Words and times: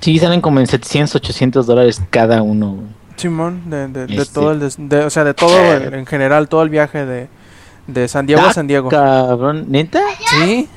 Sí, 0.00 0.18
salen 0.18 0.40
como 0.40 0.60
en 0.60 0.66
700, 0.66 1.14
800 1.16 1.66
dólares 1.66 2.00
cada 2.10 2.42
uno. 2.42 2.78
Simón, 3.16 3.68
de, 3.68 3.88
de, 3.88 4.06
de 4.06 4.22
Este. 4.22 4.32
todo 4.34 4.52
el, 4.52 4.60
de- 4.60 5.04
o 5.04 5.10
sea, 5.10 5.24
de 5.24 5.34
todo 5.34 5.54
en 5.74 5.92
en 5.94 6.06
general, 6.06 6.48
todo 6.48 6.62
el 6.62 6.70
viaje 6.70 7.04
de, 7.04 7.28
de 7.86 8.08
San 8.08 8.26
Diego 8.26 8.40
a 8.42 8.48
Ah, 8.48 8.52
San 8.54 8.66
Diego. 8.66 8.88
Cabrón, 8.88 9.66
¿neta? 9.68 10.00
Sí, 10.30 10.68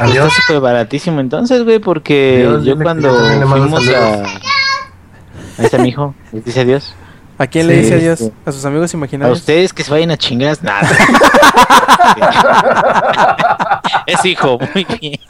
Está 0.00 0.30
súper 0.30 0.60
baratísimo 0.60 1.20
entonces, 1.20 1.62
güey, 1.64 1.78
porque 1.78 2.38
Dios, 2.40 2.64
yo 2.64 2.76
cuando 2.78 3.12
le 3.38 3.46
fuimos 3.46 3.88
a... 3.90 4.22
Ahí 4.24 5.64
está 5.66 5.78
mi 5.78 5.90
hijo, 5.90 6.14
les 6.32 6.44
dice 6.44 6.60
adiós. 6.62 6.94
¿a 7.38 7.46
quién 7.46 7.66
le 7.66 7.74
Sí, 7.76 7.80
dice 7.82 7.94
adiós? 7.96 8.20
este. 8.20 8.34
A 8.46 8.52
sus 8.52 8.64
amigos 8.64 8.92
A 8.92 8.96
imaginarios. 8.96 9.38
ustedes 9.38 9.72
que 9.72 9.84
se 9.84 9.90
vayan 9.90 10.10
a 10.10 10.16
chingar, 10.16 10.56
nada. 10.62 10.88
es 14.06 14.24
hijo, 14.24 14.58
muy 14.74 14.86
bien. 15.00 15.20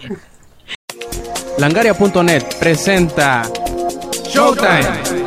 Langaria.net 1.59 2.57
presenta 2.59 3.43
Showtime. 4.29 5.23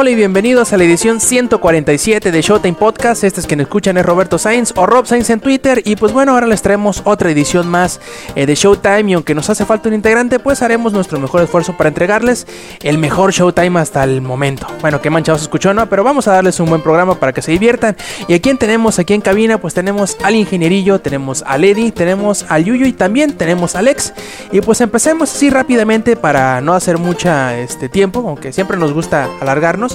Hola 0.00 0.10
y 0.10 0.14
bienvenidos 0.14 0.72
a 0.72 0.76
la 0.76 0.84
edición 0.84 1.18
147 1.18 2.30
de 2.30 2.40
Showtime 2.40 2.76
Podcast. 2.76 3.24
Este 3.24 3.40
es 3.40 3.48
quien 3.48 3.58
escuchan 3.58 3.96
es 3.96 4.06
Roberto 4.06 4.38
Sainz 4.38 4.72
o 4.76 4.86
Rob 4.86 5.06
Sainz 5.06 5.28
en 5.30 5.40
Twitter. 5.40 5.82
Y 5.84 5.96
pues 5.96 6.12
bueno, 6.12 6.34
ahora 6.34 6.46
les 6.46 6.62
traemos 6.62 7.02
otra 7.04 7.32
edición 7.32 7.66
más 7.66 8.00
eh, 8.36 8.46
de 8.46 8.54
Showtime. 8.54 9.10
Y 9.10 9.14
aunque 9.14 9.34
nos 9.34 9.50
hace 9.50 9.64
falta 9.64 9.88
un 9.88 9.96
integrante, 9.96 10.38
pues 10.38 10.62
haremos 10.62 10.92
nuestro 10.92 11.18
mejor 11.18 11.42
esfuerzo 11.42 11.76
para 11.76 11.88
entregarles 11.88 12.46
el 12.84 12.96
mejor 12.96 13.32
Showtime 13.32 13.80
hasta 13.80 14.04
el 14.04 14.22
momento. 14.22 14.68
Bueno, 14.80 15.02
qué 15.02 15.10
manchados 15.10 15.42
escuchó, 15.42 15.74
¿no? 15.74 15.88
Pero 15.88 16.04
vamos 16.04 16.28
a 16.28 16.32
darles 16.32 16.60
un 16.60 16.68
buen 16.68 16.80
programa 16.80 17.18
para 17.18 17.32
que 17.32 17.42
se 17.42 17.50
diviertan. 17.50 17.96
Y 18.28 18.34
a 18.34 18.40
quién 18.40 18.56
tenemos 18.56 19.00
aquí 19.00 19.14
en 19.14 19.20
cabina, 19.20 19.58
pues 19.58 19.74
tenemos 19.74 20.16
al 20.22 20.36
ingenierillo, 20.36 21.00
tenemos 21.00 21.42
a 21.44 21.58
Lady, 21.58 21.90
tenemos 21.90 22.46
al 22.48 22.62
Yuyo 22.62 22.86
y 22.86 22.92
también 22.92 23.36
tenemos 23.36 23.74
a 23.74 23.80
Alex. 23.80 24.12
Y 24.52 24.60
pues 24.60 24.80
empecemos 24.80 25.34
así 25.34 25.50
rápidamente 25.50 26.14
para 26.14 26.60
no 26.60 26.74
hacer 26.74 26.98
mucha 26.98 27.58
este 27.58 27.88
tiempo, 27.88 28.20
aunque 28.20 28.52
siempre 28.52 28.76
nos 28.76 28.92
gusta 28.92 29.28
alargarnos. 29.40 29.87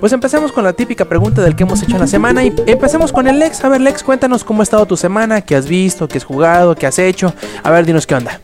Pues 0.00 0.12
empecemos 0.12 0.52
con 0.52 0.64
la 0.64 0.72
típica 0.72 1.04
pregunta 1.04 1.42
del 1.42 1.54
que 1.54 1.64
hemos 1.64 1.82
hecho 1.82 1.96
en 1.96 2.00
la 2.00 2.06
semana 2.06 2.44
y 2.44 2.54
empecemos 2.66 3.12
con 3.12 3.26
el 3.28 3.38
Lex. 3.38 3.64
A 3.64 3.68
ver, 3.68 3.80
Lex, 3.80 4.02
cuéntanos 4.02 4.42
cómo 4.42 4.62
ha 4.62 4.64
estado 4.64 4.86
tu 4.86 4.96
semana, 4.96 5.42
qué 5.42 5.56
has 5.56 5.68
visto, 5.68 6.08
qué 6.08 6.18
has 6.18 6.24
jugado, 6.24 6.74
qué 6.74 6.86
has 6.86 6.98
hecho. 6.98 7.32
A 7.62 7.70
ver, 7.70 7.84
dinos 7.84 8.06
qué 8.06 8.14
onda. 8.14 8.40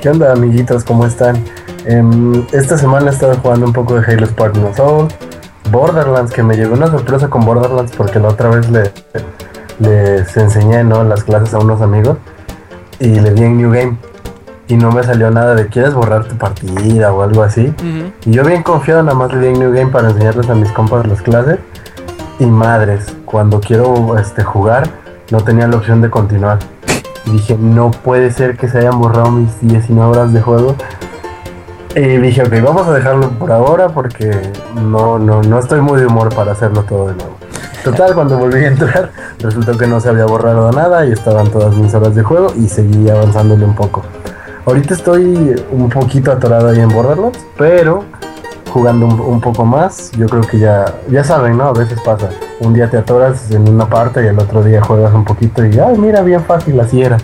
¿Qué 0.00 0.08
onda, 0.08 0.32
amiguitos? 0.32 0.84
¿Cómo 0.84 1.06
están? 1.06 1.42
Em, 1.84 2.44
esta 2.52 2.78
semana 2.78 3.10
he 3.10 3.14
estado 3.14 3.34
jugando 3.36 3.66
un 3.66 3.72
poco 3.72 4.00
de 4.00 4.04
Halo 4.06 4.26
Spartan 4.26 4.66
Assault, 4.66 5.12
Borderlands, 5.70 6.32
que 6.32 6.42
me 6.42 6.56
llegó 6.56 6.74
una 6.74 6.88
sorpresa 6.88 7.28
con 7.28 7.44
Borderlands 7.44 7.92
porque 7.96 8.18
la 8.20 8.28
otra 8.28 8.50
vez 8.50 8.70
le, 8.70 8.92
les 9.80 10.36
enseñé 10.36 10.84
¿no? 10.84 11.02
las 11.04 11.24
clases 11.24 11.54
a 11.54 11.58
unos 11.58 11.80
amigos 11.80 12.18
y 13.00 13.18
le 13.18 13.32
di 13.32 13.42
en 13.42 13.56
New 13.56 13.72
Game 13.72 13.96
y 14.72 14.76
no 14.78 14.90
me 14.90 15.02
salió 15.02 15.30
nada 15.30 15.54
de 15.54 15.66
quieres 15.66 15.92
borrar 15.92 16.24
tu 16.24 16.34
partida 16.36 17.12
o 17.12 17.20
algo 17.22 17.42
así. 17.42 17.74
Y 18.24 18.30
yo 18.30 18.42
bien 18.42 18.62
confiado 18.62 19.02
nada 19.02 19.14
más 19.14 19.30
le 19.34 19.40
di 19.40 19.46
en 19.48 19.58
New 19.58 19.70
Game 19.70 19.92
para 19.92 20.08
enseñarles 20.08 20.48
a 20.48 20.54
mis 20.54 20.72
compas 20.72 21.06
las 21.06 21.20
clases 21.20 21.58
y 22.38 22.46
madres, 22.46 23.14
cuando 23.26 23.60
quiero 23.60 24.18
este, 24.18 24.42
jugar 24.42 24.88
no 25.30 25.42
tenía 25.42 25.66
la 25.66 25.76
opción 25.76 26.00
de 26.00 26.08
continuar. 26.08 26.58
Y 27.26 27.32
dije, 27.32 27.56
no 27.60 27.90
puede 27.90 28.30
ser 28.30 28.56
que 28.56 28.66
se 28.66 28.78
hayan 28.78 28.98
borrado 28.98 29.30
mis 29.30 29.60
19 29.60 30.10
horas 30.10 30.32
de 30.32 30.40
juego. 30.40 30.74
Y 31.94 32.00
dije, 32.00 32.42
ok, 32.42 32.54
vamos 32.64 32.88
a 32.88 32.94
dejarlo 32.94 33.28
por 33.32 33.52
ahora 33.52 33.90
porque 33.90 34.52
no, 34.74 35.18
no, 35.18 35.42
no 35.42 35.58
estoy 35.58 35.82
muy 35.82 36.00
de 36.00 36.06
humor 36.06 36.34
para 36.34 36.52
hacerlo 36.52 36.82
todo 36.84 37.08
de 37.08 37.16
nuevo. 37.16 37.36
Total, 37.84 38.14
cuando 38.14 38.38
volví 38.38 38.64
a 38.64 38.68
entrar, 38.68 39.10
resultó 39.38 39.76
que 39.76 39.86
no 39.86 40.00
se 40.00 40.08
había 40.08 40.24
borrado 40.24 40.72
nada 40.72 41.04
y 41.04 41.12
estaban 41.12 41.48
todas 41.48 41.76
mis 41.76 41.92
horas 41.92 42.14
de 42.14 42.22
juego 42.22 42.54
y 42.56 42.68
seguí 42.68 43.10
avanzándole 43.10 43.66
un 43.66 43.74
poco. 43.74 44.02
Ahorita 44.64 44.94
estoy 44.94 45.54
un 45.72 45.88
poquito 45.88 46.30
atorado 46.32 46.68
ahí 46.68 46.78
en 46.78 46.88
Borderlands, 46.88 47.38
pero 47.58 48.04
jugando 48.72 49.06
un, 49.06 49.20
un 49.20 49.40
poco 49.40 49.64
más, 49.64 50.12
yo 50.12 50.26
creo 50.26 50.42
que 50.42 50.58
ya, 50.58 50.94
ya 51.10 51.24
saben, 51.24 51.56
¿no? 51.58 51.64
A 51.64 51.72
veces 51.72 52.00
pasa. 52.04 52.30
Un 52.60 52.72
día 52.72 52.88
te 52.88 52.96
atoras 52.96 53.50
en 53.50 53.68
una 53.68 53.88
parte 53.88 54.22
y 54.22 54.28
el 54.28 54.38
otro 54.38 54.62
día 54.62 54.80
juegas 54.80 55.12
un 55.12 55.24
poquito 55.24 55.64
y, 55.66 55.78
ay, 55.78 55.98
mira, 55.98 56.22
bien 56.22 56.44
fácil, 56.44 56.78
así 56.80 57.02
era. 57.02 57.18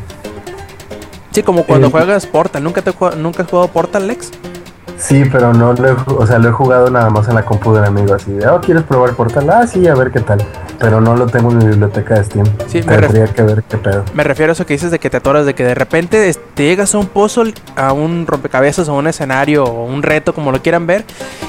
Sí, 1.30 1.42
como 1.42 1.64
cuando 1.64 1.86
Eh, 1.86 1.90
juegas 1.90 2.26
Portal. 2.26 2.64
¿Nunca, 2.64 2.82
te, 2.82 2.92
¿Nunca 3.16 3.44
has 3.44 3.48
jugado 3.50 3.68
Portal, 3.68 4.08
Lex? 4.08 4.30
Sí, 4.98 5.22
pero 5.30 5.52
no 5.54 5.72
lo 5.74 5.88
he, 5.88 5.92
o 6.06 6.26
sea, 6.26 6.38
lo 6.38 6.48
he 6.48 6.52
jugado 6.52 6.90
nada 6.90 7.08
más 7.08 7.28
en 7.28 7.36
la 7.36 7.44
compu 7.44 7.72
de 7.72 7.78
un 7.80 7.86
amigo 7.86 8.14
así 8.14 8.32
de, 8.32 8.48
oh, 8.48 8.60
¿quieres 8.60 8.82
probar 8.82 9.12
Portal? 9.14 9.48
Ah, 9.48 9.64
sí, 9.66 9.86
a 9.86 9.94
ver 9.94 10.10
qué 10.10 10.20
tal. 10.20 10.42
Pero 10.80 11.00
no 11.00 11.14
lo 11.16 11.26
tengo 11.26 11.50
en 11.52 11.58
mi 11.58 11.66
biblioteca 11.66 12.14
de 12.16 12.24
Steam. 12.24 12.46
Sí, 12.66 12.82
Tendría 12.82 13.26
que 13.26 13.42
ver 13.42 13.62
qué 13.68 13.76
pedo. 13.78 14.04
Me 14.14 14.22
refiero 14.24 14.50
a 14.50 14.54
eso 14.54 14.66
que 14.66 14.74
dices 14.74 14.90
de 14.90 14.98
que 14.98 15.08
te 15.10 15.16
atoras, 15.18 15.46
de 15.46 15.54
que 15.54 15.64
de 15.64 15.74
repente 15.74 16.32
te 16.54 16.62
llegas 16.64 16.94
a 16.94 16.98
un 16.98 17.06
puzzle, 17.06 17.54
a 17.76 17.92
un 17.92 18.26
rompecabezas, 18.26 18.88
a 18.88 18.92
un 18.92 19.06
escenario 19.06 19.64
o 19.64 19.84
un 19.86 20.02
reto, 20.02 20.34
como 20.34 20.50
lo 20.52 20.60
quieran 20.62 20.86
ver, 20.86 21.04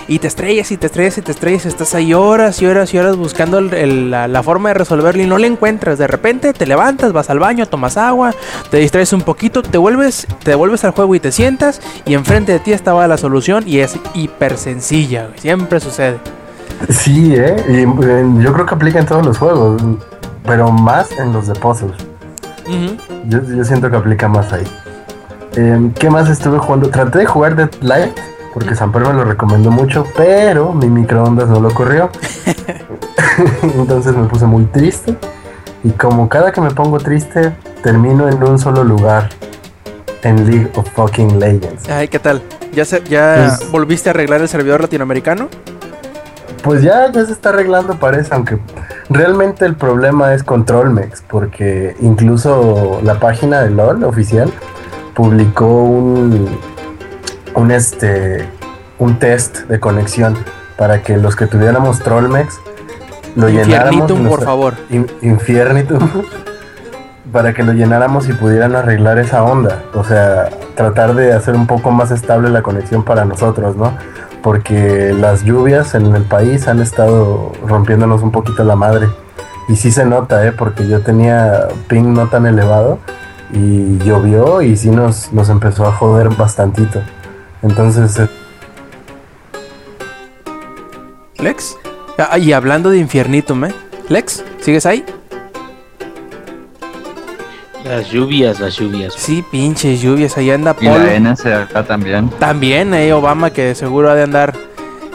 y 0.07 0.19
te 0.19 0.27
estrellas 0.27 0.71
y 0.71 0.77
te 0.77 0.85
estrellas 0.87 1.17
y 1.17 1.21
te 1.21 1.31
estrellas. 1.31 1.65
Estás 1.65 1.93
ahí 1.95 2.13
horas 2.13 2.61
y 2.61 2.65
horas 2.67 2.93
y 2.93 2.97
horas 2.99 3.17
buscando 3.17 3.57
el- 3.59 3.73
el- 3.73 4.11
la, 4.11 4.27
la 4.27 4.41
forma 4.43 4.69
de 4.69 4.75
resolverlo 4.75 5.21
y 5.23 5.27
no 5.27 5.37
le 5.39 5.47
encuentras. 5.47 5.97
De 5.97 6.07
repente 6.07 6.53
te 6.53 6.65
levantas, 6.67 7.13
vas 7.13 7.29
al 7.31 7.39
baño, 7.39 7.65
tomas 7.67 7.97
agua, 7.97 8.33
te 8.71 8.77
distraes 8.77 9.11
un 9.13 9.21
poquito, 9.21 9.61
te 9.63 9.77
vuelves, 9.79 10.27
te 10.43 10.53
vuelves 10.55 10.83
al 10.85 10.91
juego 10.91 11.13
y 11.15 11.19
te 11.19 11.31
sientas, 11.31 11.81
y 12.05 12.13
enfrente 12.13 12.51
de 12.51 12.59
ti 12.59 12.73
estaba 12.73 13.07
la 13.07 13.17
solución 13.17 13.38
y 13.65 13.79
es 13.79 13.97
hiper 14.13 14.57
sencilla, 14.57 15.27
güey. 15.27 15.39
Siempre 15.39 15.79
sucede. 15.79 16.17
Sí, 16.89 17.35
¿eh? 17.35 17.55
Y 17.67 18.05
eh, 18.05 18.25
yo 18.39 18.53
creo 18.53 18.65
que 18.65 18.75
aplica 18.75 18.99
en 18.99 19.05
todos 19.05 19.25
los 19.25 19.37
juegos, 19.37 19.81
pero 20.45 20.71
más 20.71 21.11
en 21.19 21.33
los 21.33 21.47
de 21.47 21.53
puzzles. 21.55 21.97
Yo, 23.27 23.41
yo 23.43 23.63
siento 23.63 23.89
que 23.89 23.95
aplica 23.97 24.27
más 24.27 24.53
ahí. 24.53 24.65
Eh, 25.55 25.91
¿Qué 25.97 26.09
más 26.09 26.29
estuve 26.29 26.59
jugando? 26.59 26.89
Traté 26.89 27.19
de 27.19 27.25
jugar 27.25 27.55
Dead 27.55 27.71
Light, 27.81 28.17
porque 28.53 28.75
Samper 28.75 29.01
me 29.01 29.13
lo 29.13 29.23
recomendó 29.23 29.71
mucho, 29.71 30.05
pero 30.15 30.73
mi 30.73 30.87
microondas 30.87 31.49
no 31.49 31.59
lo 31.59 31.71
corrió. 31.71 32.09
Entonces 33.75 34.15
me 34.15 34.27
puse 34.27 34.45
muy 34.45 34.65
triste. 34.65 35.17
Y 35.83 35.89
como 35.91 36.29
cada 36.29 36.51
que 36.51 36.61
me 36.61 36.71
pongo 36.71 36.99
triste, 36.99 37.53
termino 37.83 38.27
en 38.29 38.43
un 38.43 38.59
solo 38.59 38.83
lugar. 38.83 39.29
En 40.23 40.49
League 40.49 40.69
of 40.75 40.87
Fucking 40.95 41.39
Legends. 41.39 41.87
Ay, 41.89 42.07
¿qué 42.07 42.19
tal? 42.19 42.41
¿Ya, 42.73 42.83
se- 42.85 43.03
ya 43.09 43.55
Pues- 43.59 43.71
volviste 43.71 44.09
a 44.09 44.11
arreglar 44.11 44.41
el 44.41 44.49
servidor 44.49 44.81
latinoamericano? 44.81 45.47
Pues 46.63 46.81
ya, 46.81 47.09
ya 47.11 47.25
se 47.25 47.31
está 47.31 47.49
arreglando, 47.49 47.95
parece, 47.95 48.33
aunque 48.35 48.57
realmente 49.09 49.65
el 49.65 49.75
problema 49.75 50.33
es 50.33 50.43
Controlmex, 50.43 51.21
porque 51.27 51.95
incluso 52.01 52.99
la 53.03 53.17
página 53.19 53.61
de 53.61 53.69
LOL 53.69 54.03
oficial 54.03 54.51
publicó 55.15 55.67
un, 55.83 56.49
un 57.55 57.71
este 57.71 58.47
un 58.99 59.17
test 59.19 59.59
de 59.69 59.79
conexión 59.79 60.37
para 60.77 61.01
que 61.01 61.15
los 61.15 61.37
que 61.37 61.47
tuviéramos 61.47 61.99
Trollmex 61.99 62.59
lo 63.37 63.47
llenáramos. 63.47 63.93
Infiernitum, 64.01 64.27
por 64.27 64.43
favor. 64.43 64.73
In- 64.89 65.07
Infiernitum. 65.21 65.99
para 67.31 67.53
que 67.53 67.63
lo 67.63 67.73
llenáramos 67.73 68.27
y 68.29 68.33
pudieran 68.33 68.75
arreglar 68.75 69.19
esa 69.19 69.43
onda. 69.43 69.83
O 69.93 70.03
sea, 70.03 70.49
tratar 70.75 71.15
de 71.15 71.33
hacer 71.33 71.55
un 71.55 71.67
poco 71.67 71.91
más 71.91 72.11
estable 72.11 72.49
la 72.49 72.61
conexión 72.61 73.03
para 73.03 73.25
nosotros, 73.25 73.75
¿no? 73.75 73.93
Porque 74.41 75.13
las 75.13 75.43
lluvias 75.43 75.95
en 75.95 76.15
el 76.15 76.23
país 76.23 76.67
han 76.67 76.79
estado 76.79 77.51
rompiéndonos 77.65 78.21
un 78.21 78.31
poquito 78.31 78.63
la 78.63 78.75
madre. 78.75 79.09
Y 79.67 79.75
sí 79.75 79.91
se 79.91 80.05
nota, 80.05 80.45
¿eh? 80.45 80.51
Porque 80.51 80.87
yo 80.87 81.01
tenía 81.01 81.67
ping 81.87 82.13
no 82.13 82.27
tan 82.27 82.45
elevado 82.45 82.99
y 83.51 83.97
llovió 83.99 84.61
y 84.61 84.75
sí 84.75 84.89
nos, 84.89 85.31
nos 85.33 85.49
empezó 85.49 85.85
a 85.85 85.91
joder 85.91 86.29
bastantito. 86.29 87.01
Entonces, 87.61 88.17
eh, 88.19 88.29
Lex. 91.37 91.77
Ah, 92.17 92.37
y 92.37 92.53
hablando 92.53 92.89
de 92.89 92.97
Infiernitum, 92.97 93.65
¿eh? 93.65 93.73
Lex, 94.09 94.43
¿sigues 94.59 94.85
ahí? 94.85 95.05
Las 97.89 98.11
lluvias, 98.11 98.59
las 98.59 98.75
lluvias. 98.75 99.15
Sí, 99.17 99.43
pinches 99.49 99.99
lluvias, 99.99 100.37
ahí 100.37 100.51
anda 100.51 100.75
Y 100.79 100.87
Polo. 100.87 101.03
la 101.03 101.19
NSA 101.19 101.67
también. 101.87 102.29
También, 102.37 102.93
eh, 102.93 103.11
Obama, 103.13 103.49
que 103.49 103.73
seguro 103.73 104.11
ha 104.11 104.15
de 104.15 104.21
andar 104.21 104.53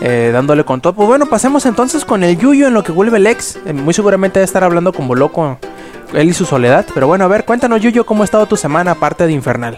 eh, 0.00 0.30
dándole 0.32 0.64
con 0.64 0.80
todo. 0.80 0.92
Pues 0.92 1.06
bueno, 1.06 1.26
pasemos 1.26 1.66
entonces 1.66 2.04
con 2.04 2.24
el 2.24 2.36
Yuyo 2.36 2.66
en 2.66 2.74
lo 2.74 2.82
que 2.82 2.90
vuelve 2.90 3.20
Lex. 3.20 3.60
Eh, 3.64 3.72
muy 3.72 3.94
seguramente 3.94 4.40
debe 4.40 4.46
estar 4.46 4.64
hablando 4.64 4.92
como 4.92 5.14
loco 5.14 5.56
él 6.14 6.28
y 6.28 6.32
su 6.32 6.46
soledad. 6.46 6.84
Pero 6.92 7.06
bueno, 7.06 7.24
a 7.24 7.28
ver, 7.28 7.44
cuéntanos, 7.44 7.80
Yuyo, 7.80 8.04
cómo 8.04 8.22
ha 8.22 8.24
estado 8.24 8.46
tu 8.46 8.56
semana 8.56 8.90
aparte 8.90 9.24
de 9.24 9.32
Infernal. 9.32 9.76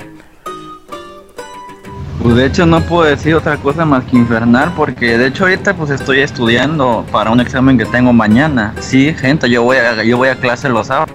Pues 2.22 2.34
de 2.34 2.46
hecho 2.46 2.64
no 2.64 2.81
puedo 2.81 3.02
decir 3.04 3.34
otra 3.34 3.58
cosa 3.58 3.84
más 3.84 4.04
que 4.04 4.16
infernal 4.16 4.72
porque 4.75 5.16
de 5.16 5.26
hecho 5.28 5.44
ahorita 5.44 5.75
pues 5.75 5.90
estoy 5.90 6.20
estudiando 6.20 7.04
para 7.12 7.31
un 7.31 7.38
examen 7.40 7.78
que 7.78 7.84
tengo 7.84 8.12
mañana. 8.12 8.75
Sí, 8.81 9.14
gente, 9.14 9.48
yo 9.48 9.62
voy 9.62 9.76
a 9.76 10.02
yo 10.02 10.16
voy 10.16 10.31
a 10.31 10.34
clase 10.34 10.69
los 10.69 10.88
sábados. 10.88 11.12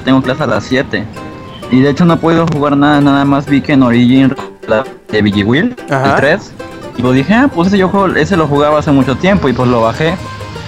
Tengo 0.00 0.22
clase 0.22 0.42
a 0.42 0.46
las 0.46 0.64
7. 0.64 1.04
Y 1.70 1.80
de 1.80 1.90
hecho 1.90 2.04
no 2.04 2.18
puedo 2.18 2.46
jugar 2.46 2.76
nada, 2.76 3.00
nada 3.00 3.24
más 3.24 3.46
vi 3.46 3.60
que 3.60 3.72
en 3.72 3.82
Origin 3.82 4.34
la 4.68 4.84
de 5.10 5.42
Will, 5.44 5.74
Ajá. 5.90 6.10
el 6.10 6.16
3, 6.16 6.52
Y 6.96 7.02
pues 7.02 7.14
dije, 7.14 7.34
ah, 7.34 7.50
pues 7.52 7.68
ese 7.68 7.78
yo 7.78 7.88
juego- 7.88 8.14
ese 8.14 8.36
lo 8.36 8.46
jugaba 8.46 8.78
hace 8.78 8.92
mucho 8.92 9.16
tiempo 9.16 9.48
y 9.48 9.52
pues 9.52 9.68
lo 9.68 9.80
bajé. 9.80 10.14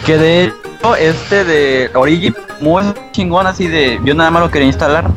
Que 0.05 0.17
de 0.19 0.45
hecho, 0.45 0.97
este 0.97 1.45
de 1.45 1.91
Origin, 1.95 2.35
muy 2.61 2.83
chingón 3.13 3.47
así 3.47 3.67
de, 3.69 4.01
yo 4.05 4.15
nada 4.15 4.31
más 4.31 4.43
lo 4.43 4.51
quería 4.51 4.67
instalar. 4.69 5.09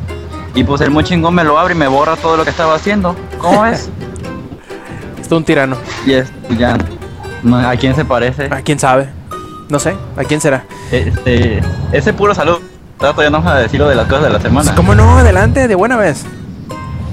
Y 0.56 0.64
pues 0.64 0.82
el 0.82 0.92
muy 0.92 1.04
chingón 1.04 1.34
me 1.36 1.44
lo 1.44 1.58
abre 1.60 1.74
y 1.74 1.78
me 1.78 1.88
borra 1.88 2.16
todo 2.16 2.36
lo 2.38 2.44
que 2.44 2.50
estaba 2.50 2.76
haciendo. 2.76 3.16
¿Cómo? 3.40 3.66
Es 3.66 3.90
un 5.32 5.44
tirano. 5.44 5.78
y 6.08 6.14
es, 6.14 6.32
ya, 6.58 6.76
no, 7.44 7.58
¿a 7.58 7.76
quién 7.76 7.96
se 7.96 8.04
parece? 8.04 8.46
¿A 8.52 8.62
quién 8.62 8.80
sabe? 8.80 9.10
No 9.70 9.78
sé, 9.78 9.96
¿a 10.18 10.24
quién 10.24 10.42
será? 10.42 10.64
Este, 10.92 11.62
ese 11.92 12.14
puro 12.14 12.34
salud. 12.34 12.58
Ya 13.02 13.14
no 13.14 13.32
vamos 13.40 13.48
a 13.52 13.56
decir 13.60 13.80
lo 13.80 13.88
de 13.88 13.96
las 13.96 14.08
cosas 14.08 14.24
de 14.26 14.30
la 14.32 14.40
semana. 14.42 14.76
¿Cómo 14.76 14.94
no? 14.94 15.18
Adelante, 15.20 15.68
de 15.68 15.76
buena 15.76 15.96
vez. 15.96 16.26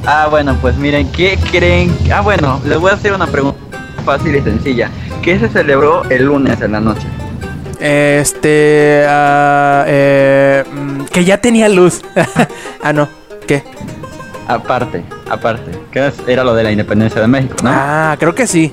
Ah, 0.05 0.27
bueno, 0.29 0.57
pues 0.61 0.77
miren, 0.77 1.11
¿qué 1.13 1.39
creen? 1.53 1.97
Ah, 2.13 2.21
bueno, 2.21 2.61
les 2.65 2.79
voy 2.79 2.91
a 2.91 2.95
hacer 2.95 3.13
una 3.13 3.27
pregunta 3.27 3.59
fácil 4.05 4.35
y 4.35 4.43
sencilla. 4.43 4.91
¿Qué 5.23 5.39
se 5.39 5.49
celebró 5.49 6.03
el 6.11 6.25
lunes 6.27 6.61
en 6.61 6.73
la 6.73 6.81
noche? 6.81 7.07
Este. 7.79 9.05
ah, 9.09 9.85
eh, 9.87 10.65
mm, 10.73 11.05
que 11.05 11.25
ya 11.25 11.39
tenía 11.41 11.69
luz. 11.69 12.03
ah, 12.83 12.93
no. 12.93 13.09
¿Qué? 13.47 13.63
Aparte, 14.49 15.05
aparte, 15.31 15.71
que 15.93 16.07
es- 16.09 16.15
era 16.27 16.43
lo 16.45 16.55
de 16.55 16.63
la 16.65 16.71
independencia 16.73 17.21
de 17.21 17.27
México, 17.29 17.55
¿no? 17.63 17.71
Ah, 17.73 18.17
creo 18.19 18.35
que 18.35 18.47
sí. 18.47 18.73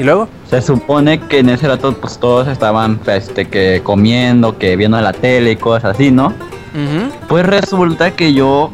¿Y 0.00 0.02
luego? 0.02 0.28
Se 0.48 0.62
supone 0.62 1.20
que 1.20 1.40
en 1.40 1.50
ese 1.50 1.68
rato 1.68 1.92
pues 1.92 2.16
todos 2.18 2.48
estaban 2.48 2.98
este 3.04 3.48
que 3.48 3.82
comiendo, 3.84 4.56
que 4.56 4.74
viendo 4.74 4.98
la 4.98 5.12
tele 5.12 5.52
y 5.52 5.56
cosas 5.56 5.94
así, 5.94 6.10
¿no? 6.10 6.32
Pues 7.28 7.44
resulta 7.44 8.12
que 8.12 8.32
yo 8.32 8.72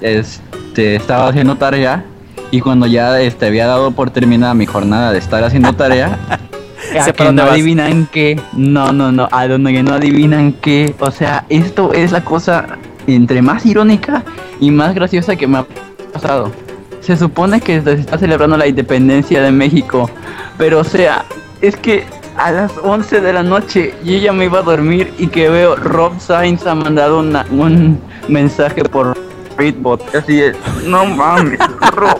este 0.00 0.94
estaba 0.94 1.26
haciendo 1.30 1.56
tarea 1.56 2.04
y 2.52 2.60
cuando 2.60 2.86
ya 2.86 3.20
este 3.20 3.46
había 3.46 3.66
dado 3.66 3.90
por 3.90 4.10
terminada 4.10 4.54
mi 4.54 4.66
jornada 4.66 5.10
de 5.10 5.18
estar 5.18 5.42
haciendo 5.42 5.72
tarea, 5.72 6.16
a 7.00 7.10
que 7.10 7.32
no 7.32 7.42
vas. 7.42 7.54
adivinan 7.54 8.06
qué, 8.12 8.40
no, 8.52 8.92
no, 8.92 9.10
no, 9.10 9.28
a 9.32 9.48
donde 9.48 9.72
que 9.72 9.82
no 9.82 9.94
adivinan 9.94 10.52
qué, 10.52 10.94
o 11.00 11.10
sea, 11.10 11.44
esto 11.48 11.92
es 11.92 12.12
la 12.12 12.22
cosa 12.22 12.78
entre 13.08 13.42
más 13.42 13.66
irónica 13.66 14.22
y 14.60 14.70
más 14.70 14.94
graciosa 14.94 15.34
que 15.34 15.48
me 15.48 15.58
ha 15.58 15.66
pasado. 16.12 16.52
Se 17.00 17.16
supone 17.16 17.60
que 17.60 17.80
se 17.80 17.94
está 17.94 18.18
celebrando 18.18 18.56
la 18.56 18.66
independencia 18.66 19.42
de 19.42 19.50
México, 19.50 20.10
pero 20.58 20.80
o 20.80 20.84
sea, 20.84 21.24
es 21.62 21.76
que 21.76 22.04
a 22.36 22.52
las 22.52 22.72
11 22.82 23.20
de 23.20 23.32
la 23.32 23.42
noche 23.42 23.94
yo 24.04 24.16
ya 24.18 24.32
me 24.32 24.44
iba 24.44 24.58
a 24.58 24.62
dormir 24.62 25.12
y 25.18 25.28
que 25.28 25.48
veo 25.48 25.74
Rob 25.76 26.20
Sainz 26.20 26.66
ha 26.66 26.74
mandado 26.74 27.20
una- 27.20 27.46
un 27.50 27.98
mensaje 28.28 28.84
por 28.84 29.16
Readbot, 29.56 30.14
así 30.14 30.40
es, 30.42 30.56
no 30.86 31.04
mames, 31.06 31.58
Rob, 31.92 32.18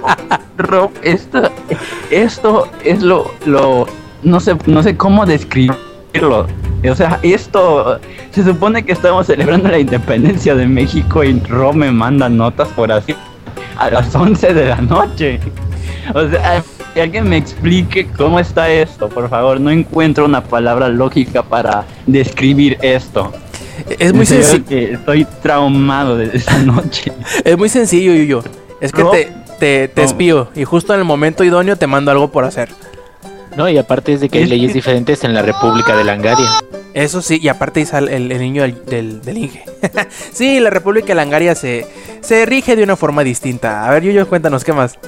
Rob, 0.56 0.90
esto, 1.02 1.42
esto 2.10 2.68
es 2.84 3.00
lo, 3.02 3.30
lo, 3.46 3.86
no 4.24 4.40
sé, 4.40 4.56
no 4.66 4.82
sé 4.82 4.96
cómo 4.96 5.24
describirlo. 5.26 6.46
O 6.90 6.94
sea, 6.96 7.18
esto 7.22 8.00
se 8.32 8.42
supone 8.44 8.84
que 8.84 8.92
estamos 8.92 9.26
celebrando 9.26 9.68
la 9.68 9.78
independencia 9.78 10.54
de 10.56 10.66
México 10.66 11.22
y 11.22 11.38
Rob 11.40 11.74
me 11.74 11.90
manda 11.92 12.28
notas 12.28 12.68
por 12.68 12.90
así 12.90 13.14
a 13.76 13.90
las 13.90 14.12
11 14.14 14.52
de 14.54 14.66
la 14.66 14.76
noche. 14.80 15.38
O 16.14 16.26
sea, 16.28 16.62
que 16.98 17.02
alguien 17.02 17.28
me 17.28 17.36
explique 17.36 18.08
cómo 18.16 18.40
está 18.40 18.68
esto, 18.70 19.08
por 19.08 19.28
favor. 19.30 19.60
No 19.60 19.70
encuentro 19.70 20.24
una 20.24 20.42
palabra 20.42 20.88
lógica 20.88 21.44
para 21.44 21.84
describir 22.08 22.76
esto. 22.82 23.32
Es 24.00 24.12
muy 24.12 24.26
sencillo. 24.26 24.64
Estoy 24.68 25.24
traumado 25.40 26.16
de 26.16 26.36
esa 26.36 26.58
noche. 26.64 27.12
Es 27.44 27.56
muy 27.56 27.68
sencillo, 27.68 28.12
Yuyo. 28.14 28.42
Es 28.80 28.90
que 28.90 29.04
No. 29.04 29.10
te, 29.12 29.30
te, 29.60 29.86
te 29.86 30.00
No. 30.00 30.06
espío 30.08 30.48
y 30.56 30.64
justo 30.64 30.92
en 30.92 30.98
el 30.98 31.04
momento 31.04 31.44
idóneo 31.44 31.76
te 31.76 31.86
mando 31.86 32.10
algo 32.10 32.32
por 32.32 32.44
hacer. 32.44 32.68
No, 33.56 33.68
y 33.68 33.78
aparte 33.78 34.14
es 34.14 34.20
de 34.20 34.28
que 34.28 34.38
hay 34.38 34.44
Es 34.44 34.50
leyes 34.50 34.74
diferentes 34.74 35.22
en 35.22 35.34
la 35.34 35.42
República 35.42 35.96
de 35.96 36.02
Langaria. 36.02 36.48
Eso 36.94 37.22
sí, 37.22 37.38
y 37.40 37.46
aparte 37.46 37.78
dice 37.78 37.96
el, 37.98 38.08
el- 38.08 38.32
el 38.32 38.38
niño 38.40 38.62
del, 38.62 38.84
del, 38.86 39.20
del 39.22 39.38
Inge. 39.38 39.62
sí, 40.32 40.58
la 40.58 40.70
República 40.70 41.06
de 41.08 41.14
Langaria 41.14 41.54
se, 41.54 41.86
se 42.22 42.44
rige 42.44 42.74
de 42.74 42.82
una 42.82 42.96
forma 42.96 43.22
distinta. 43.22 43.86
A 43.86 43.90
ver, 43.92 44.02
Yuyo, 44.02 44.28
cuéntanos, 44.28 44.64
¿qué 44.64 44.72
más? 44.72 44.98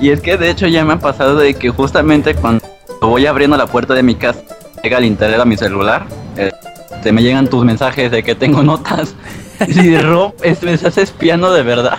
Y 0.00 0.10
es 0.10 0.20
que 0.20 0.36
de 0.36 0.50
hecho 0.50 0.66
ya 0.66 0.84
me 0.84 0.94
ha 0.94 0.98
pasado 0.98 1.36
de 1.36 1.54
que 1.54 1.70
justamente 1.70 2.34
cuando 2.34 2.64
voy 3.00 3.26
abriendo 3.26 3.56
la 3.56 3.66
puerta 3.66 3.94
de 3.94 4.02
mi 4.02 4.14
casa, 4.14 4.40
llega 4.82 4.98
el 4.98 5.04
internet 5.04 5.40
a 5.40 5.44
mi 5.44 5.56
celular, 5.56 6.06
este, 6.36 7.12
me 7.12 7.22
llegan 7.22 7.48
tus 7.48 7.64
mensajes 7.64 8.10
de 8.10 8.22
que 8.22 8.34
tengo 8.34 8.62
notas. 8.62 9.14
Y 9.68 9.96
Rob, 9.96 10.34
este, 10.42 10.66
me 10.66 10.74
estás 10.74 10.98
espiando 10.98 11.50
de 11.50 11.62
verdad. 11.62 11.98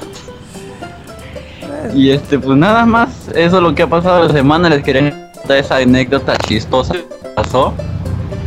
Y 1.96 2.12
este, 2.12 2.38
pues 2.38 2.56
nada 2.56 2.86
más, 2.86 3.30
eso 3.34 3.58
es 3.58 3.64
lo 3.64 3.74
que 3.74 3.82
ha 3.82 3.88
pasado 3.88 4.28
la 4.28 4.32
semana, 4.32 4.70
les 4.70 4.84
quería 4.84 5.32
contar 5.34 5.58
esa 5.58 5.78
anécdota 5.78 6.38
chistosa 6.38 6.94
que 6.94 7.30
pasó. 7.36 7.74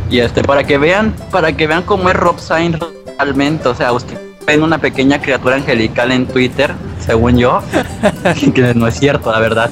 Y 0.09 0.19
este, 0.19 0.43
para 0.43 0.63
que 0.63 0.77
vean, 0.77 1.13
para 1.29 1.51
que 1.51 1.67
vean 1.67 1.83
cómo 1.83 2.09
es 2.09 2.15
Rob 2.15 2.39
Sainz 2.39 2.79
realmente, 3.17 3.67
o 3.67 3.75
sea, 3.75 3.91
usted 3.91 4.30
ven 4.51 4.63
una 4.63 4.77
pequeña 4.79 5.21
criatura 5.21 5.55
angelical 5.55 6.11
en 6.11 6.25
Twitter, 6.27 6.71
según 7.05 7.37
yo, 7.37 7.61
que 8.53 8.73
no 8.75 8.87
es 8.87 8.99
cierto, 8.99 9.31
la 9.31 9.39
verdad. 9.39 9.69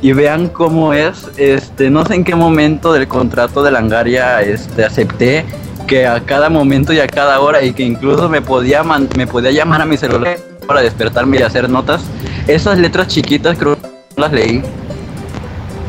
Y 0.00 0.12
vean 0.12 0.48
cómo 0.48 0.92
es, 0.94 1.28
este, 1.36 1.90
no 1.90 2.04
sé 2.06 2.14
en 2.14 2.24
qué 2.24 2.34
momento 2.34 2.92
del 2.92 3.06
contrato 3.08 3.62
de 3.62 3.70
Langaria, 3.70 4.40
este, 4.42 4.84
acepté 4.84 5.44
que 5.86 6.06
a 6.06 6.20
cada 6.20 6.48
momento 6.48 6.92
y 6.94 7.00
a 7.00 7.06
cada 7.06 7.40
hora 7.40 7.62
y 7.62 7.72
que 7.74 7.82
incluso 7.82 8.28
me 8.28 8.40
podía 8.40 8.82
man- 8.82 9.08
me 9.16 9.26
podía 9.26 9.50
llamar 9.50 9.82
a 9.82 9.84
mi 9.86 9.96
celular 9.98 10.38
para 10.66 10.80
despertarme 10.80 11.38
y 11.38 11.42
hacer 11.42 11.68
notas. 11.68 12.02
Esas 12.46 12.78
letras 12.78 13.08
chiquitas 13.08 13.56
creo 13.58 13.76
que 13.76 13.82
no 14.16 14.22
las 14.22 14.32
leí. 14.32 14.62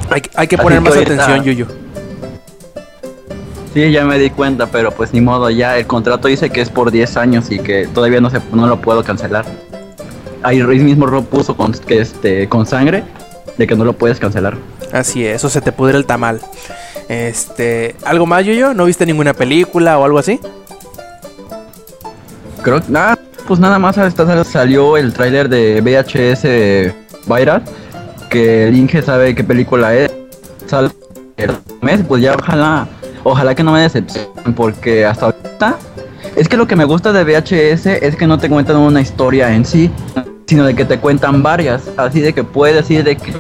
Hay, 0.09 0.21
hay 0.35 0.47
que 0.47 0.55
Así 0.55 0.63
poner 0.63 0.79
que 0.79 0.89
más 0.89 0.95
ahorita- 0.97 1.13
atención, 1.13 1.43
Yuyo. 1.45 1.67
Sí, 3.75 3.91
ya 3.91 4.05
me 4.05 4.17
di 4.17 4.29
cuenta, 4.29 4.67
pero 4.67 4.89
pues 4.91 5.11
ni 5.11 5.19
modo, 5.19 5.49
ya 5.49 5.77
el 5.77 5.85
contrato 5.85 6.29
dice 6.29 6.49
que 6.49 6.61
es 6.61 6.69
por 6.69 6.91
10 6.91 7.17
años 7.17 7.51
y 7.51 7.59
que 7.59 7.87
todavía 7.87 8.21
no 8.21 8.29
se 8.29 8.39
no 8.53 8.67
lo 8.67 8.79
puedo 8.79 9.03
cancelar. 9.03 9.43
Ahí 10.43 10.63
mismo 10.63 11.05
lo 11.07 11.23
puso 11.23 11.57
con 11.57 11.73
que 11.73 11.99
este 11.99 12.47
con 12.47 12.65
sangre 12.65 13.03
de 13.57 13.67
que 13.67 13.75
no 13.75 13.83
lo 13.83 13.91
puedes 13.91 14.17
cancelar. 14.17 14.55
Así 14.93 15.25
es, 15.25 15.35
eso 15.35 15.49
se 15.49 15.59
te 15.59 15.73
pudre 15.73 15.97
el 15.97 16.05
tamal. 16.05 16.39
Este, 17.09 17.97
¿algo 18.05 18.25
más, 18.25 18.45
Yuyo? 18.45 18.73
¿No 18.73 18.85
viste 18.85 19.05
ninguna 19.05 19.33
película 19.33 19.99
o 19.99 20.05
algo 20.05 20.19
así? 20.19 20.39
Creo 22.61 22.79
que 22.79 22.89
nada, 22.93 23.19
pues 23.45 23.59
nada 23.59 23.77
más 23.77 23.97
hasta 23.97 24.41
salió 24.45 24.95
el 24.95 25.11
tráiler 25.11 25.49
de 25.49 25.81
VHS 25.81 27.27
Viral, 27.27 27.61
que 28.29 28.69
el 28.69 28.77
Inge 28.77 29.01
sabe 29.01 29.35
qué 29.35 29.43
película 29.43 29.93
es. 29.93 30.13
Sale 30.65 30.91
el 31.35 31.51
mes, 31.81 31.99
pues 32.07 32.23
ya 32.23 32.35
ojalá, 32.35 32.87
ojalá 33.25 33.53
que 33.55 33.63
no 33.63 33.73
me 33.73 33.81
decepcionen, 33.81 34.53
porque 34.55 35.05
hasta 35.05 35.25
ahorita 35.25 35.77
es 36.37 36.47
que 36.47 36.55
lo 36.57 36.67
que 36.67 36.75
me 36.77 36.85
gusta 36.85 37.11
de 37.11 37.23
VHS 37.23 37.87
es 38.01 38.15
que 38.15 38.27
no 38.27 38.37
te 38.37 38.47
cuentan 38.49 38.77
una 38.77 39.01
historia 39.01 39.53
en 39.53 39.65
sí, 39.65 39.89
sino 40.47 40.63
de 40.65 40.75
que 40.75 40.85
te 40.85 40.99
cuentan 40.99 41.41
varias, 41.43 41.81
así 41.97 42.21
de 42.21 42.31
que 42.33 42.43
puedes 42.43 42.75
decir 42.75 43.03
de 43.03 43.17
que 43.17 43.33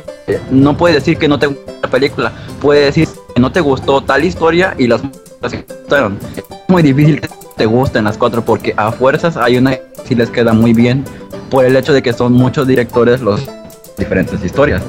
no 0.51 0.75
puedes 0.75 0.95
decir 0.97 1.17
que 1.17 1.27
no 1.27 1.37
te 1.39 1.47
gusta 1.47 1.71
la 1.83 1.89
película, 1.89 2.31
puedes 2.59 2.85
decir 2.87 3.07
que 3.33 3.39
no 3.39 3.51
te 3.51 3.61
gustó 3.61 4.01
tal 4.01 4.23
historia 4.25 4.73
y 4.77 4.87
las 4.87 5.01
que 5.01 5.63
gustaron. 5.81 6.17
Es 6.35 6.43
muy 6.67 6.81
difícil 6.81 7.21
que 7.21 7.29
te 7.55 7.65
gusten 7.67 8.05
las 8.05 8.17
cuatro 8.17 8.43
porque 8.43 8.73
a 8.75 8.91
fuerzas 8.91 9.37
hay 9.37 9.57
una 9.57 9.71
que 9.75 9.83
sí 10.05 10.15
les 10.15 10.29
queda 10.31 10.51
muy 10.53 10.73
bien 10.73 11.05
por 11.51 11.63
el 11.63 11.75
hecho 11.75 11.93
de 11.93 12.01
que 12.01 12.11
son 12.11 12.33
muchos 12.33 12.65
directores 12.67 13.21
los 13.21 13.41
diferentes 13.97 14.43
historias. 14.43 14.81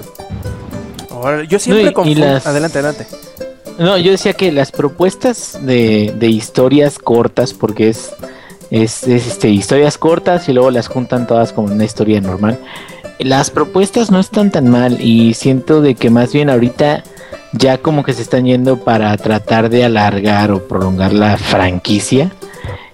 Ahora, 1.11 1.45
yo 1.45 1.59
siempre 1.59 1.83
No, 1.85 1.88
y- 1.88 1.91
y 1.91 1.95
confundo. 1.95 2.21
las- 2.26 2.47
Adelante, 2.47 2.79
adelante. 2.79 3.07
No, 3.78 3.99
yo 3.99 4.11
decía 4.11 4.33
que 4.33 4.52
las 4.52 4.73
propuestas 4.73 5.59
de, 5.62 6.14
de 6.18 6.28
historias 6.28 6.99
cortas, 6.99 7.52
porque 7.52 7.90
es, 7.90 8.14
es, 8.71 9.06
es, 9.06 9.26
este, 9.26 9.50
historias 9.50 9.99
cortas 9.99 10.49
y 10.49 10.54
luego 10.54 10.71
las 10.71 10.88
juntan 10.88 11.26
todas 11.26 11.52
como 11.52 11.73
una 11.73 11.85
historia 11.85 12.21
normal. 12.21 12.59
Las 13.18 13.50
propuestas 13.50 14.11
no 14.11 14.18
están 14.18 14.50
tan 14.50 14.68
mal 14.68 15.00
y 15.00 15.35
siento 15.35 15.83
de 15.83 15.95
que 15.95 16.11
más 16.11 16.33
bien 16.33 16.49
ahorita 16.49 17.04
ya 17.52 17.78
como 17.78 18.02
que 18.02 18.12
se 18.12 18.23
están 18.23 18.45
yendo 18.45 18.78
para 18.78 19.16
tratar 19.16 19.68
de 19.68 19.85
alargar 19.85 20.52
o 20.52 20.66
prolongar 20.66 21.12
la 21.12 21.37
franquicia. 21.37 22.30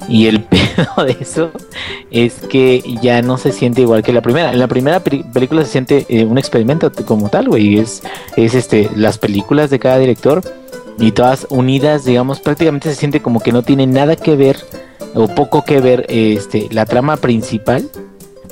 Y 0.08 0.26
el 0.26 0.42
pedo 0.44 1.04
de 1.04 1.16
eso 1.20 1.52
es 2.10 2.34
que 2.34 2.82
ya 3.00 3.22
no 3.22 3.38
se 3.38 3.52
siente 3.52 3.82
igual 3.82 4.02
que 4.02 4.12
la 4.12 4.20
primera. 4.20 4.52
En 4.52 4.58
la 4.58 4.66
primera 4.66 5.00
película 5.00 5.64
se 5.64 5.70
siente 5.70 6.06
eh, 6.08 6.24
un 6.24 6.38
experimento 6.38 6.90
como 7.04 7.28
tal, 7.28 7.48
güey. 7.48 7.78
Es, 7.78 8.02
es 8.36 8.54
este, 8.54 8.90
las 8.96 9.18
películas 9.18 9.70
de 9.70 9.78
cada 9.78 9.98
director 9.98 10.42
y 10.98 11.12
todas 11.12 11.46
unidas, 11.50 12.04
digamos, 12.04 12.40
prácticamente 12.40 12.88
se 12.90 12.96
siente 12.96 13.20
como 13.20 13.40
que 13.40 13.52
no 13.52 13.62
tiene 13.62 13.86
nada 13.86 14.16
que 14.16 14.36
ver 14.36 14.56
o 15.14 15.28
poco 15.28 15.64
que 15.64 15.80
ver 15.80 16.06
este, 16.08 16.68
la 16.70 16.86
trama 16.86 17.16
principal 17.16 17.88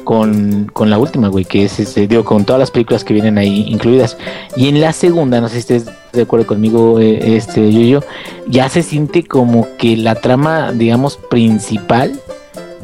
con, 0.04 0.70
con 0.73 0.90
la 0.90 0.99
última, 0.99 1.28
güey, 1.28 1.44
que 1.44 1.64
es, 1.64 1.78
este, 1.78 2.06
digo, 2.06 2.25
con 2.25 2.44
todas 2.44 2.61
las 2.61 2.70
películas 2.70 3.04
que 3.04 3.14
vienen 3.14 3.38
ahí 3.38 3.64
incluidas. 3.68 4.16
Y 4.56 4.68
en 4.68 4.80
la 4.80 4.92
segunda, 4.92 5.40
no 5.40 5.49
sé 5.49 5.54
si 5.54 5.61
estés 5.61 5.87
de 6.12 6.23
acuerdo 6.23 6.47
conmigo, 6.47 6.99
eh, 6.99 7.37
este, 7.37 7.73
yo, 7.88 8.00
ya 8.49 8.68
se 8.68 8.82
siente 8.82 9.25
como 9.25 9.68
que 9.76 9.97
la 9.97 10.16
trama, 10.16 10.73
digamos, 10.73 11.16
principal, 11.16 12.18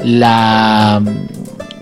la 0.04 1.02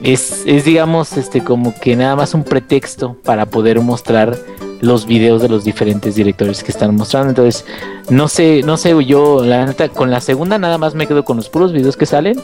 es, 0.05 0.43
es 0.47 0.65
digamos, 0.65 1.17
este, 1.17 1.43
como 1.43 1.75
que 1.75 1.97
nada 1.97 2.15
más 2.15 2.35
un 2.35 2.45
pretexto 2.45 3.17
para 3.25 3.47
poder 3.47 3.81
mostrar 3.81 4.37
los 4.81 5.07
videos 5.07 5.43
de 5.43 5.49
los 5.49 5.65
diferentes 5.65 6.15
directores 6.15 6.63
que 6.63 6.73
están 6.73 6.95
mostrando. 6.97 7.31
Entonces, 7.31 7.65
no 8.11 8.29
sé, 8.29 8.63
no 8.65 8.77
sé, 8.77 8.95
yo 9.05 9.45
la 9.45 9.67
neta, 9.67 9.89
con 9.89 10.11
la 10.11 10.21
segunda 10.21 10.59
nada 10.59 10.79
más 10.79 10.95
me 10.95 11.07
quedo 11.07 11.25
con 11.25 11.37
los 11.37 11.49
puros 11.49 11.73
videos 11.73 11.97
que 11.97 12.07
salen. 12.07 12.41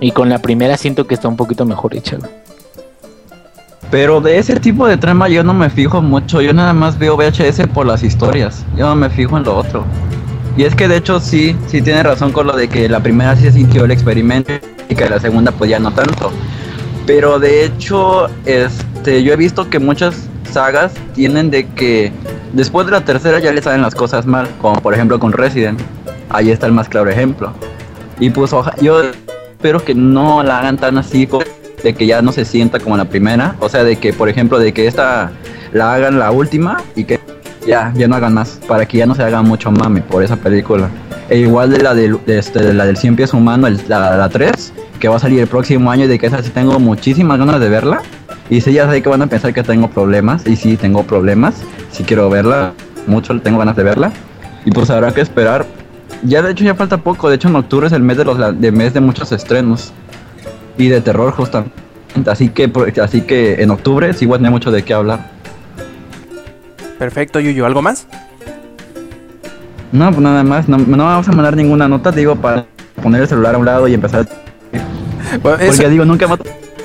Y 0.00 0.10
con 0.10 0.28
la 0.28 0.40
primera 0.40 0.76
siento 0.76 1.06
que 1.06 1.14
está 1.14 1.28
un 1.28 1.36
poquito 1.36 1.64
mejor 1.64 1.94
hecha. 1.96 2.18
Pero 3.90 4.20
de 4.20 4.38
ese 4.38 4.58
tipo 4.58 4.86
de 4.86 4.96
trama 4.96 5.28
yo 5.28 5.44
no 5.44 5.54
me 5.54 5.70
fijo 5.70 6.02
mucho, 6.02 6.40
yo 6.40 6.52
nada 6.52 6.72
más 6.72 6.98
veo 6.98 7.16
VHS 7.16 7.68
por 7.72 7.86
las 7.86 8.02
historias, 8.02 8.64
yo 8.76 8.86
no 8.86 8.96
me 8.96 9.08
fijo 9.08 9.36
en 9.36 9.44
lo 9.44 9.56
otro. 9.56 9.84
Y 10.56 10.64
es 10.64 10.74
que 10.74 10.88
de 10.88 10.96
hecho 10.96 11.20
sí, 11.20 11.54
sí 11.68 11.82
tiene 11.82 12.02
razón 12.02 12.32
con 12.32 12.46
lo 12.46 12.56
de 12.56 12.68
que 12.68 12.88
la 12.88 13.00
primera 13.00 13.36
sí 13.36 13.44
se 13.44 13.52
sintió 13.52 13.84
el 13.84 13.90
experimento 13.90 14.52
y 14.88 14.94
que 14.94 15.08
la 15.08 15.20
segunda 15.20 15.52
pues 15.52 15.70
ya 15.70 15.78
no 15.78 15.92
tanto. 15.92 16.32
Pero 17.06 17.38
de 17.38 17.64
hecho, 17.64 18.26
este, 18.44 19.22
yo 19.22 19.32
he 19.32 19.36
visto 19.36 19.70
que 19.70 19.78
muchas 19.78 20.28
sagas 20.46 20.92
tienen 21.14 21.50
de 21.50 21.66
que 21.66 22.12
después 22.52 22.86
de 22.86 22.92
la 22.92 23.04
tercera 23.04 23.38
ya 23.38 23.52
le 23.52 23.62
salen 23.62 23.82
las 23.82 23.94
cosas 23.94 24.26
mal, 24.26 24.48
como 24.60 24.80
por 24.80 24.94
ejemplo 24.94 25.18
con 25.18 25.32
Resident. 25.32 25.80
Ahí 26.30 26.50
está 26.50 26.66
el 26.66 26.72
más 26.72 26.88
claro 26.88 27.08
ejemplo. 27.10 27.52
Y 28.18 28.30
pues 28.30 28.50
yo 28.80 29.02
espero 29.02 29.84
que 29.84 29.94
no 29.94 30.42
la 30.42 30.58
hagan 30.58 30.76
tan 30.76 30.98
así 30.98 31.28
de 31.82 31.94
que 31.94 32.06
ya 32.06 32.22
no 32.22 32.32
se 32.32 32.44
sienta 32.44 32.80
como 32.80 32.96
la 32.96 33.04
primera, 33.04 33.54
o 33.60 33.68
sea, 33.68 33.84
de 33.84 33.96
que 33.96 34.12
por 34.12 34.28
ejemplo 34.28 34.58
de 34.58 34.72
que 34.72 34.86
esta 34.86 35.30
la 35.72 35.94
hagan 35.94 36.18
la 36.18 36.30
última 36.30 36.78
y 36.94 37.04
que 37.04 37.20
ya 37.66 37.92
ya 37.94 38.08
no 38.08 38.16
hagan 38.16 38.34
más 38.34 38.58
para 38.66 38.86
que 38.86 38.98
ya 38.98 39.06
no 39.06 39.14
se 39.14 39.22
haga 39.22 39.42
mucho 39.42 39.70
mame 39.70 40.00
por 40.00 40.22
esa 40.22 40.36
película. 40.36 40.88
E 41.28 41.38
igual 41.38 41.70
de 41.70 41.82
la 41.82 41.94
del 41.94 42.18
de 42.24 42.38
este, 42.38 42.60
de 42.60 42.72
la 42.72 42.86
del 42.86 42.96
100 42.96 43.16
pies 43.16 43.32
humano, 43.34 43.66
el- 43.66 43.80
la, 43.88 44.16
la 44.16 44.28
3, 44.28 44.72
que 44.96 45.08
va 45.08 45.16
a 45.16 45.18
salir 45.18 45.40
el 45.40 45.46
próximo 45.46 45.90
año 45.90 46.04
y 46.04 46.08
de 46.08 46.18
que 46.18 46.26
esa 46.26 46.42
sí 46.42 46.50
tengo 46.50 46.78
muchísimas 46.78 47.38
ganas 47.38 47.60
de 47.60 47.68
verla. 47.68 48.02
Y 48.48 48.60
sí, 48.60 48.72
ya 48.72 48.90
sé 48.90 49.02
que 49.02 49.08
van 49.08 49.22
a 49.22 49.26
pensar 49.26 49.52
que 49.52 49.62
tengo 49.62 49.88
problemas. 49.88 50.46
Y 50.46 50.56
sí, 50.56 50.76
tengo 50.76 51.02
problemas. 51.02 51.62
Sí 51.90 52.04
quiero 52.04 52.30
verla. 52.30 52.72
Mucho 53.06 53.38
tengo 53.40 53.58
ganas 53.58 53.76
de 53.76 53.82
verla. 53.82 54.12
Y 54.64 54.70
pues 54.70 54.90
habrá 54.90 55.12
que 55.12 55.20
esperar. 55.20 55.66
Ya 56.22 56.42
de 56.42 56.52
hecho 56.52 56.64
ya 56.64 56.74
falta 56.74 56.98
poco. 56.98 57.28
De 57.28 57.36
hecho 57.36 57.48
en 57.48 57.56
octubre 57.56 57.86
es 57.86 57.92
el 57.92 58.02
mes 58.02 58.16
de 58.16 58.24
los 58.24 58.60
de 58.60 58.72
mes 58.72 58.94
de 58.94 59.00
muchos 59.00 59.32
estrenos. 59.32 59.92
Y 60.78 60.88
de 60.88 61.00
terror 61.00 61.32
justamente. 61.32 61.74
Así 62.26 62.48
que 62.48 62.70
así 63.02 63.22
que 63.22 63.62
en 63.62 63.70
octubre 63.70 64.12
sí 64.14 64.26
voy 64.26 64.36
a 64.36 64.38
tener 64.38 64.52
mucho 64.52 64.70
de 64.70 64.82
qué 64.82 64.94
hablar. 64.94 65.30
Perfecto, 66.98 67.40
Yuyo. 67.40 67.66
¿Algo 67.66 67.82
más? 67.82 68.06
No, 69.92 70.10
pues 70.10 70.20
nada 70.20 70.42
más. 70.42 70.68
No, 70.68 70.78
no 70.78 71.04
vamos 71.04 71.28
a 71.28 71.32
mandar 71.32 71.56
ninguna 71.56 71.88
nota, 71.88 72.10
digo, 72.12 72.36
para 72.36 72.66
poner 73.02 73.22
el 73.22 73.28
celular 73.28 73.54
a 73.54 73.58
un 73.58 73.66
lado 73.66 73.88
y 73.88 73.94
empezar. 73.94 74.26
Bueno, 75.42 75.58
eso, 75.58 75.72
Porque 75.76 75.88
digo, 75.90 76.04
nunca 76.04 76.26
me 76.28 76.36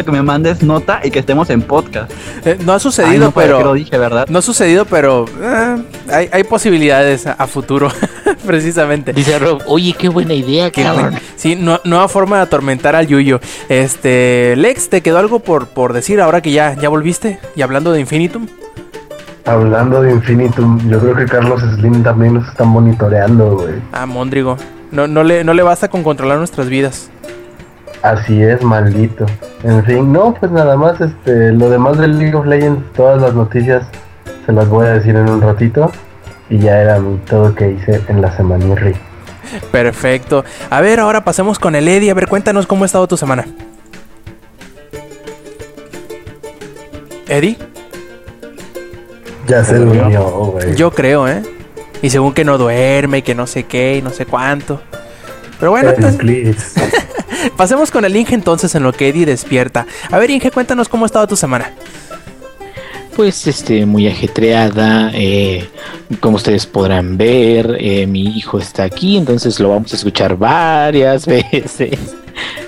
que 0.04 0.12
me 0.12 0.24
mandes 0.24 0.64
nota 0.64 1.00
y 1.04 1.12
que 1.12 1.20
estemos 1.20 1.48
en 1.52 1.62
podcast. 1.62 2.12
eh, 2.44 2.58
no 2.66 2.72
ha 2.72 2.76
Ay, 2.76 2.80
sucedido, 2.82 3.26
no, 3.26 3.32
para 3.32 3.46
que 3.48 3.52
lo 3.52 3.58
pero... 3.60 3.74
dije, 3.74 3.98
¿verdad? 4.00 4.26
No 4.30 4.40
ha 4.40 4.42
sucedido, 4.42 4.86
pero 4.86 5.26
eh, 5.40 5.76
hay, 6.12 6.28
hay 6.32 6.44
posibilidades 6.44 7.28
a, 7.28 7.34
a 7.34 7.46
futuro, 7.46 7.90
precisamente. 8.48 9.14
Dice 9.14 9.38
Rob, 9.38 9.62
oye, 9.68 9.94
qué 9.94 10.10
buena 10.10 10.34
idea, 10.34 10.72
Qué 10.72 10.82
cabrón. 10.82 11.14
Sí, 11.36 11.56
nu- 11.56 11.78
nueva 11.84 12.08
forma 12.08 12.38
de 12.38 12.44
atormentar 12.44 12.96
al 12.96 13.06
Yuyo. 13.06 13.40
Este, 13.70 14.56
Lex, 14.58 14.90
¿te 14.90 15.02
quedó 15.02 15.20
algo 15.20 15.40
por, 15.40 15.68
por 15.68 15.94
decir 15.94 16.20
ahora 16.20 16.42
que 16.42 16.52
ya, 16.52 16.74
ya 16.74 16.90
volviste? 16.90 17.40
Y 17.56 17.62
hablando 17.62 17.92
de 17.92 18.00
Infinitum. 18.00 18.48
Hablando 19.46 20.02
de 20.02 20.12
Infinitum, 20.14 20.80
yo 20.90 21.00
creo 21.00 21.16
que 21.16 21.26
Carlos 21.26 21.62
Slim 21.62 22.02
también 22.04 22.36
nos 22.36 22.48
están 22.48 22.70
monitoreando, 22.70 23.56
güey. 23.58 23.76
Ah, 23.92 24.06
Mondrigo. 24.08 24.58
No, 24.92 25.08
no, 25.08 25.24
le, 25.24 25.44
no 25.44 25.54
le 25.54 25.62
basta 25.64 25.90
con 25.90 26.04
controlar 26.04 26.38
nuestras 26.40 26.70
vidas. 26.70 27.10
Así 28.02 28.42
es, 28.42 28.64
maldito. 28.64 29.26
En 29.64 29.84
fin, 29.86 30.12
no, 30.12 30.34
pues 30.34 30.52
nada 30.52 30.76
más, 30.76 31.00
este, 31.00 31.52
lo 31.52 31.70
demás 31.70 31.98
del 31.98 32.18
League 32.18 32.36
of 32.36 32.46
Legends, 32.48 32.82
todas 32.94 33.22
las 33.22 33.34
noticias 33.34 33.84
se 34.46 34.52
las 34.52 34.68
voy 34.68 34.88
a 34.88 34.94
decir 34.94 35.16
en 35.16 35.30
un 35.30 35.42
ratito. 35.42 35.92
Y 36.50 36.58
ya 36.58 36.82
era 36.82 37.00
todo 37.30 37.54
que 37.56 37.72
hice 37.72 38.02
en 38.10 38.22
la 38.22 38.36
semanirri. 38.36 38.94
Perfecto. 39.72 40.44
A 40.70 40.82
ver, 40.82 41.00
ahora 41.00 41.24
pasemos 41.24 41.60
con 41.60 41.76
el 41.76 41.88
Eddie. 41.88 42.12
A 42.12 42.14
ver, 42.14 42.28
cuéntanos 42.28 42.68
cómo 42.68 42.84
ha 42.84 42.88
estado 42.88 43.08
tu 43.08 43.16
semana. 43.18 43.46
Eddie, 47.28 47.58
Ya 49.48 49.64
se 49.64 49.78
durmió, 49.78 50.22
güey. 50.30 50.76
yo 50.76 50.92
creo, 50.92 51.28
¿eh? 51.30 51.42
Y 52.02 52.10
según 52.10 52.34
que 52.34 52.44
no 52.44 52.58
duerme, 52.58 53.20
y 53.20 53.22
que 53.22 53.36
no 53.36 53.48
sé 53.48 53.64
qué, 53.64 53.96
y 53.98 54.02
no 54.02 54.10
sé 54.10 54.26
cuánto. 54.26 54.82
Pero 55.62 55.70
bueno, 55.70 55.92
entonces, 55.92 56.74
pasemos 57.56 57.92
con 57.92 58.04
el 58.04 58.16
Inge 58.16 58.34
entonces 58.34 58.74
en 58.74 58.82
lo 58.82 58.94
que 58.94 59.10
Eddie 59.10 59.28
despierta. 59.28 59.86
A 60.10 60.18
ver, 60.18 60.32
Inge, 60.32 60.50
cuéntanos 60.50 60.90
cómo 60.90 61.06
ha 61.06 61.08
estado 61.08 61.28
tu 61.28 61.36
semana. 61.36 61.72
Pues 63.16 63.46
este, 63.46 63.86
muy 63.86 64.08
ajetreada. 64.08 65.12
eh, 65.14 65.70
como 66.20 66.38
ustedes 66.38 66.66
podrán 66.66 67.16
ver, 67.16 67.78
eh, 67.80 68.08
mi 68.08 68.36
hijo 68.36 68.58
está 68.58 68.86
aquí, 68.86 69.18
entonces 69.18 69.60
lo 69.60 69.70
vamos 69.70 69.94
a 69.94 69.98
escuchar 69.98 70.36
varias 70.36 71.28
veces 71.28 72.16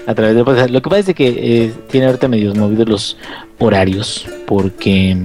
a 0.05 0.13
través 0.13 0.35
de. 0.35 0.69
Lo 0.69 0.81
que 0.83 0.89
pasa 0.91 1.09
es 1.09 1.15
que 1.15 1.29
eh, 1.29 1.73
tiene 1.89 2.05
ahorita 2.05 2.27
medios 2.27 2.55
movidos 2.55 2.88
los 2.88 3.17
horarios 3.57 4.27
porque 4.45 5.17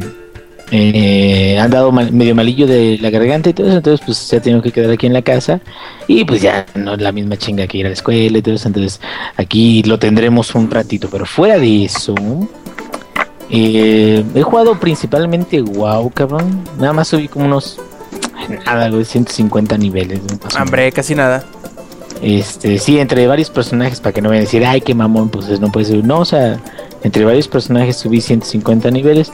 eh, 0.71 1.59
han 1.59 1.71
dado 1.71 1.93
mal- 1.93 2.13
medio 2.13 2.35
malillo 2.35 2.67
de 2.67 2.99
la 3.01 3.11
garganta 3.11 3.51
y 3.51 3.53
todo 3.55 3.69
eso, 3.69 3.77
entonces 3.79 4.05
pues 4.05 4.19
se 4.19 4.37
ha 4.37 4.43
tenido 4.43 4.61
que 4.63 4.71
quedar 4.73 4.91
aquí 4.91 5.07
en 5.07 5.13
la 5.15 5.23
casa 5.23 5.61
y 6.07 6.25
pues 6.25 6.43
ya 6.43 6.67
no 6.75 6.95
es 6.95 7.01
la 7.01 7.13
misma 7.13 7.37
chinga 7.37 7.67
que 7.67 7.79
ir 7.79 7.87
a 7.87 7.89
la 7.89 7.95
escuela 7.95 8.39
y 8.39 8.43
todo 8.43 8.55
eso, 8.55 8.69
entonces 8.69 9.01
aquí 9.37 9.83
lo 9.85 9.99
tendremos 9.99 10.55
un 10.55 10.71
ratito, 10.71 11.09
pero 11.11 11.25
fuera 11.27 11.59
de 11.59 11.85
eso, 11.85 12.15
eh, 13.51 14.23
he 14.35 14.43
jugado 14.43 14.79
principalmente 14.79 15.63
WoW, 15.63 16.11
cabrón. 16.11 16.65
Nada 16.79 16.93
más 16.93 17.09
subí 17.09 17.29
como 17.29 17.47
unos. 17.47 17.79
Nada, 18.67 18.89
güey, 18.91 19.05
150 19.05 19.77
niveles. 19.79 20.21
Hombre, 20.61 20.93
casi 20.93 21.15
nada. 21.15 21.45
Este, 22.23 22.79
sí, 22.79 22.99
entre 22.99 23.27
varios 23.27 23.49
personajes, 23.51 24.01
para 24.01 24.13
que 24.13 24.21
no 24.21 24.29
vayan 24.29 24.43
a 24.43 24.45
decir, 24.45 24.65
ay, 24.67 24.81
qué 24.81 24.95
mamón, 24.95 25.29
pues 25.29 25.61
no 25.61 25.71
puede 25.73 25.87
ser. 25.87 26.05
No, 26.05 26.21
o 26.21 26.25
sea, 26.25 26.59
entre 27.03 27.25
varios 27.25 27.49
personajes 27.49 27.97
subí 27.97 28.21
150 28.21 28.91
niveles. 28.91 29.33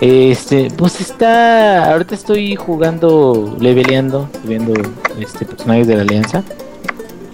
Este, 0.00 0.68
pues 0.76 1.00
está. 1.00 1.90
Ahorita 1.92 2.14
estoy 2.14 2.54
jugando, 2.56 3.56
leveleando, 3.58 4.28
viendo 4.44 4.74
este, 5.18 5.44
personajes 5.46 5.86
de 5.86 5.96
la 5.96 6.02
Alianza. 6.02 6.42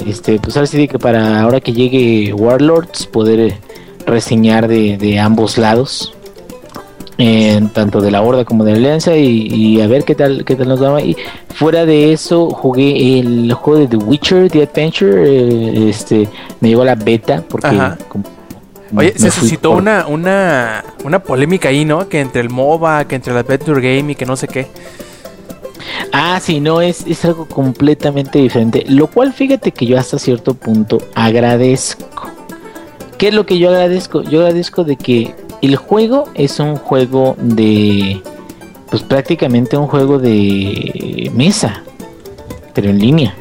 Este, 0.06 0.38
pues 0.38 0.56
ahora 0.56 0.66
sí 0.66 0.88
que 0.88 0.98
para 0.98 1.40
ahora 1.42 1.60
que 1.60 1.72
llegue 1.72 2.32
Warlords, 2.32 3.06
poder 3.06 3.40
eh, 3.40 3.58
reseñar 4.06 4.68
de, 4.68 4.96
de 4.96 5.18
ambos 5.18 5.58
lados. 5.58 6.14
En 7.18 7.68
tanto 7.68 8.00
de 8.00 8.10
la 8.10 8.22
Horda 8.22 8.44
como 8.44 8.64
de 8.64 8.72
la 8.72 8.78
Alianza 8.78 9.14
y, 9.16 9.46
y 9.46 9.80
a 9.82 9.86
ver 9.86 10.02
qué 10.04 10.14
tal 10.14 10.44
qué 10.46 10.56
tal 10.56 10.66
nos 10.66 10.82
va 10.82 11.00
y 11.02 11.14
fuera 11.54 11.84
de 11.84 12.12
eso 12.12 12.48
jugué 12.50 13.20
el 13.20 13.52
juego 13.52 13.80
de 13.80 13.86
The 13.86 13.96
Witcher 13.98 14.50
The 14.50 14.62
Adventure 14.62 15.22
eh, 15.22 15.90
este 15.90 16.26
me 16.60 16.70
llegó 16.70 16.84
la 16.86 16.94
beta 16.96 17.44
porque 17.48 17.68
como- 18.08 18.24
Oye, 18.94 19.12
me 19.14 19.18
se 19.18 19.30
suscitó 19.30 19.70
por- 19.70 19.78
una, 19.82 20.06
una, 20.06 20.84
una 21.04 21.22
polémica 21.22 21.68
ahí, 21.70 21.84
¿no? 21.84 22.08
Que 22.08 22.20
entre 22.20 22.40
el 22.42 22.50
MOBA, 22.50 23.06
que 23.06 23.14
entre 23.16 23.32
el 23.32 23.38
Adventure 23.38 23.80
Game 23.80 24.12
y 24.12 24.14
que 24.14 24.26
no 24.26 24.36
sé 24.36 24.48
qué. 24.48 24.66
Ah, 26.12 26.38
sí, 26.40 26.60
no, 26.60 26.80
es, 26.80 27.06
es 27.06 27.24
algo 27.24 27.46
completamente 27.46 28.38
diferente. 28.38 28.84
Lo 28.88 29.06
cual, 29.08 29.32
fíjate 29.32 29.72
que 29.72 29.86
yo 29.86 29.98
hasta 29.98 30.18
cierto 30.18 30.54
punto 30.54 30.98
agradezco. 31.14 32.30
¿Qué 33.18 33.28
es 33.28 33.34
lo 33.34 33.46
que 33.46 33.58
yo 33.58 33.68
agradezco? 33.70 34.22
Yo 34.22 34.40
agradezco 34.40 34.84
de 34.84 34.96
que 34.96 35.34
el 35.62 35.76
juego 35.76 36.24
es 36.34 36.58
un 36.60 36.76
juego 36.76 37.36
de... 37.38 38.20
Pues 38.90 39.02
prácticamente 39.02 39.76
un 39.78 39.86
juego 39.86 40.18
de 40.18 41.30
mesa, 41.34 41.82
pero 42.74 42.90
en 42.90 42.98
línea. 42.98 43.34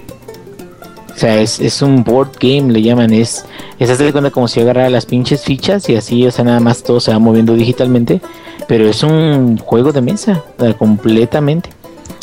O 1.14 1.18
sea, 1.22 1.40
es, 1.42 1.60
es 1.60 1.82
un 1.82 2.04
board 2.04 2.32
game, 2.40 2.72
le 2.72 2.82
llaman. 2.82 3.14
Es, 3.14 3.46
es 3.80 3.90
hacer 3.90 4.08
de 4.08 4.12
cuenta 4.12 4.32
como 4.32 4.48
si 4.48 4.60
agarrara 4.62 4.90
las 4.90 5.06
pinches 5.06 5.44
fichas 5.44 5.88
y 5.90 5.96
así, 5.96 6.26
o 6.26 6.32
sea, 6.32 6.46
nada 6.46 6.60
más 6.60 6.84
todo 6.84 7.00
se 7.00 7.12
va 7.12 7.20
moviendo 7.20 7.54
digitalmente. 7.54 8.22
Pero 8.68 8.88
es 8.90 9.04
un 9.04 9.58
juego 9.58 9.92
de 9.92 10.02
mesa, 10.02 10.44
completamente. 10.78 11.70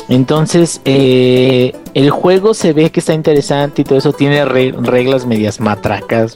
Entonces, 0.09 0.81
eh, 0.87 1.75
el 1.93 2.11
juego 2.11 2.55
se 2.55 2.73
ve 2.73 2.91
que 2.91 3.01
está 3.01 3.13
interesante 3.13 3.83
y 3.83 3.85
todo 3.85 3.99
eso. 3.99 4.13
Tiene 4.13 4.45
re- 4.47 4.73
reglas 4.73 5.27
medias 5.27 5.61
matracas. 5.61 6.35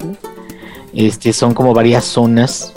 Este, 0.93 1.33
son 1.33 1.55
como 1.55 1.73
varias 1.73 2.05
zonas. 2.05 2.75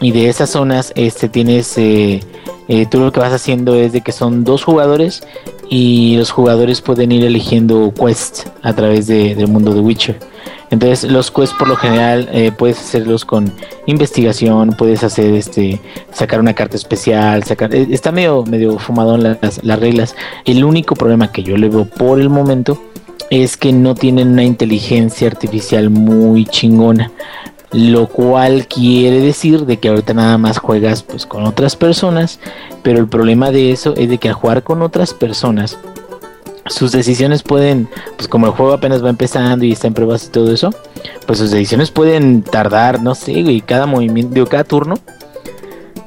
Y 0.00 0.10
de 0.10 0.28
esas 0.28 0.50
zonas, 0.50 0.92
este, 0.96 1.28
tienes. 1.28 1.76
eh, 1.78 2.20
eh, 2.68 2.86
tú 2.86 3.00
lo 3.00 3.10
que 3.12 3.20
vas 3.20 3.32
haciendo 3.32 3.74
es 3.74 3.92
de 3.92 4.00
que 4.02 4.12
son 4.12 4.44
dos 4.44 4.62
jugadores. 4.64 5.22
Y 5.70 6.16
los 6.16 6.30
jugadores 6.30 6.80
pueden 6.80 7.12
ir 7.12 7.24
eligiendo 7.26 7.92
quests 7.92 8.46
a 8.62 8.72
través 8.72 9.06
de- 9.06 9.34
del 9.34 9.48
mundo 9.48 9.74
de 9.74 9.80
Witcher. 9.80 10.18
Entonces, 10.70 11.10
los 11.10 11.30
quests 11.30 11.54
por 11.58 11.68
lo 11.68 11.76
general 11.76 12.28
eh, 12.32 12.52
puedes 12.56 12.78
hacerlos 12.78 13.24
con 13.26 13.52
investigación, 13.86 14.70
puedes 14.78 15.02
hacer 15.04 15.34
este 15.34 15.80
sacar 16.12 16.40
una 16.40 16.54
carta 16.54 16.76
especial, 16.76 17.42
sacar 17.44 17.74
eh, 17.74 17.86
está 17.90 18.12
medio 18.12 18.44
medio 18.44 18.78
fumadón 18.78 19.22
las, 19.22 19.62
las 19.64 19.78
reglas. 19.78 20.14
El 20.44 20.64
único 20.64 20.94
problema 20.94 21.32
que 21.32 21.42
yo 21.42 21.56
le 21.56 21.68
veo 21.68 21.84
por 21.86 22.20
el 22.20 22.28
momento 22.30 22.78
es 23.30 23.56
que 23.58 23.72
no 23.72 23.94
tienen 23.94 24.28
una 24.28 24.44
inteligencia 24.44 25.26
artificial 25.28 25.90
muy 25.90 26.46
chingona. 26.46 27.10
Lo 27.72 28.06
cual 28.06 28.66
quiere 28.66 29.20
decir 29.20 29.66
de 29.66 29.78
que 29.78 29.88
ahorita 29.88 30.14
nada 30.14 30.38
más 30.38 30.58
juegas 30.58 31.02
pues 31.02 31.26
con 31.26 31.44
otras 31.44 31.76
personas, 31.76 32.40
pero 32.82 32.98
el 32.98 33.08
problema 33.08 33.50
de 33.50 33.72
eso 33.72 33.94
es 33.96 34.08
de 34.08 34.18
que 34.18 34.28
al 34.28 34.34
jugar 34.34 34.62
con 34.62 34.82
otras 34.82 35.14
personas 35.14 35.78
sus 36.66 36.92
decisiones 36.92 37.42
pueden, 37.42 37.88
pues 38.16 38.28
como 38.28 38.46
el 38.46 38.52
juego 38.52 38.72
apenas 38.72 39.02
va 39.04 39.10
empezando 39.10 39.64
y 39.64 39.72
está 39.72 39.86
en 39.86 39.94
pruebas 39.94 40.26
y 40.26 40.28
todo 40.28 40.52
eso, 40.52 40.70
pues 41.26 41.38
sus 41.38 41.50
decisiones 41.50 41.90
pueden 41.90 42.42
tardar, 42.42 43.02
no 43.02 43.14
sé, 43.14 43.32
y 43.32 43.60
cada 43.60 43.86
movimiento, 43.86 44.34
digo, 44.34 44.46
cada 44.46 44.64
turno 44.64 44.96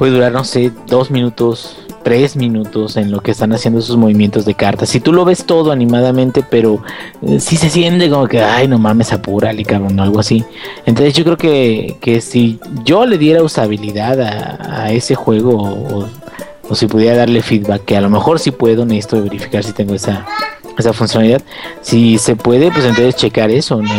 puede 0.01 0.13
durar, 0.13 0.31
no 0.31 0.43
sé, 0.43 0.71
dos 0.87 1.11
minutos, 1.11 1.77
tres 2.01 2.35
minutos 2.35 2.97
en 2.97 3.11
lo 3.11 3.21
que 3.21 3.29
están 3.29 3.53
haciendo 3.53 3.83
sus 3.83 3.97
movimientos 3.97 4.45
de 4.45 4.55
cartas. 4.55 4.89
Si 4.89 4.99
tú 4.99 5.13
lo 5.13 5.25
ves 5.25 5.45
todo 5.45 5.71
animadamente, 5.71 6.41
pero 6.41 6.81
eh, 7.21 7.39
sí 7.39 7.55
se 7.55 7.69
siente 7.69 8.09
como 8.09 8.27
que, 8.27 8.41
ay, 8.41 8.67
no 8.67 8.79
mames, 8.79 9.13
apúrale, 9.13 9.63
cabrón, 9.63 9.99
o 9.99 10.01
algo 10.01 10.19
así. 10.19 10.43
Entonces 10.87 11.13
yo 11.13 11.23
creo 11.23 11.37
que, 11.37 11.97
que 12.01 12.19
si 12.19 12.59
yo 12.83 13.05
le 13.05 13.19
diera 13.19 13.43
usabilidad 13.43 14.19
a, 14.21 14.85
a 14.85 14.91
ese 14.91 15.13
juego 15.13 15.51
o, 15.51 16.09
o 16.67 16.73
si 16.73 16.87
pudiera 16.87 17.17
darle 17.17 17.43
feedback, 17.43 17.85
que 17.85 17.95
a 17.95 18.01
lo 18.01 18.09
mejor 18.09 18.39
sí 18.39 18.49
puedo, 18.49 18.87
necesito 18.87 19.21
verificar 19.21 19.63
si 19.63 19.71
tengo 19.71 19.93
esa, 19.93 20.25
esa 20.79 20.93
funcionalidad. 20.93 21.43
Si 21.81 22.17
se 22.17 22.35
puede, 22.35 22.71
pues 22.71 22.85
entonces 22.85 23.17
checar 23.17 23.51
eso, 23.51 23.79
¿no? 23.79 23.91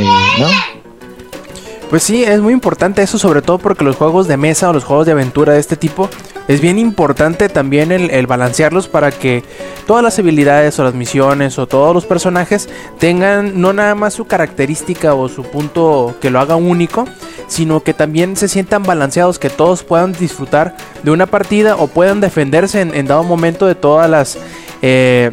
Pues 1.92 2.04
sí, 2.04 2.24
es 2.24 2.40
muy 2.40 2.54
importante 2.54 3.02
eso, 3.02 3.18
sobre 3.18 3.42
todo 3.42 3.58
porque 3.58 3.84
los 3.84 3.96
juegos 3.96 4.26
de 4.26 4.38
mesa 4.38 4.70
o 4.70 4.72
los 4.72 4.82
juegos 4.82 5.04
de 5.04 5.12
aventura 5.12 5.52
de 5.52 5.60
este 5.60 5.76
tipo, 5.76 6.08
es 6.48 6.62
bien 6.62 6.78
importante 6.78 7.50
también 7.50 7.92
el, 7.92 8.08
el 8.08 8.26
balancearlos 8.26 8.88
para 8.88 9.10
que 9.10 9.44
todas 9.86 10.02
las 10.02 10.18
habilidades 10.18 10.78
o 10.78 10.84
las 10.84 10.94
misiones 10.94 11.58
o 11.58 11.66
todos 11.66 11.94
los 11.94 12.06
personajes 12.06 12.70
tengan 12.98 13.60
no 13.60 13.74
nada 13.74 13.94
más 13.94 14.14
su 14.14 14.24
característica 14.24 15.12
o 15.12 15.28
su 15.28 15.42
punto 15.42 16.14
que 16.18 16.30
lo 16.30 16.40
haga 16.40 16.56
único, 16.56 17.06
sino 17.46 17.82
que 17.82 17.92
también 17.92 18.36
se 18.36 18.48
sientan 18.48 18.84
balanceados, 18.84 19.38
que 19.38 19.50
todos 19.50 19.82
puedan 19.82 20.14
disfrutar 20.14 20.74
de 21.02 21.10
una 21.10 21.26
partida 21.26 21.76
o 21.76 21.88
puedan 21.88 22.22
defenderse 22.22 22.80
en, 22.80 23.06
dado 23.06 23.22
momento 23.22 23.66
de 23.66 23.74
todas 23.74 24.08
las... 24.08 24.38
Eh, 24.80 25.30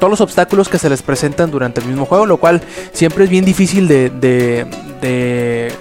todos 0.00 0.10
los 0.10 0.20
obstáculos 0.20 0.68
que 0.68 0.78
se 0.78 0.90
les 0.90 1.02
presentan 1.02 1.52
durante 1.52 1.80
el 1.80 1.86
mismo 1.86 2.06
juego, 2.06 2.26
lo 2.26 2.38
cual 2.38 2.60
siempre 2.92 3.24
es 3.24 3.30
bien 3.30 3.44
difícil 3.44 3.86
de, 3.86 4.10
de, 4.10 4.66
de 5.00 5.72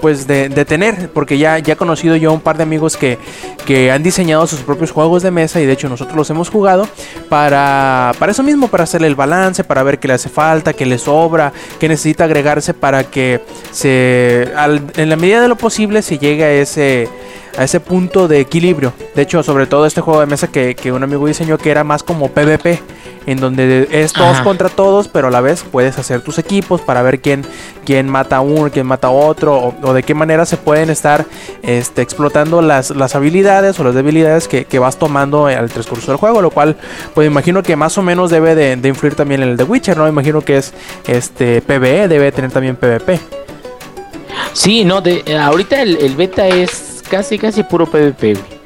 pues 0.00 0.26
de, 0.26 0.48
de, 0.48 0.64
tener, 0.64 1.10
porque 1.10 1.38
ya, 1.38 1.58
ya 1.58 1.74
he 1.74 1.76
conocido 1.76 2.16
yo 2.16 2.32
un 2.32 2.40
par 2.40 2.56
de 2.56 2.62
amigos 2.62 2.96
que, 2.96 3.18
que 3.66 3.90
han 3.90 4.02
diseñado 4.02 4.46
sus 4.46 4.60
propios 4.60 4.90
juegos 4.90 5.22
de 5.22 5.30
mesa 5.30 5.60
y 5.60 5.66
de 5.66 5.72
hecho 5.72 5.88
nosotros 5.88 6.16
los 6.16 6.30
hemos 6.30 6.50
jugado 6.50 6.88
para, 7.28 8.12
para 8.18 8.32
eso 8.32 8.42
mismo, 8.42 8.68
para 8.68 8.84
hacerle 8.84 9.08
el 9.08 9.14
balance, 9.14 9.64
para 9.64 9.82
ver 9.82 9.98
qué 9.98 10.08
le 10.08 10.14
hace 10.14 10.28
falta, 10.28 10.72
qué 10.72 10.86
le 10.86 10.98
sobra, 10.98 11.52
qué 11.78 11.88
necesita 11.88 12.24
agregarse 12.24 12.74
para 12.74 13.04
que 13.04 13.40
se, 13.72 14.52
al, 14.56 14.82
en 14.96 15.08
la 15.08 15.16
medida 15.16 15.40
de 15.40 15.48
lo 15.48 15.56
posible 15.56 16.02
se 16.02 16.18
llegue 16.18 16.44
a 16.44 16.52
ese 16.52 17.08
a 17.58 17.64
ese 17.64 17.80
punto 17.80 18.28
de 18.28 18.38
equilibrio. 18.38 18.92
De 19.16 19.22
hecho, 19.22 19.42
sobre 19.42 19.66
todo 19.66 19.84
este 19.84 20.00
juego 20.00 20.20
de 20.20 20.26
mesa 20.26 20.46
que, 20.46 20.76
que 20.76 20.92
un 20.92 21.02
amigo 21.02 21.26
diseñó 21.26 21.58
que 21.58 21.70
era 21.70 21.82
más 21.82 22.04
como 22.04 22.28
PvP, 22.28 22.80
en 23.26 23.40
donde 23.40 23.88
es 23.90 24.12
todos 24.12 24.36
Ajá. 24.36 24.44
contra 24.44 24.68
todos, 24.68 25.08
pero 25.08 25.26
a 25.26 25.30
la 25.30 25.40
vez 25.40 25.64
puedes 25.70 25.98
hacer 25.98 26.20
tus 26.20 26.38
equipos 26.38 26.80
para 26.80 27.02
ver 27.02 27.20
quién, 27.20 27.44
quién 27.84 28.08
mata 28.08 28.36
a 28.36 28.40
uno, 28.40 28.70
quién 28.70 28.86
mata 28.86 29.08
a 29.08 29.10
otro, 29.10 29.56
o, 29.58 29.74
o 29.82 29.92
de 29.92 30.04
qué 30.04 30.14
manera 30.14 30.46
se 30.46 30.56
pueden 30.56 30.88
estar 30.88 31.26
este, 31.62 32.00
explotando 32.00 32.62
las, 32.62 32.90
las 32.90 33.16
habilidades 33.16 33.78
o 33.80 33.84
las 33.84 33.94
debilidades 33.94 34.46
que, 34.46 34.64
que 34.64 34.78
vas 34.78 34.96
tomando 34.96 35.46
al 35.46 35.68
transcurso 35.68 36.12
del 36.12 36.16
juego, 36.18 36.40
lo 36.40 36.50
cual, 36.50 36.76
pues 37.14 37.26
imagino 37.26 37.64
que 37.64 37.74
más 37.74 37.98
o 37.98 38.02
menos 38.02 38.30
debe 38.30 38.54
de, 38.54 38.76
de 38.76 38.88
influir 38.88 39.16
también 39.16 39.42
en 39.42 39.48
el 39.48 39.56
de 39.56 39.64
Witcher, 39.64 39.96
¿no? 39.96 40.06
Imagino 40.06 40.42
que 40.42 40.58
es 40.58 40.72
este 41.08 41.60
PvE, 41.60 42.06
debe 42.06 42.30
tener 42.30 42.52
también 42.52 42.76
PvP. 42.76 43.18
Sí, 44.52 44.84
no, 44.84 45.00
de, 45.00 45.24
ahorita 45.36 45.82
el, 45.82 45.96
el 45.96 46.14
beta 46.14 46.46
es 46.46 46.87
casi, 47.08 47.38
casi 47.38 47.62
puro 47.62 47.86
PvP, 47.86 48.34
güey. 48.34 48.58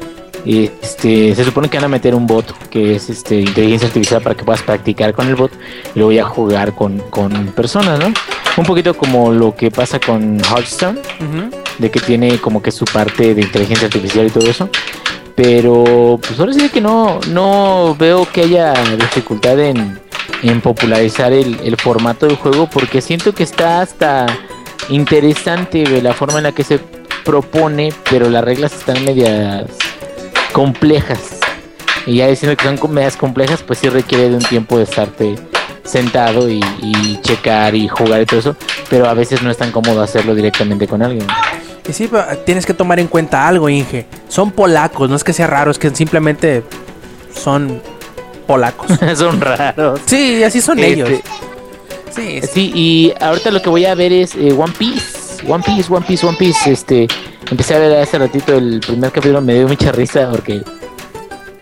Y, 0.45 0.71
Este, 1.03 1.35
se 1.35 1.45
supone 1.45 1.69
que 1.69 1.79
van 1.79 1.87
a 1.87 1.89
meter 1.89 2.15
un 2.15 2.29
bot 2.29 2.53
que 2.69 2.95
es 2.95 3.11
este 3.11 3.41
inteligencia 3.41 3.89
artificial 3.89 4.23
para 4.23 4.37
que 4.37 4.45
puedas 4.45 4.63
practicar 4.63 5.13
con 5.13 5.27
el 5.27 5.35
bot 5.35 5.51
y 5.97 5.99
luego 5.99 6.13
ya 6.13 6.25
jugar 6.25 6.77
con, 6.77 6.99
con 7.11 7.49
personas, 7.49 7.99
¿no? 7.99 8.13
Un 8.57 8.65
poquito 8.65 8.95
como 8.95 9.33
lo 9.33 9.57
que 9.57 9.73
pasa 9.73 9.99
con 9.99 10.39
Hearthstone, 10.39 11.01
de 11.79 11.91
que 11.91 11.99
tiene 11.99 12.39
como 12.39 12.63
que 12.63 12.71
su 12.71 12.85
parte 12.85 13.35
de 13.35 13.41
inteligencia 13.41 13.87
artificial 13.87 14.27
y 14.27 14.31
todo 14.31 14.49
eso. 14.49 14.69
Pero 15.35 16.21
pues 16.25 16.39
ahora 16.39 16.53
sí 16.53 16.69
que 16.69 16.81
no, 16.81 17.19
no 17.31 17.97
veo 17.99 18.29
que 18.31 18.43
haya 18.43 18.75
dificultad 18.97 19.59
en, 19.59 19.99
en 20.43 20.61
popularizar 20.61 21.33
el, 21.33 21.59
el 21.65 21.77
formato 21.77 22.27
del 22.27 22.37
juego 22.37 22.71
porque 22.71 23.01
siento 23.01 23.33
que 23.33 23.43
está 23.43 23.81
hasta 23.81 24.27
interesante 24.89 26.01
la 26.01 26.13
forma 26.13 26.39
en 26.39 26.45
la 26.45 26.53
que 26.53 26.63
se 26.63 26.79
propone, 27.25 27.93
pero 28.11 28.29
las 28.29 28.45
reglas 28.45 28.73
están 28.73 29.05
medias 29.05 29.65
complejas. 30.53 31.19
Y 32.07 32.17
ya 32.17 32.27
diciendo 32.27 32.57
que 32.57 32.65
son 32.65 32.93
medias 32.93 33.17
complejas, 33.17 33.63
pues 33.63 33.79
sí 33.79 33.89
requiere 33.89 34.29
de 34.29 34.37
un 34.37 34.43
tiempo 34.43 34.77
de 34.77 34.85
estarte 34.85 35.37
sentado 35.85 36.49
y, 36.49 36.61
y 36.81 37.21
checar 37.23 37.75
y 37.75 37.89
jugar 37.89 38.23
y 38.23 38.27
todo 38.27 38.41
eso, 38.41 38.57
pero 38.89 39.09
a 39.09 39.15
veces 39.15 39.43
no 39.43 39.51
es 39.51 39.57
tan 39.57 39.73
cómodo 39.73 40.03
hacerlo 40.03 40.35
directamente 40.35 40.87
con 40.87 41.03
alguien. 41.03 41.27
Y 41.89 41.93
sí, 41.93 42.09
pero 42.11 42.25
tienes 42.39 42.65
que 42.65 42.75
tomar 42.75 43.01
en 43.01 43.09
cuenta 43.09 43.47
algo, 43.47 43.69
Inge. 43.69 44.07
Son 44.29 44.53
polacos, 44.53 45.11
no 45.11 45.17
es 45.17 45.25
que 45.25 45.33
sea 45.33 45.47
raro, 45.49 45.71
es 45.71 45.79
que 45.79 45.91
simplemente 45.91 46.63
son 47.35 47.83
polacos. 48.47 48.87
son 49.17 49.41
raros. 49.41 50.01
Sí, 50.07 50.43
así 50.45 50.61
son 50.61 50.79
Este, 50.79 50.93
ellos. 50.93 51.09
Sí, 52.15 52.41
sí. 52.43 52.49
Sí, 52.53 52.73
y 52.75 53.13
ahorita 53.21 53.51
lo 53.51 53.63
que 53.63 53.71
voy 53.71 53.85
a 53.87 53.95
ver 53.95 54.13
es 54.13 54.35
eh, 54.37 54.53
One 54.53 54.73
Piece. 54.79 55.19
One 55.49 55.63
Piece, 55.65 55.93
One 55.93 56.05
Piece, 56.07 56.27
One 56.27 56.37
Piece. 56.39 56.71
Este, 56.71 57.07
empecé 57.51 57.75
a 57.75 57.79
ver 57.79 57.97
hace 58.01 58.19
ratito 58.19 58.55
el 58.57 58.81
primer 58.81 59.11
capítulo, 59.11 59.41
me 59.41 59.55
dio 59.55 59.69
mucha 59.69 59.93
risa 59.93 60.29
porque 60.31 60.63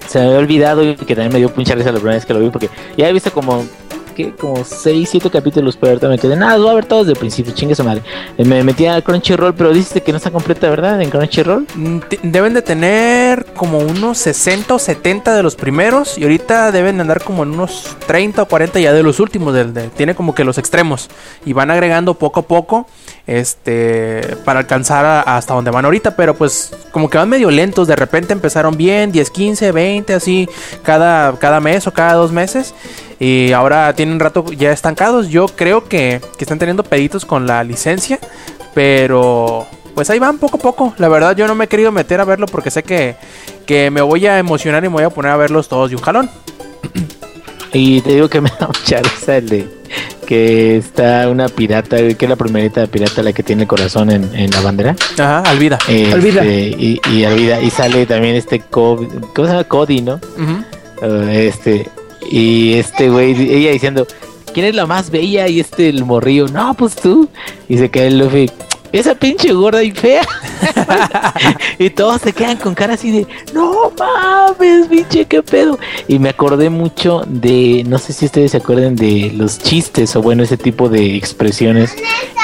se 0.07 0.19
me 0.19 0.27
había 0.27 0.39
olvidado 0.39 0.83
y 0.85 0.97
que 0.97 1.15
también 1.15 1.33
me 1.33 1.39
dio 1.39 1.53
mucha 1.55 1.75
risa 1.75 1.93
la 1.93 1.99
primera 1.99 2.17
vez 2.17 2.27
que 2.27 2.35
lo 2.35 2.41
vi 2.41 2.51
porque 2.51 2.69
ya 2.97 3.09
he 3.09 3.13
visto 3.13 3.33
como 3.33 3.65
que 4.15 4.35
como 4.35 4.65
6, 4.65 5.09
7 5.09 5.31
capítulos, 5.31 5.77
pero 5.77 5.91
ahorita 5.93 6.09
me 6.09 6.19
quedé, 6.19 6.35
nada, 6.35 6.57
voy 6.59 6.69
a 6.69 6.75
ver 6.75 6.85
todos 6.85 7.07
de 7.07 7.15
principio, 7.15 7.53
chingue 7.55 7.77
su 7.77 7.85
madre. 7.85 8.03
Eh, 8.37 8.45
Me 8.45 8.63
metí 8.65 8.85
a 8.87 9.01
Crunchyroll, 9.01 9.55
pero 9.55 9.73
dices 9.73 10.03
que 10.03 10.11
no 10.11 10.17
está 10.19 10.33
completa, 10.33 10.69
¿verdad? 10.69 11.01
En 11.01 11.11
Crunchyroll. 11.11 11.65
Mm, 11.77 11.99
Deben 12.25 12.53
de 12.53 12.61
tener 12.63 13.47
como 13.55 13.79
unos 13.79 14.19
60 14.19 14.75
o 14.75 14.79
70 14.81 15.35
de 15.35 15.43
los 15.45 15.55
primeros 15.55 16.19
y 16.19 16.25
ahorita 16.25 16.73
deben 16.73 16.97
de 16.97 17.03
andar 17.03 17.23
como 17.23 17.45
en 17.45 17.51
unos 17.51 17.97
30 18.09 18.43
o 18.43 18.47
40 18.47 18.81
ya 18.81 18.93
de 18.93 19.03
los 19.05 19.21
últimos. 19.21 19.55
tiene 19.97 20.15
como 20.17 20.35
que 20.35 20.43
los 20.43 20.59
extremos 20.59 21.09
y 21.47 21.53
van 21.53 21.71
agregando 21.71 22.15
poco 22.15 22.41
a 22.41 22.43
poco 22.43 22.87
este 23.31 24.37
para 24.45 24.59
alcanzar 24.59 25.23
hasta 25.27 25.55
donde 25.55 25.71
van 25.71 25.85
ahorita, 25.85 26.17
pero 26.17 26.35
pues 26.35 26.73
como 26.91 27.09
que 27.09 27.17
van 27.17 27.29
medio 27.29 27.51
lentos. 27.51 27.87
De 27.87 27.95
repente 27.95 28.33
empezaron 28.33 28.77
bien, 28.77 29.13
10, 29.13 29.31
15, 29.31 29.71
20, 29.71 30.15
así 30.15 30.49
cada, 30.83 31.39
cada 31.39 31.61
mes 31.61 31.87
o 31.87 31.93
cada 31.93 32.15
dos 32.15 32.33
meses. 32.33 32.75
Y 33.21 33.53
ahora 33.53 33.95
tienen 33.95 34.15
un 34.15 34.21
rato 34.21 34.45
ya 34.51 34.73
estancados. 34.73 35.29
Yo 35.29 35.47
creo 35.47 35.85
que, 35.85 36.21
que 36.37 36.45
están 36.45 36.59
teniendo 36.59 36.83
peditos 36.83 37.25
con 37.25 37.47
la 37.47 37.63
licencia. 37.63 38.19
Pero 38.75 39.67
pues 39.95 40.11
ahí 40.11 40.19
van 40.19 40.39
poco 40.39 40.57
a 40.57 40.61
poco. 40.61 40.95
La 40.99 41.09
verdad 41.09 41.37
yo 41.37 41.47
no 41.47 41.55
me 41.55 41.67
he 41.67 41.69
querido 41.69 41.93
meter 41.93 42.21
a 42.21 42.25
verlo 42.25 42.47
porque 42.47 42.73
sé 42.73 42.83
que, 42.83 43.15
que 43.65 43.91
me 43.91 44.01
voy 44.01 44.27
a 44.27 44.39
emocionar 44.39 44.85
y 44.85 44.89
me 44.89 44.95
voy 44.95 45.05
a 45.05 45.11
poner 45.11 45.31
a 45.31 45.37
verlos 45.37 45.69
todos 45.69 45.91
de 45.91 45.97
un 45.97 46.03
jalón. 46.03 46.31
Y 47.73 48.01
te 48.01 48.15
digo 48.15 48.29
que 48.29 48.41
me 48.41 48.51
da 48.61 48.67
mucha 48.67 49.01
risa 49.01 49.37
el 49.37 49.49
de 49.49 49.81
que 50.27 50.77
está 50.77 51.29
una 51.29 51.49
pirata, 51.49 51.97
que 51.97 52.25
es 52.25 52.29
la 52.29 52.37
primerita 52.37 52.87
pirata 52.87 53.21
la 53.21 53.33
que 53.33 53.43
tiene 53.43 53.63
el 53.63 53.69
corazón 53.69 54.11
en, 54.11 54.33
en 54.33 54.51
la 54.53 54.61
bandera. 54.61 54.95
Ajá, 55.15 55.41
Alvida. 55.41 55.77
Este, 55.89 56.13
Alvida. 56.13 56.45
Y, 56.45 57.01
y 57.13 57.25
Alvida. 57.25 57.61
Y 57.61 57.71
sale 57.71 58.07
también 58.07 58.37
este 58.37 58.61
Cody, 58.61 59.09
¿cómo 59.35 59.49
se 59.49 59.55
llama? 59.55 59.65
Cody, 59.65 60.03
¿no? 60.03 60.21
Uh, 61.03 61.29
este, 61.31 61.89
y 62.31 62.75
este 62.75 63.11
güey, 63.11 63.33
ella 63.33 63.73
diciendo, 63.73 64.07
¿quién 64.55 64.67
es 64.67 64.75
la 64.77 64.87
más 64.87 65.11
bella? 65.11 65.49
Y 65.49 65.59
este 65.59 65.89
el 65.89 66.05
morrillo, 66.05 66.47
no, 66.47 66.75
pues 66.75 66.95
tú. 66.95 67.29
Y 67.69 67.79
se 67.79 67.91
cae 67.91 68.07
el 68.07 68.19
Luffy, 68.19 68.49
esa 68.93 69.15
pinche 69.15 69.53
gorda 69.53 69.83
y 69.83 69.91
fea. 69.91 70.23
y 71.79 71.91
todos 71.91 72.21
se 72.23 72.33
quedan 72.33 72.57
con 72.57 72.75
cara 72.75 72.95
así 72.95 73.11
de, 73.11 73.27
no 73.55 73.93
mames, 73.99 74.87
pinche, 74.89 75.25
qué 75.25 75.43
pedo. 75.43 75.79
Y 76.09 76.19
me 76.19 76.29
acordé 76.31 76.71
mucho 76.71 77.23
de, 77.27 77.85
no 77.87 77.99
sé 77.99 78.13
si 78.13 78.27
ustedes 78.27 78.53
se 78.53 78.59
acuerdan 78.59 78.97
de 78.97 79.33
los 79.35 79.59
chistes 79.59 80.15
o 80.17 80.23
bueno, 80.23 80.43
ese 80.43 80.57
tipo 80.57 80.89
de 80.89 81.17
expresiones 81.17 81.95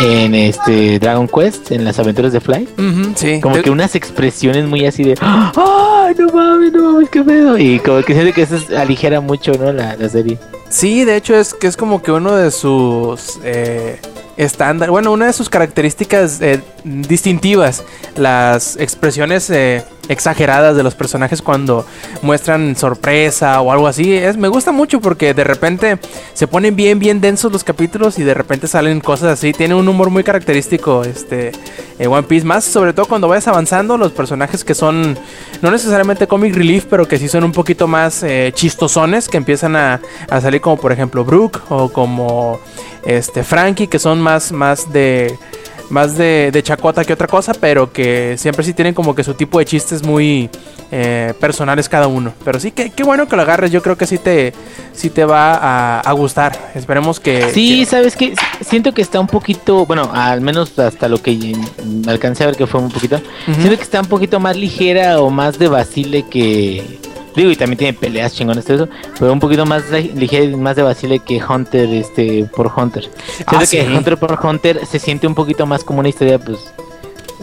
en 0.00 0.34
este 0.34 0.98
Dragon 0.98 1.28
Quest, 1.28 1.70
en 1.72 1.84
las 1.84 1.98
aventuras 1.98 2.32
de 2.32 2.40
Fly. 2.40 2.68
Sí. 3.16 3.40
Como 3.40 3.60
que 3.62 3.70
unas 3.70 3.94
expresiones 3.94 4.66
muy 4.66 4.86
así 4.86 5.02
de 5.04 5.14
¡Ay, 5.20 6.14
no 6.18 6.28
mames, 6.32 6.72
no 6.72 6.92
mames, 6.92 7.08
qué 7.10 7.22
pedo! 7.22 7.58
Y 7.58 7.78
como 7.80 8.02
que 8.02 8.12
siente 8.14 8.32
que 8.32 8.42
eso 8.42 8.56
es- 8.56 8.70
aligera 8.70 9.20
mucho, 9.20 9.52
¿no? 9.52 9.72
La, 9.72 9.96
la 9.96 10.08
serie. 10.08 10.38
Sí, 10.68 11.04
de 11.04 11.16
hecho 11.16 11.34
es 11.36 11.54
que 11.54 11.66
es 11.68 11.76
como 11.76 12.02
que 12.02 12.10
uno 12.12 12.34
de 12.34 12.50
sus 12.50 13.38
eh, 13.44 14.00
estándar, 14.36 14.90
bueno, 14.90 15.12
una 15.12 15.26
de 15.26 15.32
sus 15.32 15.48
características 15.48 16.40
eh, 16.40 16.62
distintivas, 16.84 17.84
las 18.16 18.76
expresiones 18.76 19.48
eh, 19.50 19.84
exageradas 20.08 20.76
de 20.76 20.82
los 20.82 20.94
personajes 20.94 21.42
cuando 21.42 21.86
muestran 22.22 22.76
sorpresa 22.76 23.60
o 23.60 23.72
algo 23.72 23.86
así, 23.86 24.14
es, 24.14 24.36
me 24.36 24.48
gusta 24.48 24.72
mucho 24.72 25.00
porque 25.00 25.34
de 25.34 25.44
repente 25.44 25.98
se 26.34 26.46
ponen 26.46 26.76
bien, 26.76 26.98
bien 26.98 27.20
densos 27.20 27.52
los 27.52 27.64
capítulos 27.64 28.18
y 28.18 28.24
de 28.24 28.34
repente 28.34 28.68
salen 28.68 29.00
cosas 29.00 29.32
así, 29.32 29.52
tiene 29.52 29.74
un 29.74 29.88
humor 29.88 30.10
muy 30.10 30.24
característico 30.24 31.02
este 31.04 31.52
eh, 31.98 32.06
One 32.06 32.24
Piece, 32.24 32.46
más 32.46 32.64
sobre 32.64 32.92
todo 32.92 33.06
cuando 33.06 33.28
vayas 33.28 33.48
avanzando, 33.48 33.96
los 33.96 34.12
personajes 34.12 34.64
que 34.64 34.74
son 34.74 35.18
no 35.62 35.70
necesariamente 35.70 36.26
comic 36.26 36.54
relief, 36.54 36.86
pero 36.88 37.06
que 37.08 37.18
sí 37.18 37.28
son 37.28 37.44
un 37.44 37.52
poquito 37.52 37.86
más 37.86 38.22
eh, 38.22 38.52
chistosones, 38.54 39.28
que 39.28 39.36
empiezan 39.36 39.76
a, 39.76 40.00
a 40.28 40.40
salir 40.40 40.60
como 40.60 40.76
por 40.76 40.92
ejemplo 40.92 41.24
Brooke 41.24 41.60
o 41.68 41.88
como 41.88 42.60
este 43.04 43.44
Frankie, 43.44 43.86
que 43.86 43.98
son 43.98 44.20
más, 44.20 44.52
más 44.52 44.92
de 44.92 45.38
más 45.90 46.16
de, 46.16 46.50
de 46.52 46.62
chacota 46.62 47.04
que 47.04 47.12
otra 47.12 47.26
cosa, 47.26 47.52
pero 47.54 47.92
que 47.92 48.34
siempre 48.38 48.64
sí 48.64 48.72
tienen 48.74 48.94
como 48.94 49.14
que 49.14 49.22
su 49.24 49.34
tipo 49.34 49.58
de 49.58 49.64
chistes 49.64 50.02
muy 50.04 50.50
eh, 50.90 51.32
personales 51.40 51.88
cada 51.88 52.06
uno. 52.08 52.32
Pero 52.44 52.58
sí, 52.60 52.70
que 52.72 52.90
qué 52.90 53.04
bueno 53.04 53.28
que 53.28 53.36
lo 53.36 53.42
agarres, 53.42 53.70
yo 53.70 53.82
creo 53.82 53.96
que 53.96 54.06
sí 54.06 54.18
te, 54.18 54.52
sí 54.92 55.10
te 55.10 55.24
va 55.24 55.54
a, 55.54 56.00
a 56.00 56.12
gustar. 56.12 56.70
Esperemos 56.74 57.20
que... 57.20 57.50
Sí, 57.52 57.80
que- 57.80 57.86
sabes 57.86 58.16
que 58.16 58.34
siento 58.60 58.92
que 58.92 59.02
está 59.02 59.20
un 59.20 59.26
poquito, 59.28 59.86
bueno, 59.86 60.10
al 60.12 60.40
menos 60.40 60.78
hasta 60.78 61.08
lo 61.08 61.22
que 61.22 61.54
alcancé 62.06 62.44
a 62.44 62.46
ver 62.46 62.56
que 62.56 62.66
fue 62.66 62.80
un 62.80 62.90
poquito, 62.90 63.20
siento 63.44 63.76
que 63.76 63.82
está 63.82 64.00
un 64.00 64.06
poquito 64.06 64.40
más 64.40 64.56
ligera 64.56 65.20
o 65.20 65.30
más 65.30 65.58
de 65.58 65.68
vacile 65.68 66.24
que 66.28 66.98
digo 67.36 67.50
y 67.50 67.56
también 67.56 67.78
tiene 67.78 67.92
peleas 67.92 68.34
chingones 68.34 68.64
todo 68.64 68.84
eso, 68.84 68.88
pero 69.18 69.32
un 69.32 69.40
poquito 69.40 69.64
más 69.66 69.90
li- 69.90 70.12
ligera 70.16 70.44
y 70.44 70.56
más 70.56 70.74
de 70.76 70.82
vacile 70.82 71.18
que 71.20 71.40
Hunter 71.42 71.88
este 71.90 72.44
por 72.56 72.72
Hunter. 72.74 73.04
Siento 73.04 73.56
Ah, 73.56 73.60
que 73.60 73.66
sí. 73.66 73.78
Hunter 73.80 74.16
por 74.18 74.38
Hunter 74.44 74.84
se 74.86 74.98
siente 74.98 75.26
un 75.26 75.34
poquito 75.34 75.66
más 75.66 75.84
como 75.84 76.00
una 76.00 76.08
historia 76.08 76.38
pues 76.38 76.58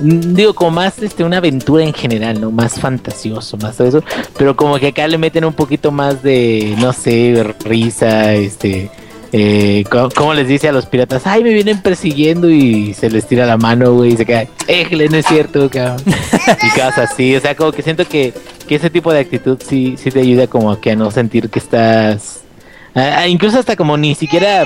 mm, 0.02 0.34
digo 0.34 0.54
como 0.54 0.72
más 0.72 1.00
este 1.02 1.24
una 1.24 1.38
aventura 1.38 1.84
en 1.84 1.94
general, 1.94 2.42
¿no? 2.42 2.52
Más 2.52 2.80
fantasioso, 2.80 3.56
más 3.58 3.78
todo 3.78 3.88
eso, 3.88 4.04
pero 4.38 4.56
como 4.56 4.78
que 4.80 4.88
acá 4.88 5.08
le 5.08 5.18
meten 5.18 5.46
un 5.46 5.54
poquito 5.54 5.92
más 5.92 6.24
de 6.24 6.76
no 6.80 6.92
sé, 6.94 7.54
risa, 7.64 8.34
este 8.34 8.90
eh, 9.36 9.84
¿Cómo 10.15 10.36
les 10.36 10.48
dice 10.48 10.69
a 10.69 10.72
los 10.72 10.86
piratas? 10.86 11.26
Ay, 11.26 11.43
me 11.43 11.52
vienen 11.54 11.82
persiguiendo 11.82 12.52
y 12.52 12.93
se 12.93 13.10
les 13.10 13.26
tira 13.26 13.48
la 13.48 13.58
mano, 13.58 13.91
güey, 13.93 14.13
y 14.13 14.17
se 14.17 14.28
queda, 14.28 14.46
éjele, 14.67 15.10
no 15.10 15.17
es 15.17 15.26
cierto, 15.26 15.72
cabrón. 15.72 16.04
y 16.62 16.69
cosas 16.69 17.00
así, 17.00 17.36
o 17.36 17.41
sea, 17.41 17.56
como 17.56 17.72
que 17.72 17.82
siento 17.82 18.08
que, 18.08 18.32
ese 18.69 18.89
tipo 18.89 19.13
de 19.13 19.19
actitud 19.19 19.60
sí, 19.63 19.96
sí 19.98 20.10
te 20.10 20.19
ayuda 20.19 20.48
como 20.48 20.80
que 20.80 20.91
a 20.91 20.96
no 20.96 21.12
sentir 21.12 21.50
que 21.50 21.60
estás, 21.60 22.41
incluso 23.28 23.60
hasta 23.60 23.76
como 23.76 23.98
ni 23.98 24.15
siquiera 24.15 24.63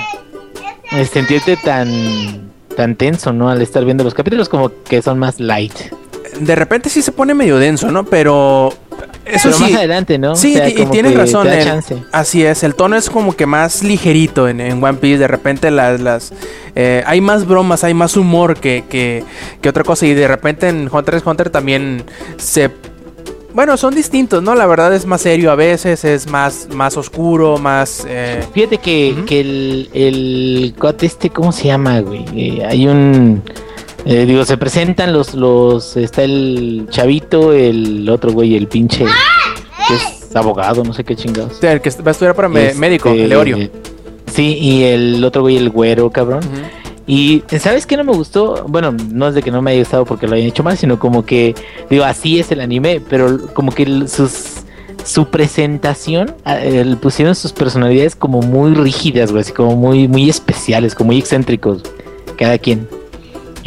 eh, 0.92 1.04
sentirte 1.04 1.56
tan, 1.56 2.50
tan 2.74 2.96
tenso, 2.96 3.32
¿no? 3.32 3.50
Al 3.50 3.60
estar 3.60 3.84
viendo 3.84 4.04
los 4.04 4.14
capítulos 4.14 4.48
como 4.48 4.70
que 4.84 5.02
son 5.02 5.18
más 5.18 5.40
light. 5.40 5.74
De 6.40 6.54
repente 6.54 6.88
sí 6.88 7.02
se 7.02 7.12
pone 7.12 7.34
medio 7.34 7.58
denso, 7.58 7.90
¿no? 7.90 8.04
Pero... 8.04 8.72
Eso 9.30 9.48
Pero 9.50 9.56
sí, 9.56 9.62
más 9.64 9.74
adelante, 9.74 10.18
¿no? 10.18 10.34
Sí, 10.36 10.54
O 10.54 10.56
sea, 10.58 10.68
y- 10.68 10.74
que 10.74 10.86
razón. 11.14 11.46
el- 11.46 12.06
así 12.12 12.44
es, 12.44 12.62
el 12.62 12.74
tono 12.74 12.96
es 12.96 13.10
como 13.10 13.34
que 13.36 13.46
más 13.46 13.82
ligerito 13.82 14.48
en, 14.48 14.60
en 14.60 14.82
One 14.82 14.98
Piece. 14.98 15.18
De 15.18 15.28
repente 15.28 15.70
las, 15.70 16.00
las 16.00 16.32
eh, 16.74 17.02
hay 17.06 17.20
más 17.20 17.46
bromas, 17.46 17.84
hay 17.84 17.94
más 17.94 18.16
humor 18.16 18.56
que, 18.58 18.84
que, 18.88 19.24
que 19.60 19.68
otra 19.68 19.84
cosa. 19.84 20.06
Y 20.06 20.14
de 20.14 20.26
repente 20.28 20.68
en 20.68 20.88
Hunter 20.92 21.14
x 21.16 21.26
Hunter 21.26 21.50
también 21.50 22.04
se... 22.36 22.70
Bueno, 23.54 23.76
son 23.76 23.94
distintos, 23.94 24.42
¿no? 24.42 24.54
La 24.54 24.66
verdad 24.66 24.94
es 24.94 25.04
más 25.04 25.22
serio 25.22 25.50
a 25.50 25.56
veces, 25.56 26.04
es 26.04 26.28
más, 26.28 26.68
más 26.74 26.96
oscuro, 26.96 27.58
más... 27.58 28.06
eh, 28.08 28.44
Fíjate 28.54 28.78
que, 28.78 29.16
que 29.26 29.40
el, 29.40 29.90
el 29.94 30.74
este, 31.02 31.30
¿cómo 31.30 31.50
se 31.50 31.64
llama, 31.64 32.00
güey? 32.00 32.24
Eh, 32.36 32.64
hay 32.64 32.86
un... 32.86 33.42
eh, 34.08 34.26
digo, 34.26 34.44
se 34.44 34.56
presentan 34.56 35.12
los, 35.12 35.34
los... 35.34 35.96
Está 35.96 36.24
el 36.24 36.86
chavito, 36.90 37.52
el 37.52 38.08
otro 38.08 38.32
güey, 38.32 38.56
el 38.56 38.66
pinche... 38.66 39.04
Que 39.86 39.94
es 39.94 40.34
abogado, 40.34 40.82
no 40.82 40.92
sé 40.92 41.04
qué 41.04 41.14
chingados. 41.14 41.62
el 41.62 41.80
que 41.80 41.90
va 41.90 42.08
a 42.08 42.10
estudiar 42.10 42.34
para 42.34 42.48
Este, 42.60 42.78
médico, 42.78 43.10
el 43.10 43.28
Leorio. 43.28 43.70
Sí, 44.26 44.58
y 44.58 44.84
el 44.84 45.22
otro 45.24 45.42
güey, 45.42 45.56
el 45.56 45.70
güero, 45.70 46.10
cabrón. 46.10 46.40
Y 47.06 47.42
¿sabes 47.58 47.86
qué 47.86 47.96
no 47.96 48.04
me 48.04 48.12
gustó? 48.12 48.64
Bueno, 48.68 48.92
no 48.92 49.28
es 49.28 49.34
de 49.34 49.42
que 49.42 49.50
no 49.50 49.62
me 49.62 49.70
haya 49.70 49.80
gustado 49.80 50.04
porque 50.04 50.26
lo 50.26 50.34
hayan 50.34 50.48
hecho 50.48 50.62
mal, 50.62 50.76
sino 50.76 50.98
como 50.98 51.24
que, 51.24 51.54
digo, 51.88 52.04
así 52.04 52.38
es 52.38 52.50
el 52.52 52.60
anime, 52.60 53.00
pero 53.08 53.46
como 53.54 53.72
que 53.72 54.06
sus 54.08 54.62
su 55.04 55.28
presentación, 55.28 56.34
ah, 56.44 56.58
pusieron 57.00 57.34
sus 57.34 57.52
personalidades 57.52 58.14
como 58.14 58.42
muy 58.42 58.74
rígidas, 58.74 59.30
güey, 59.30 59.40
así 59.40 59.52
como 59.52 59.74
muy, 59.74 60.06
muy 60.06 60.28
especiales, 60.28 60.94
como 60.94 61.08
muy 61.08 61.18
excéntricos, 61.18 61.82
cada 62.36 62.58
quien. 62.58 62.86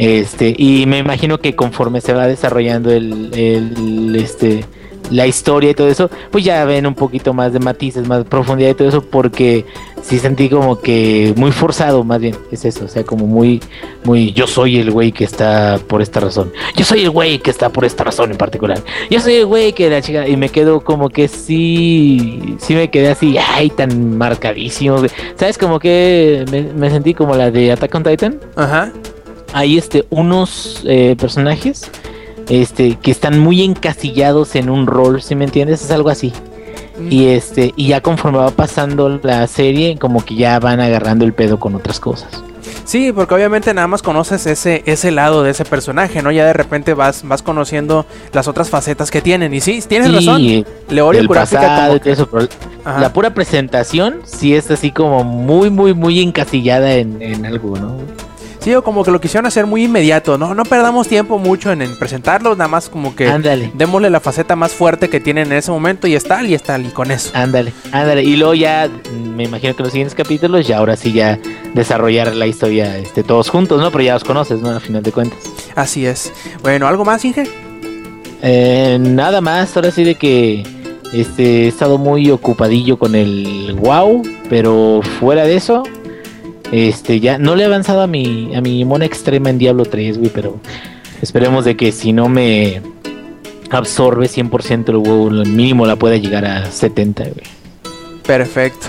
Este, 0.02 0.52
y 0.58 0.84
me 0.86 0.98
imagino 0.98 1.38
que 1.38 1.54
conforme 1.54 2.00
se 2.00 2.12
va 2.12 2.26
desarrollando 2.26 2.90
el, 2.90 4.12
este, 4.16 4.64
la 5.12 5.28
historia 5.28 5.70
y 5.70 5.74
todo 5.74 5.86
eso, 5.86 6.10
pues 6.32 6.44
ya 6.44 6.64
ven 6.64 6.88
un 6.88 6.96
poquito 6.96 7.32
más 7.32 7.52
de 7.52 7.60
matices, 7.60 8.08
más 8.08 8.24
profundidad 8.24 8.70
y 8.70 8.74
todo 8.74 8.88
eso, 8.88 9.02
porque 9.02 9.64
sí 10.02 10.18
sentí 10.18 10.48
como 10.48 10.80
que 10.80 11.32
muy 11.36 11.52
forzado, 11.52 12.02
más 12.02 12.20
bien, 12.20 12.34
es 12.50 12.64
eso, 12.64 12.86
o 12.86 12.88
sea, 12.88 13.04
como 13.04 13.28
muy, 13.28 13.60
muy, 14.02 14.32
yo 14.32 14.48
soy 14.48 14.78
el 14.78 14.90
güey 14.90 15.12
que 15.12 15.22
está 15.22 15.78
por 15.86 16.02
esta 16.02 16.18
razón, 16.18 16.52
yo 16.74 16.84
soy 16.84 17.02
el 17.02 17.10
güey 17.10 17.38
que 17.38 17.52
está 17.52 17.68
por 17.68 17.84
esta 17.84 18.02
razón 18.02 18.32
en 18.32 18.38
particular, 18.38 18.82
yo 19.08 19.20
soy 19.20 19.34
el 19.34 19.46
güey 19.46 19.72
que 19.72 19.88
la 19.88 20.02
chica, 20.02 20.26
y 20.26 20.36
me 20.36 20.48
quedo 20.48 20.80
como 20.80 21.10
que 21.10 21.28
sí, 21.28 22.56
sí 22.58 22.74
me 22.74 22.90
quedé 22.90 23.10
así, 23.10 23.36
ay, 23.38 23.70
tan 23.70 24.18
marcadísimo. 24.18 24.96
¿sabes? 25.36 25.58
Como 25.58 25.78
que 25.78 26.44
me, 26.50 26.62
me 26.62 26.90
sentí 26.90 27.14
como 27.14 27.36
la 27.36 27.52
de 27.52 27.70
Attack 27.70 27.94
on 27.94 28.02
Titan 28.02 28.40
Ajá. 28.56 28.90
Hay 29.52 29.78
este 29.78 30.06
unos 30.10 30.82
eh, 30.84 31.16
personajes 31.18 31.90
este 32.48 32.96
que 32.96 33.10
están 33.10 33.38
muy 33.38 33.62
encasillados 33.62 34.56
en 34.56 34.68
un 34.68 34.86
rol, 34.86 35.22
si 35.22 35.34
me 35.34 35.44
entiendes? 35.44 35.82
Es 35.84 35.90
algo 35.90 36.08
así. 36.08 36.32
Y 37.08 37.26
este 37.28 37.72
y 37.76 37.88
ya 37.88 38.00
conforme 38.00 38.38
va 38.38 38.50
pasando 38.50 39.20
la 39.22 39.46
serie, 39.46 39.98
como 39.98 40.24
que 40.24 40.34
ya 40.34 40.58
van 40.60 40.80
agarrando 40.80 41.24
el 41.24 41.32
pedo 41.32 41.58
con 41.58 41.74
otras 41.74 41.98
cosas. 42.00 42.42
Sí, 42.84 43.12
porque 43.12 43.34
obviamente 43.34 43.72
nada 43.72 43.86
más 43.86 44.02
conoces 44.02 44.44
ese, 44.46 44.82
ese 44.86 45.12
lado 45.12 45.42
de 45.42 45.50
ese 45.52 45.64
personaje, 45.64 46.20
¿no? 46.20 46.30
Ya 46.32 46.44
de 46.44 46.52
repente 46.52 46.94
vas, 46.94 47.22
vas 47.26 47.40
conociendo 47.42 48.06
las 48.32 48.48
otras 48.48 48.70
facetas 48.70 49.10
que 49.10 49.22
tienen. 49.22 49.54
Y 49.54 49.60
sí, 49.60 49.82
tienes 49.86 50.08
Sí, 50.08 50.14
razón. 50.16 50.66
Leorio 50.90 51.20
el 51.20 51.28
Kurapika 51.28 51.60
pasado 51.60 52.00
como 52.00 52.12
eso, 52.12 52.28
la 52.84 53.12
pura 53.12 53.32
presentación 53.32 54.16
sí 54.24 54.54
es 54.54 54.70
así 54.70 54.90
como 54.90 55.22
muy 55.24 55.70
muy 55.70 55.94
muy 55.94 56.20
encasillada 56.20 56.94
en, 56.94 57.22
en 57.22 57.46
algo, 57.46 57.78
¿no? 57.78 57.96
Sí, 58.62 58.72
o 58.76 58.84
como 58.84 59.02
que 59.02 59.10
lo 59.10 59.20
quisieron 59.20 59.46
hacer 59.46 59.66
muy 59.66 59.84
inmediato, 59.84 60.38
¿no? 60.38 60.54
No 60.54 60.62
perdamos 60.64 61.08
tiempo 61.08 61.36
mucho 61.38 61.72
en, 61.72 61.82
en 61.82 61.98
presentarlos, 61.98 62.56
nada 62.56 62.68
más 62.68 62.88
como 62.88 63.16
que 63.16 63.26
Ándale. 63.26 63.72
démosle 63.74 64.08
la 64.08 64.20
faceta 64.20 64.54
más 64.54 64.70
fuerte 64.72 65.10
que 65.10 65.18
tienen 65.18 65.48
en 65.50 65.58
ese 65.58 65.72
momento 65.72 66.06
y 66.06 66.14
está, 66.14 66.44
y 66.44 66.54
está, 66.54 66.78
y 66.78 66.84
con 66.90 67.10
eso. 67.10 67.30
Ándale, 67.34 67.72
ándale. 67.90 68.22
Y 68.22 68.36
luego 68.36 68.54
ya, 68.54 68.88
mm, 68.88 69.28
me 69.34 69.44
imagino 69.44 69.74
que 69.74 69.82
los 69.82 69.90
siguientes 69.90 70.14
capítulos, 70.14 70.64
ya 70.68 70.78
ahora 70.78 70.96
sí 70.96 71.12
ya 71.12 71.40
desarrollar 71.74 72.36
la 72.36 72.46
historia 72.46 72.96
este, 72.98 73.24
todos 73.24 73.50
juntos, 73.50 73.80
¿no? 73.80 73.90
Pero 73.90 74.04
ya 74.04 74.14
los 74.14 74.22
conoces, 74.22 74.60
¿no? 74.60 74.70
A 74.70 74.78
final 74.78 75.02
de 75.02 75.10
cuentas. 75.10 75.38
Así 75.74 76.06
es. 76.06 76.32
Bueno, 76.62 76.86
¿algo 76.86 77.04
más, 77.04 77.24
Inge? 77.24 77.48
Eh, 78.42 78.98
nada 79.00 79.40
más, 79.40 79.74
ahora 79.76 79.90
sí 79.90 80.04
de 80.04 80.14
que 80.14 80.64
este, 81.12 81.64
he 81.64 81.68
estado 81.68 81.98
muy 81.98 82.30
ocupadillo 82.30 82.96
con 82.96 83.14
el 83.16 83.74
WoW, 83.78 84.22
pero 84.48 85.00
fuera 85.20 85.44
de 85.44 85.56
eso, 85.56 85.82
este, 86.72 87.20
ya 87.20 87.38
no 87.38 87.54
le 87.54 87.62
he 87.62 87.66
avanzado 87.66 88.02
a 88.02 88.06
mi, 88.08 88.54
a 88.56 88.60
mi 88.60 88.84
mona 88.84 89.04
extrema 89.04 89.50
en 89.50 89.58
Diablo 89.58 89.84
3, 89.84 90.18
güey, 90.18 90.30
pero 90.34 90.58
esperemos 91.22 91.64
de 91.64 91.76
que 91.76 91.92
si 91.92 92.12
no 92.12 92.28
me 92.28 92.80
absorbe 93.70 94.26
100% 94.28 94.88
el 94.88 94.96
WoW, 94.96 95.30
lo 95.30 95.44
mínimo 95.44 95.86
la 95.86 95.96
pueda 95.96 96.16
llegar 96.16 96.44
a 96.44 96.70
70, 96.70 97.22
güey. 97.24 97.34
Perfecto. 98.26 98.86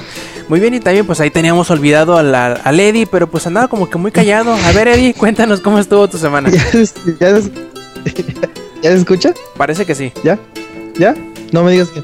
Muy 0.49 0.59
bien, 0.59 0.73
y 0.73 0.79
también 0.81 1.05
pues 1.05 1.19
ahí 1.21 1.29
teníamos 1.31 1.71
olvidado 1.71 2.17
a 2.17 2.23
la- 2.23 2.51
al 2.53 2.79
Eddie, 2.79 3.07
pero 3.07 3.29
pues 3.29 3.47
andaba 3.47 3.67
como 3.69 3.89
que 3.89 3.97
muy 3.97 4.11
callado. 4.11 4.53
A 4.53 4.71
ver, 4.73 4.87
Eddie, 4.89 5.13
cuéntanos 5.17 5.61
cómo 5.61 5.79
estuvo 5.79 6.07
tu 6.09 6.17
semana. 6.17 6.49
¿Ya, 6.51 6.59
se- 6.59 6.87
ya, 7.19 7.41
se- 7.41 7.51
¿Ya 8.81 8.91
se 8.91 8.97
escucha? 8.97 9.33
Parece 9.55 9.85
que 9.85 9.95
sí. 9.95 10.11
¿Ya? 10.23 10.37
¿Ya? 10.99 11.15
No 11.53 11.63
me 11.63 11.71
digas 11.71 11.89
que. 11.89 12.03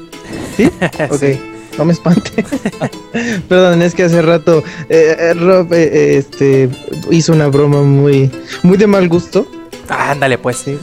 ¿Sí? 0.56 0.70
Ok. 1.10 1.49
No 1.80 1.86
me 1.86 1.94
espante. 1.94 2.44
Perdón, 3.48 3.80
es 3.80 3.94
que 3.94 4.02
hace 4.02 4.20
rato 4.20 4.62
eh, 4.90 5.16
eh, 5.18 5.32
Rob 5.32 5.72
eh, 5.72 6.18
este, 6.18 6.68
hizo 7.10 7.32
una 7.32 7.46
broma 7.46 7.80
muy, 7.80 8.30
muy 8.62 8.76
de 8.76 8.86
mal 8.86 9.08
gusto. 9.08 9.46
Ah, 9.88 10.10
ándale, 10.10 10.36
pues. 10.36 10.58
Sí, 10.58 10.78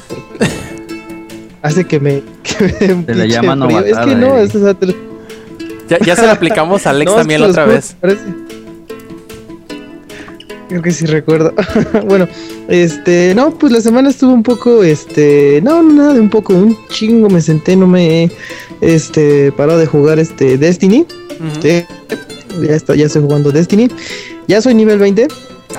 hace 1.62 1.86
que 1.86 1.99
me. 1.99 2.23
Que 2.41 2.95
me 2.95 3.05
Se 3.05 3.13
le 3.13 3.29
llama 3.29 3.67
frío. 3.67 3.79
Es 3.81 3.97
que 3.99 4.15
no, 4.15 4.39
es 4.39 4.55
esa 4.55 4.75
Ya, 5.88 5.99
ya 5.99 6.15
se 6.15 6.25
lo 6.25 6.31
aplicamos 6.31 6.88
a 6.88 6.89
Alex 6.89 7.12
No, 7.12 7.17
también 7.17 7.41
la 7.41 7.47
otra 7.49 7.65
vez. 7.67 7.95
parece- 8.01 8.21
Creo 10.69 10.81
que 10.81 10.91
sí 10.91 11.05
recuerdo. 11.05 11.53
bueno, 12.07 12.27
este, 12.67 13.34
no, 13.36 13.51
pues 13.51 13.71
la 13.71 13.82
semana 13.82 14.10
estuvo 14.10 14.34
un 14.34 14.43
poco, 14.43 14.84
este, 14.84 15.62
no, 15.63 15.82
no, 15.82 15.93
nada 15.93 16.13
de 16.13 16.19
un 16.19 16.30
poco, 16.30 16.53
un 16.53 16.77
chingo 16.89 17.30
me 17.30 17.41
senté, 17.41 17.75
no 17.75 17.88
me 17.88 18.23
he, 18.23 18.32
este, 18.82 19.51
parado 19.53 19.80
de 19.80 19.86
jugar 19.86 20.19
este 20.19 20.58
Destiny. 20.58 21.06
Sí, 21.62 21.84
ya 22.67 22.75
está, 22.75 22.95
ya 22.95 23.06
estoy 23.06 23.21
jugando 23.21 23.51
Destiny. 23.51 23.89
Ya 24.47 24.62
soy 24.62 24.73
nivel 24.73 24.97
20. 24.97 25.27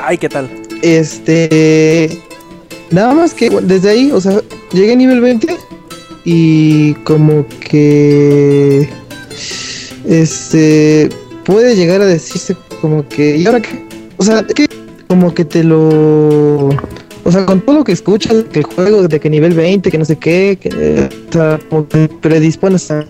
Ay, 0.01 0.19
¿qué 0.19 0.29
tal? 0.29 0.49
este. 0.83 2.19
Nada 2.91 3.13
más 3.13 3.35
que 3.35 3.51
desde 3.51 3.91
ahí, 3.91 4.11
o 4.13 4.21
sea, 4.21 4.41
llegué 4.73 4.93
a 4.93 4.97
nivel 4.97 5.21
20 5.21 5.57
y 6.25 6.95
como 6.95 7.47
que. 7.61 8.89
Este. 10.07 11.09
Puede 11.45 11.77
llegar 11.77 12.01
a 12.03 12.07
decirse 12.07 12.57
como 12.81 13.07
que. 13.09 13.37
¿Y 13.37 13.47
ahora 13.47 13.61
qué? 13.61 13.87
O 14.17 14.25
sea, 14.25 14.45
es 14.47 14.55
que 14.55 14.68
como 15.09 15.35
que 15.35 15.45
te 15.45 15.65
lo. 15.65 16.69
O 17.25 17.33
sea, 17.33 17.45
con 17.45 17.61
todo 17.61 17.77
lo 17.77 17.85
que 17.85 17.93
escuchas, 17.93 18.45
que 18.53 18.61
el 18.61 18.65
juego, 18.65 19.09
de 19.09 19.19
que 19.21 19.29
nivel 19.29 19.53
20, 19.55 19.91
que 19.91 19.99
no 19.99 20.05
sé 20.05 20.17
qué, 20.17 20.57
que, 20.61 21.09
o 21.29 21.33
sea, 21.33 21.59
como 21.69 21.89
que 21.89 22.09
predispones 22.21 22.91
a. 22.91 23.05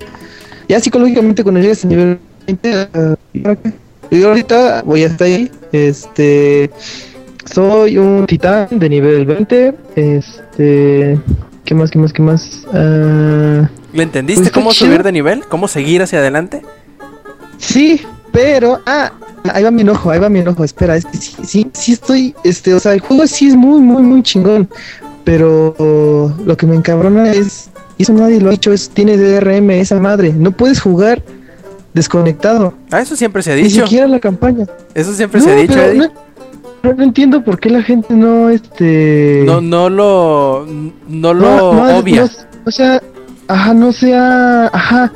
Ya 0.69 0.81
psicológicamente 0.81 1.43
cuando 1.43 1.61
llegas 1.61 1.85
a 1.85 1.89
nivel 1.89 2.19
20, 2.47 2.89
ah, 2.95 3.17
¿y 3.33 3.39
ahora 3.47 3.57
qué? 3.57 3.73
Y 4.11 4.23
ahorita 4.23 4.83
voy 4.85 5.05
hasta 5.05 5.25
ahí. 5.25 5.51
Este. 5.73 6.71
Soy 7.45 7.99
un 7.99 8.27
titán 8.27 8.69
de 8.71 8.89
nivel 8.89 9.27
20. 9.27 9.75
Este. 9.97 11.19
¿Qué 11.65 11.75
más? 11.75 11.91
¿Qué 11.91 11.99
más? 11.99 12.13
¿Qué 12.13 12.23
más? 12.23 12.67
Ah, 12.73 13.69
¿Le 13.93 14.03
entendiste 14.03 14.45
Pues 14.45 14.53
cómo 14.53 14.73
chido. 14.73 14.91
subir 14.91 15.03
de 15.03 15.13
nivel? 15.13 15.45
¿Cómo 15.49 15.69
seguir 15.69 16.03
hacia 16.03 16.19
adelante? 16.21 16.63
sí, 17.59 18.01
pero. 18.33 18.81
Ah, 18.87 19.13
ahí 19.53 19.63
va 19.65 19.71
mi 19.71 19.83
enojo, 19.83 20.11
ahí 20.11 20.19
va 20.19 20.29
mi 20.29 20.41
enojo. 20.41 20.65
Espera, 20.65 20.97
es 20.97 21.05
que 21.05 21.17
sí, 21.19 21.35
sí, 21.45 21.71
sí 21.73 21.93
estoy. 21.93 22.35
Este, 22.45 22.75
o 22.75 22.81
sea, 22.81 22.93
el 22.95 23.01
juego 23.01 23.27
sí 23.27 23.49
es 23.49 23.57
muy, 23.57 23.81
muy, 23.81 24.03
muy 24.03 24.23
chingón. 24.23 24.69
Pero 25.25 25.75
lo 26.45 26.57
que 26.57 26.67
me 26.67 26.75
encabrona 26.77 27.31
es. 27.33 27.71
Y 27.99 28.05
eso 28.05 28.13
nadie 28.13 28.41
lo 28.41 28.51
ha 28.51 28.55
hecho, 28.55 28.73
es, 28.73 28.89
tiene 28.91 29.17
DRM 29.17 29.71
esa 29.73 29.99
madre. 29.99 30.33
No 30.33 30.53
puedes 30.53 30.81
jugar 30.81 31.23
desconectado. 31.95 32.75
Ah, 32.91 33.01
eso 33.01 33.17
siempre 33.17 33.43
se 33.43 33.53
ha 33.53 33.57
Ni 33.57 33.65
dicho. 33.65 33.83
siquiera 33.83 34.07
la 34.07 34.21
campaña. 34.21 34.67
Eso 34.95 35.13
siempre 35.13 35.41
No, 35.41 35.47
se 35.47 35.53
ha 35.53 35.57
dicho, 35.57 35.79
Eddie. 35.83 35.99
no, 35.99 36.07
no- 36.85 36.93
no 36.95 37.03
entiendo 37.03 37.43
por 37.43 37.59
qué 37.59 37.71
la 37.71 37.83
gente 37.83 38.15
no, 38.15 38.51
este... 38.51 39.43
No, 39.45 39.61
no 39.61 39.91
lo, 39.91 40.65
no 41.09 41.35
lo 41.35 41.71
obvia. 41.99 42.31
o 42.65 42.71
sea, 42.71 43.03
ajá, 43.49 43.75
no 43.75 43.93
sea, 43.93 44.67
ajá. 44.69 45.13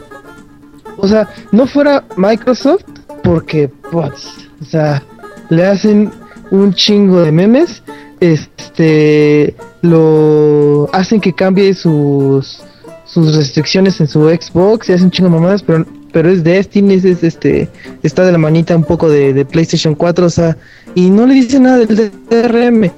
O 0.99 1.07
sea, 1.07 1.29
no 1.53 1.67
fuera 1.69 2.05
Microsoft 2.17 2.83
porque, 3.23 3.71
pues, 3.91 4.29
o 4.61 4.65
sea, 4.65 5.03
le 5.49 5.67
hacen 5.67 6.11
un 6.51 6.73
chingo 6.75 7.21
de 7.23 7.33
memes, 7.33 7.83
este, 8.21 9.55
lo 9.83 10.89
hacen 10.93 11.21
que 11.21 11.33
cambie 11.33 11.75
sus 11.75 12.63
sus 13.05 13.37
restricciones 13.37 14.01
en 14.01 14.09
su 14.09 14.27
Xbox 14.29 14.89
y 14.89 14.95
hacen 14.95 15.11
chingo 15.11 15.29
de 15.29 15.35
mamadas, 15.35 15.63
pero 15.63 15.85
pero 16.13 16.31
es 16.31 16.45
Destiny, 16.45 16.95
es, 16.95 17.05
es, 17.05 17.25
este, 17.25 17.69
está 18.03 18.25
de 18.25 18.33
la 18.33 18.39
manita 18.39 18.77
un 18.77 18.85
poco 18.85 19.09
de, 19.09 19.33
de 19.33 19.45
PlayStation 19.45 19.95
4, 19.95 20.27
o 20.27 20.31
sea, 20.31 20.57
y 20.95 21.11
no 21.11 21.27
le 21.27 21.35
dice 21.35 21.59
nada 21.59 21.79
del 21.79 22.13
DRM. 22.29 22.91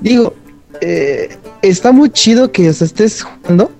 Digo, 0.00 0.34
eh, 0.80 1.36
está 1.62 1.92
muy 1.92 2.10
chido 2.10 2.52
que 2.52 2.68
o 2.68 2.70
estés 2.70 3.22
jugando 3.22 3.70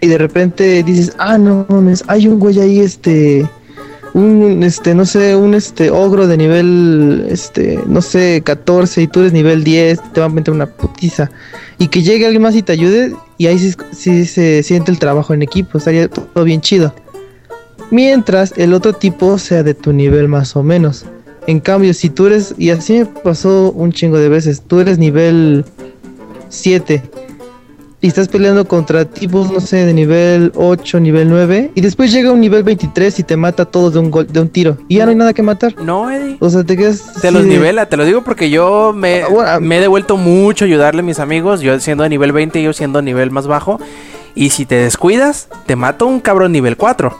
y 0.00 0.06
de 0.06 0.18
repente 0.18 0.82
dices, 0.82 1.14
ah, 1.18 1.38
no 1.38 1.66
mames, 1.68 2.04
hay 2.06 2.28
un 2.28 2.38
güey 2.38 2.60
ahí, 2.60 2.80
este, 2.80 3.48
un, 4.14 4.62
este, 4.62 4.94
no 4.94 5.04
sé, 5.04 5.36
un, 5.36 5.54
este, 5.54 5.90
ogro 5.90 6.26
de 6.26 6.36
nivel, 6.36 7.26
este, 7.28 7.78
no 7.86 8.00
sé, 8.00 8.42
14 8.42 9.02
y 9.02 9.08
tú 9.08 9.20
eres 9.20 9.32
nivel 9.32 9.64
10, 9.64 10.12
te 10.12 10.20
va 10.20 10.26
a 10.26 10.30
meter 10.30 10.54
una 10.54 10.66
putiza. 10.66 11.30
Y 11.78 11.88
que 11.88 12.02
llegue 12.02 12.24
alguien 12.24 12.42
más 12.42 12.54
y 12.54 12.62
te 12.62 12.72
ayude 12.72 13.12
y 13.36 13.46
ahí 13.48 13.58
sí, 13.58 13.74
sí 13.92 14.24
se 14.24 14.62
siente 14.62 14.92
el 14.92 15.00
trabajo 15.00 15.34
en 15.34 15.42
equipo, 15.42 15.78
estaría 15.78 16.08
todo 16.08 16.44
bien 16.44 16.60
chido. 16.60 16.94
Mientras 17.90 18.54
el 18.56 18.72
otro 18.72 18.92
tipo 18.92 19.36
sea 19.38 19.62
de 19.64 19.74
tu 19.74 19.92
nivel 19.92 20.28
más 20.28 20.56
o 20.56 20.62
menos. 20.62 21.04
En 21.46 21.60
cambio, 21.60 21.92
si 21.92 22.08
tú 22.08 22.26
eres, 22.26 22.54
y 22.56 22.70
así 22.70 22.94
me 22.94 23.06
pasó 23.06 23.70
un 23.72 23.92
chingo 23.92 24.18
de 24.18 24.28
veces, 24.28 24.62
tú 24.62 24.80
eres 24.80 24.98
nivel 24.98 25.64
7 26.48 27.02
y 28.04 28.08
estás 28.08 28.28
peleando 28.28 28.66
contra 28.68 29.06
tipos, 29.06 29.50
no 29.50 29.60
sé, 29.60 29.86
de 29.86 29.94
nivel 29.94 30.52
8, 30.56 31.00
nivel 31.00 31.30
9, 31.30 31.70
y 31.74 31.80
después 31.80 32.12
llega 32.12 32.32
un 32.32 32.40
nivel 32.42 32.62
23 32.62 33.18
y 33.18 33.22
te 33.22 33.34
mata 33.38 33.62
a 33.62 33.66
todos 33.66 33.94
de 33.94 34.00
un, 34.00 34.10
gol, 34.10 34.26
de 34.30 34.40
un 34.40 34.50
tiro, 34.50 34.76
y 34.88 34.96
ya 34.96 35.04
no 35.06 35.10
hay 35.10 35.16
nada 35.16 35.32
que 35.32 35.42
matar. 35.42 35.74
No, 35.82 36.10
Eddie. 36.10 36.36
O 36.38 36.50
sea, 36.50 36.64
te 36.64 36.76
quedas... 36.76 37.14
Te 37.22 37.30
los 37.30 37.44
de- 37.44 37.48
nivela, 37.48 37.86
te 37.86 37.96
lo 37.96 38.04
digo 38.04 38.22
porque 38.22 38.50
yo 38.50 38.92
me, 38.94 39.22
Ah, 39.22 39.28
bueno, 39.30 39.60
me 39.62 39.78
he 39.78 39.80
devuelto 39.80 40.18
mucho 40.18 40.66
a 40.66 40.68
ayudarle 40.68 41.00
a 41.00 41.02
mis 41.02 41.18
amigos, 41.18 41.62
yo 41.62 41.80
siendo 41.80 42.02
de 42.02 42.10
nivel 42.10 42.32
20 42.32 42.60
y 42.60 42.64
yo 42.64 42.74
siendo 42.74 43.00
nivel 43.00 43.30
más 43.30 43.46
bajo. 43.46 43.80
Y 44.34 44.50
si 44.50 44.66
te 44.66 44.74
descuidas, 44.74 45.48
te 45.64 45.74
mata 45.74 46.04
un 46.04 46.20
cabrón 46.20 46.52
nivel 46.52 46.76
4. 46.76 47.16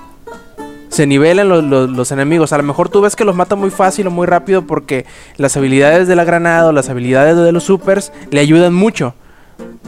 Se 0.91 1.07
nivelan 1.07 1.49
los, 1.49 1.65
los- 1.65 1.89
los 1.91 2.13
enemigos. 2.13 2.53
A 2.53 2.59
lo 2.59 2.63
mejor 2.63 2.89
tú 2.91 3.01
ves 3.01 3.17
que 3.17 3.25
los 3.25 3.35
mata 3.35 3.57
muy 3.57 3.71
fácil 3.71 4.07
o 4.07 4.11
muy 4.11 4.27
rápido 4.27 4.67
porque 4.67 5.07
las 5.39 5.57
habilidades 5.57 6.09
de 6.09 6.15
la 6.17 6.25
granada 6.25 6.69
o 6.69 6.73
las 6.73 6.91
habilidades 6.91 7.37
de 7.37 7.53
los 7.53 7.65
supers 7.65 8.13
le 8.31 8.41
ayudan 8.41 8.75
mucho. 8.75 9.15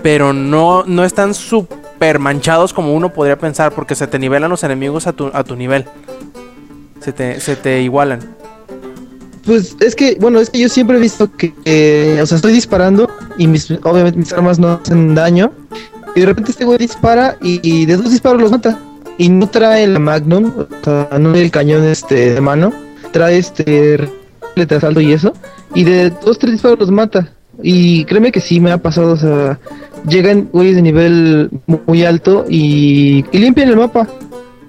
Pero 0.02 0.32
no, 0.32 0.84
no 0.84 1.04
están 1.04 1.34
super 1.34 2.18
manchados 2.18 2.72
como 2.72 2.94
uno 2.94 3.12
podría 3.12 3.38
pensar 3.38 3.72
porque 3.72 3.94
se 3.94 4.06
te 4.06 4.18
nivelan 4.18 4.50
los 4.50 4.62
enemigos 4.62 5.06
a 5.06 5.12
tu, 5.12 5.30
a 5.32 5.42
tu 5.44 5.56
nivel. 5.56 5.84
Se 7.00 7.12
te, 7.12 7.40
se 7.40 7.56
te 7.56 7.82
igualan. 7.82 8.36
Pues 9.46 9.76
es 9.80 9.94
que, 9.94 10.16
bueno, 10.20 10.40
es 10.40 10.50
que 10.50 10.58
yo 10.58 10.68
siempre 10.68 10.96
he 10.96 11.00
visto 11.00 11.30
que, 11.30 11.54
eh, 11.64 12.18
o 12.20 12.26
sea, 12.26 12.36
estoy 12.36 12.52
disparando 12.52 13.08
y 13.38 13.46
mis, 13.46 13.70
obviamente 13.70 14.18
mis 14.18 14.32
armas 14.32 14.58
no 14.58 14.80
hacen 14.82 15.14
daño. 15.14 15.52
Y 16.16 16.20
de 16.20 16.26
repente 16.26 16.50
este 16.50 16.64
güey 16.64 16.78
dispara 16.78 17.36
y, 17.40 17.86
de 17.86 17.96
dos 17.96 18.10
disparos 18.10 18.40
los 18.40 18.50
mata. 18.50 18.78
Y 19.18 19.28
no 19.28 19.48
trae 19.48 19.86
la 19.86 19.98
Magnum, 19.98 20.52
o 20.56 20.84
sea, 20.84 21.08
no 21.18 21.34
el 21.34 21.50
cañón 21.50 21.84
este 21.84 22.34
de 22.34 22.40
mano. 22.40 22.72
Trae 23.12 23.38
este 23.38 23.64
de 23.64 25.02
y 25.02 25.12
eso. 25.12 25.32
Y 25.74 25.84
de 25.84 26.10
dos, 26.10 26.38
tres 26.38 26.52
disparos 26.52 26.80
los 26.80 26.90
mata. 26.90 27.30
Y 27.62 28.04
créeme 28.04 28.32
que 28.32 28.40
sí 28.40 28.60
me 28.60 28.70
ha 28.70 28.78
pasado, 28.78 29.12
o 29.12 29.16
sea, 29.16 29.58
llegan 30.06 30.48
güeyes 30.52 30.76
de 30.76 30.82
nivel 30.82 31.50
muy 31.86 32.04
alto 32.04 32.44
y, 32.48 33.24
y 33.32 33.38
limpian 33.38 33.68
el 33.68 33.76
mapa. 33.76 34.06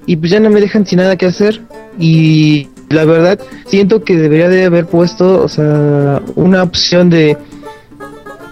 Y 0.05 0.15
pues 0.15 0.31
ya 0.31 0.39
no 0.39 0.49
me 0.49 0.61
dejan 0.61 0.85
sin 0.85 0.99
nada 0.99 1.17
que 1.17 1.25
hacer. 1.25 1.61
Y 1.99 2.69
la 2.89 3.05
verdad, 3.05 3.39
siento 3.65 4.03
que 4.03 4.15
debería 4.15 4.47
de 4.47 4.65
haber 4.65 4.85
puesto, 4.85 5.43
o 5.43 5.49
sea, 5.49 6.21
una 6.35 6.63
opción 6.63 7.09
de 7.09 7.37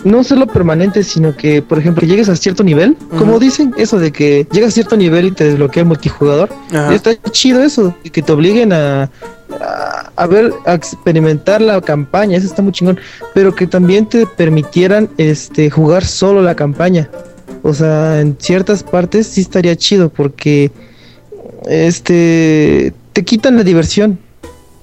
no 0.06 0.24
solo 0.24 0.48
permanente, 0.48 1.04
sino 1.04 1.36
que, 1.36 1.62
por 1.62 1.80
ejemplo, 1.80 2.00
que 2.00 2.08
llegues 2.08 2.30
a 2.30 2.36
cierto 2.36 2.64
nivel, 2.64 2.96
como 3.18 3.40
dicen, 3.40 3.74
eso 3.78 4.00
de 4.00 4.12
que 4.12 4.48
llegas 4.52 4.70
a 4.70 4.72
cierto 4.72 4.96
nivel 4.96 5.26
y 5.26 5.32
te 5.32 5.44
desbloquea 5.44 5.82
el 5.82 5.88
multijugador. 5.88 6.50
Ajá. 6.70 6.94
Está 6.94 7.16
chido 7.32 7.62
eso, 7.62 7.94
que 8.12 8.22
te 8.22 8.32
obliguen 8.32 8.72
a, 8.72 9.10
a, 9.60 10.12
a 10.16 10.28
ver, 10.28 10.54
a 10.66 10.76
experimentar 10.76 11.60
la 11.60 11.82
campaña, 11.82 12.38
eso 12.38 12.48
está 12.48 12.62
muy 12.62 12.72
chingón, 12.72 13.00
pero 13.34 13.54
que 13.54 13.68
también 13.68 14.06
te 14.06 14.26
permitieran 14.26 15.10
este 15.18 15.70
jugar 15.70 16.06
solo 16.06 16.42
la 16.42 16.56
campaña. 16.56 17.10
O 17.64 17.74
sea, 17.74 18.22
en 18.22 18.38
ciertas 18.40 18.84
partes 18.84 19.26
sí 19.26 19.42
estaría 19.42 19.76
chido 19.76 20.10
porque 20.10 20.72
este 21.66 22.94
te 23.12 23.24
quitan 23.24 23.58
la 23.58 23.64
diversión. 23.64 24.20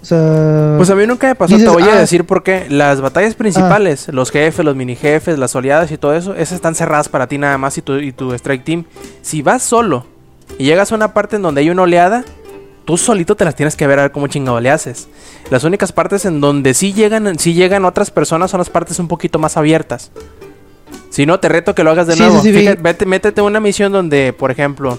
O 0.03 0.05
sea, 0.05 0.75
Pues 0.77 0.91
a 0.91 0.95
mí 0.97 1.07
nunca 1.07 1.29
me 1.29 1.35
pasó, 1.37 1.55
Dices, 1.55 1.69
te 1.69 1.73
voy 1.73 1.89
a 1.89 1.95
ah. 1.95 1.99
decir 2.01 2.25
por 2.25 2.43
qué. 2.43 2.67
Las 2.69 3.01
batallas 3.01 3.35
principales, 3.35 4.09
los 4.09 4.31
jefes, 4.31 4.65
los 4.65 4.75
mini 4.75 4.97
jefes, 4.97 5.39
las 5.39 5.55
oleadas 5.55 5.91
y 5.93 5.97
todo 5.99 6.15
eso, 6.15 6.35
esas 6.35 6.53
están 6.53 6.75
cerradas 6.75 7.09
para 7.09 7.29
ti 7.29 7.39
nada 7.39 7.57
más 7.57 7.79
y 7.79 7.83
tu, 7.83 7.97
y 7.99 8.13
tu 8.13 8.33
strike 8.35 8.65
team. 8.65 8.85
Si 9.23 9.43
vas 9.43 9.63
solo 9.63 10.07
y 10.59 10.65
llegas 10.65 10.91
a 10.93 10.97
una 10.97 11.15
parte 11.15 11.37
en 11.37 11.43
donde 11.43 11.61
hay 11.61 11.71
una 11.71 11.83
oleada, 11.83 12.25
tú 12.85 12.97
solito 12.97 13.37
te 13.37 13.45
las 13.45 13.55
tienes 13.55 13.77
que 13.77 13.87
ver 13.87 14.01
a 14.01 14.03
ver 14.03 14.13
cómo 14.13 14.27
chingado 14.27 14.61
le 14.61 14.71
haces. 14.71 15.09
Las 15.51 15.63
únicas 15.63 15.93
partes 15.93 16.25
en 16.25 16.41
donde 16.41 16.75
sí 16.75 16.93
llegan, 16.93 17.39
sí 17.39 17.55
llegan 17.55 17.85
otras 17.85 18.11
personas 18.11 18.51
son 18.51 18.59
las 18.59 18.71
partes 18.71 18.99
un 18.99 19.07
poquito 19.07 19.39
más 19.39 19.57
abiertas. 19.57 20.11
Si 21.11 21.27
no, 21.27 21.39
te 21.39 21.49
reto 21.49 21.75
que 21.75 21.85
lo 21.85 21.91
hagas 21.91 22.07
de 22.07 22.15
Sí, 22.15 22.21
nuevo. 22.21 22.37
sí, 22.41 22.49
sí, 22.49 22.53
vi. 22.53 22.59
Fíjate, 22.61 22.83
vete, 22.83 23.07
métete 23.07 23.41
a 23.41 23.45
una 23.45 23.61
misión 23.61 23.93
donde, 23.93 24.33
por 24.33 24.51
ejemplo, 24.51 24.99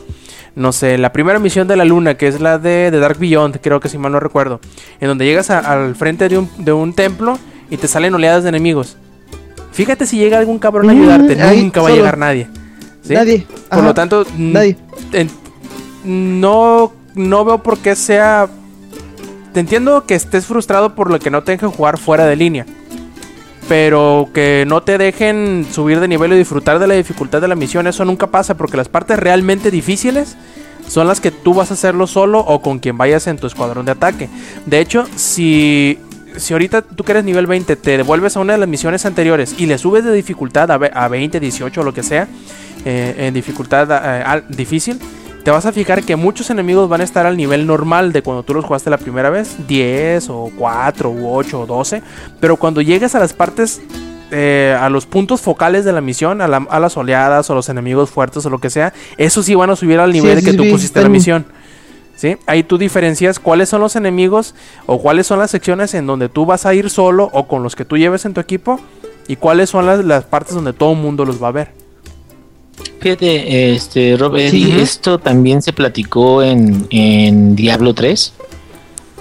no 0.55 0.71
sé, 0.71 0.97
la 0.97 1.11
primera 1.13 1.39
misión 1.39 1.67
de 1.67 1.75
la 1.75 1.85
luna, 1.85 2.15
que 2.15 2.27
es 2.27 2.39
la 2.39 2.57
de, 2.59 2.91
de 2.91 2.99
Dark 2.99 3.17
Beyond, 3.19 3.57
creo 3.61 3.79
que 3.79 3.89
si 3.89 3.97
mal 3.97 4.11
no 4.11 4.19
recuerdo, 4.19 4.59
en 4.99 5.07
donde 5.07 5.25
llegas 5.25 5.49
a- 5.49 5.59
al 5.59 5.95
frente 5.95 6.29
de 6.29 6.37
un, 6.37 6.49
de 6.57 6.71
un 6.73 6.93
templo 6.93 7.37
y 7.69 7.77
te 7.77 7.87
salen 7.87 8.13
oleadas 8.13 8.43
de 8.43 8.49
enemigos. 8.49 8.97
Fíjate 9.71 10.05
si 10.05 10.17
llega 10.17 10.37
algún 10.37 10.59
cabrón 10.59 10.89
a 10.89 10.93
Mm, 10.93 10.97
ayudarte, 11.01 11.41
ahí, 11.41 11.61
nunca 11.63 11.81
va 11.81 11.89
a 11.89 11.91
llegar 11.93 12.17
nadie. 12.17 12.47
¿sí? 13.01 13.13
nadie. 13.15 13.47
Por 13.69 13.83
lo 13.83 13.93
tanto, 13.95 14.25
nadie. 14.37 14.77
en- 15.11 15.29
no, 16.03 16.93
no 17.15 17.45
veo 17.45 17.57
por 17.63 17.77
qué 17.79 17.95
sea. 17.95 18.47
Te 19.53 19.59
entiendo 19.59 20.05
que 20.05 20.15
estés 20.15 20.45
frustrado 20.45 20.95
por 20.95 21.09
lo 21.11 21.19
que 21.19 21.29
no 21.29 21.43
te 21.43 21.51
dejen 21.53 21.69
jugar 21.71 21.97
fuera 21.97 22.25
de 22.25 22.35
línea. 22.35 22.65
Pero 23.69 24.30
que 24.34 24.65
no 24.67 24.84
te 24.84 24.97
dejen 24.97 25.65
subir 25.71 25.99
de 25.99 26.08
nivel 26.08 26.34
y 26.34 26.38
disfrutar 26.38 26.80
de 26.80 26.88
la 26.88 26.95
dificultad 26.95 27.41
de 27.41 27.47
la 27.47 27.56
misión, 27.56 27.88
eso 27.88 28.04
nunca 28.06 28.28
pasa 28.28 28.56
porque 28.56 28.78
las 28.78 28.89
partes 28.89 29.17
realmente 29.17 29.71
difíciles 29.71 30.36
son 30.88 31.08
las 31.08 31.21
que 31.21 31.32
tú 31.32 31.54
vas 31.54 31.71
a 31.71 31.76
hacerlo 31.76 32.06
solo 32.08 32.39
o 32.39 32.62
con 32.62 32.80
quien 32.80 32.97
vayas 32.97 33.26
en 33.28 33.38
tu 33.38 33.47
escuadrón 33.47 33.86
de 33.86 33.93
ataque. 33.93 34.30
De 34.65 34.80
hecho, 34.82 35.08
si, 35.15 35.97
si 36.36 36.54
ahorita 36.54 36.82
tú 36.82 37.06
que 37.06 37.13
eres 37.13 37.23
nivel 37.23 37.47
20 37.47 37.78
te 37.78 37.97
devuelves 37.97 38.36
a 38.36 38.41
una 38.41 38.54
de 38.54 38.60
las 38.60 38.67
misiones 38.67 39.06
anteriores 39.06 39.56
y 39.58 39.65
le 39.65 39.78
subes 39.78 40.04
de 40.04 40.12
dificultad 40.12 40.69
a, 40.69 40.78
ve- 40.78 40.91
a 40.93 41.08
20, 41.08 41.39
18 41.39 41.82
o 41.82 41.84
lo 41.86 41.93
que 41.93 42.04
sea, 42.04 42.28
eh, 42.86 43.15
en 43.17 43.34
dificultad 43.34 43.88
eh, 43.91 44.43
difícil, 44.49 44.99
te 45.43 45.51
vas 45.51 45.65
a 45.65 45.71
fijar 45.73 46.03
que 46.03 46.15
muchos 46.15 46.49
enemigos 46.49 46.88
van 46.89 47.01
a 47.01 47.03
estar 47.03 47.25
al 47.25 47.36
nivel 47.38 47.67
normal 47.67 48.13
de 48.13 48.21
cuando 48.21 48.43
tú 48.43 48.53
los 48.53 48.63
jugaste 48.65 48.89
la 48.89 48.97
primera 48.97 49.29
vez, 49.29 49.56
10 49.67 50.29
o 50.29 50.51
4 50.58 51.10
u 51.10 51.36
8 51.36 51.62
o 51.62 51.65
12, 51.65 52.01
pero 52.39 52.56
cuando 52.58 52.82
llegues 52.82 53.13
a 53.15 53.19
las 53.19 53.34
partes 53.34 53.82
eh, 54.32 54.75
a 54.79 54.89
los 54.89 55.06
puntos 55.06 55.41
focales 55.41 55.86
de 55.86 55.91
la 55.93 56.01
misión, 56.01 56.41
a, 56.41 56.47
la- 56.47 56.65
a 56.69 56.79
las 56.79 56.97
oleadas 56.97 57.49
o 57.49 57.56
los 57.56 57.69
enemigos 57.69 58.10
fuertes 58.10 58.45
o 58.45 58.49
lo 58.49 58.58
que 58.60 58.69
sea, 58.69 58.93
esos 59.17 59.45
sí 59.45 59.53
van 59.53 59.69
a 59.69 59.75
subir 59.75 59.99
al 59.99 60.12
nivel 60.12 60.39
sí, 60.39 60.45
que 60.45 60.51
sí, 60.51 60.58
tú 60.58 60.63
pusiste 60.71 61.01
la 61.03 61.10
misión. 61.10 61.45
¿Sí? 62.15 62.38
Ahí 62.45 62.63
tú 62.63 62.77
diferencias 62.77 63.38
cuáles 63.39 63.69
son 63.69 63.82
los 63.82 63.95
enemigos 63.95 64.56
o 64.86 64.99
cuáles 65.01 65.27
son 65.27 65.39
las 65.39 65.51
secciones 65.51 65.93
en 65.93 66.06
donde 66.08 66.29
tú 66.29 66.45
vas 66.45 66.65
a 66.65 66.73
ir 66.73 66.89
solo 66.89 67.29
o 67.34 67.47
con 67.47 67.63
los 67.63 67.75
que 67.75 67.86
tú 67.86 67.97
lleves 67.97 68.23
en 68.25 68.34
tu 68.34 68.39
equipo 68.39 68.79
y 69.27 69.36
cuáles 69.36 69.69
son 69.71 69.86
las, 69.88 70.06
las 70.06 70.23
partes 70.23 70.56
donde 70.56 70.73
todo 70.73 70.93
el 70.93 70.99
mundo 70.99 71.25
los 71.25 71.41
va 71.43 71.49
a 71.49 71.51
ver. 71.51 71.71
Fíjate, 72.99 73.73
este, 73.73 74.15
Rob, 74.17 74.38
Sí. 74.49 74.73
esto 74.79 75.17
también 75.19 75.62
se 75.62 75.73
platicó 75.73 76.41
en, 76.41 76.88
en 76.89 77.55
Diablo 77.55 77.93
3, 77.93 78.33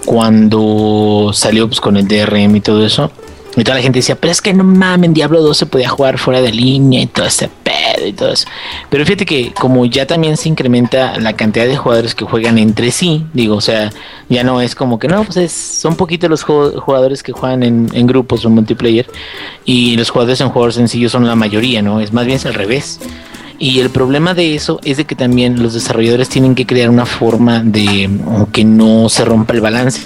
cuando 0.05 1.31
salió 1.33 1.67
pues, 1.69 1.81
con 1.81 1.97
el 1.97 2.07
DRM 2.07 2.57
y 2.57 2.61
todo 2.61 2.85
eso. 2.85 3.11
Y 3.55 3.65
toda 3.65 3.77
la 3.77 3.83
gente 3.83 3.99
decía, 3.99 4.15
pero 4.15 4.31
es 4.31 4.41
que 4.41 4.55
no 4.55 4.65
mames, 4.65 5.09
en 5.09 5.15
Diablo 5.15 5.43
2 5.43 5.55
se 5.59 5.67
podía 5.67 5.89
jugar 5.91 6.17
fuera 6.17 6.41
de 6.41 6.53
línea 6.53 7.03
y 7.03 7.07
todo 7.07 7.27
ese 7.27 7.51
pedo 7.63 8.07
y 8.07 8.15
todo 8.15 8.33
eso. 8.33 8.47
Pero 8.89 9.05
fíjate 9.05 9.27
que 9.27 9.53
como 9.53 9.85
ya 9.85 10.07
también 10.07 10.39
se 10.39 10.49
incrementa 10.49 11.19
la 11.21 11.35
cantidad 11.35 11.67
de 11.67 11.77
jugadores 11.77 12.15
que 12.15 12.25
juegan 12.25 12.57
entre 12.57 12.91
sí, 12.91 13.27
digo, 13.35 13.57
o 13.57 13.61
sea, 13.61 13.91
ya 14.31 14.43
no 14.43 14.63
es 14.63 14.75
como 14.75 14.99
que 14.99 15.07
no, 15.07 15.23
pues 15.25 15.37
es, 15.37 15.53
son 15.53 15.97
poquitos 15.97 16.31
los 16.31 16.47
ju- 16.47 16.79
jugadores 16.81 17.23
que 17.23 17.33
juegan 17.33 17.63
en, 17.63 17.91
en 17.93 18.07
grupos 18.07 18.43
o 18.45 18.49
en 18.49 18.55
multiplayer 18.55 19.07
y 19.67 19.97
los 19.99 20.09
jugadores 20.09 20.41
en 20.41 20.49
jugadores 20.49 20.77
sencillos 20.77 21.13
son 21.13 21.27
la 21.27 21.35
mayoría, 21.37 21.83
¿no? 21.83 22.01
Es 22.01 22.11
más 22.15 22.25
bien 22.25 22.37
es 22.37 22.47
al 22.47 22.55
revés. 22.55 23.01
Y 23.63 23.79
el 23.79 23.91
problema 23.91 24.35
de 24.35 24.57
eso 24.57 24.81
es 24.83 24.97
de 24.97 25.05
que 25.05 25.15
también 25.15 25.63
los 25.63 25.73
desarrolladores 25.73 26.29
tienen 26.29 26.57
que 26.57 26.67
crear 26.67 26.91
una 26.91 27.07
forma 27.07 27.63
de 27.63 28.09
mm, 28.09 28.47
que 28.47 28.65
no 28.65 29.09
se 29.09 29.25
rompa 29.25 29.55
el 29.55 29.61
balance. 29.61 30.01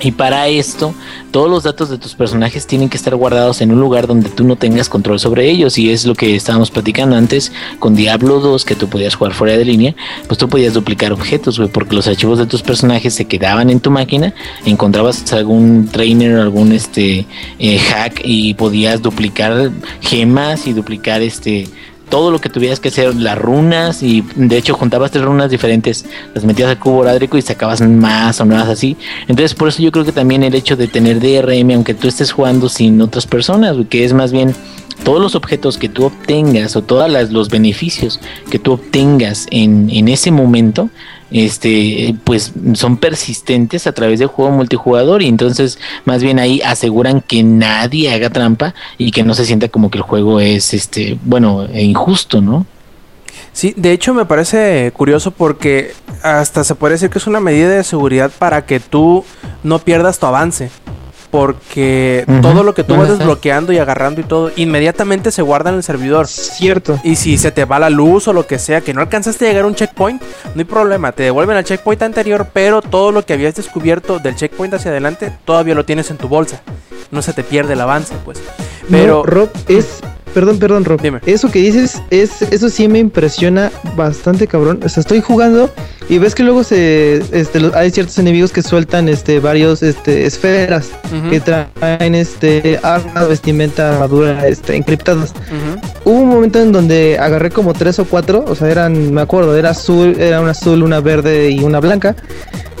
Y 0.00 0.10
para 0.10 0.48
esto, 0.48 0.92
todos 1.30 1.48
los 1.48 1.62
datos 1.62 1.90
de 1.90 1.96
tus 1.96 2.16
personajes 2.16 2.66
tienen 2.66 2.88
que 2.88 2.96
estar 2.96 3.14
guardados 3.14 3.60
en 3.60 3.70
un 3.70 3.78
lugar 3.78 4.08
donde 4.08 4.30
tú 4.30 4.42
no 4.42 4.56
tengas 4.56 4.88
control 4.88 5.20
sobre 5.20 5.48
ellos. 5.48 5.78
Y 5.78 5.90
es 5.90 6.06
lo 6.06 6.16
que 6.16 6.34
estábamos 6.34 6.72
platicando 6.72 7.14
antes 7.14 7.52
con 7.78 7.94
Diablo 7.94 8.40
2, 8.40 8.64
que 8.64 8.74
tú 8.74 8.88
podías 8.88 9.14
jugar 9.14 9.32
fuera 9.32 9.56
de 9.56 9.64
línea. 9.64 9.94
Pues 10.26 10.36
tú 10.36 10.48
podías 10.48 10.74
duplicar 10.74 11.12
objetos, 11.12 11.58
güey, 11.58 11.70
porque 11.70 11.94
los 11.94 12.08
archivos 12.08 12.40
de 12.40 12.46
tus 12.46 12.62
personajes 12.62 13.14
se 13.14 13.26
quedaban 13.26 13.70
en 13.70 13.78
tu 13.78 13.92
máquina. 13.92 14.34
Encontrabas 14.64 15.32
algún 15.32 15.86
trainer, 15.86 16.40
algún 16.40 16.72
este 16.72 17.26
eh, 17.60 17.78
hack 17.78 18.22
y 18.24 18.54
podías 18.54 19.02
duplicar 19.02 19.70
gemas 20.00 20.66
y 20.66 20.72
duplicar 20.72 21.22
este 21.22 21.68
todo 22.08 22.30
lo 22.30 22.40
que 22.40 22.48
tuvieras 22.48 22.80
que 22.80 22.88
hacer, 22.88 23.14
las 23.14 23.38
runas, 23.38 24.02
y 24.02 24.24
de 24.36 24.56
hecho 24.56 24.74
juntabas 24.74 25.10
tres 25.10 25.24
runas 25.24 25.50
diferentes, 25.50 26.04
las 26.34 26.44
metías 26.44 26.70
al 26.70 26.78
cubo 26.78 26.98
horárico 26.98 27.36
y 27.36 27.42
sacabas 27.42 27.80
más 27.80 28.40
o 28.40 28.44
nuevas 28.44 28.68
así. 28.68 28.96
Entonces, 29.22 29.54
por 29.54 29.68
eso 29.68 29.82
yo 29.82 29.90
creo 29.90 30.04
que 30.04 30.12
también 30.12 30.42
el 30.42 30.54
hecho 30.54 30.76
de 30.76 30.88
tener 30.88 31.20
DRM, 31.20 31.72
aunque 31.72 31.94
tú 31.94 32.08
estés 32.08 32.30
jugando 32.30 32.68
sin 32.68 33.00
otras 33.00 33.26
personas, 33.26 33.76
que 33.88 34.04
es 34.04 34.12
más 34.12 34.32
bien 34.32 34.54
todos 35.04 35.20
los 35.20 35.34
objetos 35.34 35.78
que 35.78 35.88
tú 35.88 36.04
obtengas 36.04 36.76
o 36.76 36.82
todos 36.82 37.30
los 37.30 37.48
beneficios 37.50 38.20
que 38.50 38.58
tú 38.58 38.72
obtengas 38.72 39.46
en, 39.50 39.90
en 39.90 40.08
ese 40.08 40.30
momento, 40.30 40.88
este, 41.30 42.14
pues 42.24 42.52
son 42.74 42.96
persistentes 42.96 43.86
a 43.86 43.92
través 43.92 44.18
del 44.18 44.28
juego 44.28 44.52
multijugador 44.52 45.22
y 45.22 45.28
entonces 45.28 45.78
más 46.04 46.22
bien 46.22 46.38
ahí 46.38 46.60
aseguran 46.62 47.20
que 47.20 47.42
nadie 47.42 48.12
haga 48.12 48.30
trampa 48.30 48.74
y 48.98 49.10
que 49.10 49.22
no 49.22 49.34
se 49.34 49.44
sienta 49.44 49.68
como 49.68 49.90
que 49.90 49.98
el 49.98 50.02
juego 50.02 50.40
es, 50.40 50.74
este, 50.74 51.18
bueno, 51.24 51.66
injusto, 51.74 52.40
¿no? 52.40 52.66
Sí, 53.52 53.72
de 53.76 53.92
hecho 53.92 54.12
me 54.12 54.26
parece 54.26 54.92
curioso 54.94 55.30
porque 55.30 55.94
hasta 56.22 56.62
se 56.62 56.74
puede 56.74 56.92
decir 56.92 57.08
que 57.08 57.18
es 57.18 57.26
una 57.26 57.40
medida 57.40 57.70
de 57.70 57.84
seguridad 57.84 58.30
para 58.38 58.66
que 58.66 58.80
tú 58.80 59.24
no 59.62 59.78
pierdas 59.78 60.18
tu 60.18 60.26
avance. 60.26 60.70
Porque 61.36 62.24
todo 62.40 62.62
lo 62.62 62.72
que 62.72 62.82
tú 62.82 62.96
vas 62.96 63.10
desbloqueando 63.10 63.70
y 63.70 63.78
agarrando 63.78 64.22
y 64.22 64.24
todo, 64.24 64.50
inmediatamente 64.56 65.30
se 65.30 65.42
guarda 65.42 65.68
en 65.68 65.76
el 65.76 65.82
servidor. 65.82 66.28
Cierto. 66.28 66.98
Y 67.04 67.16
si 67.16 67.36
se 67.36 67.52
te 67.52 67.66
va 67.66 67.78
la 67.78 67.90
luz 67.90 68.26
o 68.26 68.32
lo 68.32 68.46
que 68.46 68.58
sea, 68.58 68.80
que 68.80 68.94
no 68.94 69.02
alcanzaste 69.02 69.44
a 69.44 69.48
llegar 69.48 69.64
a 69.64 69.66
un 69.66 69.74
checkpoint, 69.74 70.22
no 70.22 70.58
hay 70.58 70.64
problema, 70.64 71.12
te 71.12 71.24
devuelven 71.24 71.58
al 71.58 71.64
checkpoint 71.64 72.00
anterior, 72.00 72.48
pero 72.54 72.80
todo 72.80 73.12
lo 73.12 73.26
que 73.26 73.34
habías 73.34 73.54
descubierto 73.54 74.18
del 74.18 74.34
checkpoint 74.34 74.72
hacia 74.72 74.90
adelante, 74.90 75.30
todavía 75.44 75.74
lo 75.74 75.84
tienes 75.84 76.10
en 76.10 76.16
tu 76.16 76.26
bolsa. 76.26 76.62
No 77.10 77.20
se 77.20 77.34
te 77.34 77.44
pierde 77.44 77.74
el 77.74 77.82
avance, 77.82 78.14
pues. 78.24 78.42
Pero 78.90 79.18
No, 79.18 79.22
Rob, 79.24 79.50
es. 79.68 80.00
Perdón, 80.36 80.58
perdón, 80.58 80.84
Rob. 80.84 81.00
Dime. 81.00 81.20
Eso 81.24 81.50
que 81.50 81.60
dices, 81.60 82.02
es, 82.10 82.42
eso 82.42 82.68
sí 82.68 82.88
me 82.88 82.98
impresiona 82.98 83.72
bastante, 83.96 84.46
cabrón. 84.46 84.80
O 84.84 84.88
sea, 84.90 85.00
estoy 85.00 85.22
jugando 85.22 85.70
y 86.10 86.18
ves 86.18 86.34
que 86.34 86.42
luego 86.42 86.62
se, 86.62 87.22
este, 87.32 87.70
hay 87.72 87.90
ciertos 87.90 88.18
enemigos 88.18 88.52
que 88.52 88.60
sueltan, 88.60 89.08
este, 89.08 89.40
varios, 89.40 89.82
este, 89.82 90.26
esferas 90.26 90.90
que 91.30 91.40
traen, 91.40 92.14
este, 92.14 92.78
armas, 92.82 93.30
vestimenta, 93.30 93.94
armadura, 93.94 94.46
este, 94.46 94.76
encriptadas. 94.76 95.32
Hubo 96.04 96.18
un 96.18 96.28
momento 96.28 96.60
en 96.60 96.70
donde 96.70 97.16
agarré 97.18 97.48
como 97.48 97.72
tres 97.72 97.98
o 97.98 98.04
cuatro, 98.04 98.44
o 98.46 98.54
sea, 98.54 98.70
eran, 98.70 99.14
me 99.14 99.22
acuerdo, 99.22 99.56
era 99.56 99.70
azul, 99.70 100.16
era 100.20 100.42
una 100.42 100.50
azul, 100.50 100.82
una 100.82 101.00
verde 101.00 101.48
y 101.48 101.60
una 101.60 101.80
blanca. 101.80 102.14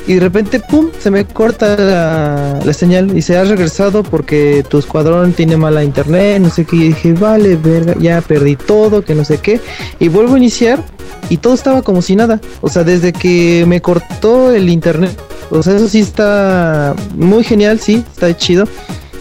Y 0.06 0.14
de 0.14 0.20
repente, 0.20 0.60
pum, 0.60 0.90
se 0.98 1.10
me 1.10 1.24
corta 1.24 1.76
la, 1.76 2.60
la 2.64 2.72
señal 2.72 3.16
y 3.16 3.22
se 3.22 3.36
ha 3.36 3.44
regresado 3.44 4.04
porque 4.04 4.64
tu 4.68 4.78
escuadrón 4.78 5.32
tiene 5.32 5.56
mala 5.56 5.82
internet, 5.82 6.40
no 6.40 6.50
sé 6.50 6.64
qué. 6.64 6.76
Y 6.76 6.88
dije, 6.88 7.12
vale, 7.12 7.56
verga, 7.56 7.94
ya 7.98 8.20
perdí 8.20 8.54
todo, 8.54 9.02
que 9.02 9.14
no 9.14 9.24
sé 9.24 9.38
qué. 9.38 9.60
Y 9.98 10.08
vuelvo 10.08 10.34
a 10.34 10.38
iniciar 10.38 10.84
y 11.28 11.38
todo 11.38 11.54
estaba 11.54 11.82
como 11.82 12.02
si 12.02 12.14
nada. 12.14 12.40
O 12.60 12.68
sea, 12.68 12.84
desde 12.84 13.12
que 13.12 13.64
me 13.66 13.80
cortó 13.80 14.52
el 14.52 14.68
internet. 14.68 15.18
O 15.50 15.62
sea, 15.62 15.76
eso 15.76 15.88
sí 15.88 16.00
está 16.00 16.94
muy 17.16 17.44
genial, 17.44 17.80
sí, 17.80 18.04
está 18.12 18.36
chido. 18.36 18.66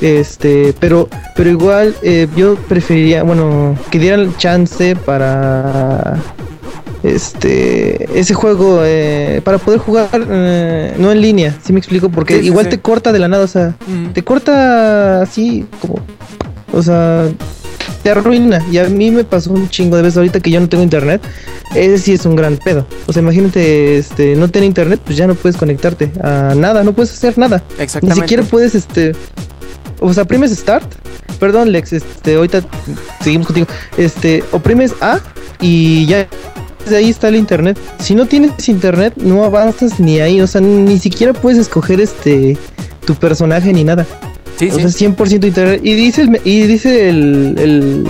Este, 0.02 0.74
pero, 0.80 1.10
pero 1.36 1.50
igual 1.50 1.96
eh, 2.04 2.28
yo 2.36 2.56
preferiría, 2.56 3.24
bueno, 3.24 3.78
que 3.90 3.98
dieran 3.98 4.36
chance 4.38 4.96
para 4.96 6.22
este 7.14 8.20
ese 8.20 8.34
juego 8.34 8.82
eh, 8.84 9.42
para 9.44 9.58
poder 9.58 9.80
jugar 9.80 10.10
eh, 10.30 10.94
no 10.98 11.12
en 11.12 11.22
línea, 11.22 11.56
si 11.64 11.74
me 11.74 11.80
explico, 11.80 12.10
porque 12.10 12.40
Sí, 12.40 12.46
igual 12.48 12.66
sí. 12.66 12.72
te 12.72 12.80
corta 12.80 13.12
de 13.12 13.20
la 13.20 13.28
nada, 13.28 13.44
o 13.44 13.48
sea, 13.48 13.76
te 14.14 14.24
corta 14.24 15.22
así 15.22 15.66
como, 15.82 16.00
o 16.74 16.82
sea, 16.82 17.28
te 18.04 18.10
arruina. 18.12 18.64
Y 18.72 18.78
a 18.78 18.86
mí 18.90 19.12
me 19.12 19.24
pasó 19.24 19.52
un 19.52 19.70
chingo 19.70 19.96
de 19.98 20.04
veces 20.04 20.18
ahorita 20.18 20.40
que 20.40 20.52
yo 20.52 20.60
no 20.60 20.70
tengo 20.70 20.84
internet. 20.84 21.22
Ese 21.74 21.98
sí 21.98 22.14
es 22.14 22.26
un 22.26 22.36
gran 22.36 22.58
pedo. 22.58 22.86
O 23.08 23.14
sea, 23.14 23.22
imagínate, 23.22 23.98
este, 23.98 24.36
no 24.36 24.48
tener 24.50 24.68
internet, 24.68 25.00
pues 25.04 25.18
ya 25.18 25.28
no 25.28 25.34
puedes 25.36 25.58
conectarte 25.58 26.12
a 26.22 26.54
nada, 26.56 26.84
no 26.84 26.94
puedes 26.94 27.12
hacer 27.12 27.38
nada. 27.38 27.64
Ni 27.78 27.84
Exactamente. 27.84 28.22
siquiera 28.22 28.44
puedes, 28.44 28.76
este. 28.76 29.14
O 30.00 30.14
sea, 30.14 30.24
oprimes 30.24 30.52
Start. 30.52 30.86
Perdón, 31.40 31.72
Lex, 31.72 31.94
este, 31.94 32.36
ahorita 32.36 32.62
seguimos 33.22 33.48
contigo. 33.48 33.68
Este, 33.98 34.44
oprimes 34.52 34.94
A 35.02 35.20
y 35.60 36.06
ya. 36.06 36.28
Desde 36.86 36.98
ahí 36.98 37.10
está 37.10 37.28
el 37.28 37.36
internet. 37.36 37.78
Si 38.00 38.16
no 38.16 38.26
tienes 38.26 38.70
internet, 38.70 39.14
no 39.18 39.44
avanzas 39.44 40.00
ni 40.00 40.20
ahí. 40.20 40.40
O 40.42 40.48
sea, 40.48 40.62
ni 40.62 40.98
siquiera 41.00 41.34
puedes 41.34 41.60
escoger 41.60 42.00
este 42.00 42.58
tu 43.06 43.14
personaje 43.16 43.74
ni 43.74 43.84
nada. 43.84 44.06
Sí, 44.58 44.70
O 44.70 44.76
sí. 44.80 44.90
sea, 44.90 45.10
100% 45.10 45.46
internet. 45.46 45.82
Y 45.84 45.94
dice 45.96 46.22
el, 46.24 46.42
y 46.46 46.62
dice 46.68 47.10
el, 47.10 47.56
el, 47.58 48.08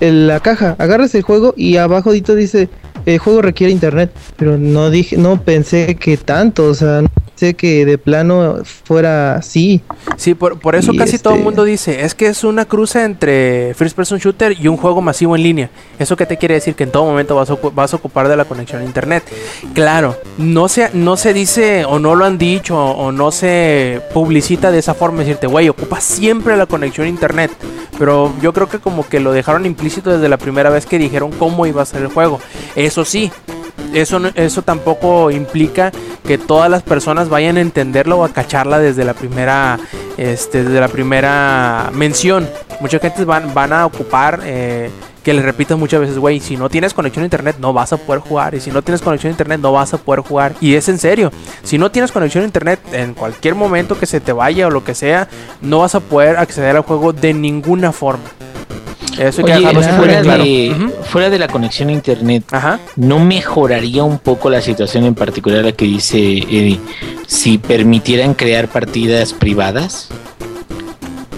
el- 0.00 0.26
la 0.26 0.40
caja, 0.40 0.74
agarras 0.78 1.14
el 1.14 1.22
juego 1.22 1.54
y 1.56 1.76
abajo 1.76 2.10
dito 2.12 2.34
dice 2.34 2.68
el 3.06 3.18
juego 3.18 3.42
requiere 3.42 3.72
internet. 3.72 4.10
Pero 4.36 4.58
no 4.58 4.90
dije, 4.90 5.16
no 5.16 5.40
pensé 5.42 5.94
que 5.96 6.16
tanto, 6.16 6.66
o 6.66 6.74
sea, 6.74 7.02
no 7.02 7.08
pensé 7.42 7.54
que 7.54 7.84
de 7.84 7.98
plano 7.98 8.58
fuera 8.84 9.34
así. 9.34 9.80
Sí, 10.16 10.34
por, 10.34 10.60
por 10.60 10.76
eso 10.76 10.92
Y 10.92 10.96
casi 10.96 11.18
todo 11.18 11.32
el 11.34 11.40
este- 11.40 11.44
mundo 11.44 11.64
dice, 11.64 12.04
es 12.04 12.14
que 12.14 12.26
es 12.26 12.44
una 12.44 12.64
cruza 12.66 13.04
entre 13.04 13.74
First 13.74 13.96
Person 13.96 14.18
Shooter 14.18 14.56
y 14.60 14.68
un 14.68 14.76
juego 14.76 15.00
masivo 15.02 15.34
en 15.34 15.42
línea. 15.42 15.70
¿Eso 15.98 16.16
qué 16.16 16.24
te 16.24 16.36
quiere 16.36 16.54
decir? 16.54 16.74
Que 16.76 16.84
en 16.84 16.92
todo 16.92 17.04
momento 17.04 17.34
vas 17.34 17.50
a, 17.50 17.56
vas 17.74 17.92
a 17.92 17.96
ocupar 17.96 18.28
de 18.28 18.36
la 18.36 18.44
conexión 18.44 18.82
a 18.82 18.84
internet. 18.84 19.24
Claro, 19.74 20.16
no 20.38 20.68
se, 20.68 20.90
no 20.92 21.16
se 21.16 21.32
dice 21.32 21.84
o 21.84 21.98
no 21.98 22.14
lo 22.14 22.24
han 22.24 22.38
dicho 22.38 22.78
o 22.78 23.10
no 23.10 23.32
se 23.32 24.00
publicita 24.14 24.70
de 24.70 24.78
esa 24.78 24.94
forma, 24.94 25.20
decirte, 25.20 25.48
güey, 25.48 25.68
ocupa 25.68 26.00
siempre 26.00 26.56
la 26.56 26.66
conexión 26.66 27.06
a 27.06 27.10
internet. 27.10 27.50
Pero 27.98 28.32
yo 28.40 28.52
creo 28.52 28.68
que 28.68 28.78
como 28.78 29.08
que 29.08 29.18
lo 29.20 29.32
dejaron 29.32 29.66
implícito 29.66 30.10
desde 30.10 30.28
la 30.28 30.36
primera 30.36 30.70
vez 30.70 30.86
que 30.86 30.98
dijeron 30.98 31.32
cómo 31.32 31.66
iba 31.66 31.82
a 31.82 31.86
ser 31.86 32.02
el 32.02 32.08
juego. 32.08 32.40
Eso 32.76 33.04
sí, 33.04 33.30
eso, 33.94 34.20
eso 34.34 34.62
tampoco 34.62 35.30
implica 35.30 35.92
que 36.26 36.38
todas 36.38 36.70
las 36.70 36.82
personas 36.82 37.28
vayan 37.28 37.56
a 37.56 37.60
entenderlo 37.60 38.18
o 38.18 38.24
a 38.24 38.30
cacharla 38.30 38.78
desde 38.78 39.04
la 39.04 39.14
primera, 39.14 39.78
este, 40.16 40.64
desde 40.64 40.80
la 40.80 40.88
primera 40.88 41.90
mención. 41.92 42.48
Mucha 42.80 42.98
gente 42.98 43.24
van, 43.24 43.54
van 43.54 43.72
a 43.72 43.86
ocupar 43.86 44.40
eh, 44.44 44.90
que 45.22 45.32
les 45.32 45.44
repitan 45.44 45.78
muchas 45.78 46.00
veces, 46.00 46.18
güey, 46.18 46.40
si 46.40 46.56
no 46.56 46.68
tienes 46.68 46.94
conexión 46.94 47.22
a 47.22 47.26
internet 47.26 47.56
no 47.60 47.72
vas 47.72 47.92
a 47.92 47.96
poder 47.96 48.20
jugar. 48.20 48.54
Y 48.54 48.60
si 48.60 48.70
no 48.70 48.82
tienes 48.82 49.02
conexión 49.02 49.30
a 49.30 49.32
internet 49.32 49.60
no 49.60 49.72
vas 49.72 49.94
a 49.94 49.98
poder 49.98 50.20
jugar. 50.20 50.54
Y 50.60 50.74
es 50.74 50.88
en 50.88 50.98
serio. 50.98 51.30
Si 51.62 51.78
no 51.78 51.90
tienes 51.90 52.12
conexión 52.12 52.42
a 52.42 52.46
internet 52.46 52.80
en 52.92 53.14
cualquier 53.14 53.54
momento 53.54 53.98
que 53.98 54.06
se 54.06 54.20
te 54.20 54.32
vaya 54.32 54.66
o 54.66 54.70
lo 54.70 54.84
que 54.84 54.94
sea, 54.94 55.28
no 55.60 55.80
vas 55.80 55.94
a 55.94 56.00
poder 56.00 56.36
acceder 56.36 56.76
al 56.76 56.82
juego 56.82 57.12
de 57.12 57.34
ninguna 57.34 57.92
forma. 57.92 58.24
Eso 59.18 59.44
que 59.44 59.52
fuera, 59.52 60.22
claro. 60.22 60.44
de, 60.44 60.90
fuera 61.04 61.28
la 61.28 61.48
conexión 61.48 61.88
a 61.88 61.92
internet, 61.92 62.44
Ajá. 62.50 62.80
¿no 62.96 63.18
mejoraría 63.18 64.02
un 64.04 64.18
poco 64.18 64.48
la 64.50 64.60
situación 64.60 65.04
en 65.04 65.14
particular 65.14 65.64
la 65.64 65.72
que 65.72 65.84
dice 65.84 66.18
Eddie? 66.18 66.80
Si 67.26 67.58
permitieran 67.58 68.34
crear 68.34 68.68
partidas 68.68 69.32
privadas. 69.32 70.08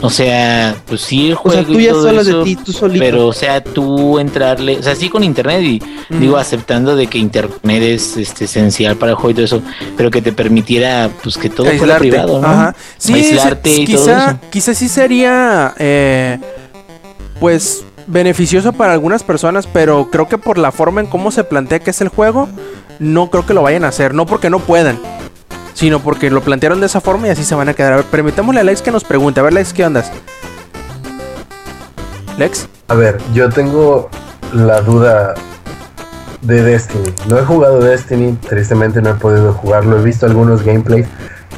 O 0.01 0.11
sea, 0.11 0.77
pues 0.87 1.01
sí 1.01 1.29
el 1.29 1.33
O 1.33 1.37
juego 1.37 1.57
sea, 1.63 1.67
tú 1.67 1.81
y 1.81 1.85
ya 1.85 1.93
todo 1.93 2.03
solas 2.03 2.27
eso, 2.27 2.39
de 2.41 2.45
ti, 2.45 2.57
tú 2.57 2.73
solito. 2.73 3.03
pero 3.03 3.27
o 3.27 3.33
sea, 3.33 3.65
tú 3.65 4.19
entrarle, 4.19 4.77
o 4.79 4.83
sea, 4.83 4.95
sí 4.95 5.09
con 5.09 5.25
internet 5.25 5.63
y 5.63 5.83
digo 6.11 6.37
aceptando 6.37 6.95
de 6.95 7.07
que 7.07 7.17
internet 7.17 7.83
es 7.83 8.19
este 8.19 8.45
esencial 8.45 8.97
para 8.97 9.13
el 9.13 9.17
juego 9.17 9.31
y 9.31 9.35
todo 9.35 9.45
eso, 9.47 9.63
pero 9.97 10.11
que 10.11 10.21
te 10.21 10.33
permitiera 10.33 11.09
pues 11.23 11.39
que 11.39 11.49
todo 11.49 11.65
fuera 11.69 11.95
Aislarte. 11.95 12.09
privado, 12.11 12.39
¿no? 12.39 12.47
Ajá. 12.47 12.77
Sí, 12.99 13.15
Aislarte 13.15 13.71
sí, 13.75 13.83
y 13.83 13.87
todo 13.95 14.05
quizá, 14.05 14.27
eso. 14.29 14.39
quizá 14.51 14.75
sí 14.75 14.89
sería, 14.89 15.75
eh, 15.79 16.39
pues, 17.45 17.85
beneficioso 18.07 18.73
para 18.73 18.95
algunas 18.95 19.23
personas, 19.23 19.67
pero 19.67 20.09
creo 20.11 20.27
que 20.29 20.39
por 20.39 20.57
la 20.57 20.73
forma 20.73 21.03
en 21.03 21.07
cómo 21.07 21.31
se 21.31 21.45
plantea 21.45 21.79
que 21.79 21.91
es 21.91 22.01
el 22.01 22.09
juego, 22.09 22.49
no 22.99 23.29
creo 23.29 23.45
que 23.45 23.53
lo 23.53 23.61
vayan 23.61 23.85
a 23.85 23.89
hacer. 23.89 24.15
No 24.15 24.25
porque 24.25 24.49
no 24.49 24.61
puedan, 24.61 24.99
sino 25.75 26.01
porque 26.01 26.31
lo 26.31 26.41
plantearon 26.41 26.81
de 26.81 26.87
esa 26.87 27.03
forma 27.03 27.27
y 27.27 27.31
así 27.33 27.45
se 27.45 27.55
van 27.55 27.69
a 27.69 27.75
quedar. 27.75 27.93
A 27.93 27.97
ver, 27.97 28.07
permitámosle 28.07 28.61
a 28.61 28.65
Lex 28.65 28.81
que 28.81 28.91
nos 28.91 29.05
pregunte. 29.05 29.41
A 29.41 29.43
ver, 29.43 29.53
Lex, 29.53 29.75
¿qué 29.75 29.85
ondas? 29.85 30.11
Lex. 32.39 32.67
A 32.89 32.95
ver, 32.95 33.19
yo 33.35 33.51
tengo 33.51 34.09
la 34.55 34.81
duda 34.81 35.35
de 36.41 36.63
Destiny. 36.63 37.13
No 37.29 37.39
he 37.39 37.45
jugado 37.45 37.79
Destiny, 37.79 38.39
tristemente 38.49 39.03
no 39.03 39.11
he 39.11 39.15
podido 39.17 39.53
jugarlo, 39.53 39.99
he 39.99 40.03
visto 40.03 40.25
algunos 40.25 40.63
gameplays, 40.63 41.07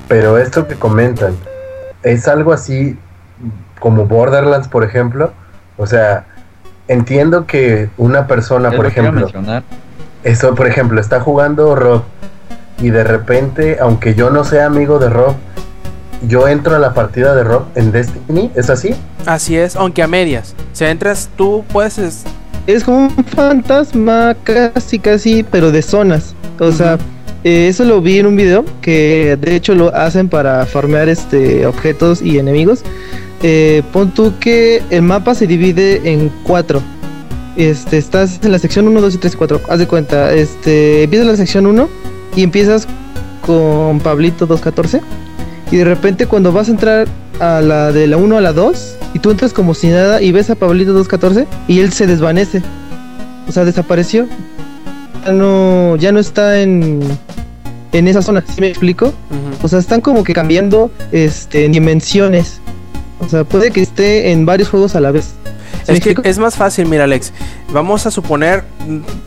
pero 0.09 0.37
esto 0.37 0.66
que 0.66 0.74
comentan, 0.74 1.37
¿es 2.03 2.26
algo 2.26 2.53
así 2.53 2.99
como 3.78 4.07
Borderlands, 4.07 4.66
por 4.66 4.82
ejemplo? 4.82 5.32
O 5.77 5.87
sea, 5.87 6.24
entiendo 6.89 7.47
que 7.47 7.89
una 7.99 8.27
persona, 8.27 8.70
por 8.77 8.87
ejemplo, 8.87 9.27
eso, 10.24 10.55
por 10.55 10.66
ejemplo, 10.66 11.01
está 11.01 11.20
jugando 11.20 11.74
Rob 11.74 12.03
y 12.83 12.91
de 12.91 13.05
repente, 13.05 13.79
aunque 13.81 14.14
yo 14.14 14.31
no 14.31 14.45
sea 14.45 14.66
amigo 14.66 14.99
de 14.99 15.09
Rob, 15.09 15.35
yo 16.27 16.49
entro 16.49 16.74
a 16.77 16.79
la 16.79 16.95
partida 16.95 17.35
de 17.35 17.45
Rob 17.45 17.64
en 17.74 17.93
Destiny, 17.93 18.51
¿es 18.55 18.70
así? 18.70 18.95
Así 19.27 19.57
es, 19.57 19.77
aunque 19.77 20.03
a 20.03 20.07
medias. 20.09 20.55
Si 20.72 20.85
entras, 20.85 21.29
tú 21.37 21.64
puedes. 21.72 21.99
es- 21.99 22.24
Es 22.66 22.83
como 22.83 22.99
un 23.07 23.11
fantasma 23.24 24.35
casi, 24.43 24.99
casi, 24.99 25.45
pero 25.45 25.70
de 25.70 25.83
zonas. 25.83 26.35
O 26.59 26.72
sea, 26.72 26.99
eh, 27.45 27.68
eso 27.68 27.85
lo 27.85 28.01
vi 28.01 28.18
en 28.18 28.27
un 28.27 28.35
video 28.35 28.64
que 28.81 29.37
de 29.41 29.55
hecho 29.55 29.74
lo 29.77 29.95
hacen 29.95 30.29
para 30.29 30.66
farmear 30.66 31.09
este 31.09 31.64
objetos 31.64 32.20
y 32.22 32.39
enemigos. 32.41 32.83
Eh, 33.43 33.82
pon 33.93 34.12
tú 34.12 34.34
que 34.41 34.82
el 34.91 35.03
mapa 35.03 35.34
se 35.34 35.47
divide 35.47 36.11
en 36.11 36.30
cuatro. 36.43 36.82
Este, 37.57 37.97
estás 37.97 38.39
en 38.43 38.53
la 38.53 38.59
sección 38.59 38.87
1, 38.87 39.01
2 39.01 39.14
y 39.14 39.18
3 39.18 39.34
y 39.34 39.37
4. 39.37 39.61
Haz 39.68 39.78
de 39.78 39.87
cuenta, 39.87 40.32
este, 40.34 41.05
empiezas 41.05 41.26
la 41.26 41.37
sección 41.37 41.66
1 41.66 41.89
y 42.37 42.43
empiezas 42.43 42.87
con 43.41 44.01
Pablito 44.01 44.47
214. 44.47 45.01
Y 45.70 45.76
de 45.76 45.84
repente 45.84 46.26
cuando 46.26 46.53
vas 46.53 46.68
a 46.68 46.72
entrar 46.72 47.09
a 47.41 47.61
la 47.61 47.93
de 47.93 48.07
la 48.07 48.16
1 48.16 48.39
a 48.39 48.41
la 48.41 48.53
2 48.53 48.97
y 49.14 49.18
tú 49.18 49.30
entras 49.30 49.53
como 49.53 49.74
si 49.74 49.89
nada 49.89 50.22
y 50.22 50.32
ves 50.32 50.51
a 50.51 50.55
Pablito 50.55 50.93
214 50.93 51.47
y 51.68 51.80
él 51.80 51.93
se 51.93 52.07
desvanece. 52.07 52.62
O 53.49 53.53
sea, 53.53 53.64
desapareció. 53.64 54.26
Ya 55.24 55.32
no, 55.32 55.97
ya 55.97 56.12
no 56.12 56.20
está 56.20 56.61
en, 56.61 57.01
en 57.93 58.09
esa 58.09 58.22
zona, 58.22 58.45
¿sí 58.47 58.61
me 58.61 58.68
explico? 58.68 59.12
O 59.62 59.68
sea, 59.68 59.78
están 59.78 60.01
como 60.01 60.22
que 60.22 60.32
cambiando 60.32 60.91
este, 61.11 61.68
dimensiones. 61.68 62.61
O 63.21 63.29
sea, 63.29 63.45
puede 63.45 63.71
que 63.71 63.81
esté 63.81 64.33
en 64.33 64.47
varios 64.47 64.69
juegos 64.69 64.95
a 64.95 65.01
la 65.01 65.11
vez. 65.11 65.35
¿Sí 65.85 65.93
me 65.93 65.99
Es 65.99 66.01
que 66.05 66.17
es 66.29 66.39
más 66.39 66.57
fácil, 66.57 66.87
mira 66.87 67.05
Alex. 67.05 67.33
Vamos 67.73 68.07
a 68.07 68.11
suponer, 68.11 68.64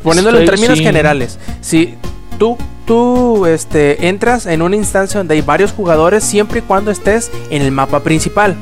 poniéndolo 0.04 0.40
en 0.40 0.46
términos 0.46 0.78
sí. 0.78 0.84
generales, 0.84 1.40
si 1.62 1.96
tú, 2.38 2.58
tú 2.86 3.46
este, 3.46 4.08
entras 4.08 4.46
en 4.46 4.62
una 4.62 4.76
instancia 4.76 5.20
donde 5.20 5.36
hay 5.36 5.42
varios 5.42 5.72
jugadores 5.72 6.24
siempre 6.24 6.60
y 6.60 6.62
cuando 6.62 6.92
estés 6.92 7.32
en 7.50 7.62
el 7.62 7.72
mapa 7.72 8.02
principal. 8.02 8.56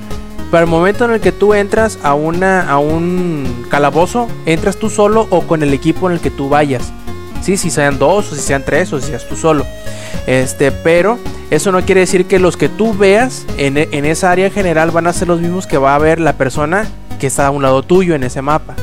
Para 0.51 0.63
el 0.63 0.69
momento 0.69 1.03
en 1.03 1.11
el 1.11 1.19
que 1.19 1.33
tú 1.33 1.53
entras 1.53 1.99
a, 2.03 2.13
una, 2.13 2.69
a 2.69 2.77
un 2.77 3.65
calabozo, 3.69 4.27
entras 4.45 4.77
tú 4.77 4.89
solo 4.89 5.27
o 5.29 5.41
con 5.41 5.61
el 5.61 5.73
equipo 5.73 6.07
en 6.07 6.13
el 6.13 6.21
que 6.21 6.31
tú 6.31 6.47
vayas. 6.47 6.93
Sí, 7.41 7.57
si 7.57 7.69
sean 7.69 7.97
dos 7.97 8.31
o 8.31 8.35
si 8.35 8.41
sean 8.41 8.63
tres 8.65 8.91
o 8.93 8.99
si 8.99 9.07
seas 9.07 9.27
tú 9.27 9.35
solo. 9.35 9.65
Este, 10.25 10.71
pero 10.71 11.17
eso 11.49 11.71
no 11.71 11.81
quiere 11.81 12.01
decir 12.01 12.25
que 12.25 12.39
los 12.39 12.57
que 12.57 12.67
tú 12.69 12.93
veas 12.93 13.45
en, 13.57 13.77
e- 13.77 13.87
en 13.91 14.05
esa 14.05 14.31
área 14.31 14.49
general 14.49 14.91
van 14.91 15.07
a 15.07 15.13
ser 15.13 15.27
los 15.29 15.39
mismos 15.39 15.65
que 15.67 15.77
va 15.77 15.95
a 15.95 15.99
ver 15.99 16.19
la 16.19 16.33
persona 16.33 16.85
que 17.19 17.27
está 17.27 17.47
a 17.47 17.51
un 17.51 17.61
lado 17.61 17.83
tuyo 17.83 18.15
en 18.15 18.23
ese 18.23 18.41
mapa. 18.41 18.75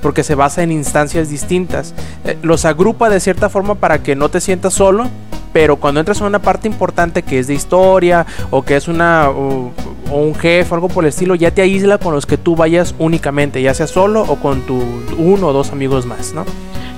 Porque 0.00 0.22
se 0.22 0.34
basa 0.34 0.62
en 0.62 0.72
instancias 0.72 1.28
distintas. 1.28 1.92
Eh, 2.24 2.36
los 2.42 2.64
agrupa 2.64 3.08
de 3.10 3.20
cierta 3.20 3.48
forma 3.48 3.74
para 3.74 4.02
que 4.02 4.14
no 4.16 4.28
te 4.28 4.40
sientas 4.40 4.72
solo. 4.74 5.08
Pero 5.52 5.76
cuando 5.76 6.00
entras 6.00 6.20
a 6.20 6.26
una 6.26 6.38
parte 6.38 6.68
importante 6.68 7.22
que 7.22 7.38
es 7.38 7.46
de 7.46 7.54
historia 7.54 8.26
o 8.50 8.62
que 8.62 8.76
es 8.76 8.88
una 8.88 9.30
o, 9.30 9.72
o 10.12 10.16
un 10.18 10.34
jefe 10.34 10.74
algo 10.74 10.88
por 10.88 11.04
el 11.04 11.08
estilo, 11.08 11.34
ya 11.34 11.50
te 11.50 11.62
aísla 11.62 11.96
con 11.96 12.12
los 12.14 12.26
que 12.26 12.36
tú 12.36 12.56
vayas 12.56 12.94
únicamente, 12.98 13.62
ya 13.62 13.72
sea 13.72 13.86
solo 13.86 14.20
o 14.22 14.36
con 14.36 14.60
tu 14.66 14.82
uno 15.16 15.46
o 15.48 15.52
dos 15.54 15.70
amigos 15.72 16.04
más, 16.04 16.34
¿no? 16.34 16.44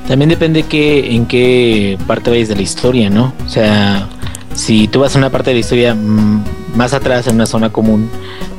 También 0.09 0.31
depende 0.31 0.63
que, 0.63 1.15
en 1.15 1.27
qué 1.27 1.99
parte 2.07 2.31
vayas 2.31 2.49
de 2.49 2.57
la 2.57 2.63
historia, 2.63 3.11
¿no? 3.11 3.35
O 3.45 3.49
sea, 3.49 4.09
si 4.55 4.89
tú 4.89 5.01
vas 5.01 5.15
a 5.15 5.19
una 5.19 5.29
parte 5.29 5.51
de 5.51 5.55
la 5.55 5.61
historia 5.61 5.95
mm, 5.95 6.45
más 6.75 6.95
atrás, 6.95 7.27
en 7.27 7.35
una 7.35 7.45
zona 7.45 7.71
común, 7.71 8.09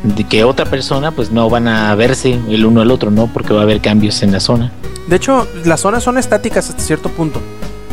de 0.03 0.23
que 0.25 0.43
otra 0.43 0.65
persona, 0.65 1.09
pues 1.09 1.31
no 1.31 1.49
van 1.49 1.67
a 1.67 1.93
verse 1.95 2.37
el 2.49 2.67
uno 2.67 2.81
al 2.81 2.91
otro, 2.91 3.09
¿no? 3.09 3.25
Porque 3.33 3.51
va 3.53 3.61
a 3.61 3.63
haber 3.63 3.81
cambios 3.81 4.21
en 4.21 4.31
la 4.31 4.39
zona. 4.39 4.71
De 5.07 5.15
hecho, 5.15 5.47
las 5.65 5.79
zonas 5.79 6.03
son 6.03 6.19
estáticas 6.19 6.69
hasta 6.69 6.83
cierto 6.83 7.09
punto. 7.09 7.41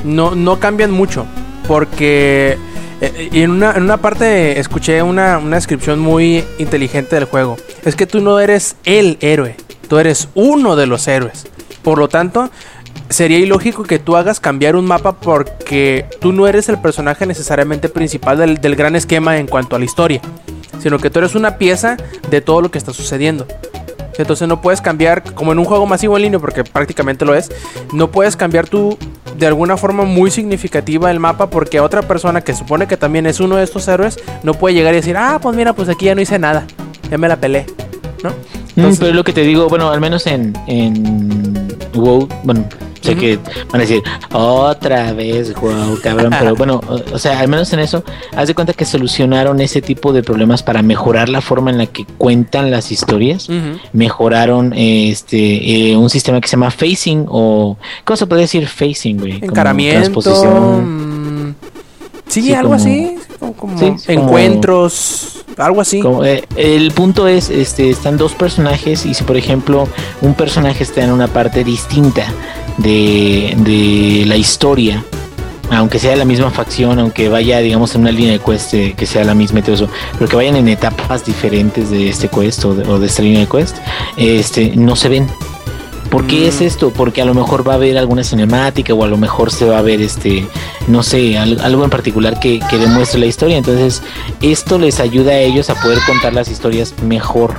No, 0.05 0.35
no 0.35 0.61
cambian 0.61 0.91
mucho. 0.91 1.25
Porque 1.67 2.59
eh, 3.01 3.29
en, 3.33 3.53
una, 3.53 3.73
en 3.73 3.85
una 3.85 3.97
parte 3.97 4.61
escuché 4.61 5.03
una, 5.03 5.39
una 5.39 5.57
descripción 5.57 5.99
muy 5.99 6.45
inteligente 6.59 7.17
del 7.17 7.25
juego. 7.25 7.57
Es 7.87 7.97
que 7.97 8.07
tú 8.07 8.21
no 8.21 8.39
eres 8.39 8.77
el 8.85 9.17
héroe. 9.23 9.57
Tú 9.89 9.99
eres 9.99 10.29
uno 10.35 10.77
de 10.77 10.87
los 10.87 11.09
héroes. 11.09 11.47
Por 11.83 11.99
lo 11.99 12.09
tanto, 12.09 12.51
sería 13.09 13.39
ilógico 13.39 13.83
que 13.83 13.99
tú 13.99 14.17
hagas 14.17 14.41
cambiar 14.41 14.77
un 14.77 14.87
mapa 14.87 15.13
porque 15.13 16.07
tú 16.21 16.33
no 16.33 16.47
eres 16.47 16.69
el 16.69 16.79
personaje 16.79 17.27
necesariamente 17.27 17.89
principal 17.89 18.39
del, 18.39 18.59
del 18.59 18.77
gran 18.77 18.97
esquema 18.97 19.39
en 19.39 19.47
cuanto 19.47 19.77
a 19.77 19.79
la 19.79 19.85
historia. 19.85 20.21
Sino 20.79 20.99
que 20.99 21.11
tú 21.11 21.21
eres 21.21 21.35
una 21.35 21.59
pieza 21.59 21.97
de 22.31 22.41
todo 22.41 22.61
lo 22.61 22.71
que 22.71 22.79
está 22.79 22.93
sucediendo. 22.93 23.47
Entonces 24.19 24.49
no 24.49 24.61
puedes 24.61 24.81
cambiar, 24.81 25.23
como 25.35 25.53
en 25.53 25.59
un 25.59 25.65
juego 25.65 25.87
masivo 25.87 26.17
en 26.17 26.23
línea, 26.23 26.39
porque 26.39 26.65
prácticamente 26.65 27.25
lo 27.25 27.35
es, 27.35 27.51
no 27.93 28.11
puedes 28.11 28.37
cambiar 28.37 28.69
tú 28.69 28.97
de 29.39 29.47
alguna 29.47 29.77
forma 29.77 30.05
muy 30.05 30.31
significativa 30.31 31.11
el 31.11 31.21
mapa 31.21 31.51
porque 31.51 31.81
otra 31.81 32.03
persona 32.03 32.41
que 32.41 32.55
supone 32.55 32.87
que 32.87 32.97
también 32.97 33.27
es 33.27 33.41
uno 33.41 33.57
de 33.57 33.65
estos 33.65 33.87
héroes 33.87 34.19
no 34.43 34.55
puede 34.55 34.75
llegar 34.75 34.95
y 34.95 34.97
decir, 34.97 35.17
ah, 35.17 35.39
pues 35.41 35.55
mira, 35.55 35.75
pues 35.75 35.89
aquí 35.89 36.07
ya 36.07 36.15
no 36.15 36.23
hice 36.23 36.39
nada, 36.39 36.67
ya 37.11 37.19
me 37.19 37.29
la 37.29 37.37
pelé, 37.37 37.67
¿no? 38.23 38.31
Mm, 38.77 38.95
pero 38.97 39.09
es 39.09 39.15
lo 39.15 39.25
que 39.25 39.33
te 39.33 39.43
digo, 39.43 39.69
bueno, 39.69 39.91
al 39.91 40.01
menos 40.01 40.27
en, 40.27 40.55
en 40.67 41.69
WoW, 41.93 42.29
bueno, 42.45 42.65
sé 43.07 43.17
que 43.17 43.37
van 43.71 43.77
a 43.77 43.79
decir 43.79 44.03
otra 44.33 45.13
vez, 45.13 45.55
wow, 45.55 45.99
cabrón, 46.03 46.35
pero 46.39 46.55
bueno, 46.57 46.81
o, 47.13 47.19
sea, 47.19 47.41
al 47.41 47.49
menos 47.49 47.73
en 47.73 47.81
eso, 47.81 48.03
haz 48.37 48.49
de 48.49 48.55
cuenta 48.55 48.73
que 48.73 48.85
solucionaron 48.85 49.61
ese 49.61 49.81
tipo 49.83 50.13
de 50.13 50.23
problemas 50.23 50.63
para 50.63 50.83
mejorar 50.83 51.29
la 51.29 51.41
forma 51.41 51.71
en 51.71 51.79
la 51.79 51.87
que 51.87 52.05
cuentan 52.19 52.71
las 52.71 52.93
historias. 52.93 53.49
Mejoraron 53.93 54.73
este 54.75 55.91
eh, 55.91 55.97
un 55.97 56.11
sistema 56.11 56.41
que 56.41 56.49
se 56.49 56.53
llama 56.57 56.71
facing 56.71 57.27
o 57.29 57.77
¿cómo 58.05 58.17
se 58.17 58.27
puede 58.27 58.43
decir 58.43 58.67
facing, 58.67 59.19
güey? 59.19 59.37
Encaramiento. 59.45 60.01
transposición. 60.01 61.49
mm, 61.51 61.55
Sí, 62.29 62.43
Sí, 62.43 62.53
algo 62.55 62.71
como- 62.71 62.75
así. 62.83 63.17
Como, 63.39 63.53
como 63.55 63.79
Sí, 63.79 63.93
sí, 63.99 64.15
como- 64.15 64.29
encuentros, 64.29 65.45
algo 65.57 65.81
así. 65.81 66.01
Como, 66.01 66.25
eh, 66.25 66.45
el 66.57 66.91
punto 66.93 67.29
es, 67.29 67.51
este, 67.51 67.91
están 67.91 68.17
dos 68.17 68.33
personajes 68.35 69.05
y 69.07 69.15
si 69.15 69.25
por 69.25 69.37
ejemplo 69.37 69.89
un 70.23 70.35
personaje 70.35 70.83
está 70.85 71.03
en 71.05 71.13
una 71.13 71.29
parte 71.29 71.65
distinta 71.65 72.27
de, 72.79 73.55
de 73.59 74.25
la 74.27 74.37
historia, 74.37 75.05
aunque 75.71 75.99
sea 75.99 76.15
la 76.17 76.25
misma 76.25 76.51
facción, 76.51 76.99
aunque 76.99 77.29
vaya 77.29 77.59
digamos 77.61 77.95
en 77.95 78.03
una 78.03 78.13
línea 78.13 78.33
de 78.33 78.39
quest 78.39 78.75
eh, 78.75 78.95
que 78.97 79.07
sea 79.07 79.25
la 79.25 79.35
misma 79.35 79.59
y 79.59 79.63
todo 79.63 79.75
eso, 79.75 79.89
pero 80.13 80.29
que 80.29 80.37
vayan 80.37 80.57
en 80.57 80.69
etapas 80.69 81.25
diferentes 81.25 81.91
de 81.91 82.09
este 82.09 82.29
quest 82.29 82.65
o 82.65 82.75
de, 82.75 82.89
o 82.89 82.99
de 82.99 83.07
esta 83.07 83.23
línea 83.23 83.41
de 83.41 83.47
quest, 83.49 83.77
este, 84.17 84.77
no 84.77 84.95
se 84.97 85.09
ven. 85.09 85.27
¿Por 86.17 86.27
qué 86.27 86.47
Mm. 86.47 86.49
es 86.49 86.61
esto? 86.63 86.91
Porque 86.95 87.21
a 87.21 87.27
lo 87.27 87.35
mejor 87.35 87.69
va 87.69 87.73
a 87.73 87.77
haber 87.77 87.99
alguna 87.99 88.25
cinemática 88.25 88.95
o 88.95 89.05
a 89.05 89.07
lo 89.07 89.19
mejor 89.19 89.53
se 89.53 89.67
va 89.67 89.77
a 89.79 89.83
ver 89.83 90.01
este, 90.01 90.47
no 90.89 91.03
sé, 91.03 91.37
al- 91.37 91.61
algo 91.61 91.85
en 91.85 91.91
particular 91.91 92.41
que, 92.41 92.59
que 92.71 92.79
demuestre 92.79 93.21
la 93.21 93.27
historia. 93.27 93.59
Entonces, 93.59 94.03
esto 94.41 94.79
les 94.79 94.99
ayuda 94.99 95.33
a 95.33 95.39
ellos 95.41 95.69
a 95.69 95.75
poder 95.75 95.99
contar 96.07 96.33
las 96.33 96.49
historias 96.49 96.95
mejor. 97.03 97.57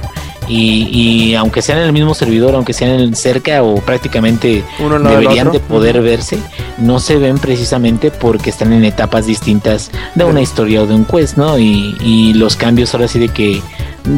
Y, 0.50 0.88
y 0.92 1.36
aunque 1.36 1.62
sean 1.62 1.80
en 1.80 1.86
el 1.86 1.94
mismo 1.94 2.14
servidor, 2.14 2.56
aunque 2.56 2.74
sean 2.74 3.14
cerca 3.16 3.64
o 3.64 3.76
prácticamente 3.82 4.64
Uno 4.80 4.98
deberían 5.10 5.48
de 5.52 5.60
poder 5.60 6.02
verse, 6.02 6.40
no 6.78 7.00
se 7.00 7.18
ven 7.18 7.38
precisamente 7.38 8.12
porque 8.12 8.50
están 8.50 8.72
en 8.74 8.86
etapas 8.86 9.26
distintas 9.26 9.92
de 10.16 10.24
una 10.24 10.42
historia 10.42 10.84
o 10.84 10.88
de 10.88 10.96
un 10.96 11.06
quest, 11.06 11.38
¿no? 11.38 11.58
Y, 11.60 11.96
y 12.02 12.34
los 12.34 12.56
cambios 12.56 12.94
ahora 12.94 13.08
sí 13.08 13.20
de 13.20 13.30
que 13.30 13.62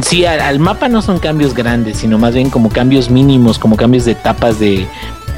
sí, 0.02 0.24
al, 0.24 0.40
al 0.40 0.58
mapa 0.60 0.88
no 0.88 1.02
son 1.02 1.18
cambios 1.18 1.54
grandes, 1.54 1.96
sino 1.98 2.16
más 2.18 2.34
bien 2.34 2.48
como 2.50 2.68
cambios 2.68 3.10
mínimos, 3.10 3.58
como 3.58 3.76
cambios 3.76 4.04
de 4.04 4.12
etapas 4.12 4.60
de, 4.60 4.86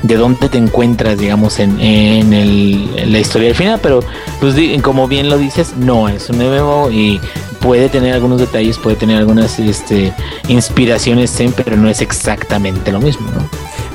de 0.03 0.16
dónde 0.16 0.49
te 0.51 0.59
encuentras, 0.59 1.18
digamos, 1.18 1.59
en, 1.59 1.80
en, 1.80 2.32
el- 2.34 2.90
en 2.97 3.12
la 3.12 3.18
historia 3.18 3.49
del 3.49 3.57
final, 3.57 3.80
pero 3.82 4.01
pues 4.40 4.55
como 4.82 5.09
bien 5.09 5.30
lo 5.30 5.38
dices, 5.38 5.74
no 5.78 6.09
es 6.09 6.28
un 6.28 6.38
MMO 6.38 6.90
y 6.90 7.18
puede 7.63 7.89
tener 7.89 8.13
algunos 8.15 8.39
detalles, 8.41 8.77
puede 8.79 8.97
tener 8.97 9.17
algunas 9.17 9.59
este, 9.59 10.13
inspiraciones 10.49 11.33
pero 11.57 11.77
no 11.77 11.89
es 11.89 12.01
exactamente 12.01 12.93
lo 12.93 13.01
mismo, 13.01 13.27
¿no? 13.31 13.49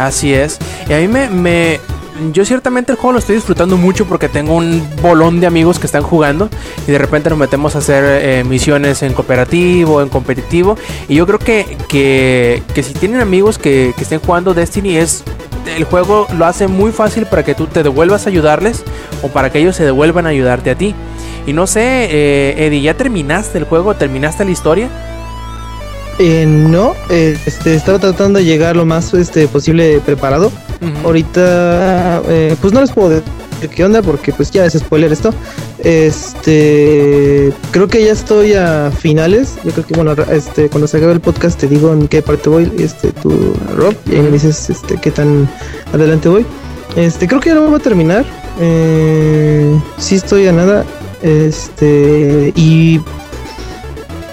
Así 0.03 0.33
es. 0.33 0.57
Y 0.89 0.93
a 0.93 0.97
mí 0.99 1.07
me, 1.07 1.29
me- 1.29 1.79
Yo 2.33 2.45
ciertamente 2.45 2.91
el 2.91 2.97
juego 2.97 3.13
lo 3.13 3.19
estoy 3.19 3.35
disfrutando 3.35 3.77
mucho 3.77 4.05
porque 4.05 4.27
tengo 4.29 4.55
un 4.55 4.81
bolón 5.01 5.39
de 5.39 5.47
amigos 5.47 5.77
que 5.79 5.85
están 5.85 6.01
jugando 6.03 6.49
y 6.87 6.91
de 6.91 6.97
repente 6.97 7.29
nos 7.29 7.37
metemos 7.37 7.75
a 7.75 7.79
hacer 7.79 8.03
eh, 8.23 8.43
misiones 8.43 9.03
en 9.03 9.13
cooperativo, 9.13 10.01
en 10.01 10.09
competitivo. 10.09 10.77
Y 11.07 11.15
yo 11.15 11.25
creo 11.27 11.39
que, 11.39 11.77
que, 11.87 12.63
que 12.73 12.81
si 12.83 12.93
tienen 12.93 13.21
amigos 13.21 13.57
que, 13.59 13.93
que 13.95 14.03
estén 14.03 14.19
jugando 14.19 14.53
Destiny 14.53 14.97
es... 14.97 15.23
El 15.77 15.83
juego 15.83 16.27
lo 16.37 16.45
hace 16.45 16.67
muy 16.69 16.91
fácil 16.93 17.25
para 17.25 17.43
que 17.43 17.53
tú 17.53 17.65
te 17.67 17.83
devuelvas 17.83 18.25
a 18.25 18.29
ayudarles 18.29 18.83
o 19.21 19.27
para 19.27 19.49
que 19.51 19.59
ellos 19.59 19.75
se 19.75 19.83
devuelvan 19.83 20.25
a 20.25 20.29
ayudarte 20.29 20.71
a 20.71 20.75
ti. 20.75 20.95
Y 21.47 21.53
no 21.53 21.65
sé, 21.65 21.81
eh, 21.81 22.67
Eddie, 22.67 22.81
¿ya 22.81 22.93
terminaste 22.93 23.57
el 23.57 23.63
juego? 23.63 23.95
¿Terminaste 23.95 24.45
la 24.45 24.51
historia? 24.51 24.89
Eh, 26.19 26.45
no, 26.47 26.93
eh, 27.09 27.37
este, 27.45 27.75
estaba 27.75 27.99
tratando 27.99 28.39
de 28.39 28.45
llegar 28.45 28.75
lo 28.75 28.85
más 28.85 29.13
este, 29.13 29.47
posible 29.47 29.99
preparado. 30.05 30.51
Ahorita, 31.03 32.21
eh, 32.27 32.55
pues 32.61 32.73
no 32.73 32.81
les 32.81 32.91
puedo 32.91 33.09
decir 33.09 33.23
qué 33.73 33.83
onda 33.83 34.01
porque 34.01 34.31
pues 34.33 34.51
ya 34.51 34.65
es 34.65 34.73
spoiler 34.73 35.11
esto. 35.11 35.33
Este, 35.83 37.53
creo 37.71 37.87
que 37.87 38.03
ya 38.03 38.11
estoy 38.11 38.53
a 38.53 38.91
finales. 38.91 39.55
Yo 39.63 39.71
creo 39.71 39.85
que 39.85 39.93
bueno, 39.93 40.15
este, 40.31 40.69
cuando 40.69 40.87
se 40.87 40.97
acabe 40.97 41.13
el 41.13 41.21
podcast 41.21 41.59
te 41.59 41.67
digo 41.67 41.93
en 41.93 42.07
qué 42.07 42.21
parte 42.21 42.49
voy. 42.49 42.71
Este, 42.77 43.11
tú, 43.11 43.55
Rob, 43.75 43.95
y 44.07 44.15
ahí 44.15 44.21
me 44.21 44.31
dices, 44.31 44.69
este, 44.69 44.97
qué 44.97 45.11
tan 45.11 45.49
adelante 45.93 46.29
voy. 46.29 46.45
Este, 46.95 47.27
creo 47.27 47.39
que 47.39 47.49
ya 47.49 47.55
lo 47.55 47.67
voy 47.67 47.75
a 47.75 47.83
terminar. 47.83 48.25
Eh, 48.59 49.79
sí 49.97 50.15
estoy 50.15 50.47
a 50.47 50.51
nada. 50.51 50.83
Este, 51.21 52.53
y 52.55 53.01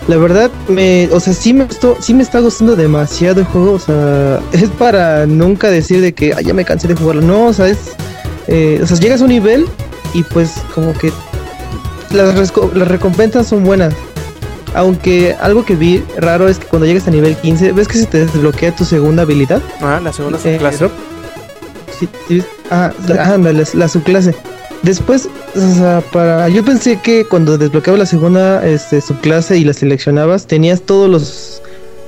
la 0.06 0.16
verdad, 0.18 0.50
me, 0.68 1.08
o 1.12 1.18
sea, 1.20 1.32
sí 1.32 1.54
me, 1.54 1.64
gustó, 1.64 1.96
sí 2.00 2.12
me 2.14 2.22
está 2.22 2.40
gustando 2.40 2.76
demasiado 2.76 3.40
el 3.40 3.46
juego. 3.46 3.72
O 3.72 3.78
sea, 3.78 4.40
es 4.52 4.68
para 4.70 5.26
nunca 5.26 5.70
decir 5.70 6.00
de 6.00 6.12
que 6.12 6.34
"Ay, 6.34 6.44
ya 6.44 6.54
me 6.54 6.64
cansé 6.64 6.88
de 6.88 6.94
jugarlo. 6.94 7.22
No, 7.22 7.46
o 7.46 7.52
sea, 7.52 7.68
es. 7.68 7.78
eh, 8.46 8.80
o 8.82 8.86
sea, 8.86 8.96
llegas 8.98 9.20
a 9.20 9.24
un 9.24 9.30
nivel 9.30 9.66
y 10.12 10.22
pues 10.24 10.52
como 10.74 10.92
que 10.92 11.10
las, 12.12 12.34
las 12.74 12.88
recompensas 12.88 13.46
son 13.48 13.64
buenas. 13.64 13.94
Aunque 14.76 15.36
algo 15.40 15.64
que 15.64 15.76
vi 15.76 16.02
raro 16.16 16.48
es 16.48 16.58
que 16.58 16.66
cuando 16.66 16.84
llegas 16.86 17.06
a 17.06 17.10
nivel 17.12 17.36
15, 17.36 17.70
¿ves 17.72 17.86
que 17.86 17.96
se 17.98 18.06
te 18.06 18.26
desbloquea 18.26 18.74
tu 18.74 18.84
segunda 18.84 19.22
habilidad? 19.22 19.62
Ah, 19.80 20.00
la 20.02 20.12
segunda 20.12 20.38
Eh, 20.44 20.56
clase. 20.58 20.78
Rob. 20.78 20.90
Sí, 21.98 22.08
sí, 22.26 22.42
ah, 22.72 22.92
la, 23.06 23.34
ah, 23.34 23.38
la 23.38 23.88
subclase. 23.88 24.34
Después, 24.82 25.28
o 25.56 25.74
sea, 25.76 26.02
para. 26.12 26.48
Yo 26.50 26.64
pensé 26.64 27.00
que 27.00 27.24
cuando 27.24 27.56
desbloqueaba 27.56 27.98
la 27.98 28.06
segunda 28.06 28.66
este, 28.66 29.00
subclase 29.00 29.56
y 29.56 29.64
la 29.64 29.72
seleccionabas, 29.72 30.46
tenías 30.46 30.82
todos 30.82 31.08
los 31.08 31.62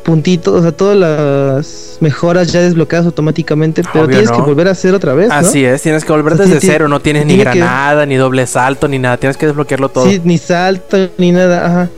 puntitos, 0.05 0.55
o 0.55 0.63
sea, 0.63 0.73
todas 0.73 0.97
las 0.97 1.97
mejoras 2.01 2.53
ya 2.53 2.61
desbloqueadas 2.61 3.07
automáticamente, 3.07 3.83
pero 3.93 4.05
Obvio, 4.05 4.19
tienes 4.19 4.31
¿no? 4.31 4.37
que 4.37 4.43
volver 4.43 4.69
a 4.69 4.73
hacer 4.73 4.95
otra 4.95 5.15
vez, 5.15 5.29
¿no? 5.31 5.35
Así 5.35 5.65
es, 5.65 5.83
tienes 5.83 6.05
que 6.05 6.13
volver 6.13 6.37
desde 6.37 6.61
sí, 6.61 6.67
cero, 6.69 6.87
no 6.87 7.01
tienes 7.01 7.27
ni 7.27 7.35
que- 7.37 7.41
granada, 7.41 8.07
ni 8.07 8.15
doble 8.17 8.47
salto, 8.47 8.87
ni 8.89 8.99
nada, 9.01 9.17
tienes 9.17 9.37
que 9.37 9.47
desbloquearlo 9.47 9.89
todo. 9.89 10.09
Sí, 10.09 10.21
ni 10.23 10.39
salto, 10.39 11.09
ni 11.19 11.33
nada, 11.33 11.67
ajá. 11.67 11.89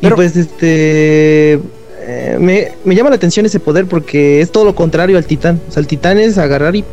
Pero- 0.00 0.14
Y 0.14 0.16
pues 0.16 0.36
este 0.36 1.54
eh, 2.00 2.36
me, 2.40 2.72
me 2.84 2.94
llama 2.94 3.10
la 3.10 3.16
atención 3.16 3.44
ese 3.44 3.60
poder 3.60 3.84
porque 3.86 4.40
es 4.40 4.50
todo 4.50 4.64
lo 4.64 4.74
contrario 4.74 5.18
al 5.18 5.26
titán. 5.26 5.60
O 5.68 5.72
sea, 5.72 5.80
el 5.80 5.86
titán 5.86 6.18
es 6.18 6.38
agarrar 6.38 6.74
y 6.76 6.84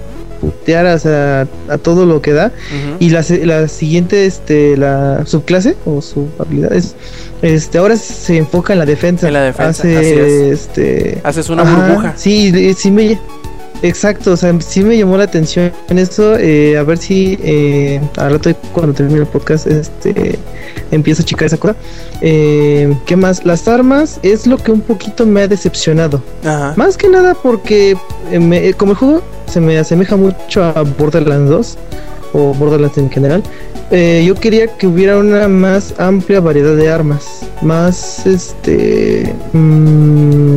sea, 0.99 1.47
a 1.69 1.77
todo 1.77 2.05
lo 2.05 2.21
que 2.21 2.33
da. 2.33 2.47
Ujú. 2.47 2.97
Y 2.99 3.09
la, 3.09 3.23
la 3.43 3.67
siguiente, 3.67 4.25
este, 4.25 4.75
la 4.77 5.25
subclase 5.25 5.75
o 5.85 6.01
su 6.01 6.27
habilidad 6.39 6.73
es, 6.73 6.95
este, 7.41 7.77
ahora 7.77 7.95
se 7.97 8.37
enfoca 8.37 8.73
en 8.73 8.79
la 8.79 8.85
defensa. 8.85 9.27
En 9.27 9.33
la 9.33 9.41
defensa, 9.43 9.81
Hace, 9.83 10.49
es. 10.51 10.61
este, 10.61 11.21
Haces 11.23 11.49
una 11.49 11.63
Ajá, 11.63 11.87
burbuja. 11.87 12.13
Sí, 12.17 12.73
sí 12.75 12.91
me. 12.91 13.19
Exacto, 13.81 14.31
o 14.31 14.37
sea, 14.37 14.55
sí 14.61 14.81
me 14.81 14.97
llamó 14.97 15.17
la 15.17 15.25
atención 15.25 15.71
eso. 15.89 16.37
eh, 16.37 16.77
a 16.77 16.83
ver 16.83 16.97
si 16.97 17.37
eh, 17.43 18.01
al 18.17 18.31
rato 18.31 18.51
cuando 18.73 18.93
termine 18.93 19.19
el 19.21 19.25
podcast, 19.27 19.67
este, 19.67 20.39
empiezo 20.91 21.21
a 21.21 21.25
checar 21.25 21.45
esa 21.47 21.57
cosa. 21.57 21.75
Eh, 22.21 22.95
¿Qué 23.05 23.15
más? 23.15 23.45
Las 23.45 23.67
armas 23.67 24.19
es 24.23 24.47
lo 24.47 24.57
que 24.57 24.71
un 24.71 24.81
poquito 24.81 25.25
me 25.25 25.41
ha 25.41 25.47
decepcionado. 25.47 26.21
Ajá. 26.43 26.73
Más 26.77 26.97
que 26.97 27.09
nada 27.09 27.35
porque 27.35 27.95
eh, 28.31 28.39
me- 28.39 28.67
eh, 28.69 28.73
como 28.73 28.93
el 28.93 28.97
juego 28.97 29.21
se 29.51 29.59
me 29.61 29.77
asemeja 29.77 30.15
mucho 30.15 30.63
a 30.63 30.81
Borderlands 30.97 31.49
2 31.49 31.77
o 32.33 32.53
Borderlands 32.55 32.97
en 32.97 33.09
general. 33.11 33.43
eh, 33.91 34.23
yo 34.25 34.33
quería 34.33 34.65
que 34.77 34.87
hubiera 34.87 35.15
una 35.17 35.47
más 35.47 35.93
amplia 35.99 36.39
variedad 36.39 36.75
de 36.75 36.89
armas, 36.89 37.23
más 37.61 38.25
este, 38.25 39.31
mm, 39.53 40.54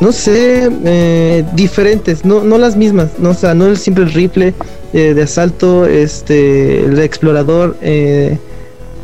no 0.00 0.12
sé, 0.12 0.70
eh, 0.84 1.44
diferentes, 1.54 2.24
no, 2.24 2.44
no 2.44 2.58
las 2.58 2.76
mismas, 2.76 3.18
no, 3.18 3.30
o 3.30 3.34
sea, 3.34 3.54
no 3.54 3.66
el 3.66 3.76
simple 3.76 4.04
rifle 4.06 4.54
eh, 4.92 5.14
de 5.14 5.22
asalto, 5.22 5.86
este, 5.86 6.80
el 6.84 6.98
explorador, 7.00 7.76
eh, 7.80 8.38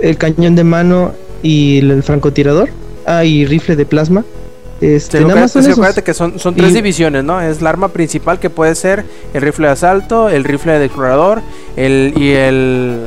el 0.01 0.17
cañón 0.17 0.55
de 0.55 0.65
mano 0.65 1.13
y 1.43 1.79
el, 1.79 2.03
francotirador, 2.03 2.69
ah, 3.07 3.25
y 3.25 3.47
rifle 3.47 3.77
de 3.77 3.87
plasma. 3.87 4.25
Este, 4.81 5.19
Sí, 5.19 5.25
nada 5.25 5.41
más 5.43 5.53
son 5.53 5.61
acuérdate, 5.61 5.63
sí, 5.63 5.71
esos. 5.71 5.79
acuérdate 5.79 6.03
que 6.05 6.15
son, 6.15 6.39
son 6.39 6.55
tres 6.55 6.71
Y- 6.71 6.75
divisiones, 6.75 7.23
¿no? 7.25 7.41
Es 7.41 7.61
la 7.61 7.69
arma 7.71 7.89
principal 7.89 8.39
que 8.39 8.49
puede 8.49 8.75
ser 8.75 9.05
el 9.35 9.43
rifle 9.43 9.67
de 9.67 9.73
asalto, 9.75 10.29
el 10.31 10.43
rifle 10.45 10.79
de 10.79 10.85
explorador 10.87 11.43
el, 11.77 12.15
y 12.17 12.31
el 12.31 13.01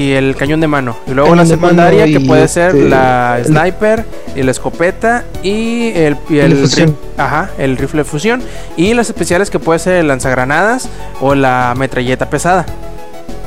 y 0.00 0.12
el 0.12 0.36
cañón 0.36 0.60
de 0.60 0.66
mano. 0.68 0.96
Y 1.06 1.10
luego 1.12 1.30
Cañón 1.30 1.36
la 1.38 1.42
de 1.44 1.48
secundaria 1.50 2.06
que 2.06 2.20
puede 2.20 2.46
ser 2.48 2.70
este, 2.74 2.88
la 2.88 3.36
el- 3.38 3.46
sniper 3.46 4.04
y 4.36 4.42
la 4.42 4.50
escopeta 4.50 5.24
y 5.42 5.92
el, 5.94 6.16
y 6.28 6.38
El 6.38 6.52
el 6.52 6.58
fusión. 6.58 6.90
ri- 6.90 6.94
ajá, 7.16 7.50
el 7.58 7.76
rifle 7.76 7.98
de 8.02 8.04
fusión 8.04 8.42
y 8.76 8.94
las 8.94 9.08
especiales 9.08 9.50
que 9.50 9.58
puede 9.58 9.78
ser 9.78 9.94
el 9.94 10.08
lanzagranadas 10.08 10.88
o 11.20 11.34
la 11.34 11.74
metralleta 11.76 12.28
pesada. 12.30 12.66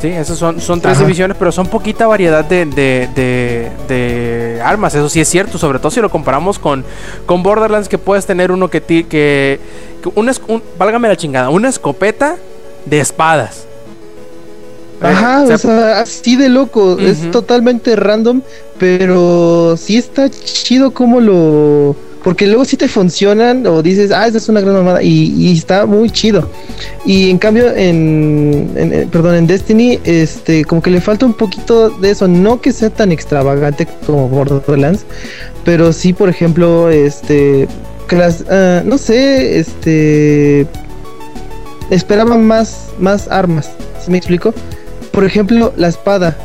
Sí, 0.01 0.07
esas 0.07 0.35
son, 0.39 0.59
son 0.59 0.81
tres 0.81 0.93
Ajá. 0.97 1.03
divisiones, 1.03 1.37
pero 1.37 1.51
son 1.51 1.67
poquita 1.67 2.07
variedad 2.07 2.43
de, 2.43 2.65
de, 2.65 3.07
de- 3.15 3.71
de 3.87 4.61
armas. 4.63 4.95
Eso 4.95 5.07
sí 5.09 5.21
es 5.21 5.27
cierto, 5.27 5.59
sobre 5.59 5.77
todo 5.77 5.91
si 5.91 6.01
lo 6.01 6.09
comparamos 6.09 6.57
con, 6.57 6.83
con 7.27 7.43
Borderlands, 7.43 7.87
que 7.87 7.99
puedes 7.99 8.25
tener 8.25 8.51
uno 8.51 8.67
que... 8.67 8.81
ti- 8.81 9.03
que, 9.03 9.59
que 10.01 10.09
una 10.15 10.31
un- 10.47 10.63
válgame 10.79 11.07
la 11.07 11.15
chingada, 11.15 11.49
una 11.51 11.69
escopeta 11.69 12.35
de 12.85 12.99
espadas. 12.99 13.67
Ajá, 15.01 15.43
Eh, 15.45 15.51
o 15.51 15.55
o 15.55 15.57
sea, 15.57 15.99
así 16.01 16.35
de 16.35 16.49
loco, 16.49 16.97
es 16.99 17.29
totalmente 17.31 17.95
random, 17.95 18.41
pero 18.79 19.75
sí 19.77 19.97
está 19.97 20.29
chido 20.29 20.91
como 20.91 21.19
lo... 21.19 21.95
Porque 22.23 22.45
luego 22.45 22.65
sí 22.65 22.77
te 22.77 22.87
funcionan 22.87 23.65
o 23.65 23.81
dices, 23.81 24.11
ah, 24.11 24.27
esa 24.27 24.37
es 24.37 24.47
una 24.47 24.61
gran 24.61 24.75
mamada 24.75 25.01
y, 25.01 25.33
y 25.35 25.57
está 25.57 25.87
muy 25.87 26.11
chido. 26.11 26.47
Y 27.03 27.31
en 27.31 27.39
cambio 27.39 27.69
en, 27.75 28.69
en- 28.75 28.93
en- 28.93 29.09
perdón, 29.09 29.33
en 29.33 29.47
Destiny, 29.47 29.99
este, 30.03 30.63
como 30.65 30.83
que 30.83 30.91
le 30.91 31.01
falta 31.01 31.25
un 31.25 31.33
poquito 31.33 31.89
de 31.89 32.11
eso, 32.11 32.27
no 32.27 32.61
que 32.61 32.73
sea 32.73 32.91
tan 32.91 33.11
extravagante 33.11 33.87
como 34.05 34.29
Borderlands, 34.29 35.03
pero 35.65 35.91
sí, 35.93 36.13
por 36.13 36.29
ejemplo, 36.29 36.91
este, 36.91 37.67
que 38.07 38.15
las, 38.15 38.45
ah, 38.51 38.83
no 38.85 38.99
sé, 38.99 39.57
este, 39.57 40.67
esperaba 41.89 42.37
más, 42.37 42.89
más 42.99 43.27
armas, 43.29 43.71
¿sí 44.03 44.11
me 44.11 44.17
explico? 44.19 44.53
Por 45.12 45.24
ejemplo, 45.26 45.74
la 45.78 45.88
espada. 45.88 46.38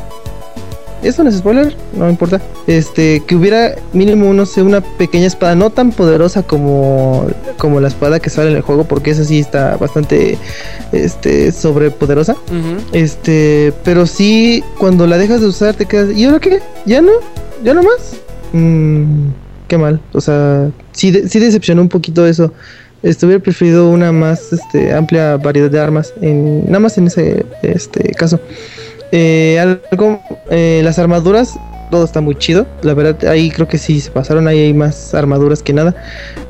¿Eso 1.03 1.23
no 1.23 1.29
es 1.29 1.37
spoiler? 1.37 1.75
No 1.93 2.09
importa. 2.09 2.41
Este, 2.65 3.21
que 3.27 3.35
hubiera 3.35 3.75
mínimo, 3.93 4.33
no 4.33 4.45
sé, 4.47 4.63
una 4.63 4.81
pequeña 4.81 5.27
espada, 5.27 5.53
no 5.55 5.69
tan 5.69 5.91
poderosa 5.91 6.41
como, 6.43 7.27
como 7.57 7.79
la 7.79 7.87
espada 7.87 8.19
que 8.19 8.31
sale 8.31 8.49
en 8.49 8.55
el 8.57 8.61
juego, 8.63 8.83
porque 8.85 9.11
esa 9.11 9.23
sí 9.23 9.39
está 9.39 9.77
bastante 9.77 10.37
este, 10.91 11.51
sobrepoderosa. 11.51 12.35
Este, 12.93 13.73
pero 13.83 14.07
sí, 14.07 14.63
cuando 14.79 15.05
la 15.05 15.17
dejas 15.19 15.39
de 15.39 15.47
usar, 15.47 15.75
te 15.75 15.85
quedas. 15.85 16.17
¿Y 16.17 16.25
ahora 16.25 16.39
qué? 16.39 16.59
¿Ya 16.87 16.99
no? 17.01 17.11
¿Ya 17.63 17.73
no 17.75 17.83
más? 17.83 18.15
Mm, 18.53 19.27
qué 19.67 19.77
mal. 19.77 20.01
O 20.13 20.19
sea, 20.19 20.71
sí, 20.93 21.11
de- 21.11 21.29
sí 21.29 21.37
decepcionó 21.39 21.83
un 21.83 21.89
poquito 21.89 22.25
eso. 22.25 22.51
Hubiera 23.03 23.41
preferido 23.41 23.89
una 23.89 24.11
más 24.11 24.51
este, 24.51 24.93
amplia 24.93 25.37
variedad 25.37 25.69
de 25.69 25.79
armas. 25.79 26.13
En, 26.21 26.65
nada 26.65 26.79
más 26.79 26.97
en 26.97 27.07
ese 27.07 27.45
este, 27.61 28.11
caso. 28.13 28.39
Eh, 29.11 29.57
algo, 29.59 30.19
eh, 30.49 30.81
las 30.83 30.99
armaduras, 30.99 31.53
todo 31.91 32.03
está 32.03 32.19
muy 32.21 32.35
chido. 32.35 32.65
La 32.81 32.93
verdad, 32.93 33.29
ahí 33.29 33.49
creo 33.51 33.67
que 33.67 33.77
sí 33.77 34.01
se 34.01 34.11
pasaron. 34.11 34.47
Ahí 34.47 34.59
hay 34.59 34.73
más 34.73 35.13
armaduras 35.13 35.63
que 35.63 35.73
nada. 35.73 35.95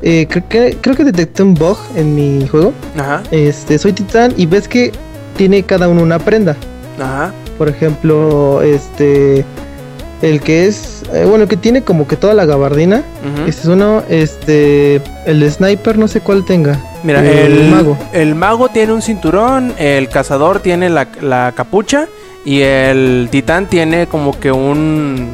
Eh, 0.02 0.26
creo, 0.28 0.48
que, 0.48 0.76
creo 0.80 0.96
que 0.96 1.04
detecté 1.04 1.42
un 1.42 1.54
bug 1.54 1.76
en 1.96 2.14
mi 2.14 2.46
juego. 2.48 2.72
Ajá, 2.96 3.22
Este, 3.30 3.78
soy 3.78 3.92
titán 3.92 4.32
y 4.36 4.46
ves 4.46 4.66
que 4.68 4.92
tiene 5.36 5.62
cada 5.62 5.88
uno 5.88 6.02
una 6.02 6.18
prenda. 6.18 6.56
ajá. 6.98 7.32
Por 7.56 7.68
ejemplo, 7.68 8.62
este, 8.62 9.44
el 10.22 10.40
que 10.40 10.66
es, 10.66 11.02
eh, 11.12 11.24
bueno, 11.24 11.44
el 11.44 11.48
que 11.48 11.56
tiene 11.56 11.82
como 11.82 12.08
que 12.08 12.16
toda 12.16 12.34
la 12.34 12.44
gabardina. 12.44 13.02
Este 13.46 13.62
es 13.62 13.64
uno, 13.66 14.02
este, 14.08 15.00
el 15.26 15.50
sniper, 15.50 15.98
no 15.98 16.08
sé 16.08 16.20
cuál 16.20 16.44
tenga. 16.44 16.80
Mira, 17.02 17.20
el 17.20 17.52
el, 17.52 17.70
mago. 17.70 17.96
el 18.12 18.34
mago 18.34 18.68
tiene 18.68 18.92
un 18.92 19.02
cinturón, 19.02 19.72
el 19.78 20.08
cazador 20.08 20.60
tiene 20.60 20.90
la, 20.90 21.06
la 21.20 21.52
capucha 21.54 22.08
Y 22.44 22.62
el 22.62 23.28
titán 23.30 23.68
tiene 23.68 24.06
como 24.06 24.38
que 24.38 24.50
un... 24.50 25.28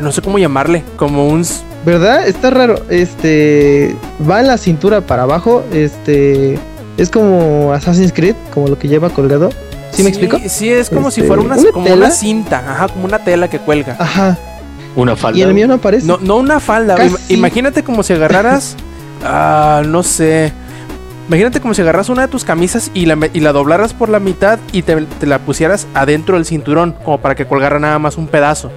No 0.00 0.12
sé 0.12 0.20
cómo 0.20 0.38
llamarle, 0.38 0.84
como 0.96 1.26
un... 1.28 1.44
¿Verdad? 1.86 2.26
Está 2.26 2.50
raro. 2.50 2.82
Este. 2.90 3.94
Va 4.28 4.40
en 4.40 4.48
la 4.48 4.58
cintura 4.58 5.02
para 5.02 5.22
abajo. 5.22 5.62
Este. 5.72 6.58
Es 6.96 7.10
como 7.10 7.72
Assassin's 7.72 8.12
Creed, 8.12 8.34
como 8.52 8.66
lo 8.66 8.76
que 8.76 8.88
lleva 8.88 9.08
colgado. 9.08 9.50
¿Sí, 9.96 10.02
me 10.02 10.08
explico? 10.10 10.38
Sí, 10.48 10.68
es 10.70 10.90
como 10.90 11.10
si 11.10 11.20
Este, 11.20 11.28
fuera 11.28 11.42
una, 11.42 11.56
¿una 11.56 11.70
como 11.72 11.84
tela? 11.84 11.96
una 12.06 12.10
cinta, 12.10 12.58
ajá, 12.68 12.88
como 12.88 13.04
una 13.06 13.18
tela 13.18 13.48
que 13.48 13.58
cuelga. 13.58 13.96
Ajá. 13.98 14.36
Una 14.94 15.14
falda. 15.16 15.38
Y 15.38 15.42
el 15.42 15.52
mío 15.54 15.66
no 15.66 15.74
aparece. 15.74 16.06
No, 16.06 16.18
no 16.20 16.36
una 16.36 16.58
falda. 16.60 16.94
Casi. 16.96 17.34
Imagínate 17.34 17.82
como 17.82 18.02
si 18.02 18.12
agarraras. 18.14 18.76
ah, 19.24 19.82
no 19.86 20.02
sé. 20.02 20.52
Imagínate 21.28 21.60
como 21.60 21.74
si 21.74 21.82
agarras 21.82 22.08
una 22.08 22.22
de 22.22 22.28
tus 22.28 22.44
camisas 22.44 22.90
y 22.94 23.04
la, 23.06 23.18
y 23.32 23.40
la 23.40 23.52
doblaras 23.52 23.92
por 23.92 24.08
la 24.08 24.20
mitad 24.20 24.58
y 24.72 24.82
te, 24.82 24.94
te 25.02 25.26
la 25.26 25.40
pusieras 25.40 25.86
adentro 25.92 26.36
del 26.36 26.46
cinturón, 26.46 26.94
como 27.04 27.20
para 27.20 27.34
que 27.34 27.46
colgara 27.46 27.78
nada 27.80 27.98
más 27.98 28.16
un 28.16 28.28
pedazo. 28.28 28.70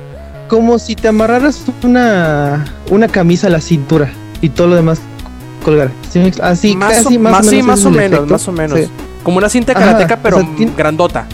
Como 0.48 0.80
si 0.80 0.96
te 0.96 1.08
amarraras 1.08 1.64
una. 1.84 2.66
Una 2.90 3.08
camisa 3.08 3.48
a 3.48 3.50
la 3.52 3.62
cintura. 3.62 4.12
Y 4.42 4.50
todo 4.50 4.68
lo 4.68 4.76
demás 4.76 5.00
colgar. 5.64 5.92
¿Sí 6.10 6.20
me 6.20 6.32
expl- 6.32 6.42
Así, 6.42 6.76
más 6.76 6.94
casi 7.04 7.18
o, 7.18 7.20
más, 7.20 7.32
más, 7.34 7.48
o 7.48 7.50
sí, 7.50 7.56
menos. 7.58 7.68
más 7.68 7.86
o 7.86 7.92
menos, 7.92 8.06
efecto. 8.20 8.26
más 8.34 8.48
o 8.48 8.52
menos. 8.52 8.80
Sí. 8.80 8.88
Como 9.24 9.38
una 9.38 9.50
cinta 9.50 9.74
Ajá, 9.74 9.82
karateca, 9.82 10.16
o 10.16 10.20
pero 10.24 10.38
sea, 10.42 10.50
tiene- 10.56 10.72
grandota. 10.78 11.26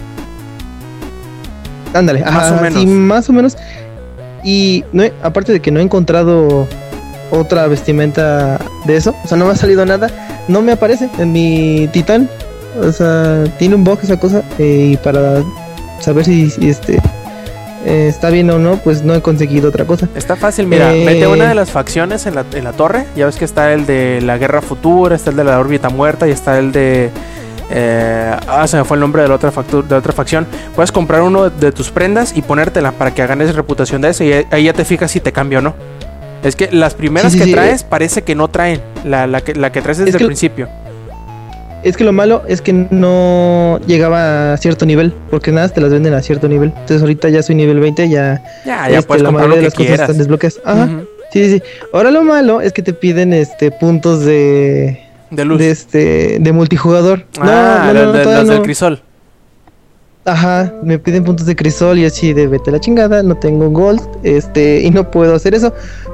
Ándale, 1.93 2.19
Más 2.21 2.29
ajá, 2.29 2.55
o 2.57 2.61
menos. 2.61 2.79
sí, 2.79 2.85
más 2.85 3.29
o 3.29 3.33
menos. 3.33 3.57
Y 4.43 4.83
no 4.91 5.03
he- 5.03 5.13
aparte 5.23 5.51
de 5.53 5.61
que 5.61 5.71
no 5.71 5.79
he 5.79 5.83
encontrado 5.83 6.67
otra 7.31 7.67
vestimenta 7.67 8.59
de 8.85 8.97
eso, 8.97 9.15
o 9.23 9.27
sea, 9.27 9.37
no 9.37 9.45
me 9.45 9.51
ha 9.51 9.55
salido 9.55 9.85
nada, 9.85 10.09
no 10.47 10.61
me 10.61 10.71
aparece 10.73 11.09
en 11.17 11.31
mi 11.31 11.87
titán. 11.93 12.29
O 12.81 12.91
sea, 12.91 13.45
tiene 13.57 13.75
un 13.75 13.83
bug 13.85 13.99
esa 14.03 14.19
cosa 14.19 14.43
eh, 14.59 14.89
y 14.93 14.97
para 14.97 15.41
saber 16.01 16.25
si, 16.25 16.49
si, 16.49 16.69
este 16.69 16.99
eh, 17.85 18.07
está 18.09 18.29
bien 18.29 18.49
o 18.49 18.59
no, 18.59 18.75
pues 18.77 19.03
no 19.03 19.15
he 19.15 19.21
conseguido 19.21 19.69
otra 19.69 19.85
cosa. 19.85 20.09
Está 20.15 20.35
fácil, 20.35 20.67
mira, 20.67 20.93
Eh. 20.93 21.05
mete 21.05 21.25
una 21.27 21.47
de 21.47 21.55
las 21.55 21.71
facciones 21.71 22.25
en 22.25 22.35
la, 22.35 22.43
en 22.53 22.63
la 22.65 22.73
torre. 22.73 23.05
Ya 23.15 23.25
ves 23.27 23.37
que 23.37 23.45
está 23.45 23.71
el 23.71 23.85
de 23.85 24.19
la 24.21 24.37
guerra 24.37 24.61
futura, 24.61 25.15
está 25.15 25.29
el 25.29 25.37
de 25.37 25.43
la 25.45 25.57
órbita 25.59 25.87
muerta 25.89 26.27
y 26.27 26.31
está 26.31 26.59
el 26.59 26.73
de. 26.73 27.09
Eh, 27.71 28.35
ah, 28.47 28.67
se 28.67 28.77
me 28.77 28.83
fue 28.83 28.95
el 28.97 29.01
nombre 29.01 29.21
de 29.23 29.27
la 29.27 29.35
otra, 29.35 29.51
factu- 29.51 29.83
de 29.83 29.91
la 29.91 29.97
otra 29.97 30.13
facción. 30.13 30.45
Puedes 30.75 30.91
comprar 30.91 31.21
uno 31.21 31.49
de 31.49 31.71
tus 31.71 31.89
prendas 31.91 32.33
y 32.35 32.41
ponértela 32.41 32.91
para 32.91 33.13
que 33.13 33.25
ganes 33.25 33.55
reputación 33.55 34.01
de 34.01 34.09
ese. 34.09 34.25
Y 34.25 34.33
ahí- 34.53 34.63
ya 34.65 34.73
te 34.73 34.85
fijas 34.85 35.11
si 35.11 35.19
te 35.19 35.31
cambia 35.31 35.59
o 35.59 35.61
no. 35.61 35.73
Es 36.43 36.55
que 36.55 36.69
las 36.71 36.93
primeras 36.93 37.31
Sí, 37.31 37.37
sí, 37.39 37.43
que 37.43 37.49
sí, 37.49 37.55
traes 37.55 37.83
parece 37.83 38.21
que 38.23 38.35
no 38.35 38.47
traen. 38.49 38.79
La, 39.03 39.25
la 39.27 39.41
que, 39.41 39.55
la 39.55 39.71
que 39.71 39.81
traes 39.81 39.97
desde 39.97 40.11
Es 40.11 40.15
que- 40.17 40.23
el 40.23 40.27
principio. 40.27 40.69
Es 41.83 41.97
que 41.97 42.03
lo 42.03 42.13
malo 42.13 42.41
es 42.47 42.61
que 42.63 42.73
no 42.73 43.79
llegaba 43.85 44.53
a 44.53 44.57
cierto 44.57 44.87
nivel, 44.87 45.13
porque 45.29 45.51
nada, 45.51 45.69
te 45.69 45.81
las 45.81 45.91
venden 45.91 46.15
a 46.15 46.21
cierto 46.23 46.47
nivel. 46.47 46.69
Entonces 46.69 47.01
ahorita 47.01 47.29
ya 47.29 47.43
soy 47.43 47.53
nivel 47.53 47.79
20, 47.79 48.09
ya, 48.09 48.43
Ya, 48.65 48.89
ya 48.89 48.97
este, 48.97 49.07
puedes 49.07 49.21
la 49.21 49.29
comprar 49.29 49.49
lo 49.49 49.55
de 49.55 49.61
que 49.61 49.65
las 49.65 49.73
cosas 49.75 49.87
quieras. 49.87 50.01
están 50.09 50.17
desbloqueadas. 50.17 50.59
Ajá. 50.65 50.83
Ujú. 50.85 51.05
Sí, 51.31 51.49
sí. 51.51 51.63
Ahora 51.93 52.09
lo 52.09 52.23
malo 52.23 52.61
es 52.61 52.73
que 52.73 52.81
te 52.81 52.93
piden 52.93 53.33
este 53.33 53.69
puntos 53.69 54.25
de 54.25 55.04
De 55.35 55.45
luz. 55.45 55.59
de 55.59 55.71
este 55.71 56.37
de 56.39 56.51
multijugador. 56.51 57.25
ah, 57.39 57.91
no, 57.93 58.05
no, 58.05 58.11
de- 58.13 58.25
las 58.25 58.47
del 58.47 58.61
crisol. 58.61 59.01
Ajá, 60.27 60.73
me 60.81 60.97
piden 60.97 61.23
puntos 61.23 61.45
de 61.45 61.55
crisol 61.55 61.99
y 61.99 62.05
así 62.05 62.33
de 62.33 62.47
vete 62.47 62.71
la 62.71 62.79
chingada, 62.79 63.21
no 63.21 63.35
tengo 63.37 63.69
gold, 63.69 64.01
este, 64.23 64.81
y 64.81 64.89
no 64.89 65.11
puedo 65.11 65.35
hacer 65.35 65.53
eso. 65.53 65.71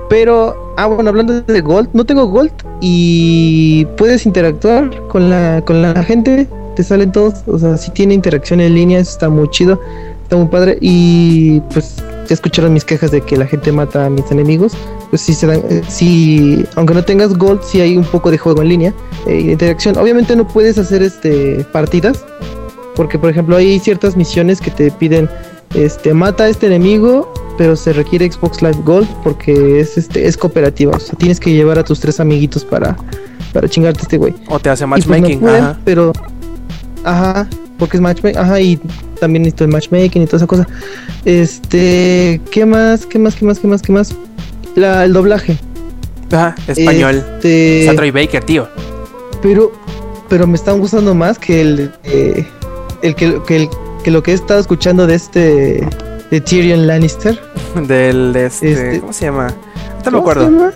Pero, 0.09 0.74
ah, 0.76 0.88
bueno, 0.88 1.09
hablando 1.11 1.39
de 1.41 1.61
gold, 1.61 1.88
no 1.93 2.03
tengo 2.05 2.26
gold 2.28 2.51
y 2.82 3.86
puedes 3.95 4.26
interactuar 4.26 4.89
con 5.07 5.30
la, 5.30 5.61
con 5.65 5.82
la 5.82 6.03
gente, 6.03 6.45
te 6.76 6.84
salen 6.84 7.13
todos, 7.13 7.36
o 7.47 7.57
sea, 7.57 7.78
si 7.78 7.89
tiene 7.91 8.13
interacción 8.13 8.59
en 8.59 8.76
línea, 8.76 8.99
eso 8.99 9.11
está 9.11 9.30
muy 9.30 9.49
chido, 9.49 9.80
está 10.24 10.36
muy 10.36 10.47
padre. 10.47 10.78
Y 10.82 11.61
pues 11.74 12.03
ya 12.32 12.36
escucharon 12.36 12.72
mis 12.72 12.86
quejas 12.86 13.12
de 13.12 13.20
que 13.20 13.36
la 13.36 13.46
gente 13.46 13.74
mata 13.74 14.06
a 14.06 14.10
mis 14.10 14.32
enemigos. 14.32 14.72
Pues 15.10 15.22
sí 15.22 15.34
se 15.34 15.48
dan, 15.48 15.62
eh, 15.70 15.82
sí, 15.90 16.66
aunque 16.76 16.94
no 16.94 17.04
tengas 17.04 17.38
gold, 17.38 17.62
sí 17.62 17.82
hay 17.82 17.98
un 17.98 18.06
poco 18.06 18.32
de 18.32 18.38
juego 18.38 18.62
en 18.62 18.70
línea, 18.70 18.94
eh, 19.28 19.38
y 19.42 19.44
de 19.48 19.52
interacción. 19.52 19.98
Obviamente 19.98 20.34
no 20.38 20.48
puedes 20.48 20.78
hacer 20.78 21.04
este 21.04 21.66
partidas, 21.74 22.24
porque 22.96 23.20
por 23.20 23.30
ejemplo 23.30 23.58
hay 23.58 23.80
ciertas 23.80 24.16
misiones 24.16 24.62
que 24.62 24.72
te 24.72 24.92
piden 24.92 25.30
este 25.76 26.14
mata 26.14 26.46
a 26.46 26.50
este 26.50 26.68
enemigo 26.68 27.34
pero 27.58 27.76
se 27.76 27.94
requiere 27.94 28.30
Xbox 28.30 28.62
Live 28.62 28.80
Gold 28.84 29.08
porque 29.24 29.80
es 29.80 29.98
este 29.98 30.26
es 30.28 30.36
cooperativa 30.36 30.98
o 30.98 31.00
sea 31.00 31.18
tienes 31.18 31.40
que 31.40 31.54
llevar 31.54 31.80
a 31.80 31.84
tus 31.84 32.02
tres 32.02 32.20
amiguitos 32.20 32.66
para 32.66 32.98
para 33.54 33.70
chingarte 33.70 34.00
a 34.00 34.04
este 34.04 34.18
güey 34.18 34.34
O 34.50 34.60
te 34.60 34.70
hace 34.70 34.84
Y, 34.84 34.88
pues, 34.88 35.08
no 35.08 35.12
matchmaking. 35.14 35.48
ajá. 35.48 35.80
pero 35.86 36.12
ajá 37.06 37.48
porque 37.82 37.98
es 37.98 38.02
matchmaking 38.02 38.40
ajá 38.40 38.60
y 38.62 38.80
también 39.20 39.42
necesito 39.42 39.64
el 39.64 39.72
matchmaking 39.72 40.22
y 40.22 40.26
toda 40.28 40.38
esa 40.38 40.46
cosa 40.48 40.68
este 41.26 42.40
qué 42.52 42.66
más 42.66 43.08
qué 43.08 43.18
más 43.18 43.36
qué 43.36 43.44
más 43.46 43.58
qué 43.60 43.68
más 43.68 43.82
qué 43.82 43.92
más 43.92 44.16
La- 44.76 45.04
el 45.04 45.14
doblaje 45.14 45.58
Ajá, 46.32 46.56
español. 46.68 47.16
este, 47.38 47.92
Troy 47.96 48.12
Baker, 48.12 48.44
tío. 48.44 48.68
pero 49.42 49.72
pero 50.30 50.46
me 50.48 50.56
están 50.56 50.80
gustando 50.80 51.14
más 51.16 51.38
que 51.40 51.60
el 51.62 51.92
eh, 52.04 52.46
el 53.02 53.16
que, 53.16 53.42
que 53.48 53.56
el 53.58 53.70
que 54.04 54.12
lo 54.12 54.22
que 54.24 54.32
he 54.32 54.36
estado 54.36 54.60
escuchando 54.60 55.08
de 55.08 55.16
este 55.16 55.88
de 56.30 56.40
Tyrion 56.42 56.86
Lannister 56.88 57.38
Del 57.88 58.32
de 58.32 58.46
este, 58.46 58.72
Este- 58.74 59.00
¿Cómo 59.02 59.12
se 59.14 59.26
llama? 59.26 59.48
No 59.48 59.54
me 59.54 60.04
¿Cómo 60.04 60.12
se 60.12 60.18
acuerdo. 60.18 60.44
llama? 60.44 60.74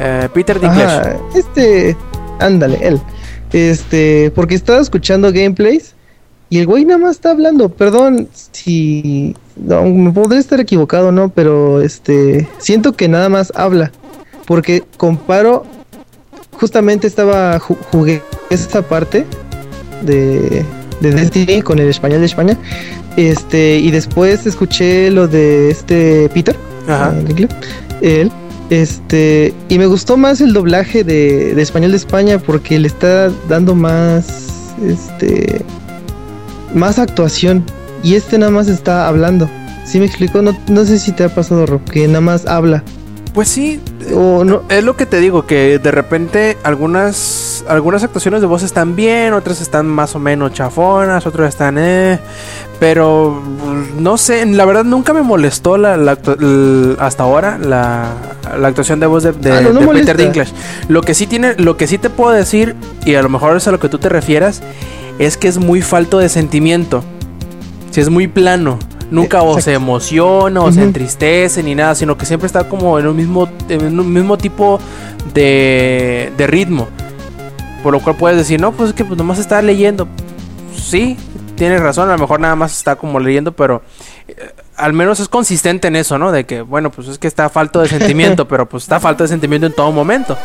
Eh, 0.00 0.28
Peter 0.34 0.58
Dinklage. 0.60 0.84
Ajá, 1.10 1.16
este 1.36 1.96
ándale 2.40 2.78
él 2.82 3.00
este 3.52 4.32
porque 4.34 4.54
estaba 4.56 4.80
escuchando 4.80 5.32
gameplays 5.32 5.94
y 6.50 6.58
el 6.58 6.66
güey 6.66 6.84
nada 6.84 6.98
más 6.98 7.12
está 7.12 7.30
hablando 7.30 7.68
perdón 7.68 8.28
si 8.52 9.34
no, 9.56 9.84
me 9.84 10.10
podría 10.12 10.40
estar 10.40 10.60
equivocado 10.60 11.10
no 11.12 11.28
pero 11.30 11.80
este 11.80 12.48
siento 12.58 12.92
que 12.92 13.08
nada 13.08 13.28
más 13.28 13.52
habla 13.56 13.90
porque 14.46 14.82
comparo 14.96 15.64
justamente 16.52 17.06
estaba 17.06 17.58
ju- 17.60 17.76
jugué 17.90 18.22
esa 18.50 18.82
parte 18.82 19.24
de, 20.02 20.64
de 21.00 21.10
Destiny 21.12 21.62
con 21.62 21.78
el 21.78 21.88
español 21.88 22.20
de 22.20 22.26
España. 22.26 22.58
Este, 23.16 23.78
y 23.78 23.90
después 23.90 24.46
escuché 24.46 25.10
lo 25.10 25.26
de 25.28 25.70
este 25.70 26.28
Peter, 26.34 26.54
Ajá. 26.88 27.14
él, 28.02 28.30
este, 28.70 29.54
y 29.68 29.78
me 29.78 29.86
gustó 29.86 30.16
más 30.16 30.40
el 30.40 30.52
doblaje 30.52 31.04
de, 31.04 31.54
de 31.54 31.62
español 31.62 31.92
de 31.92 31.96
España 31.96 32.38
porque 32.38 32.78
le 32.78 32.88
está 32.88 33.30
dando 33.48 33.74
más, 33.74 34.26
este, 34.86 35.62
más 36.74 36.98
actuación. 36.98 37.64
Y 38.02 38.16
este 38.16 38.36
nada 38.38 38.52
más 38.52 38.68
está 38.68 39.08
hablando. 39.08 39.48
¿Sí 39.86 39.98
me 39.98 40.06
explico? 40.06 40.42
No, 40.42 40.56
no 40.68 40.84
sé 40.84 40.98
si 40.98 41.12
te 41.12 41.24
ha 41.24 41.28
pasado, 41.34 41.64
Rob, 41.66 41.82
que 41.84 42.06
nada 42.06 42.20
más 42.20 42.46
habla. 42.46 42.82
Pues 43.32 43.48
sí, 43.48 43.80
O 44.14 44.44
no, 44.44 44.62
es 44.68 44.84
lo 44.84 44.96
que 44.96 45.06
te 45.06 45.18
digo, 45.18 45.44
que 45.46 45.78
de 45.80 45.90
repente 45.90 46.56
algunas 46.62 47.64
algunas 47.66 48.04
actuaciones 48.04 48.40
de 48.42 48.46
voz 48.46 48.62
están 48.62 48.94
bien, 48.94 49.32
otras 49.32 49.60
están 49.60 49.86
más 49.86 50.14
o 50.14 50.18
menos 50.20 50.52
chafonas, 50.52 51.26
otras 51.26 51.48
están 51.48 51.76
eh, 51.78 52.18
pero 52.78 53.42
no 53.98 54.16
sé, 54.18 54.44
la 54.46 54.64
verdad 54.64 54.84
nunca 54.84 55.12
me 55.12 55.22
molestó 55.22 55.76
la, 55.78 55.96
la 55.96 56.16
actu- 56.16 56.36
l- 56.40 56.96
hasta 57.00 57.22
ahora 57.24 57.58
la, 57.58 58.08
la 58.58 58.68
actuación 58.68 59.00
de 59.00 59.06
voz 59.06 59.22
de, 59.24 59.32
de- 59.32 59.52
Ah, 59.52 59.60
no, 59.62 59.72
no 59.72 59.80
de. 59.80 60.00
Peter 60.00 60.16
Dinklage. 60.16 60.52
Lo 60.88 61.00
que 61.02 61.14
sí 61.14 61.26
tiene, 61.26 61.54
lo 61.56 61.76
que 61.76 61.86
sí 61.86 61.98
te 61.98 62.10
puedo 62.10 62.30
decir 62.32 62.76
y 63.04 63.14
a 63.16 63.22
lo 63.22 63.28
mejor 63.30 63.56
es 63.56 63.66
a 63.66 63.72
lo 63.72 63.80
que 63.80 63.88
tú 63.88 63.98
te 63.98 64.08
refieras, 64.08 64.62
es 65.18 65.36
que 65.36 65.48
es 65.48 65.58
muy 65.58 65.82
falto 65.82 66.18
de 66.18 66.28
sentimiento. 66.28 67.02
Si 67.90 68.00
es 68.00 68.08
muy 68.10 68.26
plano. 68.26 68.78
Nunca 69.10 69.42
o 69.42 69.54
se 69.54 69.70
Exacto. 69.70 69.76
emociona 69.82 70.60
o 70.62 70.72
se 70.72 70.78
Ujú. 70.78 70.86
entristece 70.88 71.62
ni 71.62 71.74
nada, 71.74 71.94
sino 71.94 72.16
que 72.16 72.26
siempre 72.26 72.46
está 72.46 72.68
como 72.68 72.98
en 72.98 73.06
un 73.06 73.14
mismo, 73.16 73.48
en 73.68 74.00
un 74.00 74.12
mismo 74.12 74.36
tipo 74.38 74.80
de, 75.34 76.32
de 76.36 76.46
ritmo. 76.46 76.88
Por 77.82 77.92
lo 77.92 78.00
cual 78.00 78.16
puedes 78.16 78.38
decir, 78.38 78.60
no, 78.60 78.72
pues 78.72 78.90
es 78.90 78.94
que 78.96 79.04
pues, 79.04 79.16
nomás 79.18 79.38
está 79.38 79.60
leyendo. 79.62 80.08
Sí, 80.74 81.16
tienes 81.54 81.80
razón, 81.80 82.08
a 82.08 82.12
lo 82.14 82.18
mejor 82.18 82.40
nada 82.40 82.56
más 82.56 82.76
está 82.76 82.96
como 82.96 83.20
leyendo, 83.20 83.52
pero 83.52 83.82
eh, 84.26 84.34
al 84.76 84.92
menos 84.92 85.20
es 85.20 85.28
consistente 85.28 85.88
en 85.88 85.96
eso, 85.96 86.18
¿no? 86.18 86.32
De 86.32 86.44
que, 86.44 86.62
bueno, 86.62 86.90
pues 86.90 87.08
es 87.08 87.18
que 87.18 87.28
está 87.28 87.48
falto 87.48 87.80
de 87.80 87.88
sentimiento, 87.88 88.48
pero 88.48 88.68
pues 88.68 88.84
está 88.84 89.00
falta 89.00 89.24
de 89.24 89.28
sentimiento 89.28 89.66
en 89.66 89.72
todo 89.72 89.92
momento. 89.92 90.36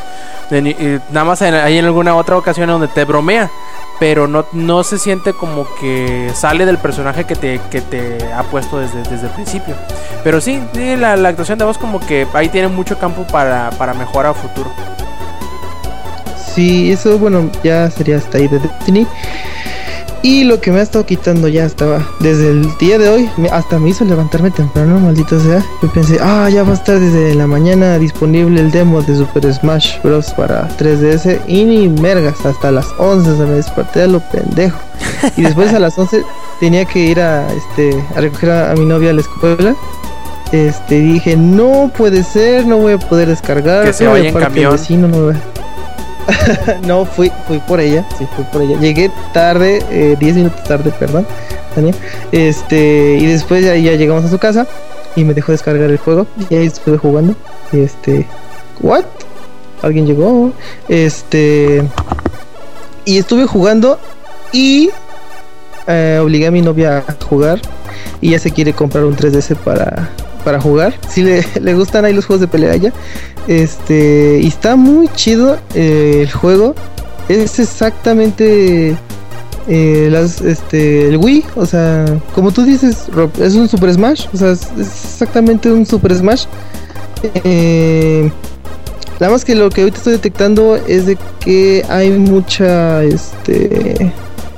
Nada 1.12 1.26
más 1.26 1.42
hay 1.42 1.78
en 1.78 1.86
alguna 1.86 2.16
otra 2.16 2.38
ocasión 2.38 2.68
donde 2.68 2.88
te 2.88 3.06
bromea, 3.06 3.50
pero 4.00 4.28
no, 4.28 4.46
no 4.54 4.84
se 4.84 4.98
siente 4.98 5.34
como 5.34 5.68
que 5.80 6.32
sale 6.34 6.66
del 6.66 6.78
personaje 6.78 7.26
que 7.26 7.36
te, 7.36 7.60
que 7.70 7.82
te 7.82 8.18
ha 8.34 8.44
puesto 8.44 8.80
desde, 8.80 9.04
desde 9.04 9.28
el 9.28 9.34
principio. 9.34 9.76
Pero 10.24 10.42
sí, 10.42 10.62
sí, 10.74 10.96
la, 10.96 11.16
la 11.16 11.30
actuación 11.30 11.60
de 11.60 11.66
voz 11.66 11.78
como 11.78 12.00
que 12.00 12.28
ahí 12.34 12.50
tiene 12.50 12.68
mucho 12.68 12.98
campo 12.98 13.26
para, 13.28 13.70
para 13.72 13.94
mejora 13.94 14.30
a 14.30 14.34
futuro. 14.34 14.72
Sí, 16.56 16.92
eso, 16.92 17.18
bueno, 17.20 17.50
ya 17.64 17.90
sería 17.92 18.18
hasta 18.18 18.38
ahí 18.38 18.48
de 18.48 18.60
Destiny. 18.60 19.08
Y 20.22 20.44
lo 20.44 20.60
que 20.60 20.72
me 20.72 20.80
ha 20.80 20.84
estado 20.84 21.06
quitando 21.06 21.48
ya 21.48 21.66
estaba 21.66 22.06
desde 22.20 22.50
el 22.50 22.68
día 22.78 22.98
de 22.98 23.08
hoy, 23.08 23.30
hasta 23.52 23.80
me 23.80 23.90
hizo 23.90 24.04
levantarme 24.04 24.52
temprano, 24.52 25.00
maldito 25.00 25.40
sea. 25.40 25.64
Yo 25.82 25.90
pensé, 25.92 26.18
ah, 26.22 26.50
ya 26.50 26.64
va 26.64 26.72
a 26.72 26.76
estar 26.76 27.00
desde 27.00 27.36
la 27.36 27.48
mañana 27.48 27.98
disponible 27.98 28.60
el 28.60 28.70
demo 28.70 29.02
de 29.02 29.16
Super 29.16 29.54
Smash 29.54 30.02
Bros. 30.04 30.32
para 30.32 30.68
3DS. 30.78 31.40
Y 31.48 31.64
ni 31.64 31.88
mergas, 31.88 32.46
hasta 32.46 32.72
las 32.72 32.88
11 32.98 33.38
se 33.38 33.44
me 33.44 33.54
desperté 33.54 34.04
a 34.04 34.08
lo 34.08 34.20
pendejo. 34.20 34.78
Y 35.38 35.44
después 35.44 35.74
a 35.74 35.80
las 35.80 35.98
11 35.98 36.24
tenía 36.60 36.84
que 36.84 37.00
ir 37.00 37.22
a, 37.22 37.48
este, 37.54 38.04
a 38.16 38.22
recoger 38.22 38.52
a, 38.52 38.72
a 38.72 38.76
mi 38.76 38.86
novia 38.86 39.12
a 39.12 39.14
la 39.14 39.22
escuela. 39.22 39.76
Este, 40.52 41.00
dije, 41.00 41.38
no 41.38 41.92
puede 41.96 42.24
ser, 42.24 42.66
no 42.66 42.78
voy 42.78 42.94
a 42.94 42.98
poder 42.98 43.30
descargar. 43.30 43.86
Que 43.86 43.94
se 43.94 44.06
voy 44.06 44.20
vaya 44.20 44.30
en 44.30 44.36
camión. 44.36 44.72
vecino 44.74 45.08
no 45.08 45.18
me 45.18 45.32
vea". 45.34 45.42
no, 46.88 47.06
fui, 47.06 47.32
fui 47.48 47.60
por 47.60 47.80
ella, 47.80 48.06
fui 48.36 48.46
por 48.52 48.62
ella. 48.62 48.80
Llegué 48.80 49.12
tarde, 49.34 49.84
eh, 49.90 50.16
10 50.20 50.36
minutos 50.36 50.64
tarde, 50.64 50.92
perdón, 50.98 51.26
Tania. 51.76 51.94
Este, 52.32 53.18
y 53.20 53.26
después 53.26 53.64
ya, 53.64 53.76
ya 53.76 53.94
llegamos 53.94 54.26
a 54.26 54.30
su 54.30 54.38
casa 54.38 54.68
y 55.16 55.24
me 55.24 55.34
dejó 55.34 55.52
descargar 55.52 55.90
el 55.90 55.98
juego. 55.98 56.28
Y 56.50 56.56
ahí 56.56 56.68
estuve 56.68 56.98
jugando. 56.98 57.36
Y 57.72 57.80
este, 57.80 58.26
¿what? 58.82 59.06
Alguien 59.82 60.06
llegó. 60.06 60.52
Este, 60.88 61.84
y 63.06 63.18
estuve 63.18 63.46
jugando 63.46 64.00
y 64.52 64.90
eh, 65.88 66.20
obligué 66.22 66.48
a 66.48 66.52
mi 66.52 66.62
novia 66.62 67.04
a 67.08 67.26
jugar. 67.26 67.60
Y 68.22 68.32
ya 68.32 68.40
se 68.40 68.52
quiere 68.52 68.74
comprar 68.74 69.06
un 69.06 69.16
3DS 69.16 69.56
para, 69.56 70.10
para 70.44 70.60
jugar. 70.60 70.94
Si 71.10 71.22
le, 71.22 71.46
le 71.62 71.74
gustan 71.74 72.06
ahí 72.06 72.14
los 72.14 72.26
juegos 72.26 72.42
de 72.42 72.48
pelea 72.48 72.72
a 72.72 72.76
ella. 72.76 72.94
Este, 73.48 74.40
y 74.44 74.48
está 74.48 74.76
muy 74.76 75.08
chido 75.10 75.58
eh, 75.74 76.20
el 76.22 76.32
juego. 76.32 76.76
Es 77.28 77.60
exactamente 77.60 78.96
eh, 79.68 80.28
este, 80.46 81.08
el 81.10 81.18
Wii. 81.18 81.46
O 81.56 81.66
sea, 81.66 82.06
como 82.34 82.52
tú 82.52 82.64
dices, 82.64 83.08
Rob, 83.12 83.30
es 83.42 83.56
un 83.56 83.68
Super 83.68 83.94
Smash. 83.94 84.28
O 84.34 84.38
sea, 84.38 84.52
es, 84.52 84.64
es 84.78 85.06
exactamente 85.06 85.72
un 85.72 85.86
Super 85.86 86.16
Smash. 86.16 86.46
Eh, 87.44 88.32
nada 89.20 89.34
más 89.34 89.44
que 89.46 89.56
lo 89.56 89.70
que 89.70 89.82
ahorita 89.82 89.98
estoy 89.98 90.14
detectando 90.14 90.76
es 90.76 91.06
de 91.06 91.18
que 91.40 91.86
hay 91.90 92.12
mucha, 92.12 93.04
este... 93.04 94.12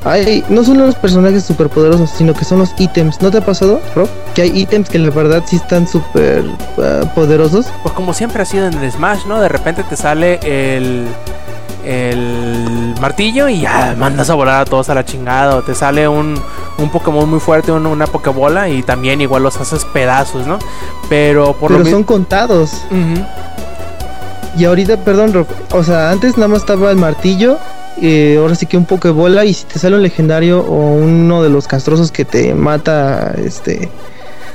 Hay, 0.04 0.44
no 0.50 0.64
son 0.64 0.80
los 0.80 0.96
personajes 0.96 1.44
super 1.44 1.70
poderosos, 1.70 2.10
sino 2.10 2.34
que 2.34 2.44
son 2.44 2.58
los 2.60 2.72
ítems. 2.78 3.22
¿No 3.22 3.30
te 3.30 3.38
ha 3.38 3.46
pasado, 3.46 3.80
Rob? 3.96 4.10
Que 4.34 4.42
hay 4.42 4.60
ítems 4.60 4.90
que 4.90 4.98
la 4.98 5.12
verdad 5.12 5.44
sí 5.46 5.58
están 5.58 5.88
súper 5.88 6.44
ah, 6.80 7.02
poderosos. 7.14 7.68
Pues 7.84 7.94
como 7.94 8.14
siempre 8.14 8.42
ha 8.42 8.46
sido 8.46 8.66
en 8.66 8.74
el 8.74 8.92
Smash, 8.92 9.26
¿no? 9.28 9.40
De 9.40 9.48
repente 9.48 9.84
te 9.84 9.96
sale 9.96 10.40
el 10.44 11.08
el 11.84 12.94
martillo 13.02 13.50
y 13.50 13.62
ya 13.62 13.96
mandas 13.98 14.30
a 14.30 14.36
volar 14.36 14.62
a 14.62 14.66
todos 14.66 14.90
a 14.90 14.94
la 14.96 15.04
chingada. 15.06 15.56
O 15.58 15.62
te 15.64 15.76
sale 15.76 16.08
un, 16.08 16.36
un 16.78 16.90
Pokémon 16.90 17.30
muy 17.30 17.40
fuerte, 17.40 17.72
un- 17.72 17.86
una 17.86 18.08
Pokébola 18.08 18.70
y 18.70 18.84
también 18.84 19.22
igual 19.22 19.44
los 19.44 19.58
haces 19.58 19.86
pedazos, 19.86 20.48
¿no? 20.48 20.58
Pero 21.10 21.54
por 21.54 21.72
pero 21.72 21.84
lo 21.84 21.90
son 21.90 22.04
contados. 22.04 22.72
Y 24.58 24.66
ahorita, 24.66 24.98
perdón, 24.98 25.34
Rob, 25.34 25.48
o 25.72 25.84
sea, 25.84 26.10
antes 26.12 26.38
nada 26.38 26.50
más 26.50 26.60
estaba 26.62 26.92
el 26.92 26.98
martillo. 26.98 27.58
Eh, 28.02 28.38
ahora 28.40 28.56
sí 28.56 28.66
que 28.66 28.78
un 28.78 28.86
Pokébola. 28.86 29.46
Y 29.46 29.54
si 29.54 29.66
te 29.66 29.80
sale 29.80 29.96
un 29.96 30.04
legendario 30.04 30.62
o 30.62 30.94
uno 30.96 31.44
de 31.44 31.50
los 31.50 31.68
castrosos 31.68 32.12
que 32.12 32.26
te 32.26 32.54
mata 32.54 33.36
este 33.44 33.90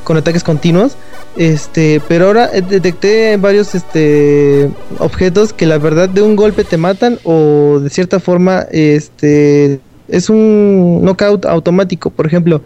con 0.04 0.16
ataques 0.16 0.44
continuos. 0.44 0.96
Este, 1.36 2.00
pero 2.08 2.26
ahora 2.26 2.48
eh, 2.52 2.62
detecté 2.62 3.36
varios 3.36 3.74
este 3.74 4.70
objetos 4.98 5.52
que 5.52 5.66
la 5.66 5.76
verdad 5.76 6.08
de 6.08 6.22
un 6.22 6.34
golpe 6.34 6.64
te 6.64 6.78
matan 6.78 7.18
o 7.24 7.78
de 7.78 7.90
cierta 7.90 8.20
forma 8.20 8.60
este 8.70 9.80
es 10.08 10.30
un 10.30 11.00
knockout 11.02 11.44
automático, 11.44 12.08
por 12.08 12.26
ejemplo, 12.26 12.62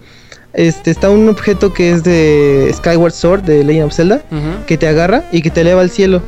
este 0.52 0.90
está 0.90 1.10
un 1.10 1.28
objeto 1.28 1.72
que 1.72 1.90
es 1.90 2.04
de 2.04 2.70
Skyward 2.74 3.12
Sword 3.12 3.42
de 3.42 3.64
Legend 3.64 3.86
of 3.86 3.94
Zelda 3.94 4.22
que 4.66 4.76
te 4.76 4.86
agarra 4.86 5.24
y 5.32 5.42
que 5.42 5.50
te 5.50 5.62
eleva 5.62 5.80
al 5.80 5.90
cielo. 5.90 6.22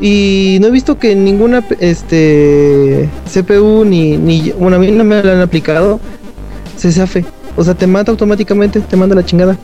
Y 0.00 0.58
no 0.60 0.68
he 0.68 0.70
visto 0.70 0.98
que 0.98 1.14
ninguna 1.14 1.64
este 1.80 3.08
CPU 3.32 3.84
ni, 3.84 4.16
ni 4.16 4.50
bueno, 4.50 4.76
a 4.76 4.78
mí 4.78 4.90
no 4.90 5.04
me 5.04 5.22
la 5.22 5.32
han 5.32 5.40
aplicado 5.40 6.00
se 6.76 6.92
zafe. 6.92 7.24
O 7.56 7.64
sea, 7.64 7.74
te 7.74 7.86
mata 7.86 8.10
automáticamente, 8.10 8.80
te 8.80 8.96
manda 8.96 9.14
la 9.14 9.24
chingada. 9.24 9.56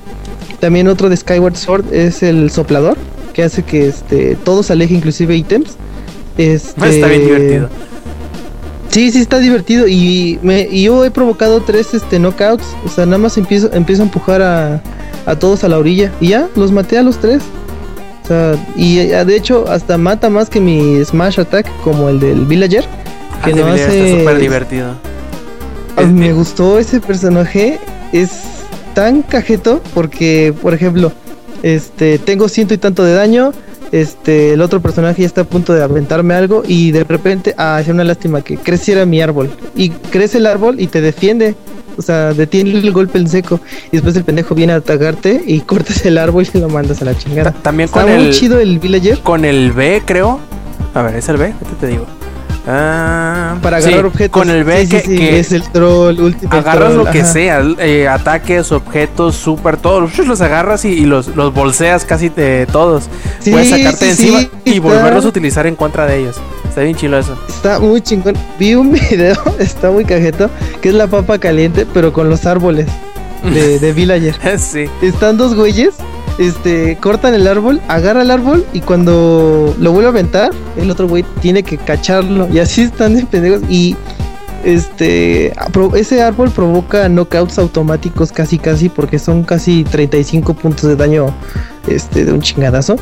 También 0.61 0.89
otro 0.89 1.09
de 1.09 1.17
Skyward 1.17 1.57
Sword 1.57 1.93
es 1.93 2.23
el 2.23 2.51
soplador, 2.51 2.97
que 3.33 3.43
hace 3.43 3.63
que 3.63 3.89
este 3.89 4.37
todo 4.37 4.63
se 4.63 4.73
aleje, 4.73 4.95
inclusive 4.95 5.37
ítems. 5.37 5.77
Este, 6.39 6.89
Está 6.89 7.09
bien 7.09 7.25
divertido. 7.25 7.69
Sí, 8.91 9.11
sí 9.11 9.21
está 9.21 9.39
divertido 9.39 9.89
y, 9.89 10.39
me, 10.43 10.69
y 10.71 10.85
yo 10.85 11.05
he 11.05 11.11
provocado 11.11 11.63
tres 11.63 11.95
este 11.95 12.19
knockouts, 12.19 12.65
o 12.85 12.89
sea, 12.91 13.07
nada 13.07 13.17
más 13.17 13.39
empiezo, 13.39 13.73
empiezo 13.73 14.03
a 14.03 14.05
empujar 14.05 14.43
a, 14.43 14.83
a 15.25 15.39
todos 15.39 15.65
a 15.65 15.69
la 15.69 15.79
orilla 15.79 16.13
y 16.21 16.29
ya, 16.29 16.49
los 16.57 16.73
maté 16.73 16.99
a 16.99 17.03
los 17.03 17.19
tres. 17.19 17.43
O 18.23 18.27
sea, 18.27 18.55
y 18.77 18.99
eh, 19.01 19.25
de 19.25 19.37
hecho 19.37 19.65
hasta 19.69 19.99
mata 19.99 20.31
más 20.31 20.49
que 20.49 20.61
mi 20.61 21.05
Smash 21.05 21.41
Attack 21.41 21.67
como 21.83 22.09
el 22.09 22.21
del 22.21 22.47
Villager. 22.47 22.85
Ah, 23.41 23.47
Que 23.47 23.53
de 23.55 23.61
no 23.63 23.73
hace- 23.73 24.05
está 24.13 24.19
súper 24.21 24.39
divertido. 24.39 24.95
Ah, 25.97 26.03
Es- 26.03 26.09
me 26.09 26.33
gustó 26.33 26.79
ese 26.79 27.01
personaje. 27.01 27.79
Es 28.13 28.31
tan 28.95 29.23
cajeto 29.23 29.81
porque, 29.95 30.55
por 30.63 30.75
ejemplo, 30.75 31.13
este 31.63 32.19
tengo 32.19 32.49
ciento 32.49 32.75
y 32.75 32.79
tanto 32.79 33.05
de 33.05 33.15
daño. 33.15 33.53
Este, 33.91 34.55
el 34.55 34.63
otro 34.63 34.81
personaje 34.81 35.21
ya 35.21 35.27
está 35.27 35.43
a 35.43 35.45
punto 35.45 35.75
de 35.75 35.83
aventarme 35.83 36.33
algo 36.35 36.63
y 36.67 36.93
de 36.93 37.05
repente, 37.05 37.55
ah, 37.59 37.79
es 37.81 37.89
una 37.89 38.05
lástima 38.05 38.41
que 38.41 38.57
creciera 38.57 39.05
mi 39.05 39.21
árbol. 39.21 39.51
Y 39.77 39.91
crece 39.91 40.39
el 40.39 40.47
árbol 40.47 40.81
y 40.81 40.87
te 40.87 41.01
defiende. 41.03 41.55
O 41.97 42.03
sea, 42.03 42.33
detiene 42.35 42.73
el 42.73 42.93
golpe 42.93 43.19
en 43.19 43.29
seco. 43.29 43.61
Y 43.89 43.97
después 43.97 44.17
el 44.17 44.25
pendejo 44.25 44.55
viene 44.55 44.73
a 44.73 44.77
atacarte 44.77 45.43
y 45.47 45.61
cortas 45.73 46.05
el 46.05 46.19
árbol 46.19 46.47
y 46.53 46.59
lo 46.59 46.69
mandas 46.69 47.03
a 47.03 47.05
la 47.05 47.17
chingada. 47.17 47.53
También 47.53 47.87
Está 47.87 48.03
con 48.03 48.13
muy 48.13 48.27
el, 48.27 48.33
chido 48.33 48.59
el 48.59 48.79
villager 48.79 49.19
con 49.21 49.45
el 49.45 49.73
B, 49.73 50.03
creo. 50.05 50.41
A 50.95 51.03
ver, 51.03 51.17
¿es 51.17 51.29
el 51.29 51.37
B? 51.37 51.47
Ahorita 51.47 51.81
te 51.81 51.87
digo. 51.87 52.07
Ah, 52.67 53.57
para 53.61 53.81
sí, 53.81 53.89
agarrar 53.89 54.07
objetos. 54.07 54.41
Con 54.41 54.51
el 54.51 54.63
B 54.65 54.83
Sí, 54.83 54.89
que, 54.89 55.01
sí, 55.01 55.17
que 55.17 55.39
es 55.41 55.53
el 55.53 55.63
troll, 55.65 56.21
último 56.21 56.53
agarras 56.53 56.93
troll, 56.93 57.05
lo 57.07 57.11
que 57.11 57.25
sea, 57.25 57.61
eh, 57.79 58.07
ataques, 58.09 58.71
objetos, 58.73 59.35
super, 59.37 59.77
todos 59.77 60.17
los 60.19 60.41
agarras 60.41 60.85
y, 60.85 60.91
y 60.91 61.05
los, 61.07 61.29
los 61.35 61.53
bolseas 61.53 62.05
casi 62.05 62.29
de 62.29 62.67
todos. 62.71 63.09
Puedes 63.51 63.71
sacarte 63.71 64.11
encima 64.11 64.41
y 64.65 64.71
está- 64.77 64.81
volverlos 64.83 65.25
a 65.25 65.29
utilizar 65.29 65.67
en 65.67 65.75
contra 65.77 66.07
de 66.07 66.19
ellos. 66.21 66.37
Está 66.69 66.83
bien 66.83 66.95
chilo 66.97 67.19
eso. 67.19 67.37
Está 67.49 67.79
muy 67.81 68.01
chingón. 68.01 68.35
Vi 68.59 68.75
un 68.77 68.93
video, 69.11 69.37
está 69.59 69.91
muy 69.91 70.05
cajeto, 70.05 70.49
que 70.81 70.91
es 70.91 70.95
la 70.95 71.07
papa 71.09 71.39
caliente, 71.39 71.87
pero 71.93 72.13
con 72.13 72.29
los 72.31 72.47
árboles 72.47 72.87
de, 73.53 73.79
de 73.81 73.93
Villager. 73.93 74.37
sí. 74.59 74.85
Están 75.03 75.37
dos 75.37 75.55
güeyes, 75.57 75.95
este, 76.39 76.97
cortan 76.97 77.35
el 77.35 77.47
árbol, 77.47 77.81
agarra 77.89 78.23
el 78.23 78.31
árbol 78.31 78.65
y 78.73 78.81
cuando 78.81 79.75
lo 79.79 79.93
vuelve 79.93 80.07
a 80.07 80.11
aventar, 80.11 80.51
el 80.77 80.91
otro 80.91 81.09
güey 81.09 81.25
tiene 81.41 81.63
que 81.63 81.79
cacharlo. 81.79 82.49
Y 82.53 82.59
así 82.59 82.83
están 82.83 83.15
de 83.15 83.27
pendejos. 83.27 83.63
Y 83.69 83.97
este, 84.65 85.53
ese 85.95 86.23
árbol 86.23 86.51
provoca 86.51 87.09
knockouts 87.09 87.59
automáticos 87.59 88.31
casi 88.33 88.59
casi 88.59 88.89
porque 88.89 89.19
son 89.19 89.43
casi 89.43 89.85
35 89.85 90.55
puntos 90.55 90.89
de 90.89 90.97
daño 90.97 91.27
este, 91.89 92.25
de 92.25 92.33
un 92.33 92.41
chingadazo. 92.41 92.97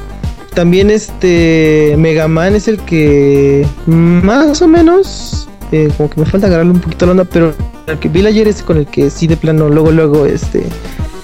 También 0.54 0.90
este 0.90 1.94
Mega 1.96 2.26
Man 2.26 2.56
es 2.56 2.66
el 2.66 2.78
que 2.80 3.66
más 3.86 4.60
o 4.62 4.66
menos 4.66 5.48
eh, 5.70 5.90
como 5.96 6.10
que 6.10 6.20
me 6.20 6.26
falta 6.26 6.48
agarrarle 6.48 6.72
un 6.72 6.80
poquito 6.80 7.06
la 7.06 7.12
onda, 7.12 7.24
pero 7.24 7.54
el 7.86 7.98
que 7.98 8.08
Villager 8.08 8.48
es 8.48 8.62
con 8.62 8.78
el 8.78 8.86
que 8.86 9.10
sí 9.10 9.28
de 9.28 9.36
plano 9.36 9.68
luego 9.68 9.92
luego 9.92 10.26
este 10.26 10.64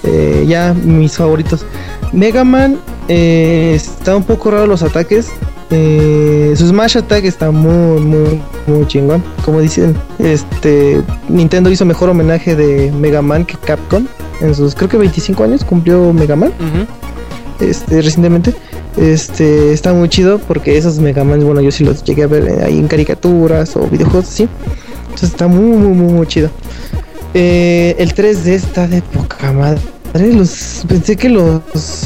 eh, 0.03 0.45
ya 0.47 0.73
mis 0.73 1.17
favoritos. 1.17 1.65
Mega 2.13 2.43
Man 2.43 2.79
eh, 3.07 3.73
está 3.75 4.15
un 4.15 4.23
poco 4.23 4.51
raro 4.51 4.67
los 4.67 4.83
ataques. 4.83 5.29
Eh, 5.69 6.53
su 6.55 6.65
Smash 6.67 6.97
Attack 6.97 7.25
está 7.25 7.51
muy 7.51 7.99
muy 7.99 8.41
muy 8.67 8.87
chingón. 8.87 9.23
Como 9.43 9.59
dicen, 9.59 9.95
este 10.19 11.01
Nintendo 11.27 11.69
hizo 11.69 11.85
mejor 11.85 12.09
homenaje 12.09 12.55
de 12.55 12.91
Mega 12.91 13.21
Man 13.21 13.45
que 13.45 13.57
Capcom. 13.57 14.07
En 14.39 14.53
sus 14.53 14.75
creo 14.75 14.87
que 14.87 14.97
25 14.97 15.43
años 15.43 15.63
cumplió 15.63 16.13
Mega 16.13 16.35
Man 16.35 16.53
este, 17.59 18.01
recientemente. 18.01 18.53
Este, 18.97 19.73
está 19.73 19.93
muy 19.93 20.09
chido 20.09 20.39
porque 20.39 20.77
esos 20.77 20.99
Mega 20.99 21.23
Man, 21.23 21.45
bueno, 21.45 21.61
yo 21.61 21.71
sí 21.71 21.83
los 21.83 22.03
llegué 22.03 22.23
a 22.23 22.27
ver 22.27 22.47
eh, 22.47 22.63
ahí 22.63 22.79
en 22.79 22.87
caricaturas 22.87 23.75
o 23.75 23.87
videojuegos 23.87 24.27
así. 24.27 24.47
Entonces 25.03 25.29
está 25.31 25.47
muy, 25.47 25.77
muy, 25.77 25.95
muy, 25.95 26.13
muy 26.13 26.27
chido. 26.27 26.49
Eh, 27.33 27.95
el 27.99 28.13
3D 28.13 28.47
está 28.47 28.87
de 28.87 29.01
poca 29.01 29.51
madre. 29.53 29.81
Los, 30.13 30.83
pensé 30.87 31.15
que 31.15 31.29
los 31.29 31.61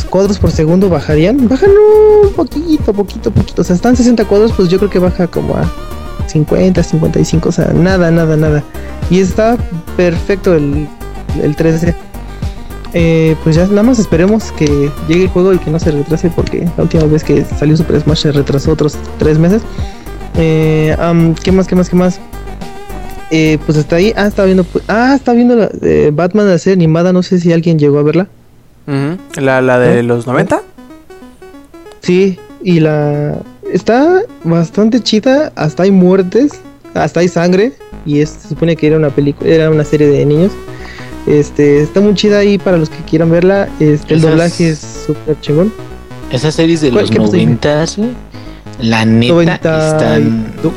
cuadros 0.09 0.37
por 0.39 0.51
segundo 0.51 0.89
bajarían. 0.89 1.47
Bajan 1.47 1.71
un 1.71 2.33
poquito, 2.33 2.93
poquito, 2.93 3.31
poquito. 3.31 3.61
O 3.61 3.65
sea, 3.65 3.75
están 3.75 3.95
60 3.95 4.25
cuadros, 4.25 4.51
pues 4.53 4.69
yo 4.69 4.77
creo 4.77 4.89
que 4.89 4.99
baja 4.99 5.27
como 5.27 5.55
a 5.55 5.71
50, 6.27 6.83
55. 6.83 7.49
O 7.49 7.51
sea, 7.51 7.67
nada, 7.73 8.11
nada, 8.11 8.35
nada. 8.35 8.63
Y 9.09 9.19
está 9.19 9.57
perfecto 9.95 10.53
el, 10.55 10.87
el 11.41 11.55
3D. 11.55 11.95
Eh, 12.93 13.37
pues 13.43 13.55
ya 13.55 13.65
nada 13.67 13.83
más 13.83 13.99
esperemos 13.99 14.51
que 14.51 14.91
llegue 15.07 15.23
el 15.23 15.29
juego 15.29 15.53
y 15.53 15.59
que 15.59 15.71
no 15.71 15.79
se 15.79 15.91
retrase 15.91 16.29
porque 16.29 16.69
la 16.75 16.83
última 16.83 17.05
vez 17.05 17.23
que 17.23 17.45
salió 17.45 17.77
Super 17.77 18.01
Smash 18.01 18.23
se 18.23 18.31
retrasó 18.33 18.73
otros 18.73 18.97
tres 19.17 19.39
meses. 19.39 19.61
Am, 20.99 21.35
¿Qué 21.35 21.51
más? 21.51 21.67
¿Qué 21.67 21.75
más? 21.75 21.89
¿Qué 21.89 21.95
más? 21.95 22.19
Eh, 23.32 23.57
pues 23.65 23.77
hasta 23.77 23.95
ahí. 23.95 24.13
Ah, 24.15 24.27
estaba 24.27 24.45
viendo. 24.45 24.63
pues- 24.63 24.84
ah, 24.88 25.13
estaba 25.15 25.36
viendo 25.36 25.55
la, 25.55 25.69
eh, 25.82 26.11
Batman 26.13 26.47
la 26.47 26.57
serie 26.57 26.75
animada. 26.75 27.11
No 27.13 27.23
sé 27.23 27.39
si 27.39 27.51
alguien 27.51 27.79
llegó 27.79 27.99
a 27.99 28.03
verla. 28.03 28.27
La, 29.39 29.61
la 29.61 29.79
de 29.79 29.99
¿Eh? 29.99 30.03
los 30.03 30.27
90. 30.27 30.61
Sí, 32.01 32.38
y 32.63 32.79
la. 32.79 33.38
Está 33.71 34.21
bastante 34.43 34.99
chida. 35.01 35.51
Hasta 35.55 35.84
hay 35.84 35.91
muertes. 35.91 36.51
Hasta 36.93 37.21
hay 37.21 37.27
sangre. 37.27 37.73
Y 38.05 38.19
es, 38.19 38.29
se 38.29 38.49
supone 38.49 38.75
que 38.75 38.88
era 38.88 38.97
una 38.97 39.09
película. 39.09 39.49
Era 39.49 39.69
una 39.69 39.84
serie 39.86 40.07
de 40.07 40.25
niños. 40.25 40.51
Este, 41.27 41.84
está 41.84 42.01
muy 42.01 42.15
chida 42.15 42.39
ahí 42.39 42.57
para 42.57 42.77
los 42.77 42.89
que 42.89 42.97
quieran 43.03 43.29
verla. 43.32 43.69
Este, 43.79 44.15
el 44.15 44.21
doblaje 44.21 44.69
es 44.71 44.79
súper 45.05 45.39
chingón. 45.39 45.71
Esas 46.32 46.55
series 46.55 46.82
de 46.82 46.89
¿Cuál- 46.89 47.01
los 47.03 47.11
qué 47.11 47.17
pasó, 47.17 47.32
dime? 47.32 47.43
noventas, 47.45 47.97
güey, 47.97 48.09
la 48.79 49.05
neta 49.05 49.34
90 49.34 49.88
están... 49.97 50.53
y- 50.63 50.67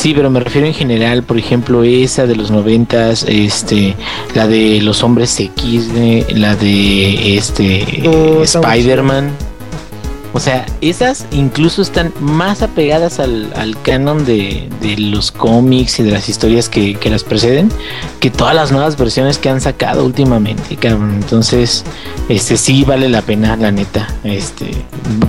Sí, 0.00 0.14
pero 0.14 0.30
me 0.30 0.40
refiero 0.40 0.66
en 0.66 0.72
general, 0.72 1.24
por 1.24 1.36
ejemplo, 1.36 1.84
esa 1.84 2.26
de 2.26 2.34
los 2.34 2.50
noventas, 2.50 3.26
este, 3.28 3.94
la 4.34 4.48
de 4.48 4.80
los 4.80 5.02
hombres 5.02 5.38
X, 5.38 5.90
la 6.30 6.56
de 6.56 7.36
este 7.36 8.02
Oh, 8.06 8.42
Spider-Man. 8.42 9.30
O 10.32 10.40
sea, 10.40 10.64
esas 10.80 11.26
incluso 11.32 11.82
están 11.82 12.14
más 12.18 12.62
apegadas 12.62 13.20
al, 13.20 13.52
al 13.56 13.78
canon 13.82 14.24
de, 14.24 14.70
de 14.80 14.96
los 14.96 15.32
cómics 15.32 16.00
y 16.00 16.04
de 16.04 16.12
las 16.12 16.30
historias 16.30 16.70
que, 16.70 16.94
que 16.94 17.10
las 17.10 17.22
preceden 17.22 17.68
que 18.20 18.30
todas 18.30 18.54
las 18.54 18.72
nuevas 18.72 18.96
versiones 18.96 19.36
que 19.36 19.50
han 19.50 19.60
sacado 19.60 20.06
últimamente, 20.06 20.76
cabrón. 20.76 21.12
Entonces, 21.14 21.84
este 22.30 22.56
sí 22.56 22.84
vale 22.84 23.10
la 23.10 23.20
pena, 23.20 23.54
la 23.56 23.70
neta. 23.70 24.08
Este, 24.24 24.70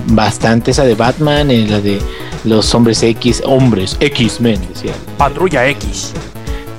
bastante 0.06 0.70
esa 0.70 0.84
de 0.84 0.94
Batman, 0.94 1.50
eh, 1.50 1.66
la 1.68 1.80
de 1.80 1.98
los 2.44 2.74
hombres 2.74 3.02
X, 3.02 3.42
hombres 3.44 3.96
X-Men, 4.00 4.60
decía. 4.72 4.92
Patrulla 5.18 5.68
X. 5.68 6.12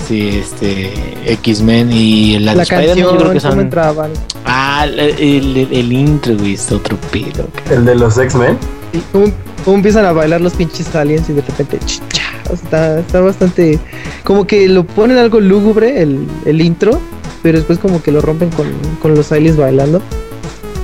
Sí, 0.08 0.30
este, 0.42 0.92
X-Men 1.26 1.90
y 1.94 2.38
la, 2.40 2.52
de 2.52 2.58
La 2.58 2.64
yo 2.64 2.70
canción, 2.70 3.18
creo 3.18 3.32
que 3.32 3.40
son. 3.40 3.60
entraban. 3.62 4.12
Ah, 4.46 4.86
el, 4.86 5.00
el, 5.00 5.68
el 5.72 5.94
intro, 5.94 6.36
güey, 6.38 6.56
es 6.56 6.72
otro 6.72 6.98
pedo. 7.12 7.48
El 7.72 7.86
de 7.86 7.96
los 7.96 8.18
X-Men. 8.18 8.58
y 8.92 8.98
cómo, 9.14 9.32
cómo 9.64 9.78
empiezan 9.78 10.06
a 10.06 10.12
bailar 10.12 10.42
los 10.42 10.54
pinches 10.54 10.94
aliens 10.94 11.30
y 11.30 11.34
de 11.34 11.42
repente. 11.42 11.80
ch, 11.86 12.02
cha, 12.10 12.24
o 12.52 12.56
sea, 12.58 12.66
está, 12.66 13.00
está 13.00 13.22
bastante. 13.22 13.80
Como 14.26 14.46
que 14.46 14.68
lo 14.68 14.84
ponen 14.86 15.18
algo 15.18 15.40
lúgubre 15.40 16.02
el, 16.02 16.28
el 16.46 16.60
intro. 16.62 17.00
Pero 17.42 17.58
después 17.58 17.78
como 17.80 18.02
que 18.02 18.12
lo 18.12 18.22
rompen 18.22 18.50
con, 18.52 18.68
con 19.02 19.16
los 19.16 19.32
aliens 19.32 19.56
bailando. 19.58 20.02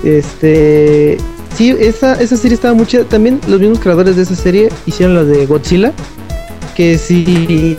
Este. 0.03 1.17
Sí, 1.55 1.75
esa, 1.79 2.13
esa 2.21 2.37
serie 2.37 2.55
estaba 2.55 2.73
muy 2.73 2.85
chida. 2.85 3.03
También 3.03 3.39
los 3.47 3.59
mismos 3.59 3.79
creadores 3.79 4.15
de 4.15 4.21
esa 4.23 4.35
serie 4.35 4.69
hicieron 4.85 5.15
la 5.15 5.23
de 5.23 5.45
Godzilla. 5.45 5.91
Que 6.75 6.97
si 6.97 7.77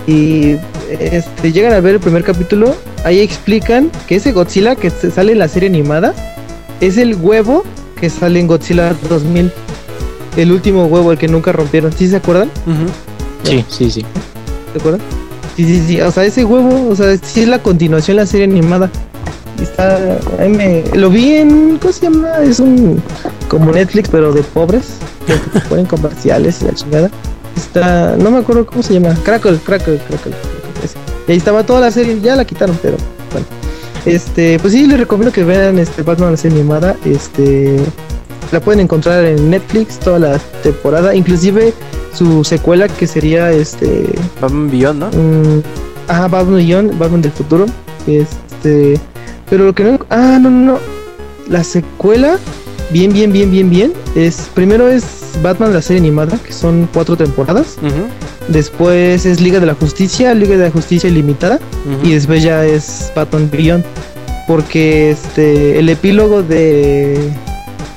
este, 0.91 1.53
llegan 1.53 1.73
a 1.73 1.81
ver 1.81 1.95
el 1.95 2.01
primer 2.01 2.23
capítulo, 2.23 2.75
ahí 3.05 3.21
explican 3.21 3.91
que 4.07 4.17
ese 4.17 4.33
Godzilla 4.33 4.77
que 4.77 4.91
sale 4.91 5.33
en 5.33 5.39
la 5.39 5.49
serie 5.49 5.69
animada 5.71 6.15
es 6.81 6.99
el 6.99 7.15
huevo 7.17 7.65
que 7.99 8.11
sale 8.11 8.41
en 8.41 8.47
Godzilla 8.47 8.95
2000. 9.09 9.51
El 10.37 10.53
último 10.53 10.87
huevo, 10.87 11.13
el 11.13 11.19
que 11.19 11.29
nunca 11.29 11.53
rompieron. 11.53 11.93
¿Sí 11.93 12.09
se 12.09 12.17
acuerdan? 12.17 12.51
Sí, 13.45 13.65
sí, 13.69 13.91
sí. 13.91 14.05
¿Se 14.73 14.79
acuerdan? 14.79 15.01
Sí, 15.57 15.65
sí, 15.65 15.83
sí. 15.87 16.01
O 16.03 16.11
sea, 16.13 16.25
ese 16.25 16.45
huevo, 16.45 16.89
o 16.91 16.95
sea, 16.95 17.17
sí 17.23 17.41
es 17.43 17.49
la 17.49 17.59
continuación 17.61 18.17
de 18.19 18.23
la 18.23 18.27
serie 18.27 18.45
animada. 18.45 18.91
Está, 19.61 19.97
a 20.39 20.43
mí 20.45 20.57
me- 20.57 20.85
lo 20.95 21.11
vi 21.11 21.35
en, 21.35 21.79
¿cómo 21.79 21.93
se 21.93 22.03
llama? 22.03 22.29
Es 22.43 22.61
un, 22.61 23.03
como 23.51 23.73
Netflix, 23.73 24.09
pero 24.09 24.33
de 24.33 24.43
pobres. 24.43 24.93
Que 25.27 25.35
te 25.53 25.61
ponen 25.69 25.85
comerciales 25.85 26.63
y 26.63 26.67
la 26.67 26.75
chingada. 26.75 27.11
Está, 27.57 28.17
no 28.17 28.31
me 28.31 28.39
acuerdo 28.39 28.65
cómo 28.65 28.83
se 28.83 28.95
llama. 28.95 29.15
Crackle, 29.25 29.59
Crackle, 29.59 29.99
Crackle. 29.99 30.33
Crackle, 30.33 30.85
ese. 30.85 30.97
Y 31.27 31.33
ahí 31.33 31.39
estaba 31.39 31.67
toda 31.67 31.81
la 31.81 31.91
serie, 31.91 32.19
ya 32.21 32.37
la 32.37 32.45
quitaron, 32.45 32.79
pero 32.81 32.97
bueno. 33.33 33.47
Este, 34.07 34.59
pues 34.61 34.73
sí, 34.73 34.87
les 34.87 34.99
recomiendo 34.99 35.33
que 35.33 35.45
vean 35.45 35.79
este 35.79 36.03
Batman 36.03 36.31
la 36.31 36.37
serie 36.37 36.61
animada. 36.61 36.97
Este, 37.05 37.79
la 38.53 38.61
pueden 38.61 38.81
encontrar 38.81 39.25
en 39.25 39.51
Netflix 39.51 39.99
toda 39.99 40.19
la 40.19 40.39
temporada, 40.63 41.15
inclusive 41.15 41.75
su 42.15 42.45
secuela 42.45 42.89
que 42.89 43.07
sería 43.07 43.51
este 43.51 44.09
Batman 44.41 44.71
Beyond, 44.71 45.01
¿no? 45.01 45.07
Mm, 45.09 45.63
ajá, 46.09 46.29
Batman 46.29 46.57
Beyond, 46.57 46.99
Batman 46.99 47.23
del 47.23 47.33
futuro. 47.33 47.67
Este. 48.07 48.99
Pero 49.51 49.65
lo 49.65 49.75
que 49.75 49.85
no. 49.85 49.99
Ah, 50.09 50.39
no, 50.41 50.51
no, 50.51 50.73
no. 50.73 50.79
La 51.49 51.65
secuela, 51.65 52.39
bien, 52.93 53.13
bien, 53.13 53.33
bien, 53.33 53.51
bien, 53.51 53.71
bien. 53.71 53.93
Es. 54.15 54.49
Primero 54.55 54.89
es 54.89 55.05
Batman 55.43 55.73
la 55.73 55.83
serie 55.83 56.01
animada, 56.01 56.39
que 56.39 56.53
son 56.53 56.89
cuatro 56.93 57.17
temporadas. 57.17 57.77
Después 58.49 59.27
es 59.27 59.41
Liga 59.41 59.61
de 59.61 59.67
la 59.67 59.75
Justicia, 59.75 60.35
Liga 60.35 60.57
de 60.57 60.65
la 60.65 60.71
Justicia 60.71 61.09
Ilimitada. 61.09 61.61
Y 62.03 62.13
después 62.13 62.43
ya 62.43 62.65
es 62.67 63.13
Batman 63.15 63.49
Beyond. 63.51 63.85
Porque 64.47 65.11
este. 65.11 65.79
El 65.79 65.89
epílogo 65.89 66.43
de. 66.43 67.19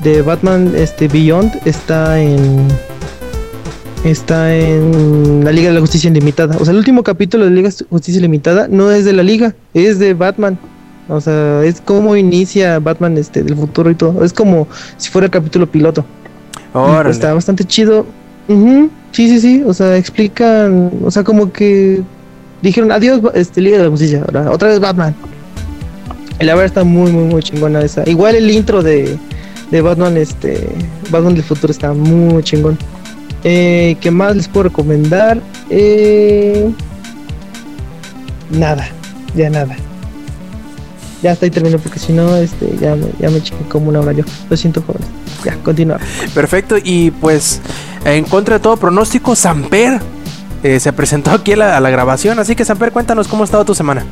De 0.04 0.22
Batman 0.22 0.74
este, 0.76 1.08
Beyond 1.08 1.62
está 1.66 2.22
en. 2.22 2.68
Está 4.04 4.54
en 4.54 5.46
la 5.46 5.52
Liga 5.54 5.70
de 5.70 5.76
la 5.76 5.80
Justicia 5.80 6.10
Ilimitada. 6.10 6.58
O 6.60 6.66
sea, 6.66 6.74
el 6.74 6.78
último 6.78 7.04
capítulo 7.04 7.46
de 7.46 7.52
Liga 7.52 7.70
de 7.70 7.86
Justicia 7.90 8.20
Ilimitada 8.20 8.68
no 8.68 8.92
es 8.92 9.06
de 9.06 9.14
la 9.14 9.24
Liga, 9.24 9.56
es 9.74 9.98
de 9.98 10.14
Batman. 10.14 10.60
O 11.10 11.20
sea, 11.20 11.64
es 11.64 11.82
como 11.82 12.16
inicia 12.16 12.80
Batman 12.80 13.18
este, 13.18 13.44
del 13.44 13.56
futuro 13.56 13.90
y 13.92 13.96
todo. 13.96 14.24
Es 14.24 14.34
como 14.34 14.68
si 14.98 15.10
fuera 15.10 15.26
el 15.26 15.32
capítulo 15.32 15.70
piloto. 15.70 16.06
Y, 16.74 16.78
Órale. 16.78 17.04
pues, 17.04 17.18
está 17.18 17.34
bastante 17.34 17.66
chido. 17.66 18.06
Sí, 19.12 19.30
sí, 19.30 19.40
sí. 19.40 19.64
O 19.66 19.74
sea, 19.74 19.98
explican. 19.98 20.92
O 21.04 21.12
sea, 21.12 21.24
como 21.24 21.52
que 21.52 22.02
dijeron 22.62 22.92
adiós, 22.92 23.22
este, 23.34 23.62
Liga 23.62 23.78
de 23.78 23.84
la 23.84 23.90
Justicia. 23.90 24.24
Ahora, 24.26 24.52
otra 24.52 24.70
vez 24.70 24.80
Batman. 24.80 25.14
Y 26.40 26.46
la 26.46 26.54
verdad 26.54 26.66
está 26.66 26.84
muy, 26.84 27.12
muy, 27.12 27.26
muy 27.26 27.44
chingona 27.44 27.82
esa. 27.82 28.08
Igual 28.10 28.36
el 28.36 28.50
intro 28.50 28.82
de, 28.82 29.18
de 29.72 29.82
Batman, 29.82 30.18
este. 30.18 30.68
Batman 31.12 31.36
del 31.36 31.44
futuro 31.44 31.72
está 31.72 31.94
muy 31.94 32.42
chingón. 32.44 32.78
Eh, 33.44 33.98
¿Qué 34.00 34.10
más 34.10 34.36
les 34.36 34.48
puedo 34.48 34.64
recomendar? 34.64 35.40
Eh, 35.70 36.72
nada, 38.52 38.88
ya 39.36 39.50
nada. 39.50 39.76
Ya 41.24 41.32
hasta 41.32 41.46
ahí 41.46 41.50
termino 41.52 41.80
porque 41.80 41.98
si 42.00 42.12
no, 42.14 42.36
este, 42.36 42.76
ya 42.80 42.96
me, 42.96 43.08
ya 43.18 43.30
me 43.30 43.42
chingué 43.42 43.64
como 43.70 43.90
una 43.90 44.02
hora 44.02 44.12
yo. 44.12 44.24
Lo 44.50 44.58
siento, 44.58 44.84
joven. 44.86 45.02
Ya, 45.44 45.56
continúa. 45.64 45.98
Perfecto, 46.36 46.76
y 46.84 47.12
pues 47.12 47.62
en 48.06 48.26
contra 48.26 48.56
de 48.58 48.60
todo 48.60 48.78
pronóstico, 48.78 49.36
Samper 49.36 50.00
eh, 50.64 50.80
se 50.80 50.92
presentó 50.94 51.32
aquí 51.32 51.54
a 51.54 51.58
la, 51.58 51.78
a 51.78 51.80
la 51.80 51.90
grabación. 51.90 52.38
Así 52.40 52.56
que, 52.56 52.66
Samper, 52.66 52.92
cuéntanos 52.92 53.28
cómo 53.28 53.44
ha 53.44 53.46
estado 53.46 53.64
tu 53.66 53.74
semana. 53.74 54.06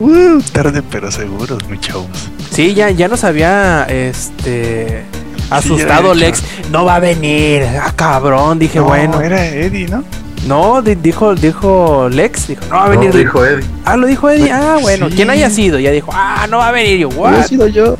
Uh, 0.00 0.40
tarde 0.52 0.80
pero 0.88 1.10
seguros, 1.10 1.58
mi 1.68 1.78
chavos. 1.80 2.06
Sí, 2.52 2.72
ya, 2.72 2.90
ya 2.90 3.08
nos 3.08 3.24
había 3.24 3.82
este 3.84 5.02
asustado 5.50 6.14
Lex. 6.14 6.42
No 6.70 6.84
va 6.84 6.96
a 6.96 7.00
venir. 7.00 7.64
Ah, 7.82 7.92
cabrón. 7.96 8.60
Dije, 8.60 8.78
No, 8.78 8.84
bueno. 8.84 9.20
era 9.20 9.44
Eddie, 9.44 9.88
¿no? 9.88 10.04
No, 10.46 10.80
di- 10.82 10.94
dijo, 10.94 11.34
dijo 11.34 12.08
Lex. 12.08 12.48
Dijo, 12.48 12.62
no 12.70 12.76
va 12.76 12.84
a 12.86 12.88
venir. 12.88 13.10
No, 13.12 13.18
dijo 13.18 13.44
Eddie. 13.44 13.64
Ah, 13.84 13.96
lo 13.96 14.06
dijo 14.06 14.30
Eddie. 14.30 14.50
Ah, 14.52 14.78
bueno. 14.80 15.08
Sí. 15.08 15.16
¿Quién 15.16 15.30
haya 15.30 15.50
sido? 15.50 15.78
Ya 15.78 15.90
dijo, 15.90 16.10
ah, 16.14 16.46
no 16.48 16.58
va 16.58 16.68
a 16.68 16.72
venir. 16.72 16.98
Yo, 16.98 17.08
No 17.08 17.14
he 17.14 17.18
what? 17.18 17.46
sido 17.46 17.66
yo. 17.68 17.98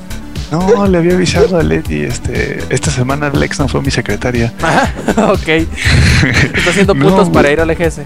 No, 0.51 0.87
le 0.87 0.97
había 0.97 1.15
avisado 1.15 1.59
a 1.59 1.63
Eddie, 1.63 2.07
este, 2.07 2.65
esta 2.71 2.91
semana 2.91 3.27
Alex 3.27 3.59
no 3.59 3.69
fue 3.69 3.83
mi 3.83 3.91
secretaria. 3.91 4.51
Ajá, 4.63 4.91
ok. 5.33 5.49
Está 5.49 6.71
haciendo 6.71 6.95
No, 6.95 7.05
puntos 7.07 7.29
para 7.29 7.51
ir 7.53 7.61
al 7.61 7.69
EGS. 7.71 8.01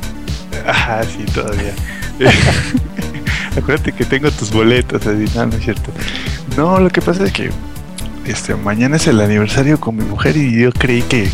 Ajá, 0.66 1.02
sí, 1.04 1.24
todavía. 1.32 1.72
Acuérdate 3.56 3.92
que 3.92 4.04
tengo 4.04 4.30
tus 4.30 4.50
boletos, 4.50 5.04
Eddie. 5.06 5.28
No, 5.34 5.46
no 5.46 5.56
es 5.56 5.62
cierto. 5.62 5.90
No, 6.56 6.80
lo 6.80 6.90
que 6.90 7.00
pasa 7.00 7.24
es 7.24 7.32
que 7.32 7.50
este, 8.26 8.54
mañana 8.56 8.96
es 8.96 9.06
el 9.06 9.20
aniversario 9.20 9.78
con 9.78 9.96
mi 9.96 10.04
mujer 10.04 10.36
y 10.36 10.58
yo 10.62 10.72
creí 10.72 11.02
que 11.02 11.28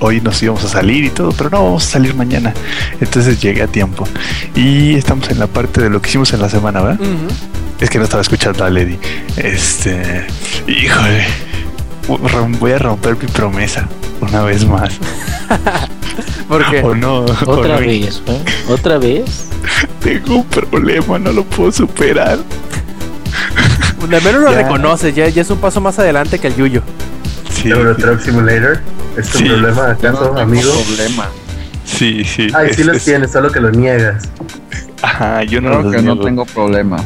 hoy 0.00 0.20
nos 0.20 0.42
íbamos 0.42 0.64
a 0.64 0.68
salir 0.68 1.04
y 1.04 1.10
todo, 1.10 1.32
pero 1.32 1.50
no, 1.50 1.64
vamos 1.64 1.86
a 1.86 1.90
salir 1.90 2.14
mañana. 2.14 2.52
Entonces 3.00 3.40
llegué 3.40 3.62
a 3.62 3.66
tiempo. 3.66 4.06
Y 4.54 4.94
estamos 4.94 5.28
en 5.30 5.38
la 5.38 5.46
parte 5.46 5.80
de 5.82 5.90
lo 5.90 6.00
que 6.02 6.08
hicimos 6.08 6.32
en 6.32 6.40
la 6.40 6.48
semana, 6.48 6.80
¿verdad? 6.82 7.00
Es 7.80 7.90
que 7.90 7.98
no 7.98 8.04
estaba 8.04 8.20
escuchando 8.22 8.64
a 8.64 8.70
Lady. 8.70 8.98
Este. 9.36 10.26
Híjole. 10.66 11.26
Voy 12.58 12.72
a 12.72 12.78
romper 12.78 13.16
mi 13.20 13.26
promesa 13.28 13.86
una 14.20 14.42
vez 14.42 14.64
más. 14.64 14.94
¿Por 16.48 16.68
qué? 16.70 16.80
O 16.82 16.94
no. 16.94 17.20
o 17.20 17.50
Otra 17.50 17.74
no. 17.74 17.80
vez, 17.80 18.22
güey. 18.24 18.38
Otra 18.68 18.98
vez. 18.98 19.44
Tengo 20.02 20.36
un 20.36 20.44
problema, 20.46 21.18
no 21.18 21.32
lo 21.32 21.44
puedo 21.44 21.70
superar. 21.70 22.38
Al 24.00 24.08
menos 24.08 24.42
lo 24.42 24.50
Ya. 24.52 24.62
reconoces. 24.62 25.14
Ya, 25.14 25.28
ya 25.28 25.42
es 25.42 25.50
un 25.50 25.58
paso 25.58 25.80
más 25.80 25.98
adelante 25.98 26.38
que 26.38 26.46
el 26.48 26.56
Yuyo. 26.56 26.82
Sí. 27.52 27.68
Euro 27.68 27.94
Truck 27.96 28.20
Simulator. 28.20 28.80
¿Es 29.18 29.28
tu 29.30 29.38
Sí. 29.38 29.44
problema 29.44 29.90
acaso, 29.90 30.12
no 30.12 30.26
tengo 30.28 30.38
amigo? 30.40 30.72
problema. 30.86 31.28
Sí, 31.84 32.24
sí. 32.24 32.48
Ay, 32.54 32.68
sí 32.74 32.80
es- 32.82 32.86
los 32.86 32.96
es- 32.96 33.04
tienes, 33.04 33.32
solo 33.32 33.50
que 33.50 33.60
los 33.60 33.76
niegas. 33.76 34.24
Ajá, 35.02 35.42
yo 35.44 35.60
no 35.60 35.82
los 35.82 35.94
que 35.94 36.02
no 36.02 36.18
tengo 36.20 36.44
problemas. 36.44 37.02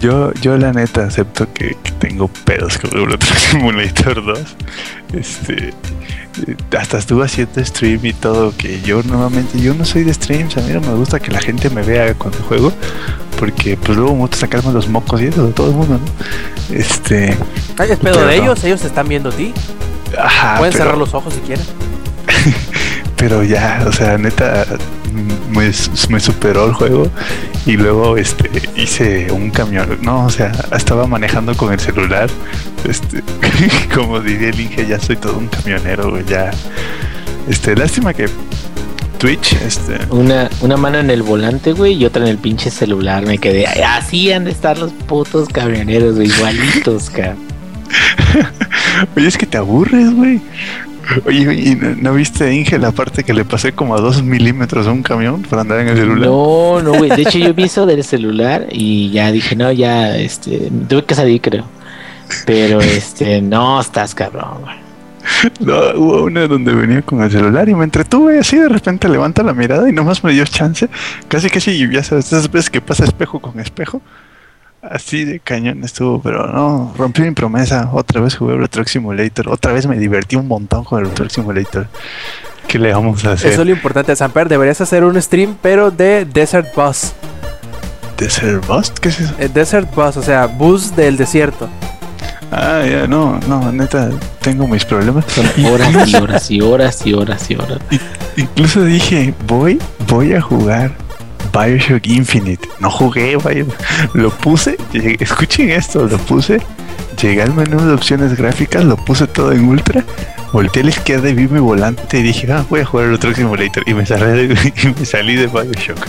Yo, 0.00 0.32
yo 0.34 0.58
la 0.58 0.72
neta 0.72 1.04
acepto 1.04 1.50
que, 1.54 1.76
que 1.82 1.90
tengo 1.92 2.28
pedos 2.28 2.76
con 2.78 2.94
Euro 2.98 3.18
Truck 3.18 3.36
Simulator 3.36 4.24
2. 4.24 4.40
Este. 5.14 5.68
eh, 6.46 6.54
hasta 6.78 6.98
estuve 6.98 7.24
haciendo 7.24 7.64
stream 7.64 8.04
y 8.04 8.12
todo, 8.12 8.52
que 8.58 8.82
yo 8.82 9.02
normalmente, 9.04 9.58
yo 9.58 9.72
no 9.72 9.86
soy 9.86 10.04
de 10.04 10.12
streams, 10.12 10.56
a 10.58 10.60
mí 10.60 10.70
no 10.74 10.82
me 10.82 10.92
gusta 10.94 11.18
que 11.18 11.30
la 11.30 11.40
gente 11.40 11.70
me 11.70 11.82
vea 11.82 12.12
cuando 12.12 12.38
juego, 12.40 12.72
porque 13.38 13.78
pues 13.78 13.96
luego 13.96 14.12
me 14.12 14.20
gusta 14.20 14.36
sacarme 14.38 14.70
los 14.72 14.86
mocos 14.88 15.22
y 15.22 15.26
eso 15.26 15.46
de 15.46 15.52
todo 15.54 15.70
el 15.70 15.76
mundo, 15.76 15.98
¿no? 15.98 16.76
Este... 16.76 17.34
Ay, 17.78 17.90
es 17.92 17.98
pedo 17.98 18.14
Pero 18.16 18.26
de 18.26 18.36
no. 18.36 18.42
ellos, 18.42 18.64
ellos 18.64 18.84
están 18.84 19.08
viendo 19.08 19.30
a 19.30 19.32
ti. 19.32 19.54
Ajá, 20.18 20.58
Pueden 20.58 20.72
pero- 20.72 20.84
cerrar 20.84 20.98
los 20.98 21.14
ojos 21.14 21.34
si 21.34 21.40
quieren. 21.40 21.64
pero 23.16 23.42
ya, 23.42 23.84
o 23.86 23.92
sea, 23.92 24.18
neta, 24.18 24.66
me, 25.50 25.70
me 26.10 26.20
superó 26.20 26.66
el 26.66 26.72
juego 26.74 27.08
y 27.64 27.76
luego 27.76 28.16
este 28.16 28.50
hice 28.76 29.30
un 29.32 29.50
camión, 29.50 29.98
no, 30.02 30.26
o 30.26 30.30
sea, 30.30 30.52
estaba 30.76 31.06
manejando 31.06 31.56
con 31.56 31.72
el 31.72 31.80
celular, 31.80 32.28
este, 32.88 33.22
como 33.94 34.20
diría 34.20 34.50
el 34.50 34.60
Inge, 34.60 34.86
ya 34.86 35.00
soy 35.00 35.16
todo 35.16 35.38
un 35.38 35.48
camionero, 35.48 36.10
güey, 36.10 36.24
ya, 36.26 36.50
este, 37.48 37.74
lástima 37.74 38.12
que 38.12 38.28
Twitch, 39.18 39.54
este, 39.62 39.98
Una, 40.10 40.50
una 40.60 40.76
mano 40.76 40.98
en 40.98 41.08
el 41.10 41.22
volante, 41.22 41.72
güey, 41.72 41.94
y 41.94 42.04
otra 42.04 42.22
en 42.22 42.28
el 42.28 42.36
pinche 42.36 42.70
celular. 42.70 43.24
Me 43.24 43.38
quedé, 43.38 43.66
"Ay, 43.66 43.80
así 43.80 44.30
han 44.30 44.44
de 44.44 44.50
estar 44.50 44.76
los 44.76 44.92
putos 44.92 45.48
camioneros, 45.48 46.16
güey, 46.16 46.28
igualitos, 46.28 47.08
cabrón. 47.10 47.45
oye, 49.16 49.26
es 49.26 49.38
que 49.38 49.46
te 49.46 49.58
aburres, 49.58 50.14
güey. 50.14 50.40
Oye, 51.24 51.54
¿y 51.54 51.74
no, 51.76 51.94
no 51.94 52.14
viste, 52.14 52.52
Inge, 52.52 52.78
la 52.78 52.90
parte 52.90 53.22
que 53.22 53.32
le 53.32 53.44
pasé 53.44 53.72
como 53.72 53.94
a 53.94 54.00
dos 54.00 54.22
milímetros 54.22 54.86
a 54.86 54.92
un 54.92 55.02
camión 55.02 55.42
para 55.42 55.62
andar 55.62 55.80
en 55.80 55.88
el 55.88 55.96
celular? 55.96 56.28
No, 56.28 56.82
no, 56.82 56.94
güey. 56.94 57.10
De 57.10 57.22
hecho, 57.22 57.38
yo 57.38 57.54
vi 57.54 57.64
eso 57.64 57.86
del 57.86 58.02
celular 58.02 58.66
y 58.70 59.10
ya 59.10 59.30
dije, 59.30 59.54
no, 59.54 59.70
ya, 59.70 60.16
este, 60.16 60.70
tuve 60.88 61.04
que 61.04 61.14
salir, 61.14 61.40
creo. 61.40 61.64
Pero, 62.44 62.80
este, 62.80 63.40
no, 63.40 63.80
estás 63.80 64.14
cabrón, 64.14 64.62
güey. 64.62 64.86
No, 65.60 65.74
hubo 65.96 66.24
una 66.24 66.46
donde 66.46 66.72
venía 66.72 67.02
con 67.02 67.22
el 67.22 67.30
celular 67.30 67.68
y 67.68 67.74
me 67.74 67.84
entretuve 67.84 68.38
así 68.38 68.56
de 68.56 68.68
repente 68.68 69.08
levanta 69.08 69.42
la 69.42 69.54
mirada 69.54 69.88
y 69.88 69.92
nomás 69.92 70.22
me 70.22 70.32
dio 70.32 70.44
chance. 70.44 70.88
Casi 71.28 71.50
casi 71.50 71.78
ya 71.90 72.02
sabes, 72.02 72.26
esas 72.26 72.50
veces 72.50 72.70
que 72.70 72.80
pasa 72.80 73.04
espejo 73.04 73.40
con 73.40 73.58
espejo. 73.58 74.00
Así 74.90 75.24
de 75.24 75.40
cañón 75.40 75.84
estuvo, 75.84 76.20
pero 76.20 76.46
no, 76.46 76.94
rompí 76.96 77.22
mi 77.22 77.32
promesa. 77.32 77.90
Otra 77.92 78.20
vez 78.20 78.36
jugué 78.36 78.54
Euro 78.54 78.68
Truck 78.68 78.88
Simulator. 78.88 79.48
Otra 79.48 79.72
vez 79.72 79.86
me 79.86 79.98
divertí 79.98 80.36
un 80.36 80.48
montón 80.48 80.84
con 80.84 80.98
el 80.98 81.04
Euro 81.04 81.14
Truck 81.14 81.30
Simulator. 81.30 81.88
¿Qué 82.66 82.78
le 82.78 82.92
vamos 82.92 83.24
a 83.24 83.32
hacer? 83.32 83.52
Eso 83.52 83.62
es 83.62 83.66
lo 83.66 83.72
importante 83.72 84.14
Samper. 84.14 84.48
Deberías 84.48 84.80
hacer 84.80 85.04
un 85.04 85.20
stream, 85.20 85.56
pero 85.60 85.90
de 85.90 86.24
Desert 86.24 86.74
Bus. 86.74 87.12
¿Desert 88.16 88.66
Bust? 88.66 88.98
¿Qué 88.98 89.10
es 89.10 89.20
eso? 89.20 89.34
Eh, 89.38 89.48
Desert 89.52 89.94
Bus, 89.94 90.16
o 90.16 90.22
sea, 90.22 90.46
bus 90.46 90.96
del 90.96 91.16
desierto. 91.16 91.68
Ah, 92.50 92.82
ya, 92.88 93.06
no, 93.06 93.38
no, 93.46 93.72
neta, 93.72 94.10
tengo 94.40 94.66
mis 94.66 94.84
problemas. 94.84 95.24
Son 95.26 95.46
horas 95.66 96.08
y 96.08 96.16
horas 96.16 96.50
y 96.50 96.60
horas 96.60 97.06
y 97.06 97.12
horas 97.12 97.50
y 97.50 97.54
horas. 97.56 97.78
Incluso 98.36 98.84
dije, 98.84 99.34
voy, 99.46 99.78
voy 100.08 100.34
a 100.34 100.40
jugar 100.40 100.92
Bioshock 101.56 102.06
Infinite. 102.06 102.68
No 102.80 102.90
jugué, 102.90 103.36
Bio- 103.36 103.66
lo 104.14 104.30
puse, 104.30 104.76
llegué- 104.92 105.16
escuchen 105.20 105.70
esto, 105.70 106.06
lo 106.06 106.18
puse, 106.18 106.60
llegué 107.20 107.42
al 107.42 107.54
menú 107.54 107.80
de 107.80 107.92
opciones 107.94 108.36
gráficas, 108.36 108.84
lo 108.84 108.96
puse 108.96 109.26
todo 109.26 109.52
en 109.52 109.64
ultra, 109.64 110.04
volteé 110.52 110.82
a 110.82 110.84
la 110.84 110.90
izquierda 110.90 111.28
y 111.30 111.34
vi 111.34 111.48
mi 111.48 111.60
volante 111.60 112.18
y 112.18 112.22
dije, 112.22 112.50
ah, 112.52 112.64
voy 112.68 112.80
a 112.80 112.84
jugar 112.84 113.06
el 113.06 113.18
Truck 113.18 113.36
Simulator 113.36 113.82
y 113.86 113.94
me 113.94 114.04
salí 114.04 114.48
de, 114.48 114.72
me 114.98 115.06
salí 115.06 115.36
de 115.36 115.46
Bioshock. 115.46 116.06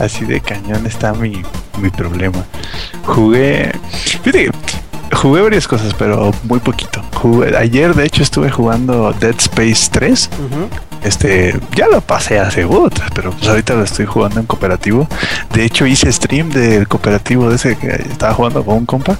Así 0.00 0.24
de 0.24 0.40
cañón 0.40 0.84
está 0.86 1.12
mi, 1.14 1.42
mi 1.80 1.88
problema. 1.90 2.44
Jugué, 3.04 3.70
fíjate, 3.92 4.46
que 4.46 4.50
jugué 5.12 5.42
varias 5.42 5.66
cosas, 5.68 5.94
pero 5.94 6.32
muy 6.44 6.58
poquito. 6.60 7.02
Jugué, 7.14 7.56
ayer 7.56 7.94
de 7.94 8.04
hecho 8.04 8.22
estuve 8.22 8.50
jugando 8.50 9.12
Dead 9.12 9.34
Space 9.38 9.88
3. 9.90 10.30
Este, 11.02 11.58
ya 11.76 11.86
lo 11.88 12.00
pasé 12.00 12.38
hace 12.38 12.64
otras, 12.64 13.10
pero 13.14 13.30
pues 13.30 13.46
ahorita 13.46 13.74
lo 13.74 13.82
estoy 13.84 14.06
jugando 14.06 14.40
en 14.40 14.46
cooperativo. 14.46 15.06
De 15.52 15.64
hecho, 15.64 15.86
hice 15.86 16.10
stream 16.10 16.48
del 16.50 16.88
cooperativo 16.88 17.50
de 17.50 17.56
ese 17.56 17.76
que 17.76 17.88
estaba 18.10 18.32
jugando 18.32 18.64
con 18.64 18.78
un 18.78 18.86
compa. 18.86 19.18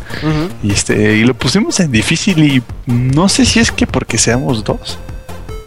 Y 0.62 0.72
este, 0.72 1.16
y 1.16 1.24
lo 1.24 1.35
pusimos 1.35 1.78
en 1.80 1.93
difícil 1.93 2.43
y 2.43 2.62
no 2.87 3.28
sé 3.28 3.45
si 3.45 3.61
es 3.61 3.70
que 3.70 3.87
porque 3.87 4.16
seamos 4.16 4.64
dos, 4.64 4.99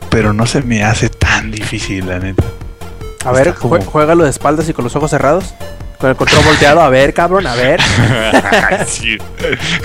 pero 0.09 0.33
no 0.33 0.47
se 0.47 0.63
me 0.63 0.83
hace 0.83 1.09
tan 1.09 1.51
difícil, 1.51 2.07
la 2.07 2.17
neta. 2.19 2.43
A 3.23 3.31
ver, 3.31 3.53
como- 3.55 3.79
juégalo 3.81 4.23
de 4.23 4.29
espaldas 4.31 4.67
y 4.69 4.73
con 4.73 4.83
los 4.85 4.95
ojos 4.95 5.11
cerrados. 5.11 5.53
Con 5.97 6.09
el 6.11 6.15
control 6.15 6.45
volteado. 6.45 6.81
A 6.81 6.89
ver, 6.89 7.13
cabrón, 7.13 7.47
a 7.47 7.55
ver. 7.55 7.79
Sí, 8.87 9.17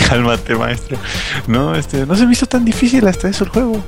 cálmate, 0.09 0.55
maestro. 0.55 0.99
No, 1.47 1.75
este, 1.75 2.07
no 2.07 2.15
se 2.17 2.27
me 2.27 2.33
hizo 2.33 2.47
tan 2.47 2.65
difícil 2.65 3.07
hasta 3.07 3.29
eso 3.29 3.45
el 3.45 3.51
juego. 3.51 3.83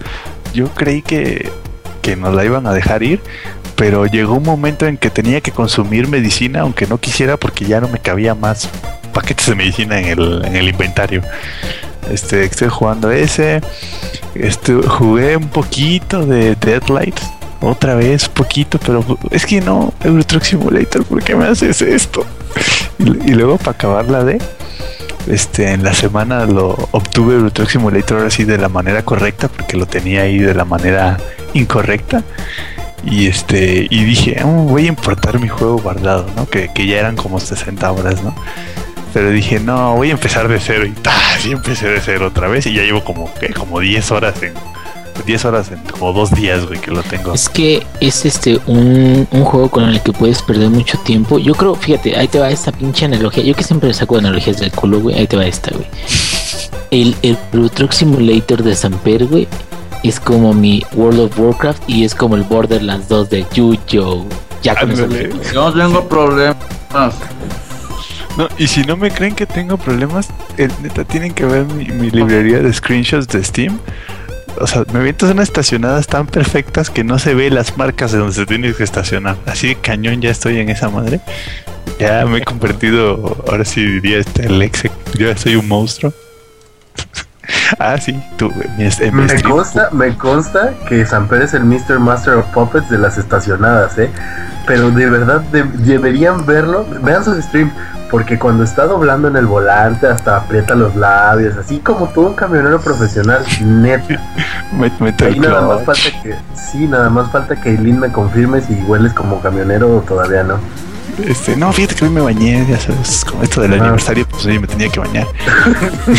Yo 0.53 0.68
creí 0.68 1.03
que, 1.03 1.51
que 2.03 2.16
nos 2.16 2.35
la 2.35 2.45
iban 2.45 2.66
a 2.66 2.72
dejar 2.72 3.03
ir, 3.03 3.20
pero 3.77 4.07
llegó 4.07 4.35
un 4.35 4.43
momento 4.43 4.87
en 4.87 4.97
que 4.97 5.11
tenía 5.11 5.41
que 5.41 5.53
consumir 5.53 6.09
medicina, 6.09 6.61
aunque 6.61 6.87
no 6.87 6.99
quisiera, 6.99 7.37
porque 7.37 7.64
ya 7.64 7.81
no 7.81 7.89
me 7.89 7.99
cabía 7.99 8.35
más 8.35 8.68
paquetes 9.12 9.47
de 9.47 9.55
medicina 9.55 9.99
en 10.01 10.07
el, 10.07 10.45
en 10.45 10.57
el 10.57 10.68
inventario. 10.68 11.22
Este, 12.11 12.45
estoy 12.45 12.68
jugando 12.68 13.11
ese. 13.11 13.61
Este, 14.35 14.75
jugué 14.75 15.37
un 15.37 15.49
poquito 15.49 16.27
de 16.27 16.55
Deadlight. 16.57 17.18
Otra 17.61 17.94
vez, 17.94 18.28
poquito, 18.28 18.78
pero 18.78 19.05
es 19.30 19.46
que 19.46 19.61
no, 19.61 19.92
Euro 20.02 20.24
Truck 20.24 20.42
Simulator, 20.42 21.05
¿por 21.05 21.22
qué 21.22 21.34
me 21.34 21.46
haces 21.46 21.80
esto? 21.82 22.26
Y, 22.98 23.32
luego 23.32 23.57
para 23.59 23.72
acabar 23.72 24.09
la 24.09 24.24
de 24.24 24.40
este 25.26 25.72
en 25.72 25.82
la 25.82 25.94
semana 25.94 26.44
lo 26.44 26.88
obtuve 26.92 27.34
Euro 27.34 27.50
Truck 27.50 27.70
Simulator 27.70 28.18
ahora 28.18 28.30
sí 28.30 28.44
de 28.44 28.59
la 28.59 28.68
manera 28.68 29.02
correcta 29.02 29.48
porque 29.48 29.76
lo 29.76 29.86
tenía 29.86 30.22
ahí 30.22 30.38
de 30.38 30.55
la 30.55 30.64
manera 30.64 31.16
incorrecta 31.55 32.22
y 33.05 33.26
este 33.26 33.86
y 33.88 34.05
dije 34.05 34.40
"Oh, 34.44 34.64
voy 34.64 34.84
a 34.84 34.88
importar 34.88 35.40
mi 35.40 35.48
juego 35.48 35.78
guardado 35.78 36.26
no 36.36 36.48
que, 36.48 36.70
que 36.74 36.86
ya 36.86 36.98
eran 36.98 37.16
como 37.16 37.40
60 37.40 37.90
horas 37.90 38.22
no 38.22 38.34
pero 39.14 39.30
dije 39.30 39.61
no 39.61 39.96
voy 39.96 40.11
a 40.11 40.12
empezar 40.12 40.46
de 40.46 40.61
cero 40.61 40.86
y 40.86 40.90
¡tas! 40.90 41.44
y 41.46 41.52
empecé 41.52 41.88
de 41.88 42.00
cero 42.00 42.26
otra 42.28 42.48
vez 42.48 42.66
y 42.66 42.74
ya 42.74 42.82
llevo 42.82 43.02
como 43.02 43.32
¿qué? 43.40 43.48
como 43.52 43.80
10 43.80 44.11
horas 44.12 44.42
en 44.42 44.52
10 45.22 45.44
horas 45.44 45.70
en 45.70 45.78
como 45.78 46.12
dos 46.12 46.30
días 46.30 46.66
güey 46.66 46.80
que 46.80 46.90
lo 46.90 47.02
tengo 47.02 47.34
Es 47.34 47.48
que 47.48 47.86
es 48.00 48.24
este 48.24 48.60
un, 48.66 49.26
un 49.30 49.44
juego 49.44 49.70
con 49.70 49.84
el 49.84 50.00
que 50.02 50.12
puedes 50.12 50.42
perder 50.42 50.70
mucho 50.70 50.98
tiempo. 50.98 51.38
Yo 51.38 51.54
creo, 51.54 51.74
fíjate, 51.74 52.16
ahí 52.16 52.28
te 52.28 52.38
va 52.38 52.50
esta 52.50 52.72
pinche 52.72 53.04
analogía. 53.06 53.42
Yo 53.42 53.54
que 53.54 53.64
siempre 53.64 53.92
saco 53.94 54.18
analogías 54.18 54.58
del 54.58 54.70
culo, 54.72 55.00
güey. 55.00 55.18
Ahí 55.18 55.26
te 55.26 55.36
va 55.36 55.46
esta, 55.46 55.70
güey. 55.70 55.86
El, 56.90 57.16
el 57.22 57.36
Euro 57.52 57.70
Truck 57.70 57.90
Simulator 57.90 58.62
de 58.62 58.72
Samper, 58.76 59.26
güey, 59.26 59.48
es 60.04 60.20
como 60.20 60.54
mi 60.54 60.84
World 60.92 61.20
of 61.20 61.38
Warcraft 61.38 61.82
y 61.88 62.04
es 62.04 62.14
como 62.14 62.36
el 62.36 62.42
Borderlands 62.42 63.08
2 63.08 63.30
de 63.30 63.46
Yu-Gi-Oh! 63.52 64.24
Ya 64.62 64.76
con 64.76 64.92
eso. 64.92 65.08
Yo 65.52 65.70
no 65.70 65.72
tengo 65.72 66.08
problemas. 66.08 66.56
No, 68.36 68.48
y 68.58 68.66
si 68.66 68.82
no 68.82 68.96
me 68.96 69.10
creen 69.10 69.34
que 69.34 69.46
tengo 69.46 69.76
problemas, 69.76 70.28
eh, 70.58 70.68
neta, 70.82 71.04
tienen 71.04 71.32
que 71.32 71.44
ver 71.46 71.64
mi, 71.66 71.86
mi 71.86 72.10
librería 72.10 72.60
de 72.60 72.72
screenshots 72.72 73.28
de 73.28 73.42
Steam. 73.42 73.78
O 74.61 74.66
sea, 74.66 74.84
me 74.92 75.00
avientas 75.00 75.30
unas 75.30 75.48
estacionadas 75.48 76.07
tan 76.07 76.26
perfectas 76.26 76.90
que 76.90 77.05
no 77.05 77.18
se 77.18 77.34
ve 77.34 77.50
las 77.50 77.76
marcas 77.76 78.12
de 78.12 78.18
donde 78.18 78.34
se 78.34 78.46
tiene 78.46 78.72
que 78.72 78.84
estacionar. 78.84 79.36
Así 79.46 79.68
de 79.68 79.74
cañón 79.76 80.20
ya 80.20 80.30
estoy 80.30 80.59
en 80.59 80.68
esa 80.68 80.88
madre. 80.88 81.20
Ya 81.98 82.24
me 82.26 82.38
he 82.38 82.44
convertido, 82.44 83.44
ahora 83.48 83.64
sí 83.64 83.84
diría 83.84 84.18
este 84.18 84.46
Alex, 84.46 84.84
yo 85.14 85.28
ya 85.28 85.36
soy 85.36 85.57
un 85.57 85.68
monstruo. 85.68 86.12
ah, 87.78 87.96
sí, 87.98 88.20
tú, 88.36 88.50
mi, 88.78 88.84
mi 89.11 89.22
Me 89.22 89.42
consta, 89.42 89.90
me 89.92 90.16
consta 90.16 90.74
que 90.88 91.05
Samper 91.05 91.42
es 91.42 91.55
el 91.55 91.64
Mr. 91.64 91.98
Master 92.00 92.34
of 92.34 92.46
Puppets 92.46 92.88
de 92.90 92.98
las 92.98 93.18
estacionadas, 93.18 93.98
¿eh? 93.98 94.11
Pero 94.66 94.90
de 94.90 95.11
verdad 95.11 95.40
de- 95.40 95.64
deberían 95.64 96.46
verlo. 96.46 96.86
Vean 97.02 97.24
sus 97.24 97.36
streams, 97.44 97.72
porque 98.14 98.38
cuando 98.38 98.62
está 98.62 98.86
doblando 98.86 99.26
en 99.26 99.34
el 99.34 99.44
volante 99.44 100.06
hasta 100.06 100.36
aprieta 100.36 100.76
los 100.76 100.94
labios, 100.94 101.56
así 101.56 101.80
como 101.80 102.06
todo 102.10 102.28
un 102.28 102.34
camionero 102.34 102.80
profesional, 102.80 103.44
neta. 103.60 104.06
Ahí 105.20 105.32
el 105.34 105.40
nada 105.40 105.62
más 105.62 105.84
falta 105.84 106.22
que, 106.22 106.36
sí, 106.54 106.86
nada 106.86 107.10
más 107.10 107.32
falta 107.32 107.60
que 107.60 107.70
Eileen 107.70 107.98
me 107.98 108.12
confirme 108.12 108.60
si 108.60 108.72
hueles 108.84 109.12
como 109.14 109.40
camionero 109.40 109.96
o 109.96 110.00
todavía 110.02 110.44
no. 110.44 110.60
Este, 111.26 111.56
no, 111.56 111.72
fíjate 111.72 111.96
que 111.96 112.04
hoy 112.04 112.12
me 112.12 112.20
bañé, 112.20 112.64
ya 112.70 112.78
sabes, 112.78 113.24
con 113.24 113.42
esto 113.42 113.62
del 113.62 113.72
Ah. 113.72 113.82
aniversario, 113.82 114.28
pues 114.28 114.46
hoy 114.46 114.60
me 114.60 114.68
tenía 114.68 114.88
que 114.90 115.00
bañar. 115.00 115.26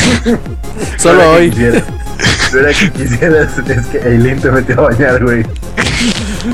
Solo 0.97 1.31
hoy. 1.31 1.53
ahora 2.53 2.73
que 2.73 2.91
quisieras, 2.91 3.57
es 3.57 3.87
que 3.87 3.99
Eileen 3.99 4.41
te 4.41 4.51
metió 4.51 4.81
a 4.81 4.89
bañar, 4.89 5.23
güey. 5.23 5.45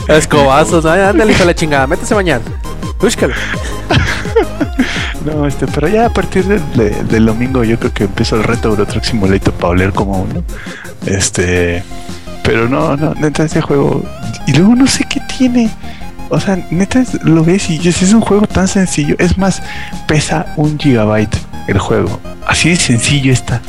Escobazos. 0.07 0.85
Ay, 0.85 1.01
ándale, 1.01 1.31
hijo 1.31 1.39
de 1.39 1.45
la 1.47 1.55
chingada. 1.55 1.87
Métese 1.87 2.13
a 2.13 2.17
bañar. 2.17 2.41
Búscalo. 2.99 3.33
No, 5.25 5.45
este, 5.45 5.67
pero 5.67 5.87
ya 5.87 6.07
a 6.07 6.09
partir 6.09 6.45
del, 6.45 6.61
de- 6.73 7.03
del 7.03 7.25
domingo 7.25 7.63
yo 7.63 7.77
creo 7.77 7.93
que 7.93 8.05
empiezo 8.05 8.35
el 8.37 8.43
reto 8.43 8.69
Euro 8.69 8.85
Truck 8.87 9.03
Simulator 9.03 9.53
para 9.53 9.69
oler 9.69 9.91
como 9.93 10.21
uno. 10.21 10.43
Este, 11.05 11.83
pero 12.43 12.67
no, 12.67 12.97
no, 12.97 13.13
neta, 13.15 13.43
este 13.43 13.61
juego. 13.61 14.03
Y 14.47 14.53
luego 14.53 14.75
no 14.75 14.87
sé 14.87 15.05
qué 15.09 15.21
tiene. 15.37 15.69
O 16.29 16.39
sea, 16.39 16.57
neta, 16.71 17.03
lo 17.23 17.43
ves 17.43 17.69
y 17.69 17.87
es 17.87 18.13
un 18.13 18.21
juego 18.21 18.47
tan 18.47 18.67
sencillo. 18.67 19.15
Es 19.19 19.37
más, 19.37 19.61
pesa 20.07 20.53
un 20.57 20.79
gigabyte. 20.79 21.35
el 21.67 21.77
juego. 21.77 22.19
Así 22.47 22.69
de 22.69 22.75
sencillo 22.77 23.31
está. 23.31 23.61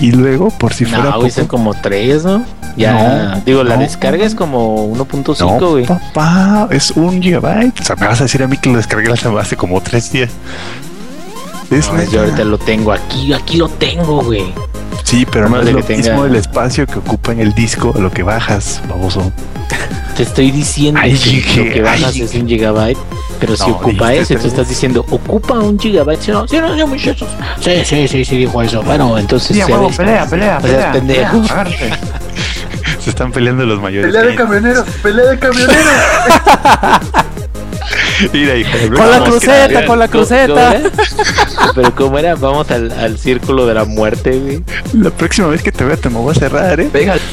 Y 0.00 0.12
luego, 0.12 0.50
por 0.50 0.74
si 0.74 0.84
fuera 0.84 1.04
No, 1.10 1.20
poco, 1.20 1.48
como 1.48 1.74
tres, 1.74 2.24
¿no? 2.24 2.44
Ya, 2.76 3.32
No, 3.36 3.40
digo, 3.46 3.64
la 3.64 3.76
no. 3.76 3.82
descarga 3.82 4.24
es 4.24 4.34
como 4.34 4.86
1.5, 4.94 5.58
no, 5.60 5.70
güey. 5.70 5.86
papá, 5.86 6.68
es 6.70 6.90
un 6.90 7.22
gigabyte. 7.22 7.80
O 7.80 7.84
sea, 7.84 7.96
me 7.96 8.06
vas 8.06 8.20
a 8.20 8.24
decir 8.24 8.42
a 8.42 8.48
mí 8.48 8.58
que 8.58 8.68
lo 8.70 8.76
descargué 8.76 9.10
hace, 9.10 9.28
hace 9.28 9.56
como 9.56 9.80
tres 9.80 10.12
días. 10.12 10.30
Es 11.70 11.90
No, 11.92 12.02
yo 12.04 12.20
ahorita 12.20 12.44
lo 12.44 12.58
tengo 12.58 12.92
aquí, 12.92 13.32
aquí 13.32 13.56
lo 13.56 13.68
tengo, 13.68 14.22
güey. 14.22 14.52
Sí, 15.04 15.26
pero 15.30 15.48
no 15.48 15.60
es 15.62 15.72
lo 15.72 15.82
tenga- 15.82 15.96
mismo 16.10 16.24
el 16.26 16.36
espacio 16.36 16.86
que 16.86 16.98
ocupa 16.98 17.32
en 17.32 17.40
el 17.40 17.52
disco 17.54 17.94
lo 17.98 18.10
que 18.10 18.22
bajas, 18.22 18.80
baboso. 18.88 19.32
Te 20.16 20.22
estoy 20.22 20.50
diciendo 20.50 21.00
Ay, 21.02 21.14
que 21.14 21.64
lo 21.64 21.72
que 21.74 21.82
bajas 21.82 22.14
ay, 22.14 22.22
es 22.22 22.34
un 22.34 22.48
gigabyte, 22.48 22.98
pero 23.38 23.54
si 23.56 23.68
No, 23.68 23.76
ocupa 23.76 24.10
dijiste 24.10 24.34
eso, 24.34 24.42
tú 24.44 24.48
estás 24.48 24.68
diciendo, 24.68 25.04
ocupa 25.10 25.54
un 25.58 25.78
gigabyte. 25.78 26.20
Si 26.22 26.30
no, 26.30 26.48
si 26.48 26.56
no, 26.58 26.74
no, 26.74 26.86
muchachos. 26.86 27.28
Sí, 27.60 27.72
sí, 27.84 28.08
sí, 28.08 28.24
sí, 28.24 28.36
dijo 28.38 28.62
eso. 28.62 28.82
Bueno, 28.82 29.18
entonces. 29.18 29.54
ya 29.56 29.66
pelea, 29.96 30.26
pelea, 30.28 30.58
es 30.58 30.86
pendejo. 30.96 31.42
Se 33.00 33.10
están 33.10 33.30
peleando 33.30 33.64
los 33.66 33.80
mayores. 33.80 34.06
Pelea 34.06 34.22
de 34.24 34.30
que- 34.30 34.36
camioneros, 34.36 34.84
pelea 35.02 35.26
de 35.26 35.38
camioneros. 35.38 35.84
Mira, 38.32 38.56
hijo 38.56 38.76
de- 38.78 38.88
Con 38.90 39.10
la 39.10 39.22
cruceta, 39.24 39.80
que- 39.80 39.86
con 39.86 39.98
la 39.98 40.08
¿Cómo- 40.08 40.24
cruceta. 40.24 40.80
Pero 41.74 41.94
¿cómo 41.94 42.18
era? 42.18 42.34
Vamos 42.36 42.70
al, 42.70 42.90
al 42.92 43.18
círculo 43.18 43.66
de 43.66 43.74
la 43.74 43.84
muerte, 43.84 44.30
güey. 44.38 44.64
La 44.94 45.10
próxima 45.10 45.48
vez 45.48 45.62
que 45.62 45.72
te 45.72 45.84
vea 45.84 45.96
te 45.98 46.08
me 46.08 46.18
voy 46.18 46.34
a 46.34 46.38
cerrar, 46.38 46.80
¿eh? 46.80 46.88
Venga, 46.92 47.16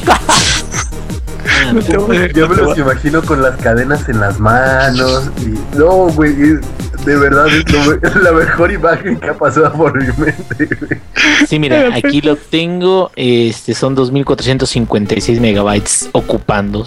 No 1.72 1.80
te 1.82 1.96
voy 1.96 2.16
a- 2.16 2.32
Yo 2.32 2.48
me 2.48 2.56
los 2.56 2.76
imagino 2.78 3.22
con 3.22 3.42
las 3.42 3.56
cadenas 3.60 4.08
en 4.08 4.20
las 4.20 4.38
manos 4.40 5.30
y 5.40 5.76
no, 5.76 6.08
güey, 6.10 6.34
de 6.34 7.16
verdad 7.16 7.46
es 7.48 7.64
lo 7.72 8.22
la 8.22 8.32
mejor 8.32 8.70
imagen 8.72 9.16
que 9.18 9.28
ha 9.28 9.34
pasado 9.38 9.72
por 9.72 9.96
mi 10.00 10.06
mente. 10.16 10.68
güey. 10.80 11.00
Sí, 11.48 11.58
mira, 11.58 11.94
aquí 11.94 12.20
lo 12.20 12.36
tengo. 12.36 13.10
Este 13.16 13.74
son 13.74 13.94
2456 13.94 15.40
megabytes 15.40 16.08
ocupando 16.12 16.86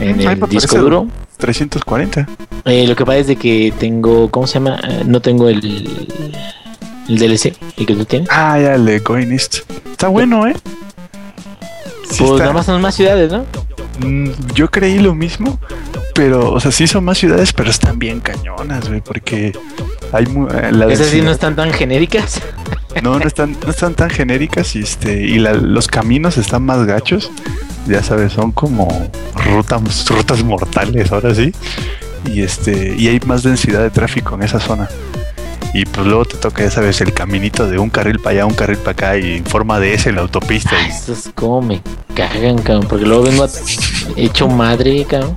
en 0.00 0.20
el 0.20 0.40
disco 0.48 0.78
duro. 0.78 1.08
340. 1.38 2.28
Eh, 2.64 2.86
lo 2.86 2.94
que 2.96 3.04
pasa 3.04 3.18
es 3.18 3.26
de 3.26 3.36
que 3.36 3.72
tengo, 3.78 4.30
¿cómo 4.30 4.46
se 4.46 4.54
llama? 4.54 4.78
Eh, 4.88 5.02
no 5.04 5.20
tengo 5.20 5.48
el, 5.48 6.08
el 7.08 7.18
DLC, 7.18 7.54
el 7.76 7.86
que 7.86 7.94
tú 7.94 8.04
tienes. 8.04 8.28
Ah, 8.30 8.58
ya, 8.58 8.74
el 8.76 8.84
de 8.86 9.00
Going 9.00 9.32
East. 9.32 9.58
Está 9.90 10.08
bueno, 10.08 10.46
¿eh? 10.46 10.54
Sí 12.10 12.16
pues 12.18 12.30
está. 12.32 12.38
nada 12.44 12.52
más 12.52 12.66
son 12.66 12.80
más 12.80 12.94
ciudades, 12.94 13.32
¿no? 13.32 13.44
Mm, 14.00 14.30
Yo 14.54 14.70
creí 14.70 14.98
lo 14.98 15.14
mismo, 15.14 15.58
pero, 16.14 16.52
o 16.52 16.60
sea, 16.60 16.70
sí 16.72 16.86
son 16.86 17.04
más 17.04 17.18
ciudades, 17.18 17.52
pero 17.52 17.70
están 17.70 17.98
bien 17.98 18.20
cañonas, 18.20 18.88
güey, 18.88 19.00
porque 19.00 19.52
hay 20.12 20.24
eh, 20.24 20.72
la 20.72 20.86
Esas 20.86 21.08
sí 21.08 21.20
no 21.22 21.30
están 21.30 21.56
tan 21.56 21.72
genéricas. 21.72 22.40
no, 23.02 23.18
no 23.18 23.26
están, 23.26 23.56
no 23.64 23.70
están 23.70 23.94
tan 23.94 24.10
genéricas 24.10 24.74
y 24.76 24.80
este, 24.80 25.22
y 25.22 25.38
la- 25.38 25.54
los 25.54 25.86
caminos 25.88 26.36
están 26.38 26.64
más 26.64 26.84
gachos. 26.86 27.30
Ya 27.86 28.02
sabes, 28.02 28.32
son 28.32 28.50
como 28.52 29.10
rutas, 29.34 30.06
rutas 30.08 30.42
mortales, 30.42 31.12
ahora 31.12 31.34
sí. 31.34 31.52
Y 32.26 32.42
este, 32.42 32.94
y 32.96 33.08
hay 33.08 33.20
más 33.26 33.42
densidad 33.42 33.82
de 33.82 33.90
tráfico 33.90 34.34
en 34.34 34.42
esa 34.42 34.58
zona. 34.58 34.88
Y 35.72 35.84
pues 35.86 36.06
luego 36.06 36.24
te 36.24 36.36
toca, 36.36 36.62
ya 36.62 36.70
sabes, 36.70 37.00
el 37.00 37.12
caminito 37.12 37.68
de 37.68 37.78
un 37.78 37.90
carril 37.90 38.20
para 38.20 38.30
allá, 38.36 38.46
un 38.46 38.54
carril 38.54 38.78
para 38.78 38.90
acá, 38.92 39.18
y 39.18 39.38
en 39.38 39.44
forma 39.44 39.80
de 39.80 39.94
S 39.94 40.08
en 40.08 40.14
la 40.16 40.22
autopista. 40.22 40.76
Y 40.86 40.90
Estos 40.90 41.30
como 41.34 41.62
me 41.62 41.80
cagan, 42.14 42.58
cabrón, 42.58 42.86
porque 42.88 43.04
luego 43.04 43.24
vengo 43.24 43.44
a- 43.44 43.48
hecho 44.16 44.46
madre, 44.48 45.04
cabrón. 45.04 45.34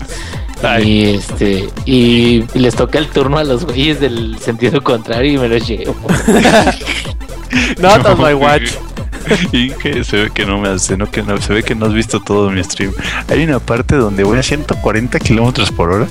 Ay. 0.64 0.84
Y 0.90 1.16
este, 1.16 1.70
y 1.86 2.44
les 2.56 2.76
toca 2.76 2.98
el 3.00 3.08
turno 3.08 3.38
a 3.38 3.44
los 3.44 3.66
güeyes 3.66 4.00
del 4.00 4.38
sentido 4.40 4.82
contrario 4.84 5.34
y 5.34 5.38
me 5.38 5.48
los 5.50 5.68
llevo. 5.68 5.96
Not 7.80 8.06
on 8.10 8.20
my 8.22 8.34
watch. 8.34 8.72
Y 9.52 9.72
se 10.04 10.24
ve 10.24 10.32
que 10.34 10.46
no 10.46 10.60
me 10.60 10.70
hace, 10.70 10.98
no 10.98 11.10
que 11.10 11.22
no, 11.22 11.40
se 11.42 11.54
ve 11.54 11.64
que 11.64 11.76
no 11.76 11.86
has 11.86 11.94
visto 11.94 12.20
todo 12.20 12.50
mi 12.50 12.64
stream. 12.64 12.94
Hay 13.28 13.44
una 13.44 13.60
parte 13.60 13.96
donde 13.96 14.24
voy 14.24 14.40
a 14.40 14.44
140 14.44 15.20
kilómetros 15.20 15.72
por 15.72 15.92
hora. 15.92 16.08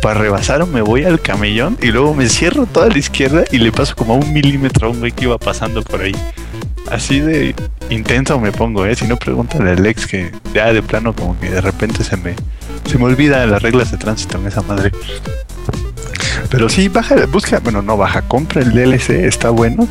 Para 0.00 0.20
rebasar 0.20 0.66
me 0.66 0.82
voy 0.82 1.04
al 1.04 1.20
camellón 1.20 1.78
y 1.80 1.92
luego 1.92 2.14
me 2.14 2.28
cierro 2.28 2.66
toda 2.66 2.88
la 2.88 2.98
izquierda 2.98 3.44
y 3.50 3.58
le 3.58 3.70
paso 3.70 3.94
como 3.94 4.14
a 4.14 4.16
un 4.16 4.32
milímetro 4.32 4.88
a 4.88 4.90
un 4.90 4.98
güey 4.98 5.12
que 5.12 5.24
iba 5.24 5.38
pasando 5.38 5.82
por 5.82 6.02
ahí. 6.02 6.16
Así 6.90 7.20
de 7.20 7.54
intenso 7.88 8.38
me 8.40 8.52
pongo, 8.52 8.84
eh. 8.84 8.96
Si 8.96 9.06
no 9.06 9.16
pregúntale 9.16 9.70
a 9.70 9.72
Alex 9.74 10.06
que 10.06 10.32
ya 10.52 10.72
de 10.72 10.82
plano 10.82 11.14
como 11.14 11.38
que 11.38 11.50
de 11.50 11.60
repente 11.60 12.04
se 12.04 12.16
me 12.16 12.34
se 12.86 12.98
me 12.98 13.04
olvida 13.04 13.46
las 13.46 13.62
reglas 13.62 13.90
de 13.90 13.98
tránsito 13.98 14.38
en 14.38 14.46
esa 14.46 14.62
madre. 14.62 14.90
Pero 16.50 16.68
sí, 16.68 16.88
baja, 16.88 17.14
busca, 17.26 17.60
bueno, 17.60 17.82
no 17.82 17.96
baja, 17.96 18.22
compra 18.22 18.62
el 18.62 18.72
DLC, 18.72 19.10
está 19.24 19.50
bueno. 19.50 19.88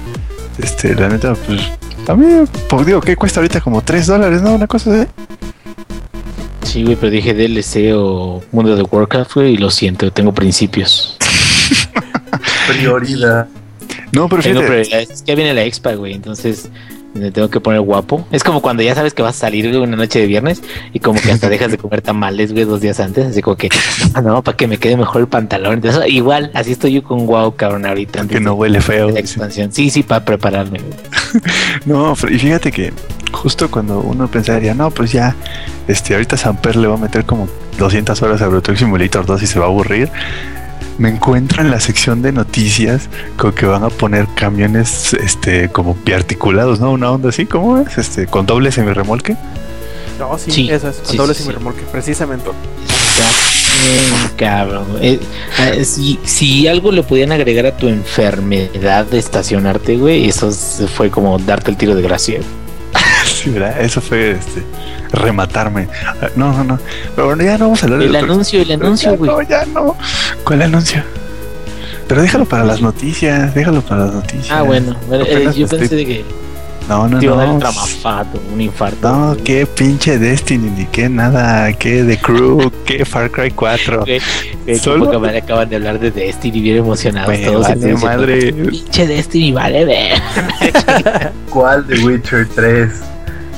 Este, 0.58 0.94
la 0.96 1.10
neta, 1.10 1.34
pues, 1.34 1.62
a 2.08 2.16
mí, 2.16 2.26
pues 2.70 2.86
digo, 2.86 3.02
¿qué 3.02 3.16
cuesta 3.16 3.40
ahorita? 3.40 3.62
Como 3.62 3.82
3 3.82 4.08
dólares, 4.08 4.42
¿no? 4.42 4.54
Una 4.54 4.68
cosa 4.68 5.02
así. 5.02 5.12
Sí, 6.64 6.84
güey, 6.84 6.96
pero 6.96 7.12
dije 7.12 7.34
DLC 7.34 7.94
o 7.96 8.42
Mundo 8.52 8.76
de 8.76 8.84
Warcraft, 8.84 9.34
güey, 9.34 9.54
y 9.54 9.58
lo 9.58 9.70
siento, 9.70 10.12
tengo 10.12 10.34
principios. 10.34 11.18
Prioridad. 12.68 13.48
No, 14.12 14.30
pero 14.30 14.42
Tengo 14.42 14.62
fíjate. 14.62 15.02
Es 15.04 15.22
que 15.22 15.36
viene 15.36 15.54
la 15.54 15.64
expa, 15.64 15.94
güey, 15.94 16.14
entonces 16.14 16.70
me 17.14 17.32
tengo 17.32 17.50
que 17.50 17.60
poner 17.60 17.82
guapo. 17.82 18.26
Es 18.32 18.44
como 18.44 18.62
cuando 18.62 18.84
ya 18.84 18.96
sabes 18.96 19.14
que 19.14 19.22
vas 19.22 19.36
a 19.36 19.40
salir, 19.40 19.68
güey, 19.68 19.82
una 19.82 19.98
noche 19.98 20.20
de 20.20 20.28
viernes 20.28 20.62
y 20.94 21.00
como 21.00 21.20
que 21.20 21.32
hasta 21.32 21.50
dejas 21.50 21.72
de 21.72 21.78
comer 21.78 22.02
tamales, 22.02 22.54
güey, 22.54 22.66
dos 22.66 22.82
días 22.82 23.00
antes. 23.00 23.28
Así 23.28 23.42
como 23.42 23.58
que, 23.58 23.70
ah, 24.14 24.22
no, 24.22 24.42
para 24.44 24.58
que 24.58 24.68
me 24.68 24.78
quede 24.78 24.98
mejor 24.98 25.22
el 25.22 25.28
pantalón. 25.28 25.76
Entonces, 25.76 26.04
igual, 26.08 26.52
así 26.54 26.72
estoy 26.72 26.94
yo 26.94 27.04
con 27.04 27.26
guau, 27.26 27.56
cabrón, 27.56 27.86
ahorita. 27.86 28.28
que 28.28 28.40
no 28.40 28.54
huele 28.54 28.82
feo. 28.82 29.10
la 29.10 29.20
expansión. 29.20 29.72
Sí, 29.72 29.90
sí, 29.90 30.04
para 30.04 30.24
prepararme. 30.26 30.80
No, 31.86 32.14
y 32.30 32.38
fíjate 32.38 32.72
que 32.72 32.94
justo 33.32 33.72
cuando 33.72 34.00
uno 34.02 34.28
pensaría, 34.28 34.74
no, 34.74 34.92
pues 34.92 35.12
ya, 35.12 35.36
este, 35.88 36.14
ahorita 36.14 36.38
Samper 36.38 36.76
le 36.76 36.88
va 36.88 36.96
a 36.96 36.98
meter 36.98 37.26
como 37.26 37.48
200 37.78 38.22
horas 38.22 38.42
a 38.42 38.50
Truck 38.62 38.78
Simulator 38.78 39.26
2 39.26 39.42
y 39.42 39.48
se 39.48 39.60
va 39.60 39.66
a 39.66 39.70
aburrir. 39.70 40.10
Me 41.02 41.10
encuentro 41.10 41.64
en 41.64 41.72
la 41.72 41.80
sección 41.80 42.22
de 42.22 42.32
noticias 42.32 43.10
con 43.36 43.54
que 43.54 43.66
van 43.66 43.84
a 43.84 43.90
poner 43.90 44.28
camiones, 44.36 45.16
este, 45.16 45.68
como 45.70 45.96
biarticulados, 46.06 46.80
¿no? 46.80 46.92
Una 46.92 47.10
onda 47.10 47.30
así, 47.30 47.48
¿cómo 47.48 47.80
es? 47.80 47.98
Este, 47.98 48.28
con 48.28 48.46
doble 48.46 48.72
semirremolque. 48.72 49.36
No, 50.20 50.38
sí, 50.38 50.52
Sí, 50.52 50.70
eso 50.70 50.90
es. 50.90 50.98
Con 50.98 51.06
sí, 51.08 51.18
doble 51.18 51.34
sí, 51.34 51.44
precisamente. 51.92 52.52
Bien, 52.52 54.30
cabrón. 54.38 54.86
Eh, 55.02 55.20
eh, 55.74 55.86
si, 55.86 56.20
si 56.24 56.68
algo 56.68 56.92
le 56.92 57.02
podían 57.02 57.32
agregar 57.32 57.66
a 57.66 57.76
tu 57.76 57.88
enfermedad 57.88 59.08
de 59.08 59.18
estacionarte, 59.18 59.98
güey, 59.98 60.30
eso 60.30 60.50
es- 60.50 60.84
fue 60.96 61.10
como 61.10 61.40
darte 61.40 61.72
el 61.72 61.78
tiro 61.78 61.96
de 61.96 62.04
gracia. 62.04 62.42
Sí, 63.26 63.50
¿verdad? 63.50 63.82
Eso 63.82 64.02
fue, 64.02 64.32
este, 64.34 64.62
rematarme. 65.12 65.88
No, 66.36 66.52
no, 66.54 66.64
no. 66.64 66.80
Pero 67.16 67.28
bueno, 67.28 67.44
ya 67.44 67.58
no 67.58 67.66
vamos 67.66 67.82
a 67.84 67.86
hablar 67.86 68.02
El 68.02 68.08
del 68.12 68.16
otro- 68.24 68.34
anuncio, 68.34 68.62
el 68.62 68.72
anuncio, 68.72 69.18
güey. 69.18 69.32
No, 69.32 69.42
ya 69.42 69.66
no. 69.66 69.96
¿Cuál 70.44 70.62
anuncio? 70.64 71.04
Pero 72.08 72.22
déjalo 72.22 72.46
para 72.46 72.64
las 72.66 72.82
noticias, 72.82 73.54
déjalo 73.56 73.82
para 73.82 74.06
las 74.06 74.14
noticias. 74.16 74.52
Ah, 74.52 74.64
bueno. 74.64 74.96
bueno, 75.08 75.24
eh, 75.28 75.50
yo 75.56 75.66
estoy- 75.66 75.80
pensé 75.80 75.96
de 75.96 76.06
que 76.06 76.26
No, 76.90 77.08
no, 77.08 77.20
te 77.20 77.26
iba 77.26 77.36
a 77.36 77.38
dar 77.38 77.48
no. 77.48 77.54
un 77.54 77.60
tramafato, 77.60 78.42
un 78.54 78.60
infarto. 78.60 79.10
No, 79.10 79.38
qué 79.46 79.66
pinche 79.66 80.18
Destiny, 80.18 80.70
ni 80.78 80.86
qué 80.88 81.08
nada, 81.08 81.72
qué 81.72 82.04
The 82.04 82.18
Crew, 82.18 82.70
qué 82.86 83.06
Far 83.06 83.32
Cry 83.32 83.52
4. 83.52 84.02
Güey, 84.02 84.20
güey, 84.66 84.78
Solo- 84.78 85.06
qué 85.06 85.06
poca 85.06 85.20
madre 85.20 85.38
acaban 85.38 85.70
de 85.70 85.76
hablar 85.78 86.00
de 86.00 86.12
Destiny 86.12 86.60
bien 86.60 86.78
emocionados 86.78 87.34
todos. 87.40 87.62
vale 87.62 87.74
entonces, 87.76 88.04
madre. 88.04 88.52
Pinche 88.54 89.08
Destiny, 89.08 89.52
vale 89.54 89.86
ver. 89.86 90.22
¿Cuál 91.50 91.88
de 91.88 92.00
Witcher 92.04 92.48
3? 92.56 92.90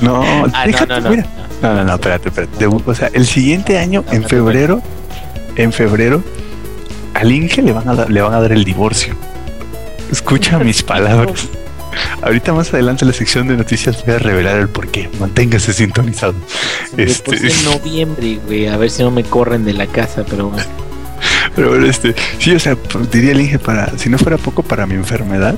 No, 0.00 0.22
Ah, 0.52 0.64
déjate, 0.66 0.86
no, 0.88 1.00
no, 1.00 1.04
no. 1.04 1.10
mira. 1.10 1.26
No, 1.62 1.74
no, 1.74 1.84
no, 1.84 1.94
espérate, 1.94 2.28
espérate. 2.28 2.66
O 2.66 2.94
sea, 2.94 3.10
el 3.12 3.26
siguiente 3.26 3.78
año, 3.78 4.04
en 4.10 4.24
febrero, 4.24 4.82
en 5.56 5.72
febrero, 5.72 6.22
al 7.14 7.30
Inge 7.32 7.62
le 7.62 7.72
van 7.72 7.88
a 7.88 7.94
dar, 7.94 8.10
le 8.10 8.20
van 8.20 8.34
a 8.34 8.40
dar 8.40 8.52
el 8.52 8.64
divorcio. 8.64 9.14
Escucha 10.10 10.58
mis 10.60 10.82
palabras. 10.82 11.48
Ahorita 12.22 12.52
más 12.52 12.74
adelante 12.74 13.04
en 13.04 13.08
la 13.12 13.14
sección 13.16 13.46
de 13.46 13.56
noticias 13.56 14.04
voy 14.04 14.16
a 14.16 14.18
revelar 14.18 14.58
el 14.58 14.68
porqué. 14.68 15.08
Manténgase 15.20 15.72
sintonizado. 15.72 16.34
Este- 16.96 17.36
en 17.36 17.64
noviembre, 17.64 18.40
güey, 18.46 18.66
a 18.66 18.76
ver 18.76 18.90
si 18.90 19.02
no 19.04 19.10
me 19.12 19.22
corren 19.22 19.64
de 19.64 19.74
la 19.74 19.86
casa, 19.86 20.24
pero 20.28 20.48
bueno. 20.48 20.64
Pero 21.54 21.68
bueno, 21.68 21.86
este, 21.86 22.14
sí, 22.40 22.52
o 22.52 22.58
sea, 22.58 22.76
diría 23.12 23.30
el 23.30 23.40
Inge, 23.40 23.60
para, 23.60 23.96
si 23.96 24.08
no 24.10 24.18
fuera 24.18 24.36
poco 24.38 24.64
para 24.64 24.86
mi 24.86 24.94
enfermedad, 24.94 25.54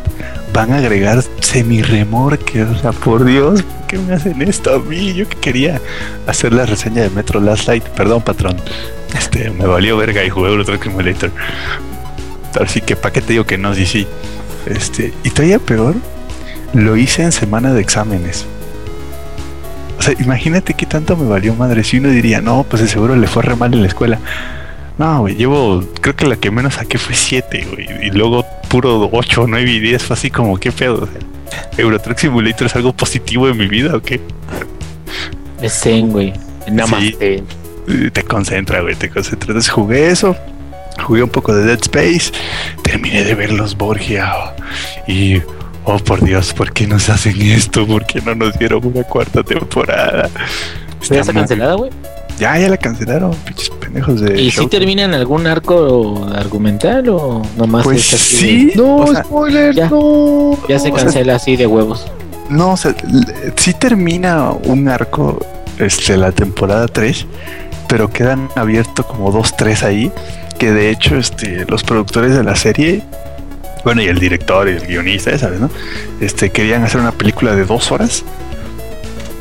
van 0.56 0.72
a 0.72 0.78
agregar 0.78 1.22
semirremorque. 1.40 2.62
O 2.62 2.78
sea, 2.78 2.92
por 2.92 3.26
Dios, 3.26 3.62
¿por 3.62 3.86
qué 3.88 3.98
me 3.98 4.14
hacen 4.14 4.40
esto 4.40 4.74
a 4.74 4.78
mí? 4.78 5.12
Yo 5.12 5.28
que 5.28 5.36
quería 5.36 5.82
hacer 6.26 6.54
la 6.54 6.64
reseña 6.64 7.02
de 7.02 7.10
Metro 7.10 7.40
Last 7.40 7.68
Light. 7.68 7.84
Perdón, 7.84 8.22
patrón. 8.22 8.56
Este, 9.14 9.50
me 9.50 9.66
valió 9.66 9.98
verga 9.98 10.24
y 10.24 10.30
jugué 10.30 10.48
Euro 10.48 10.64
Truck 10.64 10.82
Simulator. 10.82 11.30
Así 12.58 12.80
que, 12.80 12.96
¿para 12.96 13.12
qué 13.12 13.20
te 13.20 13.34
digo 13.34 13.44
que 13.44 13.58
no? 13.58 13.74
Sí, 13.74 13.84
sí. 13.84 14.06
Este, 14.64 15.12
y 15.24 15.28
todavía 15.28 15.58
peor, 15.58 15.94
lo 16.72 16.96
hice 16.96 17.22
en 17.22 17.32
semana 17.32 17.74
de 17.74 17.82
exámenes. 17.82 18.46
O 19.98 20.02
sea, 20.02 20.14
imagínate 20.18 20.72
qué 20.72 20.86
tanto 20.86 21.18
me 21.18 21.28
valió 21.28 21.54
madre. 21.54 21.84
Si 21.84 21.98
uno 21.98 22.08
diría, 22.08 22.40
no, 22.40 22.64
pues 22.64 22.90
seguro 22.90 23.14
le 23.14 23.26
fue 23.26 23.42
re 23.42 23.56
mal 23.56 23.74
en 23.74 23.82
la 23.82 23.88
escuela. 23.88 24.20
No, 24.96 25.20
güey, 25.20 25.34
llevo, 25.34 25.84
creo 26.00 26.16
que 26.16 26.26
la 26.26 26.36
que 26.36 26.50
menos 26.50 26.74
saqué 26.74 26.96
fue 26.96 27.14
7, 27.14 27.66
güey. 27.70 28.06
Y 28.06 28.10
luego 28.10 28.46
puro 28.68 29.08
8, 29.12 29.46
9 29.48 29.70
y 29.70 29.80
10 29.80 30.02
fue 30.02 30.14
así 30.14 30.30
como, 30.30 30.58
qué 30.58 30.72
pedo. 30.72 31.02
O 31.02 31.06
sea, 31.06 31.20
Euro 31.78 31.98
Truck 31.98 32.18
Simulator 32.18 32.66
es 32.66 32.76
algo 32.76 32.92
positivo 32.92 33.48
en 33.48 33.56
mi 33.56 33.66
vida 33.66 33.96
o 33.96 34.00
qué? 34.00 34.20
Es 35.60 35.80
zen, 35.80 36.10
güey. 36.10 36.32
Nada 36.70 36.88
más. 36.88 37.02
Sí. 37.02 37.42
Te 38.12 38.22
concentra, 38.24 38.80
güey, 38.80 38.96
te 38.96 39.08
concentra. 39.08 39.48
Entonces 39.48 39.70
jugué 39.70 40.10
eso, 40.10 40.36
jugué 41.04 41.22
un 41.22 41.30
poco 41.30 41.54
de 41.54 41.64
Dead 41.64 41.78
Space, 41.80 42.32
terminé 42.82 43.24
de 43.24 43.34
ver 43.34 43.52
los 43.52 43.76
Borgia 43.76 44.32
y, 45.06 45.40
oh 45.84 45.98
por 45.98 46.24
Dios, 46.24 46.52
¿por 46.52 46.72
qué 46.72 46.86
nos 46.86 47.08
hacen 47.08 47.40
esto? 47.40 47.86
¿Por 47.86 48.04
qué 48.06 48.20
no 48.20 48.34
nos 48.34 48.58
dieron 48.58 48.84
una 48.84 49.04
cuarta 49.04 49.42
temporada? 49.42 50.28
¿Ya 51.08 51.20
está 51.20 51.32
cancelada, 51.32 51.74
güey? 51.74 51.90
Ya, 52.38 52.58
ya 52.58 52.68
la 52.68 52.76
cancelaron, 52.76 53.32
pinches 53.46 53.70
pendejos 53.70 54.20
de. 54.20 54.40
¿Y 54.40 54.50
si 54.50 54.56
Showtime. 54.58 54.78
termina 54.80 55.04
en 55.04 55.14
algún 55.14 55.46
arco 55.46 56.28
argumental 56.34 57.08
o 57.08 57.42
nomás 57.56 57.84
Pues 57.84 58.12
es 58.12 58.14
así 58.14 58.36
sí. 58.36 58.72
No, 58.76 58.96
o 58.96 59.06
sea, 59.12 59.24
spoilers, 59.24 59.76
ya. 59.76 59.88
no. 59.88 60.58
ya 60.68 60.78
se 60.78 60.90
o 60.90 60.94
sea- 60.96 61.04
cancela 61.04 61.36
así 61.36 61.56
de 61.56 61.66
huevos. 61.66 62.06
No, 62.50 62.72
o 62.72 62.76
sea, 62.76 62.94
sí 63.56 63.72
termina 63.74 64.50
un 64.52 64.88
arco, 64.88 65.44
este, 65.78 66.16
la 66.16 66.30
temporada 66.30 66.86
3, 66.86 67.26
pero 67.88 68.08
quedan 68.10 68.48
abiertos 68.54 69.04
como 69.06 69.32
dos, 69.32 69.56
tres 69.56 69.82
ahí, 69.82 70.12
que 70.58 70.70
de 70.70 70.90
hecho, 70.90 71.16
este, 71.16 71.64
los 71.68 71.82
productores 71.82 72.34
de 72.36 72.44
la 72.44 72.54
serie, 72.54 73.02
bueno, 73.84 74.00
y 74.02 74.06
el 74.06 74.18
director 74.20 74.68
y 74.68 74.72
el 74.72 74.86
guionista, 74.86 75.30
ya 75.32 75.38
sabes, 75.38 75.58
¿no? 75.58 75.70
Este, 76.20 76.50
querían 76.50 76.84
hacer 76.84 77.00
una 77.00 77.12
película 77.12 77.56
de 77.56 77.64
dos 77.64 77.90
horas, 77.90 78.22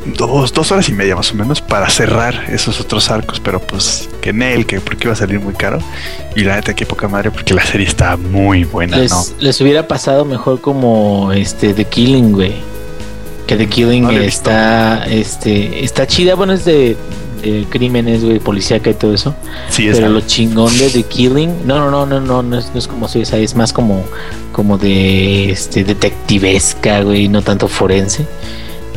dos, 0.06 0.54
dos 0.54 0.72
horas 0.72 0.88
y 0.90 0.94
media 0.94 1.16
más 1.16 1.32
o 1.32 1.36
menos, 1.36 1.62
para 1.62 1.90
cerrar 1.90 2.46
esos 2.50 2.80
otros 2.80 3.10
arcos, 3.10 3.40
pero 3.40 3.60
pues, 3.60 4.10
que 4.22 4.30
en 4.30 4.42
él, 4.42 4.66
que 4.66 4.80
porque 4.80 5.06
iba 5.08 5.14
a 5.14 5.18
salir 5.18 5.40
muy 5.40 5.54
caro, 5.54 5.80
y 6.36 6.42
la 6.42 6.56
neta, 6.56 6.74
que 6.74 6.86
poca 6.86 7.08
madre, 7.08 7.32
porque 7.32 7.54
la 7.54 7.66
serie 7.66 7.88
está 7.88 8.18
muy 8.18 8.64
buena, 8.64 8.98
Les, 8.98 9.12
¿no? 9.12 9.24
les 9.40 9.60
hubiera 9.62 9.88
pasado 9.88 10.26
mejor 10.26 10.62
como 10.62 11.32
este 11.32 11.74
The 11.74 11.86
Killing, 11.86 12.32
güey. 12.32 12.54
Que 13.48 13.56
The 13.56 13.68
Killing 13.68 14.04
No 14.04 14.12
está, 14.12 15.06
este, 15.06 15.84
está 15.84 16.08
chida, 16.08 16.34
bueno, 16.34 16.54
es 16.54 16.66
de, 16.66 16.98
de 17.44 17.66
crímenes, 17.70 18.24
güey, 18.24 18.40
policíaca 18.40 18.90
y 18.90 18.96
todo 18.96 19.14
eso. 19.14 19.36
Sí, 19.70 19.88
es 19.88 19.98
Pero 19.98 20.10
lo 20.10 20.22
chingón 20.22 20.76
de 20.80 20.90
The 20.90 21.04
Killing, 21.04 21.68
no, 21.68 21.78
no, 21.78 21.92
no, 21.92 22.06
no, 22.06 22.20
no, 22.20 22.42
no 22.42 22.58
es, 22.58 22.72
no 22.74 22.80
es 22.80 22.88
como 22.88 23.08
soy 23.08 23.22
esa, 23.22 23.38
es 23.38 23.56
más 23.56 23.72
como, 23.72 24.04
como 24.52 24.78
de 24.80 25.52
este 25.52 25.84
detectivesca, 25.84 27.02
güey, 27.02 27.28
no 27.28 27.42
tanto 27.44 27.68
forense. 27.68 28.26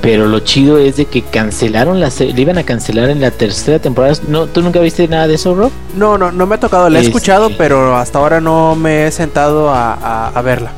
Pero 0.01 0.27
lo 0.27 0.41
chido 0.41 0.79
es 0.79 0.97
de 0.97 1.07
que 1.07 1.23
cancelaron 1.23 1.99
la 2.01 2.11
serie, 2.11 2.33
le 2.35 2.43
iban 2.43 2.59
a 2.59 2.63
cancelar 2.63 3.11
en 3.11 3.21
la 3.21 3.31
tercera 3.31 3.79
temporada. 3.79 4.15
No, 4.29 4.47
¿tú 4.47 4.63
nunca 4.63 4.79
viste 4.81 5.09
nada 5.09 5.27
de 5.27 5.35
eso, 5.35 5.55
Rob? 5.55 5.71
No, 5.97 6.17
no, 6.17 6.31
no 6.31 6.47
me 6.47 6.55
ha 6.55 6.61
tocado, 6.61 6.89
la 6.89 6.99
he 6.99 7.03
Este- 7.03 7.11
escuchado, 7.11 7.51
pero 7.59 7.97
hasta 7.97 8.19
ahora 8.19 8.41
no 8.41 8.77
me 8.77 9.07
he 9.07 9.11
sentado 9.11 9.71
a, 9.71 9.95
a- 9.95 10.29
a 10.29 10.43
verla. 10.43 10.71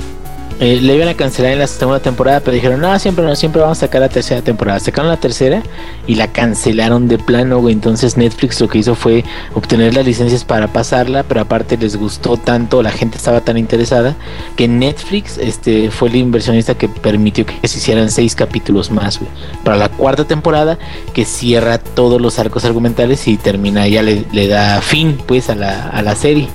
Eh, 0.61 0.79
le 0.79 0.95
iban 0.95 1.09
a 1.09 1.15
cancelar 1.15 1.53
en 1.53 1.59
la 1.59 1.67
segunda 1.67 2.01
temporada, 2.01 2.41
pero 2.41 2.55
dijeron, 2.55 2.83
no, 2.83 2.99
siempre 2.99 3.25
no, 3.25 3.35
siempre 3.35 3.63
vamos 3.63 3.79
a 3.79 3.87
sacar 3.87 4.03
la 4.03 4.11
tercera 4.11 4.43
temporada. 4.43 4.79
Sacaron 4.79 5.11
la 5.11 5.17
tercera 5.17 5.63
y 6.07 6.17
la 6.17 6.31
cancelaron 6.31 7.09
de 7.09 7.17
plano, 7.17 7.61
güey. 7.61 7.73
Entonces 7.73 8.19
Netflix 8.19 8.61
lo 8.61 8.69
que 8.69 8.77
hizo 8.77 8.95
fue 8.95 9.25
obtener 9.55 9.95
las 9.95 10.05
licencias 10.05 10.45
para 10.45 10.71
pasarla, 10.71 11.23
pero 11.23 11.41
aparte 11.41 11.79
les 11.79 11.97
gustó 11.97 12.37
tanto, 12.37 12.83
la 12.83 12.91
gente 12.91 13.17
estaba 13.17 13.41
tan 13.41 13.57
interesada, 13.57 14.17
que 14.55 14.69
Netflix 14.69 15.39
este, 15.39 15.91
fue 15.91 16.11
el 16.11 16.17
inversionista 16.17 16.75
que 16.75 16.91
permitió 16.91 17.47
que 17.47 17.67
se 17.67 17.79
hicieran 17.79 18.11
seis 18.11 18.35
capítulos 18.35 18.91
más, 18.91 19.19
güey. 19.19 19.31
Para 19.65 19.79
la 19.79 19.89
cuarta 19.89 20.27
temporada, 20.27 20.79
que 21.15 21.25
cierra 21.25 21.79
todos 21.79 22.21
los 22.21 22.39
arcos 22.39 22.67
argumentales 22.67 23.27
y 23.29 23.39
termina, 23.39 23.89
ya 23.89 24.03
le, 24.03 24.27
le 24.31 24.47
da 24.47 24.83
fin, 24.83 25.17
pues, 25.27 25.49
a 25.49 25.55
la, 25.55 25.89
a 25.89 26.03
la 26.03 26.15
serie. 26.15 26.49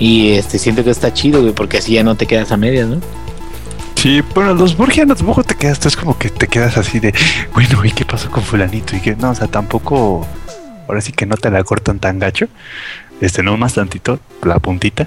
Y 0.00 0.32
este 0.32 0.58
siento 0.58 0.82
que 0.82 0.90
está 0.90 1.14
chido, 1.14 1.40
güey, 1.40 1.52
porque 1.52 1.78
así 1.78 1.92
ya 1.92 2.02
no 2.02 2.16
te 2.16 2.26
quedas 2.26 2.50
a 2.50 2.56
medias, 2.56 2.88
¿no? 2.88 2.98
Sí, 4.04 4.22
bueno, 4.34 4.52
los 4.52 4.76
Borgianos 4.76 5.16
tampoco 5.16 5.44
te 5.44 5.54
quedas, 5.54 5.80
tú 5.80 5.88
es 5.88 5.96
como 5.96 6.18
que 6.18 6.28
te 6.28 6.46
quedas 6.46 6.76
así 6.76 7.00
de, 7.00 7.14
bueno, 7.54 7.82
¿y 7.86 7.90
qué 7.90 8.04
pasó 8.04 8.30
con 8.30 8.42
fulanito? 8.42 8.94
Y 8.94 9.00
que 9.00 9.16
no, 9.16 9.30
o 9.30 9.34
sea, 9.34 9.46
tampoco, 9.46 10.28
ahora 10.86 11.00
sí 11.00 11.10
que 11.12 11.24
no 11.24 11.38
te 11.38 11.50
la 11.50 11.64
cortan 11.64 12.00
tan 12.00 12.18
gacho, 12.18 12.48
este, 13.22 13.42
no 13.42 13.56
más 13.56 13.72
tantito, 13.72 14.20
la 14.42 14.58
puntita, 14.58 15.06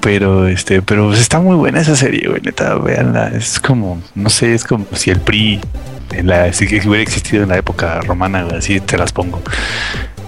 pero 0.00 0.48
este, 0.48 0.82
pero 0.82 1.06
pues 1.06 1.20
está 1.20 1.38
muy 1.38 1.54
buena 1.54 1.82
esa 1.82 1.94
serie, 1.94 2.28
güey, 2.28 2.40
neta, 2.42 2.74
véanla, 2.74 3.28
es 3.28 3.60
como, 3.60 4.02
no 4.16 4.28
sé, 4.28 4.54
es 4.54 4.64
como 4.64 4.86
si 4.92 5.10
el 5.10 5.20
PRI 5.20 5.60
en 6.10 6.26
la, 6.26 6.52
si 6.52 6.64
hubiera 6.64 7.00
existido 7.00 7.44
en 7.44 7.50
la 7.50 7.58
época 7.58 8.00
romana, 8.00 8.44
así 8.58 8.80
te 8.80 8.98
las 8.98 9.12
pongo. 9.12 9.40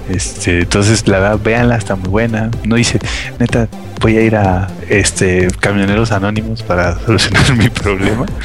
Este, 0.09 0.61
entonces 0.61 1.07
la 1.09 1.19
verdad, 1.19 1.41
véanla, 1.43 1.77
está 1.77 1.97
muy 1.97 2.09
buena. 2.09 2.51
No 2.65 2.77
dice, 2.77 2.99
neta, 3.39 3.69
voy 4.01 4.19
a 4.19 4.23
ir 4.23 4.37
a 4.37 4.69
este 4.89 5.49
camioneros 5.61 6.13
anónimos 6.13 6.63
para 6.63 6.99
solucionar 7.07 7.57
mi 7.57 7.69
problema. 7.69 8.27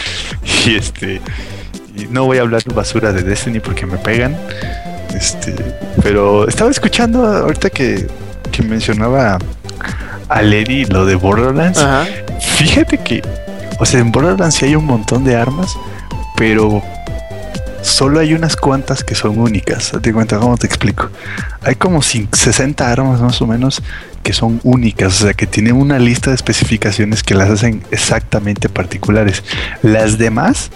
Y 0.65 0.76
este 0.76 1.22
y 1.95 2.07
no 2.10 2.26
voy 2.26 2.38
a 2.38 2.41
hablar 2.41 2.61
basura 2.73 3.11
de 3.11 3.23
Destiny 3.23 3.60
porque 3.60 3.86
me 3.86 3.98
pegan. 3.98 4.38
Este, 5.15 5.56
pero 6.03 6.48
estaba 6.48 6.69
escuchando 6.69 7.26
ahorita 7.26 7.69
que, 7.69 8.07
que 8.52 8.61
mencionaba 8.61 9.40
a 10.30 10.41
Lady 10.41 10.86
lo 10.86 11.06
de 11.06 11.15
Borderlands. 11.15 11.80
Ajá. 11.80 12.06
Fíjate 12.40 12.98
que, 12.99 13.22
o 13.80 13.86
sea, 13.86 13.99
en 13.99 14.11
Borderlands 14.11 14.56
sí 14.56 14.65
hay 14.65 14.76
un 14.76 14.86
montón 14.86 15.23
de 15.23 15.36
armas, 15.36 15.76
pero 16.36 16.81
solo 17.81 18.19
hay 18.19 18.34
unas 18.34 18.56
cuantas 18.56 19.03
que 19.03 19.15
son 19.15 19.39
únicas. 19.39 19.91
Te 20.01 20.14
cuenta, 20.14 20.38
¿cómo 20.38 20.57
te 20.57 20.68
explico? 20.68 21.10
Hay 21.61 21.76
como 21.76 21.99
cin- 22.01 22.27
60 22.34 22.91
armas 22.91 23.22
más 23.22 23.41
o 23.41 23.47
menos 23.47 23.81
que 24.23 24.34
son 24.34 24.60
únicas, 24.64 25.22
o 25.22 25.23
sea, 25.26 25.34
que 25.34 25.47
tienen 25.47 25.76
una 25.76 25.97
lista 25.97 26.30
de 26.31 26.35
especificaciones 26.35 27.23
que 27.23 27.35
las 27.35 27.49
hacen 27.49 27.84
exactamente 27.91 28.68
particulares. 28.69 29.43
Las 29.81 30.18
demás 30.18 30.72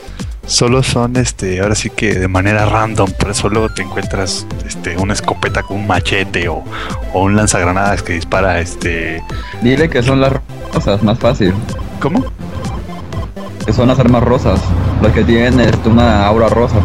solo 0.48 0.82
son, 0.84 1.16
este, 1.18 1.62
ahora 1.62 1.76
sí 1.76 1.90
que 1.90 2.16
de 2.16 2.28
manera 2.28 2.66
random, 2.66 3.12
por 3.12 3.32
eso 3.32 3.50
luego 3.50 3.70
te 3.70 3.82
encuentras, 3.82 4.46
este, 4.68 4.98
una 4.98 5.14
escopeta 5.14 5.62
con 5.64 5.78
un 5.78 5.88
machete 5.88 6.48
o, 6.50 6.64
o 7.14 7.24
un 7.24 7.36
lanzagranadas 7.36 8.02
que 8.04 8.14
dispara, 8.14 8.60
este, 8.60 9.22
Dile 9.62 9.90
que 9.90 10.04
son 10.04 10.20
las 10.22 10.34
rosas, 10.74 11.02
más 11.04 11.20
fácil. 11.20 11.54
¿cómo? 12.00 12.26
Que 13.66 13.74
son 13.74 13.88
las 13.88 14.00
armas 14.00 14.24
rosas. 14.24 14.60
Las 15.02 15.12
que 15.14 15.24
tienen 15.24 15.60
este, 15.60 15.90
una 15.90 16.26
aura 16.26 16.50
rosa 16.50 16.76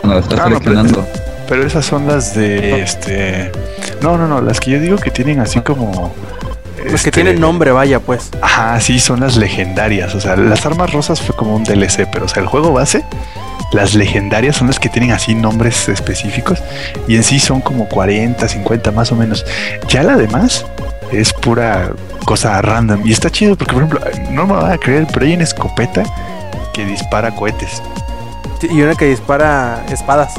cuando 0.00 0.14
las 0.16 0.24
estás 0.24 0.40
Ah, 0.40 0.48
no, 0.48 0.58
pero- 0.60 0.74
seleccionando. 0.74 1.06
Pero 1.48 1.66
esas 1.66 1.84
son 1.86 2.06
las 2.06 2.34
de 2.34 2.82
este. 2.82 3.50
No, 4.02 4.18
no, 4.18 4.28
no, 4.28 4.42
las 4.42 4.60
que 4.60 4.72
yo 4.72 4.80
digo 4.80 4.96
que 4.98 5.10
tienen 5.10 5.40
así 5.40 5.60
como. 5.60 6.12
Los 6.76 7.02
que 7.02 7.08
este, 7.08 7.10
tienen 7.10 7.40
nombre, 7.40 7.72
vaya, 7.72 8.00
pues. 8.00 8.28
Ajá, 8.42 8.78
sí, 8.80 9.00
son 9.00 9.20
las 9.20 9.36
legendarias. 9.36 10.14
O 10.14 10.20
sea, 10.20 10.36
las 10.36 10.64
armas 10.66 10.92
rosas 10.92 11.20
fue 11.22 11.34
como 11.34 11.56
un 11.56 11.64
DLC, 11.64 12.06
pero 12.12 12.26
o 12.26 12.28
sea, 12.28 12.42
el 12.42 12.48
juego 12.48 12.72
base, 12.72 13.02
las 13.72 13.94
legendarias 13.94 14.56
son 14.56 14.66
las 14.68 14.78
que 14.78 14.88
tienen 14.90 15.10
así 15.10 15.34
nombres 15.34 15.88
específicos 15.88 16.62
y 17.08 17.16
en 17.16 17.22
sí 17.24 17.40
son 17.40 17.60
como 17.62 17.88
40, 17.88 18.46
50 18.46 18.92
más 18.92 19.10
o 19.10 19.16
menos. 19.16 19.44
Ya 19.88 20.02
la 20.02 20.16
demás 20.16 20.66
es 21.12 21.32
pura 21.32 21.92
cosa 22.24 22.60
random 22.62 23.06
y 23.06 23.12
está 23.12 23.30
chido 23.30 23.56
porque, 23.56 23.72
por 23.74 23.82
ejemplo, 23.84 24.00
no 24.32 24.46
me 24.46 24.54
van 24.54 24.72
a 24.72 24.78
creer, 24.78 25.06
pero 25.12 25.24
hay 25.26 25.34
una 25.34 25.44
escopeta 25.44 26.02
que 26.74 26.84
dispara 26.84 27.34
cohetes. 27.34 27.82
Y 28.70 28.82
una 28.82 28.96
que 28.96 29.04
dispara 29.06 29.84
espadas. 29.88 30.34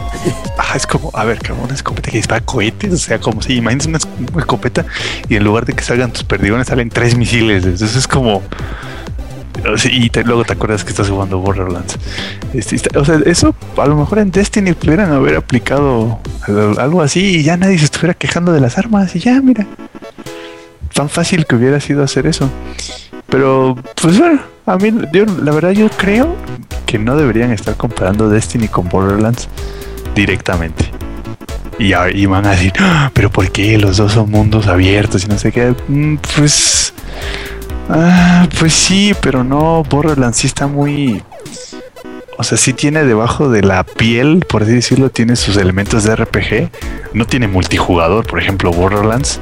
Ajá, 0.58 0.76
es 0.76 0.86
como, 0.86 1.10
a 1.14 1.24
ver, 1.24 1.40
cabrón, 1.40 1.66
una 1.68 1.74
escopeta 1.74 2.12
que 2.12 2.18
dispara 2.18 2.42
cohetes, 2.42 2.92
o 2.94 2.98
sea, 2.98 3.18
como 3.20 3.42
si 3.42 3.54
imagínate 3.56 3.88
una, 3.88 3.98
esc- 4.00 4.32
una 4.34 4.42
escopeta 4.42 4.86
y 5.30 5.38
en 5.38 5.44
lugar 5.46 5.66
de 5.66 5.72
que 5.74 5.84
salgan 5.84 6.12
tus 6.12 6.26
perdigones 6.26 6.68
salen 6.68 6.90
tres 6.90 7.16
misiles, 7.16 7.64
entonces 7.64 7.96
es 7.96 8.08
como... 8.08 8.42
Y 9.92 10.10
te- 10.10 10.24
luego 10.24 10.46
te 10.46 10.54
acuerdas 10.54 10.84
que 10.86 10.92
estás 10.92 11.10
jugando 11.10 11.40
Borderlands. 11.40 11.98
Este, 12.54 12.98
o 12.98 13.04
sea, 13.04 13.20
eso 13.26 13.54
a 13.78 13.86
lo 13.86 13.96
mejor 13.98 14.20
en 14.20 14.32
Destiny 14.32 14.74
pudieran 14.74 15.12
haber 15.12 15.36
aplicado 15.36 16.20
al- 16.48 16.80
algo 16.80 17.02
así 17.02 17.38
y 17.38 17.44
ya 17.44 17.58
nadie 17.58 17.78
se 17.78 17.86
estuviera 17.86 18.14
quejando 18.14 18.52
de 18.54 18.62
las 18.62 18.78
armas 18.78 19.16
y 19.16 19.20
ya, 19.20 19.42
mira. 19.42 19.66
Tan 20.94 21.10
fácil 21.10 21.46
que 21.46 21.56
hubiera 21.56 21.80
sido 21.80 22.04
hacer 22.04 22.28
eso. 22.28 22.50
Pero, 23.30 23.76
pues 24.02 24.18
bueno, 24.18 24.42
a 24.66 24.78
mí, 24.78 24.92
yo, 25.14 25.26
la 25.44 25.52
verdad, 25.52 25.72
yo 25.72 25.90
creo 25.90 26.36
que 26.86 26.98
no 27.00 27.16
deberían 27.16 27.52
estar 27.52 27.76
comparando 27.76 28.30
Destiny 28.30 28.68
con 28.68 28.90
Borderlands 28.90 29.48
directamente. 30.16 30.92
Y, 31.78 31.94
y 31.94 32.26
van 32.26 32.46
a 32.46 32.52
decir, 32.52 32.74
"Ah, 32.80 33.10
pero 33.14 33.30
¿por 33.30 33.50
qué 33.52 33.78
los 33.78 33.98
dos 33.98 34.12
son 34.14 34.30
mundos 34.32 34.68
abiertos 34.68 35.24
y 35.24 35.28
no 35.28 35.38
sé 35.38 35.52
qué? 35.52 35.74
Mm, 35.88 36.16
Pues, 36.36 36.94
ah, 37.90 38.48
pues 38.60 38.74
sí, 38.74 39.14
pero 39.22 39.44
no, 39.44 39.84
Borderlands 39.90 40.38
sí 40.38 40.48
está 40.48 40.68
muy... 40.68 41.24
O 42.38 42.44
sea, 42.44 42.58
sí 42.58 42.72
tiene 42.74 43.04
debajo 43.04 43.50
de 43.50 43.62
la 43.64 43.84
piel, 43.84 44.46
por 44.48 44.64
así 44.64 44.72
decirlo, 44.72 45.10
tiene 45.10 45.36
sus 45.36 45.58
elementos 45.58 46.06
de 46.06 46.16
RPG. 46.16 46.70
No 47.14 47.26
tiene 47.26 47.48
multijugador, 47.50 48.26
por 48.26 48.40
ejemplo, 48.40 48.72
Borderlands. 48.72 49.40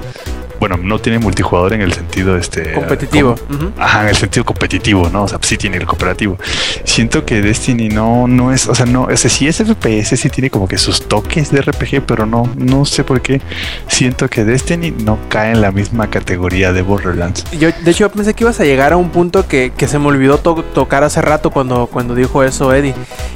Bueno, 0.59 0.77
no 0.77 0.99
tiene 0.99 1.19
multijugador 1.19 1.73
en 1.73 1.81
el 1.81 1.93
sentido 1.93 2.37
este 2.37 2.73
Competitivo. 2.73 3.35
Ajá, 3.77 4.03
en 4.03 4.09
el 4.09 4.15
sentido 4.15 4.45
competitivo, 4.45 5.09
¿no? 5.09 5.23
O 5.23 5.27
sea, 5.27 5.39
sí 5.41 5.57
tiene 5.57 5.77
el 5.77 5.85
cooperativo. 5.85 6.37
Siento 6.83 7.25
que 7.25 7.41
Destiny 7.41 7.89
no, 7.89 8.27
no 8.27 8.51
es, 8.51 8.67
o 8.67 8.75
sea, 8.75 8.85
no, 8.85 9.09
ese 9.09 9.29
sí 9.29 9.47
es 9.47 9.57
FPS, 9.57 10.17
sí 10.17 10.29
tiene 10.29 10.49
como 10.49 10.67
que 10.67 10.77
sus 10.77 11.07
toques 11.07 11.51
de 11.51 11.61
RPG, 11.61 12.01
pero 12.05 12.25
no, 12.25 12.49
no 12.55 12.85
sé 12.85 13.03
por 13.03 13.21
qué 13.21 13.41
siento 13.87 14.29
que 14.29 14.43
Destiny 14.43 14.91
no 14.91 15.17
cae 15.29 15.51
en 15.51 15.61
la 15.61 15.71
misma 15.71 16.09
categoría 16.09 16.73
de 16.73 16.81
Borderlands. 16.81 17.43
Yo, 17.59 17.69
de 17.71 17.91
hecho, 17.91 18.09
pensé 18.11 18.33
que 18.33 18.43
ibas 18.43 18.59
a 18.59 18.63
llegar 18.65 18.93
a 18.93 18.97
un 18.97 19.09
punto 19.09 19.47
que, 19.47 19.71
que 19.75 19.87
se 19.87 19.99
me 19.99 20.07
olvidó 20.07 20.37
to- 20.37 20.63
tocar 20.73 21.03
hace 21.03 21.21
rato 21.21 21.49
cuando, 21.51 21.87
cuando 21.87 22.15
dijo 22.15 22.43
eso 22.43 22.73
Eddie. 22.73 22.93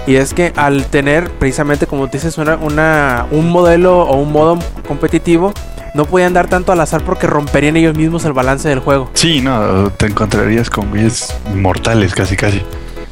Y 0.07 0.15
es 0.15 0.33
que 0.33 0.51
al 0.55 0.85
tener 0.85 1.29
precisamente, 1.31 1.87
como 1.87 2.05
tú 2.07 2.13
dices, 2.13 2.37
una, 2.37 2.55
una, 2.57 3.25
un 3.31 3.49
modelo 3.49 3.99
o 4.01 4.15
un 4.17 4.31
modo 4.31 4.59
competitivo, 4.87 5.53
no 5.93 6.05
podían 6.05 6.33
dar 6.33 6.47
tanto 6.47 6.71
al 6.71 6.79
azar 6.79 7.03
porque 7.03 7.27
romperían 7.27 7.75
ellos 7.77 7.95
mismos 7.95 8.25
el 8.25 8.33
balance 8.33 8.69
del 8.69 8.79
juego. 8.79 9.09
Sí, 9.13 9.41
no, 9.41 9.91
te 9.91 10.07
encontrarías 10.07 10.69
con 10.69 10.89
güeyes 10.89 11.35
mortales 11.53 12.13
casi 12.13 12.35
casi. 12.35 12.61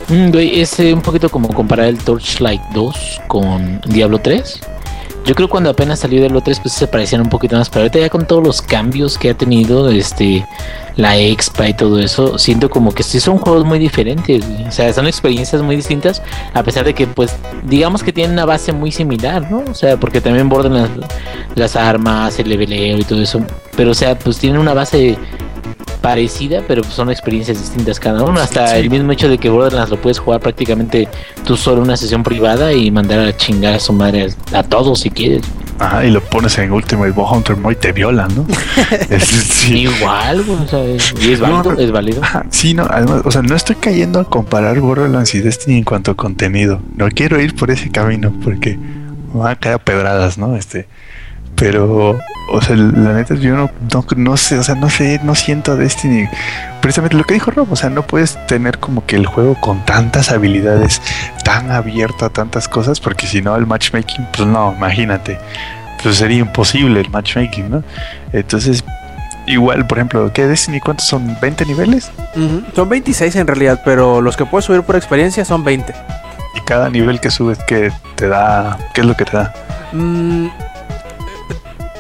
Mm, 0.08 0.32
güey, 0.32 0.62
es 0.62 0.80
eh, 0.80 0.94
un 0.94 1.02
poquito 1.02 1.30
como 1.30 1.50
comparar 1.54 1.86
el 1.86 1.98
Torchlight 1.98 2.62
2 2.74 3.22
con 3.28 3.80
Diablo 3.86 4.20
3. 4.20 4.60
Yo 5.26 5.36
creo 5.36 5.48
cuando 5.48 5.70
apenas 5.70 6.00
salió 6.00 6.20
Diablo 6.20 6.42
3 6.42 6.60
pues 6.62 6.74
se 6.74 6.88
parecían 6.88 7.22
un 7.22 7.30
poquito 7.30 7.56
más, 7.56 7.70
pero 7.70 7.82
ahorita 7.82 8.00
ya 8.00 8.10
con 8.10 8.26
todos 8.26 8.44
los 8.44 8.62
cambios 8.62 9.18
que 9.18 9.30
ha 9.30 9.34
tenido 9.34 9.90
este 9.90 10.46
la 10.96 11.18
expa 11.18 11.70
y 11.70 11.74
todo 11.74 12.00
eso, 12.00 12.38
siento 12.38 12.70
como 12.70 12.92
que 12.92 13.04
sí 13.04 13.22
son 13.22 13.38
juegos 13.38 13.64
muy 13.64 13.80
diferentes, 13.80 14.44
o 14.68 14.72
sea, 14.72 14.92
son 14.92 15.08
experiencias 15.08 15.62
muy 15.62 15.78
distintas 15.78 16.22
a 16.54 16.62
pesar 16.62 16.84
de 16.84 16.94
que 16.94 17.08
pues 17.08 17.34
digamos 17.64 18.04
que 18.04 18.12
tienen 18.12 18.34
una 18.34 18.46
base 18.46 18.74
muy 18.74 18.92
similar, 18.92 19.50
¿no? 19.50 19.64
O 19.70 19.74
sea, 19.74 19.98
porque 19.98 20.20
también 20.20 20.50
bordan 20.50 20.74
las, 20.74 20.90
las 21.56 21.76
armas, 21.78 22.38
el 22.40 22.50
leveleo 22.50 22.98
y 22.98 23.04
todo 23.04 23.22
eso, 23.22 23.42
pero 23.78 23.92
o 23.92 23.96
sea, 23.96 24.18
pues 24.20 24.40
tienen 24.40 24.60
una 24.60 24.74
base 24.74 25.18
parecida, 26.02 26.62
pero 26.68 26.82
pues, 26.82 26.94
son 26.94 27.10
experiencias 27.10 27.60
distintas 27.60 28.00
cada 28.00 28.24
uno. 28.24 28.40
Hasta 28.40 28.78
el 28.78 28.90
mismo 28.90 29.12
hecho 29.12 29.30
de 29.30 29.38
que 29.38 29.50
Borderlands 29.50 29.90
lo 29.92 30.02
puedes 30.02 30.20
jugar 30.20 30.40
prácticamente 30.40 31.08
tú 31.46 31.58
solo 31.58 31.78
en 31.78 31.84
una 31.84 31.98
sesión 31.98 32.24
privada 32.24 32.74
y 32.74 32.90
mandar 32.92 33.20
a 33.20 33.36
chingar 33.36 33.74
a 33.76 33.80
su 33.80 33.94
madre 33.94 34.30
a, 34.54 34.60
a 34.60 34.64
todos 34.64 35.00
si 35.02 35.10
quieres. 35.10 35.42
Ajá, 35.80 36.04
y 36.06 36.12
lo 36.12 36.20
pones 36.22 36.58
en 36.58 36.72
Ultimate 36.74 37.14
Hunter 37.16 37.56
y 37.72 37.76
te 37.76 37.94
violan, 37.94 38.36
¿no? 38.36 38.46
Es- 39.10 39.24
sí. 39.24 39.78
Igual, 40.00 40.44
o 40.50 40.68
sea, 40.68 40.84
es- 40.84 41.14
y 41.22 41.32
es 41.32 41.40
válido, 41.40 41.78
es 41.78 41.92
válido. 41.92 42.22
Ajá, 42.22 42.46
Sí, 42.50 42.74
no, 42.74 42.86
además, 42.90 43.22
o 43.24 43.32
sea, 43.32 43.42
no 43.42 43.56
estoy 43.56 43.76
cayendo 43.78 44.20
a 44.20 44.26
comparar 44.26 44.80
Borderlands 44.82 45.34
y 45.36 45.40
Destiny 45.40 45.78
en 45.78 45.84
cuanto 45.86 46.12
a 46.12 46.16
contenido. 46.16 46.82
No 46.98 47.08
quiero 47.10 47.40
ir 47.40 47.56
por 47.56 47.72
ese 47.72 47.90
camino 47.92 48.34
porque 48.44 48.78
me 48.78 49.40
van 49.40 49.52
a 49.54 49.56
caer 49.56 49.76
a 49.76 49.80
pedradas, 49.80 50.38
¿no? 50.38 50.56
Este, 50.58 50.88
pero, 51.60 52.18
o 52.52 52.62
sea, 52.62 52.78
la 52.78 53.14
neta, 53.14 53.36
yo 53.36 53.56
no, 53.56 53.70
no, 53.94 54.06
no 54.16 54.38
sé, 54.38 54.58
o 54.58 54.64
sea, 54.64 54.76
no 54.76 54.90
sé, 54.90 55.20
no 55.24 55.36
siento 55.36 55.74
a 55.74 55.76
Destiny. 55.76 56.28
Precisamente 56.82 57.18
lo 57.18 57.26
que 57.26 57.34
dijo 57.34 57.52
Rob, 57.52 57.72
o 57.72 57.76
sea, 57.76 57.90
no 57.90 58.04
puedes 58.04 58.38
tener 58.48 58.80
como 58.80 59.06
que 59.06 59.18
el 59.18 59.26
juego 59.26 59.60
con 59.60 59.86
tantas 59.86 60.32
habilidades, 60.32 61.02
tan 61.44 61.70
abierto 61.72 62.26
a 62.26 62.30
tantas 62.30 62.70
cosas, 62.70 63.02
porque 63.02 63.28
si 63.28 63.42
no, 63.42 63.56
el 63.58 63.68
matchmaking, 63.68 64.26
pues 64.32 64.48
no, 64.48 64.74
imagínate, 64.78 65.38
pues 66.02 66.16
sería 66.16 66.40
imposible 66.40 67.02
el 67.02 67.10
matchmaking, 67.10 67.70
¿no? 67.70 67.84
Entonces, 68.32 68.86
igual, 69.46 69.86
por 69.86 69.98
ejemplo, 69.98 70.32
¿qué 70.32 70.48
Destiny? 70.48 70.80
¿Cuántos 70.80 71.08
son? 71.08 71.36
¿20 71.42 71.68
niveles? 71.68 72.10
Son 72.74 72.88
26 72.88 73.36
en 73.36 73.48
realidad, 73.48 73.82
pero 73.84 74.22
los 74.22 74.38
que 74.38 74.46
puedes 74.46 74.64
subir 74.64 74.84
por 74.84 74.96
experiencia 74.96 75.44
son 75.44 75.66
20. 75.66 75.94
Y 76.56 76.62
cada 76.62 76.90
nivel 76.90 77.20
que 77.20 77.30
subes, 77.30 77.60
que 77.66 77.92
te 78.16 78.30
da? 78.30 78.78
¿Qué 78.94 79.02
es 79.02 79.08
lo 79.08 79.16
que 79.18 79.26
te 79.26 79.36
da? 79.36 79.54
Mm, 79.92 80.48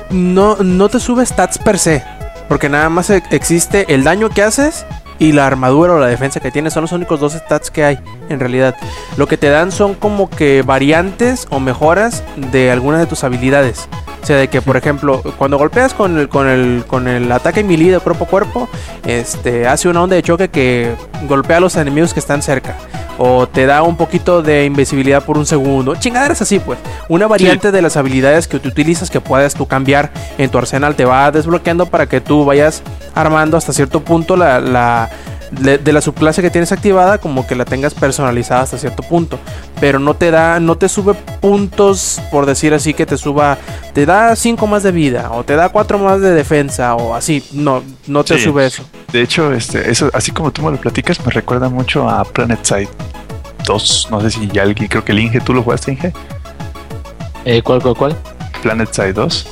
no, 0.10 0.57
no 0.57 0.90
te 0.90 0.99
sube 0.99 1.26
stats 1.26 1.57
per 1.57 1.80
se. 1.80 2.03
Porque 2.48 2.69
nada 2.69 2.90
más 2.90 3.10
e- 3.10 3.23
existe 3.31 3.94
el 3.94 4.03
daño 4.03 4.30
que 4.30 4.44
haces 4.44 4.86
y 5.19 5.34
la 5.34 5.45
armadura 5.45 5.94
o 5.94 5.99
la 5.99 6.07
defensa 6.07 6.40
que 6.40 6.52
tienes. 6.52 6.73
Son 6.73 6.81
los 6.81 6.91
únicos 6.91 7.19
dos 7.19 7.34
stats 7.34 7.69
que 7.69 7.84
hay 7.84 7.99
en 8.30 8.40
realidad. 8.40 8.76
Lo 9.18 9.27
que 9.27 9.38
te 9.38 9.49
dan 9.49 9.72
son 9.72 9.94
como 9.94 10.30
que 10.30 10.61
variantes 10.64 11.48
o 11.49 11.60
mejoras 11.60 12.23
de 12.52 12.72
algunas 12.72 13.02
de 13.02 13.07
tus 13.07 13.23
habilidades. 13.23 13.88
O 14.22 14.26
sea, 14.26 14.36
de 14.38 14.48
que 14.50 14.62
por 14.62 14.76
ejemplo, 14.78 15.22
cuando 15.38 15.58
golpeas 15.58 15.94
con 15.94 16.18
el, 16.20 16.30
con 16.30 16.48
el, 16.48 16.84
con 16.86 17.08
el 17.08 17.32
ataque 17.32 17.64
melee 17.64 17.91
de 17.91 18.00
cuerpo 18.00 18.26
a 18.26 18.28
cuerpo, 18.28 18.70
este, 19.06 19.68
hace 19.68 19.88
una 19.90 20.04
onda 20.04 20.16
de 20.16 20.24
choque 20.24 20.50
que 20.50 20.94
golpea 21.28 21.58
a 21.58 21.60
los 21.60 21.76
enemigos 21.78 22.14
que 22.14 22.20
están 22.20 22.41
cerca. 22.41 22.76
O 23.18 23.48
te 23.48 23.66
da 23.66 23.82
un 23.84 23.98
poquito 23.98 24.41
de 24.41 24.64
invisibilidad 24.66 25.24
por 25.24 25.38
un 25.38 25.46
segundo. 25.46 25.96
Chingaderas 25.96 26.41
así, 26.41 26.60
pues. 26.60 26.80
Una 27.10 27.28
variante 27.28 27.72
de 27.72 27.82
las 27.82 27.98
habilidades 27.98 28.48
que 28.48 28.60
tú 28.60 28.70
utilizas 28.70 29.10
que 29.10 29.20
puedes 29.20 29.56
tú 29.56 29.66
cambiar 29.66 30.12
en 30.38 30.50
tu 30.50 30.58
arsenal 30.58 30.96
te 30.96 31.04
va 31.06 31.30
desbloqueando 31.32 31.86
para 31.88 32.06
que 32.08 32.22
tú 32.22 32.46
vayas 32.46 32.82
armando 33.16 33.58
hasta 33.58 33.74
cierto 33.74 34.02
punto 34.02 34.38
la, 34.38 34.60
la- 34.62 35.10
de, 35.51 35.77
de 35.77 35.93
la 35.93 36.01
subclase 36.01 36.41
que 36.41 36.49
tienes 36.49 36.71
activada 36.71 37.17
como 37.17 37.45
que 37.47 37.55
la 37.55 37.65
tengas 37.65 37.93
personalizada 37.93 38.61
hasta 38.61 38.77
cierto 38.77 39.03
punto 39.03 39.39
pero 39.80 39.99
no 39.99 40.13
te 40.15 40.31
da 40.31 40.59
no 40.59 40.77
te 40.77 40.89
sube 40.89 41.13
puntos 41.41 42.21
por 42.31 42.45
decir 42.45 42.73
así 42.73 42.93
que 42.93 43.05
te 43.05 43.17
suba 43.17 43.57
te 43.93 44.05
da 44.05 44.35
5 44.35 44.67
más 44.67 44.84
de 44.84 44.91
vida 44.91 45.31
o 45.31 45.43
te 45.43 45.55
da 45.55 45.69
4 45.69 45.97
más 45.97 46.21
de 46.21 46.31
defensa 46.31 46.95
o 46.95 47.15
así 47.15 47.43
no 47.53 47.84
no 48.07 48.23
te 48.23 48.38
Sí. 48.38 48.43
sube 48.45 48.65
eso 48.65 48.84
De 49.11 49.21
hecho, 49.23 49.51
este, 49.53 49.89
eso, 49.89 50.09
así 50.13 50.31
como 50.31 50.51
tú 50.51 50.61
me 50.61 50.69
lo 50.71 50.77
platicas, 50.77 51.19
me 51.26 51.31
recuerda 51.31 51.67
mucho 51.67 52.07
a 52.07 52.23
Planet 52.23 52.59
Side 52.63 52.89
2. 53.65 54.07
No 54.11 54.21
sé 54.21 54.30
si 54.30 54.47
ya 54.47 54.61
alguien, 54.61 54.88
creo 54.88 55.03
que 55.03 55.11
el 55.13 55.19
Inge, 55.19 55.41
¿tú 55.41 55.51
lo 55.53 55.63
jugaste, 55.63 55.91
Inge? 55.93 56.13
Eh, 57.45 57.61
¿Cuál, 57.63 57.81
cuál, 57.81 57.95
cuál? 57.95 58.15
Planet 58.61 58.93
Side 58.93 59.13
2. 59.13 59.47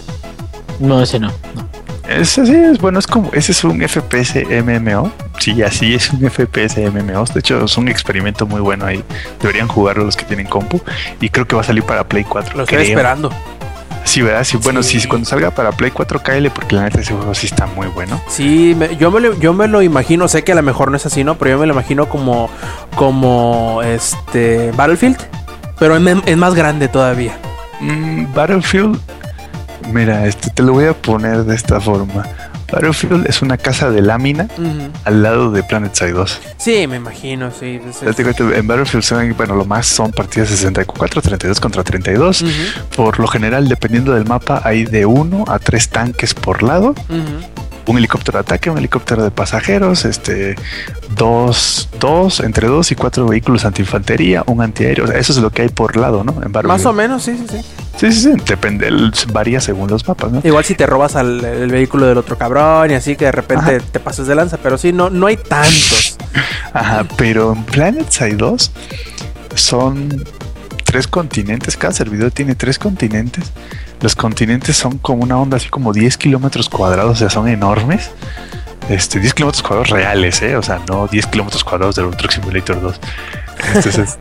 No, 0.80 1.02
ese 1.02 1.20
no. 1.20 1.30
no. 1.56 1.68
Es 2.08 2.38
así, 2.38 2.54
es 2.56 2.80
bueno, 2.80 3.00
es 3.00 3.08
como, 3.08 3.30
ese 3.34 3.52
es 3.52 3.64
un 3.64 3.82
FPS 3.82 4.36
MMO. 4.64 5.12
Sí, 5.40 5.62
así 5.62 5.94
es 5.96 6.10
un 6.12 6.20
FPS 6.30 6.78
MMO. 6.92 7.26
De 7.26 7.40
hecho, 7.40 7.66
es 7.66 7.78
un 7.78 7.88
experimento 7.90 8.46
muy 8.46 8.62
bueno 8.62 8.86
ahí. 8.86 9.04
Deberían 9.42 9.68
jugarlo 9.68 10.06
los 10.06 10.16
que 10.16 10.26
tienen 10.26 10.48
compu. 10.48 10.82
Y 11.20 11.30
creo 11.30 11.46
que 11.48 11.56
va 11.56 11.62
a 11.62 11.66
salir 11.66 11.84
para 11.84 12.08
Play 12.08 12.24
4. 12.24 12.56
lo 12.58 12.64
estoy 12.64 12.78
creo. 12.78 12.90
esperando 12.90 13.32
Sí, 14.06 14.22
¿verdad? 14.22 14.46
Sí, 14.46 14.56
bueno, 14.64 14.82
Sí. 14.84 15.02
sí, 15.02 15.08
cuando 15.10 15.28
salga 15.28 15.52
para 15.52 15.74
Play 15.74 15.92
4, 15.92 16.24
cáele, 16.24 16.50
porque 16.50 16.76
la 16.76 16.84
neta 16.84 17.02
ese 17.02 17.14
juego 17.14 17.36
sí 17.36 17.46
está 17.48 17.66
muy 17.66 17.88
bueno. 17.88 18.22
Sí, 18.30 18.74
me- 18.80 18.96
yo, 18.96 19.12
me 19.12 19.20
lo, 19.20 19.38
yo 19.38 19.52
me 19.52 19.68
lo 19.68 19.82
imagino, 19.82 20.30
sé 20.30 20.46
que 20.46 20.54
a 20.54 20.56
lo 20.56 20.64
mejor 20.64 20.90
no 20.92 20.96
es 20.98 21.06
así, 21.06 21.26
¿no? 21.26 21.38
Pero 21.38 21.52
yo 21.52 21.58
me 21.60 21.68
lo 21.68 21.74
imagino 21.74 22.08
como, 22.08 22.50
como 22.96 23.82
este 23.84 24.72
Battlefield, 24.72 25.18
pero 25.78 25.98
es, 25.98 26.18
es 26.26 26.38
más 26.38 26.56
grande 26.56 26.88
todavía. 26.88 27.38
Mm, 27.82 28.34
Battlefield, 28.34 28.98
mira, 29.92 30.26
este 30.26 30.50
te 30.52 30.64
lo 30.64 30.74
voy 30.74 30.86
a 30.86 30.94
poner 30.94 31.44
de 31.44 31.56
esta 31.56 31.80
forma. 31.82 32.26
Battlefield 32.72 33.26
es 33.28 33.42
una 33.42 33.58
casa 33.58 33.90
de 33.92 34.02
lámina 34.02 34.50
al 35.06 35.24
lado 35.24 35.52
de 35.52 35.64
Planet 35.64 35.96
Side 35.96 36.12
2. 36.12 36.40
Sí, 36.58 36.86
me 36.88 36.98
imagino, 36.98 37.50
sí. 37.58 37.80
es- 37.90 38.02
Date 38.02 38.24
cuenta, 38.24 38.44
En 38.58 38.68
Battlefield, 38.68 39.04
son, 39.04 39.34
bueno, 39.38 39.56
lo 39.56 39.64
más 39.64 39.88
son 39.88 40.12
partidas 40.12 40.50
64, 40.50 41.22
32 41.22 41.62
contra 41.62 41.84
32. 41.84 42.42
Ujú, 42.42 42.52
Por 42.96 43.20
lo 43.22 43.28
general, 43.28 43.70
dependiendo 43.70 44.14
del 44.14 44.26
mapa, 44.26 44.62
hay 44.66 44.84
de 44.84 45.06
1 45.06 45.46
a 45.48 45.60
3 45.60 45.88
tanques 45.88 46.34
por 46.34 46.62
lado. 46.62 46.94
Un 47.86 47.98
helicóptero 47.98 48.38
de 48.38 48.42
ataque, 48.42 48.70
un 48.70 48.78
helicóptero 48.78 49.24
de 49.24 49.32
pasajeros, 49.32 50.04
este, 50.04 50.58
dos, 51.16 51.88
dos, 52.02 52.42
entre 52.42 52.68
dos 52.68 52.92
y 52.92 52.96
cuatro 52.96 53.26
vehículos 53.28 53.64
antiinfantería, 53.64 54.44
un 54.46 54.62
antiaéreo. 54.62 55.06
O 55.06 55.08
sea, 55.08 55.18
eso 55.18 55.32
es 55.32 55.40
lo 55.40 55.52
que 55.52 55.62
hay 55.62 55.70
por 55.70 55.96
lado, 55.96 56.26
¿no? 56.26 56.34
En 56.44 56.52
Battlefield. 56.52 56.68
Más 56.68 56.86
o 56.86 56.92
menos, 56.92 57.24
sí, 57.24 57.38
sí, 57.38 57.46
sí. 57.50 57.66
Sí, 57.98 58.12
sí, 58.12 58.22
sí. 58.22 58.34
Depende, 58.48 58.90
varía 59.32 59.60
según 59.60 59.90
los 59.90 60.08
mapas, 60.08 60.32
¿no? 60.32 60.42
Igual 60.44 60.64
si 60.64 60.76
te 60.76 60.86
robas 60.86 61.16
al 61.16 61.44
el 61.44 61.72
vehículo 61.72 62.06
del 62.06 62.18
otro 62.18 62.38
cabrón 62.38 62.92
y 62.92 62.94
así 62.94 63.16
que 63.16 63.26
de 63.26 63.32
repente 63.32 63.80
te 63.92 64.00
pasas 64.00 64.28
de 64.28 64.36
lanza, 64.36 64.58
pero 64.58 64.78
sí, 64.78 64.94
no, 64.94 65.10
no 65.10 65.28
hay 65.28 65.38
tantos. 65.38 66.18
Ajá, 66.74 67.06
pero 67.18 67.54
en 67.54 67.64
Planet 67.64 68.10
Side 68.10 68.36
2 68.36 68.72
son 69.56 70.24
tres 70.84 71.08
continentes. 71.08 71.76
Cada 71.76 71.94
servidor 71.94 72.32
tiene 72.32 72.56
tres 72.56 72.80
continentes. 72.80 73.52
Los 74.00 74.16
continentes 74.16 74.78
son 74.78 75.00
como 75.00 75.24
una 75.24 75.38
onda 75.38 75.58
así 75.58 75.70
como 75.70 75.92
10 75.92 76.18
kilómetros 76.18 76.70
cuadrados, 76.70 77.14
o 77.14 77.16
sea, 77.16 77.30
son 77.30 77.48
enormes. 77.48 78.12
Este, 78.90 79.20
10 79.20 79.34
kilómetros 79.34 79.64
cuadrados 79.64 79.90
reales, 79.90 80.42
¿eh? 80.44 80.56
O 80.56 80.62
sea, 80.62 80.80
no 80.88 81.08
10 81.08 81.28
kilómetros 81.28 81.64
cuadrados 81.64 81.96
del 81.96 82.16
Truck 82.16 82.32
Simulator 82.32 82.80
2. 82.80 83.00
Entonces, 83.74 84.18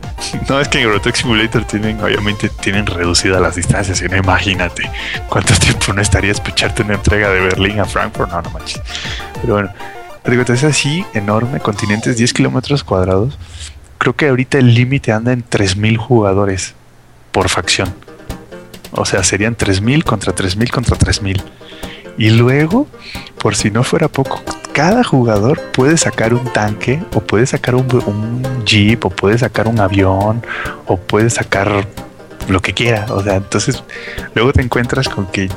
no 0.49 0.59
es 0.59 0.67
que 0.67 0.79
en 0.79 0.85
Euro 0.85 1.01
Truck 1.01 1.15
Simulator 1.15 1.65
tienen, 1.65 2.01
obviamente, 2.01 2.49
tienen 2.49 2.85
reducidas 2.85 3.41
las 3.41 3.55
distancias. 3.55 4.01
Y 4.01 4.05
no 4.07 4.17
imagínate 4.17 4.89
cuánto 5.29 5.53
tiempo 5.55 5.93
no 5.93 6.01
estarías 6.01 6.39
para 6.39 6.51
echarte 6.51 6.83
una 6.83 6.95
entrega 6.95 7.29
de 7.29 7.39
Berlín 7.41 7.79
a 7.79 7.85
Frankfurt. 7.85 8.31
No, 8.31 8.41
no 8.41 8.49
manches. 8.51 8.81
Pero 9.41 9.53
bueno, 9.53 9.69
digo, 10.25 10.41
es 10.41 10.63
así, 10.63 11.05
enorme, 11.13 11.59
continentes, 11.59 12.17
10 12.17 12.33
kilómetros 12.33 12.83
cuadrados. 12.83 13.37
Creo 13.97 14.15
que 14.15 14.27
ahorita 14.27 14.57
el 14.57 14.73
límite 14.73 15.11
anda 15.11 15.31
en 15.33 15.43
3000 15.43 15.97
jugadores 15.97 16.75
por 17.31 17.49
facción. 17.49 17.93
O 18.91 19.05
sea, 19.05 19.23
serían 19.23 19.55
3000 19.55 20.03
contra 20.03 20.33
3000 20.33 20.71
contra 20.71 20.97
3000. 20.97 21.41
Y 22.17 22.31
luego, 22.31 22.87
por 23.37 23.55
si 23.55 23.69
no 23.69 23.83
fuera 23.83 24.07
poco, 24.07 24.41
cada 24.77 25.03
jugador 25.03 25.59
puede 25.71 25.97
sacar 25.97 26.35
un 26.35 26.53
tanque, 26.53 27.01
o 27.15 27.19
puede 27.19 27.47
sacar 27.47 27.73
un, 27.73 28.43
jeep, 28.63 29.03
o 29.03 29.09
puede 29.09 29.35
sacar 29.39 29.67
un 29.67 29.79
avión, 29.79 30.45
o 30.85 30.97
puede 30.97 31.31
sacar 31.31 31.87
lo 32.47 32.61
que 32.61 32.75
quiera. 32.75 33.07
O 33.09 33.23
sea, 33.23 33.37
entonces 33.37 33.83
luego 34.35 34.53
te 34.53 34.61
encuentras 34.61 35.09
con 35.09 35.25
que 35.25 35.49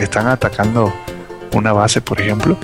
están 0.00 0.26
atacando 0.26 0.92
una 1.54 1.72
base, 1.72 2.00
por 2.00 2.20
ejemplo, 2.20 2.58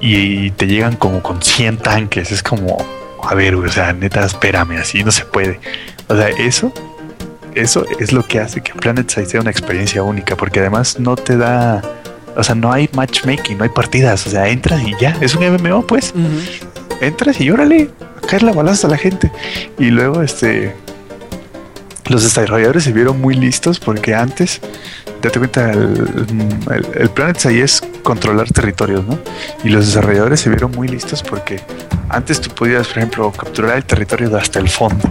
y 0.00 0.50
te 0.52 0.66
llegan 0.66 0.96
como 0.96 1.22
con 1.22 1.42
100 1.42 1.76
tanques. 1.76 2.32
Es 2.32 2.42
como, 2.42 2.78
a 3.22 3.34
ver, 3.34 3.54
o 3.54 3.68
sea, 3.68 3.92
neta, 3.92 4.24
espérame, 4.24 4.78
así 4.78 5.04
no 5.04 5.10
se 5.10 5.26
puede. 5.26 5.60
O 6.08 6.16
sea, 6.16 6.30
eso, 6.30 6.72
eso 7.54 7.84
es 8.00 8.12
lo 8.12 8.26
que 8.26 8.40
hace 8.40 8.62
que 8.62 8.72
Planet 8.72 9.10
Side 9.10 9.26
sea 9.26 9.42
una 9.42 9.50
experiencia 9.50 10.02
única, 10.02 10.36
porque 10.36 10.60
además 10.60 10.98
no 10.98 11.16
te 11.16 11.36
da, 11.36 11.82
o 12.36 12.42
sea, 12.42 12.54
no 12.54 12.72
hay 12.72 12.88
matchmaking, 12.94 13.58
no 13.58 13.64
hay 13.64 13.70
partidas, 13.70 14.26
o 14.26 14.30
sea, 14.30 14.48
entras 14.48 14.82
y 14.82 14.94
ya, 15.00 15.16
es 15.20 15.34
un 15.34 15.44
MMO, 15.46 15.86
pues. 15.86 16.12
Entras 17.00 17.40
y 17.40 17.50
órale, 17.50 17.90
a 18.22 18.26
caer 18.26 18.42
la 18.42 18.52
balaza 18.52 18.86
a 18.86 18.90
la 18.90 18.96
gente. 18.98 19.30
Y 19.78 19.86
luego, 19.90 20.22
este, 20.22 20.74
los 22.06 22.22
desarrolladores 22.22 22.84
se 22.84 22.92
vieron 22.92 23.20
muy 23.20 23.34
listos 23.34 23.80
porque 23.80 24.14
antes, 24.14 24.60
date 25.22 25.38
cuenta, 25.38 25.72
el, 25.72 26.06
el, 26.70 26.86
el 26.94 27.10
Planet 27.10 27.38
Side 27.38 27.62
es 27.62 27.82
controlar 28.02 28.50
territorios, 28.50 29.04
¿no? 29.06 29.18
Y 29.64 29.70
los 29.70 29.86
desarrolladores 29.86 30.40
se 30.40 30.50
vieron 30.50 30.70
muy 30.72 30.86
listos 30.88 31.22
porque 31.22 31.60
antes 32.10 32.40
tú 32.40 32.50
podías, 32.54 32.86
por 32.88 32.98
ejemplo, 32.98 33.32
capturar 33.32 33.76
el 33.76 33.84
territorio 33.84 34.28
de 34.30 34.38
hasta 34.38 34.58
el 34.60 34.68
fondo, 34.68 35.08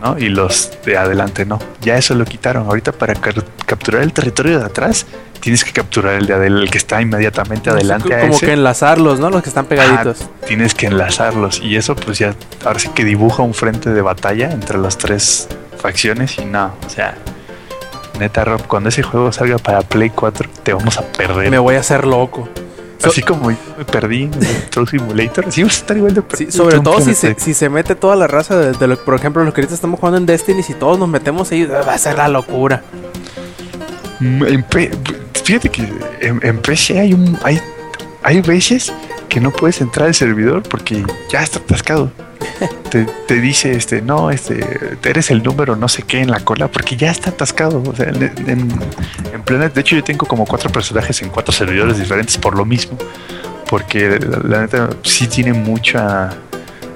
¿no? 0.00 0.16
Y 0.18 0.28
los 0.28 0.70
de 0.86 0.96
adelante 0.96 1.44
no. 1.44 1.58
Ya 1.80 1.96
eso 1.98 2.14
lo 2.14 2.24
quitaron. 2.24 2.66
Ahorita 2.66 2.92
para 2.92 3.14
ca- 3.14 3.32
capturar 3.66 4.02
el 4.02 4.12
territorio 4.12 4.60
de 4.60 4.64
atrás, 4.66 5.06
tienes 5.42 5.64
que 5.64 5.72
capturar 5.72 6.14
el 6.14 6.26
de 6.26 6.46
el 6.46 6.70
que 6.70 6.78
está 6.78 7.02
inmediatamente 7.02 7.68
adelante 7.68 8.14
a 8.14 8.20
Como 8.20 8.34
ese. 8.34 8.46
que 8.46 8.52
enlazarlos, 8.52 9.18
¿no? 9.20 9.28
Los 9.28 9.42
que 9.42 9.48
están 9.50 9.66
pegaditos. 9.66 10.22
Ajá, 10.22 10.30
tienes 10.46 10.74
que 10.74 10.86
enlazarlos. 10.86 11.60
Y 11.60 11.76
eso, 11.76 11.96
pues 11.96 12.18
ya, 12.18 12.34
ahora 12.64 12.78
sí 12.78 12.88
que 12.94 13.04
dibuja 13.04 13.42
un 13.42 13.52
frente 13.52 13.90
de 13.90 14.00
batalla 14.02 14.50
entre 14.52 14.78
las 14.78 14.96
tres 14.96 15.48
facciones. 15.78 16.38
Y 16.38 16.44
no, 16.44 16.72
o 16.86 16.88
sea, 16.88 17.16
neta, 18.20 18.44
Rob, 18.44 18.62
cuando 18.68 18.88
ese 18.90 19.02
juego 19.02 19.32
salga 19.32 19.58
para 19.58 19.82
Play 19.82 20.10
4, 20.10 20.48
te 20.62 20.72
vamos 20.72 20.96
a 20.98 21.02
perder. 21.02 21.50
Me 21.50 21.58
voy 21.58 21.74
a 21.74 21.80
hacer 21.80 22.06
loco. 22.06 22.48
So- 22.98 23.08
Así 23.10 23.20
como 23.20 23.50
yo 23.50 23.56
me 23.76 23.84
perdí 23.84 24.22
en 24.22 24.34
el 24.34 24.70
Truck 24.70 24.88
Simulator, 24.90 25.46
a 25.46 25.48
estar 25.48 25.96
igual 25.96 26.14
de 26.14 26.22
Sí, 26.36 26.52
sobre 26.52 26.78
todo 26.78 27.00
si 27.00 27.14
se, 27.14 27.34
si 27.36 27.52
se 27.52 27.68
mete 27.68 27.96
toda 27.96 28.14
la 28.14 28.28
raza 28.28 28.56
de, 28.56 28.74
de 28.74 28.86
lo, 28.86 28.96
por 28.96 29.16
ejemplo, 29.16 29.42
los 29.44 29.52
que 29.52 29.60
ahorita 29.62 29.74
estamos 29.74 29.98
jugando 29.98 30.18
en 30.18 30.26
Destiny, 30.26 30.62
si 30.62 30.74
todos 30.74 31.00
nos 31.00 31.08
metemos 31.08 31.50
ahí, 31.50 31.64
va 31.66 31.80
a 31.92 31.98
ser 31.98 32.16
la 32.18 32.28
locura. 32.28 32.84
Fíjate 35.44 35.70
que 35.70 35.82
en, 36.20 36.40
en 36.42 36.58
PC 36.58 36.98
hay 37.00 37.14
un 37.14 37.38
hay, 37.42 37.60
hay 38.22 38.40
veces 38.40 38.92
que 39.28 39.40
no 39.40 39.50
puedes 39.50 39.80
entrar 39.80 40.08
al 40.08 40.14
servidor 40.14 40.62
porque 40.62 41.04
ya 41.30 41.42
está 41.42 41.58
atascado. 41.58 42.12
te, 42.90 43.04
te 43.04 43.40
dice 43.40 43.72
este 43.72 44.02
no 44.02 44.30
este 44.30 44.98
eres 45.04 45.30
el 45.30 45.42
número 45.42 45.76
no 45.76 45.88
sé 45.88 46.02
qué 46.02 46.20
en 46.20 46.30
la 46.30 46.40
cola 46.40 46.68
porque 46.68 46.96
ya 46.96 47.10
está 47.10 47.30
atascado. 47.30 47.82
O 47.84 47.94
sea 47.94 48.08
en, 48.08 48.22
en, 48.22 48.68
en 49.32 49.42
Planet 49.42 49.74
de 49.74 49.80
hecho 49.80 49.96
yo 49.96 50.04
tengo 50.04 50.26
como 50.26 50.46
cuatro 50.46 50.70
personajes 50.70 51.22
en 51.22 51.30
cuatro 51.30 51.52
servidores 51.52 51.98
diferentes 51.98 52.38
por 52.38 52.56
lo 52.56 52.64
mismo 52.64 52.96
porque 53.68 54.20
la, 54.20 54.38
la 54.44 54.60
neta 54.62 54.90
sí 55.02 55.26
tiene 55.26 55.52
mucha 55.52 56.30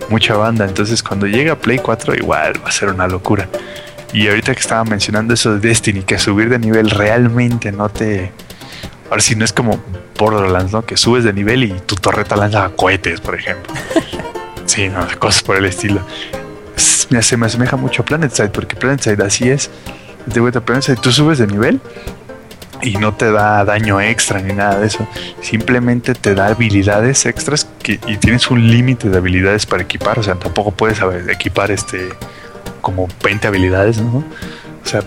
mucha 0.09 0.37
banda. 0.37 0.65
Entonces 0.65 1.03
cuando 1.03 1.27
llega 1.27 1.57
Play 1.57 1.79
4 1.79 2.15
igual 2.15 2.55
va 2.65 2.69
a 2.69 2.73
ser 2.73 2.89
una 2.91 3.09
locura 3.09 3.49
y 4.17 4.29
ahorita 4.29 4.55
que 4.55 4.61
estaba 4.61 4.83
mencionando 4.85 5.35
eso 5.35 5.53
de 5.53 5.69
Destiny, 5.69 6.03
que 6.03 6.19
subir 6.19 6.49
de 6.49 6.59
nivel 6.59 6.89
realmente 6.89 7.71
no 7.71 7.91
te. 7.91 8.33
Ahora 9.11 9.21
sí, 9.21 9.37
no 9.37 9.45
es 9.45 9.53
como 9.53 9.79
Borderlands, 10.19 10.73
¿no? 10.73 10.87
Que 10.87 10.97
subes 10.97 11.23
de 11.23 11.35
nivel 11.35 11.65
y 11.65 11.73
tu 11.85 11.97
torreta 11.97 12.35
lanza 12.35 12.71
cohetes, 12.71 13.21
por 13.21 13.35
ejemplo. 13.35 13.75
sí, 14.65 14.89
no, 14.89 15.07
cosas 15.19 15.43
por 15.43 15.57
el 15.57 15.67
estilo. 15.67 16.01
Se 16.77 17.37
me 17.37 17.45
asemeja 17.45 17.77
mucho 17.77 18.01
a 18.01 18.05
PlanetSide, 18.07 18.49
porque 18.49 18.75
PlanetSide 18.75 19.23
así 19.23 19.51
es. 19.51 19.71
De 20.25 20.41
vuelta, 20.41 20.63
PlanetSide, 20.63 20.97
tú 20.97 21.13
subes 21.13 21.37
de 21.37 21.47
nivel 21.47 21.79
y 22.81 22.97
no 22.97 23.13
te 23.13 23.31
da 23.31 23.67
daño 23.67 24.01
extra 24.01 24.41
ni 24.41 24.55
nada 24.55 24.79
de 24.79 24.87
eso. 24.87 25.07
Simplemente 25.43 26.15
te 26.15 26.35
da 26.35 26.47
habilidades 26.47 27.27
extras 27.27 27.69
que, 27.83 28.01
y 28.07 28.17
tienes 28.17 28.51
un 28.51 28.67
límite 28.67 29.11
de 29.11 29.19
habilidades 29.19 29.67
para 29.67 29.83
equipar. 29.83 30.19
O 30.19 30.23
sea, 30.23 30.37
tampoco 30.37 30.71
puedes 30.71 31.03
a 31.03 31.15
equipar 31.31 31.71
este 31.71 32.09
como 32.87 33.09
20 33.25 33.49
habilidades, 33.49 34.01
¿no? 34.01 34.19
O 34.19 34.89
sea, 34.89 35.03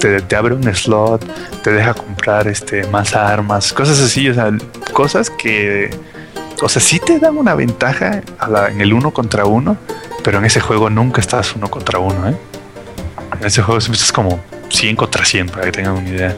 te, 0.00 0.34
abre 0.34 0.52
un 0.56 0.74
slot, 0.74 1.24
te 1.62 1.70
deja 1.70 1.94
comprar 1.94 2.48
este 2.48 2.84
más 2.88 3.14
armas, 3.14 3.72
cosas 3.72 4.00
así, 4.00 4.28
o 4.28 4.34
sea, 4.34 4.50
cosas 4.92 5.30
que, 5.30 5.96
o 6.60 6.68
sea, 6.68 6.82
sí 6.82 6.98
te 6.98 7.20
dan 7.20 7.38
una 7.38 7.54
ventaja 7.54 8.20
en 8.68 8.80
el 8.80 8.92
uno 8.92 9.12
contra 9.12 9.44
uno, 9.44 9.76
pero 10.24 10.38
en 10.38 10.44
ese 10.44 10.58
juego 10.58 10.90
nunca 10.90 11.20
estás 11.20 11.54
uno 11.54 11.70
contra 11.70 12.00
uno, 12.00 12.30
¿eh? 12.30 12.36
En 13.38 13.46
ese 13.46 13.62
juego 13.62 13.80
siempre 13.80 13.98
estás 13.98 14.10
como 14.12 14.40
100 14.70 14.96
contra 14.96 15.24
100, 15.24 15.50
para 15.50 15.66
que 15.66 15.70
tengan 15.70 15.98
una 15.98 16.08
idea. 16.08 16.36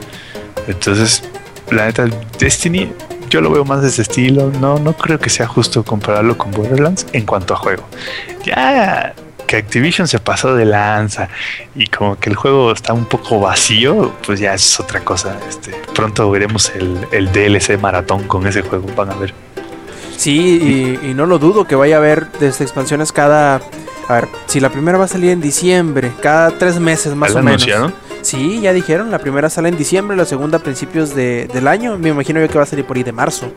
Entonces, 0.68 1.22
la 1.70 1.86
neta, 1.86 2.04
Destiny, 2.38 2.92
yo 3.30 3.40
lo 3.40 3.50
veo 3.50 3.64
más 3.64 3.80
de 3.80 3.88
ese 3.88 4.02
estilo. 4.02 4.52
No, 4.60 4.78
no 4.78 4.92
creo 4.92 5.18
que 5.18 5.30
sea 5.30 5.46
justo 5.46 5.84
compararlo 5.84 6.36
con 6.36 6.50
Borderlands 6.50 7.06
en 7.14 7.24
cuanto 7.24 7.54
a 7.54 7.56
juego. 7.56 7.84
Ya 8.44 9.14
que 9.52 9.58
Activision 9.58 10.08
se 10.08 10.18
pasó 10.18 10.54
de 10.54 10.64
lanza 10.64 11.28
y 11.74 11.86
como 11.88 12.18
que 12.18 12.30
el 12.30 12.36
juego 12.36 12.72
está 12.72 12.94
un 12.94 13.04
poco 13.04 13.38
vacío, 13.38 14.14
pues 14.26 14.40
ya 14.40 14.54
es 14.54 14.80
otra 14.80 15.00
cosa. 15.00 15.36
Este, 15.46 15.72
pronto 15.94 16.30
veremos 16.30 16.72
el, 16.74 17.06
el 17.12 17.30
DLC 17.30 17.78
maratón 17.78 18.22
con 18.26 18.46
ese 18.46 18.62
juego, 18.62 18.86
van 18.96 19.10
a 19.10 19.14
ver. 19.14 19.34
Sí, 20.16 20.98
y, 21.02 21.08
y 21.10 21.14
no 21.14 21.26
lo 21.26 21.38
dudo 21.38 21.66
que 21.66 21.74
vaya 21.74 21.96
a 21.96 21.98
haber 21.98 22.32
desde 22.40 22.64
expansiones 22.64 23.12
cada. 23.12 23.60
A 24.08 24.14
ver, 24.14 24.28
si 24.46 24.58
la 24.58 24.70
primera 24.70 24.96
va 24.96 25.04
a 25.04 25.08
salir 25.08 25.30
en 25.30 25.40
diciembre, 25.42 26.12
cada 26.22 26.50
tres 26.58 26.80
meses 26.80 27.14
más 27.14 27.34
¿Ya 27.34 27.40
o 27.40 27.42
menos. 27.42 27.62
anunciaron? 27.62 27.94
Sí, 28.22 28.60
ya 28.62 28.72
dijeron, 28.72 29.10
la 29.10 29.18
primera 29.18 29.50
sale 29.50 29.68
en 29.68 29.76
diciembre, 29.76 30.16
la 30.16 30.24
segunda 30.24 30.58
a 30.58 30.62
principios 30.62 31.14
de- 31.14 31.46
del 31.52 31.68
año. 31.68 31.98
Me 31.98 32.08
imagino 32.08 32.40
yo 32.40 32.48
que 32.48 32.56
va 32.56 32.64
a 32.64 32.66
salir 32.66 32.84
por 32.86 32.96
ahí 32.96 33.02
de 33.02 33.12
marzo. 33.12 33.52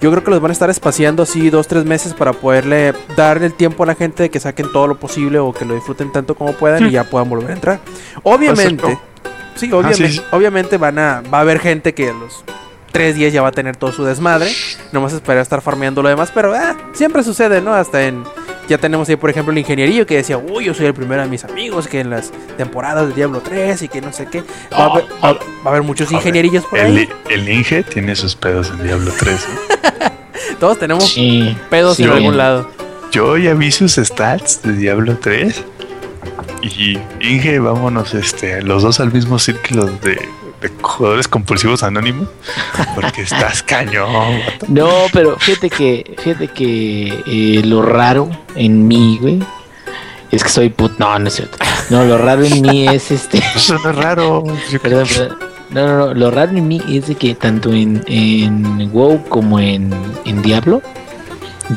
Yo 0.00 0.10
creo 0.10 0.24
que 0.24 0.30
los 0.30 0.40
van 0.40 0.50
a 0.50 0.52
estar 0.52 0.70
espaciando 0.70 1.22
así 1.22 1.50
dos, 1.50 1.68
tres 1.68 1.84
meses 1.84 2.14
para 2.14 2.32
poderle 2.32 2.94
dar 3.16 3.42
el 3.42 3.52
tiempo 3.52 3.82
a 3.82 3.86
la 3.86 3.94
gente 3.94 4.24
de 4.24 4.30
que 4.30 4.40
saquen 4.40 4.72
todo 4.72 4.86
lo 4.86 4.98
posible 4.98 5.38
o 5.38 5.52
que 5.52 5.64
lo 5.66 5.74
disfruten 5.74 6.10
tanto 6.10 6.34
como 6.34 6.54
puedan 6.54 6.86
y 6.86 6.90
ya 6.90 7.04
puedan 7.04 7.28
volver 7.28 7.50
a 7.50 7.54
entrar. 7.54 7.80
Obviamente, 8.22 8.98
sí, 9.56 9.70
obviamente, 9.70 10.08
sí, 10.08 10.18
sí. 10.18 10.22
obviamente 10.32 10.78
van 10.78 10.98
a, 10.98 11.22
va 11.22 11.38
a 11.38 11.40
haber 11.42 11.58
gente 11.58 11.92
que 11.92 12.08
a 12.08 12.12
los 12.14 12.44
tres 12.92 13.14
días 13.14 13.32
ya 13.32 13.42
va 13.42 13.48
a 13.48 13.52
tener 13.52 13.76
todo 13.76 13.92
su 13.92 14.04
desmadre. 14.04 14.50
Nomás 14.92 15.12
esperar 15.12 15.42
estar 15.42 15.60
farmeando 15.60 16.02
lo 16.02 16.08
demás, 16.08 16.30
pero 16.34 16.54
ah, 16.54 16.76
siempre 16.92 17.22
sucede, 17.22 17.60
¿no? 17.60 17.74
Hasta 17.74 18.06
en. 18.06 18.24
Ya 18.70 18.78
tenemos 18.78 19.08
ahí, 19.08 19.16
por 19.16 19.28
ejemplo, 19.30 19.50
el 19.50 19.58
ingenierillo 19.58 20.06
que 20.06 20.14
decía, 20.14 20.38
uy, 20.38 20.66
yo 20.66 20.74
soy 20.74 20.86
el 20.86 20.94
primero 20.94 21.20
de 21.22 21.28
mis 21.28 21.42
amigos 21.42 21.88
que 21.88 21.98
en 21.98 22.08
las 22.08 22.30
temporadas 22.56 23.08
de 23.08 23.14
Diablo 23.14 23.40
3 23.40 23.82
y 23.82 23.88
que 23.88 24.00
no 24.00 24.12
sé 24.12 24.26
qué. 24.26 24.44
Va, 24.72 24.78
a, 24.78 24.84
haber, 24.86 25.04
va- 25.24 25.32
va 25.32 25.38
a 25.64 25.68
haber 25.70 25.82
muchos 25.82 26.12
ingenierillos 26.12 26.64
por 26.66 26.78
ahí. 26.78 27.08
El, 27.28 27.40
el 27.40 27.48
Inge 27.48 27.82
tiene 27.82 28.14
sus 28.14 28.36
pedos 28.36 28.70
en 28.70 28.84
Diablo 28.84 29.10
3. 29.18 29.34
¿eh? 29.34 30.10
Todos 30.60 30.78
tenemos 30.78 31.08
Sí. 31.10 31.56
pedos 31.68 31.96
sí, 31.96 32.04
en 32.04 32.10
algún 32.10 32.36
lado. 32.36 32.70
Yo 33.10 33.36
ya 33.38 33.54
vi 33.54 33.72
sus 33.72 33.96
stats 33.96 34.62
de 34.62 34.72
Diablo 34.74 35.18
3 35.20 35.64
y 36.62 36.96
Inge, 37.20 37.58
vámonos 37.58 38.14
este, 38.14 38.62
los 38.62 38.84
dos 38.84 39.00
al 39.00 39.12
mismo 39.12 39.40
círculo 39.40 39.86
de, 39.86 40.16
de 40.60 40.70
jugadores 40.80 41.28
compulsivos 41.28 41.82
anónimos 41.82 42.28
porque 42.94 43.22
estás 43.22 43.62
cañón. 43.66 44.40
No, 44.68 44.88
pero 45.12 45.38
fíjate 45.38 45.70
que, 45.70 46.16
fíjate 46.18 46.48
que 46.48 47.22
eh, 47.26 47.62
lo 47.64 47.82
raro 47.82 48.30
en 48.54 48.86
mí, 48.86 49.18
güey, 49.20 49.40
es 50.30 50.42
que 50.42 50.50
soy 50.50 50.68
put. 50.70 50.98
No, 50.98 51.18
no 51.18 51.28
es 51.28 51.34
cierto. 51.34 51.58
No, 51.90 52.04
lo 52.04 52.18
raro 52.18 52.44
en 52.44 52.60
mí 52.62 52.88
es 52.88 53.10
este. 53.10 53.38
Eso 53.56 53.78
no 53.82 53.90
es 53.90 53.96
raro. 53.96 54.44
Perdón, 54.82 55.08
perdón. 55.08 55.38
No, 55.70 55.86
no, 55.86 55.98
no. 55.98 56.14
Lo 56.14 56.30
raro 56.30 56.56
en 56.56 56.66
mí 56.66 56.80
es 56.88 57.06
de 57.08 57.14
que 57.14 57.34
tanto 57.34 57.72
en, 57.72 58.02
en 58.06 58.90
WoW 58.92 59.24
como 59.28 59.58
en, 59.58 59.92
en 60.24 60.42
Diablo, 60.42 60.82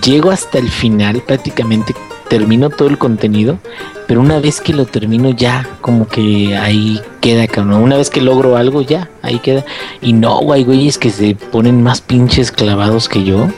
llego 0.04 0.32
hasta 0.32 0.58
el 0.58 0.70
final, 0.70 1.22
prácticamente 1.22 1.94
termino 2.34 2.72
todo 2.72 2.88
el 2.88 2.98
contenido, 2.98 3.60
pero 4.08 4.20
una 4.20 4.40
vez 4.40 4.60
que 4.60 4.74
lo 4.74 4.88
termino 4.88 5.30
ya, 5.30 5.70
como 5.82 6.08
que 6.08 6.58
ahí 6.58 7.00
queda, 7.22 7.46
cabrón. 7.46 7.84
Una 7.84 7.96
vez 7.96 8.10
que 8.10 8.22
logro 8.22 8.58
algo, 8.58 8.82
ya, 8.82 9.08
ahí 9.22 9.38
queda. 9.38 9.64
Y 10.02 10.14
no, 10.14 10.40
güey, 10.40 10.64
güeyes 10.64 10.98
que 10.98 11.12
se 11.12 11.36
ponen 11.36 11.84
más 11.84 12.02
pinches 12.02 12.52
clavados 12.52 13.08
que 13.08 13.24
yo. 13.24 13.50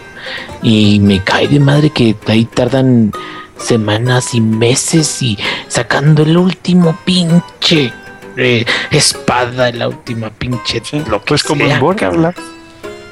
Y 0.62 1.00
me 1.00 1.24
cae 1.24 1.48
de 1.48 1.62
madre 1.62 1.90
que 1.90 2.18
ahí 2.28 2.44
tardan 2.44 3.14
semanas 3.58 4.36
y 4.36 4.42
meses 4.42 5.22
y 5.22 5.38
sacando 5.70 6.24
el 6.24 6.36
último 6.36 6.98
pinche 7.06 7.94
eh, 8.36 8.66
espada, 8.92 9.72
la 9.72 9.88
última 9.88 10.32
pinche. 10.32 10.82
lo 11.10 11.22
que 11.22 11.28
Pues 11.30 11.44
como 11.46 11.64
sea, 11.64 11.76
en 11.76 11.80
Borderlands. 11.80 12.42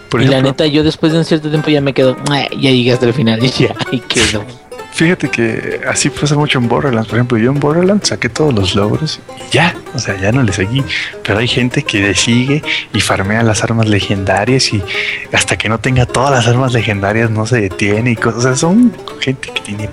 Por 0.09 0.21
y 0.21 0.27
la 0.27 0.41
neta, 0.41 0.65
yo 0.67 0.83
después 0.83 1.13
de 1.13 1.19
un 1.19 1.23
cierto 1.25 1.49
tiempo 1.49 1.69
ya 1.69 1.79
me 1.79 1.93
quedo, 1.93 2.17
"Ah, 2.29 2.47
ya 2.51 2.69
llegué 2.69 2.91
hasta 2.91 3.05
el 3.05 3.13
final 3.13 3.41
y 3.45 3.47
ya, 3.47 3.73
ahí 3.89 4.01
quedo. 4.01 4.43
Fíjate 4.93 5.29
que 5.29 5.81
así 5.87 6.09
pasa 6.09 6.35
mucho 6.35 6.59
en 6.59 6.67
Borderlands. 6.67 7.07
Por 7.09 7.17
ejemplo, 7.17 7.37
yo 7.37 7.51
en 7.51 7.59
Borderlands 7.59 8.09
saqué 8.09 8.29
todos 8.29 8.53
los 8.53 8.75
logros 8.75 9.19
y 9.49 9.53
ya, 9.55 9.75
o 9.93 9.99
sea, 9.99 10.19
ya 10.19 10.31
no 10.31 10.43
le 10.43 10.53
seguí. 10.53 10.83
Pero 11.23 11.39
hay 11.39 11.47
gente 11.47 11.83
que 11.83 11.99
le 12.01 12.15
sigue 12.15 12.61
y 12.93 13.01
farmea 13.01 13.43
las 13.43 13.63
armas 13.63 13.87
legendarias 13.87 14.71
y 14.73 14.83
hasta 15.31 15.57
que 15.57 15.69
no 15.69 15.79
tenga 15.79 16.05
todas 16.05 16.31
las 16.31 16.47
armas 16.47 16.73
legendarias 16.73 17.29
no 17.29 17.45
se 17.45 17.59
detiene 17.61 18.11
y 18.11 18.15
cosas. 18.15 18.37
O 18.39 18.41
sea, 18.41 18.55
son 18.55 18.93
gente 19.19 19.49
que 19.53 19.61
tiene 19.61 19.89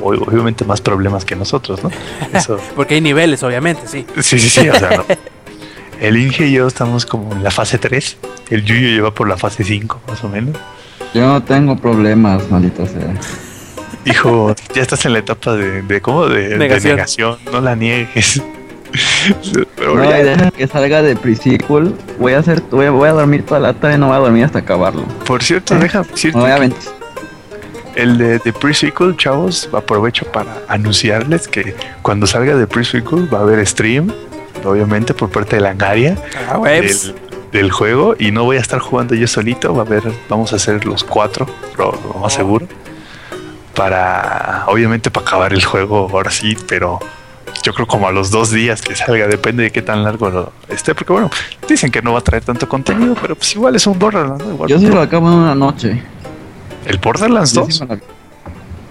ob- 0.00 0.26
obviamente 0.28 0.64
más 0.64 0.80
problemas 0.80 1.24
que 1.24 1.34
nosotros, 1.36 1.82
¿no? 1.82 1.90
Eso, 2.32 2.58
Porque 2.76 2.94
hay 2.94 3.00
niveles, 3.00 3.42
obviamente, 3.42 3.82
sí. 3.86 4.06
sí, 4.20 4.38
sí, 4.38 4.48
sí, 4.48 4.68
o 4.68 4.74
sea, 4.78 4.90
no. 4.98 5.04
El 6.00 6.16
Inge 6.16 6.46
y 6.46 6.52
yo 6.52 6.68
estamos 6.68 7.04
como 7.06 7.32
en 7.32 7.42
la 7.42 7.50
fase 7.50 7.76
3. 7.76 8.18
El 8.50 8.64
Yuyo 8.64 8.88
lleva 8.88 9.12
por 9.12 9.28
la 9.28 9.36
fase 9.36 9.64
5, 9.64 10.00
más 10.06 10.22
o 10.22 10.28
menos. 10.28 10.56
Yo 11.12 11.26
no 11.26 11.42
tengo 11.42 11.76
problemas, 11.76 12.48
maldita 12.52 12.86
sea. 12.86 13.14
Hijo, 14.10 14.54
ya 14.74 14.82
estás 14.82 15.04
en 15.06 15.12
la 15.12 15.18
etapa 15.20 15.54
de, 15.54 15.82
de 15.82 16.00
¿cómo? 16.00 16.26
De 16.26 16.48
de 16.50 16.58
Negación. 16.58 17.38
No 17.52 17.60
la 17.60 17.74
niegues. 17.74 18.42
Pero 19.76 19.94
No, 19.96 20.04
ya, 20.04 20.20
y 20.20 20.24
deja 20.24 20.50
que 20.50 20.66
salga 20.66 21.02
de 21.02 21.14
pre-sequel. 21.16 21.94
Voy 22.18 22.32
a 22.32 22.38
hacer, 22.38 22.62
voy 22.70 22.86
a, 22.86 22.90
voy 22.90 23.08
a 23.08 23.12
dormir 23.12 23.44
toda 23.44 23.60
la 23.60 23.74
tarde, 23.74 23.98
no 23.98 24.06
voy 24.08 24.16
a 24.16 24.20
dormir 24.20 24.44
hasta 24.44 24.60
acabarlo. 24.60 25.02
por 25.26 25.42
cierto, 25.42 25.74
deja 25.74 26.02
decirte 26.02 26.38
No 26.38 26.44
voy 26.44 26.52
a 26.52 26.54
que 26.56 26.60
ven- 26.62 26.74
el 27.96 28.16
de, 28.16 28.38
de 28.38 28.52
pre-sequel, 28.52 29.16
chavos, 29.16 29.68
aprovecho 29.72 30.24
para 30.26 30.58
anunciarles 30.68 31.48
que 31.48 31.74
cuando 32.00 32.26
salga 32.28 32.54
de 32.56 32.66
pre-sequel 32.66 33.32
va 33.32 33.38
a 33.38 33.42
haber 33.42 33.66
stream, 33.66 34.12
obviamente 34.64 35.14
por 35.14 35.30
parte 35.30 35.56
de 35.56 35.62
Langaria. 35.62 36.16
Ah, 36.48 36.58
webs. 36.58 37.06
del, 37.08 37.14
del 37.50 37.70
juego 37.72 38.14
y 38.18 38.30
no 38.30 38.44
voy 38.44 38.56
a 38.56 38.60
estar 38.60 38.78
jugando 38.78 39.14
yo 39.16 39.26
solito, 39.26 39.74
va 39.74 39.82
a 39.82 39.86
haber, 39.86 40.02
vamos 40.28 40.52
a 40.52 40.56
hacer 40.56 40.86
los 40.86 41.02
cuatro, 41.02 41.46
lo, 41.76 41.90
lo 42.14 42.20
más 42.20 42.32
seguro. 42.34 42.66
Para, 43.78 44.64
obviamente 44.66 45.08
para 45.10 45.24
acabar 45.24 45.52
el 45.52 45.64
juego 45.64 46.08
ahora 46.12 46.32
sí, 46.32 46.56
pero 46.68 46.98
yo 47.62 47.72
creo 47.72 47.86
como 47.86 48.08
a 48.08 48.12
los 48.12 48.30
dos 48.32 48.50
días 48.50 48.82
que 48.82 48.96
salga, 48.96 49.28
depende 49.28 49.62
de 49.62 49.70
qué 49.70 49.82
tan 49.82 50.02
largo 50.02 50.28
lo 50.30 50.52
esté, 50.68 50.96
porque 50.96 51.12
bueno, 51.12 51.30
dicen 51.68 51.90
que 51.92 52.02
no 52.02 52.12
va 52.12 52.18
a 52.18 52.22
traer 52.22 52.44
tanto 52.44 52.68
contenido, 52.68 53.14
pero 53.22 53.36
pues 53.36 53.54
igual 53.54 53.76
es 53.76 53.86
un 53.86 53.96
Borderlands, 53.96 54.44
¿no? 54.44 54.52
Igual 54.52 54.68
Yo 54.68 54.78
sí 54.80 54.86
lo 54.88 55.00
acabo 55.00 55.28
en 55.28 55.34
una 55.34 55.54
noche. 55.54 56.02
el 56.86 56.98
Borderlands 56.98 57.52
Yo 57.52 57.60
2, 57.62 57.74
sí 57.76 57.84
me 57.86 57.94
lo- 57.96 58.17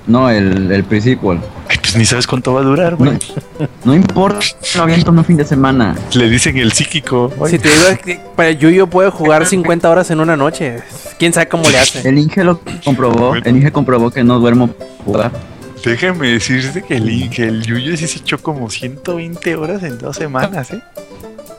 No, 0.08 0.30
el, 0.30 0.72
el 0.72 0.84
pre-sequel. 0.86 1.40
pues 1.68 1.96
ni 1.98 2.06
sabes 2.06 2.26
cuánto 2.26 2.54
va 2.54 2.62
a 2.62 2.64
durar, 2.64 2.96
güey. 2.96 3.12
No, 3.60 3.68
no 3.84 3.94
importa, 3.96 4.40
lo 4.76 4.84
aviento 4.84 5.12
en 5.12 5.18
un 5.20 5.26
fin 5.26 5.36
de 5.38 5.44
semana. 5.46 5.96
Le 6.14 6.30
dicen 6.30 6.58
el 6.58 6.72
psíquico. 6.72 7.32
Si 7.48 7.60
te 7.60 7.68
digo 7.70 8.02
que 8.04 8.20
para 8.36 8.52
Yuyo 8.52 8.88
puede 8.88 9.10
jugar 9.12 9.46
50 9.48 9.90
horas 9.90 10.10
en 10.12 10.20
una 10.22 10.38
noche. 10.38 10.78
¿Quién 11.20 11.34
sabe 11.34 11.48
cómo 11.50 11.70
le 11.70 11.78
hace? 11.78 12.08
El 12.08 12.18
Inge 12.18 12.44
lo 12.44 12.62
comprobó. 12.86 13.36
El 13.36 13.48
Inge 13.58 13.72
comprobó 13.72 14.10
que 14.12 14.24
no 14.24 14.40
duermo 14.40 14.70
jugar. 15.06 15.32
Déjame 15.84 16.30
decirte 16.30 16.82
que 16.84 16.96
el, 16.96 17.30
que 17.30 17.44
el 17.44 17.64
Yuyo 17.64 17.96
sí 17.98 18.08
se 18.08 18.20
echó 18.20 18.38
como 18.40 18.70
120 18.70 19.56
horas 19.56 19.84
en 19.84 19.98
dos 19.98 20.16
semanas, 20.18 20.72
¿eh? 20.72 20.82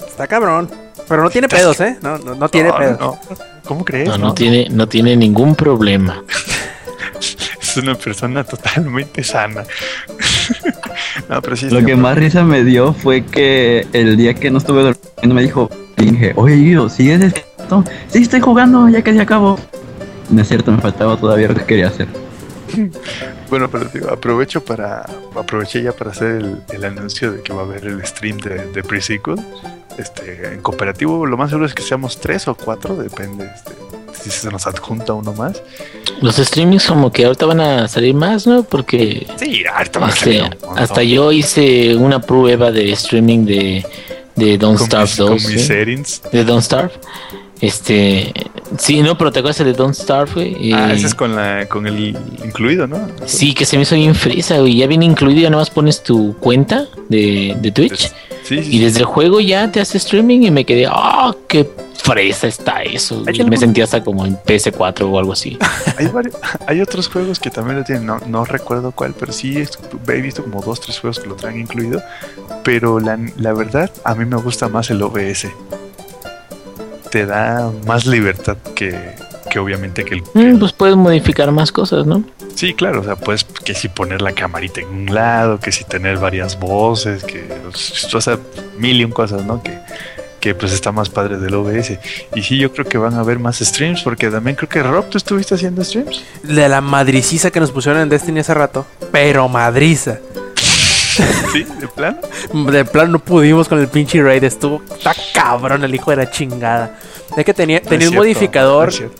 Está 0.07 0.27
cabrón. 0.27 0.71
Pero 1.09 1.23
no 1.23 1.31
tiene 1.31 1.49
pedos, 1.49 1.81
¿eh? 1.81 1.97
No, 2.03 2.19
no, 2.19 2.35
no 2.35 2.49
tiene 2.49 2.69
No, 2.71 2.77
pedos. 2.77 3.01
no. 3.01 3.19
¿Cómo 3.65 3.85
crees? 3.85 4.09
No, 4.09 4.19
no 4.19 4.35
tiene, 4.35 4.69
no 4.71 4.87
tiene 4.89 5.17
ningún 5.17 5.55
problema. 5.55 6.23
Es 7.69 7.77
una 7.77 7.95
persona 7.95 8.45
totalmente 8.45 9.23
sana. 9.23 9.63
no, 11.29 11.43
pero 11.43 11.55
sí. 11.55 11.69
Lo 11.69 11.85
que 11.85 11.97
más 11.97 12.17
risa 12.17 12.43
me 12.43 12.65
dio 12.65 12.95
fue 12.95 13.27
que 13.27 13.87
el 13.93 14.17
día 14.17 14.33
que 14.33 14.51
no 14.51 14.57
estuve 14.57 14.83
durmiendo 14.83 15.35
me 15.35 15.43
dijo 15.43 15.71
Inge, 15.99 16.33
oye 16.37 16.71
yo, 16.71 16.89
¿sigues 16.89 17.21
despierto? 17.21 17.85
Sí, 18.09 18.23
estoy 18.23 18.41
jugando, 18.41 18.89
ya 18.89 19.03
casi 19.03 19.19
acabo. 19.19 19.59
No 20.31 20.41
es 20.41 20.49
cierto, 20.49 20.73
me 20.73 20.79
faltaba 20.79 21.19
todavía 21.19 21.49
lo 21.49 21.55
que 21.55 21.65
quería 21.65 21.89
hacer. 21.89 22.09
Bueno, 23.51 23.69
pero 23.71 23.85
digo, 23.87 24.11
aprovecho 24.11 24.65
para. 24.65 25.05
Aproveché 25.37 25.83
ya 25.83 25.93
para 25.93 26.11
hacer 26.11 26.37
el, 26.37 26.63
el 26.71 26.85
anuncio 26.85 27.33
de 27.33 27.43
que 27.43 27.53
va 27.53 27.63
a 27.63 27.65
haber 27.65 27.87
el 27.87 28.05
stream 28.05 28.39
de, 28.39 28.67
de 28.73 28.83
Pre-Sequel. 28.83 29.37
Este, 29.99 30.55
en 30.55 30.61
cooperativo, 30.63 31.27
lo 31.27 31.37
más 31.37 31.51
seguro 31.51 31.67
es 31.67 31.75
que 31.75 31.83
seamos 31.83 32.21
tres 32.21 32.47
o 32.47 32.55
cuatro, 32.55 32.97
depende 32.97 33.51
este, 33.53 33.73
si 34.13 34.31
se 34.31 34.51
nos 34.51 34.67
adjunta 34.67 35.13
uno 35.15 35.33
más. 35.33 35.63
Los 36.21 36.37
streamings 36.37 36.87
como 36.87 37.11
que 37.13 37.25
ahorita 37.25 37.47
van 37.47 37.61
a 37.61 37.89
salir 37.89 38.15
más, 38.15 38.47
¿no? 38.47 38.63
Porque 38.65 39.27
Sí, 39.39 39.63
ahorita 39.73 39.99
van 40.01 40.11
a 40.11 40.13
este, 40.13 40.39
salir 40.39 40.59
un 40.69 40.79
hasta 40.79 41.03
yo 41.03 41.33
hice 41.33 41.97
una 41.97 42.21
prueba 42.21 42.71
de 42.71 42.93
streaming 42.93 43.45
de, 43.45 43.87
de 44.37 44.59
Don't 44.59 44.81
Starve 44.81 45.05
mis, 45.07 45.17
con 45.17 45.27
2. 45.29 45.33
mis 45.35 45.43
¿sí? 45.47 45.59
settings. 45.67 46.23
De 46.33 46.45
Don't 46.45 46.63
Starve. 46.63 46.91
Este, 47.61 48.33
sí, 48.79 49.03
no, 49.03 49.19
pero 49.19 49.33
te 49.33 49.41
acuerdas 49.41 49.65
de 49.65 49.73
Don't 49.73 49.95
Starve, 49.95 50.33
güey. 50.33 50.73
Ah, 50.73 50.91
Eh, 50.93 50.97
ese 50.97 51.07
es 51.09 51.15
con, 51.15 51.35
la, 51.35 51.67
con 51.69 51.87
el 51.89 52.17
incluido, 52.45 52.87
¿no? 52.87 53.09
Sí, 53.27 53.53
que 53.53 53.65
se 53.65 53.77
me 53.77 53.83
hizo 53.83 53.97
bien 53.97 54.15
fresa, 54.15 54.59
güey. 54.59 54.77
Ya 54.77 54.87
viene 54.87 55.05
incluido, 55.07 55.41
ya 55.41 55.51
nada 55.51 55.63
más 55.63 55.71
pones 55.71 56.03
tu 56.03 56.37
cuenta 56.39 56.87
de, 57.09 57.57
de 57.61 57.73
Twitch. 57.73 58.13
Sí, 58.45 58.63
sí, 58.63 58.77
Y 58.77 58.79
desde 58.79 59.01
el 59.01 59.07
juego 59.07 59.41
ya 59.41 59.71
te 59.73 59.81
hace 59.81 59.99
streaming 59.99 60.43
y 60.43 60.51
me 60.53 60.65
quedé, 60.65 60.87
¡ah, 60.89 61.35
qué 61.49 61.69
fresa 62.13 62.47
está 62.47 62.83
eso! 62.83 63.23
Me 63.25 63.31
algún- 63.33 63.57
sentía 63.59 63.85
hasta 63.85 64.03
como 64.03 64.25
en 64.27 64.37
PS4 64.37 65.03
o 65.11 65.19
algo 65.19 65.33
así. 65.33 65.59
Hay, 65.99 66.07
varios- 66.09 66.37
hay 66.67 66.81
otros 66.81 67.09
juegos 67.09 67.39
que 67.39 67.51
también 67.51 67.79
lo 67.79 67.85
tienen, 67.85 68.07
no, 68.07 68.19
no 68.27 68.45
recuerdo 68.45 68.93
cuál, 68.93 69.15
pero 69.19 69.33
sí 69.33 69.59
es- 69.59 69.79
he 70.09 70.21
visto 70.21 70.43
como 70.43 70.61
dos, 70.63 70.81
tres 70.81 70.99
juegos 70.99 71.19
que 71.21 71.29
lo 71.29 71.35
traen 71.37 71.61
incluido. 71.61 72.03
Pero 72.65 72.99
la, 73.01 73.19
la 73.37 73.53
verdad, 73.53 73.91
a 74.05 74.15
mí 74.15 74.25
me 74.25 74.37
gusta 74.37 74.69
más 74.69 74.91
el 74.91 75.03
OBS. 75.03 75.49
Te 77.11 77.25
da 77.25 77.71
más 77.87 78.05
libertad 78.07 78.57
que, 78.75 79.15
que 79.51 79.59
obviamente 79.59 80.05
que 80.05 80.15
el... 80.17 80.23
que 80.25 80.31
Mm, 80.39 80.43
el- 80.55 80.59
pues 80.59 80.73
puedes 80.73 80.97
modificar 80.97 81.51
más 81.53 81.73
cosas, 81.73 82.07
¿no? 82.07 82.23
sí, 82.55 82.75
claro, 82.75 83.03
o 83.03 83.05
sea, 83.05 83.15
puedes 83.15 83.45
que 83.45 83.73
si 83.73 83.89
poner 83.89 84.21
la 84.21 84.33
camarita 84.33 84.81
en 84.81 84.89
un 84.89 85.15
lado, 85.15 85.61
que 85.61 85.71
si 85.71 85.85
tener 85.85 86.19
varias 86.19 86.59
voces, 86.59 87.23
que... 87.23 87.47
O 88.13 88.21
sea, 88.21 88.37
mil 88.79 89.01
y 89.01 89.05
un 89.05 89.13
cosas, 89.13 89.45
¿no? 89.45 89.63
Que, 89.63 89.79
que 90.41 90.55
pues 90.55 90.73
está 90.73 90.93
más 90.93 91.09
padre 91.09 91.39
del 91.39 91.55
OBS. 91.55 91.99
Y 92.35 92.43
sí, 92.43 92.59
yo 92.59 92.73
creo 92.73 92.87
que 92.87 92.99
van 92.99 93.15
a 93.15 93.21
haber 93.21 93.39
más 93.39 93.59
streams, 93.59 94.03
porque 94.03 94.31
también 94.31 94.57
creo 94.57 94.69
que 94.69 94.83
Rob, 94.83 95.09
¿tú 95.09 95.19
estuviste 95.19 95.55
haciendo 95.55 95.83
streams? 95.85 96.23
De 96.43 96.69
la 96.69 96.81
madriciza 96.81 97.51
que 97.51 97.61
nos 97.61 97.71
pusieron 97.71 98.01
en 98.01 98.09
Destiny 98.09 98.41
hace 98.41 98.55
rato. 98.55 98.87
Pero 99.11 99.49
madriza. 99.49 100.19
Sí, 101.53 101.67
de 101.81 101.89
plano. 101.89 102.19
De 102.71 102.85
plan 102.85 103.11
no 103.11 103.19
pudimos 103.19 103.69
con 103.69 103.79
el 103.81 103.89
pinche 103.89 104.23
raid. 104.23 104.45
Estuvo. 104.45 104.83
Está 104.97 105.15
cabrón 105.35 105.83
el 105.83 105.95
hijo 105.95 106.11
de 106.11 106.19
la 106.19 106.31
chingada. 106.31 106.99
Es 107.39 107.45
que 107.45 107.55
tenía, 107.55 107.81
No 107.81 107.89
tenía 107.89 108.07
es 108.07 108.11
un 108.11 108.13
cierto, 108.15 108.17
modificador. 108.21 108.93
no. 109.01 109.11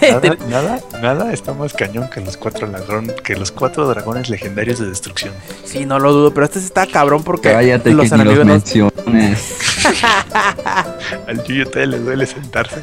Nada, 0.00 0.36
nada, 0.48 0.80
nada 1.02 1.32
está 1.32 1.52
más 1.54 1.72
cañón 1.74 2.08
que 2.08 2.20
los 2.20 2.36
cuatro 2.36 2.66
ladrón, 2.68 3.12
que 3.24 3.34
los 3.36 3.50
cuatro 3.52 3.86
dragones 3.88 4.28
legendarios 4.30 4.78
de 4.78 4.86
destrucción. 4.88 5.32
Sí, 5.64 5.84
no 5.86 5.98
lo 5.98 6.12
dudo. 6.12 6.32
Pero 6.32 6.46
este 6.46 6.58
está 6.60 6.86
cabrón 6.86 7.22
porque 7.24 7.50
Cállate 7.50 7.92
los 7.92 8.08
que 8.08 8.16
ni 8.16 8.24
los 8.24 8.34
enemigos 8.38 8.46
no- 8.46 8.52
menciones. 8.52 9.54
Al 11.26 11.90
le 11.90 11.98
duele 11.98 12.26
sentarse. 12.26 12.80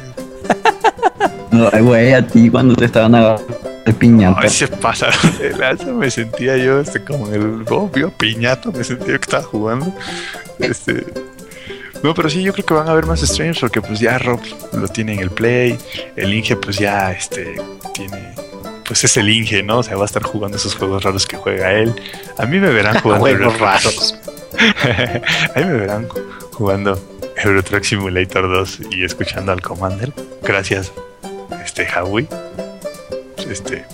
No, 1.50 1.70
güey, 1.82 2.12
a 2.12 2.26
ti 2.26 2.50
cuando 2.50 2.74
te 2.74 2.84
estaban 2.84 3.14
agarrando 3.14 3.46
el 3.86 3.94
piñata. 3.94 4.40
Ay, 4.42 4.50
se 4.50 4.68
pasaron 4.68 5.38
de 5.38 5.56
lanza, 5.56 5.86
me 5.86 6.10
sentía 6.10 6.56
yo 6.58 6.80
este, 6.80 7.02
como 7.02 7.28
el 7.30 7.64
obvio 7.70 8.10
piñato, 8.10 8.72
me 8.72 8.84
sentía 8.84 9.16
que 9.18 9.22
estaba 9.24 9.42
jugando. 9.42 9.92
Este. 10.58 11.06
No, 12.02 12.14
pero 12.14 12.28
sí, 12.30 12.42
yo 12.42 12.52
creo 12.52 12.64
que 12.66 12.74
van 12.74 12.88
a 12.88 12.92
haber 12.92 13.06
más 13.06 13.20
streams 13.20 13.58
porque 13.58 13.80
pues 13.82 13.98
ya 14.00 14.18
Rob 14.18 14.40
lo 14.72 14.86
tiene 14.88 15.14
en 15.14 15.20
el 15.20 15.30
play, 15.30 15.76
el 16.16 16.32
Inge 16.34 16.56
pues 16.56 16.76
ya 16.78 17.10
este 17.12 17.56
tiene 17.94 18.34
pues 18.86 19.02
es 19.02 19.16
el 19.16 19.28
Inge, 19.28 19.62
¿no? 19.64 19.78
O 19.78 19.82
sea, 19.82 19.96
va 19.96 20.02
a 20.02 20.06
estar 20.06 20.22
jugando 20.22 20.56
esos 20.56 20.76
juegos 20.76 21.02
raros 21.02 21.26
que 21.26 21.36
juega 21.36 21.72
él. 21.72 21.92
A 22.38 22.46
mí 22.46 22.58
me 22.60 22.70
verán 22.70 22.98
jugando 23.02 23.24
Juegos 23.26 23.54
Euro- 23.54 24.20
A 25.54 25.58
mí 25.58 25.64
me 25.64 25.72
verán 25.74 26.06
jugando 26.52 26.98
Euro 27.44 27.62
Truck 27.64 27.82
Simulator 27.82 28.48
2 28.48 28.78
y 28.92 29.04
escuchando 29.04 29.50
al 29.52 29.60
Commander. 29.60 30.12
Gracias, 30.42 30.92
este 31.64 31.86
Howie, 31.98 32.28
este, 33.50 33.84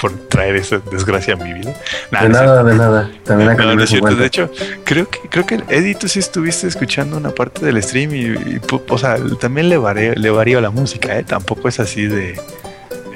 por 0.00 0.12
traer 0.28 0.56
esa 0.56 0.78
desgracia 0.90 1.34
a 1.34 1.36
mi 1.36 1.52
vida. 1.54 1.72
Nah, 2.10 2.22
De 2.22 2.28
no 2.28 2.34
nada, 2.34 2.64
de 2.64 2.74
nada. 2.74 3.10
También 3.24 3.50
acá 3.50 3.64
no, 3.64 3.74
no 3.74 3.82
es 3.82 3.88
cierto. 3.90 4.08
50. 4.08 4.20
De 4.20 4.26
hecho, 4.26 4.50
creo 4.84 5.08
que, 5.08 5.20
creo 5.28 5.46
que 5.46 5.62
Eddie, 5.68 5.94
tú 5.94 6.08
sí 6.08 6.18
estuviste 6.18 6.66
escuchando 6.66 7.16
una 7.16 7.30
parte 7.30 7.64
del 7.64 7.82
stream 7.82 8.14
y, 8.14 8.60
o 8.88 8.98
sea, 8.98 9.16
también 9.40 9.68
le 9.68 9.78
varía, 9.78 10.12
le 10.14 10.30
varía 10.30 10.60
la 10.60 10.70
música, 10.70 11.18
¿eh? 11.18 11.24
Tampoco 11.24 11.68
es 11.68 11.80
así 11.80 12.06
de, 12.06 12.38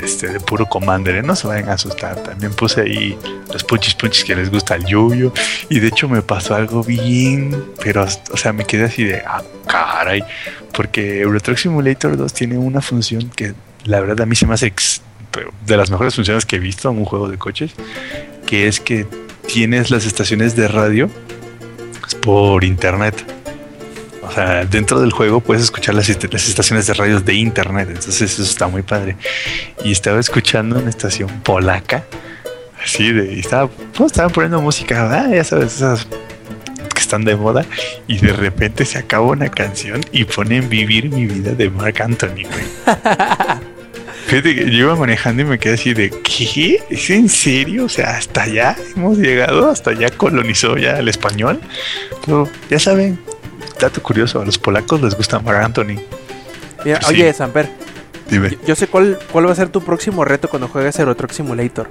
este, 0.03 0.29
de 0.29 0.41
puro 0.41 0.67
Commander, 0.67 1.17
¿eh? 1.17 1.23
No 1.23 1.37
se 1.37 1.47
vayan 1.47 1.69
a 1.69 1.75
asustar. 1.75 2.17
También 2.23 2.53
puse 2.55 2.81
ahí 2.81 3.19
los 3.53 3.63
punchis 3.65 3.95
punchis 3.95 4.25
que 4.25 4.35
les 4.35 4.51
gusta 4.51 4.75
al 4.75 4.85
Yuyo. 4.87 5.33
Y 5.69 5.81
de 5.81 5.89
hecho 5.89 6.09
me 6.09 6.23
pasó 6.23 6.55
algo 6.55 6.83
bien, 6.83 7.63
pero, 7.83 8.07
o 8.33 8.37
sea, 8.37 8.53
me 8.53 8.65
quedé 8.65 8.85
así 8.85 9.05
de, 9.05 9.23
ah, 9.27 9.43
caray. 9.67 10.23
Porque 10.73 11.21
Euro 11.21 11.41
Truck 11.41 11.59
Simulator 11.59 12.17
2 12.17 12.33
tiene 12.33 12.57
una 12.57 12.81
función 12.81 13.29
que 13.37 13.53
la 13.85 14.01
verdad 14.01 14.23
a 14.23 14.27
mí 14.27 14.35
se 14.37 14.47
me 14.47 14.55
hace 14.55 14.67
ex- 14.67 15.03
de 15.67 15.77
las 15.77 15.91
mejores 15.91 16.15
funciones 16.15 16.45
que 16.45 16.57
he 16.57 16.59
visto 16.59 16.91
en 16.91 16.99
un 16.99 17.05
juego 17.05 17.29
de 17.29 17.39
coches, 17.39 17.73
que 18.47 18.67
es 18.67 18.81
que 18.81 19.07
tienes 19.47 19.91
las 19.91 20.07
estaciones 20.07 20.57
de 20.57 20.69
radio 20.69 21.11
por 22.23 22.65
internet. 22.65 23.15
O 24.23 24.33
sea, 24.33 24.65
dentro 24.65 25.01
del 25.01 25.11
juego 25.11 25.41
puedes 25.41 25.65
escuchar 25.65 25.95
las, 25.95 26.09
las 26.09 26.49
estaciones 26.49 26.87
de 26.87 26.95
radio 26.95 27.21
de 27.21 27.35
internet. 27.35 27.89
Entonces 27.89 28.23
eso 28.23 28.43
está 28.43 28.69
muy 28.69 28.83
padre. 28.83 29.17
Y 29.85 29.91
estaba 29.91 30.21
escuchando 30.21 30.79
una 30.79 30.91
estación 30.91 31.29
polaca. 31.41 32.05
Así 32.83 33.13
de... 33.13 33.35
Y 33.35 33.41
estaba, 33.41 33.69
pues, 33.69 34.13
estaban 34.13 34.31
poniendo 34.31 34.61
música, 34.61 35.11
ah, 35.11 35.29
ya 35.29 35.45
sabes, 35.45 35.77
esas 35.77 36.07
que 36.95 37.01
están 37.01 37.25
de 37.25 37.35
moda. 37.35 37.65
Y 38.07 38.19
de 38.19 38.33
repente 38.33 38.85
se 38.85 38.99
acaba 38.99 39.27
una 39.27 39.49
canción 39.49 40.01
y 40.13 40.25
ponen 40.25 40.69
Vivir 40.69 41.11
mi 41.11 41.27
vida 41.27 41.53
de 41.53 41.69
Mark 41.69 42.01
Anthony. 42.01 42.47
Fíjate 44.31 44.55
que 44.55 44.71
yo 44.71 44.85
iba 44.85 44.95
manejando 44.95 45.43
y 45.43 45.45
me 45.45 45.59
quedé 45.59 45.75
así 45.75 45.93
de 45.93 46.09
¿qué? 46.09 46.81
¿Es 46.89 47.11
en 47.11 47.29
serio? 47.29 47.87
O 47.87 47.89
sea, 47.89 48.17
hasta 48.17 48.43
allá 48.45 48.77
hemos 48.95 49.19
llegado, 49.19 49.69
hasta 49.69 49.91
allá 49.91 50.09
colonizó 50.09 50.77
ya 50.77 51.01
el 51.01 51.09
español. 51.09 51.61
Pero 52.25 52.49
ya 52.71 52.79
saben, 52.79 53.19
dato 53.81 54.01
curioso, 54.01 54.41
a 54.41 54.45
los 54.45 54.57
polacos 54.57 55.03
les 55.03 55.17
gusta 55.17 55.41
Mark 55.41 55.65
Anthony. 55.65 55.97
Mira, 56.85 57.01
Sí. 57.03 57.09
Oye, 57.09 57.33
Samper, 57.33 57.69
Dime, 58.31 58.51
yo, 58.51 58.59
yo 58.69 58.77
sé 58.77 58.87
cuál, 58.87 59.19
cuál 59.33 59.49
va 59.49 59.51
a 59.51 59.57
ser 59.57 59.69
tu 59.69 59.81
próximo 59.81 60.25
reto 60.25 60.49
cuando 60.49 60.69
juegues 60.69 60.97
Euro 61.01 61.17
Truck 61.17 61.33
Simulator. 61.33 61.91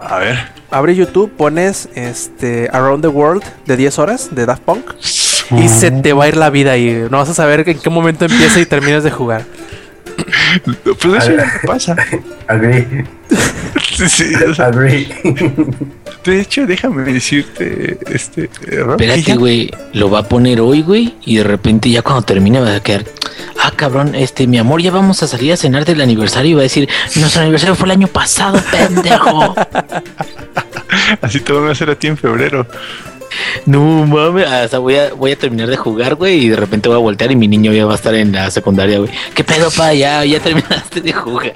a 0.00 0.18
ver. 0.18 0.38
Abre 0.70 0.94
YouTube, 0.94 1.32
pones 1.32 1.88
este 1.96 2.68
Around 2.72 3.02
the 3.02 3.08
World 3.08 3.42
de 3.66 3.76
10 3.76 3.98
horas 3.98 4.32
de 4.32 4.46
Daft 4.46 4.62
Punk 4.62 4.92
y 5.50 5.68
se 5.68 5.90
te 5.90 6.12
va 6.12 6.24
a 6.24 6.28
ir 6.28 6.36
la 6.36 6.50
vida 6.50 6.70
ahí. 6.70 7.08
No 7.10 7.18
vas 7.18 7.30
a 7.30 7.34
saber 7.34 7.68
en 7.68 7.80
qué 7.80 7.90
momento 7.90 8.26
empieza 8.26 8.60
y 8.60 8.66
terminas 8.66 9.02
de 9.02 9.10
jugar. 9.10 9.44
Pues 10.64 11.22
eso 11.22 11.36
ya 11.36 11.44
no 11.44 11.52
pasa. 11.66 11.96
Agree, 12.48 13.04
Sí, 13.94 14.08
sí, 14.08 14.34
o 14.48 14.54
sea, 14.54 14.66
agree. 14.66 15.08
de 16.24 16.40
hecho, 16.40 16.66
déjame 16.66 17.12
decirte, 17.12 17.98
este, 18.10 18.50
Rob, 18.82 19.00
Espérate, 19.00 19.36
güey. 19.36 19.70
Lo 19.92 20.10
va 20.10 20.20
a 20.20 20.28
poner 20.28 20.60
hoy, 20.60 20.82
güey. 20.82 21.14
Y 21.24 21.36
de 21.36 21.44
repente, 21.44 21.90
ya 21.90 22.02
cuando 22.02 22.22
termine, 22.22 22.60
va 22.60 22.74
a 22.74 22.80
quedar. 22.80 23.04
Ah, 23.62 23.72
cabrón, 23.74 24.14
este, 24.14 24.46
mi 24.46 24.58
amor, 24.58 24.82
ya 24.82 24.90
vamos 24.90 25.22
a 25.22 25.28
salir 25.28 25.52
a 25.52 25.56
cenar 25.56 25.84
del 25.84 26.00
aniversario. 26.00 26.52
Y 26.52 26.54
va 26.54 26.60
a 26.60 26.64
decir: 26.64 26.88
Nuestro 27.16 27.42
aniversario 27.42 27.74
fue 27.74 27.86
el 27.86 27.92
año 27.92 28.08
pasado, 28.08 28.60
pendejo. 28.70 29.54
Así 31.20 31.40
te 31.40 31.52
van 31.52 31.68
a 31.68 31.72
hacer 31.72 31.90
a 31.90 31.94
ti 31.94 32.06
en 32.06 32.16
febrero. 32.16 32.66
No 33.66 34.06
mames. 34.06 34.46
O 34.46 34.68
sea, 34.68 34.78
voy 34.78 34.96
a, 34.96 35.12
voy 35.14 35.32
a 35.32 35.36
terminar 35.38 35.68
de 35.68 35.76
jugar, 35.76 36.14
güey. 36.14 36.44
Y 36.44 36.48
de 36.48 36.56
repente 36.56 36.88
voy 36.88 36.96
a 36.96 37.00
voltear 37.00 37.30
y 37.32 37.36
mi 37.36 37.48
niño 37.48 37.72
ya 37.72 37.86
va 37.86 37.92
a 37.92 37.96
estar 37.96 38.14
en 38.14 38.32
la 38.32 38.50
secundaria, 38.50 38.98
güey. 38.98 39.10
¿Qué 39.34 39.44
pedo, 39.44 39.70
pa? 39.70 39.92
Ya, 39.94 40.24
ya 40.24 40.40
terminaste 40.40 41.00
de 41.00 41.12
jugar. 41.12 41.52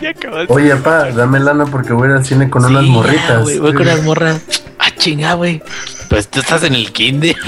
Ya 0.00 0.10
acabaste. 0.10 0.52
Oye, 0.52 0.76
pa, 0.76 1.10
dame 1.10 1.40
lana 1.40 1.64
porque 1.66 1.92
voy 1.92 2.08
a 2.08 2.10
ir 2.12 2.16
al 2.18 2.24
cine 2.24 2.50
con 2.50 2.62
Sí, 2.62 2.68
unas 2.70 2.84
ya, 2.84 2.90
morritas. 2.90 3.42
voy 3.60 3.72
con 3.72 3.82
unas 3.82 4.02
morras. 4.02 4.40
Ah, 4.78 4.90
chinga, 4.96 5.34
güey. 5.34 5.62
Pues 6.10 6.28
tú 6.28 6.40
estás 6.40 6.62
en 6.64 6.74
el 6.74 6.92
kinder. 6.92 7.36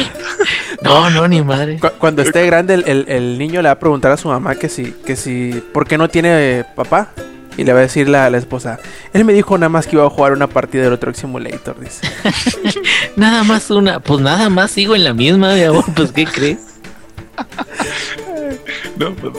No, 0.83 1.11
no, 1.11 1.27
ni 1.27 1.43
madre. 1.43 1.79
Cu- 1.81 1.89
Cuando 1.99 2.23
esté 2.23 2.47
grande, 2.47 2.75
el, 2.75 2.85
el- 2.87 3.05
el 3.09 3.39
niño 3.39 3.61
le 3.63 3.69
va 3.69 3.73
a 3.73 3.79
preguntar 3.79 4.13
a 4.13 4.17
su 4.17 4.29
mamá 4.29 4.55
que 4.55 4.69
si, 4.69 4.93
que 5.05 5.17
si, 5.17 5.61
¿por 5.73 5.89
qué 5.89 5.99
no 5.99 6.09
tiene 6.09 6.65
papá? 6.77 7.09
Y 7.57 7.65
le 7.65 7.73
va 7.73 7.79
a 7.79 7.83
decir 7.83 8.09
la, 8.09 8.29
la 8.29 8.39
esposa, 8.39 8.79
él 9.13 9.25
me 9.25 9.33
dijo 9.33 9.57
nada 9.57 9.69
más 9.69 9.87
que 9.87 9.97
iba 9.97 10.05
a 10.05 10.11
jugar 10.11 10.33
una 10.33 10.47
partida 10.47 10.83
de 10.83 10.87
Euro 10.89 10.99
Truck 10.99 11.15
Simulator, 11.15 11.79
dice. 11.81 12.07
Nada 13.17 13.45
más 13.45 13.71
una. 13.71 14.01
Pues 14.01 14.21
nada 14.21 14.51
más 14.51 14.71
sigo 14.71 14.95
en 14.95 15.05
la 15.05 15.15
misma, 15.15 15.55
mi 15.55 15.63
amor. 15.63 15.85
Pues, 15.95 16.13
¿qué 16.13 16.27
crees? 16.27 16.59
No, 18.99 19.13
pues, 19.15 19.35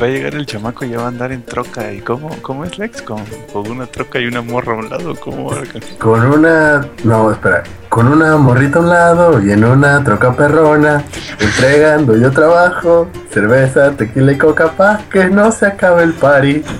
va 0.00 0.06
a 0.06 0.08
llegar 0.08 0.34
el 0.36 0.46
chamaco 0.46 0.84
y 0.84 0.90
ya 0.90 0.98
va 0.98 1.06
a 1.06 1.08
andar 1.08 1.32
en 1.32 1.42
troca. 1.42 1.92
¿Y 1.92 2.00
cómo, 2.00 2.30
cómo 2.42 2.64
es 2.64 2.78
Lex? 2.78 3.02
¿Con, 3.02 3.24
con 3.52 3.68
una 3.68 3.86
troca 3.86 4.20
y 4.20 4.26
una 4.26 4.40
morra 4.40 4.74
a 4.74 4.76
un 4.76 4.88
lado? 4.88 5.16
¿Cómo 5.16 5.50
va 5.50 5.56
a- 5.58 5.98
Con 5.98 6.24
una. 6.26 6.86
No, 7.02 7.32
espera. 7.32 7.64
Con 7.88 8.06
una 8.06 8.36
morrita 8.36 8.78
a 8.78 8.82
un 8.82 8.88
lado 8.88 9.42
y 9.44 9.50
en 9.50 9.64
una 9.64 10.04
troca 10.04 10.36
perrona. 10.36 11.02
Entregando 11.40 12.16
yo 12.16 12.30
trabajo. 12.30 13.10
Cerveza, 13.32 13.90
tequila 13.96 14.30
y 14.32 14.38
coca 14.38 14.70
pa' 14.72 15.00
que 15.10 15.24
no 15.26 15.50
se 15.50 15.66
acabe 15.66 16.04
el 16.04 16.12
party. 16.14 16.62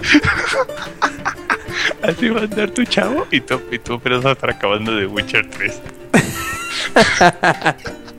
Así 2.02 2.28
va 2.30 2.40
a 2.40 2.44
andar 2.44 2.70
tu 2.70 2.84
chavo 2.84 3.26
y 3.30 3.40
tú, 3.40 3.60
y 3.70 3.78
tú 3.78 3.94
apenas 3.94 4.18
vas 4.22 4.30
a 4.30 4.32
estar 4.32 4.50
acabando 4.50 4.94
de 4.94 5.06
Witcher 5.06 5.48
3. 5.50 5.80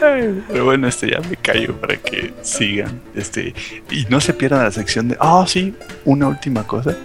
Pero 0.00 0.64
bueno, 0.64 0.88
este 0.88 1.10
ya 1.10 1.20
me 1.20 1.36
callo 1.36 1.74
para 1.76 1.96
que 1.96 2.32
sigan. 2.42 3.00
Este, 3.14 3.54
y 3.90 4.06
no 4.08 4.20
se 4.20 4.34
pierdan 4.34 4.64
la 4.64 4.70
sección 4.70 5.08
de. 5.08 5.16
Ah, 5.20 5.44
sí, 5.46 5.74
una 6.04 6.28
última 6.28 6.66
cosa. 6.66 6.96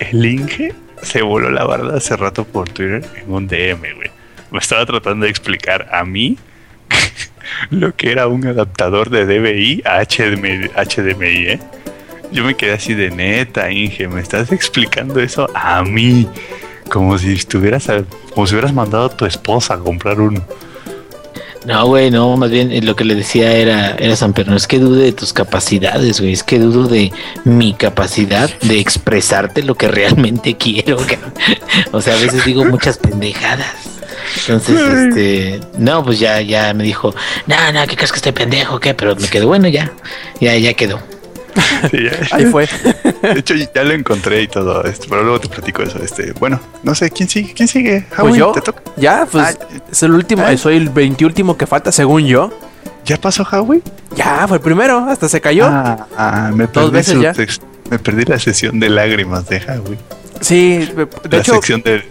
El 0.00 0.24
Inge 0.24 0.74
se 1.02 1.22
voló 1.22 1.50
la 1.50 1.64
barda 1.64 1.96
hace 1.96 2.16
rato 2.16 2.44
por 2.44 2.68
Twitter 2.68 3.04
en 3.16 3.32
un 3.32 3.46
DM, 3.46 3.94
güey. 3.94 4.10
Me 4.50 4.58
estaba 4.58 4.84
tratando 4.84 5.24
de 5.24 5.30
explicar 5.30 5.88
a 5.92 6.04
mí 6.04 6.38
lo 7.70 7.94
que 7.94 8.12
era 8.12 8.28
un 8.28 8.46
adaptador 8.46 9.10
de 9.10 9.24
DVI 9.26 9.82
a 9.84 10.02
HDMI, 10.02 11.46
¿eh? 11.48 11.60
Yo 12.32 12.44
me 12.44 12.54
quedé 12.54 12.72
así 12.72 12.94
de 12.94 13.10
neta, 13.10 13.70
Inge, 13.70 14.08
me 14.08 14.20
estás 14.20 14.52
explicando 14.52 15.20
eso 15.20 15.48
a 15.54 15.82
mí. 15.82 16.28
Como 16.88 17.16
si 17.18 17.32
estuvieras 17.32 17.88
como 18.34 18.46
si 18.46 18.54
hubieras 18.54 18.72
mandado 18.72 19.06
a 19.06 19.16
tu 19.16 19.24
esposa 19.24 19.74
a 19.74 19.78
comprar 19.78 20.20
uno. 20.20 20.42
No, 21.64 21.86
güey, 21.86 22.10
no, 22.10 22.36
más 22.36 22.50
bien 22.50 22.72
eh, 22.72 22.82
lo 22.82 22.96
que 22.96 23.04
le 23.04 23.14
decía 23.14 23.52
era, 23.52 23.94
era 23.96 24.16
San 24.16 24.32
Pedro, 24.32 24.56
es 24.56 24.66
que 24.66 24.78
dude 24.78 25.04
de 25.04 25.12
tus 25.12 25.32
capacidades, 25.32 26.20
güey, 26.20 26.32
es 26.32 26.42
que 26.42 26.58
dudo 26.58 26.88
de 26.88 27.12
mi 27.44 27.72
capacidad 27.74 28.50
de 28.62 28.80
expresarte 28.80 29.62
lo 29.62 29.76
que 29.76 29.88
realmente 29.88 30.56
quiero. 30.58 30.98
O 31.92 32.00
sea, 32.00 32.14
a 32.14 32.18
veces 32.18 32.44
digo 32.44 32.64
muchas 32.64 32.98
pendejadas. 32.98 33.92
Entonces, 34.40 34.80
este, 34.80 35.60
no, 35.78 36.04
pues 36.04 36.18
ya, 36.18 36.40
ya 36.40 36.72
me 36.74 36.84
dijo, 36.84 37.14
no, 37.46 37.72
no, 37.72 37.86
¿qué 37.86 37.96
crees 37.96 38.10
que 38.10 38.16
estoy 38.16 38.32
pendejo? 38.32 38.80
¿Qué? 38.80 38.94
Pero 38.94 39.14
me 39.14 39.28
quedó 39.28 39.46
bueno 39.46 39.68
ya, 39.68 39.92
ya, 40.40 40.56
ya 40.56 40.74
quedó. 40.74 41.00
Sí, 41.90 41.98
ya- 42.04 42.26
Ahí 42.36 42.46
fue. 42.46 42.68
De 43.22 43.38
hecho, 43.40 43.54
ya 43.54 43.84
lo 43.84 43.92
encontré 43.92 44.42
y 44.42 44.48
todo 44.48 44.82
esto, 44.84 45.06
pero 45.08 45.22
luego 45.22 45.40
te 45.40 45.48
platico 45.48 45.82
eso. 45.82 45.98
Este, 46.02 46.32
bueno, 46.32 46.60
no 46.82 46.94
sé, 46.94 47.10
¿quién 47.10 47.28
sigue? 47.28 47.52
¿Quién 47.54 47.68
sigue? 47.68 48.06
Pues 48.08 48.20
Howie, 48.20 48.38
yo, 48.38 48.52
¿Te 48.52 48.60
toca? 48.60 48.82
ya, 48.96 49.26
pues 49.30 49.44
Ah, 49.60 49.66
es 49.90 50.02
el 50.02 50.12
último, 50.12 50.46
¿eh? 50.46 50.56
soy 50.56 50.76
el 50.76 50.88
20 50.88 51.26
que 51.56 51.66
falta 51.66 51.92
según 51.92 52.26
yo. 52.26 52.50
¿Ya 53.04 53.16
pasó 53.16 53.42
Howie? 53.50 53.82
Ya, 54.14 54.46
fue 54.46 54.58
el 54.58 54.62
primero, 54.62 54.98
hasta 55.08 55.28
se 55.28 55.40
cayó. 55.40 55.66
Ah, 55.66 56.06
ah, 56.16 56.50
me 56.54 56.64
Dos 56.66 56.72
perdí 56.72 56.90
veces 56.92 57.14
su 57.14 57.20
ya. 57.22 57.34
Me 57.90 57.98
perdí 57.98 58.24
la 58.24 58.38
sesión 58.38 58.78
de 58.80 58.88
lágrimas 58.88 59.48
de 59.48 59.56
Howie. 59.58 59.98
Sí, 60.40 60.78
de 60.78 61.08
La 61.30 61.38
hecho, 61.38 61.54
sección 61.54 61.82
de 61.82 62.04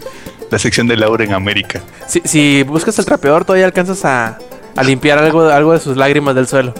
la 0.50 0.58
sección 0.58 0.86
de 0.86 0.96
Laura 0.98 1.24
en 1.24 1.32
América. 1.32 1.80
si, 2.06 2.20
si 2.24 2.62
buscas 2.62 2.98
el 2.98 3.06
trapeador 3.06 3.44
todavía 3.46 3.64
alcanzas 3.64 4.04
a, 4.04 4.38
a 4.76 4.82
limpiar 4.82 5.18
algo, 5.18 5.48
algo 5.48 5.72
de 5.72 5.80
sus 5.80 5.96
lágrimas 5.96 6.34
del 6.34 6.46
suelo. 6.46 6.74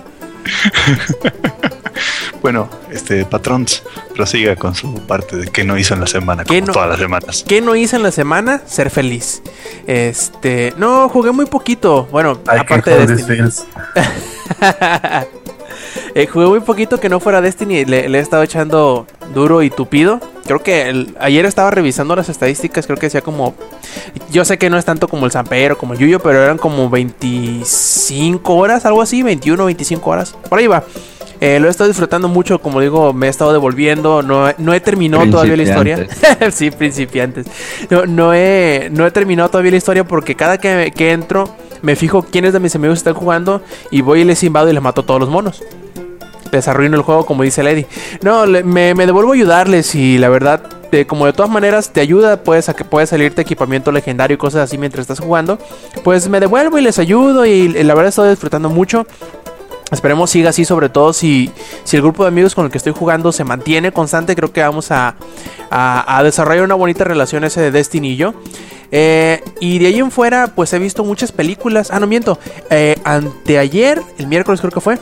Bueno, 2.42 2.68
este 2.90 3.24
patrons 3.24 3.84
prosiga 4.14 4.56
con 4.56 4.74
su 4.74 4.94
parte 5.06 5.36
de 5.36 5.46
qué 5.46 5.62
no 5.62 5.78
hizo 5.78 5.94
en 5.94 6.00
la 6.00 6.08
semana, 6.08 6.44
¿Qué 6.44 6.56
como 6.56 6.66
no? 6.66 6.72
todas 6.72 6.88
las 6.88 6.98
semanas. 6.98 7.44
¿Qué 7.46 7.60
no 7.60 7.76
hice 7.76 7.96
en 7.96 8.02
la 8.02 8.10
semana? 8.10 8.62
Ser 8.66 8.90
feliz. 8.90 9.42
Este, 9.86 10.74
no, 10.76 11.08
jugué 11.08 11.30
muy 11.30 11.46
poquito. 11.46 12.08
Bueno, 12.10 12.40
I 12.46 12.58
aparte 12.58 12.90
de 12.90 13.06
Destiny. 13.06 13.48
Eh, 16.14 16.26
jugué 16.26 16.46
muy 16.46 16.60
poquito 16.60 16.98
que 17.00 17.08
no 17.08 17.20
fuera 17.20 17.40
Destiny. 17.40 17.84
Le, 17.84 18.08
le 18.08 18.18
he 18.18 18.20
estado 18.20 18.42
echando 18.42 19.06
duro 19.34 19.62
y 19.62 19.70
tupido. 19.70 20.20
Creo 20.46 20.62
que 20.62 20.88
el- 20.88 21.16
ayer 21.20 21.44
estaba 21.46 21.70
revisando 21.70 22.14
las 22.16 22.28
estadísticas. 22.28 22.86
Creo 22.86 22.98
que 22.98 23.06
decía 23.06 23.20
como. 23.22 23.54
Yo 24.30 24.44
sé 24.44 24.58
que 24.58 24.70
no 24.70 24.78
es 24.78 24.84
tanto 24.84 25.08
como 25.08 25.26
el 25.26 25.32
Zampero, 25.32 25.76
como 25.78 25.92
el 25.94 25.98
Yuyo, 25.98 26.20
pero 26.20 26.42
eran 26.42 26.58
como 26.58 26.88
25 26.90 28.54
horas, 28.54 28.84
algo 28.86 29.02
así. 29.02 29.22
21, 29.22 29.64
25 29.64 30.10
horas. 30.10 30.34
Por 30.48 30.58
ahí 30.58 30.66
va. 30.66 30.84
Eh, 31.40 31.58
lo 31.58 31.66
he 31.66 31.70
estado 31.72 31.88
disfrutando 31.88 32.28
mucho, 32.28 32.60
como 32.60 32.80
digo, 32.80 33.12
me 33.12 33.26
he 33.26 33.30
estado 33.30 33.52
devolviendo, 33.52 34.22
no, 34.22 34.52
no 34.58 34.74
he 34.74 34.78
terminado 34.78 35.24
todavía 35.28 35.56
la 35.56 35.64
historia. 35.64 36.06
sí, 36.52 36.70
principiantes. 36.70 37.46
No, 37.90 38.06
no, 38.06 38.32
he, 38.32 38.88
no 38.92 39.04
he 39.04 39.10
terminado 39.10 39.48
todavía 39.48 39.72
la 39.72 39.76
historia 39.78 40.04
porque 40.04 40.36
cada 40.36 40.58
que, 40.58 40.92
que 40.94 41.10
entro 41.10 41.48
me 41.82 41.96
fijo 41.96 42.22
quiénes 42.22 42.52
de 42.52 42.60
mis 42.60 42.76
amigos 42.76 42.98
están 42.98 43.14
jugando 43.14 43.60
y 43.90 44.02
voy 44.02 44.20
y 44.20 44.24
les 44.24 44.40
invado 44.44 44.70
y 44.70 44.72
les 44.72 44.80
mato 44.80 45.02
todos 45.02 45.18
los 45.18 45.30
monos. 45.30 45.64
Les 46.52 46.68
arruino 46.68 46.96
el 46.96 47.02
juego, 47.02 47.24
como 47.26 47.42
dice 47.42 47.62
Lady. 47.62 47.86
No, 48.22 48.46
me, 48.46 48.94
me 48.94 49.06
devuelvo 49.06 49.32
a 49.32 49.34
ayudarles 49.34 49.94
y 49.94 50.18
la 50.18 50.28
verdad, 50.28 50.60
como 51.06 51.24
de 51.24 51.32
todas 51.32 51.50
maneras 51.50 51.90
te 51.90 52.00
ayuda, 52.02 52.42
puedes, 52.44 52.68
a 52.68 52.74
que 52.76 52.84
puede 52.84 53.06
salirte 53.06 53.40
equipamiento 53.40 53.90
legendario 53.90 54.34
y 54.34 54.38
cosas 54.38 54.62
así 54.64 54.76
mientras 54.76 55.00
estás 55.02 55.18
jugando. 55.20 55.58
Pues 56.04 56.28
me 56.28 56.40
devuelvo 56.40 56.76
y 56.78 56.82
les 56.82 56.98
ayudo 56.98 57.46
y, 57.46 57.50
y 57.50 57.68
la 57.82 57.94
verdad 57.94 58.10
estoy 58.10 58.28
disfrutando 58.28 58.68
mucho. 58.68 59.06
Esperemos 59.90 60.30
siga 60.30 60.50
así, 60.50 60.64
sobre 60.66 60.88
todo 60.90 61.12
si, 61.14 61.50
si 61.84 61.96
el 61.96 62.02
grupo 62.02 62.22
de 62.24 62.28
amigos 62.28 62.54
con 62.54 62.66
el 62.66 62.70
que 62.70 62.78
estoy 62.78 62.92
jugando 62.92 63.32
se 63.32 63.44
mantiene 63.44 63.90
constante. 63.92 64.36
Creo 64.36 64.52
que 64.52 64.60
vamos 64.60 64.90
a, 64.90 65.14
a- 65.70 66.18
a 66.18 66.22
desarrollar 66.22 66.64
una 66.64 66.74
bonita 66.74 67.04
relación 67.04 67.44
ese 67.44 67.62
de 67.62 67.70
Destiny 67.70 68.10
y 68.10 68.16
yo. 68.16 68.34
Eh, 68.90 69.42
y 69.58 69.78
de 69.78 69.86
ahí 69.86 69.98
en 70.00 70.10
fuera, 70.10 70.48
pues 70.54 70.70
he 70.74 70.78
visto 70.78 71.02
muchas 71.02 71.32
películas. 71.32 71.90
Ah, 71.90 71.98
no 71.98 72.06
miento. 72.06 72.38
Eh, 72.68 72.96
anteayer, 73.04 74.02
el 74.18 74.26
miércoles 74.26 74.60
creo 74.60 74.70
que 74.72 74.80
fue. 74.82 74.98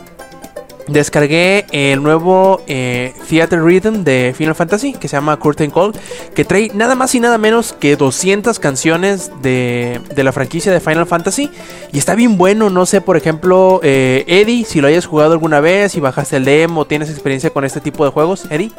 Descargué 0.91 1.67
el 1.71 2.03
nuevo 2.03 2.63
eh, 2.67 3.15
Theater 3.29 3.63
Rhythm 3.63 4.03
de 4.03 4.35
Final 4.37 4.57
Fantasy 4.57 4.93
que 4.93 5.07
se 5.07 5.17
llama 5.17 5.37
Curtain 5.39 5.71
Call. 5.71 5.93
Que 6.35 6.45
trae 6.45 6.71
nada 6.75 6.97
más 6.97 7.15
y 7.15 7.21
nada 7.21 7.39
menos 7.39 7.73
que 7.73 7.97
200 7.97 8.59
canciones 8.59 9.31
de, 9.41 10.01
de 10.15 10.25
la 10.25 10.33
franquicia 10.33 10.73
de 10.73 10.81
Final 10.81 11.07
Fantasy. 11.07 11.51
Y 11.93 11.99
está 11.99 12.17
bien 12.17 12.37
bueno. 12.37 12.71
No 12.71 12.87
sé, 12.87 13.01
por 13.01 13.17
ejemplo, 13.17 13.81
eh, 13.85 14.25
Eddie, 14.27 14.65
si 14.65 14.81
lo 14.81 14.89
hayas 14.89 15.07
jugado 15.07 15.33
alguna 15.33 15.61
vez, 15.61 15.93
si 15.93 16.01
bajaste 16.01 16.37
el 16.37 16.45
demo, 16.45 16.85
tienes 16.87 17.09
experiencia 17.09 17.51
con 17.51 17.65
este 17.65 17.81
tipo 17.81 18.05
de 18.05 18.11
juegos. 18.11 18.47
Eddie, 18.51 18.73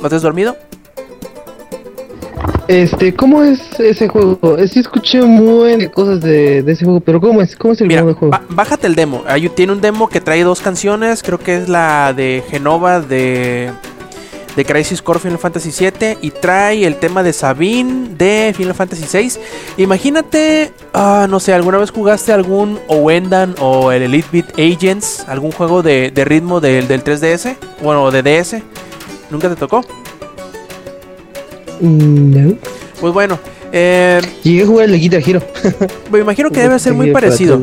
¿no 0.00 0.08
te 0.08 0.16
has 0.16 0.22
dormido? 0.22 0.56
Este, 2.68 3.14
¿cómo 3.14 3.42
es 3.42 3.80
ese 3.80 4.08
juego? 4.08 4.38
Sí 4.66 4.80
escuché 4.80 5.20
buen 5.22 5.78
de 5.78 5.90
cosas 5.90 6.20
de, 6.20 6.62
de 6.62 6.72
ese 6.72 6.84
juego, 6.84 7.00
pero 7.00 7.20
¿cómo 7.20 7.40
es? 7.40 7.56
¿Cómo 7.56 7.72
es 7.72 7.80
el 7.80 7.88
Mira, 7.88 8.02
modo 8.02 8.12
de 8.12 8.18
juego? 8.18 8.38
bájate 8.50 8.86
el 8.86 8.94
demo. 8.94 9.22
Hay, 9.26 9.48
tiene 9.48 9.72
un 9.72 9.80
demo 9.80 10.08
que 10.08 10.20
trae 10.20 10.42
dos 10.44 10.60
canciones. 10.60 11.22
Creo 11.22 11.38
que 11.38 11.56
es 11.56 11.68
la 11.70 12.12
de 12.12 12.42
Genova 12.50 13.00
de, 13.00 13.70
de 14.54 14.64
Crisis 14.66 15.00
Core 15.00 15.18
Final 15.18 15.38
Fantasy 15.38 15.70
VII 15.70 16.18
y 16.20 16.30
trae 16.30 16.84
el 16.86 16.96
tema 16.96 17.22
de 17.22 17.32
Sabine 17.32 18.10
de 18.18 18.52
Final 18.54 18.74
Fantasy 18.74 19.06
VI. 19.10 19.82
Imagínate, 19.82 20.70
ah, 20.92 21.26
no 21.28 21.40
sé, 21.40 21.54
¿alguna 21.54 21.78
vez 21.78 21.90
jugaste 21.90 22.34
algún 22.34 22.78
Owendan 22.88 23.54
o 23.60 23.92
el 23.92 24.02
Elite 24.02 24.28
Beat 24.30 24.58
Agents? 24.58 25.24
¿Algún 25.26 25.52
juego 25.52 25.82
de, 25.82 26.10
de 26.10 26.24
ritmo 26.26 26.60
del, 26.60 26.86
del 26.86 27.02
3DS? 27.02 27.56
Bueno, 27.82 28.10
de 28.10 28.22
DS. 28.22 28.56
¿Nunca 29.30 29.48
te 29.48 29.56
tocó? 29.56 29.82
No. 31.80 32.54
Pues 33.00 33.12
bueno, 33.12 33.38
eh, 33.72 34.20
Llegué 34.42 34.62
a 34.62 34.66
jugar 34.66 34.84
el 34.86 34.92
de 34.92 34.98
Guitar 34.98 35.22
Hero. 35.26 35.42
me 36.10 36.20
imagino 36.20 36.50
que 36.50 36.60
debe 36.60 36.78
ser 36.78 36.94
muy 36.94 37.10
parecido. 37.12 37.60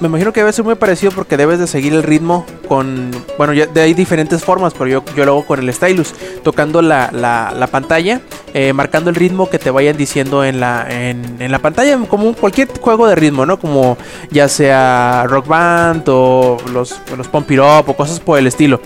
Me 0.00 0.08
imagino 0.08 0.32
que 0.32 0.40
debe 0.40 0.52
ser 0.52 0.64
muy 0.64 0.74
parecido 0.74 1.12
porque 1.12 1.36
debes 1.36 1.58
de 1.58 1.66
seguir 1.66 1.94
el 1.94 2.02
ritmo 2.02 2.44
con... 2.68 3.10
Bueno, 3.38 3.52
ya 3.52 3.66
de 3.66 3.80
hay 3.80 3.94
diferentes 3.94 4.44
formas, 4.44 4.74
pero 4.74 4.86
yo, 4.86 5.04
yo 5.16 5.24
lo 5.24 5.32
hago 5.32 5.46
con 5.46 5.60
el 5.60 5.72
stylus. 5.72 6.14
Tocando 6.42 6.82
la, 6.82 7.10
la, 7.12 7.54
la 7.56 7.66
pantalla, 7.68 8.20
eh, 8.52 8.72
marcando 8.72 9.10
el 9.10 9.16
ritmo 9.16 9.48
que 9.48 9.58
te 9.58 9.70
vayan 9.70 9.96
diciendo 9.96 10.44
en 10.44 10.60
la, 10.60 10.86
en, 10.88 11.40
en 11.40 11.50
la 11.50 11.58
pantalla, 11.58 11.98
como 12.08 12.34
cualquier 12.34 12.68
juego 12.78 13.06
de 13.06 13.14
ritmo, 13.14 13.46
¿no? 13.46 13.58
Como 13.58 13.96
ya 14.30 14.48
sea 14.48 15.24
Rock 15.26 15.46
Band 15.46 16.04
o 16.08 16.58
los, 16.72 17.00
los 17.16 17.28
Pump 17.28 17.50
It 17.50 17.60
Up 17.60 17.88
o 17.88 17.96
cosas 17.96 18.20
por 18.20 18.38
el 18.38 18.46
estilo. 18.46 18.80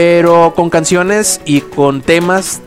Pero 0.00 0.54
con 0.56 0.70
canciones 0.70 1.42
y 1.44 1.60
con 1.60 2.00
temas, 2.00 2.62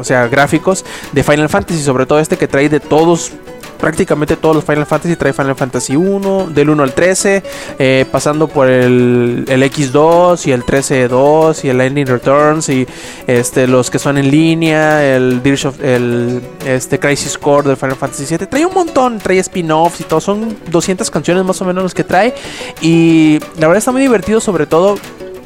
o 0.00 0.04
sea, 0.04 0.26
gráficos 0.26 0.86
de 1.12 1.22
Final 1.22 1.50
Fantasy, 1.50 1.82
sobre 1.82 2.06
todo 2.06 2.18
este 2.18 2.38
que 2.38 2.48
trae 2.48 2.70
de 2.70 2.80
todos 2.80 3.30
prácticamente 3.78 4.36
todos 4.36 4.56
los 4.56 4.64
Final 4.64 4.86
Fantasy 4.86 5.14
trae 5.14 5.34
Final 5.34 5.54
Fantasy 5.54 5.96
1, 5.96 6.48
del 6.48 6.70
1 6.70 6.82
al 6.82 6.94
13, 6.94 7.42
eh, 7.78 8.06
pasando 8.10 8.48
por 8.48 8.70
el, 8.70 9.44
el 9.48 9.62
X2 9.64 10.46
y 10.46 10.52
el 10.52 10.64
13-2 10.64 11.62
y 11.64 11.68
el 11.68 11.80
Ending 11.82 12.06
Returns 12.06 12.70
y 12.70 12.86
este 13.26 13.66
los 13.66 13.90
que 13.90 13.98
son 13.98 14.16
en 14.16 14.30
línea, 14.30 15.14
el 15.14 15.42
el 15.82 16.40
este 16.66 16.98
Crisis 16.98 17.36
Core 17.36 17.68
del 17.68 17.76
Final 17.76 17.96
Fantasy 17.96 18.24
7, 18.24 18.46
trae 18.46 18.64
un 18.64 18.72
montón, 18.72 19.18
trae 19.18 19.38
spin-offs 19.40 20.00
y 20.00 20.04
todo, 20.04 20.22
son 20.22 20.56
200 20.70 21.10
canciones 21.10 21.44
más 21.44 21.60
o 21.60 21.66
menos 21.66 21.82
los 21.82 21.92
que 21.92 22.02
trae 22.02 22.34
y 22.80 23.38
la 23.58 23.66
verdad 23.68 23.76
está 23.76 23.92
muy 23.92 24.00
divertido, 24.00 24.40
sobre 24.40 24.64
todo 24.64 24.96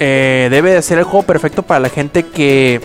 eh, 0.05 0.49
debe 0.51 0.73
de 0.73 0.83
ser 0.83 0.99
el 0.99 1.05
juego 1.05 1.24
perfecto 1.24 1.62
para 1.62 1.79
la 1.79 1.89
gente 1.89 2.24
que 2.24 2.81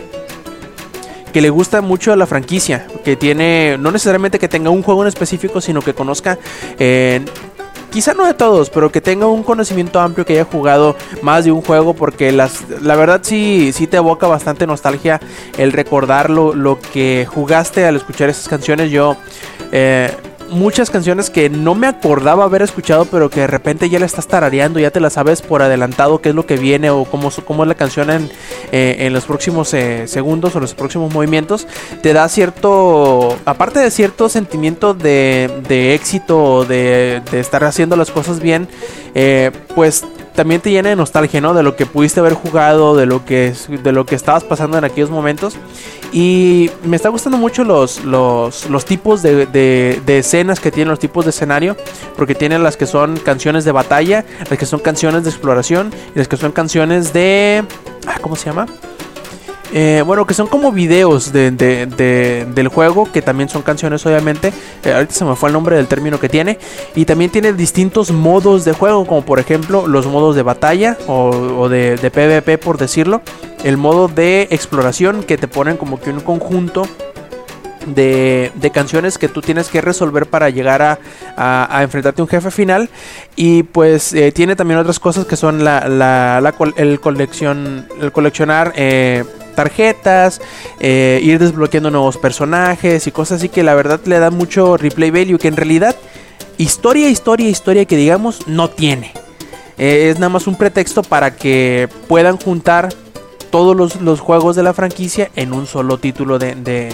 que 1.33 1.41
le 1.41 1.49
gusta 1.49 1.81
mucho 1.81 2.15
la 2.15 2.25
franquicia, 2.25 2.87
que 3.03 3.15
tiene, 3.15 3.77
no 3.79 3.91
necesariamente 3.91 4.39
que 4.39 4.47
tenga 4.47 4.69
un 4.69 4.81
juego 4.81 5.01
en 5.01 5.07
específico, 5.07 5.61
sino 5.61 5.81
que 5.81 5.93
conozca, 5.93 6.39
eh, 6.79 7.21
quizá 7.91 8.13
no 8.13 8.25
de 8.25 8.33
todos, 8.33 8.69
pero 8.69 8.91
que 8.91 9.01
tenga 9.01 9.27
un 9.27 9.43
conocimiento 9.43 9.99
amplio, 9.99 10.25
que 10.25 10.33
haya 10.33 10.45
jugado 10.45 10.95
más 11.21 11.43
de 11.43 11.51
un 11.51 11.61
juego, 11.61 11.93
porque 11.93 12.31
las, 12.31 12.63
la 12.81 12.95
verdad 12.95 13.19
sí, 13.23 13.71
sí 13.73 13.87
te 13.87 13.97
evoca 13.97 14.25
bastante 14.27 14.65
nostalgia 14.65 15.19
el 15.57 15.73
recordar 15.73 16.29
lo, 16.29 16.55
lo 16.55 16.79
que 16.79 17.27
jugaste 17.29 17.85
al 17.85 17.95
escuchar 17.97 18.29
esas 18.29 18.47
canciones. 18.47 18.89
Yo... 18.89 19.17
eh, 19.71 20.11
Muchas 20.49 20.89
canciones 20.89 21.29
que 21.29 21.49
no 21.49 21.75
me 21.75 21.87
acordaba 21.87 22.45
haber 22.45 22.61
escuchado, 22.61 23.05
pero 23.05 23.29
que 23.29 23.41
de 23.41 23.47
repente 23.47 23.89
ya 23.89 23.99
la 23.99 24.05
estás 24.05 24.27
tarareando, 24.27 24.79
ya 24.79 24.91
te 24.91 24.99
la 24.99 25.09
sabes 25.09 25.41
por 25.41 25.61
adelantado 25.61 26.21
qué 26.21 26.29
es 26.29 26.35
lo 26.35 26.45
que 26.45 26.57
viene 26.57 26.89
o 26.89 27.05
cómo, 27.05 27.31
cómo 27.45 27.63
es 27.63 27.67
la 27.67 27.75
canción 27.75 28.09
en, 28.09 28.31
eh, 28.71 28.97
en 28.99 29.13
los 29.13 29.25
próximos 29.25 29.73
eh, 29.73 30.07
segundos 30.07 30.55
o 30.55 30.59
los 30.59 30.73
próximos 30.73 31.13
movimientos, 31.13 31.67
te 32.01 32.13
da 32.13 32.27
cierto, 32.29 33.37
aparte 33.45 33.79
de 33.79 33.91
cierto 33.91 34.29
sentimiento 34.29 34.93
de, 34.93 35.51
de 35.67 35.93
éxito, 35.93 36.65
de, 36.65 37.21
de 37.31 37.39
estar 37.39 37.63
haciendo 37.63 37.95
las 37.95 38.11
cosas 38.11 38.39
bien, 38.39 38.67
eh, 39.15 39.51
pues 39.75 40.05
también 40.37 40.61
te 40.61 40.69
llena 40.69 40.89
de 40.89 40.95
nostalgia, 40.95 41.41
¿no? 41.41 41.55
De 41.55 41.63
lo 41.63 41.75
que 41.75 41.87
pudiste 41.87 42.19
haber 42.19 42.33
jugado, 42.33 42.95
de 42.95 43.07
lo 43.07 43.25
que, 43.25 43.53
de 43.83 43.91
lo 43.91 44.05
que 44.05 44.13
estabas 44.13 44.43
pasando 44.43 44.77
en 44.77 44.83
aquellos 44.83 45.09
momentos. 45.09 45.55
Y 46.13 46.69
me 46.83 46.95
está 46.95 47.09
gustando 47.09 47.37
mucho 47.39 47.63
los, 47.63 48.05
los, 48.05 48.69
los 48.69 48.85
tipos 48.85 49.23
de, 49.23 49.47
de- 49.47 49.99
de 50.05 50.19
escenas 50.19 50.59
que 50.59 50.69
tienen, 50.71 50.89
los 50.91 50.99
tipos 50.99 51.25
de 51.25 51.31
escenario. 51.31 51.75
Porque 52.15 52.35
tienen 52.35 52.61
las 52.61 52.77
que 52.77 52.85
son 52.85 53.17
canciones 53.17 53.65
de 53.65 53.71
batalla, 53.71 54.23
las 54.47 54.59
que 54.59 54.67
son 54.67 54.79
canciones 54.79 55.23
de 55.23 55.31
exploración 55.31 55.91
y 56.15 56.19
las 56.19 56.27
que 56.27 56.37
son 56.37 56.51
canciones 56.51 57.13
de... 57.13 57.63
ah, 58.05 58.19
¿Cómo 58.21 58.35
se 58.35 58.45
llama? 58.45 58.67
Eh, 59.73 60.01
bueno, 60.05 60.25
que 60.25 60.33
son 60.33 60.47
como 60.47 60.71
videos 60.71 61.33
de, 61.33 61.51
de- 61.51 61.85
de- 61.87 62.45
del 62.55 62.67
juego, 62.69 63.11
que 63.11 63.21
también 63.21 63.49
son 63.49 63.61
canciones 63.63 64.05
obviamente. 64.05 64.53
Eh, 64.83 64.93
ahorita 64.93 65.13
se 65.13 65.25
me 65.25 65.35
fue 65.35 65.49
el 65.49 65.53
nombre 65.53 65.75
del 65.75 65.87
término 65.87 66.19
que 66.19 66.29
tiene. 66.29 66.57
Y 66.95 67.05
también 67.05 67.31
tiene 67.31 67.51
distintos 67.53 68.11
modos 68.11 68.63
de 68.63 68.71
juego, 68.73 69.05
como 69.05 69.23
por 69.23 69.39
ejemplo 69.39 69.85
los 69.87 70.07
modos 70.07 70.35
de 70.35 70.43
batalla 70.43 70.97
o, 71.07 71.67
de, 71.67 71.97
PvP 72.09 72.57
por 72.57 72.77
decirlo. 72.77 73.21
El 73.63 73.75
modo 73.77 74.07
de 74.07 74.47
exploración 74.51 75.23
que 75.23 75.37
te 75.37 75.47
ponen 75.47 75.75
como 75.77 75.99
que 75.99 76.11
un 76.11 76.21
conjunto 76.21 76.83
de, 77.87 78.51
de 78.55 78.69
canciones 78.71 79.17
que 79.17 79.27
tú 79.29 79.41
tienes 79.41 79.69
que 79.69 79.79
resolver 79.81 80.25
para 80.27 80.49
llegar 80.49 80.81
a, 80.81 80.99
a- 81.37 81.83
enfrentarte 81.83 82.21
a 82.21 82.23
un 82.23 82.29
jefe 82.29 82.51
final. 82.51 82.89
Y 83.35 83.63
pues 83.63 84.13
eh, 84.13 84.31
tiene 84.31 84.55
también 84.55 84.79
otras 84.79 84.99
cosas 84.99 85.25
que 85.25 85.35
son 85.35 85.63
la, 85.63 85.87
la- 85.89 86.53
el, 86.77 86.99
colección, 86.99 87.85
el 88.01 88.11
coleccionar 88.11 88.73
tarjetas, 89.57 90.39
eh, 90.79 91.19
ir 91.23 91.39
desbloqueando 91.39 91.89
nuevos 91.89 92.17
personajes 92.17 93.07
y 93.07 93.11
cosas 93.11 93.39
así 93.39 93.49
que 93.49 93.63
la 93.63 93.73
verdad 93.73 93.99
le 94.05 94.19
da 94.19 94.29
mucho 94.29 94.77
replay 94.77 95.09
value 95.09 95.39
que 95.39 95.47
en 95.47 95.57
realidad 95.57 95.95
historia, 96.59 97.09
historia, 97.09 97.49
historia 97.49 97.85
que 97.85 97.97
digamos 97.97 98.47
no 98.47 98.69
tiene. 98.69 99.13
Eh, 99.79 100.09
es 100.11 100.19
nada 100.19 100.29
más 100.29 100.45
un 100.45 100.55
pretexto 100.55 101.01
para 101.01 101.35
que 101.35 101.89
puedan 102.07 102.37
juntar 102.37 102.89
todos 103.49 103.75
los, 103.75 103.99
los 104.01 104.19
juegos 104.19 104.55
de 104.55 104.61
la 104.61 104.73
franquicia 104.73 105.31
en 105.35 105.53
un 105.53 105.65
solo 105.65 105.97
título 105.97 106.37
de, 106.37 106.93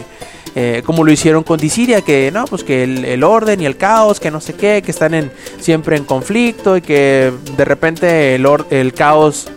eh, 0.56 0.84
como 0.86 1.04
lo 1.04 1.12
hicieron 1.12 1.44
con 1.44 1.60
Dissidia, 1.60 2.02
que 2.02 2.32
no, 2.32 2.46
pues 2.46 2.64
que 2.64 2.84
el, 2.84 3.04
el 3.04 3.24
orden 3.24 3.60
y 3.60 3.66
el 3.66 3.76
caos, 3.76 4.22
que 4.22 4.32
no 4.32 4.40
sé 4.40 4.54
qué, 4.54 4.82
que 4.82 4.92
están 4.92 5.14
en, 5.14 5.32
siempre 5.60 5.98
en 5.98 6.06
conflicto 6.06 6.78
y 6.78 6.82
que 6.82 7.34
de 7.58 7.66
repente 7.66 8.36
el, 8.36 8.48
el 8.70 8.94
caos 8.94 9.50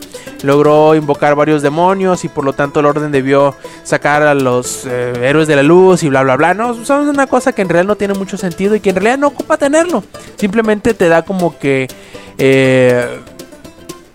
logró 0.42 0.94
invocar 0.94 1.34
varios 1.34 1.62
demonios 1.62 2.24
y 2.24 2.28
por 2.28 2.44
lo 2.44 2.52
tanto 2.52 2.80
el 2.80 2.86
orden 2.86 3.10
debió 3.12 3.54
sacar 3.82 4.22
a 4.22 4.34
los 4.34 4.84
eh, 4.86 5.12
héroes 5.22 5.48
de 5.48 5.56
la 5.56 5.62
luz 5.62 6.02
y 6.02 6.08
bla 6.08 6.22
bla 6.22 6.36
bla. 6.36 6.54
No, 6.54 6.84
son 6.84 7.08
una 7.08 7.26
cosa 7.26 7.52
que 7.52 7.62
en 7.62 7.68
realidad 7.68 7.88
no 7.88 7.96
tiene 7.96 8.14
mucho 8.14 8.36
sentido 8.36 8.74
y 8.74 8.80
que 8.80 8.90
en 8.90 8.96
realidad 8.96 9.18
no 9.18 9.28
ocupa 9.28 9.56
tenerlo. 9.56 10.02
Simplemente 10.36 10.94
te 10.94 11.08
da 11.08 11.22
como 11.22 11.58
que... 11.58 11.88
eh, 12.38 13.20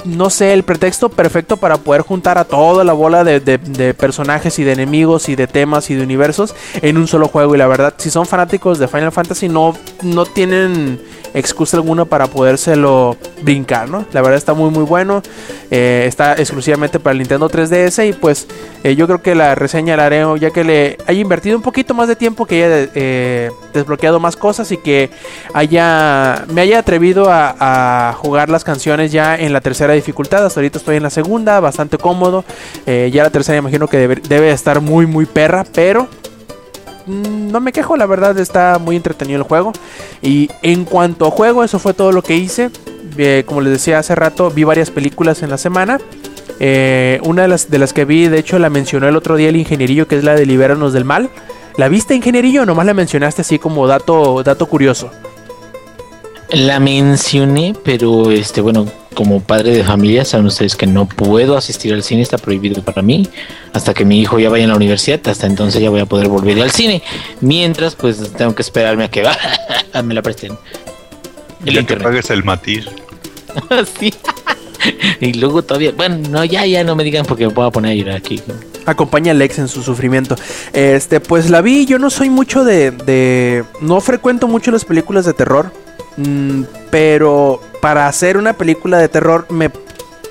no 0.04 0.32
sé, 0.32 0.54
el 0.54 0.64
pretexto 0.64 1.10
perfecto 1.10 1.58
para 1.58 1.78
poder 1.78 2.02
juntar 2.02 2.40
a 2.40 2.44
toda 2.44 2.84
la 2.84 2.92
bola 2.94 3.24
de, 3.24 3.40
de- 3.40 3.60
de 3.60 3.94
personajes 3.94 4.58
y 4.58 4.64
de 4.64 4.72
enemigos 4.72 5.30
y 5.30 5.36
de 5.36 5.46
temas 5.46 5.92
y 5.92 5.94
de 5.94 6.02
universos 6.02 6.56
en 6.82 6.98
un 6.98 7.08
solo 7.08 7.28
juego. 7.28 7.54
Y 7.54 7.60
la 7.60 7.68
verdad, 7.68 7.94
si 7.98 8.10
son 8.10 8.26
fanáticos 8.26 8.80
de 8.80 8.88
Final 8.88 9.12
Fantasy, 9.12 9.48
no, 9.48 9.78
no 10.02 10.26
tienen 10.26 11.00
excusa 11.34 11.78
alguna 11.78 12.06
para 12.06 12.28
podérselo 12.28 13.18
brincar, 13.42 13.90
¿no? 13.90 14.06
La 14.12 14.22
verdad 14.22 14.38
está 14.38 14.54
muy 14.54 14.70
muy 14.70 14.84
bueno. 14.84 15.22
Eh, 15.70 16.04
está 16.06 16.34
exclusivamente 16.34 17.00
para 17.00 17.14
el 17.14 17.20
Nintendo 17.20 17.50
3DS 17.50 18.10
y 18.10 18.14
pues 18.14 18.46
eh, 18.84 18.96
yo 18.96 19.08
creo 19.08 19.22
que 19.22 19.36
la 19.36 19.56
reseña 19.56 19.96
la 19.96 20.06
haré 20.06 20.22
ya 20.38 20.52
que 20.52 20.66
le 20.66 20.98
haya 21.08 21.20
invertido 21.20 21.56
un 21.56 21.64
poquito 21.64 21.94
más 21.94 22.10
de 22.10 22.18
tiempo, 22.18 22.46
que 22.46 22.64
haya 22.64 22.90
eh, 22.94 23.52
desbloqueado 23.74 24.20
más 24.20 24.36
cosas 24.36 24.70
y 24.74 24.78
que 24.78 25.10
haya 25.54 26.46
me 26.50 26.62
haya 26.62 26.80
atrevido 26.80 27.28
a, 27.30 28.14
jugar 28.18 28.50
las 28.50 28.64
canciones 28.64 29.12
ya 29.12 29.36
en 29.38 29.54
la 29.54 29.62
tercera 29.62 29.94
dificultad. 29.94 30.46
Hasta 30.46 30.60
ahorita 30.60 30.78
estoy 30.78 30.98
en 30.98 31.04
la 31.04 31.10
segunda, 31.10 31.60
bastante 31.60 31.98
cómodo. 31.98 32.44
Ya 32.86 33.24
la 33.24 33.30
tercera 33.30 33.58
imagino 33.58 33.88
que 33.88 33.98
debe, 33.98 34.52
estar 34.52 34.82
muy 34.82 35.06
muy 35.06 35.26
perra, 35.26 35.66
pero 35.74 36.08
no 37.12 37.60
me 37.60 37.72
quejo, 37.72 37.98
la 37.98 38.06
verdad 38.06 38.38
está 38.40 38.80
muy 38.80 38.96
entretenido 38.96 39.38
el 39.38 39.44
juego. 39.44 39.74
Y 40.22 40.50
en 40.62 40.86
cuanto 40.86 41.28
a 41.28 41.32
juego, 41.32 41.64
eso 41.64 41.80
fue 41.80 41.94
todo 41.94 42.12
lo 42.12 42.22
que 42.22 42.36
hice. 42.36 42.70
Eh, 43.18 43.44
como 43.46 43.62
les 43.62 43.74
decía 43.74 44.00
hace 44.00 44.16
rato, 44.16 44.50
vi 44.50 44.64
varias 44.64 44.90
películas 44.90 45.44
en 45.44 45.50
la 45.50 45.58
semana. 45.58 46.00
Eh, 46.60 47.20
una 47.24 47.44
de 47.44 47.48
las, 47.48 47.70
de 47.70 47.80
las 47.80 47.94
que 47.94 48.06
vi, 48.06 48.28
de 48.28 48.40
hecho, 48.40 48.60
la 48.60 48.70
mencionó 48.70 49.08
el 49.08 49.16
otro 49.16 49.36
día 49.36 49.50
el 49.50 49.56
ingenierillo, 49.56 50.08
que 50.08 50.18
es 50.18 50.24
la 50.24 50.36
de 50.36 50.46
Libéranos 50.46 50.94
del 50.94 51.06
Mal. 51.06 51.30
¿La 51.78 51.90
viste, 51.90 52.16
ingenierillo? 52.16 52.66
Nomás 52.66 52.86
la 52.86 52.94
mencionaste 52.94 53.42
así 53.42 53.60
como 53.60 53.88
dato, 53.88 54.44
dato 54.44 54.66
curioso. 54.68 55.10
La 56.52 56.80
mencioné, 56.80 57.76
pero 57.84 58.30
este, 58.30 58.62
bueno, 58.62 58.86
como 59.14 59.42
padre 59.42 59.72
de 59.76 59.84
familia, 59.84 60.24
saben 60.26 60.46
ustedes 60.46 60.76
que 60.76 60.88
no 60.88 61.06
puedo 61.08 61.58
asistir 61.58 61.94
al 61.94 62.02
cine, 62.04 62.22
está 62.22 62.38
prohibido 62.38 62.82
para 62.84 63.02
mí. 63.02 63.28
Hasta 63.74 63.94
que 63.94 64.06
mi 64.06 64.20
hijo 64.22 64.40
ya 64.40 64.50
vaya 64.50 64.66
a 64.66 64.68
la 64.70 64.76
universidad, 64.76 65.20
hasta 65.28 65.48
entonces 65.48 65.82
ya 65.82 65.90
voy 65.90 66.00
a 66.00 66.06
poder 66.06 66.28
volver 66.30 66.60
al 66.62 66.72
cine. 66.72 67.02
Mientras, 67.42 67.96
pues 67.96 68.32
tengo 68.38 68.56
que 68.56 68.62
esperarme 68.62 69.04
a 69.06 69.10
que 69.12 69.24
me 70.04 70.14
la 70.14 70.22
presten. 70.22 70.58
El 71.66 71.74
Ya 71.76 71.86
que 71.86 71.98
pagues 71.98 72.30
el 72.30 72.44
matiz. 72.44 72.86
Sí. 74.00 74.14
y 75.20 75.34
luego 75.34 75.62
todavía, 75.62 75.92
bueno, 75.92 76.18
no, 76.30 76.44
ya, 76.46 76.66
ya 76.66 76.84
no 76.84 76.96
me 76.96 77.04
digan 77.04 77.26
porque 77.26 77.46
me 77.46 77.54
voy 77.54 77.68
a 77.68 77.70
poner 77.70 77.92
a 77.92 77.96
llorar 77.96 78.16
aquí. 78.16 78.42
Acompaña 78.86 79.32
a 79.32 79.36
Lex 79.36 79.60
en 79.60 79.68
su 79.68 79.84
sufrimiento. 79.84 80.36
Este, 80.74 81.20
pues 81.20 81.50
la 81.52 81.62
vi. 81.62 81.86
Yo 81.86 82.00
no 82.00 82.10
soy 82.10 82.30
mucho 82.32 82.64
de. 82.64 82.90
de- 82.92 83.64
no 83.82 84.00
frecuento 84.02 84.48
mucho 84.48 84.72
las 84.72 84.86
películas 84.86 85.26
de 85.26 85.34
terror. 85.34 85.72
mm, 86.18 86.64
pero 86.90 87.62
para 87.82 88.08
hacer 88.08 88.38
una 88.38 88.54
película 88.54 88.98
de 89.00 89.10
terror, 89.10 89.46
me, 89.50 89.70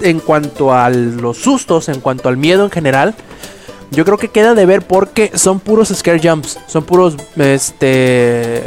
en 0.01 0.21
cuanto 0.21 0.73
a 0.73 0.89
los 0.89 1.37
sustos, 1.37 1.89
en 1.89 2.01
cuanto 2.01 2.29
al 2.29 2.37
miedo 2.37 2.65
en 2.65 2.71
general, 2.71 3.15
yo 3.91 4.05
creo 4.05 4.19
que 4.19 4.29
queda 4.29 4.55
de 4.55 4.65
ver 4.67 4.83
porque 4.83 5.33
son 5.35 5.59
puros 5.61 5.89
scare 5.95 6.21
jumps, 6.23 6.59
son 6.69 6.85
puros 6.85 7.17
este 7.37 8.63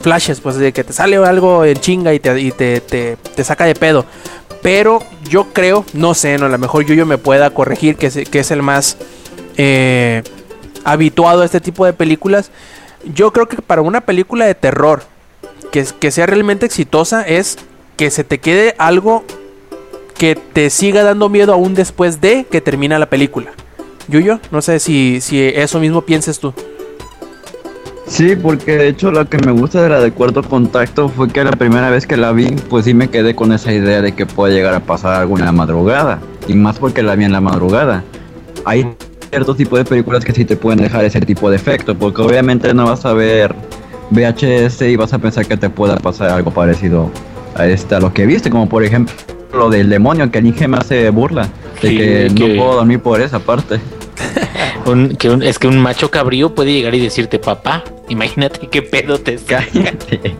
flashes, 0.00 0.40
pues 0.40 0.56
de 0.56 0.72
que 0.72 0.82
te 0.82 0.92
sale 0.92 1.16
algo 1.16 1.64
en 1.64 1.76
chinga 1.78 2.12
y 2.12 2.18
te, 2.18 2.50
te, 2.52 2.80
te- 2.80 3.16
te 3.16 3.44
saca 3.44 3.64
de 3.66 3.74
pedo. 3.76 4.04
Pero 4.62 5.00
yo 5.28 5.48
creo, 5.52 5.84
no 5.92 6.14
sé, 6.14 6.38
no, 6.38 6.46
a 6.46 6.48
lo 6.48 6.58
mejor 6.58 6.84
yo, 6.84 6.94
yo 6.94 7.04
me 7.06 7.18
pueda 7.18 7.50
corregir, 7.50 7.96
que 7.96 8.06
es, 8.06 8.16
que 8.28 8.38
es 8.40 8.50
el 8.50 8.62
más 8.62 8.96
eh, 9.56 10.22
habituado 10.84 11.42
a 11.42 11.44
este 11.44 11.60
tipo 11.60 11.84
de 11.84 11.92
películas. 11.92 12.50
Yo 13.14 13.32
creo 13.32 13.46
que 13.46 13.56
para 13.60 13.82
una 13.82 14.00
película 14.00 14.46
de 14.46 14.54
terror 14.54 15.02
que, 15.70 15.84
que 16.00 16.10
sea 16.10 16.26
realmente 16.26 16.64
exitosa 16.66 17.22
es 17.22 17.58
que 17.96 18.10
se 18.10 18.24
te 18.24 18.38
quede 18.38 18.74
algo 18.78 19.24
que 20.16 20.36
te 20.36 20.70
siga 20.70 21.02
dando 21.02 21.28
miedo 21.28 21.52
aún 21.52 21.74
después 21.74 22.20
de 22.20 22.46
que 22.50 22.60
termina 22.60 22.98
la 22.98 23.06
película. 23.06 23.50
Yuyo, 24.08 24.40
no 24.50 24.62
sé 24.62 24.78
si, 24.78 25.20
si 25.20 25.40
eso 25.40 25.80
mismo 25.80 26.02
pienses 26.02 26.38
tú. 26.38 26.52
Sí, 28.06 28.36
porque 28.36 28.76
de 28.76 28.88
hecho 28.88 29.10
lo 29.10 29.28
que 29.28 29.38
me 29.38 29.52
gusta 29.52 29.82
de 29.82 29.88
la 29.88 30.00
de 30.00 30.12
Cuarto 30.12 30.42
Contacto 30.42 31.08
fue 31.08 31.28
que 31.28 31.42
la 31.44 31.52
primera 31.52 31.88
vez 31.88 32.06
que 32.06 32.16
la 32.16 32.32
vi, 32.32 32.50
pues 32.68 32.84
sí 32.84 32.94
me 32.94 33.08
quedé 33.08 33.34
con 33.34 33.52
esa 33.52 33.72
idea 33.72 34.02
de 34.02 34.12
que 34.12 34.26
puede 34.26 34.54
llegar 34.54 34.74
a 34.74 34.80
pasar 34.80 35.14
algo 35.14 35.38
en 35.38 35.44
la 35.44 35.52
madrugada. 35.52 36.20
Y 36.46 36.54
más 36.54 36.78
porque 36.78 37.02
la 37.02 37.14
vi 37.14 37.24
en 37.24 37.32
la 37.32 37.40
madrugada. 37.40 38.04
Hay 38.64 38.94
ciertos 39.30 39.56
tipos 39.56 39.78
de 39.78 39.84
películas 39.84 40.24
que 40.24 40.32
sí 40.32 40.44
te 40.44 40.56
pueden 40.56 40.80
dejar 40.80 41.04
ese 41.04 41.20
tipo 41.20 41.48
de 41.48 41.56
efecto, 41.56 41.96
porque 41.96 42.20
obviamente 42.20 42.74
no 42.74 42.84
vas 42.84 43.06
a 43.06 43.14
ver 43.14 43.54
VHS 44.10 44.82
y 44.82 44.96
vas 44.96 45.14
a 45.14 45.18
pensar 45.18 45.46
que 45.46 45.56
te 45.56 45.70
pueda 45.70 45.96
pasar 45.96 46.30
algo 46.30 46.50
parecido 46.50 47.10
a 47.54 47.66
esta, 47.66 48.00
lo 48.00 48.12
que 48.12 48.26
viste, 48.26 48.50
como 48.50 48.68
por 48.68 48.84
ejemplo 48.84 49.14
lo 49.52 49.68
del 49.70 49.90
demonio 49.90 50.30
que 50.30 50.38
el 50.38 50.46
Inge 50.46 50.66
me 50.68 50.78
hace 50.78 51.10
burla, 51.10 51.48
de 51.82 51.88
Sí, 51.88 51.96
que, 51.96 52.32
que- 52.34 52.48
no 52.56 52.62
puedo 52.62 52.74
dormir 52.76 53.00
por 53.00 53.20
esa 53.20 53.38
parte. 53.38 53.80
Un- 54.86 55.14
que 55.16 55.30
un- 55.30 55.42
es 55.44 55.58
que 55.60 55.68
un 55.68 55.78
macho 55.78 56.10
cabrío 56.10 56.54
puede 56.56 56.72
llegar 56.72 56.92
y 56.94 57.00
decirte, 57.00 57.38
papá, 57.38 57.84
imagínate 58.08 58.66
qué 58.68 58.82
pedo 58.82 59.18
te. 59.20 59.36
Cállate. 59.46 60.36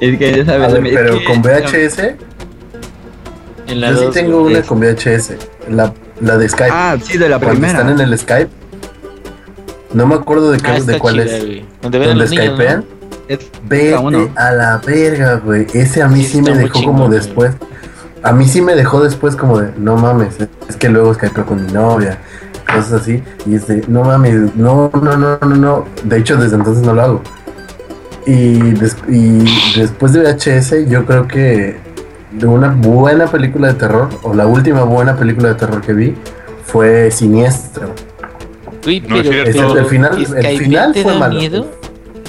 es 0.00 0.18
que 0.18 0.40
esa 0.40 0.54
A 0.54 0.58
vez 0.58 0.72
ver, 0.72 0.82
me- 0.82 0.90
pero 0.90 1.14
es 1.14 1.18
que- 1.20 1.24
con 1.24 1.42
VHS, 1.42 2.16
En 3.68 3.80
la 3.80 3.90
yo 3.90 3.96
sí 3.98 4.04
dos, 4.06 4.14
tengo 4.14 4.42
una 4.42 4.58
es- 4.60 4.66
con 4.66 4.78
VHS, 4.80 5.36
la, 5.68 5.92
la 6.20 6.38
de 6.38 6.48
Skype. 6.48 6.70
Ah, 6.72 6.96
sí, 7.02 7.18
de 7.18 7.28
la 7.28 7.38
Cuando 7.38 7.60
primera. 7.60 7.78
están 7.80 8.00
en 8.00 8.00
el 8.00 8.18
Skype. 8.18 8.48
No 9.92 10.06
me 10.06 10.14
acuerdo 10.14 10.50
de, 10.52 10.58
qué, 10.58 10.68
Ah, 10.70 10.76
está 10.76 10.92
de 10.92 10.98
cuál 10.98 11.14
chida, 11.22 11.24
es. 11.36 11.62
Donde 11.82 11.98
ven 11.98 12.08
a 12.08 12.14
Donde 12.14 12.24
los 12.24 12.30
niños, 12.30 12.58
¿no? 12.58 12.84
Es 13.28 13.40
Vete 13.68 13.96
uno. 13.98 14.28
a 14.36 14.52
la 14.52 14.78
verga, 14.78 15.36
güey. 15.44 15.66
Ese 15.74 16.02
a 16.02 16.08
mí 16.08 16.22
Sí, 16.22 16.40
me 16.42 16.54
dejó 16.54 16.78
chingón, 16.78 16.94
como 16.94 17.06
güey. 17.08 17.18
después. 17.18 17.52
A 18.22 18.32
mí 18.32 18.44
sí 18.46 18.60
me 18.62 18.74
dejó 18.74 19.02
después 19.02 19.36
como 19.36 19.58
de, 19.60 19.72
no 19.78 19.96
mames, 19.96 20.36
es 20.68 20.76
que 20.76 20.88
luego 20.88 21.12
skypeo 21.14 21.44
con 21.46 21.64
mi 21.64 21.72
novia, 21.72 22.18
cosas 22.66 23.02
así. 23.02 23.22
Y 23.46 23.54
es 23.56 23.66
de, 23.66 23.84
no 23.88 24.02
mames, 24.04 24.54
no, 24.56 24.90
no, 24.94 25.16
no, 25.16 25.38
no, 25.40 25.54
no. 25.56 25.84
De 26.04 26.18
hecho, 26.18 26.36
desde 26.36 26.56
entonces 26.56 26.84
no 26.84 26.92
lo 26.94 27.02
hago. 27.02 27.22
Y, 28.26 28.58
des- 28.72 28.96
y 29.08 29.44
después 29.78 30.12
de 30.12 30.20
VHS, 30.22 30.88
yo 30.88 31.04
creo 31.06 31.28
que 31.28 31.76
de 32.32 32.46
una 32.46 32.68
buena 32.70 33.26
película 33.28 33.68
de 33.68 33.74
terror, 33.74 34.08
o 34.22 34.34
la 34.34 34.46
última 34.46 34.82
buena 34.82 35.14
película 35.16 35.48
de 35.50 35.54
terror 35.54 35.80
que 35.80 35.92
vi, 35.92 36.14
fue 36.64 37.10
Siniestro. 37.12 37.90
Uy, 38.84 39.00
No 39.00 39.16
es 39.16 39.22
pero, 39.28 39.32
cierto. 39.32 39.50
Este, 39.68 39.78
el 39.80 39.86
final- 39.86 40.18
el 40.18 40.26
¿Skype 40.26 40.58
final 40.58 40.94
fue 40.94 41.18
malo. 41.18 41.34
miedo? 41.38 41.70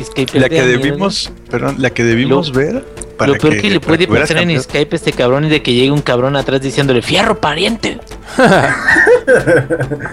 ¿Skype 0.03 0.39
La 0.39 0.49
que 0.49 0.57
da 0.57 0.63
miedo? 0.65 0.79
debimos, 0.79 1.31
perdón, 1.49 1.75
la 1.79 1.89
que 1.89 2.03
debimos 2.03 2.51
ver. 2.51 2.85
para 3.17 3.33
Lo 3.33 3.37
peor 3.37 3.59
que, 3.59 3.69
le 3.69 3.79
puede 3.79 4.07
pasar 4.07 4.37
en 4.37 4.61
Skype 4.61 4.95
este 4.95 5.11
cabrón 5.11 5.45
es 5.45 5.51
de 5.51 5.61
que 5.61 5.73
llegue 5.73 5.91
un 5.91 6.01
cabrón 6.01 6.35
atrás 6.35 6.61
diciéndole 6.61 7.01
fierro 7.01 7.39
pariente. 7.39 7.99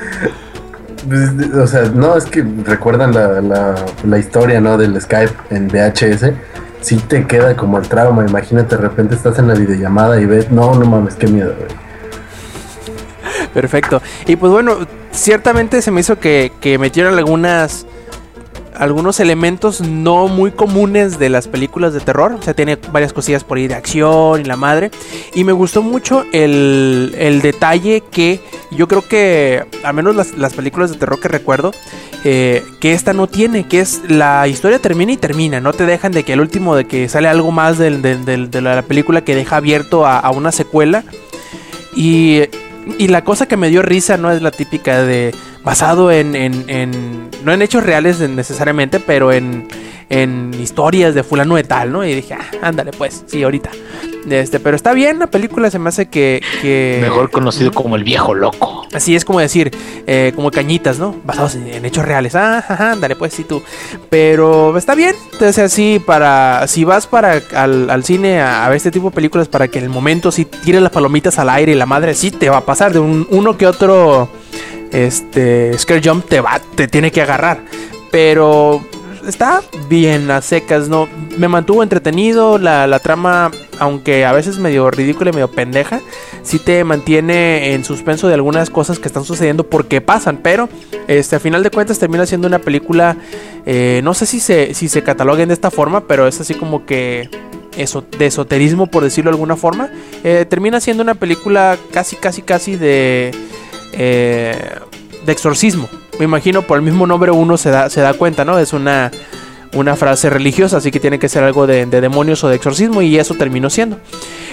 Pues, 1.07 1.31
O 1.55 1.67
sea, 1.67 1.83
no, 1.83 2.17
es 2.17 2.25
que 2.25 2.43
recuerdan 2.65 3.13
la, 3.13 3.41
la, 3.43 3.75
la 4.07 4.19
historia, 4.19 4.61
¿no? 4.61 4.79
Del 4.79 4.99
Skype 5.01 5.33
en 5.51 5.69
VHS. 5.69 6.33
Sí 6.81 6.97
te 6.97 7.27
queda 7.27 7.55
como 7.57 7.79
el 7.79 7.87
trauma. 7.89 8.25
Imagínate, 8.27 8.77
de 8.77 8.83
repente 8.83 9.15
estás 9.15 9.39
en 9.39 9.49
la 9.49 9.55
videollamada 9.55 10.19
y 10.21 10.25
ves, 10.25 10.51
no, 10.51 10.75
no 10.75 10.87
mames, 10.87 11.15
qué 11.15 11.27
miedo, 11.27 11.55
güey. 11.59 11.69
Perfecto. 13.53 14.01
Y 14.27 14.37
pues 14.37 14.51
bueno, 14.51 14.79
ciertamente 15.13 15.83
se 15.83 15.91
me 15.91 16.01
hizo 16.01 16.19
que, 16.19 16.53
que 16.61 16.79
metieron 16.79 17.17
algunas 17.17 17.87
algunos 18.75 19.21
elementos 19.21 19.81
no 19.81 20.29
muy 20.29 20.51
comunes 20.51 21.19
de 21.19 21.29
las 21.29 21.49
películas 21.49 21.93
de 21.93 22.01
terror. 22.01 22.33
O 22.33 22.43
sea, 22.43 22.55
tiene 22.55 22.77
varias 22.93 23.13
cosillas 23.13 23.45
por 23.45 23.59
ahí 23.59 23.69
de 23.69 23.75
acción 23.75 24.41
y 24.41 24.45
la 24.45 24.57
madre. 24.57 24.91
Y 25.35 25.45
me 25.45 25.53
gustó 25.53 25.83
mucho 25.83 26.25
el, 26.33 27.15
el 27.19 27.41
detalle 27.43 28.03
que 28.11 28.41
yo 28.71 28.89
creo 28.89 29.07
que, 29.07 29.65
al 29.83 29.95
menos 29.95 30.17
las, 30.17 30.37
las 30.37 30.55
películas 30.55 30.91
de 30.91 30.97
terror 30.97 31.21
que 31.21 31.29
recuerdo, 31.29 31.73
eh, 32.25 32.65
que 32.81 32.93
esta 32.93 33.13
no 33.13 33.27
tiene, 33.27 33.67
que 33.67 33.81
es 33.81 34.03
la 34.09 34.49
historia 34.49 34.79
termina 34.79 35.13
y 35.13 35.17
termina. 35.17 35.61
No 35.61 35.73
te 35.73 35.87
dejan 35.87 36.13
de 36.13 36.25
que 36.25 36.33
el 36.33 36.41
último, 36.41 36.75
de 36.75 36.87
que 36.87 37.09
sale 37.09 37.29
algo 37.29 37.53
más 37.53 37.79
de 37.79 37.91
la 38.61 38.83
película 38.83 39.23
que 39.23 39.35
deja 39.35 39.57
abierto 39.57 40.07
a, 40.07 40.19
a 40.19 40.31
una 40.31 40.53
secuela. 40.53 41.05
Y, 41.97 42.43
y 42.99 43.09
la 43.09 43.23
cosa 43.25 43.47
que 43.47 43.57
me 43.57 43.69
dio 43.69 43.83
risa 43.83 44.17
no 44.17 44.31
es 44.33 44.43
la 44.43 44.51
típica 44.51 45.03
de 45.03 45.35
basado 45.65 46.11
en, 46.13 46.35
en- 46.37 46.65
en- 46.69 47.31
no 47.45 47.53
en 47.53 47.63
hechos 47.63 47.83
reales 47.85 48.21
necesariamente, 48.21 49.01
pero 49.01 49.33
en, 49.33 49.67
en 50.11 50.53
historias 50.61 51.15
de 51.15 51.23
fulano 51.23 51.57
de 51.57 51.65
tal, 51.65 51.93
¿no? 51.93 52.05
Y 52.05 52.15
dije, 52.15 52.35
ah, 52.35 52.45
ándale 52.63 52.91
pues, 52.93 53.25
sí, 53.27 53.43
ahorita. 53.43 53.71
Este, 54.31 54.59
pero 54.59 54.75
está 54.75 54.95
bien, 54.95 55.19
la 55.19 55.27
película 55.27 55.71
se 55.71 55.79
me 55.79 55.91
hace 55.91 56.07
que... 56.07 56.41
que 56.63 56.99
Mejor 57.03 57.31
conocido 57.31 57.73
como 57.73 57.95
el 57.97 58.05
viejo 58.05 58.33
loco. 58.35 58.87
Así 58.95 59.15
es 59.15 59.23
como 59.25 59.39
decir, 59.41 59.71
eh, 60.07 60.33
como 60.35 60.51
cañitas, 60.51 60.99
¿no? 60.99 61.15
Basados 61.25 61.57
en, 61.57 61.67
en 61.69 61.85
hechos 61.85 62.07
reales. 62.07 62.35
Ah, 62.35 62.65
ajá, 62.67 62.93
ándale, 62.93 63.17
pues 63.17 63.35
sí 63.35 63.45
tú. 63.45 63.63
Pero 64.09 64.77
está 64.79 64.95
bien. 64.95 65.15
Entonces 65.33 65.59
así 65.59 66.01
para, 66.05 66.67
si 66.69 66.85
vas 66.85 67.07
para 67.07 67.43
al, 67.55 67.91
al 67.91 68.05
cine 68.05 68.41
a, 68.41 68.65
a 68.65 68.69
ver 68.69 68.77
este 68.79 68.91
tipo 68.91 69.11
de 69.11 69.15
películas 69.15 69.49
para 69.49 69.69
que 69.69 69.79
en 69.79 69.85
el 69.85 69.91
momento 69.91 70.33
si 70.33 70.47
tires 70.47 70.81
las 70.81 70.93
palomitas 70.93 71.39
al 71.39 71.51
aire 71.51 71.73
y 71.73 71.75
la 71.75 71.85
madre 71.87 72.15
sí 72.15 72.31
te 72.31 72.49
va 72.49 72.59
a 72.59 72.65
pasar 72.65 72.95
de 72.95 73.01
un, 73.01 73.27
uno 73.31 73.59
que 73.59 73.67
otro, 73.67 74.31
este, 74.95 75.77
scare 75.79 76.01
jump 76.03 76.27
te 76.27 76.41
va, 76.41 76.61
te 76.75 76.89
tiene 76.89 77.11
que 77.11 77.21
agarrar. 77.21 77.61
Pero 78.11 78.81
está 79.27 79.63
bien 79.89 80.31
a 80.31 80.41
secas, 80.41 80.89
¿no? 80.89 81.09
Me 81.37 81.49
mantuvo 81.49 81.83
entretenido, 81.83 82.59
la, 82.59 82.87
la 82.87 83.01
trama, 83.01 83.51
aunque 83.79 84.25
a 84.25 84.33
veces 84.33 84.59
medio 84.59 84.91
ridícula 84.91 85.31
y 85.31 85.33
medio 85.33 85.51
pendeja, 85.51 86.01
sí 86.43 86.59
te 86.59 86.85
mantiene 86.85 87.75
en 87.75 87.85
suspenso 87.85 88.29
de 88.29 88.35
algunas 88.35 88.71
cosas 88.71 88.99
que 88.99 89.09
están 89.09 89.25
sucediendo 89.25 89.69
porque 89.69 90.01
pasan, 90.01 90.39
pero 90.43 90.69
este, 91.09 91.37
a 91.37 91.41
final 91.41 91.63
de 91.63 91.71
cuentas 91.71 91.99
termina 91.99 92.25
siendo 92.27 92.47
una 92.47 92.61
película, 92.61 93.17
eh, 93.67 94.01
no 94.05 94.15
sé 94.15 94.27
si 94.27 94.41
se, 94.41 94.75
si 94.75 94.89
se 94.89 95.03
cataloguen 95.03 95.49
de 95.49 95.55
esta 95.55 95.71
forma, 95.71 96.07
pero 96.07 96.29
es 96.29 96.41
así 96.41 96.55
como 96.55 96.87
que 96.87 97.29
eso, 97.77 98.05
de 98.19 98.27
esoterismo, 98.27 98.87
por 98.87 99.03
decirlo 99.03 99.31
de 99.31 99.35
alguna 99.35 99.57
forma. 99.57 99.91
Eh, 100.23 100.47
termina 100.49 100.81
siendo 100.81 101.03
una 101.03 101.15
película 101.15 101.77
casi, 101.93 102.17
casi, 102.17 102.43
casi 102.43 102.77
de... 102.77 103.33
eh, 103.97 104.75
de 105.25 105.33
exorcismo. 105.33 105.89
Me 106.19 106.25
imagino 106.25 106.63
por 106.63 106.77
el 106.79 106.83
mismo 106.85 107.07
nombre 107.07 107.31
uno 107.33 107.57
se 107.57 107.71
da, 107.71 107.91
se 107.91 108.01
da 108.01 108.15
cuenta, 108.15 108.45
¿no? 108.45 108.59
Es 108.59 108.73
una, 108.73 109.11
una 109.75 109.97
frase 109.97 110.31
religiosa, 110.31 110.77
así 110.77 110.91
que 110.93 111.01
tiene 111.01 111.19
que 111.19 111.29
ser 111.29 111.43
algo 111.43 111.67
de, 111.67 111.87
de 111.87 112.01
demonios 112.01 112.45
o 112.45 112.49
de 112.49 112.57
exorcismo 112.57 113.03
y 113.03 113.19
eso 113.19 113.35
terminó 113.35 113.69
siendo. 113.71 113.99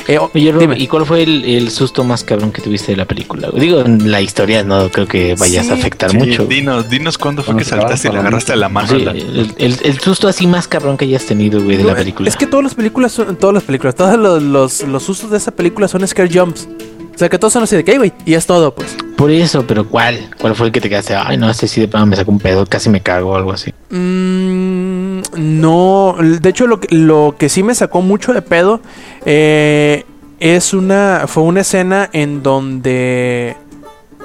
Eh, 0.07 0.17
o- 0.17 0.31
Oye, 0.33 0.51
Rob, 0.51 0.61
dime. 0.61 0.75
¿y 0.79 0.87
cuál 0.87 1.05
fue 1.05 1.21
el, 1.21 1.45
el 1.45 1.69
susto 1.69 2.03
más 2.03 2.23
cabrón 2.23 2.51
que 2.51 2.59
tuviste 2.63 2.91
de 2.93 2.97
la 2.97 3.05
película? 3.05 3.49
Digo, 3.53 3.81
en 3.81 4.09
la 4.09 4.19
historia 4.21 4.63
no 4.63 4.89
creo 4.89 5.07
que 5.07 5.35
vayas 5.35 5.67
Sí, 5.67 5.71
a 5.71 5.75
afectar 5.75 6.09
Sí, 6.09 6.17
mucho. 6.17 6.45
Dinos, 6.45 6.89
dinos 6.89 7.19
cuándo 7.19 7.43
fue 7.43 7.55
que 7.55 7.63
saltaste 7.63 8.07
y 8.07 8.11
le 8.11 8.17
agarraste 8.17 8.53
a 8.53 8.55
la 8.55 8.67
mano. 8.67 8.87
Sí, 8.87 8.95
a 8.95 8.97
la- 9.05 9.11
el, 9.11 9.53
el- 9.59 9.77
el 9.83 9.99
susto 9.99 10.27
así 10.27 10.47
más 10.47 10.67
cabrón 10.67 10.97
que 10.97 11.05
hayas 11.05 11.27
tenido, 11.27 11.61
güey, 11.61 11.77
de 11.77 11.83
No, 11.83 11.89
la 11.89 11.95
película. 11.95 12.27
Es 12.27 12.35
que 12.35 12.47
todas 12.47 12.63
las 12.63 12.73
películas 12.73 13.11
son, 13.11 13.35
todas 13.35 13.53
las 13.53 13.63
películas, 13.63 13.93
todos 13.93 14.17
los, 14.17 14.41
los, 14.41 14.81
los 14.87 15.03
sustos 15.03 15.29
de 15.29 15.37
esa 15.37 15.51
película 15.51 15.87
son 15.87 16.07
scare 16.07 16.31
jumps. 16.33 16.67
O 17.13 17.17
sea 17.19 17.29
que 17.29 17.37
todos 17.37 17.53
son 17.53 17.61
así 17.61 17.75
de 17.75 17.83
que, 17.83 17.91
"Ey, 17.91 17.97
güey, 17.99 18.11
y 18.25 18.33
es 18.33 18.47
todo, 18.47 18.73
pues. 18.73 18.95
Por 19.21 19.29
eso, 19.29 19.67
pero 19.67 19.87
¿cuál? 19.87 20.31
¿Cuál 20.39 20.55
fue 20.55 20.65
el 20.65 20.71
que 20.71 20.81
te 20.81 20.89
quedaste? 20.89 21.13
Ay, 21.15 21.37
no, 21.37 21.47
este 21.47 21.67
sí 21.67 21.79
de 21.79 21.87
plano 21.87 22.07
me 22.07 22.15
sacó 22.15 22.31
un 22.31 22.39
pedo, 22.39 22.65
casi 22.65 22.89
me 22.89 23.01
cago 23.01 23.29
o 23.33 23.35
algo 23.35 23.51
así. 23.51 23.71
Mm, 23.91 25.21
no, 25.37 26.15
de 26.19 26.49
hecho 26.49 26.65
lo, 26.65 26.79
que- 26.79 26.87
lo 26.95 27.35
que 27.37 27.47
sí 27.47 27.61
me 27.61 27.75
sacó 27.75 28.01
mucho 28.01 28.33
de 28.33 28.41
pedo 28.41 28.81
eh, 29.23 30.05
es 30.39 30.73
una, 30.73 31.25
fue 31.27 31.43
una 31.43 31.61
escena 31.61 32.09
en 32.13 32.41
donde 32.41 33.55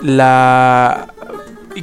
la 0.02 1.08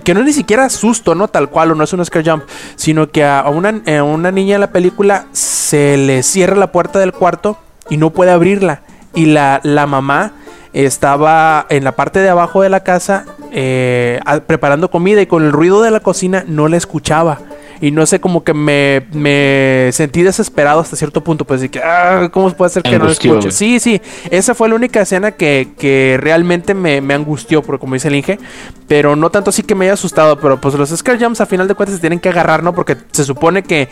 que 0.03 0.15
no 0.15 0.21
es 0.21 0.25
ni 0.25 0.33
siquiera 0.33 0.67
susto, 0.71 1.13
no 1.13 1.27
tal 1.27 1.49
cual, 1.51 1.69
o 1.69 1.75
no 1.75 1.83
es 1.83 1.93
un 1.93 2.03
scare 2.03 2.27
jump, 2.27 2.45
sino 2.77 3.11
que 3.11 3.23
a 3.23 3.43
una, 3.47 3.79
a 3.95 4.01
una 4.01 4.31
niña 4.31 4.55
en 4.55 4.61
la 4.61 4.71
película 4.71 5.27
se 5.33 5.97
le 5.97 6.23
cierra 6.23 6.55
la 6.55 6.71
puerta 6.71 6.97
del 6.97 7.11
cuarto 7.13 7.59
y 7.91 7.97
no 7.97 8.09
puede 8.09 8.31
abrirla. 8.31 8.81
Y 9.13 9.27
la, 9.27 9.61
la 9.61 9.85
mamá 9.85 10.33
estaba 10.73 11.65
en 11.69 11.83
la 11.83 11.91
parte 11.93 12.19
de 12.19 12.29
abajo 12.29 12.61
de 12.61 12.69
la 12.69 12.81
casa 12.83 13.25
eh, 13.51 14.19
a- 14.25 14.39
preparando 14.39 14.89
comida 14.89 15.21
y 15.21 15.25
con 15.27 15.43
el 15.45 15.51
ruido 15.51 15.81
de 15.81 15.91
la 15.91 15.99
cocina 15.99 16.43
no 16.47 16.67
la 16.67 16.77
escuchaba. 16.77 17.39
y 17.81 17.91
no 17.91 18.05
sé, 18.05 18.21
como 18.21 18.45
que 18.45 18.53
me, 18.53 19.05
me 19.11 19.89
sentí 19.91 20.23
desesperado 20.23 20.79
hasta 20.79 20.95
cierto 20.95 21.21
punto, 21.21 21.43
pues 21.43 21.59
de 21.59 21.69
que, 21.69 21.79
ah, 21.83 22.29
¿cómo 22.31 22.49
puede 22.51 22.69
ser 22.71 22.81
que 22.83 22.97
no 22.97 23.05
lo 23.05 23.11
escuche? 23.11 23.51
Sí, 23.51 23.77
sí, 23.79 24.01
esa 24.31 24.55
fue 24.55 24.69
la 24.69 24.75
única 24.75 25.01
escena 25.01 25.31
que, 25.31 25.69
que 25.77 26.17
realmente 26.21 26.73
me, 26.75 27.01
me 27.01 27.13
angustió, 27.13 27.61
porque 27.61 27.81
como 27.81 27.95
dice 27.95 28.07
el 28.07 28.15
Inge, 28.15 28.39
pero 28.87 29.17
no 29.17 29.29
tanto 29.31 29.49
así 29.49 29.63
que 29.63 29.75
me 29.75 29.85
haya 29.85 29.95
asustado, 29.95 30.39
pero 30.39 30.61
pues 30.61 30.75
los 30.75 30.91
scare 30.91 31.19
jumps 31.21 31.41
a 31.41 31.45
final 31.45 31.67
de 31.67 31.75
cuentas 31.75 31.95
se 31.95 31.99
tienen 32.01 32.19
que 32.21 32.29
agarrar, 32.29 32.63
¿no? 32.63 32.73
Porque 32.73 32.95
se 33.11 33.25
supone 33.25 33.63
que, 33.63 33.89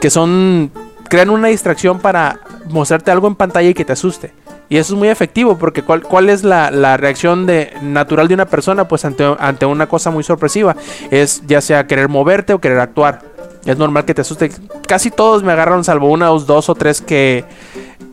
que 0.00 0.08
son, 0.08 0.70
crean 1.10 1.28
una 1.28 1.48
distracción 1.48 1.98
para 1.98 2.38
mostrarte 2.70 3.10
algo 3.10 3.28
en 3.28 3.34
pantalla 3.34 3.68
y 3.68 3.74
que 3.74 3.84
te 3.84 3.92
asuste. 3.92 4.32
Y 4.68 4.78
eso 4.78 4.94
es 4.94 4.98
muy 4.98 5.08
efectivo 5.08 5.58
porque 5.58 5.82
¿cuál, 5.82 6.02
cuál 6.02 6.30
es 6.30 6.42
la, 6.42 6.70
la 6.70 6.96
reacción 6.96 7.46
de, 7.46 7.72
natural 7.82 8.28
de 8.28 8.34
una 8.34 8.46
persona 8.46 8.88
pues 8.88 9.04
ante, 9.04 9.24
ante 9.38 9.66
una 9.66 9.86
cosa 9.86 10.10
muy 10.10 10.24
sorpresiva? 10.24 10.74
Es 11.10 11.42
ya 11.46 11.60
sea 11.60 11.86
querer 11.86 12.08
moverte 12.08 12.54
o 12.54 12.60
querer 12.60 12.80
actuar. 12.80 13.20
Es 13.66 13.78
normal 13.78 14.04
que 14.04 14.14
te 14.14 14.20
asuste. 14.22 14.50
Casi 14.86 15.10
todos 15.10 15.42
me 15.42 15.52
agarraron 15.52 15.84
salvo 15.84 16.10
unos 16.10 16.46
dos 16.46 16.68
o 16.68 16.74
tres 16.74 17.00
que, 17.00 17.44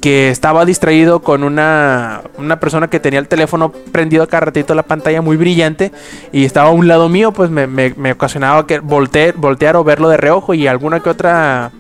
que 0.02 0.30
estaba 0.30 0.64
distraído 0.66 1.22
con 1.22 1.44
una, 1.44 2.22
una 2.38 2.60
persona 2.60 2.90
que 2.90 3.00
tenía 3.02 3.20
el 3.20 3.28
teléfono 3.28 3.72
prendido 3.92 4.26
cada 4.28 4.42
ratito 4.46 4.74
la 4.76 4.84
pantalla 4.84 5.22
muy 5.22 5.36
brillante 5.38 5.92
y 6.32 6.46
estaba 6.46 6.70
a 6.70 6.74
un 6.74 6.88
lado 6.88 7.10
mío, 7.10 7.34
pues 7.34 7.50
me, 7.50 7.68
me- 7.68 7.94
me 7.98 8.14
ocasionaba 8.14 8.66
que 8.66 8.82
volte- 8.82 9.34
voltear 9.36 9.76
o 9.76 9.84
verlo 9.84 10.08
de 10.10 10.18
reojo 10.18 10.54
y 10.54 10.68
alguna 10.68 11.02
que 11.02 11.10
otra 11.10 11.72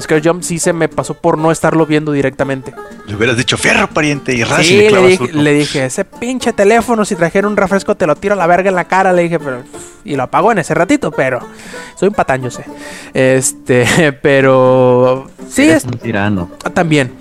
Scare 0.00 0.20
Jump 0.22 0.42
sí 0.42 0.58
se 0.58 0.72
me 0.72 0.88
pasó 0.88 1.14
por 1.14 1.38
no 1.38 1.50
estarlo 1.50 1.86
viendo 1.86 2.12
directamente. 2.12 2.72
Le 3.06 3.14
hubieras 3.16 3.36
dicho 3.36 3.56
fierro, 3.56 3.88
pariente, 3.88 4.34
y 4.34 4.44
ras 4.44 4.60
y 4.60 4.64
Sí, 4.64 4.76
le 4.76 4.82
le 4.82 4.88
clavas 4.88 5.08
dije, 5.10 5.32
le 5.32 5.52
dije, 5.54 5.84
ese 5.84 6.04
pinche 6.04 6.52
teléfono, 6.52 7.04
si 7.04 7.16
trajera 7.16 7.48
un 7.48 7.56
refresco 7.56 7.96
te 7.96 8.06
lo 8.06 8.16
tiro 8.16 8.34
a 8.34 8.36
la 8.36 8.46
verga 8.46 8.68
en 8.68 8.76
la 8.76 8.84
cara, 8.84 9.12
le 9.12 9.22
dije, 9.22 9.38
pero... 9.38 9.62
Y 10.04 10.16
lo 10.16 10.22
apagó 10.22 10.52
en 10.52 10.58
ese 10.58 10.74
ratito, 10.74 11.10
pero... 11.10 11.40
Soy 11.96 12.08
un 12.08 12.14
patán, 12.14 12.42
yo 12.42 12.50
sé. 12.50 12.64
Este, 13.12 14.12
pero... 14.22 15.30
Sí, 15.48 15.64
Eres 15.64 15.84
es, 15.84 15.84
un 15.84 15.98
tirano. 15.98 16.50
También. 16.72 17.12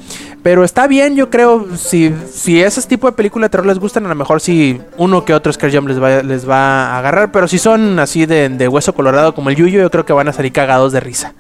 Pero 0.42 0.64
está 0.64 0.88
bien, 0.88 1.16
yo 1.16 1.30
creo. 1.30 1.68
Si, 1.76 2.14
si 2.32 2.62
ese 2.62 2.82
tipo 2.84 3.08
de 3.08 3.14
película 3.14 3.46
de 3.46 3.50
terror 3.50 3.66
les 3.68 3.78
gustan, 3.80 4.06
a 4.06 4.10
lo 4.10 4.16
mejor 4.16 4.40
si 4.40 4.80
uno 4.98 5.26
que 5.26 5.34
otro 5.34 5.52
Scare 5.52 5.76
Jump 5.76 5.90
les 5.90 6.02
va, 6.02 6.24
les 6.24 6.48
va 6.50 6.92
a 6.94 7.00
agarrar. 7.00 7.32
Pero 7.32 7.48
si 7.48 7.58
son 7.60 8.00
así 8.00 8.26
de, 8.26 8.48
de 8.50 8.68
hueso 8.68 8.94
colorado 8.94 9.36
como 9.36 9.50
el 9.50 9.58
Yuyo, 9.58 9.82
yo 9.82 9.92
creo 9.92 10.06
que 10.06 10.14
van 10.14 10.30
a 10.30 10.34
salir 10.34 10.54
cagados 10.54 10.94
de 10.94 11.02
risa. 11.02 11.34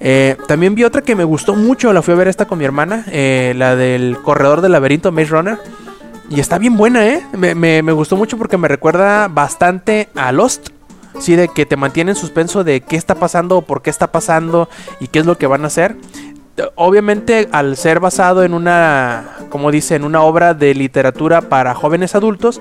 Eh, 0.00 0.36
también 0.48 0.74
vi 0.74 0.82
otra 0.84 1.02
que 1.02 1.14
me 1.14 1.22
gustó 1.24 1.54
mucho. 1.54 1.92
La 1.92 2.02
fui 2.02 2.12
a 2.14 2.16
ver 2.16 2.26
esta 2.28 2.46
con 2.46 2.58
mi 2.58 2.64
hermana. 2.64 3.04
eh, 3.08 3.54
la 3.56 3.76
del 3.76 4.16
Corredor 4.22 4.60
del 4.62 4.72
Laberinto, 4.72 5.12
Maze 5.12 5.26
Runner. 5.28 5.58
Y 6.28 6.40
está 6.40 6.58
bien 6.58 6.76
buena, 6.76 7.06
¿eh? 7.06 7.24
Me, 7.36 7.54
me- 7.54 7.82
me 7.82 7.92
gustó 7.92 8.16
mucho 8.16 8.36
porque 8.36 8.56
me 8.56 8.66
recuerda 8.66 9.28
bastante 9.28 10.08
a 10.16 10.32
Lost. 10.32 10.70
Sí, 11.20 11.36
de 11.36 11.46
que 11.46 11.64
te 11.64 11.76
mantiene 11.76 12.10
en 12.10 12.16
suspenso 12.16 12.64
de 12.64 12.80
qué 12.80 12.96
está 12.96 13.14
pasando, 13.14 13.62
por 13.62 13.82
qué 13.82 13.90
está 13.90 14.10
pasando 14.10 14.68
y 14.98 15.06
qué 15.06 15.20
es 15.20 15.26
lo 15.26 15.38
que 15.38 15.46
van 15.46 15.62
a 15.62 15.68
hacer. 15.68 15.94
Obviamente, 16.76 17.48
al 17.50 17.76
ser 17.76 17.98
basado 17.98 18.44
en 18.44 18.54
una, 18.54 19.38
como 19.48 19.72
dice, 19.72 19.96
en 19.96 20.04
una 20.04 20.22
obra 20.22 20.54
de 20.54 20.72
literatura 20.74 21.42
para 21.42 21.74
jóvenes 21.74 22.14
adultos, 22.14 22.60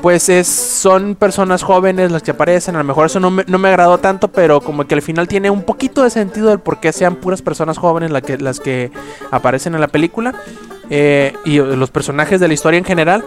pues 0.00 0.28
es, 0.28 0.46
son 0.46 1.14
personas 1.14 1.62
jóvenes 1.62 2.10
las 2.10 2.22
que 2.22 2.30
aparecen. 2.30 2.76
A 2.76 2.78
lo 2.78 2.84
mejor 2.84 3.06
eso 3.06 3.20
no 3.20 3.30
me, 3.30 3.44
no 3.46 3.58
me 3.58 3.68
agradó 3.68 3.98
tanto, 3.98 4.28
pero 4.28 4.62
como 4.62 4.86
que 4.86 4.94
al 4.94 5.02
final 5.02 5.28
tiene 5.28 5.50
un 5.50 5.64
poquito 5.64 6.02
de 6.02 6.10
sentido 6.10 6.50
el 6.50 6.60
por 6.60 6.80
qué 6.80 6.92
sean 6.92 7.16
puras 7.16 7.42
personas 7.42 7.76
jóvenes 7.76 8.10
que, 8.22 8.38
las 8.38 8.58
que 8.58 8.90
aparecen 9.30 9.74
en 9.74 9.82
la 9.82 9.88
película 9.88 10.34
eh, 10.88 11.34
y 11.44 11.58
los 11.58 11.90
personajes 11.90 12.40
de 12.40 12.48
la 12.48 12.54
historia 12.54 12.78
en 12.78 12.84
general. 12.84 13.24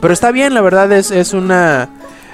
Pero 0.00 0.14
está 0.14 0.30
bien, 0.30 0.54
la 0.54 0.60
verdad 0.60 0.90
es, 0.92 1.10
es 1.10 1.34
una... 1.34 1.90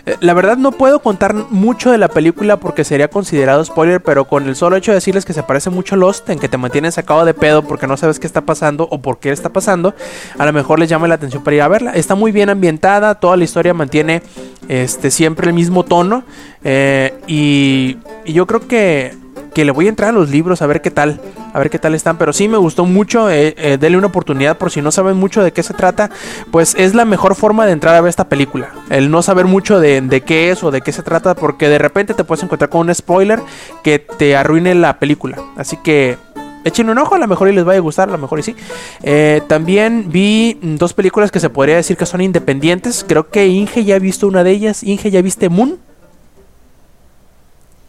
eh, 0.07 0.17
La 0.21 0.33
verdad 0.33 0.57
no 0.57 0.73
puedo 0.73 1.01
contar 1.01 1.35
mucho 1.35 1.91
de 1.91 1.99
la 1.99 2.09
película 2.09 2.57
porque 2.57 2.85
sería 2.85 3.09
considerado 3.09 3.65
spoiler, 3.65 4.03
pero 4.03 4.25
con 4.25 4.47
el 4.49 4.57
solo 4.57 4.77
hecho 4.77 4.93
de 4.93 4.97
decirles 4.97 5.25
que 5.25 5.33
se 5.33 5.43
parece 5.43 5.71
mucho 5.71 5.95
a 5.95 5.99
Lost, 5.99 6.31
en 6.31 6.39
que 6.39 6.49
te 6.49 6.57
mantienen 6.57 6.93
sacado 6.93 7.25
de 7.25 7.35
pedo 7.35 7.63
porque 7.63 7.87
no 7.87 7.97
sabes 7.97 8.19
qué 8.19 8.27
está 8.27 8.41
pasando 8.41 8.89
o 8.91 9.03
por 9.03 9.19
qué 9.19 9.31
está 9.31 9.51
pasando, 9.51 9.95
a 10.39 10.47
lo 10.47 10.53
mejor 10.53 10.79
les 10.79 10.89
llama 10.89 11.09
la 11.09 11.17
atención 11.17 11.45
para 11.45 11.57
ir 11.57 11.63
a 11.63 11.69
verla. 11.69 11.93
Está 11.93 12.15
muy 12.15 12.33
bien 12.33 12.49
ambientada, 12.49 13.17
toda 13.17 13.37
la 13.37 13.45
historia 13.45 13.75
mantiene 13.75 14.23
este, 14.69 15.11
siempre 15.11 15.49
el 15.49 15.53
mismo 15.55 15.85
tono 15.85 16.25
eh, 16.65 17.15
y, 17.27 17.99
y 18.25 18.33
yo 18.33 18.47
creo 18.47 18.67
que, 18.67 19.26
que 19.57 19.65
le 19.65 19.71
voy 19.71 19.87
a 19.87 19.89
entrar 19.89 20.11
a 20.11 20.13
los 20.13 20.29
libros 20.29 20.61
a 20.61 20.67
ver 20.67 20.83
qué 20.83 20.91
tal, 20.91 21.19
a 21.55 21.59
ver 21.59 21.71
qué 21.71 21.79
tal 21.79 21.95
están, 21.95 22.19
pero 22.19 22.35
sí 22.35 22.47
me 22.47 22.59
gustó 22.59 22.85
mucho, 22.85 23.31
eh, 23.31 23.55
eh, 23.57 23.79
denle 23.81 23.97
una 23.97 24.09
oportunidad 24.09 24.59
por 24.59 24.71
si 24.71 24.83
no 24.83 24.93
saben 24.93 25.17
mucho 25.17 25.43
de 25.43 25.53
qué 25.53 25.63
se 25.63 25.73
trata, 25.73 26.11
pues 26.51 26.75
es 26.77 26.95
la 26.95 27.07
mejor 27.07 27.35
forma 27.35 27.65
de 27.65 27.73
entrar 27.73 27.95
a 27.95 28.03
ver 28.03 28.11
esta 28.11 28.29
película, 28.29 28.69
el 28.91 29.11
no 29.11 29.23
saber 29.23 29.47
mucho 29.47 29.81
de, 29.81 30.03
de 30.03 30.21
qué 30.21 30.51
es 30.51 30.63
o 30.63 30.71
de 30.71 30.83
qué 30.83 30.93
se 30.93 31.03
trata, 31.03 31.35
porque 31.35 31.71
de 31.71 31.79
repente 31.79 32.13
te 32.13 32.23
puedes 32.23 32.45
encontrar 32.45 32.69
con 32.69 32.83
un 32.83 32.95
spoiler 32.95 33.41
que 33.83 33.99
te 33.99 34.37
arruine 34.37 34.75
la 34.75 34.99
película, 34.99 35.39
así 35.57 35.79
que... 35.79 36.19
Echen 36.67 36.91
un 36.91 36.99
ojo, 36.99 37.15
a 37.15 37.19
lo 37.19 37.29
mejor 37.29 37.49
y 37.49 37.53
les 37.53 37.65
vaya 37.65 37.79
a 37.79 37.81
gustar, 37.81 38.09
a 38.09 38.13
lo 38.13 38.19
mejor 38.19 38.41
y 38.41 38.43
sí. 38.43 38.57
Eh, 39.05 39.41
también 39.47 40.07
vi 40.09 40.59
dos 40.61 40.95
películas 40.95 41.31
que 41.31 41.39
se 41.39 41.49
podría 41.49 41.77
decir 41.77 41.97
que 41.97 42.07
son 42.07 42.21
independientes. 42.21 43.05
Creo 43.07 43.29
que 43.29 43.47
Inge 43.47 43.85
ya 43.85 43.95
ha 43.95 43.99
visto 44.01 44.27
una 44.27 44.43
de 44.43 44.51
ellas. 44.51 44.83
Inge 44.83 45.13
ya 45.13 45.23
viste 45.23 45.49
Moon. 45.49 45.79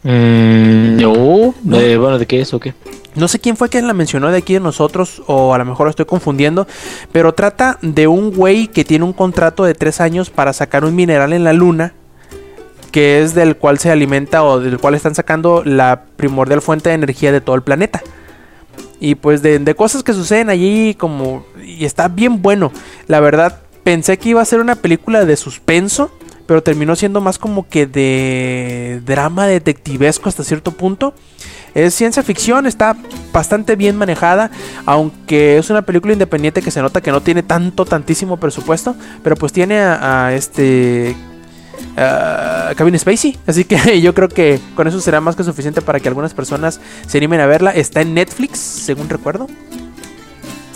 Mm, 0.02 0.96
no, 0.96 1.54
eh, 1.74 1.96
bueno, 1.96 2.18
¿de 2.18 2.26
qué 2.26 2.40
es 2.40 2.54
o 2.54 2.60
qué? 2.60 2.74
No 3.14 3.26
sé 3.26 3.40
quién 3.40 3.56
fue 3.56 3.68
quien 3.68 3.86
la 3.86 3.94
mencionó 3.94 4.30
de 4.30 4.38
aquí 4.38 4.54
de 4.54 4.60
nosotros, 4.60 5.22
o 5.26 5.52
a 5.52 5.58
lo 5.58 5.64
mejor 5.64 5.86
lo 5.86 5.90
estoy 5.90 6.06
confundiendo, 6.06 6.68
pero 7.10 7.34
trata 7.34 7.78
de 7.82 8.06
un 8.06 8.30
güey 8.30 8.68
que 8.68 8.84
tiene 8.84 9.04
un 9.04 9.12
contrato 9.12 9.64
de 9.64 9.74
tres 9.74 10.00
años 10.00 10.30
para 10.30 10.52
sacar 10.52 10.84
un 10.84 10.94
mineral 10.94 11.32
en 11.32 11.42
la 11.42 11.52
luna, 11.52 11.94
que 12.92 13.22
es 13.22 13.34
del 13.34 13.56
cual 13.56 13.78
se 13.78 13.90
alimenta 13.90 14.44
o 14.44 14.60
del 14.60 14.78
cual 14.78 14.94
están 14.94 15.14
sacando 15.14 15.62
la 15.64 16.04
primordial 16.16 16.62
fuente 16.62 16.90
de 16.90 16.94
energía 16.94 17.32
de 17.32 17.40
todo 17.40 17.56
el 17.56 17.62
planeta. 17.62 18.02
Y 19.00 19.16
pues 19.16 19.42
de, 19.42 19.58
de 19.58 19.74
cosas 19.74 20.02
que 20.02 20.12
suceden 20.12 20.50
allí 20.50 20.94
como... 20.94 21.44
Y 21.64 21.84
está 21.84 22.08
bien 22.08 22.42
bueno. 22.42 22.72
La 23.06 23.20
verdad, 23.20 23.60
pensé 23.84 24.18
que 24.18 24.30
iba 24.30 24.42
a 24.42 24.44
ser 24.44 24.60
una 24.60 24.74
película 24.74 25.24
de 25.24 25.36
suspenso, 25.36 26.10
pero 26.48 26.62
terminó 26.62 26.96
siendo 26.96 27.20
más 27.20 27.38
como 27.38 27.68
que 27.68 27.86
de 27.86 29.02
drama 29.04 29.46
detectivesco 29.46 30.30
hasta 30.30 30.42
cierto 30.42 30.72
punto. 30.72 31.12
Es 31.74 31.94
ciencia 31.94 32.22
ficción, 32.22 32.66
está 32.66 32.96
bastante 33.34 33.76
bien 33.76 33.96
manejada, 33.96 34.50
aunque 34.86 35.58
es 35.58 35.68
una 35.68 35.82
película 35.82 36.14
independiente 36.14 36.62
que 36.62 36.70
se 36.70 36.80
nota 36.80 37.02
que 37.02 37.12
no 37.12 37.20
tiene 37.20 37.42
tanto, 37.42 37.84
tantísimo 37.84 38.38
presupuesto, 38.38 38.96
pero 39.22 39.36
pues 39.36 39.52
tiene 39.52 39.78
a, 39.78 40.32
este 40.32 41.14
Kevin 42.78 42.98
Spacey, 42.98 43.38
así 43.46 43.64
que 43.64 44.00
yo 44.00 44.14
creo 44.14 44.30
que 44.30 44.58
con 44.74 44.88
eso 44.88 45.02
será 45.02 45.20
más 45.20 45.36
que 45.36 45.44
suficiente 45.44 45.82
para 45.82 46.00
que 46.00 46.08
algunas 46.08 46.32
personas 46.32 46.80
se 47.06 47.18
animen 47.18 47.40
a 47.40 47.46
verla. 47.46 47.72
Está 47.72 48.00
en 48.00 48.14
Netflix, 48.14 48.58
según 48.58 49.10
recuerdo. 49.10 49.48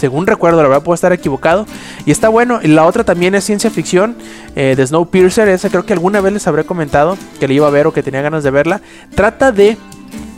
Según 0.02 0.26
recuerdo, 0.26 0.60
la 0.60 0.66
verdad 0.66 0.82
puedo 0.82 0.96
estar 0.96 1.12
equivocado. 1.12 1.64
Y 2.06 2.10
está 2.10 2.28
bueno. 2.28 2.58
Y 2.60 2.66
la 2.66 2.86
otra 2.86 3.04
también 3.04 3.36
es 3.36 3.44
ciencia 3.44 3.70
ficción. 3.70 4.16
Eh, 4.56 4.74
de 4.76 4.84
Snowpiercer. 4.84 5.46
Esa 5.48 5.70
creo 5.70 5.86
que 5.86 5.92
alguna 5.92 6.20
vez 6.20 6.32
les 6.32 6.44
habré 6.48 6.64
comentado 6.64 7.16
que 7.38 7.46
le 7.46 7.54
iba 7.54 7.68
a 7.68 7.70
ver 7.70 7.86
o 7.86 7.92
que 7.92 8.02
tenía 8.02 8.20
ganas 8.20 8.42
de 8.42 8.50
verla. 8.50 8.80
Trata 9.14 9.52
de 9.52 9.76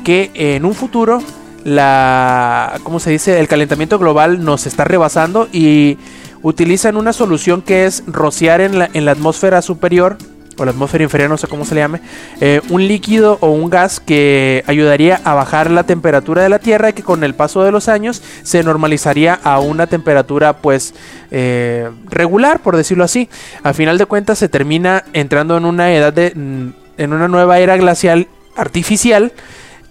que 0.04 0.30
en 0.34 0.66
un 0.66 0.74
futuro 0.74 1.22
la 1.64 2.78
¿cómo 2.82 3.00
se 3.00 3.10
dice? 3.10 3.40
el 3.40 3.48
calentamiento 3.48 3.98
global 3.98 4.44
nos 4.44 4.66
está 4.66 4.84
rebasando 4.84 5.48
y 5.50 5.96
utilizan 6.42 6.98
una 6.98 7.14
solución 7.14 7.62
que 7.62 7.86
es 7.86 8.02
rociar 8.06 8.60
en 8.60 8.78
la, 8.78 8.90
en 8.92 9.06
la 9.06 9.12
atmósfera 9.12 9.62
superior 9.62 10.18
o 10.56 10.64
la 10.64 10.70
atmósfera 10.70 11.04
inferior, 11.04 11.30
no 11.30 11.36
sé 11.36 11.46
cómo 11.46 11.64
se 11.64 11.74
le 11.74 11.80
llame, 11.80 12.00
eh, 12.40 12.60
un 12.68 12.86
líquido 12.86 13.38
o 13.40 13.50
un 13.50 13.70
gas 13.70 14.00
que 14.00 14.64
ayudaría 14.66 15.20
a 15.24 15.34
bajar 15.34 15.70
la 15.70 15.84
temperatura 15.84 16.42
de 16.42 16.48
la 16.48 16.58
Tierra 16.58 16.90
y 16.90 16.92
que 16.92 17.02
con 17.02 17.24
el 17.24 17.34
paso 17.34 17.64
de 17.64 17.72
los 17.72 17.88
años 17.88 18.22
se 18.42 18.62
normalizaría 18.62 19.38
a 19.42 19.58
una 19.60 19.86
temperatura 19.86 20.58
pues 20.58 20.94
eh, 21.30 21.90
regular, 22.06 22.60
por 22.60 22.76
decirlo 22.76 23.04
así. 23.04 23.28
A 23.62 23.72
final 23.72 23.98
de 23.98 24.06
cuentas 24.06 24.38
se 24.38 24.48
termina 24.48 25.04
entrando 25.12 25.56
en 25.56 25.64
una 25.64 25.92
edad 25.92 26.12
de... 26.12 26.32
mm, 26.34 26.84
en 26.96 27.12
una 27.12 27.28
nueva 27.28 27.58
era 27.58 27.76
glacial 27.76 28.28
artificial 28.56 29.32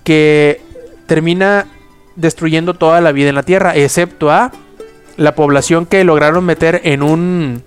que 0.04 0.62
termina 1.06 1.68
destruyendo 2.16 2.74
toda 2.74 3.02
la 3.02 3.12
vida 3.12 3.30
en 3.30 3.36
la 3.36 3.44
Tierra, 3.44 3.76
excepto 3.76 4.32
a 4.32 4.52
la 5.18 5.36
población 5.36 5.86
que 5.86 6.04
lograron 6.04 6.46
meter 6.46 6.82
en 6.84 7.04
un 7.04 7.64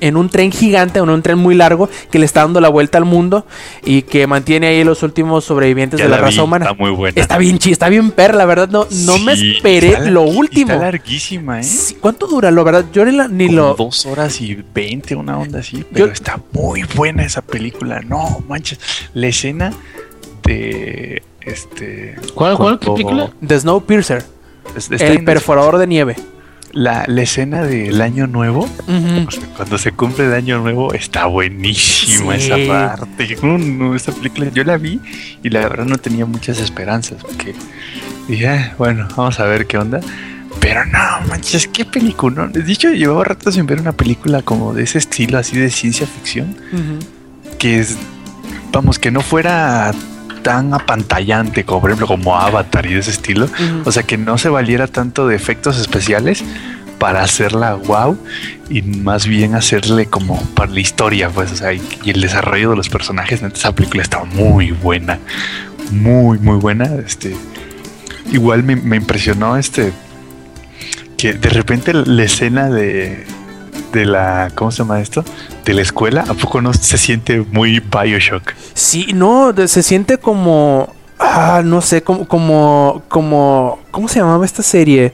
en 0.00 0.16
un 0.16 0.28
tren 0.28 0.52
gigante, 0.52 1.00
en 1.00 1.08
un 1.08 1.22
tren 1.22 1.38
muy 1.38 1.54
largo 1.56 1.88
que 2.10 2.18
le 2.18 2.24
está 2.26 2.42
dando 2.42 2.60
la 2.60 2.68
vuelta 2.68 2.98
al 2.98 3.04
mundo 3.04 3.46
y 3.84 4.02
que 4.02 4.26
mantiene 4.28 4.68
ahí 4.68 4.84
los 4.84 5.02
últimos 5.02 5.44
sobrevivientes 5.44 5.98
Ya 5.98 6.04
de 6.04 6.10
la, 6.10 6.16
la 6.18 6.22
raza 6.22 6.36
vi, 6.42 6.44
humana. 6.44 6.66
Está 6.66 6.76
muy 6.80 6.90
buena. 6.92 7.20
Está 7.20 7.38
bien 7.38 7.58
chi, 7.58 7.72
está 7.72 7.88
bien 7.88 8.10
perra, 8.12 8.36
la 8.36 8.44
verdad. 8.44 8.68
No, 8.68 8.86
no 8.90 9.18
me 9.18 9.32
esperé 9.32 9.88
está 9.88 10.10
lo 10.10 10.22
último. 10.22 10.72
Está 10.72 10.84
larguísima, 10.84 11.60
¿eh? 11.60 11.64
Sí, 11.64 11.96
¿Cuánto 12.00 12.26
dura? 12.28 12.50
La 12.50 12.62
verdad, 12.62 12.84
yo 12.92 13.04
ni, 13.04 13.12
la- 13.12 13.28
ni 13.28 13.46
Como 13.46 13.56
lo. 13.58 13.74
dos 13.74 14.06
horas 14.06 14.40
y 14.40 14.56
veinte, 14.74 15.16
una 15.16 15.38
onda 15.38 15.60
así. 15.60 15.84
Pero 15.92 16.06
Yo- 16.06 16.12
está 16.12 16.40
muy 16.52 16.84
buena 16.94 17.24
esa 17.24 17.42
película. 17.42 18.00
No 18.00 18.42
manches. 18.48 18.78
La 19.14 19.26
escena 19.28 19.72
de 20.44 21.22
este. 21.40 22.14
¿Cuál, 22.34 22.56
cuál? 22.56 22.78
¿Qué 22.78 22.86
cuando- 22.86 22.94
película? 22.94 23.30
The 23.46 23.60
Snowpiercer, 23.60 24.24
es- 24.76 24.90
el 25.00 25.24
perforador 25.24 25.78
de 25.78 25.86
nieve. 25.86 26.16
La, 26.72 27.04
la 27.06 27.22
escena 27.22 27.62
del 27.62 28.00
año 28.00 28.26
nuevo, 28.26 28.64
Ujú. 28.86 29.26
o 29.28 29.30
sea, 29.30 29.46
cuando 29.56 29.78
se 29.78 29.92
cumple 29.92 30.26
el 30.26 30.34
año 30.34 30.58
nuevo, 30.60 30.92
está 30.94 31.26
buenísima 31.26 32.38
Sí. 32.38 32.50
esa 32.52 32.56
parte. 32.72 33.36
No, 33.42 33.58
no, 33.58 33.94
esa 33.94 34.12
película 34.12 34.50
yo 34.52 34.64
la 34.64 34.76
vi 34.76 35.00
y 35.42 35.48
la 35.50 35.60
verdad 35.60 35.84
no 35.86 35.98
tenía 35.98 36.26
muchas 36.26 36.58
esperanzas 36.60 37.22
porque 37.22 37.54
dije, 38.28 38.48
"Ah, 38.48 38.74
bueno, 38.78 39.08
vamos 39.16 39.38
a 39.40 39.44
ver 39.44 39.66
qué 39.66 39.78
onda. 39.78 40.00
Pero 40.60 40.84
no, 40.86 40.98
manches, 41.28 41.68
qué 41.68 41.84
película. 41.84 42.46
¿no? 42.46 42.48
De 42.48 42.72
hecho, 42.72 42.90
llevaba 42.90 43.22
rato 43.24 43.52
sin 43.52 43.64
ver 43.66 43.80
una 43.80 43.92
película 43.92 44.42
como 44.42 44.74
de 44.74 44.82
ese 44.82 44.98
estilo, 44.98 45.38
así 45.38 45.56
de 45.56 45.70
ciencia 45.70 46.06
ficción, 46.06 46.56
que 47.58 47.78
es, 47.78 47.96
vamos, 48.72 48.98
que 48.98 49.10
no 49.10 49.20
fuera 49.20 49.92
tan 50.42 50.74
apantallante 50.74 51.64
como 51.64 51.80
por 51.80 51.90
ejemplo 51.90 52.06
como 52.06 52.36
Avatar 52.36 52.86
y 52.86 52.94
de 52.94 53.00
ese 53.00 53.10
estilo. 53.10 53.48
O 53.84 53.92
sea, 53.92 54.02
que 54.02 54.16
no 54.18 54.38
se 54.38 54.48
valiera 54.48 54.86
tanto 54.86 55.26
de 55.26 55.36
efectos 55.36 55.78
especiales 55.78 56.44
para 56.98 57.22
hacerla 57.22 57.74
wow 57.74 58.18
y 58.68 58.82
más 58.82 59.26
bien 59.26 59.54
hacerle 59.54 60.06
como 60.06 60.40
para 60.54 60.70
la 60.70 60.80
historia, 60.80 61.30
pues, 61.30 61.52
o 61.52 61.56
sea, 61.56 61.72
y, 61.72 61.80
y 62.04 62.10
el 62.10 62.20
desarrollo 62.20 62.70
de 62.70 62.76
los 62.76 62.88
personajes. 62.88 63.40
Neta, 63.40 63.56
esa 63.56 63.74
película 63.74 64.02
está 64.02 64.24
muy 64.24 64.72
buena, 64.72 65.18
muy, 65.90 66.38
muy 66.38 66.56
buena. 66.56 66.86
Este, 67.06 67.36
igual 68.32 68.62
me, 68.62 68.76
me 68.76 68.96
impresionó 68.96 69.56
este 69.56 69.92
que 71.16 71.32
de 71.32 71.50
repente 71.50 71.92
la 71.92 72.22
escena 72.22 72.70
de 72.70 73.26
de 73.92 74.04
la 74.06 74.50
¿cómo 74.54 74.70
se 74.70 74.78
llama 74.78 75.00
esto? 75.00 75.24
de 75.64 75.74
la 75.74 75.82
escuela, 75.82 76.24
¿a 76.28 76.34
poco 76.34 76.60
no 76.60 76.72
se 76.72 76.96
siente 76.98 77.44
muy 77.52 77.80
Bioshock? 77.80 78.52
Sí, 78.74 79.08
no, 79.14 79.52
de- 79.52 79.68
se 79.68 79.82
siente 79.82 80.18
como. 80.18 80.94
Ah, 81.18 81.62
no 81.64 81.80
sé, 81.82 82.02
como, 82.02 82.26
como, 82.28 83.02
como. 83.08 83.78
¿Cómo 83.90 84.08
se 84.08 84.20
llamaba 84.20 84.44
esta 84.46 84.62
serie? 84.62 85.12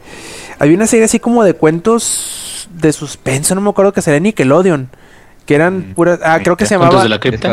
Había 0.59 0.77
una 0.77 0.87
serie 0.87 1.07
así 1.07 1.19
como 1.19 1.43
de 1.45 1.55
cuentos 1.55 2.69
de 2.73 2.93
suspenso, 2.93 3.55
no 3.55 3.61
me 3.61 3.71
acuerdo 3.71 3.93
que 3.93 4.03
sería 4.03 4.21
Nickelodeon. 4.21 4.89
Que 5.47 5.55
eran 5.57 5.93
puras. 5.95 6.21
Ah, 6.25 6.39
creo 6.43 6.57
que 6.57 6.65
se 6.65 6.77
Cuentos 6.79 6.95
llamaba. 6.95 7.03
de 7.03 7.09
la 7.11 7.21
cripta. 7.21 7.53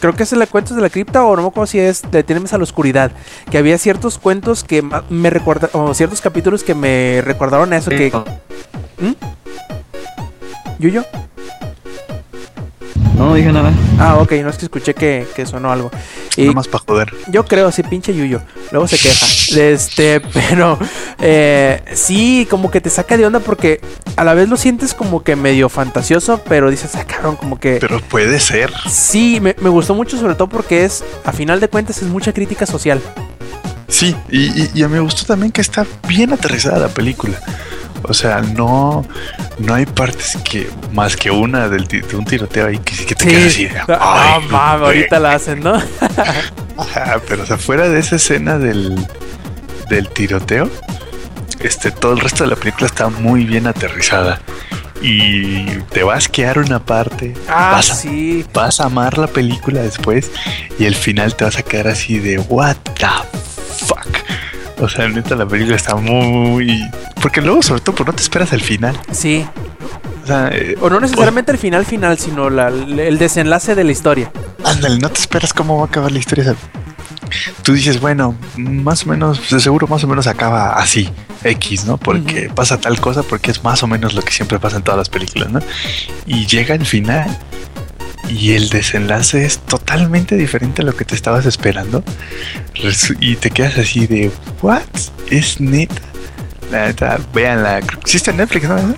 Creo 0.00 0.14
que 0.14 0.22
es 0.22 0.30
la 0.32 0.46
cuentos 0.46 0.76
de 0.76 0.82
la 0.82 0.88
cripta 0.88 1.24
o 1.24 1.34
no 1.34 1.42
me 1.42 1.48
acuerdo 1.48 1.66
si 1.66 1.80
es 1.80 2.02
de 2.12 2.22
Tienes 2.22 2.52
a 2.52 2.58
la 2.58 2.62
oscuridad. 2.64 3.10
Que 3.50 3.58
había 3.58 3.76
ciertos 3.78 4.18
cuentos 4.18 4.62
que 4.62 4.84
me 5.10 5.30
recuerda 5.30 5.68
o 5.72 5.94
ciertos 5.94 6.20
capítulos 6.20 6.62
que 6.62 6.76
me 6.76 7.22
recordaron 7.24 7.72
a 7.72 7.78
eso 7.78 7.90
que. 7.90 8.12
¿Yuyo? 10.78 11.04
No, 13.16 13.26
no 13.26 13.34
dije 13.34 13.50
nada. 13.50 13.72
Ah, 13.98 14.16
ok, 14.16 14.32
no 14.42 14.50
es 14.50 14.58
que 14.58 14.66
escuché 14.66 14.92
que, 14.92 15.26
que 15.34 15.46
sonó 15.46 15.72
algo. 15.72 15.90
Y 16.36 16.42
Nada 16.42 16.52
más 16.52 16.68
para 16.68 16.84
joder. 16.86 17.14
Yo 17.28 17.46
creo, 17.46 17.72
sí, 17.72 17.82
pinche 17.82 18.14
Yuyo. 18.14 18.42
Luego 18.70 18.86
se 18.86 18.98
queja. 18.98 19.26
Este, 19.58 20.20
pero 20.34 20.78
eh, 21.18 21.82
sí, 21.94 22.46
como 22.50 22.70
que 22.70 22.82
te 22.82 22.90
saca 22.90 23.16
de 23.16 23.24
onda 23.24 23.40
porque 23.40 23.80
a 24.16 24.24
la 24.24 24.34
vez 24.34 24.50
lo 24.50 24.58
sientes 24.58 24.92
como 24.92 25.22
que 25.22 25.34
medio 25.34 25.70
fantasioso, 25.70 26.42
pero 26.46 26.70
dices, 26.70 26.94
ah, 26.94 27.06
cabrón, 27.06 27.36
como 27.36 27.58
que. 27.58 27.78
Pero 27.80 28.00
puede 28.00 28.38
ser. 28.38 28.70
Sí, 28.86 29.40
me, 29.40 29.56
me 29.60 29.70
gustó 29.70 29.94
mucho, 29.94 30.18
sobre 30.18 30.34
todo 30.34 30.48
porque 30.48 30.84
es, 30.84 31.02
a 31.24 31.32
final 31.32 31.58
de 31.58 31.68
cuentas, 31.68 32.02
es 32.02 32.08
mucha 32.08 32.34
crítica 32.34 32.66
social. 32.66 33.00
Sí, 33.88 34.14
y, 34.28 34.62
y, 34.62 34.70
y 34.74 34.86
me 34.88 35.00
gustó 35.00 35.24
también 35.24 35.52
que 35.52 35.62
está 35.62 35.86
bien 36.06 36.34
aterrizada 36.34 36.78
la 36.78 36.88
película. 36.88 37.40
O 38.08 38.14
sea, 38.14 38.40
no, 38.40 39.04
no 39.58 39.74
hay 39.74 39.84
partes 39.86 40.38
que 40.44 40.68
más 40.92 41.16
que 41.16 41.30
una 41.30 41.68
del, 41.68 41.86
de 41.86 42.16
un 42.16 42.24
tiroteo 42.24 42.66
ahí 42.68 42.78
que, 42.78 42.94
sí 42.94 43.04
que 43.04 43.14
te 43.14 43.26
quedas 43.26 43.46
así. 43.46 43.64
de, 43.66 43.78
Ah, 43.88 44.36
"Ay, 44.40 44.48
mames, 44.48 44.80
güey". 44.80 44.96
ahorita 44.98 45.18
la 45.18 45.32
hacen, 45.34 45.60
¿no? 45.60 45.74
Ajá, 46.78 47.20
pero 47.28 47.42
o 47.42 47.46
sea, 47.46 47.56
fuera 47.58 47.88
de 47.88 47.98
esa 47.98 48.16
escena 48.16 48.58
del, 48.58 48.94
del 49.88 50.08
tiroteo, 50.08 50.70
este, 51.60 51.90
todo 51.90 52.12
el 52.12 52.20
resto 52.20 52.44
de 52.44 52.50
la 52.50 52.56
película 52.56 52.86
está 52.86 53.08
muy 53.08 53.44
bien 53.44 53.66
aterrizada. 53.66 54.40
Y 55.02 55.66
te 55.92 56.02
va 56.04 56.14
a 56.14 56.16
asquear 56.16 56.58
una 56.58 56.78
parte, 56.84 57.34
Ah, 57.48 57.72
vas, 57.72 57.90
a, 57.90 57.94
sí. 57.96 58.44
vas 58.54 58.80
a 58.80 58.84
amar 58.86 59.18
la 59.18 59.26
película 59.26 59.82
después 59.82 60.30
y 60.78 60.86
el 60.86 60.94
final 60.94 61.36
te 61.36 61.44
vas 61.44 61.58
a 61.58 61.62
quedar 61.62 61.88
así 61.88 62.18
de 62.18 62.38
what 62.38 62.76
the 62.94 63.06
fuck. 63.86 64.08
O 64.78 64.88
sea, 64.88 65.08
neta, 65.08 65.34
la 65.34 65.46
película 65.46 65.76
está 65.76 65.94
muy... 65.96 66.80
Porque 67.22 67.40
luego, 67.40 67.62
sobre 67.62 67.80
todo, 67.80 67.96
pues 67.96 68.06
no 68.06 68.12
te 68.12 68.22
esperas 68.22 68.52
el 68.52 68.60
final. 68.60 68.98
Sí. 69.10 69.46
O 70.22 70.26
sea, 70.26 70.48
eh, 70.52 70.76
O 70.80 70.90
no 70.90 71.00
necesariamente 71.00 71.50
el 71.52 71.58
final 71.58 71.86
final, 71.86 72.18
sino 72.18 72.50
la- 72.50 72.68
el 72.68 73.16
desenlace 73.18 73.74
de 73.74 73.84
la 73.84 73.92
historia. 73.92 74.30
Ándale, 74.64 74.98
no 74.98 75.08
te 75.08 75.20
esperas 75.20 75.52
cómo 75.54 75.78
va 75.78 75.84
a 75.84 75.86
acabar 75.86 76.12
la 76.12 76.18
historia. 76.18 76.54
Tú 77.62 77.72
dices, 77.72 78.00
bueno, 78.00 78.34
más 78.56 79.04
o 79.06 79.08
menos, 79.10 79.50
de 79.50 79.60
seguro 79.60 79.86
más 79.88 80.04
o 80.04 80.06
menos 80.08 80.26
acaba 80.26 80.72
así, 80.74 81.08
X, 81.42 81.84
¿no? 81.84 81.96
Porque 81.96 82.50
pasa 82.54 82.78
tal 82.78 83.00
cosa, 83.00 83.22
porque 83.22 83.50
es 83.50 83.64
más 83.64 83.82
o 83.82 83.86
menos 83.86 84.14
lo 84.14 84.22
que 84.22 84.32
siempre 84.32 84.58
pasa 84.58 84.76
en 84.76 84.82
todas 84.82 84.98
las 84.98 85.08
películas, 85.08 85.50
¿no? 85.50 85.60
Y 86.26 86.46
llega 86.46 86.74
el 86.74 86.86
final 86.86 87.36
y 88.28 88.54
el 88.54 88.68
desenlace 88.68 89.44
es 89.44 89.58
totalmente 89.58 90.36
diferente 90.36 90.82
a 90.82 90.84
lo 90.84 90.94
que 90.94 91.04
te 91.04 91.14
estabas 91.14 91.46
esperando. 91.46 92.02
Y 93.20 93.36
te 93.36 93.50
quedas 93.50 93.78
así 93.78 94.06
de, 94.06 94.30
¿what? 94.62 94.82
¿Es 95.30 95.60
neta? 95.60 96.02
La 96.70 96.86
neta, 96.86 97.18
véanla. 97.32 97.80
Que 97.82 97.94
Existe 97.96 98.30
en 98.30 98.38
Netflix, 98.38 98.68
¿no? 98.68 98.94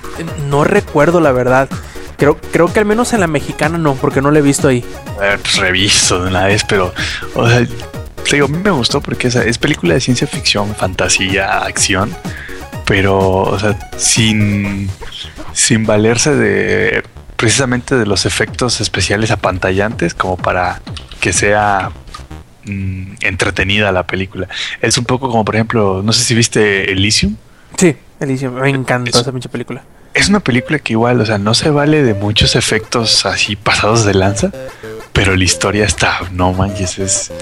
No 0.49 0.65
recuerdo 0.65 1.21
la 1.21 1.33
verdad. 1.33 1.69
Creo, 2.17 2.37
creo 2.53 2.73
que 2.73 2.81
al 2.81 2.87
menos 2.87 3.13
en 3.13 3.21
la 3.21 3.27
mexicana 3.27 3.79
no, 3.79 3.95
porque 3.95 4.21
no 4.21 4.31
la 4.31 4.41
he 4.41 4.43
visto 4.43 4.69
ahí. 4.69 4.85
Ver, 5.21 5.39
pues 5.39 5.57
reviso 5.57 6.23
de 6.23 6.31
una 6.31 6.47
vez, 6.47 6.65
pero, 6.69 6.93
o 7.35 7.49
sea, 7.49 7.65
te 8.29 8.37
digo, 8.37 8.47
a 8.47 8.49
mí 8.49 8.59
me 8.59 8.71
gustó 8.71 9.01
porque 9.01 9.29
o 9.29 9.31
sea, 9.31 9.43
es 9.45 9.57
película 9.57 9.95
de 9.95 10.01
ciencia 10.01 10.27
ficción, 10.27 10.75
fantasía, 10.75 11.59
acción, 11.59 12.15
pero, 12.87 13.19
o 13.19 13.59
sea, 13.59 13.79
sin, 13.97 14.91
sin 15.53 15.87
valerse 15.87 16.35
de 16.35 17.05
precisamente 17.39 17.95
de 17.97 18.05
los 18.05 18.27
efectos 18.27 18.81
especiales 18.83 19.31
apantallantes 19.31 20.13
como 20.13 20.37
para 20.37 20.83
que 21.21 21.33
sea 21.33 21.91
mm, 22.65 23.15
entretenida 23.21 23.91
la 23.93 24.03
película. 24.07 24.49
Es 24.83 24.99
un 24.99 25.05
poco 25.07 25.31
como, 25.31 25.45
por 25.45 25.55
ejemplo, 25.55 26.03
no 26.05 26.13
sé 26.13 26.25
si 26.25 26.35
viste 26.35 26.93
Elysium. 26.93 27.37
Sí, 27.79 27.97
Elysium, 28.21 28.55
me 28.55 28.69
encantó 28.71 29.11
Es- 29.11 29.23
esa 29.23 29.33
pinche 29.33 29.49
película. 29.49 29.83
Es 30.15 30.29
una 30.29 30.41
película 30.41 30.81
que 30.81 30.95
igual, 30.95 31.21
o 31.21 31.27
sea, 31.27 31.39
no 31.39 31.55
se 31.55 31.71
vale 31.71 32.03
de 32.03 32.13
muchos 32.15 32.57
efectos 32.57 33.25
así 33.25 33.55
pasados 33.55 34.05
de 34.05 34.15
lanza, 34.15 34.51
pero 35.13 35.37
la 35.37 35.45
historia 35.45 35.85
está, 35.85 36.19
no 36.33 36.53
manches, 36.53 36.99
es... 36.99 37.33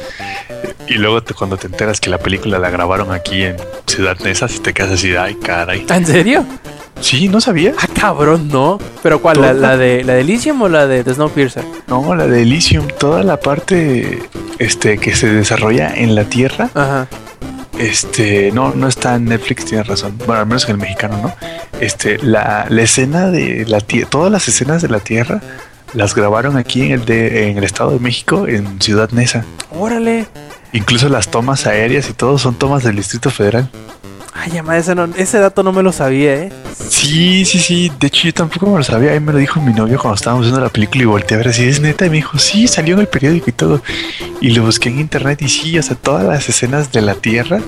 Y 0.86 0.94
luego 0.94 1.22
te- 1.22 1.32
cuando 1.32 1.56
te 1.56 1.68
enteras 1.68 2.00
que 2.00 2.10
la 2.10 2.18
película 2.18 2.58
la 2.58 2.68
grabaron 2.68 3.12
aquí 3.12 3.44
en 3.44 3.56
Ciudad 3.86 4.18
Neza, 4.20 4.46
si 4.48 4.58
te 4.58 4.74
quedas 4.74 4.92
así 4.92 5.16
ay, 5.16 5.36
caray. 5.36 5.86
¿En 5.88 6.04
serio? 6.06 6.44
Sí, 7.00 7.28
no 7.28 7.40
sabía. 7.40 7.74
Ah, 7.78 7.86
cabrón, 7.98 8.48
no. 8.48 8.78
¿Pero 9.02 9.20
cuál? 9.20 9.40
¿La, 9.40 9.52
la 9.52 9.76
de, 9.76 10.02
¿La 10.02 10.14
de 10.14 10.22
Elysium 10.22 10.60
o 10.62 10.68
la 10.68 10.86
de 10.86 11.04
The 11.04 11.14
Snowpiercer? 11.14 11.64
No, 11.86 12.14
la 12.14 12.26
de 12.26 12.42
Elysium, 12.42 12.86
toda 12.98 13.22
la 13.22 13.38
parte 13.38 14.22
este, 14.58 14.98
que 14.98 15.14
se 15.14 15.28
desarrolla 15.28 15.92
en 15.94 16.14
la 16.14 16.24
Tierra, 16.24 16.70
Ajá. 16.74 17.06
este, 17.78 18.50
no, 18.52 18.72
no 18.74 18.88
está 18.88 19.16
en 19.16 19.26
Netflix, 19.26 19.66
tienes 19.66 19.86
razón. 19.86 20.16
Bueno, 20.26 20.40
al 20.40 20.46
menos 20.46 20.64
en 20.64 20.70
el 20.72 20.78
mexicano, 20.78 21.20
¿no? 21.22 21.34
Este, 21.80 22.18
la, 22.18 22.66
la 22.68 22.82
escena 22.82 23.28
de 23.30 23.66
la 23.66 23.80
Tierra, 23.80 24.08
todas 24.10 24.32
las 24.32 24.48
escenas 24.48 24.80
de 24.82 24.88
la 24.88 25.00
Tierra 25.00 25.40
las 25.92 26.14
grabaron 26.14 26.56
aquí 26.56 26.82
en 26.82 26.92
el, 26.92 27.04
de, 27.04 27.50
en 27.50 27.58
el 27.58 27.64
Estado 27.64 27.90
de 27.92 28.00
México, 28.00 28.48
en 28.48 28.80
Ciudad 28.80 29.10
Neza. 29.10 29.44
Órale. 29.70 30.26
Incluso 30.72 31.08
las 31.08 31.28
tomas 31.30 31.66
aéreas 31.66 32.10
y 32.10 32.12
todo 32.12 32.38
son 32.38 32.54
tomas 32.56 32.82
del 32.82 32.96
Distrito 32.96 33.30
Federal. 33.30 33.70
Ay, 34.38 34.52
llama, 34.52 34.76
ese, 34.76 34.94
no- 34.94 35.08
ese 35.16 35.38
dato 35.38 35.62
no 35.62 35.72
me 35.72 35.82
lo 35.82 35.92
sabía, 35.92 36.34
¿eh? 36.34 36.52
Sí, 36.88 37.44
sí, 37.44 37.58
sí. 37.58 37.90
De 37.98 38.06
hecho, 38.08 38.24
yo 38.28 38.34
tampoco 38.34 38.66
me 38.70 38.78
lo 38.78 38.84
sabía. 38.84 39.12
Ahí 39.12 39.20
me 39.20 39.32
lo 39.32 39.38
dijo 39.38 39.60
mi 39.60 39.72
novio 39.72 39.98
cuando 39.98 40.14
estábamos 40.16 40.44
viendo 40.46 40.60
la 40.60 40.68
película 40.68 41.02
y 41.02 41.06
volteé 41.06 41.36
a 41.36 41.38
ver 41.38 41.52
si 41.54 41.64
es 41.68 41.80
neta. 41.80 42.06
Y 42.06 42.10
me 42.10 42.16
dijo, 42.16 42.38
sí, 42.38 42.68
salió 42.68 42.94
en 42.94 43.00
el 43.00 43.08
periódico 43.08 43.50
y 43.50 43.52
todo. 43.52 43.82
Y 44.40 44.50
lo 44.50 44.62
busqué 44.64 44.88
en 44.90 45.00
internet 45.00 45.40
y 45.42 45.48
sí, 45.48 45.78
o 45.78 45.82
sea, 45.82 45.96
todas 45.96 46.24
las 46.24 46.48
escenas 46.48 46.92
de 46.92 47.00
la 47.02 47.14
Tierra, 47.14 47.60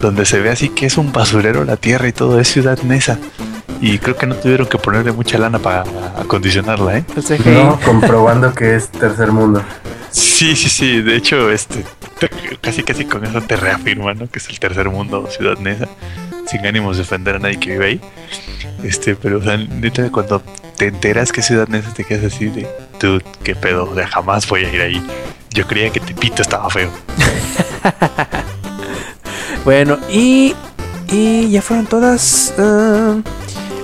donde 0.00 0.24
se 0.24 0.40
ve 0.40 0.50
así 0.50 0.70
que 0.70 0.86
es 0.86 0.96
un 0.96 1.12
basurero 1.12 1.64
la 1.64 1.76
Tierra 1.76 2.08
y 2.08 2.12
todo, 2.12 2.40
es 2.40 2.48
Ciudad 2.48 2.78
Nesa. 2.82 3.18
Y 3.82 3.98
creo 3.98 4.16
que 4.16 4.26
no 4.26 4.34
tuvieron 4.36 4.66
que 4.66 4.78
ponerle 4.78 5.12
mucha 5.12 5.36
lana 5.38 5.58
para 5.58 5.84
acondicionarla, 6.18 6.98
¿eh? 6.98 7.04
CGI. 7.14 7.50
No, 7.50 7.78
comprobando 7.84 8.54
que 8.54 8.74
es 8.76 8.88
tercer 8.88 9.32
mundo. 9.32 9.62
Sí, 10.18 10.56
sí, 10.56 10.68
sí. 10.70 11.02
De 11.02 11.16
hecho, 11.16 11.50
este 11.50 11.84
te- 12.18 12.30
casi 12.60 12.82
casi 12.82 13.04
con 13.04 13.24
eso 13.26 13.40
te 13.42 13.56
reafirma, 13.56 14.14
¿no? 14.14 14.28
Que 14.30 14.38
es 14.38 14.48
el 14.48 14.58
tercer 14.58 14.88
mundo, 14.88 15.28
Ciudad 15.30 15.58
Neza, 15.58 15.88
sin 16.50 16.64
ánimos 16.66 16.96
de 16.96 17.02
ofender 17.02 17.36
a 17.36 17.38
nadie 17.38 17.60
que 17.60 17.70
vive 17.72 17.86
ahí. 17.86 18.00
Este, 18.82 19.14
pero 19.14 19.38
o 19.38 19.42
sea, 19.42 19.56
neta, 19.58 20.10
cuando 20.10 20.42
te 20.76 20.86
enteras 20.86 21.32
que 21.32 21.42
Ciudad 21.42 21.68
Neza 21.68 21.92
te 21.92 22.04
quedas 22.04 22.32
así 22.32 22.46
de, 22.46 22.66
dude, 22.98 23.24
qué 23.42 23.54
pedo, 23.54 23.90
o 23.90 23.94
sea, 23.94 24.06
jamás 24.06 24.46
voy 24.48 24.64
a 24.64 24.72
ir 24.72 24.80
ahí. 24.80 25.02
Yo 25.50 25.66
creía 25.66 25.90
que 25.90 26.00
Tepito 26.00 26.40
estaba 26.42 26.68
feo. 26.70 26.90
Bueno, 29.64 29.98
y, 30.08 30.54
y 31.08 31.50
ya 31.50 31.60
fueron 31.60 31.86
todas. 31.86 32.54
ah, 32.56 33.16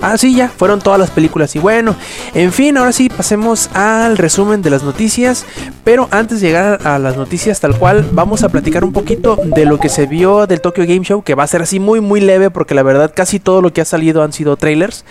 Ah, 0.02 0.18
sí, 0.18 0.34
ya, 0.34 0.48
fueron 0.48 0.80
todas 0.80 0.98
las 0.98 1.12
películas. 1.12 1.54
Y 1.54 1.60
bueno, 1.60 1.94
en 2.34 2.52
fin, 2.52 2.76
ahora 2.76 2.90
sí, 2.90 3.08
pasemos 3.08 3.70
al 3.72 4.18
resumen 4.18 4.60
de 4.60 4.68
las 4.68 4.82
noticias. 4.82 5.46
Pero 5.84 6.08
antes 6.10 6.40
de 6.40 6.48
llegar 6.48 6.84
a 6.84 6.98
las 6.98 7.16
noticias 7.16 7.60
tal 7.60 7.78
cual, 7.78 8.04
vamos 8.12 8.42
a 8.42 8.48
platicar 8.48 8.82
un 8.82 8.92
poquito 8.92 9.38
de 9.42 9.64
lo 9.64 9.78
que 9.78 9.88
se 9.88 10.06
vio 10.06 10.48
del 10.48 10.60
Tokyo 10.60 10.84
Game 10.84 11.04
Show, 11.04 11.22
que 11.22 11.36
va 11.36 11.44
a 11.44 11.46
ser 11.46 11.62
así 11.62 11.78
muy, 11.78 12.00
muy 12.00 12.20
leve, 12.20 12.50
porque 12.50 12.74
la 12.74 12.82
verdad 12.82 13.12
casi 13.14 13.38
todo 13.38 13.62
lo 13.62 13.72
que 13.72 13.80
ha 13.80 13.84
salido 13.84 14.24
han 14.24 14.32
sido 14.32 14.56
trailers. 14.56 15.04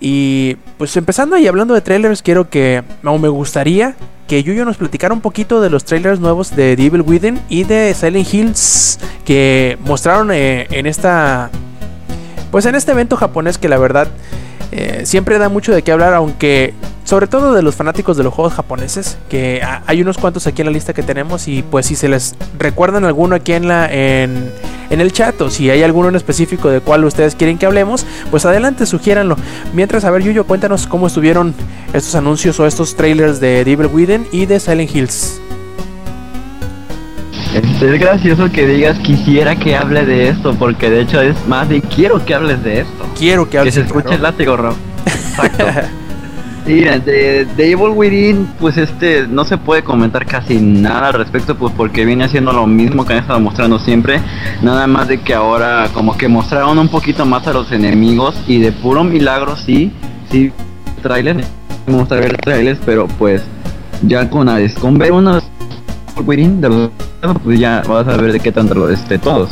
Y 0.00 0.56
pues 0.78 0.96
empezando 0.96 1.36
y 1.38 1.48
hablando 1.48 1.74
de 1.74 1.80
trailers, 1.80 2.22
quiero 2.22 2.48
que, 2.48 2.84
o 3.04 3.18
me 3.18 3.28
gustaría 3.28 3.96
que 4.28 4.42
Yuyo 4.42 4.64
nos 4.64 4.76
platicara 4.76 5.12
un 5.12 5.20
poquito 5.20 5.60
de 5.60 5.70
los 5.70 5.84
trailers 5.84 6.20
nuevos 6.20 6.54
de 6.54 6.76
The 6.76 6.86
Evil 6.86 7.02
Within 7.02 7.40
y 7.48 7.64
de 7.64 7.94
Silent 7.94 8.32
Hills 8.32 8.98
que 9.24 9.78
mostraron 9.84 10.30
eh, 10.32 10.66
en 10.70 10.86
esta 10.86 11.50
pues 12.50 12.66
en 12.66 12.74
este 12.74 12.92
evento 12.92 13.16
japonés 13.16 13.58
que 13.58 13.68
la 13.68 13.78
verdad 13.78 14.08
eh, 14.72 15.02
siempre 15.04 15.38
da 15.38 15.48
mucho 15.48 15.72
de 15.74 15.82
qué 15.82 15.92
hablar, 15.92 16.14
aunque 16.14 16.74
sobre 17.04 17.28
todo 17.28 17.54
de 17.54 17.62
los 17.62 17.76
fanáticos 17.76 18.16
de 18.16 18.24
los 18.24 18.34
juegos 18.34 18.54
japoneses, 18.54 19.16
que 19.28 19.62
hay 19.86 20.02
unos 20.02 20.18
cuantos 20.18 20.46
aquí 20.46 20.62
en 20.62 20.66
la 20.66 20.72
lista 20.72 20.92
que 20.92 21.04
tenemos 21.04 21.46
y 21.46 21.62
pues 21.62 21.86
si 21.86 21.94
se 21.94 22.08
les 22.08 22.34
recuerdan 22.58 23.04
alguno 23.04 23.36
aquí 23.36 23.52
en 23.52 23.68
la 23.68 23.86
en, 23.92 24.50
en 24.90 25.00
el 25.00 25.12
chat 25.12 25.40
o 25.40 25.48
si 25.48 25.70
hay 25.70 25.84
alguno 25.84 26.08
en 26.08 26.16
específico 26.16 26.68
de 26.68 26.80
cuál 26.80 27.04
ustedes 27.04 27.36
quieren 27.36 27.58
que 27.58 27.66
hablemos, 27.66 28.04
pues 28.30 28.44
adelante 28.44 28.86
sugiéranlo. 28.86 29.36
Mientras, 29.72 30.04
a 30.04 30.10
ver 30.10 30.22
Yuyo, 30.22 30.46
cuéntanos 30.46 30.88
cómo 30.88 31.06
estuvieron 31.06 31.54
estos 31.92 32.16
anuncios 32.16 32.58
o 32.58 32.66
estos 32.66 32.96
trailers 32.96 33.38
de 33.38 33.64
Devil 33.64 33.86
Within 33.86 34.26
y 34.32 34.46
de 34.46 34.58
Silent 34.58 34.94
Hills. 34.94 35.40
Es 37.56 38.00
gracioso 38.00 38.50
que 38.50 38.66
digas 38.66 38.98
quisiera 38.98 39.56
que 39.56 39.76
hable 39.76 40.04
de 40.04 40.28
esto, 40.28 40.54
porque 40.54 40.90
de 40.90 41.00
hecho 41.00 41.20
es 41.22 41.34
más 41.46 41.68
de 41.68 41.80
quiero 41.80 42.24
que 42.24 42.34
hables 42.34 42.62
de 42.62 42.80
esto. 42.80 43.06
Quiero 43.18 43.48
que 43.48 43.58
hables 43.58 43.74
Que 43.74 43.80
se 43.80 43.86
escuche 43.86 44.14
el 44.14 44.22
látigo, 44.22 44.56
Rob. 44.56 44.74
Exacto. 45.06 45.66
Sí, 46.66 46.80
de, 46.80 47.44
de 47.44 47.70
Evil 47.70 47.92
Within, 47.94 48.48
pues 48.58 48.76
este, 48.76 49.28
no 49.28 49.44
se 49.44 49.56
puede 49.56 49.84
comentar 49.84 50.26
casi 50.26 50.58
nada 50.58 51.06
al 51.08 51.14
respecto, 51.14 51.54
pues 51.54 51.72
porque 51.76 52.04
viene 52.04 52.24
haciendo 52.24 52.52
lo 52.52 52.66
mismo 52.66 53.04
que 53.04 53.12
han 53.12 53.20
estado 53.20 53.38
mostrando 53.38 53.78
siempre, 53.78 54.20
nada 54.62 54.88
más 54.88 55.06
de 55.06 55.20
que 55.20 55.32
ahora 55.32 55.88
como 55.94 56.16
que 56.16 56.26
mostraron 56.26 56.76
un 56.80 56.88
poquito 56.88 57.24
más 57.24 57.46
a 57.46 57.52
los 57.52 57.70
enemigos 57.70 58.34
y 58.48 58.58
de 58.58 58.72
puro 58.72 59.04
milagro 59.04 59.56
sí, 59.56 59.92
sí, 60.28 60.50
trailers, 61.02 61.46
me 61.86 61.98
gusta 61.98 62.16
ver 62.16 62.36
trailers, 62.38 62.80
pero 62.84 63.06
pues 63.16 63.42
ya 64.02 64.28
con, 64.28 64.48
con 64.80 64.98
ver 64.98 65.12
unos 65.12 65.44
De 66.24 66.68
los 66.68 66.90
pues 67.44 67.60
ya 67.60 67.82
vas 67.86 68.08
a 68.08 68.16
ver 68.16 68.32
de 68.32 68.40
qué 68.40 68.50
tanto 68.50 68.74
lo 68.74 68.88
este 68.88 69.18
todos. 69.18 69.50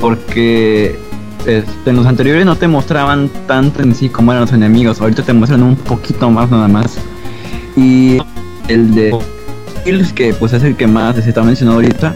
Porque 0.00 0.98
este, 1.46 1.90
en 1.90 1.96
los 1.96 2.06
anteriores 2.06 2.44
no 2.44 2.56
te 2.56 2.68
mostraban 2.68 3.30
tanto 3.46 3.82
en 3.82 3.94
sí 3.94 4.08
como 4.08 4.32
eran 4.32 4.42
los 4.42 4.52
enemigos. 4.52 5.00
Ahorita 5.00 5.22
te 5.22 5.32
muestran 5.32 5.62
un 5.62 5.76
poquito 5.76 6.30
más 6.30 6.50
nada 6.50 6.68
más. 6.68 6.98
Y 7.76 8.18
el 8.68 8.94
de 8.94 9.16
Kills, 9.84 10.12
que 10.12 10.34
pues 10.34 10.52
es 10.52 10.62
el 10.62 10.76
que 10.76 10.86
más 10.86 11.16
se 11.16 11.28
está 11.28 11.42
mencionando 11.42 11.80
ahorita, 11.80 12.14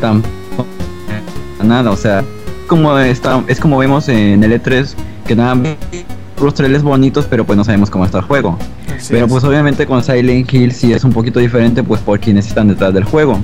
tampoco 0.00 0.66
nada, 1.64 1.90
o 1.90 1.96
sea, 1.96 2.22
como 2.66 2.98
está, 2.98 3.42
es 3.48 3.58
como 3.58 3.78
vemos 3.78 4.08
en 4.08 4.44
el 4.44 4.62
E3 4.62 4.94
que 5.26 5.34
nada 5.34 5.56
los 6.40 6.54
trailers 6.54 6.82
bonitos, 6.82 7.26
pero 7.28 7.44
pues 7.44 7.56
no 7.56 7.64
sabemos 7.64 7.90
cómo 7.90 8.04
está 8.04 8.18
el 8.18 8.24
juego. 8.24 8.58
Pero 9.08 9.28
pues 9.28 9.44
obviamente 9.44 9.86
con 9.86 10.02
Silent 10.02 10.52
Hill 10.52 10.72
sí 10.72 10.92
es 10.92 11.04
un 11.04 11.12
poquito 11.12 11.40
diferente, 11.40 11.82
pues 11.82 12.00
por 12.00 12.18
quienes 12.20 12.46
están 12.46 12.68
detrás 12.68 12.92
del 12.94 13.04
juego. 13.04 13.38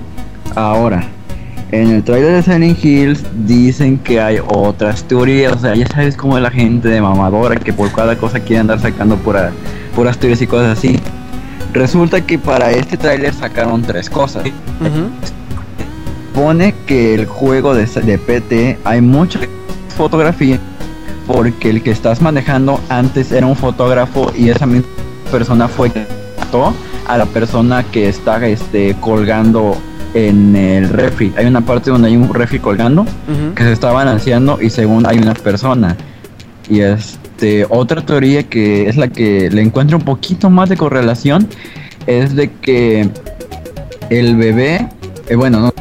Ahora, 0.55 1.05
en 1.73 1.91
el 1.91 2.03
trailer 2.03 2.33
de 2.33 2.43
Silent 2.43 2.85
Hills 2.85 3.25
dicen 3.47 3.99
que 3.99 4.21
hay 4.21 4.39
otras 4.45 5.05
teorías, 5.05 5.53
o 5.53 5.59
sea, 5.59 5.75
ya 5.75 5.87
sabes 5.87 6.17
cómo 6.17 6.37
es 6.37 6.43
la 6.43 6.51
gente 6.51 6.89
de 6.89 7.01
mamadora 7.01 7.57
que 7.57 7.73
por 7.73 7.93
cada 7.93 8.17
cosa 8.17 8.41
quiere 8.41 8.61
andar 8.61 8.81
sacando 8.81 9.17
pura, 9.17 9.53
puras 9.95 10.19
teorías 10.19 10.43
y 10.43 10.47
cosas 10.47 10.79
así. 10.79 10.99
Resulta 11.73 12.21
que 12.21 12.39
para 12.39 12.73
este 12.73 12.97
trailer 12.97 13.33
sacaron 13.33 13.83
tres 13.83 14.11
cosas. 14.11 14.45
Pone 16.35 16.75
que 16.87 17.15
el 17.15 17.27
juego 17.27 17.75
de, 17.75 17.87
de 17.87 18.19
PT 18.19 18.79
hay 18.85 19.01
mucha 19.01 19.39
fotografía 19.97 20.59
porque 21.27 21.71
el 21.71 21.83
que 21.83 21.93
estás 21.93 22.21
manejando 22.21 22.81
antes 22.89 23.31
era 23.31 23.47
un 23.47 23.55
fotógrafo 23.55 24.33
y 24.37 24.49
esa 24.49 24.67
misma 24.67 24.89
persona 25.31 25.69
fue 25.69 25.91
a 27.07 27.17
la 27.17 27.27
persona 27.27 27.85
que 27.85 28.09
está 28.09 28.45
este, 28.47 28.97
colgando 29.01 29.77
en 30.15 30.57
el 30.57 30.89
refri. 30.89 31.33
Hay 31.37 31.47
una 31.47 31.61
parte 31.61 31.91
donde 31.91 32.09
hay 32.09 32.17
un 32.17 32.35
refri 32.35 32.59
colgando 32.59 33.07
que 33.55 33.63
se 33.63 33.73
está 33.73 33.93
balanceando 33.93 34.61
y 34.61 34.69
según 34.71 35.07
hay 35.07 35.19
una 35.19 35.35
persona. 35.35 35.97
Y 36.69 36.81
este 36.81 37.67
otra 37.69 38.05
teoría 38.05 38.43
que 38.43 38.89
es 38.89 38.97
la 38.97 39.09
que 39.09 39.49
le 39.51 39.63
encuentro 39.63 39.99
un 39.99 40.05
poquito 40.05 40.51
más 40.51 40.69
de 40.69 40.77
correlación 40.77 41.49
es 42.07 42.35
de 42.35 42.51
que 42.51 43.09
el 44.11 44.37
bebé, 44.37 44.89
eh, 45.29 45.37
bueno, 45.37 45.61
no, 45.61 45.73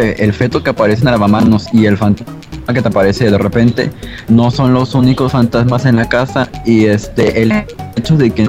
el 0.00 0.32
feto 0.32 0.62
que 0.62 0.70
aparece 0.70 1.00
en 1.00 1.06
la 1.06 1.12
lavamanos 1.12 1.66
y 1.72 1.84
el 1.84 1.98
fantasma 1.98 2.32
que 2.72 2.80
te 2.80 2.88
aparece 2.88 3.30
de 3.30 3.36
repente 3.36 3.90
no 4.28 4.50
son 4.50 4.72
los 4.72 4.94
únicos 4.94 5.32
fantasmas 5.32 5.84
en 5.84 5.96
la 5.96 6.08
casa 6.08 6.48
y 6.64 6.86
este 6.86 7.42
el 7.42 7.52
hecho 7.94 8.16
de 8.16 8.30
que 8.30 8.48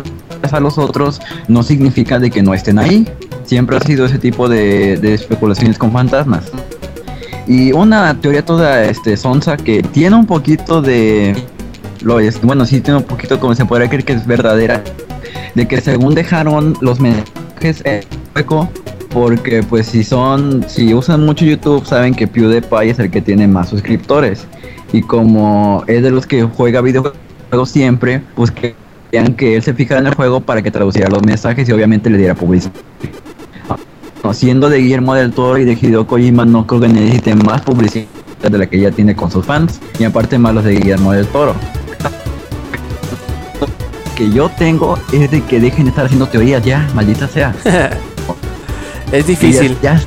a 0.52 0.60
los 0.60 0.78
otros 0.78 1.22
no 1.48 1.64
significa 1.64 2.20
de 2.20 2.30
que 2.30 2.42
no 2.42 2.54
estén 2.54 2.80
ahí 2.80 3.06
siempre 3.46 3.78
ha 3.78 3.80
sido 3.80 4.06
ese 4.06 4.18
tipo 4.18 4.50
de, 4.50 4.94
especulaciones 5.14 5.78
con 5.78 5.92
fantasmas. 5.92 6.52
Y 7.48 7.72
una 7.72 8.20
teoría 8.20 8.44
toda 8.44 8.84
este 8.86 9.16
que 9.64 9.84
tiene 9.84 10.16
un 10.16 10.26
poquito 10.26 10.82
de 10.82 11.36
lo 12.02 12.20
es, 12.20 12.42
bueno, 12.42 12.66
sí 12.66 12.82
tiene 12.82 13.00
un 13.00 13.06
poquito 13.06 13.40
como 13.40 13.54
se 13.54 13.66
podría 13.66 13.88
creer 13.88 14.04
que 14.04 14.14
es 14.14 14.26
verdadera 14.26 14.84
de 15.54 15.68
que 15.68 15.80
según 15.80 16.16
dejaron 16.16 16.76
los 16.82 17.00
mensajes 17.00 17.82
en 17.86 18.04
hueco 18.36 18.70
porque 19.10 19.64
pues 19.64 19.88
si 19.88 20.04
son 20.04 20.66
si 20.68 20.94
usan 20.94 21.26
mucho 21.26 21.46
YouTube 21.46 21.86
saben 21.86 22.14
que 22.14 22.28
PewDiePie 22.28 22.90
es 22.90 23.00
el 23.00 23.10
que 23.10 23.22
tiene 23.22 23.48
más 23.48 23.70
suscriptores 23.70 24.46
y 24.92 25.02
como 25.02 25.84
es 25.88 26.04
de 26.04 26.12
los 26.12 26.28
que 26.28 26.44
juega 26.44 26.82
videojuegos 26.82 27.70
siempre, 27.70 28.22
pues 28.36 28.52
que 28.52 28.76
que 29.38 29.56
él 29.56 29.64
se 29.64 29.74
fijara 29.74 30.02
en 30.02 30.08
el 30.08 30.14
juego 30.14 30.42
para 30.42 30.62
que 30.62 30.72
traduciera 30.72 31.10
los 31.10 31.24
mensajes 31.24 31.68
y 31.68 31.72
obviamente 31.72 32.10
le 32.10 32.18
diera 32.18 32.36
publicidad 32.36 32.72
siendo 34.34 34.70
de 34.70 34.80
Guillermo 34.80 35.14
del 35.14 35.32
Toro 35.32 35.58
y 35.58 35.66
de 35.66 35.74
Hideo 35.74 36.08
Kojima, 36.08 36.46
no 36.46 36.66
creo 36.66 36.82
que 36.82 36.88
necesite 36.88 37.36
más 37.36 37.62
publicidad 37.62 38.08
de 38.42 38.58
la 38.58 38.66
que 38.66 38.80
ya 38.80 38.92
tiene 38.92 39.16
con 39.16 39.32
sus 39.32 39.46
fans. 39.46 39.80
Y 40.00 40.04
aparte 40.04 40.38
más 40.38 40.54
los 40.54 40.64
de 40.64 40.76
Guillermo 40.76 41.12
del 41.12 41.28
Toro. 41.28 41.56
Que 44.16 44.32
yo 44.32 44.50
tengo 44.50 44.98
es 45.12 45.30
de 45.30 45.42
que 45.44 45.60
dejen 45.60 45.86
de 45.86 45.90
estar 45.90 46.06
haciendo 46.06 46.28
teorías 46.28 46.64
ya, 46.64 46.88
maldita 46.94 47.28
sea. 47.28 47.54
es 49.12 49.28
difícil. 49.28 49.78
Ya, 49.82 50.02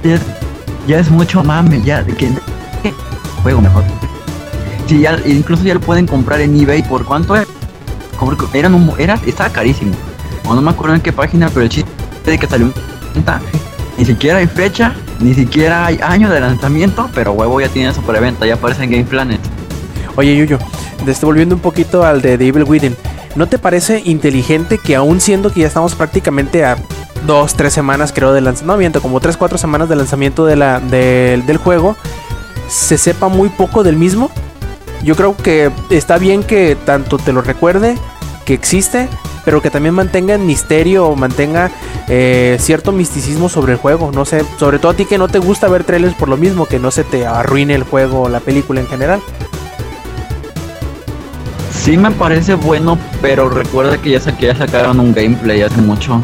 ya, 0.87 0.99
es 0.99 1.11
mucho 1.11 1.45
mame, 1.45 1.83
ya, 1.83 2.03
de 2.03 2.15
que 2.15 2.31
juego 3.43 3.61
mejor. 3.61 3.85
Sí, 4.87 5.01
ya, 5.01 5.19
incluso 5.27 5.63
ya 5.65 5.75
lo 5.75 5.81
pueden 5.81 6.07
comprar 6.07 6.41
en 6.41 6.59
eBay 6.59 6.83
por 6.83 7.05
cuánto 7.05 7.37
era. 7.37 7.47
Eran 8.53 8.75
un, 8.75 8.93
era, 8.99 9.21
estaba 9.27 9.51
carísimo. 9.51 9.93
O 10.45 10.55
no 10.55 10.63
me 10.63 10.71
acuerdo 10.71 10.95
en 10.95 11.01
qué 11.01 11.13
página, 11.13 11.49
pero 11.49 11.63
el 11.63 11.69
chiste 11.69 11.91
de 12.25 12.39
que 12.39 12.47
salió 12.47 12.67
un 12.67 12.73
ni 13.99 14.05
siquiera 14.05 14.39
hay 14.39 14.47
fecha, 14.47 14.95
ni 15.19 15.35
siquiera 15.35 15.87
hay 15.87 15.99
año 16.01 16.31
de 16.31 16.41
lanzamiento, 16.41 17.11
pero 17.15 17.33
huevo 17.33 17.61
ya 17.61 17.69
tiene 17.69 17.93
su 17.93 18.01
preventa, 18.03 18.47
ya 18.47 18.55
aparece 18.55 18.85
en 18.85 18.91
Game 18.91 19.05
Planet. 19.05 19.41
Oye, 20.15 20.37
Yuyo, 20.37 20.59
desde 21.05 21.27
volviendo 21.27 21.57
un 21.57 21.61
poquito 21.61 22.05
al 22.05 22.23
de 22.23 22.39
Devil 22.39 22.63
Within, 22.63 22.97
¿no 23.35 23.49
te 23.49 23.59
parece 23.59 24.01
inteligente 24.05 24.79
que 24.79 24.95
aún 24.95 25.21
siendo 25.21 25.53
que 25.53 25.61
ya 25.61 25.67
estamos 25.67 25.97
prácticamente 25.97 26.65
a 26.65 26.77
dos, 27.27 27.55
tres 27.55 27.73
semanas 27.73 28.13
creo 28.15 28.33
de 28.33 28.41
lanzamiento, 28.41 29.03
como 29.03 29.19
tres, 29.19 29.37
cuatro 29.37 29.59
semanas 29.59 29.89
de 29.89 29.97
lanzamiento 29.97 30.47
de 30.47 31.43
del 31.45 31.57
juego, 31.57 31.97
se 32.69 32.99
sepa 32.99 33.29
muy 33.29 33.49
poco 33.49 33.83
del 33.83 33.97
mismo? 33.97 34.31
Yo 35.03 35.17
creo 35.17 35.37
que 35.37 35.71
está 35.91 36.19
bien 36.19 36.43
que 36.43 36.77
tanto 36.77 37.19
te 37.19 37.33
lo 37.33 37.43
recuerde, 37.43 37.97
que 38.45 38.55
existe, 38.55 39.09
pero 39.45 39.63
que 39.63 39.71
también 39.71 39.95
mantenga 39.95 40.35
el 40.35 40.41
misterio 40.41 41.07
o 41.07 41.17
mantenga 41.17 41.71
eh, 42.09 42.57
cierto 42.61 42.93
misticismo 42.93 43.49
sobre 43.49 43.73
el 43.73 43.79
juego. 43.79 44.11
No 44.13 44.25
sé, 44.25 44.45
sobre 44.59 44.79
todo 44.79 44.93
a 44.93 44.95
ti 44.95 45.05
que 45.05 45.19
no 45.19 45.29
te 45.29 45.39
gusta 45.39 45.69
ver 45.69 45.85
trailers 45.85 46.15
por 46.15 46.29
lo 46.29 46.37
mismo, 46.37 46.67
que 46.67 46.79
no 46.79 46.91
se 46.91 47.05
te 47.05 47.27
arruine 47.27 47.75
el 47.75 47.83
juego 47.83 48.23
o 48.23 48.29
la 48.29 48.41
película 48.41 48.81
en 48.81 48.87
general. 48.87 49.21
Sí 51.79 51.97
me 51.97 52.11
parece 52.11 52.55
bueno, 52.55 52.99
pero 53.23 53.49
recuerda 53.49 53.97
que 53.99 54.11
ya, 54.11 54.19
ya 54.39 54.55
sacaron 54.55 55.01
un 55.01 55.15
gameplay 55.15 55.63
hace 55.63 55.81
mucho. 55.81 56.21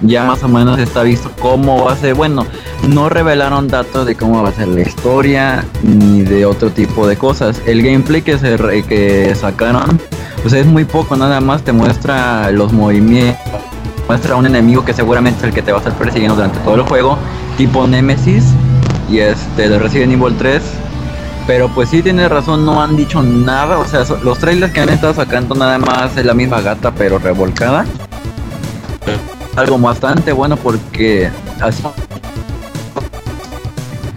Ya 0.00 0.24
más 0.24 0.42
o 0.42 0.48
menos 0.48 0.78
está 0.78 1.02
visto 1.02 1.30
cómo 1.40 1.84
va 1.84 1.92
a 1.92 1.96
ser. 1.96 2.14
Bueno, 2.14 2.46
no 2.88 3.08
revelaron 3.08 3.68
datos 3.68 4.06
de 4.06 4.16
cómo 4.16 4.42
va 4.42 4.48
a 4.48 4.52
ser 4.52 4.68
la 4.68 4.80
historia 4.80 5.64
ni 5.82 6.22
de 6.22 6.46
otro 6.46 6.70
tipo 6.70 7.06
de 7.06 7.16
cosas. 7.16 7.60
El 7.66 7.82
gameplay 7.82 8.22
que 8.22 8.38
se 8.38 8.56
que 8.88 9.34
sacaron 9.34 10.00
pues 10.42 10.54
es 10.54 10.66
muy 10.66 10.84
poco, 10.84 11.16
nada 11.16 11.40
más 11.40 11.62
te 11.62 11.72
muestra 11.72 12.50
los 12.50 12.72
movimientos, 12.72 13.40
muestra 14.06 14.36
un 14.36 14.46
enemigo 14.46 14.84
que 14.84 14.94
seguramente 14.94 15.40
es 15.40 15.44
el 15.44 15.52
que 15.52 15.62
te 15.62 15.72
va 15.72 15.78
a 15.78 15.80
estar 15.80 15.96
persiguiendo 15.98 16.36
durante 16.36 16.58
todo 16.60 16.76
el 16.76 16.82
juego, 16.82 17.18
tipo 17.56 17.86
Nemesis 17.86 18.44
y 19.10 19.18
este 19.18 19.68
de 19.68 19.78
Resident 19.78 20.12
Evil 20.12 20.34
3 20.38 20.62
Pero 21.48 21.70
pues 21.70 21.88
sí 21.88 22.02
tiene 22.02 22.28
razón, 22.28 22.66
no 22.66 22.82
han 22.82 22.94
dicho 22.94 23.22
nada. 23.22 23.78
O 23.78 23.86
sea, 23.86 24.04
los 24.22 24.38
trailers 24.38 24.70
que 24.70 24.80
han 24.82 24.90
estado 24.90 25.14
sacando 25.14 25.54
nada 25.54 25.78
más 25.78 26.14
es 26.18 26.26
la 26.26 26.34
misma 26.34 26.60
gata 26.60 26.92
pero 26.92 27.18
revolcada. 27.18 27.86
Algo 29.56 29.78
bastante 29.78 30.30
bueno 30.32 30.58
porque 30.58 31.30
así 31.62 31.82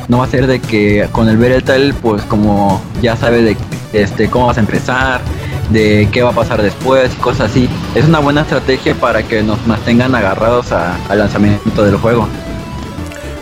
no 0.09 0.17
va 0.17 0.25
a 0.25 0.27
ser 0.27 0.45
de 0.45 0.59
que 0.59 1.07
con 1.13 1.29
el 1.29 1.37
ver 1.37 1.53
el 1.53 1.63
trailer 1.63 1.95
pues 1.95 2.21
como 2.23 2.81
ya 3.01 3.15
sabe 3.15 3.41
de 3.41 3.57
este 3.93 4.29
cómo 4.29 4.47
vas 4.47 4.57
a 4.57 4.59
empezar, 4.59 5.21
de 5.69 6.09
qué 6.11 6.23
va 6.23 6.31
a 6.31 6.33
pasar 6.33 6.61
después, 6.61 7.13
cosas 7.21 7.49
así. 7.49 7.69
Es 7.95 8.03
una 8.03 8.19
buena 8.19 8.41
estrategia 8.41 8.93
para 8.93 9.23
que 9.23 9.41
nos 9.41 9.65
mantengan 9.65 10.13
agarrados 10.15 10.73
al 10.73 11.17
lanzamiento 11.17 11.81
del 11.81 11.95
juego. 11.95 12.27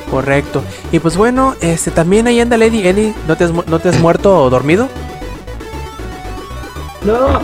Correcto. 0.10 0.64
Y 0.92 1.00
pues 1.00 1.16
bueno, 1.18 1.56
este 1.62 1.92
también 1.92 2.28
ahí 2.28 2.40
anda 2.40 2.58
Lady. 2.58 2.86
Eddie, 2.88 3.14
¿no 3.28 3.38
te 3.38 3.44
has, 3.44 3.52
no 3.54 3.80
te 3.80 3.90
has 3.90 4.00
muerto 4.00 4.44
o 4.44 4.50
dormido? 4.50 4.88
No, 7.06 7.40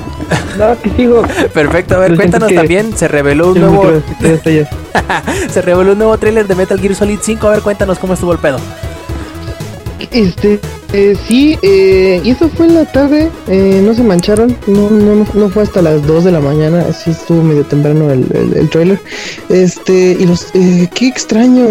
no, 0.57 0.81
que 0.81 0.89
sigo. 0.97 1.21
Perfecto, 1.53 1.95
a 1.95 1.99
ver, 1.99 2.15
cuéntanos 2.15 2.49
que- 2.49 2.55
también. 2.55 2.95
Se 2.97 3.07
reveló 3.07 3.51
un 3.51 3.59
nuevo. 3.61 3.85
se 5.49 5.61
reveló 5.61 5.93
un 5.93 5.97
nuevo 5.97 6.17
tráiler 6.17 6.47
de 6.47 6.55
Metal 6.55 6.79
Gear 6.79 6.95
Solid 6.95 7.19
5. 7.21 7.47
A 7.47 7.51
ver, 7.51 7.61
cuéntanos 7.61 7.97
cómo 7.99 8.13
estuvo 8.15 8.33
el 8.33 8.39
pedo. 8.39 8.57
Este, 10.11 10.59
eh, 10.93 11.17
sí, 11.27 11.57
eh, 11.61 12.21
y 12.23 12.29
eso 12.31 12.49
fue 12.49 12.67
en 12.67 12.75
la 12.75 12.85
tarde, 12.91 13.29
eh, 13.47 13.81
no 13.83 13.93
se 13.93 14.03
mancharon, 14.03 14.55
no, 14.67 14.89
no, 14.89 15.25
no 15.33 15.49
fue 15.49 15.63
hasta 15.63 15.81
las 15.81 16.05
2 16.05 16.25
de 16.25 16.31
la 16.31 16.39
mañana, 16.41 16.85
así 16.89 17.11
estuvo 17.11 17.41
medio 17.41 17.63
temprano 17.63 18.11
el, 18.11 18.25
el, 18.33 18.53
el 18.57 18.69
trailer. 18.69 18.99
Este, 19.49 20.15
y 20.19 20.25
los, 20.25 20.47
eh, 20.53 20.89
qué 20.93 21.07
extraño, 21.07 21.65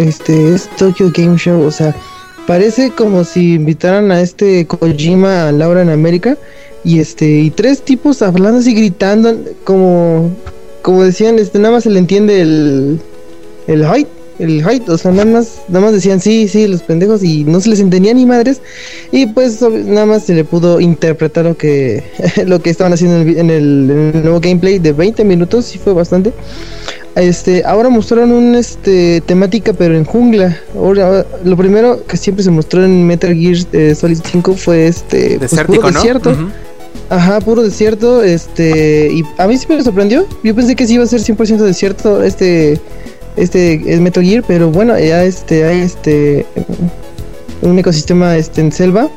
este, 0.00 0.54
es 0.54 0.68
Tokyo 0.76 1.10
Game 1.14 1.36
Show, 1.36 1.62
o 1.62 1.70
sea, 1.70 1.94
parece 2.46 2.90
como 2.90 3.24
si 3.24 3.54
invitaran 3.54 4.10
a 4.10 4.20
este 4.20 4.66
Kojima 4.66 5.48
a 5.48 5.52
Laura 5.52 5.82
en 5.82 5.90
América, 5.90 6.36
y 6.84 7.00
este, 7.00 7.26
y 7.40 7.50
tres 7.50 7.82
tipos 7.82 8.22
hablando 8.22 8.60
así, 8.60 8.74
gritando, 8.74 9.36
como, 9.64 10.30
como 10.82 11.04
decían, 11.04 11.38
este, 11.38 11.58
nada 11.58 11.74
más 11.74 11.84
se 11.84 11.90
le 11.90 11.98
entiende 11.98 12.40
el, 12.40 13.00
el 13.66 13.84
height, 13.84 14.08
el 14.38 14.62
height, 14.66 14.88
o 14.88 14.96
sea, 14.96 15.10
nada 15.10 15.26
más, 15.26 15.60
nada 15.68 15.84
más 15.84 15.92
decían 15.92 16.18
sí, 16.18 16.48
sí, 16.48 16.66
los 16.66 16.82
pendejos 16.82 17.22
y 17.22 17.44
no 17.44 17.60
se 17.60 17.68
les 17.68 17.80
entendía 17.80 18.14
ni 18.14 18.24
madres 18.24 18.62
y 19.12 19.26
pues 19.26 19.60
nada 19.60 20.06
más 20.06 20.24
se 20.24 20.34
le 20.34 20.44
pudo 20.44 20.80
interpretar 20.80 21.44
lo 21.44 21.56
que 21.58 22.02
lo 22.46 22.60
que 22.60 22.70
estaban 22.70 22.94
haciendo 22.94 23.20
en 23.20 23.28
el, 23.28 23.90
en 23.90 24.14
el, 24.14 24.22
nuevo 24.22 24.40
gameplay 24.40 24.78
de 24.78 24.92
20 24.92 25.24
minutos 25.24 25.74
y 25.74 25.78
fue 25.78 25.92
bastante. 25.92 26.32
Este, 27.16 27.64
ahora 27.64 27.88
mostraron 27.88 28.30
un 28.30 28.54
este 28.54 29.20
temática 29.26 29.72
pero 29.72 29.96
en 29.96 30.04
jungla. 30.04 30.56
Ahora 30.74 31.26
lo 31.44 31.56
primero 31.56 32.04
que 32.06 32.16
siempre 32.16 32.44
se 32.44 32.50
mostró 32.50 32.84
en 32.84 33.06
Metal 33.06 33.34
Gear 33.34 33.56
eh, 33.72 33.94
Solid 33.94 34.20
5 34.24 34.54
fue 34.54 34.86
este 34.86 35.38
pues, 35.38 35.54
puro 35.66 35.82
¿no? 35.82 35.90
desierto. 35.90 36.36
Ajá, 37.08 37.40
puro 37.40 37.62
desierto, 37.62 38.22
este, 38.22 39.10
y 39.12 39.24
a 39.36 39.48
mí 39.48 39.56
sí 39.56 39.66
me 39.68 39.82
sorprendió. 39.82 40.26
Yo 40.44 40.54
pensé 40.54 40.76
que 40.76 40.86
sí 40.86 40.94
iba 40.94 41.02
a 41.02 41.08
ser 41.08 41.20
100% 41.20 41.56
desierto 41.58 42.22
este 42.22 42.80
este 43.36 43.92
es 43.92 44.00
Metal 44.00 44.24
Gear, 44.24 44.44
pero 44.46 44.70
bueno, 44.70 44.98
ya 44.98 45.24
este 45.24 45.64
hay 45.64 45.80
este 45.80 46.46
un 47.62 47.78
ecosistema 47.78 48.36
este 48.36 48.60
en 48.60 48.70
selva. 48.70 49.08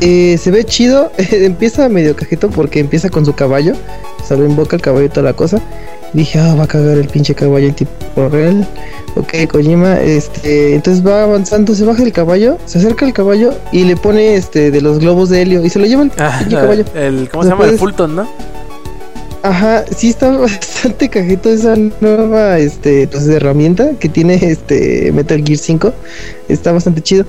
Eh, 0.00 0.38
se 0.40 0.52
ve 0.52 0.64
chido, 0.64 1.10
empieza 1.18 1.88
medio 1.88 2.14
cajeto 2.14 2.50
porque 2.50 2.78
empieza 2.78 3.10
con 3.10 3.24
su 3.24 3.34
caballo, 3.34 3.74
se 4.26 4.36
lo 4.36 4.44
invoca 4.44 4.76
el 4.76 4.82
caballo 4.82 5.06
y 5.06 5.08
toda 5.08 5.22
la 5.22 5.32
cosa. 5.32 5.60
Dije, 6.12 6.38
ah, 6.38 6.54
va 6.54 6.64
a 6.64 6.66
cagar 6.66 6.96
el 6.98 7.06
pinche 7.08 7.34
caballo 7.34 7.68
en 7.68 7.74
tipo 7.74 8.28
real. 8.30 8.66
Ok, 9.16 9.34
Kojima, 9.50 10.00
este, 10.00 10.74
entonces 10.74 11.04
va 11.06 11.24
avanzando, 11.24 11.74
se 11.74 11.84
baja 11.84 12.02
el 12.02 12.12
caballo, 12.12 12.56
se 12.66 12.78
acerca 12.78 13.04
al 13.04 13.12
caballo 13.12 13.52
y 13.72 13.84
le 13.84 13.96
pone 13.96 14.36
este 14.36 14.70
de 14.70 14.80
los 14.80 15.00
globos 15.00 15.28
de 15.28 15.42
helio 15.42 15.64
y 15.64 15.70
se 15.70 15.78
lo 15.78 15.86
lleva 15.86 16.02
el 16.04 16.12
Ah, 16.18 16.36
pinche 16.40 16.54
caballo. 16.56 16.84
el, 16.94 17.28
¿Cómo 17.30 17.42
se 17.42 17.48
llama? 17.50 17.64
El 17.66 17.78
Fulton, 17.78 18.14
¿no? 18.16 18.28
Ajá, 19.42 19.84
sí 19.96 20.10
está 20.10 20.30
bastante 20.36 21.08
cajito 21.08 21.48
esa 21.50 21.74
nueva 22.00 22.58
este 22.58 23.06
pues, 23.08 23.26
herramienta 23.28 23.90
que 23.98 24.08
tiene 24.08 24.34
este 24.34 25.10
Metal 25.12 25.42
Gear 25.44 25.58
5. 25.58 25.92
Está 26.48 26.72
bastante 26.72 27.02
chido. 27.02 27.24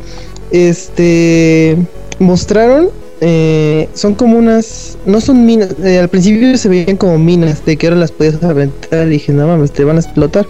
Este 0.52 1.78
mostraron 2.20 2.90
eh, 3.22 3.90
son 3.94 4.16
como 4.16 4.38
unas 4.38 4.98
no 5.06 5.20
son 5.20 5.46
minas, 5.46 5.76
eh, 5.84 6.00
al 6.00 6.10
principio 6.10 6.58
se 6.58 6.70
veían 6.70 6.98
como 6.98 7.18
minas 7.18 7.66
de 7.66 7.78
que 7.78 7.88
ahora 7.88 8.00
las 8.00 8.12
podías 8.12 8.42
aventar 8.44 9.08
y 9.08 9.12
dije, 9.12 9.34
"No 9.34 9.48
mames, 9.48 9.72
te 9.72 9.84
van 9.84 9.98
a 9.98 10.00
explotar." 10.00 10.48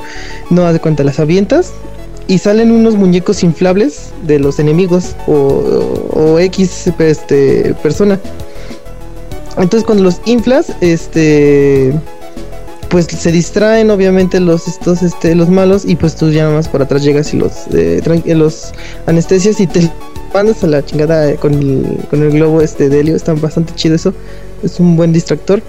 No 0.49 0.65
haz 0.65 0.73
de 0.73 0.79
cuenta, 0.79 1.03
las 1.03 1.19
avientas 1.19 1.71
y 2.29 2.37
salen 2.37 2.71
unos 2.71 2.95
muñecos 2.95 3.43
inflables 3.43 4.11
de 4.27 4.37
los 4.37 4.59
enemigos 4.59 5.15
o, 5.25 5.33
o, 6.13 6.39
X 6.39 6.87
este 6.99 7.73
persona. 7.81 8.19
Entonces 9.57 9.83
cuando 9.83 10.03
los 10.03 10.21
inflas, 10.25 10.71
este 10.79 11.93
pues 12.89 13.05
se 13.05 13.31
distraen 13.31 13.89
obviamente 13.91 14.39
los 14.39 14.67
estos 14.67 15.01
este 15.01 15.35
los 15.35 15.49
malos 15.49 15.85
y 15.85 15.95
pues 15.95 16.15
tú 16.15 16.31
ya 16.31 16.43
nada 16.43 16.55
más 16.55 16.67
por 16.67 16.81
atrás 16.81 17.03
llegas 17.03 17.33
y 17.33 17.37
los 17.37 17.51
eh, 17.73 18.01
los 18.25 18.73
anestesias 19.05 19.59
y 19.59 19.67
te 19.67 19.91
mandas 20.33 20.63
a 20.63 20.67
la 20.67 20.85
chingada 20.85 21.31
eh, 21.31 21.35
con 21.35 21.53
el, 21.53 22.05
con 22.09 22.21
el 22.21 22.31
globo 22.31 22.61
este 22.61 22.89
de 22.89 22.99
helio, 22.99 23.15
está 23.15 23.33
bastante 23.33 23.73
chido 23.75 23.95
eso. 23.95 24.13
Es 24.63 24.79
un 24.79 24.95
buen 24.95 25.13
distractor. 25.13 25.61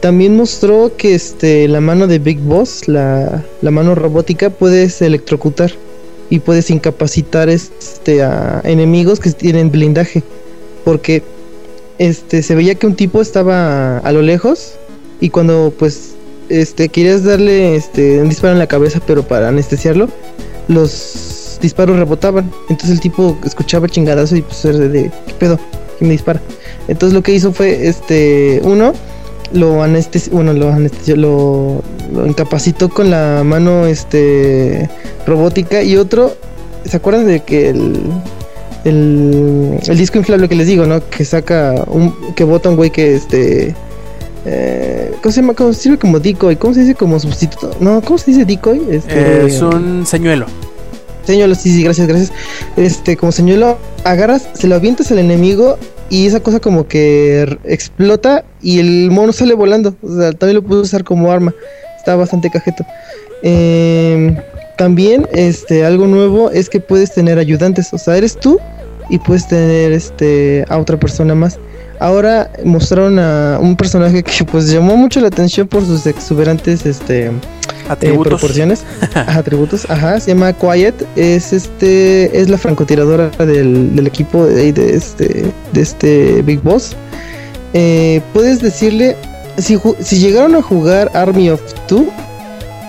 También 0.00 0.36
mostró 0.36 0.92
que 0.96 1.14
este 1.14 1.68
la 1.68 1.80
mano 1.80 2.06
de 2.06 2.18
Big 2.18 2.38
Boss, 2.38 2.88
la, 2.88 3.44
la 3.60 3.70
mano 3.70 3.94
robótica 3.94 4.48
puedes 4.48 5.02
electrocutar 5.02 5.72
y 6.30 6.38
puedes 6.38 6.70
incapacitar 6.70 7.50
este 7.50 8.22
a 8.22 8.62
enemigos 8.64 9.20
que 9.20 9.32
tienen 9.32 9.70
blindaje 9.70 10.22
porque 10.84 11.22
este 11.98 12.42
se 12.42 12.54
veía 12.54 12.76
que 12.76 12.86
un 12.86 12.94
tipo 12.94 13.20
estaba 13.20 13.98
a 13.98 14.12
lo 14.12 14.22
lejos 14.22 14.74
y 15.20 15.28
cuando 15.28 15.74
pues 15.76 16.12
este 16.48 16.88
querías 16.88 17.24
darle 17.24 17.76
este 17.76 18.22
un 18.22 18.28
disparo 18.28 18.54
en 18.54 18.58
la 18.60 18.68
cabeza 18.68 19.00
pero 19.06 19.24
para 19.24 19.48
anestesiarlo 19.48 20.08
los 20.68 21.39
disparos 21.60 21.98
rebotaban 21.98 22.50
entonces 22.68 22.90
el 22.90 23.00
tipo 23.00 23.36
escuchaba 23.44 23.88
chingadazo 23.88 24.36
y 24.36 24.42
pues 24.42 24.64
era 24.64 24.78
de 24.78 25.10
qué 25.26 25.34
pedo 25.34 25.58
quién 25.98 26.08
me 26.08 26.12
dispara 26.12 26.40
entonces 26.88 27.14
lo 27.14 27.22
que 27.22 27.32
hizo 27.32 27.52
fue 27.52 27.86
este 27.86 28.60
uno 28.64 28.92
lo 29.52 29.82
anestesió 29.82 30.32
bueno 30.32 30.52
lo 30.52 30.70
anestesió 30.70 31.16
lo, 31.16 31.82
lo 32.12 32.26
incapacitó 32.26 32.88
con 32.88 33.10
la 33.10 33.42
mano 33.44 33.86
este 33.86 34.88
robótica 35.26 35.82
y 35.82 35.96
otro 35.96 36.34
se 36.84 36.96
acuerdan 36.96 37.26
de 37.26 37.40
que 37.40 37.70
el 37.70 38.00
el, 38.84 39.78
el 39.86 39.98
disco 39.98 40.18
inflable 40.18 40.48
que 40.48 40.54
les 40.54 40.66
digo, 40.66 40.86
¿no? 40.86 41.06
Que 41.08 41.24
saca 41.24 41.84
un 41.86 42.34
que 42.34 42.44
bota 42.44 42.70
un 42.70 42.76
güey 42.76 42.90
que 42.90 43.14
este 43.14 43.74
eh, 44.46 45.12
¿cómo 45.22 45.32
se 45.32 45.40
llama? 45.40 45.54
¿Cómo 45.54 45.72
sirve 45.72 45.98
como 45.98 46.18
decoy? 46.18 46.56
¿Cómo 46.56 46.74
se 46.74 46.80
dice 46.80 46.94
como 46.94 47.20
sustituto? 47.20 47.76
No, 47.80 48.00
¿cómo 48.00 48.18
se 48.18 48.30
dice 48.30 48.44
decoy? 48.44 48.82
Este, 48.90 49.46
es 49.46 49.60
un 49.60 50.06
señuelo. 50.06 50.46
Señuelo, 51.24 51.54
sí, 51.54 51.70
sí, 51.70 51.82
gracias, 51.82 52.06
gracias. 52.06 52.32
Este, 52.76 53.16
como 53.16 53.32
señuelo, 53.32 53.78
agarras, 54.04 54.48
se 54.54 54.66
lo 54.66 54.74
avientas 54.74 55.10
al 55.10 55.18
enemigo 55.18 55.78
y 56.08 56.26
esa 56.26 56.40
cosa 56.40 56.60
como 56.60 56.88
que 56.88 57.58
explota 57.64 58.44
y 58.60 58.80
el 58.80 59.10
mono 59.10 59.32
sale 59.32 59.54
volando. 59.54 59.94
O 60.02 60.16
sea, 60.16 60.32
también 60.32 60.56
lo 60.56 60.62
puedes 60.62 60.88
usar 60.88 61.04
como 61.04 61.30
arma. 61.30 61.54
Está 61.96 62.16
bastante 62.16 62.50
cajeto. 62.50 62.84
Em, 63.42 64.36
también, 64.76 65.28
este, 65.32 65.84
algo 65.84 66.06
nuevo 66.06 66.50
es 66.50 66.68
que 66.68 66.80
puedes 66.80 67.12
tener 67.12 67.38
ayudantes. 67.38 67.92
O 67.92 67.98
sea, 67.98 68.16
eres 68.16 68.38
tú 68.38 68.58
y 69.08 69.18
puedes 69.18 69.46
tener 69.46 69.92
este 69.92 70.64
a 70.68 70.78
otra 70.78 70.98
persona 70.98 71.34
más. 71.34 71.58
Ahora 72.00 72.50
mostraron 72.64 73.18
a 73.18 73.58
un 73.60 73.76
personaje 73.76 74.22
que 74.22 74.44
pues 74.44 74.70
llamó 74.70 74.96
mucho 74.96 75.20
la 75.20 75.28
atención 75.28 75.68
por 75.68 75.84
sus 75.84 76.06
exuberantes 76.06 76.86
este 76.86 77.30
eh, 77.90 77.92
Atributos. 77.92 78.28
proporciones, 78.40 78.84
Ajá, 79.14 79.38
atributos, 79.38 79.86
ajá, 79.90 80.20
se 80.20 80.32
llama 80.32 80.52
Quiet, 80.52 80.94
es 81.16 81.52
este, 81.52 82.38
es 82.40 82.48
la 82.48 82.56
francotiradora 82.58 83.28
del, 83.30 83.94
del 83.96 84.06
equipo 84.06 84.46
de, 84.46 84.72
de 84.72 84.94
este, 84.96 85.44
de 85.72 85.80
este 85.80 86.42
Big 86.42 86.60
Boss. 86.62 86.94
Eh, 87.74 88.20
puedes 88.32 88.60
decirle, 88.60 89.16
si, 89.58 89.78
si 90.00 90.18
llegaron 90.18 90.54
a 90.56 90.62
jugar 90.62 91.10
Army 91.14 91.50
of 91.50 91.60
Two, 91.86 92.08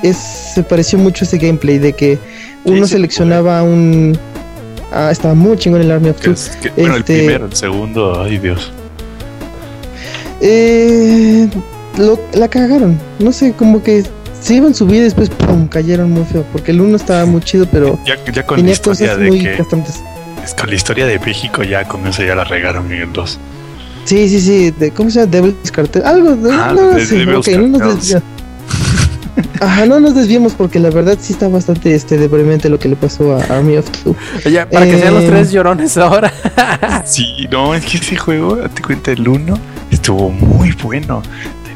es, 0.03 0.17
se 0.17 0.63
pareció 0.63 0.97
mucho 0.97 1.25
ese 1.25 1.37
gameplay 1.37 1.77
de 1.79 1.93
que 1.93 2.17
uno 2.65 2.85
sí, 2.85 2.93
seleccionaba 2.93 3.59
a 3.59 3.63
un, 3.63 4.17
ah, 4.91 5.09
estaba 5.11 5.33
muy 5.35 5.57
chingón 5.57 5.81
el 5.81 5.91
Army 5.91 6.09
of 6.09 6.19
Two. 6.21 6.33
es- 6.33 6.49
que- 6.61 6.69
bueno, 6.71 6.97
Este- 6.97 7.13
el 7.13 7.19
primero, 7.25 7.45
el 7.45 7.55
segundo, 7.55 8.21
ay 8.21 8.37
Dios. 8.39 8.71
Eh, 10.41 11.47
lo, 11.97 12.19
la 12.33 12.47
cagaron. 12.47 12.97
No 13.19 13.31
sé, 13.31 13.53
como 13.53 13.83
que 13.83 14.03
se 14.41 14.55
iban 14.55 14.73
su 14.75 14.85
vida 14.85 14.97
y 14.97 15.03
después 15.03 15.29
pum, 15.29 15.67
cayeron 15.67 16.11
muy 16.11 16.25
feo. 16.25 16.43
porque 16.51 16.71
el 16.71 16.81
uno 16.81 16.95
estaba 16.97 17.25
muy 17.25 17.41
chido, 17.41 17.65
pero 17.71 17.97
Ya, 18.05 18.15
ya 18.33 18.45
con 18.45 18.57
la 18.57 18.63
tenía 18.63 18.77
cosas 18.81 19.17
de 19.17 19.27
muy 19.27 19.43
que 19.43 19.55
castantes. 19.57 20.01
es 20.43 20.53
con 20.53 20.69
la 20.69 20.75
historia 20.75 21.05
de 21.05 21.19
México 21.19 21.63
ya 21.63 21.87
con 21.87 22.05
eso 22.07 22.23
ya 22.23 22.35
la 22.35 22.43
regaron 22.43 22.91
en 22.91 23.01
el 23.03 23.13
2. 23.13 23.39
Sí, 24.05 24.27
sí, 24.29 24.41
sí. 24.41 24.71
De, 24.71 24.89
¿Cómo 24.91 25.11
se 25.11 25.19
llama? 25.19 25.31
Devil's 25.31 25.71
Cartel. 25.71 26.01
Algo. 26.03 26.35
De, 26.35 26.51
Ah, 26.51 26.73
no, 26.75 26.87
de- 26.95 27.05
sí, 27.05 27.23
no 27.23 27.33
nos 27.33 27.45
desviamos. 27.45 28.23
Ajá, 29.61 29.85
no 29.85 29.99
nos 29.99 30.15
desviemos 30.15 30.53
porque 30.53 30.79
la 30.79 30.89
verdad 30.89 31.17
sí 31.21 31.33
está 31.33 31.47
bastante 31.47 31.93
este 31.93 32.17
deprimente 32.17 32.67
lo 32.67 32.79
que 32.79 32.89
le 32.89 32.95
pasó 32.95 33.35
a 33.37 33.43
Army 33.55 33.77
of 33.77 33.89
Two. 34.03 34.15
Oye, 34.45 34.65
para 34.65 34.85
que 34.87 34.99
sean 34.99 35.13
los 35.13 35.23
Eh, 35.23 35.27
tres 35.29 35.51
llorones 35.51 35.97
ahora. 35.97 36.33
Sí, 37.05 37.47
no, 37.51 37.73
es 37.75 37.85
que 37.85 37.97
ese 37.97 38.15
juego, 38.15 38.55
date 38.55 38.81
cuenta, 38.81 39.11
el 39.11 39.27
1 39.27 39.57
estuvo 39.91 40.29
muy 40.29 40.71
bueno. 40.83 41.21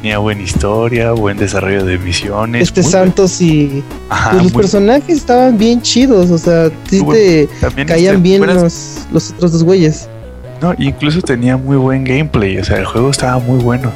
Tenía 0.06 0.20
buena 0.20 0.44
historia, 0.44 1.14
buen 1.14 1.36
desarrollo 1.36 1.84
de 1.84 1.98
misiones. 1.98 2.62
Este 2.62 2.84
Santos 2.84 3.42
y 3.42 3.84
Ajá, 4.08 4.30
pues 4.34 4.44
los 4.44 4.54
muy- 4.54 4.62
personajes 4.62 5.18
estaban 5.18 5.58
bien 5.58 5.82
chidos, 5.82 6.30
o 6.30 6.38
sea, 6.38 6.70
sí 6.88 7.04
te 7.04 7.50
caían 7.88 8.18
este, 8.18 8.18
bien 8.18 8.38
buenas- 8.38 8.62
los, 8.62 9.08
los 9.12 9.32
otros 9.32 9.52
dos 9.54 9.64
güeyes. 9.64 10.08
No, 10.62 10.76
incluso 10.78 11.22
tenía 11.24 11.58
muy 11.58 11.78
buen 11.78 12.04
gameplay, 12.04 12.60
o 12.60 12.64
sea, 12.64 12.78
el 12.78 12.86
juego 12.86 13.10
estaba 13.10 13.40
muy 13.40 13.58
bueno. 13.64 13.92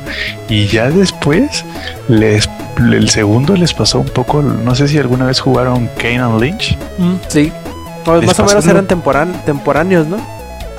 Y 0.49 0.65
ya 0.65 0.90
después, 0.90 1.64
les, 2.07 2.49
el 2.80 3.07
segundo 3.11 3.56
les 3.56 3.76
pasó 3.76 3.99
un 3.99 4.10
poco, 4.10 4.41
no 4.41 4.73
sé 4.73 4.88
si 4.88 4.98
alguna 4.98 5.27
vez 5.27 5.40
jugaron 5.40 5.88
Kane 5.99 6.18
and 6.22 6.41
Lynch. 6.41 6.76
Mm, 6.98 7.14
sí. 7.27 7.52
Más 8.26 8.40
o 8.40 8.45
menos 8.45 8.65
eran 8.65 8.88
temporan- 8.88 9.45
temporáneos, 9.45 10.07
¿no? 10.07 10.18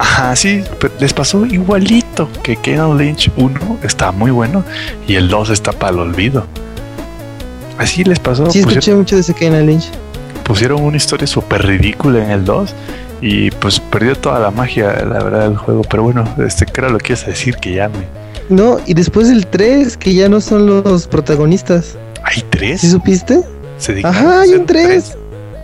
Ajá, 0.00 0.34
sí, 0.34 0.62
pero 0.80 0.94
les 0.98 1.12
pasó 1.12 1.44
igualito 1.44 2.26
que 2.42 2.58
and 2.74 2.98
Lynch 2.98 3.30
1 3.36 3.80
está 3.82 4.12
muy 4.12 4.30
bueno 4.30 4.64
y 5.06 5.16
el 5.16 5.28
2 5.28 5.50
está 5.50 5.72
para 5.72 5.92
el 5.92 5.98
olvido. 5.98 6.46
Así 7.76 8.02
les 8.04 8.18
pasó, 8.18 8.46
Sí, 8.50 8.62
pusieron, 8.62 8.70
escuché 8.70 8.94
mucho 8.94 9.14
de 9.16 9.20
ese 9.20 9.34
Kane 9.34 9.62
Lynch. 9.62 9.90
pusieron 10.42 10.82
una 10.82 10.96
historia 10.96 11.26
súper 11.26 11.66
ridícula 11.66 12.24
en 12.24 12.30
el 12.30 12.46
2 12.46 12.74
y 13.20 13.50
pues 13.50 13.78
perdió 13.78 14.16
toda 14.16 14.40
la 14.40 14.50
magia, 14.50 14.86
la 15.04 15.22
verdad, 15.22 15.42
del 15.42 15.58
juego. 15.58 15.82
Pero 15.82 16.02
bueno, 16.04 16.24
este, 16.46 16.64
¿qué 16.64 16.80
era 16.80 16.88
lo 16.88 16.96
que 16.96 17.12
ibas 17.12 17.24
a 17.24 17.26
decir? 17.26 17.56
Que 17.56 17.74
ya 17.74 17.90
me... 17.90 18.06
No, 18.48 18.78
y 18.86 18.94
después 18.94 19.28
el 19.28 19.46
3, 19.46 19.98
que 19.98 20.14
ya 20.14 20.30
no 20.30 20.40
son 20.40 20.82
los 20.82 21.08
protagonistas. 21.08 21.98
¿Hay 22.22 22.42
tres? 22.48 22.80
¿Sí 22.80 22.90
supiste? 22.90 23.42
¿Se 23.76 24.00
Ajá, 24.02 24.40
hay 24.40 24.54
un 24.54 24.64
3. 24.64 25.16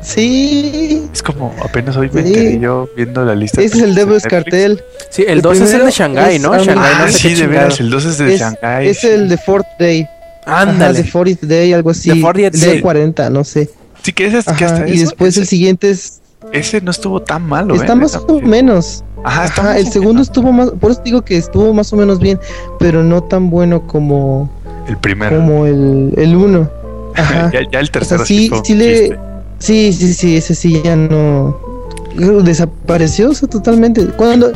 Sí. 0.07 1.03
Es 1.13 1.21
como 1.23 1.53
apenas 1.65 1.97
hoy 1.97 2.09
me 2.13 2.23
Sí. 2.23 2.29
enteré 2.29 2.61
yo 2.61 2.89
viendo 2.97 3.25
la 3.25 3.35
lista. 3.35 3.61
de 3.61 3.67
Ese 3.67 3.79
es 3.79 3.83
el 3.83 3.95
Devil's 3.97 4.23
de. 4.23 4.29
Cartel. 4.31 4.83
Sí, 5.11 5.23
el 5.23 5.31
El 5.39 5.43
2 5.43 5.61
es 5.61 5.75
el 5.75 5.85
de 5.85 5.91
Shanghai, 5.91 6.37
es 6.37 6.41
¿no? 6.43 6.57
Shanghai, 6.57 6.95
no 7.01 7.09
sé 7.09 7.19
sí, 7.19 7.35
de 7.35 7.47
veras, 7.49 7.81
el 7.81 7.91
2 7.91 8.05
es 8.05 8.19
de 8.19 8.35
Es- 8.35 8.41
Shanghai. 8.41 8.89
Es 8.89 8.99
sí. 9.01 9.09
el 9.09 9.29
de 9.29 9.37
Fourth 9.37 9.67
Day. 9.81 10.07
Ándale. 10.47 11.03
de 11.03 11.11
40th 11.11 11.41
Day, 11.49 11.73
algo 11.73 11.91
así. 11.91 12.09
40th 12.23 12.55
El 12.55 12.61
Day. 12.61 12.77
de 12.77 12.81
40, 12.81 13.31
no 13.31 13.43
sé. 13.43 13.69
Sí, 14.03 14.13
que 14.13 14.27
ese, 14.27 14.45
que 14.45 14.65
Ajá, 14.65 14.67
hasta 14.77 14.89
y 14.89 14.93
eso, 14.93 15.01
después 15.07 15.31
ese, 15.35 15.41
el 15.41 15.47
siguiente 15.49 15.91
es. 15.91 16.21
ese 16.53 16.81
no 16.81 16.93
estuvo 16.93 17.21
tan 17.21 17.43
malo. 17.43 17.75
Está 17.75 17.95
¿eh? 17.95 17.97
más 17.97 18.11
Esa- 18.15 18.21
o 18.21 18.41
menos. 18.41 19.03
Ajá, 19.25 19.47
está 19.47 19.61
Ajá, 19.63 19.71
más 19.73 19.81
el 19.81 19.87
o 19.89 19.91
segundo 19.91 20.13
menos. 20.15 20.29
estuvo 20.29 20.53
más. 20.53 20.71
Por 20.71 20.93
eso 20.93 21.01
digo 21.05 21.23
que 21.23 21.37
estuvo 21.37 21.75
más 21.75 21.93
o 21.93 21.97
menos 21.97 22.21
bien, 22.21 22.39
pero 22.79 23.03
no 23.03 23.25
tan 23.25 23.51
bueno 23.51 23.89
como, 23.89 24.49
El 24.87 24.97
primero. 24.99 25.37
como 25.37 25.67
el, 25.67 26.13
el 26.17 26.37
uno. 26.37 26.71
Ajá. 27.17 27.51
ya, 27.53 27.61
ya 27.73 27.81
el 27.81 27.87
O 27.89 27.91
tercero 27.91 28.19
sea, 28.19 28.27
sí, 28.27 28.49
un 28.53 28.65
sí 28.65 28.75
le. 28.77 29.19
Sí, 29.59 29.93
sí, 29.93 30.13
sí, 30.15 30.37
ese 30.37 30.55
sí 30.55 30.81
ya 30.83 30.97
no. 30.97 31.57
Desapareció 32.43 33.31
o 33.31 33.35
sea, 33.35 33.49
totalmente. 33.49 34.07
Cuando. 34.07 34.53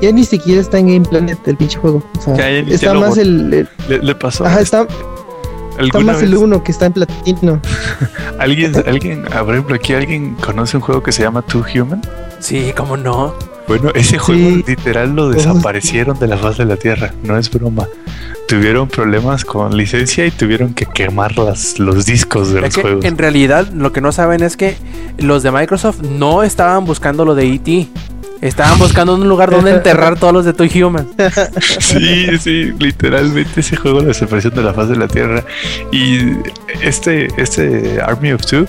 Ya 0.00 0.10
ni 0.10 0.24
siquiera 0.24 0.60
está 0.60 0.78
en 0.78 0.88
Game 0.88 1.06
Planet 1.08 1.38
el 1.46 1.56
pinche 1.56 1.78
juego. 1.78 2.02
O 2.18 2.20
sea, 2.20 2.34
Ya, 2.36 2.50
ya- 2.50 2.62
ya 2.66 2.74
está 2.74 2.94
más 2.94 3.16
el. 3.18 3.52
el- 3.54 3.68
Le, 3.88 3.98
le 4.02 4.14
pasó. 4.16 4.44
ajá, 4.44 4.60
este, 4.60 4.78
está, 4.78 4.82
está 4.82 5.80
¿alguna 5.98 6.12
más 6.14 6.22
el 6.22 6.36
uno 6.36 6.64
que 6.64 6.72
está 6.72 6.86
en 6.86 6.92
platino. 6.94 7.60
¿Alguien, 8.38 8.72
alguien, 8.86 9.22
por 9.24 9.52
ejemplo, 9.54 9.76
aquí 9.76 9.92
alguien 9.92 10.34
conoce 10.44 10.76
un 10.76 10.82
juego 10.82 11.02
que 11.04 11.12
se 11.12 11.22
llama 11.22 11.42
Two 11.42 11.64
Human? 11.74 12.02
Sí, 12.40 12.72
cómo 12.76 12.96
no. 12.96 13.32
Bueno, 13.68 13.90
ese 13.94 14.18
juego 14.18 14.48
Sí. 14.50 14.64
literal 14.66 15.14
lo 15.14 15.28
desaparecieron 15.30 16.18
de 16.18 16.26
la 16.26 16.36
faz 16.36 16.58
de 16.58 16.64
la 16.64 16.76
Tierra, 16.76 17.12
no 17.22 17.38
es 17.38 17.50
broma. 17.50 17.86
Tuvieron 18.48 18.88
problemas 18.88 19.44
con 19.44 19.76
licencia 19.76 20.26
y 20.26 20.30
tuvieron 20.30 20.74
que 20.74 20.84
quemar 20.84 21.38
las, 21.38 21.78
los 21.78 22.04
discos 22.04 22.50
de 22.52 22.58
Es 22.58 22.64
los 22.64 22.74
que 22.74 22.82
juegos. 22.82 23.04
en 23.04 23.16
realidad 23.16 23.68
lo 23.68 23.92
que 23.92 24.00
no 24.00 24.12
saben 24.12 24.42
es 24.42 24.56
que 24.56 24.76
los 25.18 25.42
de 25.42 25.50
Microsoft 25.52 26.00
no 26.02 26.42
estaban 26.42 26.84
buscando 26.84 27.24
lo 27.24 27.34
de 27.34 27.46
E.T. 27.54 27.88
Estaban 28.42 28.76
buscando 28.80 29.14
un 29.14 29.28
lugar 29.28 29.52
donde 29.52 29.70
enterrar 29.70 30.18
todos 30.18 30.34
los 30.34 30.44
de 30.44 30.52
Toy 30.52 30.82
Human. 30.82 31.06
Sí, 31.78 32.26
sí, 32.38 32.72
literalmente 32.78 33.60
ese 33.60 33.76
juego 33.76 34.00
lo 34.00 34.08
desapareció 34.08 34.50
de 34.50 34.62
la 34.62 34.74
faz 34.74 34.88
de 34.88 34.96
la 34.96 35.06
Tierra. 35.06 35.44
Y 35.92 36.18
este, 36.82 37.28
este 37.40 38.00
Army 38.04 38.32
of 38.32 38.44
Two 38.44 38.66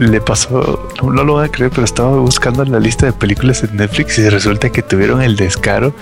le 0.00 0.20
pasó, 0.20 0.88
no, 1.02 1.10
no 1.12 1.24
lo 1.24 1.34
van 1.34 1.44
a 1.46 1.48
creer, 1.50 1.70
pero 1.70 1.84
estaba 1.84 2.16
buscando 2.18 2.62
en 2.62 2.72
la 2.72 2.80
lista 2.80 3.06
de 3.06 3.12
películas 3.12 3.62
en 3.62 3.76
Netflix 3.76 4.18
y 4.18 4.28
resulta 4.28 4.70
que 4.70 4.82
tuvieron 4.82 5.20
el 5.22 5.36
descaro 5.36 5.94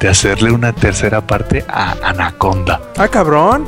de 0.00 0.08
hacerle 0.08 0.50
una 0.50 0.72
tercera 0.72 1.26
parte 1.26 1.64
a 1.68 1.96
Anaconda. 2.04 2.80
Ah, 2.96 3.08
cabrón. 3.08 3.64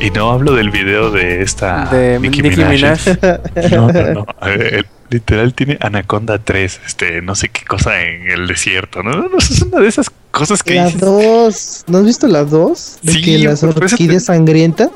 Y 0.00 0.10
no 0.10 0.30
hablo 0.30 0.54
del 0.54 0.70
video 0.70 1.10
de 1.10 1.42
esta 1.42 1.84
De 1.86 2.18
Nicki, 2.20 2.42
Minaj. 2.42 3.00
No, 3.72 3.88
no, 3.92 4.12
no. 4.14 4.26
A 4.40 4.48
ver, 4.48 4.74
el- 4.74 4.86
literal 5.10 5.52
tiene 5.52 5.76
Anaconda 5.82 6.38
3, 6.38 6.80
este, 6.86 7.20
no 7.20 7.34
sé 7.34 7.50
qué 7.50 7.66
cosa 7.66 8.00
en 8.00 8.30
el 8.30 8.46
desierto. 8.46 9.02
No, 9.02 9.10
no, 9.10 9.28
no, 9.28 9.36
es 9.38 9.60
una 9.60 9.80
de 9.80 9.88
esas 9.88 10.10
cosas 10.30 10.62
que 10.62 10.76
La 10.76 10.86
dices. 10.86 11.00
2. 11.00 11.84
¿No 11.88 11.98
has 11.98 12.04
visto 12.06 12.26
la 12.28 12.44
2? 12.44 12.98
De 13.02 13.12
Sí, 13.12 13.22
que 13.22 13.38
las 13.38 13.62
eso 13.62 13.74
te- 13.74 13.84
orquídeas 13.84 14.24
sangrienta. 14.24 14.88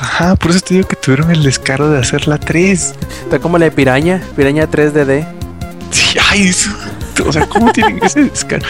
Ajá, 0.00 0.36
por 0.36 0.50
eso 0.52 0.60
te 0.60 0.74
digo 0.74 0.86
que 0.88 0.96
tuvieron 0.96 1.30
el 1.30 1.42
descaro 1.42 1.90
de 1.90 1.98
hacer 1.98 2.28
la 2.28 2.38
3. 2.38 2.94
Está 3.24 3.38
como 3.40 3.58
la 3.58 3.64
de 3.66 3.70
Piraña, 3.72 4.22
Piraña 4.36 4.66
3DD. 4.68 5.26
Sí, 5.90 6.18
ay, 6.30 6.48
eso- 6.48 6.70
o 7.26 7.32
sea, 7.32 7.46
¿cómo 7.48 7.72
tienen 7.72 7.98
ese 8.04 8.24
descaro? 8.24 8.62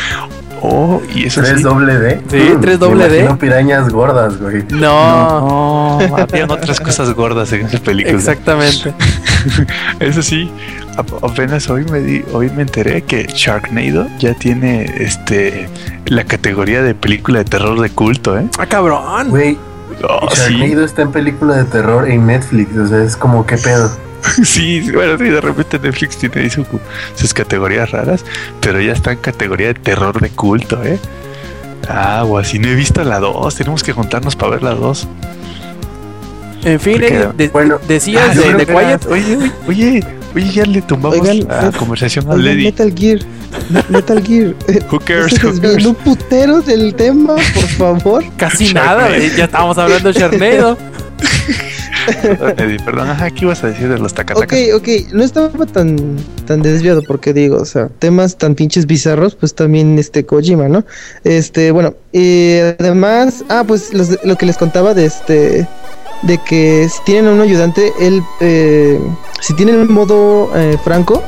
Oh, 0.62 1.00
y 1.14 1.26
eso 1.26 1.40
sí. 1.44 1.50
3 1.50 1.62
doble 1.62 1.94
D. 1.98 2.20
Sí, 2.30 2.36
Mm, 2.56 2.60
3 2.60 2.80
me 2.80 2.86
doble 2.86 3.08
D. 3.08 3.16
imagino 3.18 3.38
pirañas 3.38 3.88
gordas, 3.90 4.40
güey. 4.40 4.64
No, 4.70 5.98
No, 6.00 6.16
habían 6.16 6.50
otras 6.50 6.80
cosas 6.80 7.12
gordas 7.14 7.52
en 7.52 7.66
esa 7.66 7.78
película. 7.78 8.16
exactamente. 8.16 8.92
Eso 10.00 10.20
sí, 10.22 10.50
ap- 10.96 11.22
apenas 11.24 11.68
hoy 11.70 11.84
me 11.84 12.00
di, 12.00 12.24
hoy 12.32 12.50
me 12.50 12.62
enteré 12.62 13.02
que 13.02 13.24
Sharknado 13.32 14.08
ya 14.18 14.34
tiene 14.34 14.82
este 14.98 15.68
la 16.06 16.24
categoría 16.24 16.82
de 16.82 16.94
película 16.94 17.38
de 17.38 17.44
terror 17.44 17.78
de 17.80 17.90
culto, 17.90 18.36
¿eh? 18.36 18.46
Ah, 18.58 18.66
cabrón. 18.66 19.28
Güey, 19.30 19.56
Oh, 20.02 20.28
sí, 20.30 20.52
Sharknado 20.58 20.84
está 20.84 21.02
en 21.02 21.12
película 21.12 21.56
de 21.56 21.64
terror 21.64 22.08
en 22.08 22.26
Netflix. 22.26 22.76
O 22.76 22.86
sea, 22.86 23.02
es 23.02 23.16
como, 23.16 23.44
¿qué 23.46 23.56
pedo? 23.56 23.90
sí, 24.44 24.90
bueno, 24.92 25.16
sí, 25.18 25.24
de 25.24 25.40
repente 25.40 25.78
Netflix 25.78 26.16
tiene 26.18 26.40
ahí 26.42 26.50
su- 26.50 26.64
sus 27.14 27.32
categorías 27.34 27.90
raras, 27.90 28.24
pero 28.60 28.80
ya 28.80 28.92
está 28.92 29.12
en 29.12 29.18
categoría 29.18 29.68
de 29.68 29.74
terror 29.74 30.20
de 30.20 30.30
culto, 30.30 30.82
¿eh? 30.84 30.98
Ah, 31.88 32.24
o 32.26 32.36
así 32.38 32.58
no 32.58 32.68
he 32.68 32.74
visto 32.74 33.02
la 33.04 33.18
2, 33.20 33.54
tenemos 33.54 33.82
que 33.82 33.92
juntarnos 33.92 34.36
para 34.36 34.52
ver 34.52 34.62
la 34.62 34.74
2. 34.74 35.08
En 36.64 36.80
fin, 36.80 36.92
Porque, 36.94 37.16
eh, 37.20 37.28
de- 37.36 37.48
bueno, 37.48 37.78
decías 37.86 38.30
Ah, 38.30 38.34
de, 38.34 38.54
de 38.54 38.66
Quiet. 38.66 39.06
Oye, 39.06 39.36
oye, 39.36 39.52
oye, 39.68 40.04
oye, 40.34 40.50
ya 40.52 40.64
le 40.64 40.82
tumbamos 40.82 41.18
Oigan, 41.20 41.46
la 41.48 41.68
eh, 41.68 41.72
conversación 41.78 42.26
a 42.28 42.32
Oigan, 42.34 42.44
Lady. 42.44 42.64
Metal 42.64 42.92
Gear. 42.96 43.20
Me- 43.70 43.84
Metal 43.88 44.22
Gear. 44.22 44.54
Eh, 44.68 44.80
Who 44.90 44.98
cares? 45.00 45.42
no 45.42 45.50
Who 45.50 45.60
cares? 45.60 45.86
un 45.86 45.94
putero 45.94 46.60
del 46.60 46.94
tema, 46.94 47.34
por 47.34 47.66
favor. 47.68 48.24
Casi 48.36 48.72
nada, 48.72 49.16
eh, 49.16 49.30
ya 49.36 49.44
estábamos 49.44 49.76
hablando 49.78 50.12
de. 50.12 50.76
Perdón, 52.22 52.54
Eddie, 52.56 52.78
perdón, 52.84 53.10
ajá, 53.10 53.30
¿qué 53.30 53.44
ibas 53.44 53.62
a 53.64 53.66
decir 53.68 53.88
de 53.88 53.98
los 53.98 54.12
Ok, 54.12 54.16
tacatacas? 54.16 54.58
ok, 54.74 54.88
no 55.12 55.22
estaba 55.22 55.66
tan, 55.66 56.16
tan 56.46 56.62
desviado 56.62 57.02
porque 57.02 57.34
digo, 57.34 57.56
o 57.58 57.64
sea, 57.66 57.88
temas 57.98 58.38
tan 58.38 58.54
pinches 58.54 58.86
bizarros, 58.86 59.34
pues 59.34 59.54
también 59.54 59.98
este 59.98 60.24
Kojima, 60.24 60.68
¿no? 60.68 60.84
Este, 61.24 61.70
bueno, 61.70 61.94
y 62.12 62.56
además, 62.78 63.44
ah, 63.50 63.62
pues 63.66 63.92
los- 63.92 64.18
lo 64.24 64.36
que 64.36 64.46
les 64.46 64.56
contaba 64.56 64.94
de 64.94 65.04
este, 65.04 65.66
de 66.22 66.38
que 66.48 66.88
si 66.88 66.98
tienen 67.04 67.26
a 67.30 67.34
un 67.34 67.40
ayudante, 67.42 67.92
él, 68.00 68.22
eh, 68.40 68.98
si 69.42 69.52
tienen 69.54 69.76
un 69.76 69.92
modo 69.92 70.50
eh, 70.56 70.78
franco, 70.82 71.22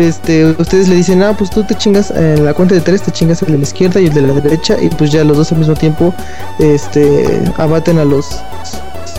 este, 0.00 0.46
ustedes 0.46 0.88
le 0.88 0.96
dicen, 0.96 1.22
ah, 1.22 1.34
pues 1.36 1.50
tú 1.50 1.64
te 1.64 1.74
chingas 1.74 2.10
en 2.10 2.44
la 2.44 2.54
cuenta 2.54 2.74
de 2.74 2.80
tres, 2.80 3.02
te 3.02 3.10
chingas 3.10 3.42
el 3.42 3.52
de 3.52 3.58
la 3.58 3.62
izquierda 3.62 4.00
y 4.00 4.06
el 4.06 4.14
de 4.14 4.22
la 4.22 4.32
derecha, 4.34 4.76
y 4.80 4.88
pues 4.88 5.12
ya 5.12 5.24
los 5.24 5.36
dos 5.36 5.52
al 5.52 5.58
mismo 5.58 5.74
tiempo, 5.74 6.14
este, 6.58 7.42
abaten 7.56 7.98
a 7.98 8.04
los, 8.04 8.36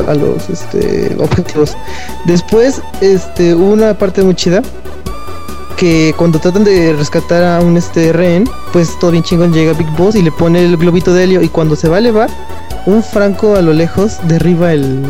a 0.07 0.13
los, 0.13 0.49
este, 0.49 1.15
objetivos. 1.19 1.77
Después, 2.25 2.81
este, 3.01 3.55
una 3.55 3.93
parte 3.93 4.23
muy 4.23 4.35
chida 4.35 4.61
que 5.77 6.13
cuando 6.15 6.37
tratan 6.37 6.63
de 6.63 6.93
rescatar 6.93 7.43
a 7.43 7.59
un 7.61 7.75
este 7.75 8.13
rehén, 8.13 8.47
pues 8.71 8.99
todo 8.99 9.11
bien 9.11 9.23
chingón 9.23 9.51
llega 9.51 9.73
Big 9.73 9.89
Boss 9.97 10.15
y 10.15 10.21
le 10.21 10.31
pone 10.31 10.63
el 10.63 10.77
globito 10.77 11.13
de 11.13 11.23
helio 11.23 11.41
y 11.41 11.49
cuando 11.49 11.75
se 11.75 11.89
va 11.89 11.95
a 11.95 11.99
elevar, 11.99 12.29
un 12.85 13.01
franco 13.01 13.55
a 13.55 13.61
lo 13.61 13.73
lejos 13.73 14.17
derriba 14.27 14.73
el, 14.73 15.03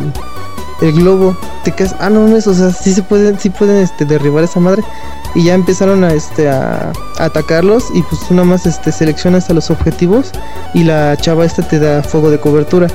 el 0.81 0.93
globo. 0.93 1.37
Te 1.63 1.71
quedas, 1.71 1.95
ah 1.99 2.09
no 2.09 2.21
mames, 2.21 2.47
o 2.47 2.53
sea, 2.53 2.71
sí 2.71 2.93
se 2.93 3.03
pueden, 3.03 3.39
sí 3.39 3.49
pueden 3.49 3.77
este 3.77 4.05
derribar 4.05 4.43
esa 4.43 4.59
madre. 4.59 4.83
Y 5.33 5.45
ya 5.45 5.53
empezaron 5.53 6.03
a 6.03 6.13
este 6.13 6.49
a, 6.49 6.91
atacarlos 7.17 7.85
y 7.93 8.01
pues 8.03 8.21
tú 8.27 8.33
más 8.33 8.65
este 8.65 8.91
seleccionas 8.91 9.49
a 9.49 9.53
los 9.53 9.69
objetivos 9.69 10.31
y 10.73 10.83
la 10.83 11.15
chava 11.15 11.45
esta 11.45 11.61
te 11.61 11.79
da 11.79 12.03
fuego 12.03 12.29
de 12.29 12.39
cobertura. 12.39 12.87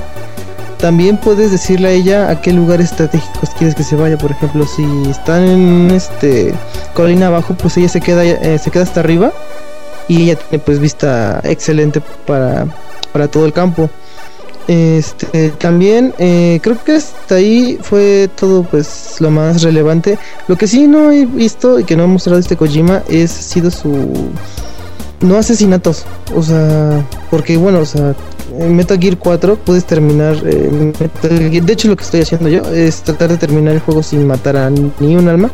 También 0.77 1.17
puedes 1.17 1.49
decirle 1.49 1.87
a 1.87 1.91
ella 1.91 2.29
a 2.29 2.39
qué 2.39 2.53
lugar 2.53 2.79
estratégicos 2.81 3.49
quieres 3.57 3.73
que 3.73 3.83
se 3.83 3.95
vaya. 3.95 4.17
Por 4.17 4.31
ejemplo, 4.31 4.67
si 4.67 4.83
están 5.09 5.43
en 5.43 5.91
este 5.91 6.53
colina 6.93 7.27
abajo, 7.27 7.55
pues 7.55 7.77
ella 7.77 7.89
se 7.89 7.99
queda 7.99 8.23
eh, 8.23 8.59
se 8.59 8.69
queda 8.69 8.83
hasta 8.83 8.99
arriba 8.99 9.31
y 10.07 10.23
ella 10.23 10.35
tiene 10.35 10.63
pues 10.63 10.79
vista 10.79 11.41
excelente 11.43 12.01
para, 12.27 12.67
para 13.11 13.27
todo 13.27 13.47
el 13.47 13.53
campo. 13.53 13.89
Este, 14.67 15.49
también 15.51 16.13
eh, 16.17 16.59
creo 16.61 16.83
que 16.83 16.95
hasta 16.95 17.35
ahí 17.35 17.77
fue 17.81 18.29
todo 18.35 18.63
pues 18.63 19.15
lo 19.19 19.31
más 19.31 19.63
relevante. 19.63 20.17
Lo 20.47 20.57
que 20.57 20.67
sí 20.67 20.87
no 20.87 21.11
he 21.11 21.25
visto 21.25 21.79
y 21.79 21.85
que 21.85 21.95
no 21.95 22.03
ha 22.03 22.07
mostrado 22.07 22.39
este 22.39 22.57
Kojima 22.57 23.01
es 23.07 23.31
sido 23.31 23.71
su 23.71 24.29
no 25.21 25.37
asesinatos, 25.37 26.05
o 26.35 26.43
sea, 26.43 27.03
porque 27.31 27.57
bueno, 27.57 27.79
o 27.79 27.85
sea, 27.85 28.13
en 28.59 28.75
Metal 28.75 28.99
Gear 28.99 29.17
4 29.17 29.57
puedes 29.65 29.85
terminar 29.85 30.35
eh, 30.45 30.93
de 31.21 31.73
hecho 31.73 31.87
lo 31.87 31.95
que 31.95 32.03
estoy 32.03 32.21
haciendo 32.21 32.49
yo 32.49 32.61
es 32.71 33.01
tratar 33.01 33.29
de 33.29 33.37
terminar 33.37 33.73
el 33.73 33.79
juego 33.79 34.03
sin 34.03 34.27
matar 34.27 34.57
a 34.57 34.69
ni 34.69 35.15
un 35.15 35.27
alma. 35.27 35.49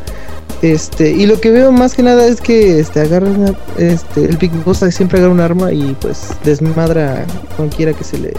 Este, 0.61 1.11
y 1.11 1.26
lo 1.26 1.41
que 1.41 1.52
veo 1.52 1.72
más 1.74 1.94
que 1.94 2.03
nada 2.03 2.26
es 2.26 2.40
que 2.40 2.80
este 2.80 3.02
agarra 3.02 3.28
una- 3.28 3.53
este 3.78 4.24
el 4.26 4.38
Big 4.38 4.52
siempre 4.91 5.20
agarra 5.20 5.34
un 5.34 5.41
arma 5.41 5.74
y 5.74 5.95
pues 5.99 6.30
desmadra 6.45 7.24
a 7.24 7.56
cualquiera 7.57 7.91
que 7.94 8.03
se 8.06 8.18
le 8.18 8.34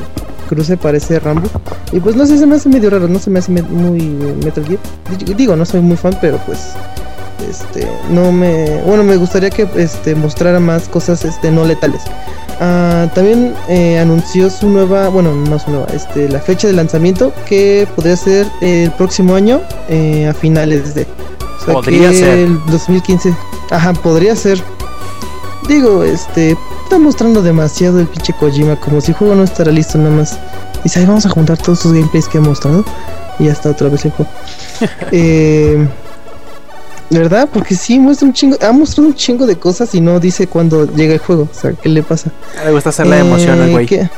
cruce 0.48 0.76
parece 0.78 1.18
Rambo. 1.18 1.48
Y 1.92 2.00
pues 2.00 2.16
no 2.16 2.24
sé, 2.26 2.38
se 2.38 2.46
me 2.46 2.56
hace 2.56 2.68
medio 2.70 2.88
raro, 2.90 3.08
no 3.08 3.18
se 3.18 3.28
me 3.30 3.40
hace 3.40 3.52
muy 3.52 4.00
eh, 4.00 4.34
Metal 4.42 4.64
Gear. 4.64 4.78
Digo- 5.18 5.34
Digo, 5.36 5.56
no 5.56 5.64
soy 5.66 5.80
muy 5.80 5.96
fan, 5.98 6.16
pero 6.20 6.38
pues 6.46 6.58
este 7.50 7.86
no 8.10 8.32
me 8.32 8.80
bueno 8.86 9.04
me 9.04 9.16
gustaría 9.16 9.50
que 9.50 9.68
este 9.76 10.14
mostrara 10.14 10.60
más 10.60 10.88
cosas 10.88 11.24
este 11.24 11.50
no 11.50 11.64
letales 11.66 12.00
Ah, 12.60 13.10
también 13.14 13.52
eh, 13.68 13.98
anunció 13.98 14.48
su 14.48 14.68
nueva 14.70 15.08
bueno 15.08 15.34
no 15.34 15.58
su 15.58 15.70
nueva 15.72 15.86
este 15.92 16.28
la 16.28 16.38
fecha 16.38 16.68
de 16.68 16.72
lanzamiento 16.74 17.32
que 17.46 17.86
podría 17.96 18.16
ser 18.16 18.46
el 18.60 18.92
próximo 18.92 19.34
año 19.34 19.60
eh, 19.88 20.28
a 20.28 20.32
finales 20.32 20.94
de 20.94 21.04
Podría 21.66 22.10
que 22.10 22.18
ser. 22.18 22.38
el 22.38 22.58
2015 22.66 23.34
ajá 23.70 23.92
podría 23.94 24.36
ser 24.36 24.62
digo 25.68 26.04
este 26.04 26.56
está 26.82 26.98
mostrando 26.98 27.42
demasiado 27.42 28.00
el 28.00 28.06
pinche 28.06 28.32
Kojima 28.34 28.76
como 28.76 29.00
si 29.00 29.12
el 29.12 29.16
juego 29.16 29.34
no 29.34 29.44
estará 29.44 29.72
listo 29.72 29.98
nada 29.98 30.10
más 30.10 30.38
dice 30.82 31.00
ahí 31.00 31.06
vamos 31.06 31.24
a 31.26 31.30
juntar 31.30 31.58
todos 31.58 31.80
sus 31.80 31.92
gameplays 31.92 32.28
que 32.28 32.38
ha 32.38 32.40
mostrado 32.42 32.84
y 33.38 33.44
ya 33.44 33.52
está 33.52 33.70
otra 33.70 33.88
vez 33.88 34.04
el 34.04 34.10
juego 34.12 34.30
eh, 35.12 35.88
¿Verdad? 37.10 37.48
Porque 37.52 37.74
sí 37.74 37.98
muestra 37.98 38.26
un 38.26 38.32
chingo, 38.32 38.56
ha 38.60 38.72
mostrado 38.72 39.08
un 39.08 39.14
chingo 39.14 39.46
de 39.46 39.56
cosas 39.56 39.94
y 39.94 40.00
no 40.00 40.18
dice 40.18 40.46
cuándo 40.46 40.86
llega 40.96 41.12
el 41.12 41.20
juego. 41.20 41.48
O 41.50 41.54
sea, 41.54 41.72
¿qué 41.72 41.88
le 41.88 42.02
pasa? 42.02 42.32
Le 42.64 42.72
gusta 42.72 42.88
hacer 42.88 43.06
la 43.06 43.20
emoción 43.20 43.60
al 43.60 43.68
Eh, 43.68 43.72
güey. 43.72 43.86
¿qué? 43.86 44.08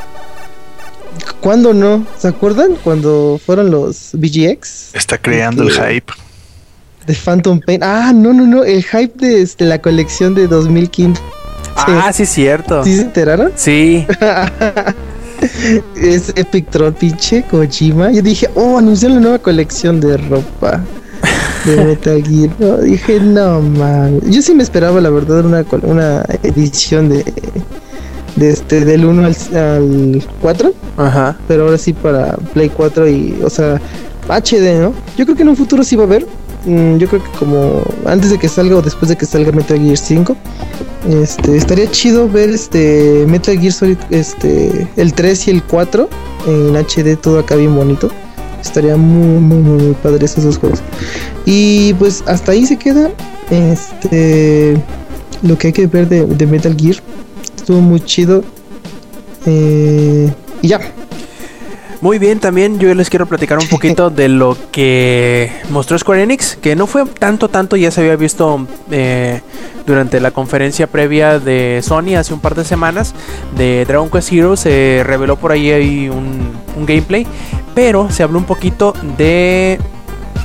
¿Cuándo 1.40 1.74
no? 1.74 2.06
¿Se 2.16 2.28
acuerdan 2.28 2.76
cuando 2.82 3.40
fueron 3.44 3.70
los 3.70 4.10
BGX 4.12 4.94
Está 4.94 5.18
creando 5.18 5.64
el 5.64 5.72
hype. 5.72 6.12
De 7.06 7.14
Phantom 7.14 7.60
Pain? 7.60 7.82
Ah, 7.82 8.12
no, 8.14 8.32
no, 8.32 8.46
no, 8.46 8.64
el 8.64 8.82
hype 8.84 9.14
de 9.18 9.42
este, 9.42 9.64
la 9.64 9.80
colección 9.80 10.34
de 10.34 10.46
2015. 10.48 11.20
Ah, 11.76 12.12
sí, 12.12 12.26
cierto. 12.26 12.82
¿Sí 12.84 12.96
se 12.96 13.02
enteraron? 13.02 13.52
Sí, 13.54 14.06
es 15.96 16.32
Epic 16.34 16.70
Troll, 16.70 16.94
pinche 16.94 17.42
Kojima. 17.44 18.10
Yo 18.10 18.22
dije, 18.22 18.48
oh, 18.54 18.78
anunciaron 18.78 19.16
la 19.18 19.22
nueva 19.22 19.38
colección 19.38 20.00
de 20.00 20.16
ropa 20.16 20.82
de 21.64 21.76
Metal 21.84 22.22
Gear. 22.22 22.50
No, 22.58 22.78
dije, 22.78 23.20
no, 23.20 23.60
man. 23.60 24.20
Yo 24.26 24.40
sí 24.42 24.54
me 24.54 24.62
esperaba, 24.62 25.00
la 25.00 25.10
verdad, 25.10 25.44
una, 25.44 25.64
una 25.82 26.24
edición 26.42 27.08
de, 27.10 27.24
de 28.36 28.50
este, 28.50 28.84
del 28.84 29.04
1 29.04 29.26
al, 29.26 29.36
al 29.56 30.24
4. 30.40 30.72
ajá. 30.96 31.36
Pero 31.46 31.64
ahora 31.64 31.78
sí 31.78 31.92
para 31.92 32.36
Play 32.54 32.70
4 32.70 33.08
y, 33.08 33.40
o 33.44 33.50
sea, 33.50 33.80
HD, 34.28 34.80
¿no? 34.80 34.94
Yo 35.16 35.24
creo 35.24 35.36
que 35.36 35.42
en 35.42 35.50
un 35.50 35.56
futuro 35.56 35.84
sí 35.84 35.96
va 35.96 36.04
a 36.04 36.06
haber. 36.06 36.26
Mm, 36.66 36.98
Yo 36.98 37.08
creo 37.08 37.22
que 37.22 37.30
como 37.38 37.82
antes 38.04 38.30
de 38.30 38.38
que 38.38 38.48
salga 38.48 38.76
o 38.76 38.82
después 38.82 39.08
de 39.08 39.16
que 39.16 39.24
salga 39.24 39.52
Metal 39.52 39.78
Gear 39.78 39.96
5. 39.96 40.36
Este, 41.08 41.56
estaría 41.56 41.88
chido 41.90 42.28
ver 42.28 42.50
este 42.50 43.24
Metal 43.28 43.58
Gear 43.58 43.72
Solid, 43.72 43.98
este, 44.10 44.88
el 44.96 45.12
3 45.12 45.48
y 45.48 45.50
el 45.52 45.62
4 45.62 46.08
en 46.48 46.76
HD, 46.76 47.16
todo 47.16 47.38
acá 47.38 47.54
bien 47.54 47.74
bonito. 47.74 48.10
Estaría 48.60 48.96
muy, 48.96 49.38
muy, 49.40 49.58
muy, 49.58 49.82
muy 49.82 49.94
padre 49.94 50.24
esos 50.24 50.42
dos 50.42 50.58
juegos. 50.58 50.80
Y 51.44 51.94
pues 51.94 52.24
hasta 52.26 52.52
ahí 52.52 52.66
se 52.66 52.76
queda 52.76 53.10
este 53.50 54.76
lo 55.42 55.56
que 55.56 55.68
hay 55.68 55.72
que 55.72 55.86
ver 55.86 56.08
de, 56.08 56.26
de 56.26 56.46
Metal 56.46 56.76
Gear. 56.76 56.96
Estuvo 57.56 57.80
muy 57.80 58.00
chido. 58.00 58.42
Eh, 59.46 60.28
y 60.62 60.68
ya. 60.68 60.80
Muy 62.06 62.20
bien, 62.20 62.38
también 62.38 62.78
yo 62.78 62.94
les 62.94 63.10
quiero 63.10 63.26
platicar 63.26 63.58
un 63.58 63.66
poquito 63.68 64.10
de 64.10 64.28
lo 64.28 64.56
que 64.70 65.50
mostró 65.70 65.98
Square 65.98 66.22
Enix, 66.22 66.54
que 66.54 66.76
no 66.76 66.86
fue 66.86 67.04
tanto, 67.04 67.48
tanto, 67.48 67.74
ya 67.74 67.90
se 67.90 68.00
había 68.00 68.14
visto 68.14 68.64
eh, 68.92 69.40
durante 69.88 70.20
la 70.20 70.30
conferencia 70.30 70.86
previa 70.86 71.40
de 71.40 71.80
Sony 71.82 72.14
hace 72.16 72.32
un 72.32 72.38
par 72.38 72.54
de 72.54 72.64
semanas 72.64 73.12
de 73.56 73.84
Dragon 73.86 74.08
Quest 74.08 74.32
Heroes, 74.32 74.60
se 74.60 75.02
reveló 75.04 75.34
por 75.34 75.50
ahí, 75.50 75.72
ahí 75.72 76.08
un, 76.08 76.52
un 76.76 76.86
gameplay, 76.86 77.26
pero 77.74 78.08
se 78.08 78.22
habló 78.22 78.38
un 78.38 78.44
poquito 78.44 78.94
de 79.18 79.80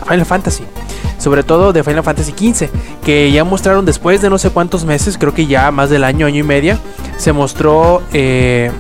Final 0.08 0.26
Fantasy. 0.26 0.64
Sobre 1.20 1.44
todo 1.44 1.74
de 1.74 1.84
Final 1.84 2.04
Fantasy 2.04 2.32
XV, 2.32 2.70
que 3.06 3.32
ya 3.32 3.44
mostraron 3.44 3.86
después 3.86 4.20
de 4.24 4.32
no 4.32 4.40
sé 4.40 4.50
cuántos 4.50 4.84
meses, 4.84 5.20
creo 5.20 5.36
que 5.36 5.46
ya 5.46 5.70
más 5.70 5.92
del 5.92 6.06
año, 6.06 6.26
año 6.26 6.40
y 6.40 6.44
media, 6.44 6.80
se 7.18 7.32
mostró 7.32 8.02
eh, 8.14 8.72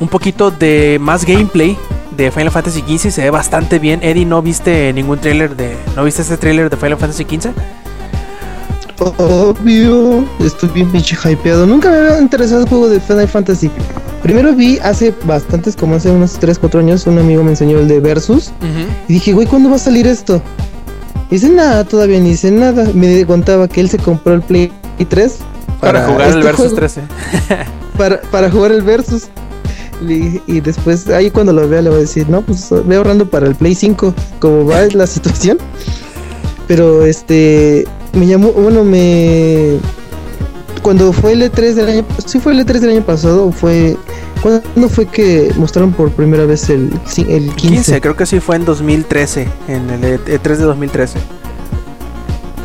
un 0.00 0.08
poquito 0.08 0.50
de 0.50 0.98
más 1.00 1.24
gameplay 1.24 1.76
de 2.16 2.30
Final 2.30 2.50
Fantasy 2.50 2.80
XV 2.80 3.10
se 3.10 3.22
ve 3.22 3.30
bastante 3.30 3.78
bien. 3.78 4.00
Eddie, 4.02 4.26
¿no 4.26 4.42
viste 4.42 4.92
ningún 4.92 5.18
trailer 5.18 5.56
de. 5.56 5.76
¿No 5.96 6.04
viste 6.04 6.22
ese 6.22 6.36
trailer 6.36 6.70
de 6.70 6.76
Final 6.76 6.98
Fantasy 6.98 7.24
XV? 7.24 7.50
Obvio, 9.18 10.24
estoy 10.40 10.68
bien 10.68 10.90
pinche 10.90 11.16
hypeado. 11.16 11.66
Nunca 11.66 11.90
me 11.90 11.96
había 11.96 12.20
interesado 12.20 12.62
el 12.62 12.68
juego 12.68 12.88
de 12.88 13.00
Final 13.00 13.28
Fantasy. 13.28 13.70
Primero 14.22 14.54
vi 14.54 14.78
hace 14.78 15.12
bastantes, 15.24 15.74
como 15.74 15.96
hace 15.96 16.10
unos 16.10 16.34
3, 16.34 16.58
4 16.58 16.80
años, 16.80 17.06
un 17.08 17.18
amigo 17.18 17.42
me 17.42 17.50
enseñó 17.50 17.80
el 17.80 17.88
de 17.88 17.98
Versus. 17.98 18.52
Y 19.08 19.14
dije, 19.14 19.32
güey, 19.32 19.46
¿cuándo 19.48 19.70
va 19.70 19.76
a 19.76 19.80
salir 19.80 20.06
esto? 20.06 20.40
Y 21.30 21.36
dice, 21.36 21.48
nada, 21.48 21.84
todavía 21.84 22.20
ni 22.20 22.30
dice 22.30 22.50
nada. 22.52 22.88
Me 22.94 23.26
contaba 23.26 23.66
que 23.66 23.80
él 23.80 23.88
se 23.88 23.98
compró 23.98 24.34
el 24.34 24.42
Play 24.42 24.70
3 25.08 25.38
Para, 25.80 26.06
jugar 26.06 26.28
el 26.28 26.38
este 26.38 26.44
Versus 26.44 26.58
juego, 26.66 26.76
13. 26.76 27.02
Para, 27.98 28.20
para 28.22 28.50
jugar 28.50 28.72
el 28.72 28.82
Versus. 28.82 29.28
Y, 30.08 30.40
y 30.46 30.60
después, 30.60 31.08
ahí 31.08 31.30
cuando 31.30 31.52
lo 31.52 31.68
vea, 31.68 31.82
le 31.82 31.90
voy 31.90 31.98
a 31.98 32.02
decir, 32.02 32.28
no, 32.28 32.42
pues 32.42 32.68
voy 32.70 32.96
ahorrando 32.96 33.28
para 33.28 33.46
el 33.46 33.54
Play 33.54 33.74
5. 33.74 34.14
Como 34.38 34.66
va 34.66 34.82
la 34.92 35.06
situación. 35.06 35.58
Pero 36.68 37.04
este, 37.04 37.86
me 38.12 38.26
llamó, 38.26 38.52
bueno, 38.52 38.84
me. 38.84 39.78
Cuando 40.82 41.12
fue 41.12 41.32
el 41.32 41.42
E3 41.42 41.74
del 41.74 41.88
año. 41.88 42.04
Sí, 42.26 42.40
fue 42.40 42.52
el 42.52 42.60
E3 42.66 42.80
del 42.80 42.90
año 42.90 43.02
pasado. 43.02 43.52
Fue. 43.52 43.96
¿Cuándo 44.40 44.88
fue 44.88 45.06
que 45.06 45.52
mostraron 45.56 45.92
por 45.92 46.10
primera 46.10 46.44
vez 46.46 46.68
el, 46.68 46.90
el 47.28 47.50
15? 47.54 47.56
15, 47.56 48.00
creo 48.00 48.16
que 48.16 48.26
sí 48.26 48.40
fue 48.40 48.56
en 48.56 48.64
2013, 48.64 49.46
en 49.68 49.88
el 49.90 50.02
E- 50.04 50.18
E3 50.24 50.56
de 50.56 50.64
2013. 50.64 51.18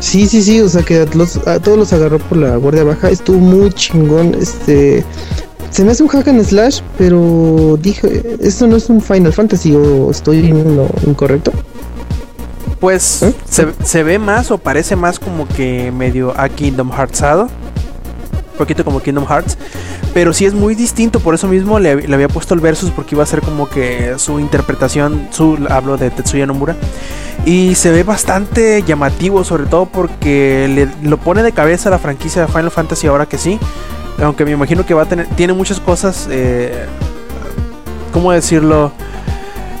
Sí, 0.00 0.26
sí, 0.26 0.42
sí, 0.42 0.60
o 0.60 0.68
sea 0.68 0.82
que 0.82 1.02
a, 1.02 1.04
los- 1.14 1.36
a 1.46 1.60
todos 1.60 1.78
los 1.78 1.92
agarró 1.92 2.18
por 2.18 2.38
la 2.38 2.56
guardia 2.56 2.82
baja, 2.82 3.10
estuvo 3.10 3.38
muy 3.38 3.70
chingón, 3.70 4.34
este... 4.34 5.04
Se 5.70 5.84
me 5.84 5.92
hace 5.92 6.02
un 6.02 6.08
hack 6.08 6.28
and 6.28 6.42
slash, 6.44 6.80
pero 6.96 7.78
dije, 7.80 8.36
esto 8.40 8.66
no 8.66 8.76
es 8.76 8.88
un 8.88 9.00
Final 9.00 9.32
Fantasy 9.32 9.74
o 9.74 10.10
estoy 10.10 10.46
en 10.46 10.76
lo 10.76 10.88
incorrecto. 11.06 11.52
Pues 12.80 13.22
¿Eh? 13.22 13.34
se, 13.48 13.66
se 13.84 14.02
ve 14.02 14.18
más 14.18 14.50
o 14.50 14.58
parece 14.58 14.96
más 14.96 15.18
como 15.18 15.46
que 15.46 15.92
medio 15.92 16.32
a 16.38 16.48
Kingdom 16.48 16.90
Heartsado. 16.90 17.44
Un 17.44 18.58
poquito 18.58 18.84
como 18.84 19.00
Kingdom 19.00 19.26
Hearts. 19.26 19.56
Pero 20.14 20.32
sí 20.32 20.46
es 20.46 20.54
muy 20.54 20.74
distinto, 20.74 21.20
por 21.20 21.34
eso 21.34 21.46
mismo 21.46 21.78
le, 21.78 22.08
le 22.08 22.14
había 22.14 22.28
puesto 22.28 22.54
el 22.54 22.60
versus 22.60 22.90
porque 22.90 23.14
iba 23.14 23.22
a 23.22 23.26
ser 23.26 23.40
como 23.40 23.68
que 23.68 24.14
su 24.16 24.40
interpretación, 24.40 25.28
su, 25.30 25.58
hablo 25.68 25.96
de 25.96 26.10
Tetsuya 26.10 26.46
Nomura. 26.46 26.76
Y 27.44 27.74
se 27.74 27.90
ve 27.90 28.02
bastante 28.02 28.82
llamativo, 28.82 29.44
sobre 29.44 29.66
todo 29.66 29.86
porque 29.86 30.68
le, 30.68 31.08
lo 31.08 31.18
pone 31.18 31.42
de 31.42 31.52
cabeza 31.52 31.88
la 31.90 31.98
franquicia 31.98 32.42
de 32.42 32.48
Final 32.48 32.70
Fantasy 32.70 33.06
ahora 33.06 33.26
que 33.26 33.38
sí. 33.38 33.58
Aunque 34.22 34.44
me 34.44 34.50
imagino 34.52 34.84
que 34.84 34.94
va 34.94 35.02
a 35.02 35.06
tener, 35.06 35.26
tiene 35.36 35.52
muchas 35.52 35.80
cosas, 35.80 36.28
eh, 36.30 36.86
¿cómo 38.12 38.32
decirlo? 38.32 38.92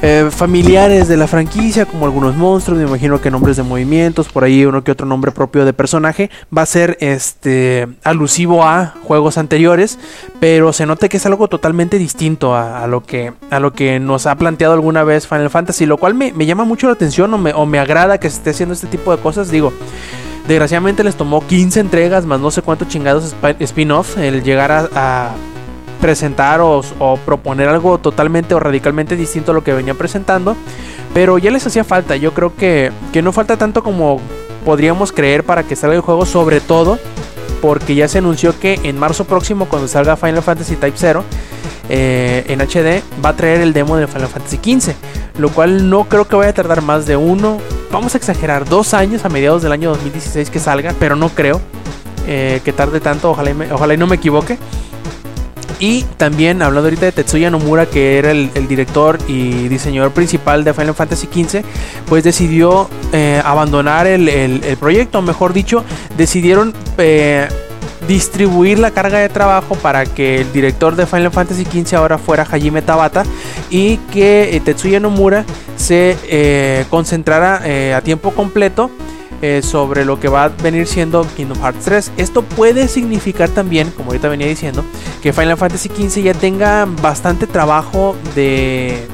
Eh, 0.00 0.28
familiares 0.30 1.08
de 1.08 1.16
la 1.16 1.26
franquicia, 1.26 1.84
como 1.84 2.04
algunos 2.04 2.36
monstruos, 2.36 2.78
me 2.78 2.86
imagino 2.86 3.20
que 3.20 3.32
nombres 3.32 3.56
de 3.56 3.64
movimientos, 3.64 4.28
por 4.28 4.44
ahí 4.44 4.64
uno 4.64 4.84
que 4.84 4.92
otro 4.92 5.08
nombre 5.08 5.32
propio 5.32 5.64
de 5.64 5.72
personaje, 5.72 6.30
va 6.56 6.62
a 6.62 6.66
ser 6.66 6.96
este 7.00 7.88
alusivo 8.04 8.62
a 8.62 8.94
juegos 9.02 9.38
anteriores, 9.38 9.98
pero 10.38 10.72
se 10.72 10.86
nota 10.86 11.08
que 11.08 11.16
es 11.16 11.26
algo 11.26 11.48
totalmente 11.48 11.98
distinto 11.98 12.54
a, 12.54 12.84
a 12.84 12.86
lo 12.86 13.02
que 13.02 13.32
a 13.50 13.58
lo 13.58 13.72
que 13.72 13.98
nos 13.98 14.26
ha 14.26 14.36
planteado 14.36 14.74
alguna 14.74 15.02
vez 15.02 15.26
Final 15.26 15.50
Fantasy, 15.50 15.84
lo 15.84 15.96
cual 15.96 16.14
me, 16.14 16.32
me 16.32 16.46
llama 16.46 16.64
mucho 16.64 16.86
la 16.86 16.92
atención 16.92 17.34
o 17.34 17.38
me, 17.38 17.52
o 17.52 17.66
me 17.66 17.80
agrada 17.80 18.18
que 18.18 18.30
se 18.30 18.36
esté 18.36 18.50
haciendo 18.50 18.74
este 18.74 18.86
tipo 18.86 19.10
de 19.10 19.20
cosas, 19.20 19.50
digo. 19.50 19.72
Desgraciadamente 20.48 21.04
les 21.04 21.14
tomó 21.14 21.46
15 21.46 21.78
entregas, 21.80 22.24
más 22.24 22.40
no 22.40 22.50
sé 22.50 22.62
cuántos 22.62 22.88
chingados 22.88 23.24
spi- 23.34 23.56
spin-off, 23.60 24.16
el 24.18 24.42
llegar 24.42 24.72
a, 24.72 24.88
a 24.94 25.30
presentar 26.00 26.60
o, 26.62 26.80
o 26.98 27.16
proponer 27.18 27.68
algo 27.68 27.98
totalmente 27.98 28.54
o 28.54 28.60
radicalmente 28.60 29.14
distinto 29.14 29.52
a 29.52 29.54
lo 29.54 29.62
que 29.62 29.74
venía 29.74 29.92
presentando. 29.94 30.56
Pero 31.12 31.36
ya 31.38 31.50
les 31.50 31.66
hacía 31.66 31.84
falta. 31.84 32.16
Yo 32.16 32.32
creo 32.32 32.54
que, 32.56 32.90
que 33.12 33.20
no 33.20 33.32
falta 33.32 33.56
tanto 33.58 33.82
como 33.82 34.20
podríamos 34.64 35.12
creer 35.12 35.44
para 35.44 35.64
que 35.64 35.76
salga 35.76 35.96
el 35.96 36.02
juego. 36.02 36.24
Sobre 36.24 36.60
todo 36.60 36.98
porque 37.60 37.94
ya 37.94 38.08
se 38.08 38.18
anunció 38.18 38.58
que 38.58 38.80
en 38.84 38.98
marzo 38.98 39.24
próximo, 39.24 39.66
cuando 39.66 39.86
salga 39.88 40.16
Final 40.16 40.42
Fantasy 40.42 40.76
Type 40.76 40.96
0, 40.96 41.24
eh, 41.88 42.44
en 42.48 42.60
HD 42.60 43.02
va 43.24 43.30
a 43.30 43.36
traer 43.36 43.60
el 43.60 43.72
demo 43.72 43.96
de 43.96 44.06
Final 44.06 44.28
Fantasy 44.28 44.56
XV, 44.56 44.92
lo 45.38 45.48
cual 45.50 45.88
no 45.88 46.04
creo 46.04 46.26
que 46.26 46.36
vaya 46.36 46.50
a 46.50 46.54
tardar 46.54 46.82
más 46.82 47.06
de 47.06 47.16
uno, 47.16 47.58
vamos 47.90 48.14
a 48.14 48.18
exagerar, 48.18 48.68
dos 48.68 48.94
años 48.94 49.24
a 49.24 49.28
mediados 49.28 49.62
del 49.62 49.72
año 49.72 49.90
2016 49.90 50.50
que 50.50 50.58
salga, 50.58 50.94
pero 50.98 51.16
no 51.16 51.28
creo 51.30 51.60
eh, 52.26 52.60
que 52.64 52.72
tarde 52.72 53.00
tanto, 53.00 53.30
ojalá 53.30 53.94
y, 53.94 53.96
no 53.96 54.06
me 54.06 54.16
equivoque. 54.16 54.58
Y 55.80 56.02
también 56.16 56.60
hablando 56.60 56.88
ahorita 56.88 57.06
de 57.06 57.12
Tetsuya 57.12 57.50
Nomura, 57.50 57.86
que 57.86 58.18
era 58.18 58.32
el, 58.32 58.50
director 58.68 59.16
y 59.28 59.68
diseñador 59.68 60.10
principal 60.10 60.64
de 60.64 60.74
Final 60.74 60.94
Fantasy 60.94 61.28
XV, 61.32 61.62
pues 62.08 62.24
decidió 62.24 62.90
eh, 63.12 63.40
abandonar 63.44 64.08
el, 64.08 64.28
el- 64.28 64.64
el 64.64 64.76
proyecto, 64.76 65.22
mejor 65.22 65.52
dicho, 65.52 65.84
decidieron 66.16 66.74
distribuir 68.06 68.78
la 68.78 68.90
carga 68.90 69.18
de 69.18 69.28
trabajo 69.28 69.74
para 69.74 70.04
que 70.04 70.42
el 70.42 70.52
director 70.52 70.96
de 70.96 71.06
Final 71.06 71.32
Fantasy 71.32 71.64
XV 71.64 71.96
ahora 71.96 72.18
fuera 72.18 72.44
Hajime 72.44 72.82
Tabata 72.82 73.24
y 73.70 73.96
que 74.12 74.56
eh, 74.56 74.60
Tetsuya 74.60 75.00
Nomura 75.00 75.44
se 75.76 76.16
eh, 76.28 76.84
concentrara 76.90 77.60
eh, 77.64 77.94
a 77.94 78.00
tiempo 78.00 78.30
completo 78.32 78.90
sobre 79.62 80.04
lo 80.04 80.18
que 80.18 80.26
va 80.26 80.46
a 80.46 80.48
venir 80.48 80.88
siendo 80.88 81.24
Kingdom 81.36 81.60
Hearts 81.60 81.84
3. 81.84 82.12
Esto 82.16 82.42
puede 82.42 82.88
significar 82.88 83.48
también, 83.48 83.88
como 83.92 84.10
ahorita 84.10 84.28
venía 84.28 84.48
diciendo, 84.48 84.84
que 85.22 85.32
Final 85.32 85.56
Fantasy 85.56 85.88
XV 85.88 86.22
ya 86.22 86.34
tenga 86.34 86.88
bastante 87.00 87.46
trabajo 87.46 88.16
de 88.34 89.06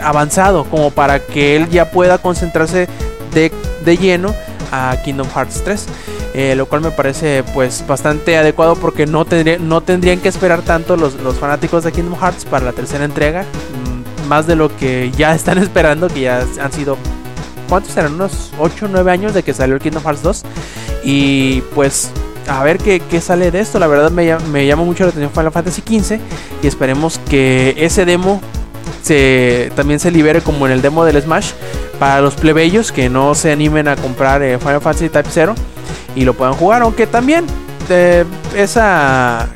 avanzado 0.00 0.62
como 0.66 0.92
para 0.92 1.18
que 1.18 1.56
él 1.56 1.68
ya 1.68 1.90
pueda 1.90 2.18
concentrarse 2.18 2.86
de, 3.32 3.50
de 3.84 3.96
lleno 3.96 4.32
a 4.72 4.96
Kingdom 5.04 5.28
Hearts 5.34 5.62
3. 5.64 5.86
eh, 6.34 6.54
lo 6.56 6.66
cual 6.66 6.80
me 6.80 6.90
parece 6.90 7.44
pues 7.54 7.84
bastante 7.86 8.36
adecuado 8.36 8.74
porque 8.74 9.06
no, 9.06 9.24
tendría- 9.24 9.58
no 9.58 9.80
tendrían 9.82 10.18
que 10.20 10.28
esperar 10.28 10.62
tanto 10.62 10.96
los, 10.96 11.14
los 11.20 11.36
fanáticos 11.36 11.84
de 11.84 11.92
Kingdom 11.92 12.18
Hearts 12.18 12.44
para 12.44 12.64
la 12.64 12.72
tercera 12.72 13.04
entrega. 13.04 13.42
mm, 13.42 14.28
más 14.28 14.46
de 14.46 14.56
lo 14.56 14.74
que 14.76 15.10
ya 15.16 15.34
están 15.36 15.58
esperando, 15.58 16.08
que 16.08 16.22
ya 16.22 16.44
han 16.60 16.72
sido 16.72 16.96
¿cuántos 17.68 17.96
eran? 17.96 18.14
Unos 18.14 18.52
8 18.58 18.86
o 18.86 18.88
9 18.88 19.10
años 19.10 19.32
de 19.34 19.42
que 19.42 19.54
salió 19.54 19.74
el 19.76 19.80
Kingdom 19.80 20.02
Hearts 20.02 20.22
2. 20.22 20.42
Y 21.04 21.60
pues 21.74 22.10
a 22.48 22.62
ver 22.62 22.78
qué, 22.78 23.00
qué 23.00 23.20
sale 23.20 23.50
de 23.50 23.60
esto. 23.60 23.78
La 23.78 23.86
verdad 23.86 24.10
me, 24.10 24.36
me 24.50 24.66
llama 24.66 24.82
mucho 24.84 25.04
la 25.04 25.10
atención 25.10 25.30
Final 25.32 25.52
Fantasy 25.52 25.82
XV. 25.82 26.18
Y 26.62 26.66
esperemos 26.66 27.18
que 27.30 27.74
ese 27.78 28.04
demo 28.04 28.40
se, 29.04 29.70
también 29.76 30.00
se 30.00 30.10
libere 30.10 30.40
como 30.40 30.66
en 30.66 30.72
el 30.72 30.82
demo 30.82 31.04
del 31.04 31.20
Smash. 31.20 31.52
Para 31.98 32.20
los 32.20 32.34
plebeyos 32.34 32.90
que 32.90 33.08
no 33.08 33.34
se 33.34 33.52
animen 33.52 33.86
a 33.86 33.96
comprar 33.96 34.42
eh, 34.42 34.58
Final 34.58 34.80
Fantasy 34.80 35.08
Type 35.08 35.28
0 35.30 35.54
y 36.16 36.24
lo 36.24 36.34
puedan 36.34 36.54
jugar. 36.54 36.82
Aunque 36.82 37.06
también 37.06 37.44
eh, 37.90 38.24
esa, 38.56 39.48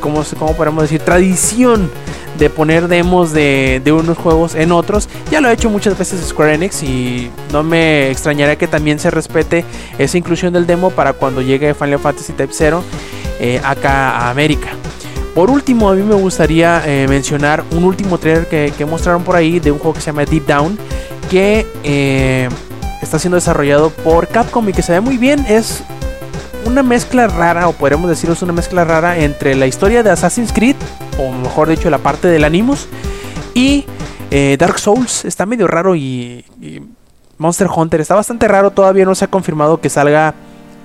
¿cómo, 0.00 0.22
cómo 0.38 0.54
podemos 0.54 0.82
decir? 0.82 1.00
Tradición 1.00 1.90
de 2.38 2.48
poner 2.48 2.88
demos 2.88 3.32
de, 3.32 3.80
de 3.84 3.92
unos 3.92 4.18
juegos 4.18 4.54
en 4.54 4.72
otros. 4.72 5.08
Ya 5.30 5.40
lo 5.40 5.48
ha 5.48 5.52
hecho 5.52 5.70
muchas 5.70 5.98
veces 5.98 6.24
Square 6.26 6.54
Enix 6.54 6.82
y 6.82 7.30
no 7.52 7.62
me 7.62 8.10
extrañaría 8.10 8.56
que 8.56 8.66
también 8.66 8.98
se 8.98 9.10
respete 9.10 9.64
esa 9.98 10.16
inclusión 10.18 10.52
del 10.52 10.66
demo 10.66 10.90
para 10.90 11.12
cuando 11.12 11.42
llegue 11.42 11.74
Final 11.74 11.98
Fantasy 11.98 12.32
Type 12.32 12.52
0 12.52 12.84
eh, 13.40 13.60
acá 13.64 14.10
a 14.10 14.30
América. 14.30 14.68
Por 15.34 15.50
último, 15.50 15.90
a 15.90 15.94
mí 15.94 16.02
me 16.02 16.14
gustaría 16.14 16.82
eh, 16.84 17.06
mencionar 17.08 17.64
un 17.72 17.84
último 17.84 18.18
trailer 18.18 18.46
que, 18.48 18.84
mostraron 18.84 19.22
por 19.22 19.36
ahí 19.36 19.60
de 19.60 19.70
un 19.70 19.78
juego 19.78 19.94
que 19.94 20.00
se 20.00 20.06
llama 20.06 20.24
Deep 20.24 20.46
Down, 20.46 20.78
que 21.30 21.66
eh, 21.84 22.48
está 23.00 23.18
siendo 23.18 23.36
desarrollado 23.36 23.90
por 23.90 24.26
Capcom 24.26 24.68
y 24.68 24.72
que 24.72 24.82
se 24.82 24.92
ve 24.92 25.00
muy 25.00 25.18
bien. 25.18 25.44
Es 25.48 25.84
una 26.64 26.82
mezcla 26.82 27.28
rara, 27.28 27.68
o 27.68 27.72
podríamos 27.72 28.10
decir 28.10 28.28
es 28.28 28.42
una 28.42 28.52
mezcla 28.52 28.84
rara 28.84 29.18
entre 29.18 29.54
la 29.54 29.66
historia 29.66 30.02
de 30.02 30.10
Assassin's 30.10 30.52
Creed, 30.52 30.76
o 31.18 31.30
mejor 31.32 31.68
dicho, 31.68 31.88
la 31.90 31.98
parte 31.98 32.28
del 32.28 32.44
Animus, 32.44 32.88
y 33.54 33.86
eh, 34.32 34.56
Dark 34.58 34.78
Souls. 34.80 35.24
Está 35.24 35.46
medio 35.46 35.68
raro 35.68 35.94
y, 35.94 36.44
y 36.60 36.82
Monster 37.38 37.68
Hunter 37.74 38.00
está 38.00 38.16
bastante 38.16 38.48
raro. 38.48 38.72
Todavía 38.72 39.04
no 39.04 39.14
se 39.14 39.24
ha 39.24 39.28
confirmado 39.28 39.80
que 39.80 39.88
salga. 39.88 40.34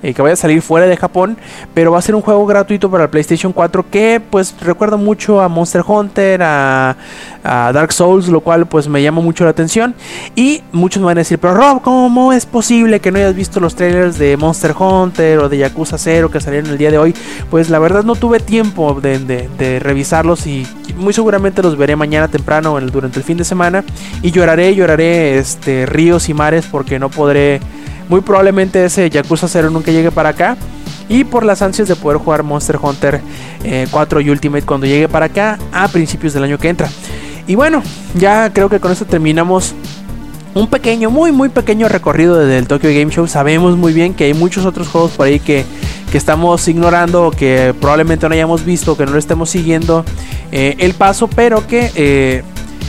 Eh, 0.02 0.14
que 0.14 0.22
vaya 0.22 0.34
a 0.34 0.36
salir 0.36 0.62
fuera 0.62 0.86
de 0.86 0.96
Japón, 0.96 1.36
pero 1.74 1.92
va 1.92 1.98
a 1.98 2.02
ser 2.02 2.14
un 2.14 2.22
juego 2.22 2.46
gratuito 2.46 2.90
para 2.90 3.04
el 3.04 3.10
PlayStation 3.10 3.52
4 3.52 3.86
que 3.90 4.20
pues 4.30 4.54
recuerda 4.60 4.96
mucho 4.96 5.40
a 5.40 5.48
Monster 5.48 5.82
Hunter, 5.86 6.40
a, 6.42 6.96
Dark 7.44 7.92
Souls, 7.92 8.26
lo 8.28 8.40
cual 8.40 8.66
pues 8.66 8.88
me 8.88 9.02
llama 9.02 9.20
mucho 9.20 9.44
la 9.44 9.50
atención. 9.50 9.94
Y 10.34 10.62
muchos 10.72 11.00
me 11.00 11.06
van 11.06 11.18
a 11.18 11.20
decir, 11.20 11.38
pero 11.38 11.54
Rob, 11.54 11.80
¿cómo 11.80 12.32
es 12.32 12.44
posible 12.44 12.98
que 13.00 13.12
no 13.12 13.18
hayas 13.18 13.34
visto 13.36 13.60
los 13.60 13.76
trailers 13.76 14.18
de 14.18 14.36
Monster 14.36 14.74
Hunter 14.76 15.38
o 15.38 15.48
de 15.48 15.58
Yakuza 15.58 15.96
0 15.96 16.30
que 16.30 16.40
salieron 16.40 16.70
el 16.70 16.78
día 16.78 16.90
de 16.90 16.98
hoy? 16.98 17.14
Pues 17.50 17.70
la 17.70 17.78
verdad 17.78 18.02
no 18.02 18.16
tuve 18.16 18.40
tiempo 18.40 19.00
de, 19.00 19.18
de- 19.18 19.78
revisarlos 19.78 20.46
y 20.46 20.66
muy 20.96 21.12
seguramente 21.12 21.62
los 21.62 21.76
veré 21.76 21.94
mañana 21.96 22.28
temprano 22.28 22.80
durante 22.80 23.18
el 23.18 23.24
fin 23.24 23.36
de 23.36 23.44
semana. 23.44 23.84
Y 24.22 24.30
lloraré, 24.32 24.74
lloraré 24.74 25.38
este, 25.38 25.86
ríos 25.86 26.28
y 26.28 26.34
mares 26.34 26.66
porque 26.70 26.98
no 26.98 27.10
podré, 27.10 27.60
muy 28.08 28.20
probablemente 28.20 28.84
ese 28.84 29.08
Yakuza 29.10 29.48
0 29.48 29.70
nunca 29.70 29.90
llegue 29.90 30.10
para 30.10 30.30
acá. 30.30 30.56
Y 31.08 31.22
por 31.22 31.44
las 31.44 31.62
ansias 31.62 31.86
de 31.86 31.94
poder 31.94 32.18
jugar 32.18 32.42
Monster 32.42 32.78
Hunter 32.82 33.20
eh, 33.62 33.86
4 33.90 34.20
y 34.20 34.30
Ultimate 34.30 34.66
cuando 34.66 34.86
llegue 34.86 35.08
para 35.08 35.26
acá 35.26 35.58
a 35.72 35.86
principios 35.88 36.32
del 36.32 36.42
año 36.42 36.58
que 36.58 36.68
entra. 36.68 36.88
Y 37.46 37.54
bueno, 37.54 37.82
ya 38.14 38.52
creo 38.52 38.68
que 38.68 38.80
con 38.80 38.90
esto 38.90 39.04
terminamos 39.04 39.72
un 40.54 40.68
pequeño, 40.68 41.10
muy 41.10 41.32
muy 41.32 41.48
pequeño 41.48 41.86
recorrido 41.86 42.36
desde 42.38 42.58
el 42.58 42.66
Tokyo 42.66 42.88
Game 42.88 43.10
Show. 43.12 43.28
Sabemos 43.28 43.76
muy 43.76 43.92
bien 43.92 44.14
que 44.14 44.24
hay 44.24 44.34
muchos 44.34 44.64
otros 44.64 44.88
juegos 44.88 45.12
por 45.12 45.26
ahí 45.26 45.38
que, 45.38 45.64
que 46.10 46.18
estamos 46.18 46.66
ignorando 46.66 47.26
o 47.26 47.30
que 47.30 47.72
probablemente 47.80 48.26
no 48.28 48.34
hayamos 48.34 48.64
visto, 48.64 48.96
que 48.96 49.06
no 49.06 49.12
lo 49.12 49.18
estemos 49.18 49.50
siguiendo 49.50 50.04
eh, 50.50 50.74
el 50.78 50.94
paso, 50.94 51.28
pero 51.28 51.66
que 51.66 51.92
eh, 51.94 52.42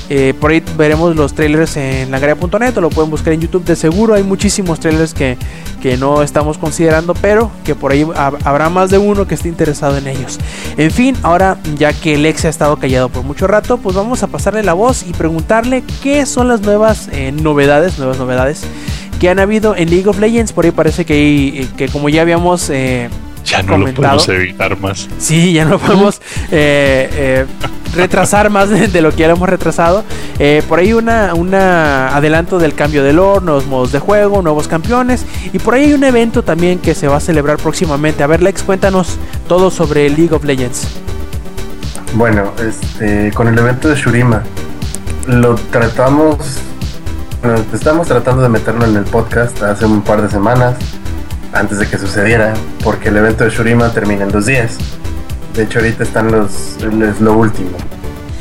eh, 0.09 0.33
por 0.39 0.51
ahí 0.51 0.63
veremos 0.77 1.15
los 1.15 1.33
trailers 1.33 1.75
en 1.77 2.11
langaria.net 2.11 2.77
o 2.77 2.81
lo 2.81 2.89
pueden 2.89 3.09
buscar 3.11 3.33
en 3.33 3.41
YouTube. 3.41 3.63
De 3.65 3.75
seguro 3.75 4.13
hay 4.13 4.23
muchísimos 4.23 4.79
trailers 4.79 5.13
que, 5.13 5.37
que 5.81 5.97
no 5.97 6.21
estamos 6.23 6.57
considerando, 6.57 7.13
pero 7.15 7.51
que 7.65 7.75
por 7.75 7.91
ahí 7.91 8.03
hab- 8.03 8.37
habrá 8.43 8.69
más 8.69 8.89
de 8.89 8.97
uno 8.97 9.27
que 9.27 9.35
esté 9.35 9.49
interesado 9.49 9.97
en 9.97 10.07
ellos. 10.07 10.37
En 10.77 10.91
fin, 10.91 11.15
ahora 11.23 11.57
ya 11.77 11.91
que 11.93 12.17
Lex 12.17 12.45
ha 12.45 12.49
estado 12.49 12.77
callado 12.77 13.09
por 13.09 13.23
mucho 13.23 13.47
rato, 13.47 13.77
pues 13.77 13.95
vamos 13.95 14.23
a 14.23 14.27
pasarle 14.27 14.63
la 14.63 14.73
voz 14.73 15.03
y 15.07 15.13
preguntarle 15.13 15.83
qué 16.01 16.25
son 16.25 16.47
las 16.47 16.61
nuevas 16.61 17.09
eh, 17.11 17.31
novedades, 17.31 17.97
nuevas 17.99 18.17
novedades 18.17 18.61
que 19.19 19.29
han 19.29 19.39
habido 19.39 19.75
en 19.75 19.89
League 19.89 20.07
of 20.07 20.19
Legends. 20.19 20.53
Por 20.53 20.65
ahí 20.65 20.71
parece 20.71 21.03
que, 21.05 21.13
hay- 21.13 21.69
que 21.75 21.89
como 21.89 22.07
ya 22.09 22.21
habíamos 22.21 22.69
eh, 22.69 23.09
Ya 23.43 23.61
no 23.63 23.73
comentado. 23.73 24.15
lo 24.17 24.23
podemos 24.23 24.29
evitar 24.29 24.79
más. 24.79 25.07
Sí, 25.17 25.53
ya 25.53 25.65
no 25.65 25.79
podemos 25.79 26.21
eh, 26.51 27.09
eh, 27.11 27.45
retrasar 27.97 28.49
más 28.51 28.69
de, 28.69 29.01
lo 29.01 29.11
que 29.11 29.25
hemos 29.25 29.49
retrasado. 29.49 30.03
Eh, 30.39 30.63
por 30.69 30.79
ahí 30.79 30.93
una, 30.93 31.33
una 31.33 32.15
adelanto 32.15 32.59
del 32.59 32.73
cambio 32.73 33.03
de 33.03 33.13
lore, 33.13 33.45
nuevos 33.45 33.65
modos 33.65 33.91
de 33.91 33.99
juego, 33.99 34.41
nuevos 34.41 34.67
campeones. 34.67 35.25
Y 35.51 35.59
por 35.59 35.73
ahí 35.73 35.85
hay 35.85 35.93
un 35.93 36.03
evento 36.03 36.43
también 36.43 36.79
que 36.79 36.95
se 36.95 37.07
va 37.07 37.17
a 37.17 37.19
celebrar 37.19 37.57
próximamente. 37.57 38.23
A 38.23 38.27
ver, 38.27 38.41
Lex, 38.41 38.63
cuéntanos 38.63 39.17
todo 39.47 39.69
sobre 39.71 40.09
League 40.09 40.33
of 40.33 40.43
Legends. 40.43 40.87
Bueno, 42.13 42.51
este, 42.65 43.31
con 43.33 43.47
el 43.47 43.57
evento 43.57 43.89
de 43.89 43.95
Shurima, 43.95 44.41
lo 45.27 45.55
tratamos, 45.55 46.37
bueno, 47.41 47.63
estamos 47.73 48.07
tratando 48.07 48.41
de 48.41 48.49
meterlo 48.49 48.85
en 48.85 48.95
el 48.95 49.03
podcast 49.03 49.61
hace 49.61 49.85
un 49.85 50.01
par 50.01 50.21
de 50.21 50.29
semanas, 50.29 50.75
antes 51.53 51.79
de 51.79 51.87
que 51.87 51.97
sucediera, 51.97 52.53
porque 52.83 53.09
el 53.09 53.17
evento 53.17 53.43
de 53.43 53.49
Shurima 53.49 53.89
termina 53.89 54.23
en 54.23 54.29
dos 54.29 54.45
días. 54.45 54.77
De 55.57 55.63
hecho, 55.63 55.79
ahorita 55.79 56.03
están 56.03 56.31
los, 56.31 56.77
es 56.83 57.19
lo 57.19 57.33
último. 57.35 57.75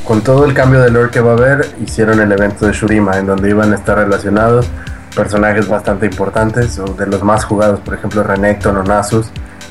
Con 0.04 0.20
todo 0.20 0.44
el 0.44 0.52
cambio 0.52 0.82
de 0.82 0.90
lore 0.90 1.08
que 1.08 1.20
va 1.20 1.30
a 1.30 1.34
haber, 1.34 1.66
hicieron 1.82 2.20
el 2.20 2.30
evento 2.30 2.66
de 2.66 2.74
Shurima, 2.74 3.16
en 3.16 3.26
donde 3.26 3.48
iban 3.48 3.72
a 3.72 3.76
estar 3.76 3.96
relacionados 3.96 4.66
personajes 5.14 5.66
bastante 5.66 6.04
importantes, 6.04 6.78
o 6.78 6.84
de 6.84 7.06
los 7.06 7.22
más 7.22 7.46
jugados, 7.46 7.80
por 7.80 7.94
ejemplo, 7.94 8.22
Renekton 8.22 8.76
o 8.76 8.82
Nasus, 8.82 9.28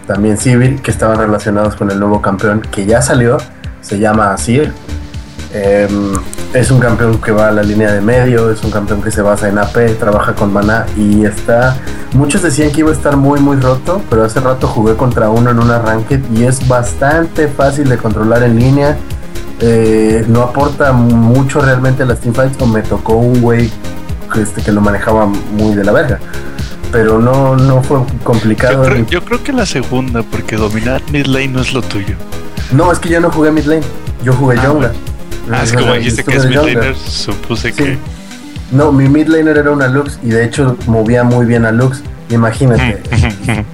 también 0.07 0.39
Civil, 0.39 0.81
que 0.81 0.89
estaban 0.89 1.19
relacionados 1.19 1.75
con 1.75 1.91
el 1.91 1.99
nuevo 1.99 2.19
campeón 2.19 2.61
que 2.61 2.87
ya 2.87 3.03
salió, 3.03 3.37
se 3.79 3.99
llama 3.99 4.33
Asir. 4.33 4.73
Em, 5.57 6.11
es 6.53 6.69
un 6.69 6.79
campeón 6.79 7.17
que 7.21 7.31
va 7.31 7.47
a 7.47 7.51
la 7.51 7.63
línea 7.63 7.89
de 7.93 8.01
medio, 8.01 8.51
es 8.51 8.61
un 8.65 8.71
campeón 8.71 9.01
que 9.01 9.09
se 9.09 9.21
basa 9.21 9.47
en 9.47 9.57
AP, 9.57 9.97
trabaja 9.97 10.35
con 10.35 10.51
maná 10.51 10.85
y 10.97 11.23
está... 11.23 11.77
Muchos 12.13 12.41
decían 12.41 12.71
que 12.71 12.81
iba 12.81 12.89
a 12.89 12.93
estar 12.93 13.15
muy 13.15 13.39
muy 13.39 13.55
roto, 13.57 14.01
pero 14.09 14.25
hace 14.25 14.41
rato 14.41 14.67
jugué 14.67 14.95
contra 14.95 15.29
uno 15.29 15.51
en 15.51 15.59
una 15.59 15.79
ranked 15.79 16.19
y 16.35 16.43
es 16.43 16.67
bastante 16.67 17.47
fácil 17.47 17.87
de 17.87 17.97
controlar 17.97 18.43
en 18.43 18.57
línea. 18.59 18.97
Eh, 19.61 20.25
no 20.27 20.41
aporta 20.41 20.91
mucho 20.91 21.61
realmente 21.61 22.03
a 22.03 22.05
las 22.05 22.19
teamfights 22.19 22.61
o 22.61 22.65
me 22.67 22.81
tocó 22.81 23.13
un 23.15 23.41
güey 23.41 23.71
que, 24.33 24.41
este, 24.41 24.61
que 24.61 24.73
lo 24.73 24.81
manejaba 24.81 25.25
muy 25.25 25.73
de 25.73 25.85
la 25.85 25.93
verga. 25.93 26.19
Pero 26.91 27.19
no, 27.19 27.55
no 27.55 27.81
fue 27.81 27.99
Yo 27.99 28.05
complicado. 28.25 28.83
creo, 28.83 28.97
ni- 28.97 29.05
yo 29.05 29.23
creo 29.23 29.41
que 29.41 29.53
la 29.53 29.65
segunda, 29.65 30.21
porque 30.21 30.57
dominar 30.57 31.01
mid 31.13 31.25
lane 31.27 31.47
no 31.49 31.61
es 31.61 31.73
lo 31.73 31.81
tuyo. 31.81 32.15
No, 32.73 32.91
es 32.91 32.99
que 32.99 33.07
yo 33.09 33.21
no 33.21 33.31
jugué 33.31 33.51
mid 33.51 33.65
lane, 33.65 33.83
yo 34.23 34.33
jugué 34.33 34.57
Ah, 34.59 34.65
jungla. 34.67 34.91
Ah, 35.51 35.63
es 35.63 35.73
como 35.73 35.93
dijiste 35.93 36.23
que 36.23 36.35
es 36.37 36.43
de 36.43 36.49
mid 36.49 36.57
jungla. 36.57 36.73
laner, 36.79 36.95
supuse 36.95 37.71
Sí. 37.71 37.75
que. 37.75 37.97
No, 38.71 38.91
mi 38.91 39.07
mid 39.07 39.27
laner 39.27 39.57
era 39.57 39.71
una 39.71 39.87
Lux 39.87 40.19
y 40.23 40.29
de 40.29 40.43
hecho 40.43 40.75
movía 40.87 41.23
muy 41.23 41.45
bien 41.45 41.65
a 41.65 41.71
Lux. 41.71 42.01
Imagínate. 42.29 43.01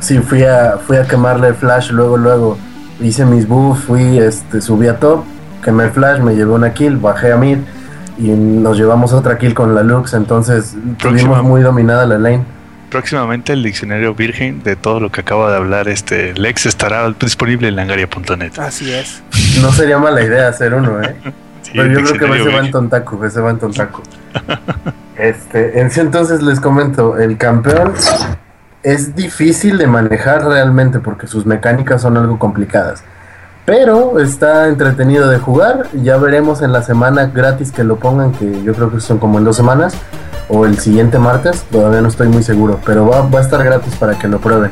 sí, 0.00 0.18
fui 0.18 0.42
a, 0.42 0.78
fui 0.86 0.96
a 0.96 1.04
quemarle 1.06 1.48
el 1.48 1.54
flash 1.54 1.90
luego, 1.90 2.16
luego. 2.16 2.58
hice 3.00 3.24
mis 3.24 3.46
buffs, 3.46 3.84
fui, 3.84 4.18
este, 4.18 4.60
subí 4.60 4.86
a 4.88 4.98
top, 4.98 5.22
quemé 5.64 5.84
el 5.84 5.90
flash, 5.90 6.20
me 6.20 6.34
llevé 6.34 6.52
una 6.52 6.74
kill, 6.74 6.96
bajé 6.96 7.32
a 7.32 7.36
mid 7.36 7.58
y 8.18 8.28
nos 8.28 8.76
llevamos 8.76 9.12
otra 9.14 9.38
kill 9.38 9.54
con 9.54 9.74
la 9.74 9.82
Lux, 9.82 10.12
entonces 10.14 10.74
tuvimos 10.98 11.42
muy 11.42 11.62
dominada 11.62 12.04
la 12.06 12.18
lane. 12.18 12.44
Próximamente 12.90 13.52
el 13.52 13.62
diccionario 13.62 14.14
virgen 14.14 14.62
de 14.62 14.76
todo 14.76 15.00
lo 15.00 15.10
que 15.10 15.20
acaba 15.20 15.50
de 15.50 15.56
hablar 15.56 15.88
este 15.88 16.34
Lex 16.34 16.66
estará 16.66 17.08
disponible 17.12 17.68
en 17.68 17.76
langaria.net. 17.76 18.58
Así 18.58 18.92
es. 18.92 19.22
No 19.62 19.72
sería 19.72 19.98
mala 19.98 20.22
idea 20.22 20.48
hacer 20.48 20.74
uno, 20.74 21.00
¿eh? 21.02 21.16
Sí, 21.62 21.72
Pero 21.74 22.00
yo 22.00 22.16
creo 22.16 22.30
que 22.30 22.40
ese 22.40 22.48
va 22.48 22.64
en. 22.64 22.70
Tontaku, 22.70 23.22
ese 23.24 23.40
va 23.40 23.50
en 23.50 23.58
Tontaku. 23.58 24.02
Este, 25.16 25.78
en 25.78 25.88
ese 25.88 26.00
entonces 26.00 26.40
les 26.40 26.60
comento, 26.60 27.18
el 27.18 27.36
campeón 27.36 27.92
es 28.82 29.14
difícil 29.14 29.76
de 29.76 29.86
manejar 29.86 30.46
realmente 30.46 30.98
porque 30.98 31.26
sus 31.26 31.44
mecánicas 31.44 32.00
son 32.00 32.16
algo 32.16 32.38
complicadas. 32.38 33.04
Pero 33.66 34.18
está 34.18 34.68
entretenido 34.68 35.28
de 35.28 35.38
jugar. 35.38 35.88
Ya 36.02 36.16
veremos 36.16 36.62
en 36.62 36.72
la 36.72 36.82
semana 36.82 37.26
gratis 37.26 37.70
que 37.70 37.84
lo 37.84 37.96
pongan, 37.96 38.32
que 38.32 38.62
yo 38.64 38.74
creo 38.74 38.90
que 38.90 39.00
son 39.00 39.18
como 39.18 39.38
en 39.38 39.44
dos 39.44 39.56
semanas. 39.56 39.94
O 40.50 40.66
el 40.66 40.78
siguiente 40.78 41.18
martes, 41.18 41.62
todavía 41.70 42.00
no 42.00 42.08
estoy 42.08 42.28
muy 42.28 42.42
seguro. 42.42 42.80
Pero 42.84 43.06
va, 43.06 43.22
va 43.22 43.38
a 43.38 43.42
estar 43.42 43.62
gratis 43.62 43.94
para 43.96 44.18
que 44.18 44.28
lo 44.28 44.40
prueben. 44.40 44.70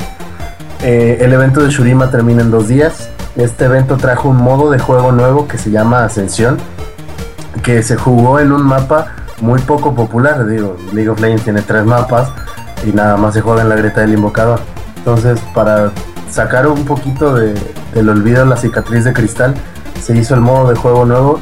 Eh, 0.83 1.19
el 1.21 1.33
evento 1.33 1.61
de 1.61 1.71
Shurima 1.71 2.11
termina 2.11 2.43
en 2.43 2.51
dos 2.51 2.69
días. 2.69 3.11
Este 3.37 3.67
evento 3.67 3.97
trajo 3.97 4.29
un 4.29 4.39
modo 4.39 4.71
de 4.71 4.79
juego 4.79 5.13
nuevo 5.13 5.47
que 5.47 5.57
se 5.57 5.71
llama 5.71 6.05
Ascensión. 6.05 6.59
Que 7.63 7.83
se 7.83 7.97
jugó 7.97 8.41
en 8.41 8.53
un 8.53 8.63
mapa 8.63 9.15
muy 9.41 9.61
poco 9.61 9.95
popular. 9.95 10.47
Digo, 10.47 10.77
League 10.93 11.09
of 11.09 11.21
Legends 11.21 11.45
tiene 11.45 11.63
tres 11.63 11.85
mapas 11.85 12.31
y 12.85 12.93
nada 12.93 13.17
más 13.17 13.35
se 13.35 13.41
juega 13.41 13.63
en 13.63 13.69
la 13.69 13.77
grieta 13.77 14.01
del 14.01 14.15
invocador. 14.15 14.61
Entonces, 14.97 15.41
para 15.55 15.93
sacar 16.31 16.67
un 16.67 16.85
poquito 16.85 17.35
de, 17.35 17.55
del 17.95 18.09
olvido 18.09 18.45
la 18.45 18.57
cicatriz 18.57 19.05
de 19.05 19.13
cristal, 19.13 19.55
se 20.01 20.17
hizo 20.17 20.35
el 20.35 20.41
modo 20.41 20.71
de 20.71 20.77
juego 20.77 21.05
nuevo. 21.05 21.41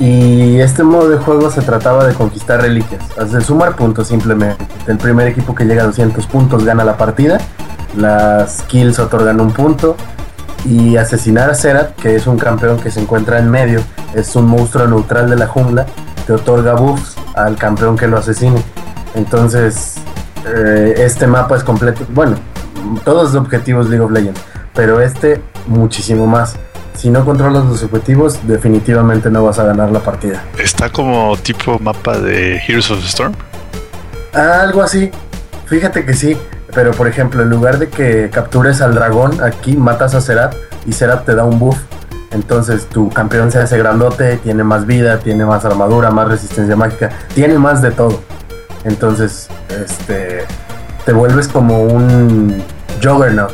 Y 0.00 0.58
este 0.60 0.82
modo 0.82 1.08
de 1.08 1.18
juego 1.18 1.50
se 1.50 1.62
trataba 1.62 2.04
de 2.04 2.14
conquistar 2.14 2.60
reliquias, 2.60 3.02
de 3.32 3.40
sumar 3.40 3.76
puntos 3.76 4.08
simplemente. 4.08 4.66
El 4.86 4.98
primer 4.98 5.28
equipo 5.28 5.54
que 5.54 5.64
llega 5.64 5.84
a 5.84 5.86
200 5.86 6.26
puntos 6.26 6.64
gana 6.64 6.84
la 6.84 6.96
partida, 6.96 7.38
las 7.96 8.62
kills 8.62 8.98
otorgan 8.98 9.40
un 9.40 9.52
punto. 9.52 9.96
Y 10.66 10.96
asesinar 10.96 11.50
a 11.50 11.54
Zerat, 11.54 11.94
que 11.96 12.16
es 12.16 12.26
un 12.26 12.38
campeón 12.38 12.80
que 12.80 12.90
se 12.90 12.98
encuentra 12.98 13.38
en 13.38 13.50
medio, 13.50 13.80
es 14.14 14.34
un 14.34 14.46
monstruo 14.46 14.86
neutral 14.86 15.28
de 15.28 15.36
la 15.36 15.46
jungla, 15.46 15.84
te 16.26 16.32
otorga 16.32 16.72
buffs 16.72 17.16
al 17.34 17.56
campeón 17.56 17.98
que 17.98 18.08
lo 18.08 18.16
asesine. 18.16 18.62
Entonces, 19.14 19.96
eh, 20.46 20.94
este 20.98 21.26
mapa 21.26 21.56
es 21.56 21.64
completo. 21.64 22.06
Bueno, 22.08 22.36
todos 23.04 23.34
los 23.34 23.42
objetivos 23.42 23.88
League 23.88 24.04
of 24.04 24.10
Legends, 24.10 24.40
pero 24.74 25.00
este 25.00 25.42
muchísimo 25.66 26.26
más. 26.26 26.56
Si 26.94 27.10
no 27.10 27.24
controlas 27.24 27.64
los 27.64 27.82
objetivos, 27.82 28.46
definitivamente 28.46 29.30
no 29.30 29.44
vas 29.44 29.58
a 29.58 29.64
ganar 29.64 29.90
la 29.90 30.00
partida. 30.00 30.42
Está 30.58 30.88
como 30.90 31.36
tipo 31.36 31.78
mapa 31.78 32.18
de 32.18 32.56
Heroes 32.66 32.90
of 32.90 33.00
the 33.00 33.06
Storm. 33.06 33.34
Algo 34.32 34.82
así. 34.82 35.10
Fíjate 35.66 36.04
que 36.04 36.14
sí. 36.14 36.36
Pero 36.74 36.90
por 36.92 37.06
ejemplo, 37.06 37.42
en 37.42 37.50
lugar 37.50 37.78
de 37.78 37.88
que 37.88 38.30
captures 38.30 38.80
al 38.80 38.94
dragón, 38.94 39.42
aquí 39.42 39.76
matas 39.76 40.14
a 40.14 40.20
Zerat 40.20 40.54
y 40.86 40.92
Zerat 40.92 41.24
te 41.24 41.34
da 41.34 41.44
un 41.44 41.58
buff. 41.58 41.78
Entonces 42.32 42.86
tu 42.88 43.10
campeón 43.10 43.52
se 43.52 43.58
hace 43.58 43.78
grandote, 43.78 44.38
tiene 44.38 44.64
más 44.64 44.86
vida, 44.86 45.20
tiene 45.20 45.44
más 45.44 45.64
armadura, 45.64 46.10
más 46.10 46.26
resistencia 46.26 46.74
mágica, 46.74 47.10
tiene 47.32 47.58
más 47.58 47.80
de 47.80 47.92
todo. 47.92 48.20
Entonces, 48.84 49.48
este, 49.70 50.44
te 51.04 51.12
vuelves 51.12 51.46
como 51.48 51.82
un 51.84 52.62
Juggernaut. 53.02 53.52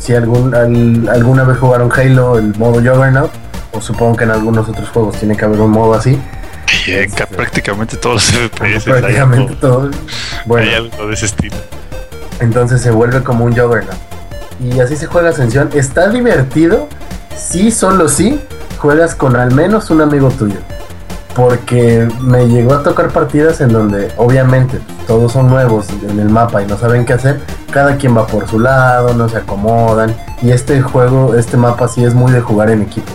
Si 0.00 0.14
algún, 0.14 0.54
al- 0.54 1.08
alguna 1.08 1.44
vez 1.44 1.58
jugaron 1.58 1.92
Halo, 1.92 2.38
el 2.38 2.56
modo 2.56 2.74
Juggernaut, 2.80 3.30
o 3.72 3.80
supongo 3.80 4.16
que 4.16 4.24
en 4.24 4.30
algunos 4.32 4.68
otros 4.68 4.88
juegos 4.88 5.16
tiene 5.16 5.36
que 5.36 5.44
haber 5.44 5.60
un 5.60 5.70
modo 5.70 5.94
así. 5.94 6.18
Y 6.86 6.92
en 6.92 7.10
ca- 7.10 7.26
prácticamente 7.26 7.96
todos 7.98 8.14
los 8.34 8.50
FPS 8.50 8.84
prácticamente 8.84 9.52
algo, 9.52 9.60
todo. 9.60 9.90
Bueno, 10.46 10.68
hay 10.68 10.74
algo 10.76 11.06
de 11.06 11.14
ese 11.14 11.26
estilo. 11.26 11.56
entonces 12.40 12.80
se 12.80 12.90
vuelve 12.90 13.22
como 13.22 13.44
un 13.44 13.52
Juggernaut. 13.54 13.94
Y 14.60 14.80
así 14.80 14.96
se 14.96 15.06
juega 15.06 15.28
Ascensión. 15.30 15.70
Está 15.74 16.08
divertido 16.08 16.88
si 17.36 17.70
solo 17.70 18.08
si 18.08 18.40
juegas 18.78 19.14
con 19.14 19.36
al 19.36 19.52
menos 19.54 19.90
un 19.90 20.00
amigo 20.00 20.30
tuyo. 20.30 20.56
Porque 21.40 22.06
me 22.20 22.46
llegó 22.48 22.74
a 22.74 22.82
tocar 22.82 23.08
partidas 23.08 23.62
en 23.62 23.72
donde 23.72 24.12
obviamente 24.18 24.78
todos 25.06 25.32
son 25.32 25.48
nuevos 25.48 25.86
en 26.06 26.20
el 26.20 26.28
mapa 26.28 26.62
y 26.62 26.66
no 26.66 26.76
saben 26.76 27.06
qué 27.06 27.14
hacer. 27.14 27.40
Cada 27.70 27.96
quien 27.96 28.14
va 28.14 28.26
por 28.26 28.46
su 28.46 28.60
lado, 28.60 29.14
no 29.14 29.26
se 29.26 29.38
acomodan. 29.38 30.14
Y 30.42 30.50
este 30.50 30.82
juego, 30.82 31.34
este 31.34 31.56
mapa 31.56 31.88
sí 31.88 32.04
es 32.04 32.12
muy 32.12 32.30
de 32.30 32.42
jugar 32.42 32.68
en 32.68 32.82
equipo. 32.82 33.10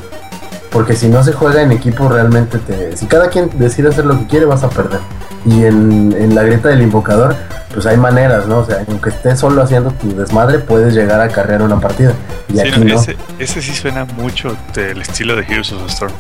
Porque 0.72 0.95
si 0.95 1.08
no 1.08 1.24
se 1.24 1.34
juega 1.34 1.62
en 1.62 1.72
equipo 1.72 2.10
realmente 2.10 2.58
te... 2.58 2.98
Si 2.98 3.06
cada 3.06 3.30
quien 3.30 3.52
decide 3.60 3.90
hacer 3.90 4.08
lo 4.08 4.18
que 4.18 4.26
quiere 4.26 4.45
vas 4.48 4.64
a 4.64 4.70
perder. 4.70 5.02
Y 5.45 5.64
en, 5.64 6.12
en 6.18 6.34
la 6.34 6.42
grieta 6.42 6.70
del 6.70 6.82
invocador 6.82 7.36
pues 7.76 7.86
hay 7.86 7.98
maneras, 7.98 8.48
¿no? 8.48 8.60
O 8.60 8.66
sea, 8.66 8.84
aunque 8.88 9.10
estés 9.10 9.38
solo 9.40 9.62
haciendo 9.62 9.92
tu 9.92 10.16
desmadre 10.16 10.60
puedes 10.60 10.95
llegar 10.95 11.22
a 11.22 11.28
carrear 11.28 11.62
una 11.62 11.80
partida. 11.80 12.14
Y 12.50 12.54
Sí, 12.54 12.60
aquí 12.62 12.80
no, 12.80 12.86
no. 12.86 13.00
ese, 13.00 13.18
ese 13.38 13.62
sí 13.62 13.76
suena 13.76 14.06
mucho 14.06 14.58
del 14.74 15.02
estilo 15.02 15.36
de 15.36 15.44
Heroes 15.44 15.72
of 15.74 15.84
the 15.84 15.92
Storm. 15.92 16.14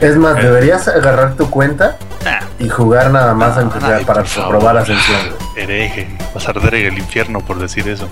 Es 0.00 0.16
más, 0.16 0.38
Eh. 0.38 0.42
deberías 0.42 0.86
agarrar 0.88 1.34
tu 1.34 1.50
cuenta 1.50 1.96
Ah, 2.26 2.40
y 2.58 2.68
jugar 2.68 3.10
nada 3.10 3.34
más 3.34 3.56
No, 3.56 3.62
aunque 3.62 3.80
sea 3.80 4.00
para 4.00 4.24
favor. 4.24 4.50
probar 4.58 4.76
ascensión. 4.78 5.18
hereje, 5.56 6.08
vas 6.34 6.46
a 6.46 6.50
arder 6.50 6.74
en 6.76 6.92
el 6.94 6.98
infierno 6.98 7.40
por 7.40 7.58
decir 7.58 7.88
eso. 7.88 8.08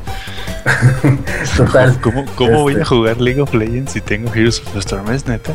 Total. 1.57 1.99
¿Cómo, 2.01 2.25
cómo 2.35 2.63
voy 2.63 2.73
Este. 2.75 2.83
a 2.83 2.87
jugar 2.87 3.21
League 3.21 3.41
of 3.41 3.55
Legends 3.55 3.93
si 3.93 4.01
tengo 4.01 4.33
Heroes 4.35 4.61
of 4.61 4.73
the 4.73 4.79
Storm? 4.81 5.11
¿Es 5.13 5.27
neta? 5.27 5.53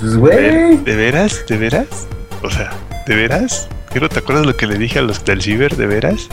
Pues 0.00 0.12
¿De, 0.12 0.18
güey. 0.18 0.76
de 0.78 0.96
veras? 0.96 1.44
¿De 1.46 1.56
veras? 1.58 1.86
O 2.42 2.50
sea, 2.50 2.70
¿de 3.06 3.14
veras? 3.14 3.68
¿Qué 3.92 4.00
no 4.00 4.08
te 4.08 4.18
acuerdas 4.20 4.46
lo 4.46 4.56
que 4.56 4.66
le 4.66 4.76
dije 4.78 4.98
a 4.98 5.02
los 5.02 5.24
del 5.24 5.42
Ciber? 5.42 5.76
¿De 5.76 5.86
veras? 5.86 6.28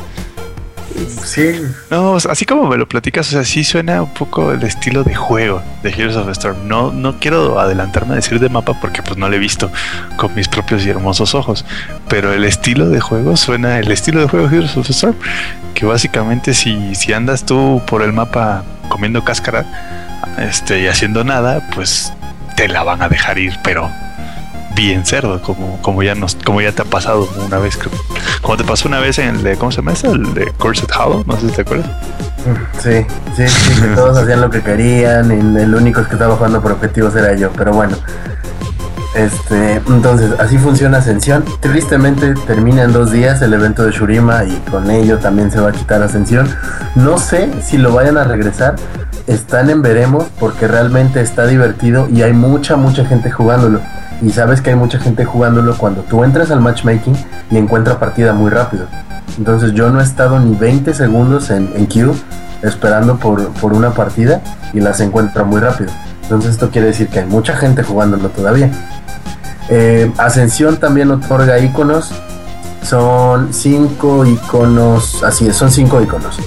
Sí. 1.24 1.62
No, 1.90 2.16
así 2.16 2.46
como 2.46 2.68
me 2.68 2.78
lo 2.78 2.88
platicas, 2.88 3.28
o 3.28 3.32
sea, 3.32 3.44
sí 3.44 3.64
suena 3.64 4.02
un 4.02 4.14
poco 4.14 4.52
el 4.52 4.64
estilo 4.64 5.04
de 5.04 5.16
juego 5.16 5.62
de 5.84 5.90
Heroes 5.90 6.16
of 6.16 6.26
the 6.26 6.32
Storm. 6.32 6.68
No, 6.68 6.92
no 6.92 7.20
quiero 7.20 7.60
adelantarme 7.60 8.14
a 8.14 8.16
decir 8.16 8.40
de 8.40 8.50
mapa 8.50 8.80
porque 8.80 9.02
pues 9.02 9.18
no 9.18 9.30
lo 9.30 9.36
he 9.36 9.40
visto 9.40 9.72
con 10.18 10.34
mis 10.36 10.48
propios 10.48 10.86
y 10.86 10.90
hermosos 10.90 11.36
ojos. 11.36 11.66
Pero 12.08 12.34
el 12.34 12.44
estilo 12.44 12.90
de 12.90 13.00
juego 13.00 13.38
suena 13.38 13.80
el 13.80 13.92
estilo 13.92 14.22
de 14.22 14.28
juego 14.28 14.48
de 14.48 14.58
Heroes 14.58 14.78
of 14.78 14.88
the 14.88 14.94
Storm. 14.94 15.16
Que 15.74 15.86
básicamente 15.86 16.54
si, 16.54 16.96
si 16.96 17.14
andas 17.14 17.46
tú 17.46 17.82
por 17.86 18.02
el 18.02 18.14
mapa 18.14 18.64
comiendo 18.90 19.24
cáscara 19.24 19.66
este, 20.38 20.82
y 20.82 20.88
haciendo 20.88 21.24
nada, 21.24 21.70
pues 21.74 22.12
te 22.56 22.68
la 22.68 22.84
van 22.84 23.02
a 23.02 23.10
dejar 23.10 23.38
ir, 23.38 23.58
pero 23.64 23.90
bien 24.76 25.06
cerdo, 25.06 25.42
como, 25.42 25.82
como 25.82 26.04
ya 26.04 26.16
nos, 26.16 26.36
como 26.36 26.62
ya 26.62 26.72
te 26.72 26.82
ha 26.82 26.86
pasado 26.86 27.28
una 27.46 27.60
vez, 27.60 27.78
creo. 27.78 27.92
como 28.42 28.58
te 28.58 28.64
pasó 28.64 28.88
una 28.88 29.00
vez 29.00 29.20
en 29.20 29.36
el 29.36 29.44
de, 29.44 29.58
¿cómo 29.58 29.72
se 29.72 29.78
llama 29.78 29.94
ese? 29.94 30.08
El 30.08 30.34
de 30.34 30.52
Corset 30.58 30.92
Hollow, 30.96 31.24
no 31.26 31.40
sé 31.40 31.50
si 31.50 31.56
te 31.56 31.62
acuerdas. 31.62 31.90
Sí, 32.82 33.06
sí, 33.36 33.48
sí, 33.48 33.82
que 33.82 33.88
todos 33.96 34.18
hacían 34.18 34.42
lo 34.42 34.50
que 34.50 34.62
querían 34.62 35.32
y 35.32 35.62
el 35.62 35.76
único 35.76 36.04
que 36.06 36.14
estaba 36.14 36.36
jugando 36.36 36.62
por 36.62 36.72
objetivos 36.72 37.16
era 37.16 37.36
yo, 37.36 37.52
pero 37.52 37.74
bueno. 37.74 37.98
Este, 39.16 39.82
entonces, 39.88 40.32
así 40.40 40.58
funciona 40.58 41.00
Ascensión. 41.00 41.44
Tristemente 41.60 42.36
termina 42.48 42.84
en 42.84 42.94
dos 42.94 43.12
días 43.12 43.42
el 43.42 43.54
evento 43.54 43.84
de 43.84 43.92
Shurima 43.92 44.44
y 44.44 44.56
con 44.70 44.90
ello 44.92 45.18
también 45.18 45.52
se 45.52 45.60
va 45.60 45.70
a 45.70 45.72
quitar 45.72 46.02
Ascensión. 46.04 46.48
No 46.96 47.18
sé 47.18 47.50
si 47.62 47.78
lo 47.78 47.94
vayan 47.94 48.18
a 48.18 48.24
regresar. 48.24 48.76
Están 49.28 49.70
en 49.70 49.82
veremos 49.82 50.26
porque 50.40 50.68
realmente 50.68 51.22
está 51.22 51.48
divertido 51.48 52.08
y 52.10 52.22
hay 52.22 52.34
mucha, 52.34 52.76
mucha 52.76 53.06
gente 53.06 53.32
jugándolo. 53.32 53.82
Y 54.22 54.32
sabes 54.32 54.62
que 54.62 54.72
hay 54.72 54.76
mucha 54.76 55.00
gente 55.00 55.26
jugándolo 55.26 55.78
cuando 55.78 56.02
tú 56.02 56.24
entras 56.24 56.52
al 56.52 56.60
matchmaking 56.62 57.16
y 57.52 57.58
encuentra 57.58 58.00
partida 58.00 58.34
muy 58.34 58.50
rápido. 58.50 58.86
Entonces 59.38 59.74
yo 59.74 59.90
no 59.90 60.02
he 60.02 60.04
estado 60.04 60.40
ni 60.40 60.56
20 60.56 60.94
segundos 60.94 61.50
en, 61.50 61.72
en 61.76 61.88
queue 61.88 62.14
esperando 62.62 63.18
por, 63.18 63.50
por 63.54 63.74
una 63.74 63.92
partida 63.92 64.42
y 64.74 64.82
las 64.82 65.00
encuentra 65.00 65.44
muy 65.44 65.62
rápido. 65.62 65.92
Entonces 66.24 66.52
esto 66.52 66.70
quiere 66.70 66.88
decir 66.88 67.08
que 67.08 67.20
hay 67.20 67.26
mucha 67.26 67.56
gente 67.56 67.84
jugándolo 67.84 68.30
todavía. 68.30 68.70
Eh, 69.70 70.12
Ascensión 70.18 70.78
también 70.78 71.12
otorga 71.12 71.60
iconos. 71.60 72.12
Son 72.84 73.54
cinco 73.54 74.26
iconos. 74.26 75.24
Así 75.24 75.48
es, 75.48 75.56
son 75.56 75.72
cinco 75.72 76.02
iconos. 76.02 76.40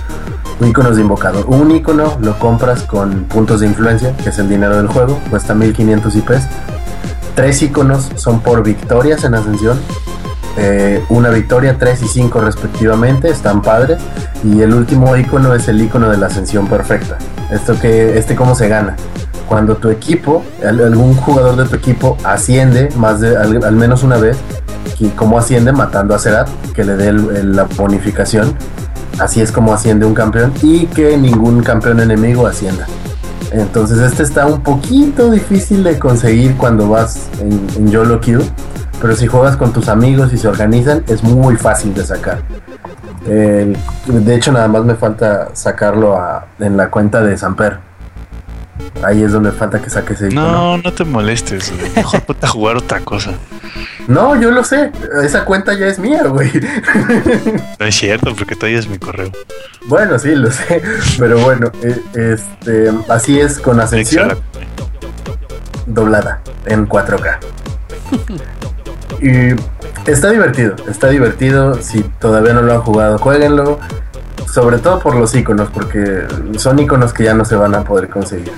Iconos 0.61 0.97
de 0.97 1.03
invocador. 1.03 1.47
Un 1.47 1.71
icono 1.73 2.17
lo 2.21 2.39
compras 2.39 2.83
con 2.83 3.25
puntos 3.25 3.61
de 3.61 3.67
influencia, 3.67 4.17
que 4.17 4.29
es 4.29 4.39
el 4.39 4.49
dinero 4.49 4.77
del 4.77 4.87
juego. 4.87 5.19
Cuesta 5.31 5.55
1500 5.55 6.15
IPs. 6.17 6.43
Tres 7.35 7.63
iconos 7.63 8.11
son 8.17 8.41
por 8.41 8.63
victorias 8.63 9.25
en 9.25 9.35
Ascensión. 9.35 9.79
Eh, 10.59 11.03
una 11.09 11.31
victoria, 11.31 11.77
3 11.79 12.03
y 12.03 12.09
5 12.09 12.41
respectivamente, 12.43 13.31
están 13.31 13.63
padres. 13.63 14.01
Y 14.45 14.61
el 14.61 14.75
último 14.75 15.17
icono 15.17 15.55
es 15.55 15.67
el 15.69 15.81
icono 15.81 16.11
de 16.11 16.19
la 16.19 16.27
ascensión 16.27 16.67
perfecta. 16.67 17.17
Esto 17.51 17.79
que, 17.81 18.19
este 18.19 18.37
cómo 18.37 18.55
se 18.55 18.69
gana. 18.69 18.97
Cuando 19.49 19.77
tu 19.77 19.89
equipo, 19.91 20.43
al- 20.67 20.81
algún 20.81 21.15
jugador 21.17 21.57
de 21.57 21.65
tu 21.65 21.77
equipo 21.77 22.17
asciende 22.25 22.91
más 22.97 23.21
de 23.21 23.37
al, 23.37 23.73
menos 23.73 24.03
una 24.03 24.17
vez, 24.17 24.37
cómo 25.17 25.39
asciende 25.39 25.73
matando 25.73 26.15
a 26.15 26.19
Zerat, 26.19 26.49
que 26.75 26.85
le 26.85 26.97
dé 26.97 27.13
la 27.13 27.65
bonificación. 27.65 28.55
Así 29.19 29.41
es 29.41 29.53
como 29.53 29.73
asciende 29.75 30.07
un 30.07 30.15
campeón 30.15 30.53
y 30.63 30.87
que 30.87 31.17
ningún 31.17 31.63
campeón 31.63 32.01
enemigo 32.01 32.47
ascienda. 32.47 32.87
Entonces 33.51 33.99
este 33.99 34.23
está 34.23 34.47
un 34.47 34.63
poquito 34.63 35.31
difícil 35.31 35.83
de 35.85 35.99
conseguir 35.99 36.57
cuando 36.57 36.89
vas 36.89 37.29
en, 37.41 37.67
en 37.77 37.91
YOLO 37.91 38.21
Queue, 38.21 38.45
pero 39.01 39.15
si 39.17 39.27
juegas 39.27 39.57
con 39.57 39.73
tus 39.73 39.89
amigos 39.89 40.33
y 40.33 40.39
se 40.39 40.49
organizan 40.49 41.03
es 41.09 41.23
muy 41.23 41.57
fácil 41.57 41.93
de 41.95 42.05
sacar. 42.05 42.41
El- 43.27 43.77
de 44.07 44.35
hecho 44.35 44.53
nada 44.53 44.69
más 44.69 44.85
me 44.85 44.95
falta 44.95 45.51
sacarlo 45.55 46.17
a- 46.17 46.47
en 46.61 46.77
la 46.77 46.91
cuenta 46.91 47.23
de 47.23 47.37
Samper. 47.37 47.79
Ahí 49.05 49.23
es 49.23 49.33
donde 49.33 49.53
falta 49.53 49.81
que 49.81 49.91
saque 49.91 50.15
ese 50.15 50.29
icono. 50.29 50.51
No, 50.53 50.79
no 50.79 50.93
te 50.93 51.05
molestes. 51.05 51.73
Mejor 51.97 52.21
ponte 52.23 52.47
a 52.47 52.49
jugar 52.49 52.77
otra 52.77 53.01
cosa. 53.01 53.33
No, 54.09 54.41
yo 54.41 54.51
lo 54.51 54.65
sé. 54.65 54.91
Esa 55.23 55.45
cuenta 55.45 55.75
ya 55.75 55.87
es 55.87 55.99
mía, 55.99 56.25
güey. 56.25 56.51
No 57.79 57.87
es 57.87 57.95
cierto, 57.95 58.35
porque 58.37 58.55
todavía 58.55 58.79
es 58.79 58.89
mi 58.89 58.99
correo. 58.99 59.31
bueno, 59.87 60.19
sí, 60.19 60.35
lo 60.35 60.51
sé. 60.51 60.83
Pero 61.19 61.39
bueno, 61.41 61.71
eh, 61.83 62.01
este, 62.15 62.93
así 63.09 63.41
es 63.41 63.59
con 63.59 63.81
Ascensión. 63.81 64.39
Doblada 65.87 66.41
en 66.67 66.89
4K. 66.89 67.39
y 69.21 70.11
está 70.11 70.31
divertido, 70.31 70.77
está 70.89 71.09
divertido. 71.09 71.75
Si 71.83 72.03
todavía 72.21 72.53
no 72.53 72.63
lo 72.63 72.73
han 72.73 72.81
jugado, 72.83 73.19
jueguenlo. 73.19 73.79
Sobre 74.53 74.79
todo 74.79 75.01
por 75.01 75.15
los 75.17 75.35
iconos, 75.35 75.71
porque 75.71 76.27
son 76.59 76.79
iconos 76.79 77.13
que 77.13 77.25
ya 77.25 77.35
no 77.35 77.45
se 77.45 77.57
van 77.57 77.75
a 77.75 77.85
poder 77.85 78.09
conseguir. 78.09 78.53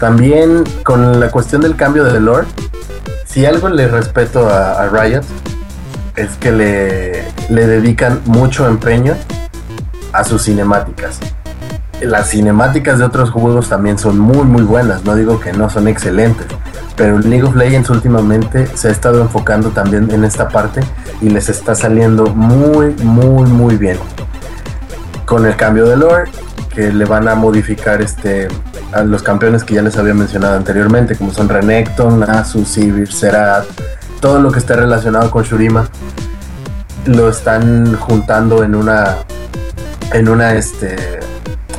También 0.00 0.64
con 0.82 1.20
la 1.20 1.30
cuestión 1.30 1.60
del 1.60 1.76
cambio 1.76 2.04
de 2.04 2.20
lore, 2.20 2.46
si 3.24 3.46
algo 3.46 3.68
le 3.68 3.88
respeto 3.88 4.48
a, 4.48 4.82
a 4.82 4.88
Riot, 4.88 5.24
es 6.16 6.30
que 6.36 6.52
le, 6.52 7.24
le 7.48 7.66
dedican 7.66 8.20
mucho 8.24 8.66
empeño 8.68 9.14
a 10.12 10.24
sus 10.24 10.44
cinemáticas 10.44 11.20
las 12.04 12.30
cinemáticas 12.30 12.98
de 12.98 13.04
otros 13.04 13.30
juegos 13.30 13.68
también 13.68 13.98
son 13.98 14.18
muy 14.18 14.44
muy 14.44 14.62
buenas, 14.62 15.04
no 15.04 15.14
digo 15.14 15.40
que 15.40 15.52
no 15.52 15.70
son 15.70 15.88
excelentes, 15.88 16.46
pero 16.96 17.18
League 17.18 17.44
of 17.44 17.56
Legends 17.56 17.90
últimamente 17.90 18.66
se 18.74 18.88
ha 18.88 18.90
estado 18.90 19.20
enfocando 19.20 19.70
también 19.70 20.10
en 20.10 20.24
esta 20.24 20.48
parte 20.48 20.80
y 21.20 21.30
les 21.30 21.48
está 21.48 21.74
saliendo 21.74 22.26
muy 22.26 22.94
muy 23.02 23.48
muy 23.48 23.76
bien. 23.76 23.98
Con 25.26 25.46
el 25.46 25.56
cambio 25.56 25.86
de 25.86 25.96
lore 25.96 26.30
que 26.74 26.92
le 26.92 27.04
van 27.04 27.28
a 27.28 27.34
modificar 27.34 28.02
este 28.02 28.48
a 28.92 29.02
los 29.02 29.22
campeones 29.22 29.64
que 29.64 29.74
ya 29.74 29.82
les 29.82 29.96
había 29.96 30.14
mencionado 30.14 30.56
anteriormente, 30.56 31.16
como 31.16 31.32
son 31.32 31.48
Renekton, 31.48 32.20
Nasus, 32.20 32.68
Sivir, 32.68 33.12
Serat, 33.12 33.64
todo 34.20 34.40
lo 34.40 34.50
que 34.50 34.58
esté 34.58 34.74
relacionado 34.74 35.30
con 35.30 35.44
Shurima 35.44 35.88
lo 37.06 37.28
están 37.28 37.94
juntando 37.96 38.64
en 38.64 38.74
una 38.74 39.16
en 40.12 40.28
una 40.28 40.54
este 40.54 40.96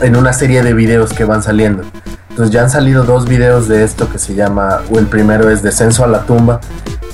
en 0.02 0.16
una 0.16 0.34
serie 0.34 0.62
de 0.62 0.74
videos 0.74 1.14
que 1.14 1.24
van 1.24 1.42
saliendo. 1.42 1.84
Entonces 2.30 2.54
ya 2.54 2.64
han 2.64 2.70
salido 2.70 3.04
dos 3.04 3.28
videos 3.28 3.70
de 3.70 3.84
esto 3.84 4.12
que 4.12 4.20
se 4.20 4.36
llama, 4.36 4.82
o 4.92 5.00
el 5.00 5.08
primero 5.08 5.50
es 5.50 5.64
Descenso 5.64 6.04
a 6.04 6.08
la 6.08 6.24
tumba 6.24 6.60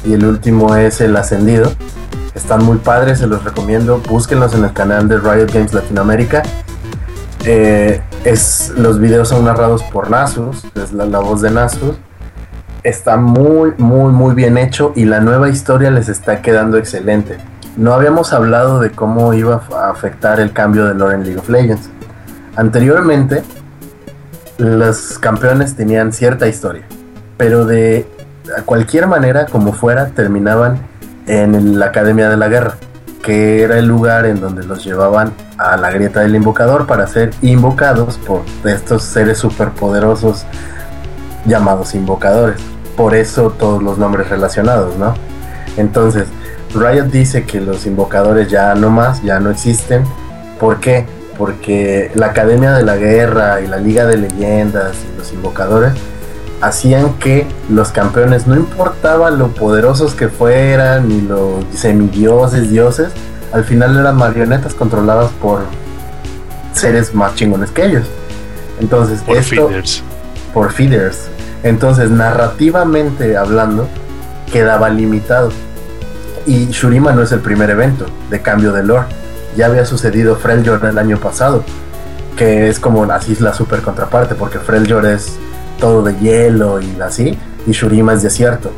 y 0.04 0.14
el 0.14 0.26
último 0.26 0.76
es 0.76 1.00
El 1.00 1.16
Ascendido. 1.16 1.72
Están 2.34 2.64
muy 2.64 2.78
padres, 2.78 3.20
se 3.20 3.28
los 3.28 3.44
recomiendo. 3.44 4.02
Búsquenlos 4.08 4.54
en 4.54 4.64
el 4.64 4.74
canal 4.74 5.08
de 5.08 5.18
Riot 5.18 5.52
Games 5.54 5.74
Latinoamérica. 5.74 6.44
Eh, 7.46 8.02
es, 8.24 8.72
los 8.78 9.00
videos 9.00 9.30
son 9.30 9.46
narrados 9.46 9.84
por 9.84 10.10
Nasus, 10.10 10.64
es 10.76 10.94
la, 10.94 11.20
voz 11.20 11.42
de 11.42 11.52
Nasus. 11.52 11.98
Está 12.84 13.18
muy, 13.18 13.74
muy, 13.78 14.12
muy 14.12 14.34
bien 14.34 14.58
hecho 14.58 14.94
y 14.96 15.06
la 15.06 15.20
nueva 15.20 15.50
historia 15.50 15.92
les 15.92 16.08
está 16.08 16.42
quedando 16.42 16.78
excelente. 16.78 17.38
No 17.78 17.94
habíamos 17.94 18.34
hablado 18.34 18.80
de 18.80 18.92
cómo 18.92 19.34
iba 19.34 19.62
a 19.76 19.90
afectar 19.90 20.40
el 20.40 20.54
cambio 20.54 20.86
de 20.86 20.94
lore 20.94 21.16
en 21.16 21.24
League 21.24 21.40
of 21.40 21.50
Legends. 21.50 21.90
Anteriormente, 22.56 23.44
los 24.58 25.18
campeones 25.20 25.76
tenían 25.76 26.12
cierta 26.12 26.48
historia, 26.48 26.84
pero 27.38 27.66
de 27.66 28.06
cualquier 28.66 29.08
manera, 29.08 29.46
como 29.46 29.74
fuera, 29.74 30.08
terminaban 30.08 30.80
en 31.28 31.80
la 31.80 31.88
Academia 31.88 32.30
de 32.30 32.38
la 32.38 32.48
Guerra, 32.48 32.76
que 33.24 33.64
era 33.64 33.78
el 33.78 33.88
lugar 33.88 34.26
en 34.26 34.42
donde 34.42 34.64
los 34.64 34.84
llevaban 34.84 35.34
a 35.58 35.78
la 35.78 35.92
grieta 35.92 36.22
del 36.22 36.36
invocador 36.36 36.88
para 36.88 37.08
ser 37.08 37.32
invocados 37.42 38.18
por 38.18 38.44
estos 38.66 39.04
seres 39.04 39.38
superpoderosos 39.38 40.46
llamados 41.46 41.94
invocadores. 41.96 42.62
Por 42.98 43.16
eso 43.16 43.52
todos 43.52 43.82
los 43.82 43.98
nombres 43.98 44.30
relacionados, 44.30 44.96
¿no? 44.98 45.14
Entonces, 45.78 46.28
Riot 46.74 47.06
dice 47.06 47.44
que 47.46 47.62
los 47.62 47.86
invocadores 47.86 48.50
ya 48.50 48.74
no 48.76 48.90
más, 48.90 49.22
ya 49.24 49.40
no 49.40 49.50
existen. 49.50 50.04
¿Por 50.60 50.80
qué? 50.80 51.06
Porque 51.38 52.12
la 52.16 52.28
Academia 52.28 52.74
de 52.74 52.84
la 52.84 52.98
Guerra 52.98 53.62
y 53.62 53.68
la 53.68 53.78
Liga 53.78 54.06
de 54.06 54.18
Leyendas 54.18 54.96
y 55.14 55.18
los 55.18 55.32
invocadores 55.34 55.94
hacían 56.62 57.14
que 57.16 57.48
los 57.70 57.90
campeones, 57.90 58.48
no 58.48 58.56
importaba 58.56 59.32
lo 59.32 59.50
poderosos 59.50 60.14
que 60.14 60.30
fueran, 60.30 61.10
ni 61.10 61.22
los 61.22 61.66
semidioses, 61.74 62.70
dioses, 62.70 63.10
al 63.52 63.64
final 63.66 63.98
eran 63.98 64.16
marionetas 64.16 64.74
controladas 64.74 65.32
por 65.42 65.64
seres 66.74 67.14
más 67.14 67.36
chingones 67.36 67.72
que 67.72 67.86
ellos. 67.86 68.08
Entonces, 68.80 69.22
Por 69.22 69.38
esto 69.38 69.68
feeders. 69.68 70.04
por 70.54 70.72
feeders. 70.72 71.28
Entonces, 71.64 72.10
narrativamente 72.10 73.38
hablando, 73.38 73.88
quedaba 74.52 74.90
limitado. 74.90 75.52
Y 76.46 76.68
Shurima 76.68 77.12
no 77.12 77.22
es 77.22 77.32
el 77.32 77.40
primer 77.40 77.70
evento 77.70 78.06
de 78.30 78.42
cambio 78.42 78.72
de 78.72 78.84
lore. 78.84 79.06
Ya 79.56 79.66
había 79.68 79.86
sucedido 79.86 80.36
Freljord 80.38 80.84
el 80.86 80.98
año 80.98 81.18
pasado, 81.18 81.64
que 82.38 82.70
es 82.70 82.80
como 82.80 83.04
así 83.12 83.36
la 83.40 83.54
super 83.54 83.82
contraparte, 83.82 84.34
porque 84.34 84.58
Freljord 84.60 85.06
es 85.06 85.34
todo 85.82 86.04
de 86.04 86.16
hielo 86.20 86.80
y 86.80 87.02
así, 87.02 87.38
y 87.68 87.72
Shurima 87.72 88.14
es 88.14 88.22
desierto. 88.22 88.72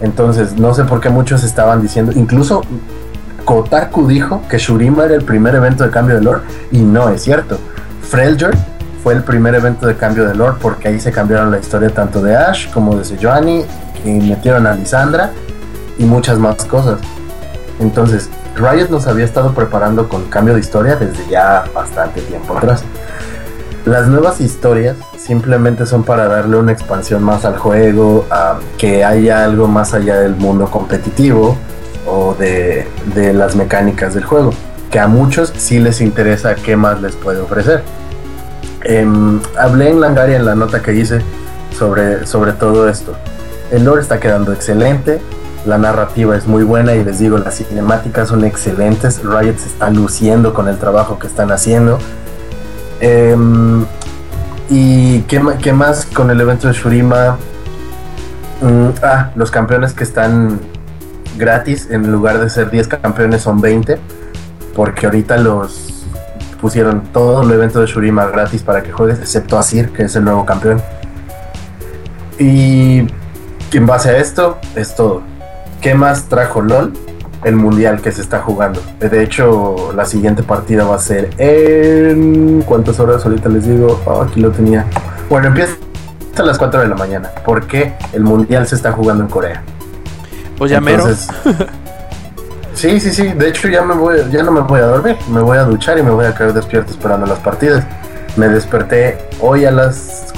Entonces, 0.00 0.58
no 0.58 0.74
sé 0.74 0.82
por 0.82 1.00
qué 1.00 1.10
muchos 1.10 1.44
estaban 1.44 1.80
diciendo, 1.80 2.10
incluso 2.16 2.62
Kotaku 3.44 4.08
dijo 4.08 4.42
que 4.48 4.58
Shurima 4.58 5.04
era 5.04 5.14
el 5.14 5.22
primer 5.22 5.54
evento 5.54 5.84
de 5.84 5.90
cambio 5.90 6.16
de 6.16 6.22
lore, 6.22 6.40
y 6.72 6.78
no 6.78 7.08
es 7.10 7.22
cierto. 7.22 7.58
Freljord 8.02 8.56
fue 9.04 9.14
el 9.14 9.22
primer 9.22 9.54
evento 9.54 9.86
de 9.86 9.96
cambio 9.96 10.26
de 10.26 10.34
lore 10.34 10.56
porque 10.60 10.88
ahí 10.88 10.98
se 10.98 11.12
cambiaron 11.12 11.50
la 11.50 11.58
historia 11.58 11.90
tanto 11.90 12.20
de 12.20 12.34
Ash 12.34 12.70
como 12.72 12.96
de 12.96 13.04
Sejuani, 13.04 13.64
que 14.02 14.10
metieron 14.10 14.66
a 14.66 14.74
Lisandra 14.74 15.30
y 15.98 16.04
muchas 16.04 16.38
más 16.38 16.64
cosas. 16.64 16.98
Entonces, 17.78 18.28
Riot 18.56 18.88
nos 18.88 19.06
había 19.06 19.24
estado 19.24 19.52
preparando 19.52 20.08
con 20.08 20.24
cambio 20.24 20.54
de 20.54 20.60
historia 20.60 20.96
desde 20.96 21.28
ya 21.30 21.64
bastante 21.74 22.20
tiempo 22.22 22.56
atrás. 22.56 22.82
Las 23.88 24.06
nuevas 24.06 24.42
historias 24.42 24.98
simplemente 25.16 25.86
son 25.86 26.04
para 26.04 26.28
darle 26.28 26.58
una 26.58 26.72
expansión 26.72 27.22
más 27.22 27.46
al 27.46 27.56
juego, 27.56 28.26
a 28.30 28.58
que 28.76 29.02
haya 29.02 29.42
algo 29.42 29.66
más 29.66 29.94
allá 29.94 30.20
del 30.20 30.36
mundo 30.36 30.70
competitivo 30.70 31.56
o 32.06 32.34
de, 32.34 32.86
las 33.32 33.56
mecánicas 33.56 34.12
del 34.12 34.24
juego, 34.24 34.50
que 34.90 35.00
a 35.00 35.08
muchos 35.08 35.54
sí 35.56 35.78
les 35.78 36.02
interesa 36.02 36.54
qué 36.54 36.76
más 36.76 37.00
les 37.00 37.16
puede 37.16 37.40
ofrecer. 37.40 37.82
Em, 38.82 39.40
hablé 39.58 39.88
en 39.88 40.00
Langaria 40.02 40.36
en 40.36 40.44
la 40.44 40.54
nota 40.54 40.82
que 40.82 40.92
hice 40.92 41.22
sobre, 41.74 42.26
sobre 42.26 42.52
todo 42.52 42.90
esto. 42.90 43.14
El 43.70 43.84
lore 43.86 44.02
está 44.02 44.20
quedando 44.20 44.52
excelente, 44.52 45.18
la 45.64 45.78
narrativa 45.78 46.36
es 46.36 46.46
muy 46.46 46.62
buena 46.62 46.94
y 46.94 47.02
les 47.02 47.20
digo, 47.20 47.38
las 47.38 47.56
cinemáticas 47.56 48.28
son 48.28 48.44
excelentes. 48.44 49.22
Riot 49.24 49.56
se 49.56 49.68
está 49.68 49.88
luciendo 49.88 50.52
con 50.52 50.68
el 50.68 50.76
trabajo 50.76 51.18
que 51.18 51.26
están 51.26 51.50
haciendo. 51.50 51.98
Em, 53.00 53.84
¿Y 54.70 55.20
qué, 55.22 55.40
qué 55.62 55.72
más 55.72 56.04
con 56.04 56.30
el 56.30 56.40
evento 56.40 56.68
de 56.68 56.74
Shurima? 56.74 57.38
Mm, 58.60 58.88
ah, 59.02 59.30
los 59.34 59.50
campeones 59.50 59.94
que 59.94 60.04
están 60.04 60.60
gratis, 61.38 61.88
en 61.90 62.10
lugar 62.10 62.38
de 62.38 62.50
ser 62.50 62.70
10 62.70 62.88
campeones 62.88 63.42
son 63.42 63.60
20, 63.60 63.98
porque 64.74 65.06
ahorita 65.06 65.38
los 65.38 66.04
pusieron 66.60 67.04
todo 67.12 67.42
el 67.42 67.50
evento 67.52 67.80
de 67.80 67.86
Shurima 67.86 68.26
gratis 68.26 68.62
para 68.62 68.82
que 68.82 68.92
juegues, 68.92 69.20
excepto 69.20 69.58
Asir, 69.58 69.90
que 69.90 70.02
es 70.02 70.16
el 70.16 70.24
nuevo 70.24 70.44
campeón. 70.44 70.82
Y 72.38 73.06
en 73.72 73.86
base 73.86 74.10
a 74.10 74.18
esto, 74.18 74.58
es 74.74 74.94
todo. 74.94 75.22
¿Qué 75.80 75.94
más 75.94 76.24
trajo 76.24 76.60
LOL? 76.60 76.92
El 77.44 77.54
mundial 77.54 78.00
que 78.00 78.10
se 78.10 78.20
está 78.20 78.40
jugando. 78.40 78.80
De 78.98 79.22
hecho, 79.22 79.92
la 79.94 80.04
siguiente 80.04 80.42
partida 80.42 80.84
va 80.84 80.96
a 80.96 80.98
ser 80.98 81.30
en. 81.38 82.62
¿Cuántas 82.62 82.98
horas? 82.98 83.24
Ahorita 83.24 83.48
les 83.48 83.66
digo. 83.66 84.00
Oh, 84.06 84.22
aquí 84.22 84.40
lo 84.40 84.50
tenía. 84.50 84.86
Bueno, 85.30 85.48
empieza 85.48 85.74
a 86.36 86.42
las 86.42 86.58
4 86.58 86.80
de 86.80 86.88
la 86.88 86.96
mañana. 86.96 87.30
Porque 87.44 87.94
el 88.12 88.24
mundial 88.24 88.66
se 88.66 88.74
está 88.74 88.92
jugando 88.92 89.22
en 89.22 89.30
Corea. 89.30 89.62
Pues 90.56 90.70
ya 90.72 90.80
mero. 90.80 91.08
Entonces, 91.08 91.28
sí, 92.74 92.98
sí, 92.98 93.10
sí. 93.12 93.28
De 93.28 93.48
hecho, 93.48 93.68
ya 93.68 93.82
me 93.82 93.94
voy, 93.94 94.18
ya 94.32 94.42
no 94.42 94.50
me 94.50 94.60
voy 94.62 94.80
a 94.80 94.86
dormir. 94.86 95.16
Me 95.30 95.40
voy 95.40 95.58
a 95.58 95.62
duchar 95.62 95.96
y 95.96 96.02
me 96.02 96.10
voy 96.10 96.26
a 96.26 96.34
quedar 96.34 96.52
despierto 96.52 96.90
esperando 96.90 97.24
las 97.26 97.38
partidas. 97.38 97.84
Me 98.36 98.48
desperté 98.48 99.16
hoy 99.40 99.64
a 99.64 99.70
las 99.70 100.34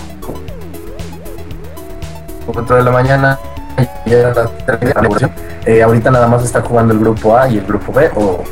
4 2.46 2.76
de 2.76 2.82
la 2.82 2.90
mañana. 2.90 3.38
3. 3.76 5.30
Eh, 5.66 5.82
ahorita 5.82 6.10
nada 6.10 6.26
más 6.26 6.44
está 6.44 6.62
jugando 6.62 6.94
el 6.94 7.00
grupo 7.00 7.36
A 7.36 7.48
y 7.48 7.58
el 7.58 7.66
grupo 7.66 7.92
B. 7.92 8.10
O 8.16 8.44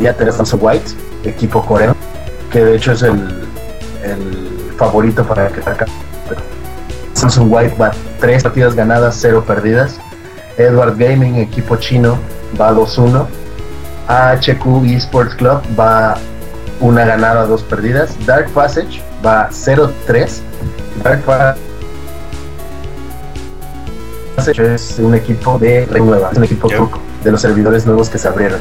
ya 0.00 0.12
tenemos 0.14 0.36
Samsung 0.36 0.62
White, 0.62 0.90
equipo 1.24 1.62
coreano, 1.64 1.94
que 2.50 2.64
de 2.64 2.76
hecho 2.76 2.92
es 2.92 3.02
el, 3.02 3.48
el 4.02 4.72
favorito 4.76 5.24
para 5.24 5.48
que 5.48 5.62
saca. 5.62 5.86
Samsung 7.14 7.52
White 7.52 7.76
va 7.80 7.92
tres 8.20 8.42
partidas 8.42 8.74
ganadas, 8.74 9.16
cero 9.20 9.44
perdidas. 9.46 9.98
Edward 10.58 10.96
Gaming, 10.96 11.36
equipo 11.36 11.76
chino, 11.76 12.18
va 12.60 12.72
2-1. 12.72 13.26
AHQ 14.08 14.86
Esports 14.86 15.34
Club 15.34 15.60
va 15.78 16.16
una 16.80 17.04
ganada, 17.04 17.46
dos 17.46 17.62
perdidas. 17.62 18.16
Dark 18.26 18.50
Passage 18.50 19.00
va 19.24 19.48
0-3. 19.50 20.40
Dark 21.02 21.22
Passage 21.24 21.60
es 24.74 24.98
un 24.98 25.14
equipo 25.14 25.58
de 25.58 25.86
renueva, 25.86 26.30
es 26.30 26.38
un 26.38 26.44
equipo 26.44 26.68
turco, 26.68 27.00
de 27.24 27.32
los 27.32 27.40
servidores 27.40 27.86
nuevos 27.86 28.08
que 28.08 28.18
se 28.18 28.28
abrieron. 28.28 28.60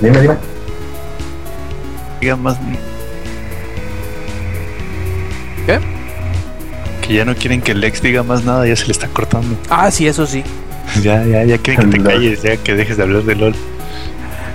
Dime, 0.00 0.20
dime. 0.20 0.34
Diga 2.20 2.36
más. 2.36 2.58
¿Qué? 5.66 5.80
Que 7.00 7.14
ya 7.14 7.24
no 7.24 7.34
quieren 7.34 7.62
que 7.62 7.74
Lex 7.74 8.02
diga 8.02 8.22
más 8.22 8.44
nada, 8.44 8.66
ya 8.66 8.76
se 8.76 8.86
le 8.86 8.92
está 8.92 9.08
cortando. 9.08 9.56
Ah, 9.68 9.90
sí, 9.90 10.06
eso 10.06 10.26
sí. 10.26 10.44
Ya, 11.02 11.24
ya, 11.24 11.44
ya 11.44 11.56
quieren 11.56 11.88
que 11.88 11.98
te 11.98 12.04
calles, 12.04 12.42
ya 12.42 12.56
que 12.56 12.74
dejes 12.74 12.96
de 12.96 13.04
hablar 13.04 13.22
de 13.22 13.36
LOL. 13.36 13.54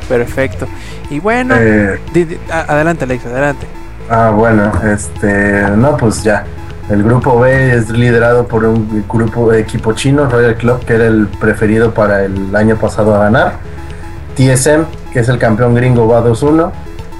Perfecto. 0.10 0.68
Y 1.10 1.20
bueno, 1.20 1.56
Eh, 1.58 2.00
di- 2.14 2.26
di- 2.26 2.40
a- 2.52 2.62
adelante, 2.74 3.04
Alex, 3.06 3.26
adelante. 3.26 3.68
Ah, 4.10 4.32
bueno, 4.36 4.72
este, 4.84 5.62
no, 5.76 5.98
pues 5.98 6.24
ya. 6.24 6.44
El 6.90 7.04
grupo 7.04 7.40
B 7.40 7.74
es 7.76 7.90
liderado 7.90 8.48
por 8.48 8.64
un 8.66 9.04
grupo 9.12 9.52
equipo 9.54 9.94
chino, 9.94 10.28
Royal 10.30 10.56
Club, 10.56 10.86
que 10.86 10.94
era 10.96 11.06
el 11.06 11.28
preferido 11.28 11.94
para 11.94 12.24
el 12.24 12.56
año 12.56 12.76
pasado 12.76 13.16
a 13.16 13.20
ganar. 13.24 13.54
TSM, 14.36 14.86
que 15.12 15.20
es 15.22 15.30
el 15.30 15.40
campeón 15.40 15.74
gringo, 15.74 16.08
va 16.08 16.22
2-1. 16.22 16.72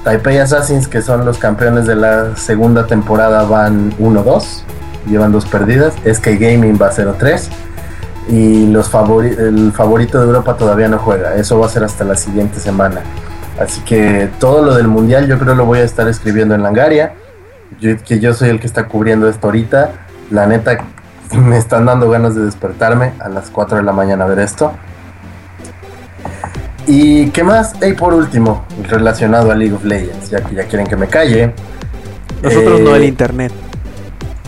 Taipei 0.04 0.38
Assassins, 0.38 0.86
que 0.86 1.02
son 1.02 1.24
los 1.24 1.38
campeones 1.38 1.86
de 1.86 1.96
la 1.96 2.36
segunda 2.36 2.86
temporada, 2.86 3.42
van 3.44 3.92
1-2. 3.98 4.62
Llevan 5.08 5.32
dos 5.32 5.46
perdidas. 5.46 5.94
SK 6.04 6.36
Gaming 6.38 6.78
va 6.80 6.92
0-3. 6.92 7.48
Y 8.28 8.66
los 8.66 8.90
favori- 8.92 9.36
el 9.38 9.72
favorito 9.72 10.20
de 10.20 10.26
Europa 10.26 10.56
todavía 10.56 10.88
no 10.88 10.98
juega. 10.98 11.34
Eso 11.36 11.58
va 11.58 11.66
a 11.66 11.68
ser 11.68 11.82
hasta 11.84 12.04
la 12.04 12.14
siguiente 12.16 12.60
semana. 12.60 13.00
Así 13.60 13.80
que 13.82 14.28
todo 14.38 14.62
lo 14.62 14.74
del 14.74 14.88
mundial 14.88 15.26
yo 15.28 15.38
creo 15.38 15.54
lo 15.54 15.64
voy 15.64 15.78
a 15.78 15.84
estar 15.84 16.08
escribiendo 16.08 16.54
en 16.54 16.62
Langaria. 16.62 17.14
Yo, 17.80 17.96
que 18.02 18.20
yo 18.20 18.34
soy 18.34 18.50
el 18.50 18.60
que 18.60 18.66
está 18.66 18.86
cubriendo 18.86 19.28
esto 19.28 19.46
ahorita. 19.46 19.92
La 20.30 20.46
neta 20.46 20.78
me 21.32 21.56
están 21.56 21.86
dando 21.86 22.10
ganas 22.10 22.34
de 22.34 22.44
despertarme 22.44 23.12
a 23.18 23.28
las 23.28 23.50
4 23.50 23.78
de 23.78 23.82
la 23.82 23.92
mañana 23.92 24.24
a 24.24 24.28
ver 24.28 24.40
esto. 24.40 24.72
¿Y 26.86 27.30
qué 27.30 27.42
más? 27.42 27.74
Y 27.82 27.94
por 27.94 28.14
último, 28.14 28.64
relacionado 28.88 29.50
a 29.50 29.54
League 29.56 29.74
of 29.74 29.84
Legends, 29.84 30.30
ya 30.30 30.40
que 30.40 30.54
ya 30.54 30.64
quieren 30.64 30.86
que 30.86 30.96
me 30.96 31.08
calle. 31.08 31.52
Nosotros 32.42 32.80
eh, 32.80 32.82
no 32.84 32.94
el 32.94 33.04
internet. 33.04 33.52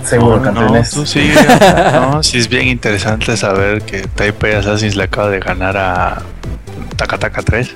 Seguro, 0.05 0.37
no, 0.37 0.45
no, 0.53 0.55
campeones. 0.55 0.91
tú 0.91 1.05
sí. 1.05 1.33
no, 1.93 2.23
sí 2.23 2.39
es 2.39 2.49
bien 2.49 2.69
interesante 2.69 3.37
saber 3.37 3.83
que 3.83 4.03
Taipei 4.03 4.55
Assassins 4.55 4.95
le 4.95 5.05
acaba 5.05 5.31
de 5.31 5.41
ganar 5.41 5.77
a 5.77 6.23
Takataka 6.97 7.43
3. 7.43 7.75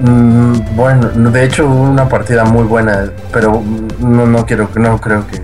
Mm, 0.00 0.76
bueno, 0.76 1.10
no, 1.14 1.30
de 1.30 1.44
hecho 1.44 1.66
hubo 1.66 1.82
una 1.82 2.08
partida 2.08 2.44
muy 2.44 2.64
buena, 2.64 3.10
pero 3.32 3.62
no, 3.98 4.26
no 4.26 4.46
quiero, 4.46 4.68
no 4.76 5.00
creo 5.00 5.26
que 5.26 5.40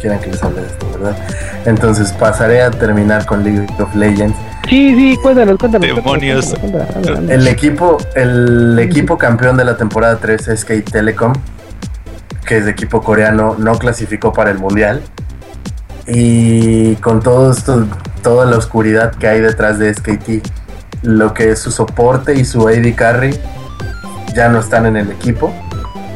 quieran 0.00 0.20
que 0.20 0.30
les 0.30 0.42
hable 0.42 0.62
de 0.62 0.66
esto, 0.66 0.86
¿verdad? 0.92 1.16
Entonces 1.64 2.12
pasaré 2.12 2.62
a 2.62 2.70
terminar 2.70 3.24
con 3.26 3.44
League 3.44 3.66
of 3.80 3.94
Legends. 3.94 4.36
Sí, 4.68 4.94
sí, 4.94 5.16
cuéntanos, 5.22 5.56
cuéntanos. 5.58 5.86
Demonios. 5.94 6.54
cuéntanos, 6.58 6.86
cuéntanos, 6.86 7.06
cuéntanos. 7.06 7.30
El 7.30 7.46
equipo, 7.46 7.98
el 8.14 8.78
equipo 8.78 9.18
campeón 9.18 9.56
de 9.56 9.64
la 9.64 9.76
temporada 9.76 10.18
3 10.18 10.48
es 10.48 10.60
Skate 10.60 10.90
Telecom, 10.90 11.32
que 12.44 12.58
es 12.58 12.64
de 12.64 12.72
equipo 12.72 13.02
coreano, 13.02 13.54
no 13.58 13.78
clasificó 13.78 14.32
para 14.32 14.50
el 14.50 14.58
mundial. 14.58 15.02
Y 16.08 16.96
con 16.96 17.20
todo 17.20 17.52
esto, 17.52 17.86
toda 18.22 18.46
la 18.46 18.56
oscuridad 18.56 19.12
que 19.14 19.28
hay 19.28 19.40
detrás 19.40 19.78
de 19.78 19.94
SKT, 19.94 20.44
lo 21.02 21.32
que 21.32 21.50
es 21.50 21.60
su 21.60 21.70
soporte 21.70 22.34
y 22.34 22.44
su 22.44 22.66
AD 22.66 22.94
carry 22.96 23.38
ya 24.34 24.48
no 24.48 24.60
están 24.60 24.86
en 24.86 24.96
el 24.96 25.10
equipo. 25.10 25.52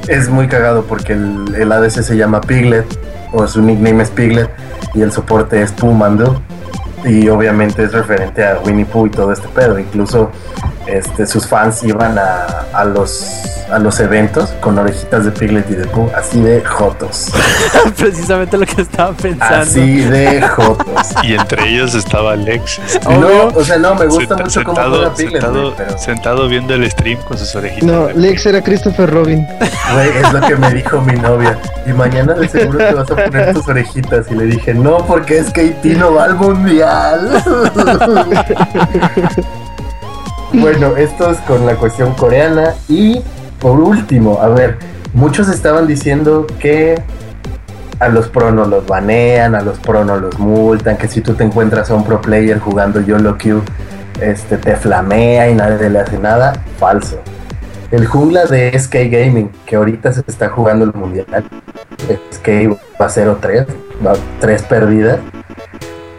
Es 0.09 0.29
muy 0.29 0.47
cagado 0.47 0.85
porque 0.85 1.13
el, 1.13 1.73
ADC 1.73 2.03
se 2.03 2.17
llama 2.17 2.41
Piglet, 2.41 2.87
o 3.33 3.47
su 3.47 3.61
nickname 3.63 4.03
es 4.03 4.11
Piglet, 4.11 4.51
y 4.95 5.03
el 5.03 5.13
soporte 5.13 5.61
es 5.61 5.73
Pumando. 5.73 6.41
Y 7.05 7.29
obviamente 7.29 7.85
es 7.85 7.93
referente 7.93 8.45
a 8.45 8.59
Winnie 8.65 8.85
Pooh 8.85 9.07
y 9.07 9.11
todo 9.11 9.33
este 9.33 9.49
pedo. 9.49 9.79
Incluso 9.79 10.31
este, 10.87 11.27
sus 11.27 11.47
fans 11.47 11.83
iban 11.83 12.19
a, 12.19 12.47
a 12.73 12.85
los, 12.85 13.27
a 13.71 13.79
los 13.79 13.99
eventos 14.01 14.51
con 14.61 14.79
orejitas 14.79 15.25
de 15.25 15.31
Piglet 15.33 15.69
y 15.71 15.75
de 15.75 15.87
Pooh, 15.87 16.11
así 16.17 16.41
de 16.41 16.65
jotos. 16.65 17.33
Precisamente 17.99 18.57
lo 18.59 18.67
que 18.67 18.83
estaba 18.83 19.13
pensando. 19.13 19.57
Así 19.57 20.01
de 20.03 20.43
jotos. 20.43 20.87
Y 21.23 21.35
entre 21.35 21.69
ellos 21.69 21.95
estaba 21.95 22.37
Lex. 22.37 22.79
este, 22.79 23.19
No, 23.19 23.49
o 23.55 23.65
sea, 23.65 23.79
no, 23.79 23.95
me 23.95 24.07
gusta 24.07 24.37
senta- 24.37 24.45
mucho 24.45 24.65
cómo 24.65 24.77
sentado, 24.77 24.97
juega 24.97 25.15
Piglet, 25.15 25.43
sentado, 25.43 25.75
pero 25.77 25.99
sentado 25.99 26.49
viendo 26.49 26.75
el 26.75 26.91
stream 26.91 27.19
con 27.23 27.39
sus 27.39 27.55
orejitas. 27.57 27.85
No, 27.89 28.09
Lex 28.11 28.47
era 28.47 28.63
Christopher 28.63 29.11
Robin. 29.11 29.47
güey, 29.95 30.09
es 30.23 30.33
lo 30.33 30.41
que 30.41 30.57
me 30.57 30.71
dijo 30.73 31.01
mi 31.01 31.15
novia. 31.15 31.59
Y 31.87 31.93
mañana 31.93 32.35
de 32.35 32.49
seguro 32.49 32.79
te 32.79 32.95
vas 32.95 33.11
a 33.11 33.17
poner 33.17 33.55
tus 33.55 33.67
orejitas. 33.69 34.27
Y 34.31 34.35
le 34.35 34.45
dije, 34.45 34.75
no, 34.75 34.99
porque 35.07 35.39
es 35.39 35.51
que 35.53 35.61
Haití 35.63 35.95
no 35.95 36.15
va 36.15 36.25
al 36.25 36.35
mundial. 36.37 37.43
bueno, 40.53 40.97
esto 40.97 41.31
es 41.31 41.39
con 41.39 41.67
la 41.67 41.77
cuestión 41.77 42.15
coreana. 42.15 42.75
Y 42.89 43.23
por 43.61 43.81
último, 43.81 44.41
a 44.41 44.49
ver, 44.49 44.79
muchos 45.13 45.49
estaban 45.49 45.87
diciendo 45.87 46.47
que 46.59 47.01
a 47.99 48.09
los 48.09 48.29
pro 48.29 48.51
no 48.51 48.67
los 48.67 48.87
banean, 48.87 49.55
a 49.55 49.63
los 49.63 49.79
pro 49.79 50.05
no 50.05 50.17
los 50.17 50.39
multan, 50.39 50.97
que 50.97 51.09
si 51.09 51.21
tú 51.21 51.35
te 51.35 51.45
encuentras 51.45 51.91
a 51.91 51.95
un 51.95 52.05
pro 52.05 52.21
player 52.21 52.59
jugando 52.59 53.01
YOLO 53.01 53.39
Q, 53.39 53.63
este, 54.21 54.59
te 54.59 54.77
flamea 54.77 55.51
y 55.51 55.55
nadie 55.55 55.91
le 55.91 56.01
hace 56.01 56.19
nada. 56.19 56.53
Falso. 56.79 57.21
El 57.91 58.07
jungla 58.07 58.47
de 58.47 58.77
SK 58.77 58.95
Gaming, 59.11 59.51
que 59.65 59.77
ahorita 59.77 60.13
se 60.13 60.23
está 60.27 60.49
jugando 60.49 60.85
el 60.85 60.93
mundial, 60.93 61.27
SK 62.33 62.49
va 63.01 63.09
0-3, 63.09 63.67
va 64.05 64.15
3 64.41 64.63
perdidas. 64.65 65.21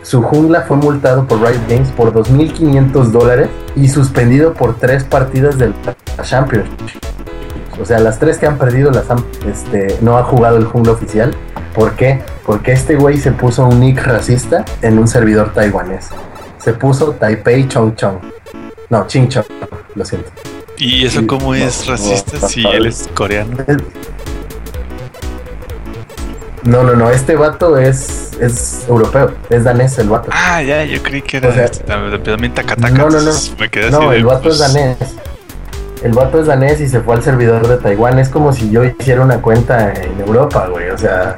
Su 0.08 0.24
jungla 0.24 0.61
fue 0.61 0.77
multado 0.77 1.27
por 1.27 1.42
Riot 1.42 1.68
Games 1.68 1.92
por 1.92 2.14
2.500 2.14 3.11
dólares 3.11 3.50
y 3.76 3.90
suspendido 3.90 4.53
por 4.53 4.77
3 4.77 5.03
partidas 5.03 5.58
del 5.58 5.74
Championship. 6.24 7.03
O 7.82 7.84
sea, 7.84 8.00
las 8.00 8.18
3 8.18 8.38
que 8.38 8.48
han 8.48 8.58
perdido 8.58 8.90
las 8.90 9.11
han, 9.11 9.18
este, 9.45 9.98
no 10.00 10.18
ha 10.18 10.24
jugado 10.24 10.56
el 10.56 10.64
jungla 10.64 10.94
oficial. 10.94 11.36
¿Por 11.76 11.98
qué? 11.98 12.22
Porque 12.45 12.72
este 12.72 12.95
güey 12.95 13.18
se 13.18 13.34
puso 13.34 13.66
un 13.66 13.82
nick 13.82 14.02
racista 14.02 14.64
en 14.82 14.98
un 14.98 15.10
servidor 15.10 15.52
taiwanés. 15.53 16.08
Se 16.58 16.72
puso 16.72 17.11
Taipei 17.11 17.68
Chong 17.68 17.95
Chong. 17.95 18.19
No, 18.90 19.06
Ching 19.08 19.27
Chong, 19.27 19.45
lo 19.94 20.06
siento. 20.06 20.32
¿Y 20.77 21.06
eso 21.06 21.27
cómo 21.27 21.53
es 21.53 21.86
no, 21.86 21.92
racista 21.92 22.38
no, 22.40 22.48
si 22.48 22.64
no, 22.64 22.72
él 22.72 22.86
es 22.86 23.10
coreano? 23.14 23.58
No, 26.67 26.83
no, 26.83 26.93
no, 26.95 27.09
este 27.09 27.35
vato 27.37 27.77
es, 27.77 28.31
es 28.41 28.85
europeo, 28.89 29.31
es 29.49 29.63
danés 29.63 29.97
el 29.99 30.09
vato. 30.09 30.29
Ah, 30.33 30.61
ya, 30.61 30.83
yo 30.83 31.01
creí 31.01 31.21
que 31.21 31.37
era 31.37 31.47
O 31.49 31.53
sea, 31.53 31.63
este, 31.65 31.83
también 31.85 32.53
Takataka. 32.53 32.89
no, 32.89 33.05
no, 33.05 33.09
no. 33.09 33.17
entonces 33.19 33.55
Me 33.59 33.69
quedé 33.69 33.85
así 33.87 33.93
No, 33.93 34.09
de, 34.11 34.17
el 34.17 34.25
vato 34.25 34.41
pues, 34.43 34.55
es 34.59 34.73
danés. 34.73 34.97
El 36.03 36.11
vato 36.11 36.39
es 36.41 36.45
danés 36.47 36.81
y 36.81 36.87
se 36.89 36.99
fue 36.99 37.15
al 37.15 37.23
servidor 37.23 37.67
de 37.67 37.77
Taiwán. 37.77 38.19
Es 38.19 38.29
como 38.29 38.51
si 38.53 38.69
yo 38.69 38.83
hiciera 38.83 39.21
una 39.21 39.41
cuenta 39.41 39.93
en 39.93 40.19
Europa, 40.19 40.67
güey. 40.67 40.89
O 40.89 40.97
sea, 40.97 41.37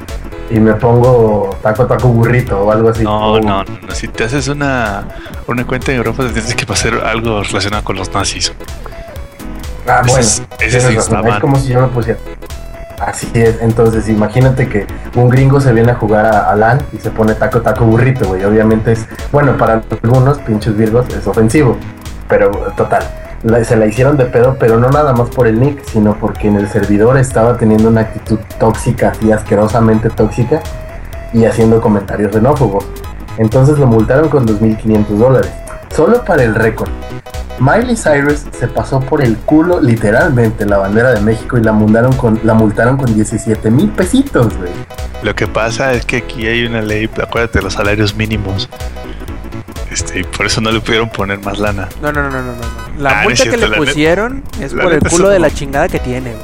y 0.50 0.60
me 0.60 0.74
pongo 0.74 1.56
taco 1.62 1.86
taco 1.86 2.08
burrito 2.10 2.60
o 2.62 2.72
algo 2.72 2.90
así. 2.90 3.04
No, 3.04 3.34
O- 3.34 3.40
no, 3.40 3.64
no. 3.64 3.92
Si 3.94 4.08
te 4.08 4.24
haces 4.24 4.48
una, 4.48 5.08
una 5.48 5.66
cuenta 5.66 5.92
en 5.92 5.98
Europa, 6.00 6.24
te 6.26 6.34
tienes 6.34 6.56
que 6.56 6.66
pasar 6.66 6.96
algo 7.06 7.44
relacionado 7.44 7.84
con 7.84 7.96
los 7.98 8.12
nazis. 8.14 8.52
Ah, 9.88 10.02
Ese 10.04 10.10
bueno, 10.12 10.20
es- 10.26 10.42
ese 10.76 10.94
Es 10.98 11.10
mal. 11.12 11.40
como 11.40 11.58
si 11.60 11.68
yo 11.70 11.82
me 11.82 11.88
pusiera. 11.88 12.20
Así 13.00 13.32
es, 13.34 13.62
entonces 13.62 14.10
imagínate 14.10 14.68
que 14.68 14.86
un 15.16 15.30
gringo 15.30 15.62
se 15.62 15.72
viene 15.72 15.92
a 15.92 15.96
jugar 15.96 16.26
a, 16.26 16.52
a 16.52 16.56
LAN 16.56 16.80
y 16.92 16.98
se 16.98 17.10
pone 17.12 17.34
taco 17.34 17.62
taco 17.62 17.86
burrito, 17.86 18.28
güey. 18.28 18.44
Obviamente 18.44 18.92
es, 18.92 19.08
bueno, 19.32 19.58
para 19.58 19.82
algunos 20.04 20.40
pinches 20.40 20.76
virgos 20.76 21.06
es 21.16 21.26
ofensivo, 21.26 21.78
pero 22.28 22.52
total. 22.76 23.04
se 23.64 23.76
la 23.78 23.86
hicieron 23.86 24.18
de 24.18 24.26
pedo, 24.26 24.58
pero 24.60 24.78
no 24.78 24.90
nada 24.90 25.14
más 25.14 25.30
por 25.30 25.48
el 25.48 25.60
nick, 25.60 25.84
sino 25.86 26.16
porque 26.16 26.50
en 26.50 26.58
el 26.58 26.68
servidor 26.68 27.18
estaba 27.18 27.58
teniendo 27.58 27.88
una 27.88 28.02
actitud 28.02 28.40
tóxica 28.60 29.14
y 29.22 29.32
asquerosamente 29.32 30.10
tóxica 30.10 30.62
y 31.34 31.46
haciendo 31.46 31.80
comentarios 31.80 32.34
xenófobos. 32.34 32.86
Entonces 33.38 33.80
lo 33.80 33.88
multaron 33.88 34.28
con 34.28 34.46
2.500 34.46 35.08
dólares. 35.08 35.52
Solo 35.96 36.24
para 36.26 36.44
el 36.44 36.54
récord. 36.54 36.90
Miley 37.60 37.96
Cyrus 37.98 38.46
se 38.58 38.68
pasó 38.68 39.00
por 39.02 39.22
el 39.22 39.36
culo 39.38 39.82
literalmente 39.82 40.66
la 40.66 40.78
bandera 40.78 41.12
de 41.14 41.20
México 41.22 41.58
y 41.58 41.62
la 41.64 41.72
multaron 41.74 42.14
con, 42.14 42.40
la 42.44 42.54
multaron 42.54 42.98
con 42.98 43.14
17 43.14 43.70
mil 43.70 43.90
pesitos, 43.90 44.56
güey. 44.58 44.72
Lo 45.24 45.36
que 45.36 45.48
pasa 45.48 45.94
es 45.94 46.06
que 46.06 46.18
aquí 46.18 46.48
hay 46.48 46.66
una 46.66 46.82
ley, 46.82 47.10
acuérdate, 47.22 47.62
los 47.62 47.74
salarios 47.74 48.16
mínimos. 48.16 48.70
Este, 49.92 50.20
y 50.20 50.24
por 50.24 50.46
eso 50.46 50.62
no 50.62 50.72
le 50.72 50.80
pudieron 50.80 51.10
poner 51.10 51.40
más 51.40 51.60
lana. 51.60 51.90
No, 52.02 52.12
no, 52.12 52.24
no, 52.24 52.30
no, 52.30 52.42
no. 52.42 52.52
no. 52.54 53.02
La 53.02 53.10
Ah, 53.10 53.16
no 53.24 53.30
multa 53.30 53.44
que 53.44 53.58
le 53.58 53.68
neta- 53.68 53.78
pusieron 53.78 54.44
es 54.62 54.74
por 54.74 54.94
el 54.94 55.00
culo 55.02 55.30
de 55.30 55.40
la 55.40 55.50
chingada 55.52 55.90
que 55.90 56.00
tiene. 56.00 56.32
güey. 56.32 56.44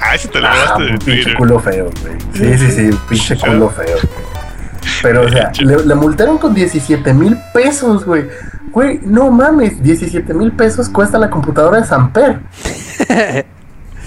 Ah, 0.00 0.14
ese 0.14 0.28
te 0.28 0.40
lo 0.40 0.46
Ah, 0.48 0.76
un 0.78 0.98
pinche 0.98 1.34
culo 1.34 1.58
feo, 1.58 1.90
güey. 2.02 2.14
Sí, 2.32 2.58
sí, 2.58 2.70
sí, 2.70 2.98
pinche 3.08 3.36
culo 3.38 3.68
feo. 3.70 3.96
Pero, 5.02 5.22
o 5.26 5.28
sea, 5.28 5.50
le, 5.60 5.84
le 5.84 5.94
multaron 5.94 6.38
con 6.38 6.54
17 6.54 7.12
mil 7.12 7.36
pesos, 7.52 8.04
güey. 8.04 8.24
Güey, 8.74 9.00
no 9.04 9.30
mames, 9.30 9.80
17 9.82 10.34
mil 10.34 10.50
pesos 10.52 10.88
cuesta 10.88 11.16
la 11.18 11.30
computadora 11.30 11.78
de 11.80 11.84
Samper. 11.86 12.40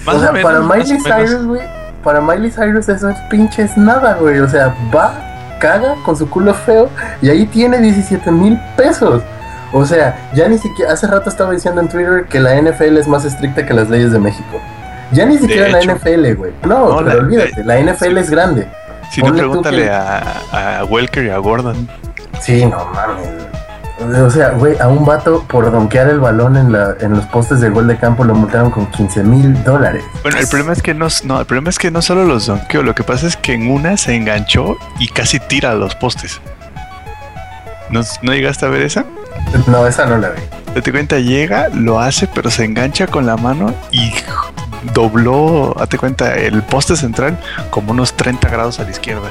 O 0.06 0.18
sea, 0.18 0.32
menos, 0.32 0.50
para 0.50 0.60
Miley. 0.60 0.98
Cyrus, 1.02 1.44
güey, 1.44 1.60
para 2.02 2.20
Miley 2.22 2.50
Cyrus 2.50 2.88
eso 2.88 3.10
es 3.10 3.18
pinches 3.28 3.76
nada, 3.76 4.14
güey. 4.14 4.38
O 4.38 4.48
sea, 4.48 4.74
va, 4.94 5.12
caga 5.60 5.96
con 6.04 6.16
su 6.16 6.30
culo 6.30 6.54
feo 6.54 6.88
y 7.20 7.28
ahí 7.28 7.44
tiene 7.46 7.78
17 7.78 8.30
mil 8.30 8.58
pesos. 8.76 9.22
O 9.70 9.84
sea, 9.84 10.30
ya 10.34 10.48
ni 10.48 10.56
siquiera, 10.56 10.92
hace 10.94 11.06
rato 11.08 11.28
estaba 11.28 11.52
diciendo 11.52 11.82
en 11.82 11.88
Twitter 11.88 12.24
que 12.26 12.40
la 12.40 12.54
NFL 12.58 12.96
es 12.96 13.06
más 13.06 13.26
estricta 13.26 13.66
que 13.66 13.74
las 13.74 13.90
leyes 13.90 14.10
de 14.12 14.18
México. 14.18 14.58
Ya 15.12 15.26
ni 15.26 15.36
siquiera 15.36 15.68
la. 15.68 15.80
NFL, 15.82 16.32
güey. 16.36 16.52
No, 16.62 16.88
No, 16.88 16.96
pero 16.98 17.08
la- 17.08 17.14
olvídate, 17.16 17.64
la 17.64 17.78
NFL 17.78 18.16
es 18.18 18.30
grande. 18.30 18.66
Si 19.10 19.20
no, 19.20 19.26
Ponle 19.28 19.42
tú 19.42 19.48
pregúntale 19.48 19.82
que- 19.82 19.90
a, 19.90 20.78
a 20.80 20.84
Welker 20.84 21.24
y 21.26 21.30
a 21.30 21.36
Gordon. 21.38 21.86
Sí, 22.40 22.64
no 22.64 22.86
mames. 22.94 23.28
O 24.00 24.30
sea, 24.30 24.50
güey, 24.50 24.78
a 24.78 24.86
un 24.88 25.04
vato 25.04 25.44
por 25.48 25.70
donkear 25.70 26.08
el 26.08 26.20
balón 26.20 26.56
en, 26.56 26.72
la, 26.72 26.94
en 27.00 27.12
los 27.12 27.26
postes 27.26 27.60
de 27.60 27.68
gol 27.68 27.88
de 27.88 27.96
campo 27.96 28.22
lo 28.22 28.34
multaron 28.34 28.70
con 28.70 28.86
15 28.86 29.24
mil 29.24 29.64
dólares. 29.64 30.04
Bueno, 30.22 30.38
el 30.38 30.46
problema 30.46 30.72
es 30.72 30.82
que 30.82 30.94
no, 30.94 31.08
no, 31.24 31.40
el 31.40 31.46
problema 31.46 31.70
es 31.70 31.78
que 31.78 31.90
no 31.90 32.00
solo 32.00 32.24
los 32.24 32.46
donkeó, 32.46 32.82
lo 32.82 32.94
que 32.94 33.02
pasa 33.02 33.26
es 33.26 33.36
que 33.36 33.54
en 33.54 33.70
una 33.70 33.96
se 33.96 34.14
enganchó 34.14 34.76
y 35.00 35.08
casi 35.08 35.40
tira 35.40 35.72
a 35.72 35.74
los 35.74 35.96
postes. 35.96 36.40
¿No, 37.90 38.02
no 38.22 38.32
llegaste 38.32 38.66
a 38.66 38.68
ver 38.68 38.82
esa? 38.82 39.04
No, 39.66 39.86
esa 39.86 40.06
no 40.06 40.18
la 40.18 40.30
vi. 40.30 40.42
Date 40.74 40.92
cuenta, 40.92 41.18
llega, 41.18 41.68
lo 41.70 41.98
hace, 41.98 42.28
pero 42.28 42.50
se 42.50 42.64
engancha 42.64 43.06
con 43.08 43.26
la 43.26 43.36
mano 43.36 43.74
y 43.90 44.12
dobló, 44.94 45.74
date 45.76 45.98
cuenta, 45.98 46.34
el 46.34 46.62
poste 46.62 46.96
central 46.96 47.38
como 47.70 47.92
unos 47.92 48.14
30 48.14 48.48
grados 48.48 48.78
a 48.78 48.84
la 48.84 48.90
izquierda. 48.90 49.30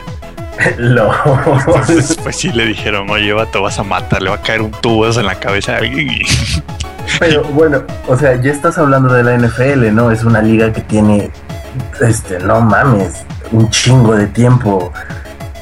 Entonces, 0.77 2.17
pues 2.21 2.35
sí 2.35 2.51
le 2.51 2.65
dijeron, 2.65 3.09
oye, 3.09 3.33
vato, 3.33 3.61
vas 3.61 3.79
a 3.79 3.83
matar, 3.83 4.21
le 4.21 4.29
va 4.29 4.37
a 4.37 4.41
caer 4.41 4.61
un 4.61 4.71
tubo 4.71 5.07
en 5.07 5.25
la 5.25 5.35
cabeza 5.35 5.73
a 5.73 5.77
alguien 5.77 6.09
y 6.09 6.21
Pero 7.19 7.43
bueno, 7.43 7.83
o 8.07 8.17
sea, 8.17 8.35
ya 8.41 8.51
estás 8.51 8.77
hablando 8.77 9.13
de 9.13 9.23
la 9.23 9.37
NFL, 9.37 9.93
¿no? 9.93 10.11
Es 10.11 10.23
una 10.23 10.41
liga 10.41 10.73
que 10.73 10.81
tiene, 10.81 11.31
este, 12.01 12.39
no 12.39 12.59
mames, 12.61 13.23
un 13.51 13.69
chingo 13.69 14.13
de 14.15 14.27
tiempo 14.27 14.91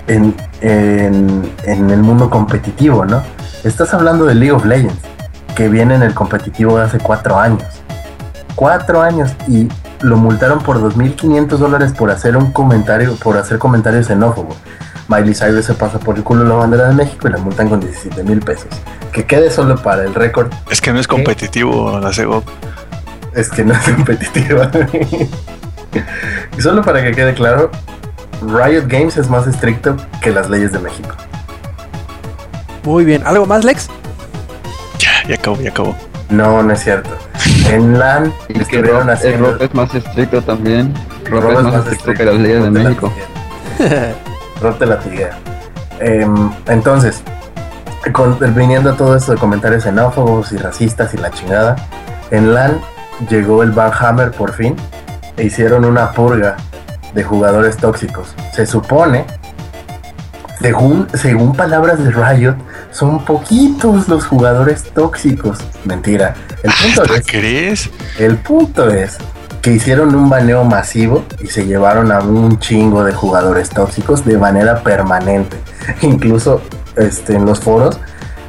en, 0.07 0.35
en, 0.61 1.49
en 1.65 1.89
el 1.91 1.99
mundo 1.99 2.29
competitivo, 2.29 3.05
¿no? 3.05 3.21
Estás 3.63 3.93
hablando 3.93 4.25
de 4.25 4.35
League 4.35 4.51
of 4.51 4.65
Legends, 4.65 4.99
que 5.55 5.69
viene 5.69 5.95
en 5.95 6.03
el 6.03 6.13
competitivo 6.13 6.77
de 6.77 6.85
hace 6.85 6.97
cuatro 6.97 7.39
años. 7.39 7.63
Cuatro 8.55 9.01
años 9.01 9.31
y 9.47 9.67
lo 10.01 10.17
multaron 10.17 10.59
por 10.59 10.79
2.500 10.79 11.47
dólares 11.57 11.93
por 11.93 12.11
hacer 12.11 12.37
un 12.37 12.51
comentario, 12.51 13.15
por 13.15 13.37
hacer 13.37 13.57
comentarios 13.57 14.07
xenófobos. 14.07 14.57
Miley 15.07 15.35
Cyrus 15.35 15.65
se 15.65 15.73
pasa 15.75 15.99
por 15.99 16.15
el 16.17 16.23
culo 16.23 16.43
la 16.43 16.55
bandera 16.55 16.87
de 16.87 16.95
México 16.95 17.27
y 17.27 17.31
la 17.31 17.37
multan 17.37 17.69
con 17.69 17.79
17 17.79 18.23
mil 18.23 18.39
pesos. 18.39 18.67
Que 19.11 19.25
quede 19.25 19.49
solo 19.51 19.75
para 19.77 20.03
el 20.03 20.13
récord 20.15 20.51
es 20.69 20.81
que 20.81 20.91
no 20.91 20.99
es 20.99 21.07
competitivo 21.07 21.99
la 21.99 22.11
CEGO. 22.11 22.43
es 23.33 23.49
que 23.49 23.63
no 23.63 23.73
es 23.73 23.79
competitiva. 23.95 24.69
y 26.57 26.61
solo 26.61 26.81
para 26.81 27.03
que 27.03 27.11
quede 27.11 27.33
claro, 27.33 27.69
Riot 28.41 28.87
Games 28.87 29.17
es 29.17 29.29
más 29.29 29.47
estricto 29.47 29.95
que 30.21 30.31
las 30.31 30.49
leyes 30.49 30.71
de 30.71 30.79
México. 30.79 31.15
Muy 32.83 33.05
bien. 33.05 33.23
¿Algo 33.25 33.45
más, 33.45 33.63
Lex? 33.63 33.87
Ya, 34.99 35.27
ya 35.27 35.35
acabó, 35.35 35.59
ya 35.61 35.69
acabó. 35.69 35.95
No, 36.29 36.61
no 36.63 36.73
es 36.73 36.83
cierto. 36.83 37.09
En 37.71 37.97
LAN 37.97 38.33
Y 38.47 38.53
que 38.65 38.81
Rob. 38.81 39.03
Rob 39.03 39.61
es 39.61 39.73
más 39.73 39.93
estricto 39.95 40.41
también. 40.41 40.93
Rob, 41.29 41.41
Rob 41.41 41.51
es 41.51 41.63
más, 41.63 41.75
estricto, 41.87 42.13
que 42.13 42.25
las 42.25 42.35
leyes 42.35 42.63
de 42.63 42.71
la 42.71 42.71
México. 42.71 43.11
tiguea. 43.77 44.15
Rob 44.61 44.77
te 44.77 44.85
la 44.85 44.99
tiguea. 44.99 45.37
Em, 45.99 46.51
entonces, 46.67 47.23
con, 48.11 48.37
viniendo 48.53 48.91
a 48.91 48.97
todo 48.97 49.15
esto 49.15 49.31
de 49.31 49.37
comentarios 49.37 49.83
xenófobos 49.83 50.51
y 50.51 50.57
racistas 50.57 51.13
y 51.13 51.17
la 51.17 51.31
chingada, 51.31 51.75
en 52.31 52.53
LAN 52.53 52.79
llegó 53.29 53.63
el 53.63 53.73
Hammer 53.77 54.31
por 54.31 54.53
fin 54.53 54.75
e 55.37 55.43
hicieron 55.43 55.85
una 55.85 56.11
purga 56.11 56.57
de 57.13 57.23
jugadores 57.23 57.77
tóxicos. 57.77 58.35
Se 58.53 58.65
supone, 58.65 59.25
según, 60.59 61.07
según 61.13 61.55
palabras 61.55 62.03
de 62.03 62.11
Riot, 62.11 62.55
son 62.95 63.25
poquitos 63.25 64.07
los 64.07 64.25
jugadores 64.25 64.83
tóxicos. 64.93 65.59
Mentira. 65.83 66.33
El 66.63 66.71
punto 66.71 67.01
¿Hasta 67.01 67.15
es 67.17 67.27
crees? 67.27 67.89
el 68.17 68.37
punto 68.37 68.89
es 68.89 69.17
que 69.61 69.73
hicieron 69.73 70.15
un 70.15 70.29
baneo 70.29 70.63
masivo 70.63 71.25
y 71.41 71.47
se 71.47 71.65
llevaron 71.65 72.11
a 72.11 72.19
un 72.19 72.57
chingo 72.59 73.03
de 73.03 73.11
jugadores 73.11 73.69
tóxicos 73.69 74.23
de 74.23 74.37
manera 74.37 74.81
permanente. 74.81 75.57
Incluso 76.01 76.61
este, 76.95 77.35
en 77.35 77.45
los 77.45 77.59
foros 77.59 77.99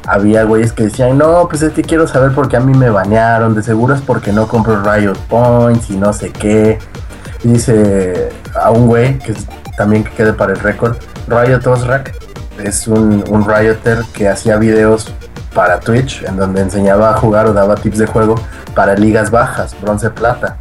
había 0.07 0.43
güeyes 0.43 0.71
que 0.71 0.83
decían, 0.83 1.17
no, 1.17 1.49
pues 1.49 1.61
es 1.63 1.73
que 1.73 1.81
quiero 1.81 2.07
saber 2.07 2.31
por 2.31 2.47
qué 2.47 2.55
a 2.55 2.61
mí 2.61 2.73
me 2.77 2.89
banearon, 2.89 3.53
de 3.53 3.61
seguro 3.61 3.93
es 3.93 4.01
porque 4.01 4.31
no 4.31 4.47
compro 4.47 4.81
Riot 4.81 5.17
Points 5.27 5.89
y 5.89 5.97
no 5.97 6.13
sé 6.13 6.31
qué. 6.31 6.79
Y 7.43 7.49
dice 7.49 8.29
a 8.55 8.71
un 8.71 8.87
güey, 8.87 9.19
que 9.19 9.33
también 9.75 10.05
que 10.05 10.11
quede 10.11 10.31
para 10.31 10.53
el 10.53 10.59
récord, 10.59 10.95
Riot 11.27 11.67
Osrak 11.67 12.26
es 12.63 12.87
un, 12.87 13.23
un 13.29 13.47
Rioter 13.47 14.03
que 14.13 14.27
hacía 14.29 14.57
videos 14.57 15.11
para 15.53 15.79
Twitch 15.79 16.23
en 16.23 16.37
donde 16.37 16.61
enseñaba 16.61 17.09
a 17.11 17.17
jugar 17.17 17.47
o 17.47 17.53
daba 17.53 17.75
tips 17.75 17.97
de 17.97 18.05
juego 18.05 18.35
para 18.75 18.95
ligas 18.95 19.31
bajas, 19.31 19.75
bronce 19.81 20.09
plata. 20.09 20.57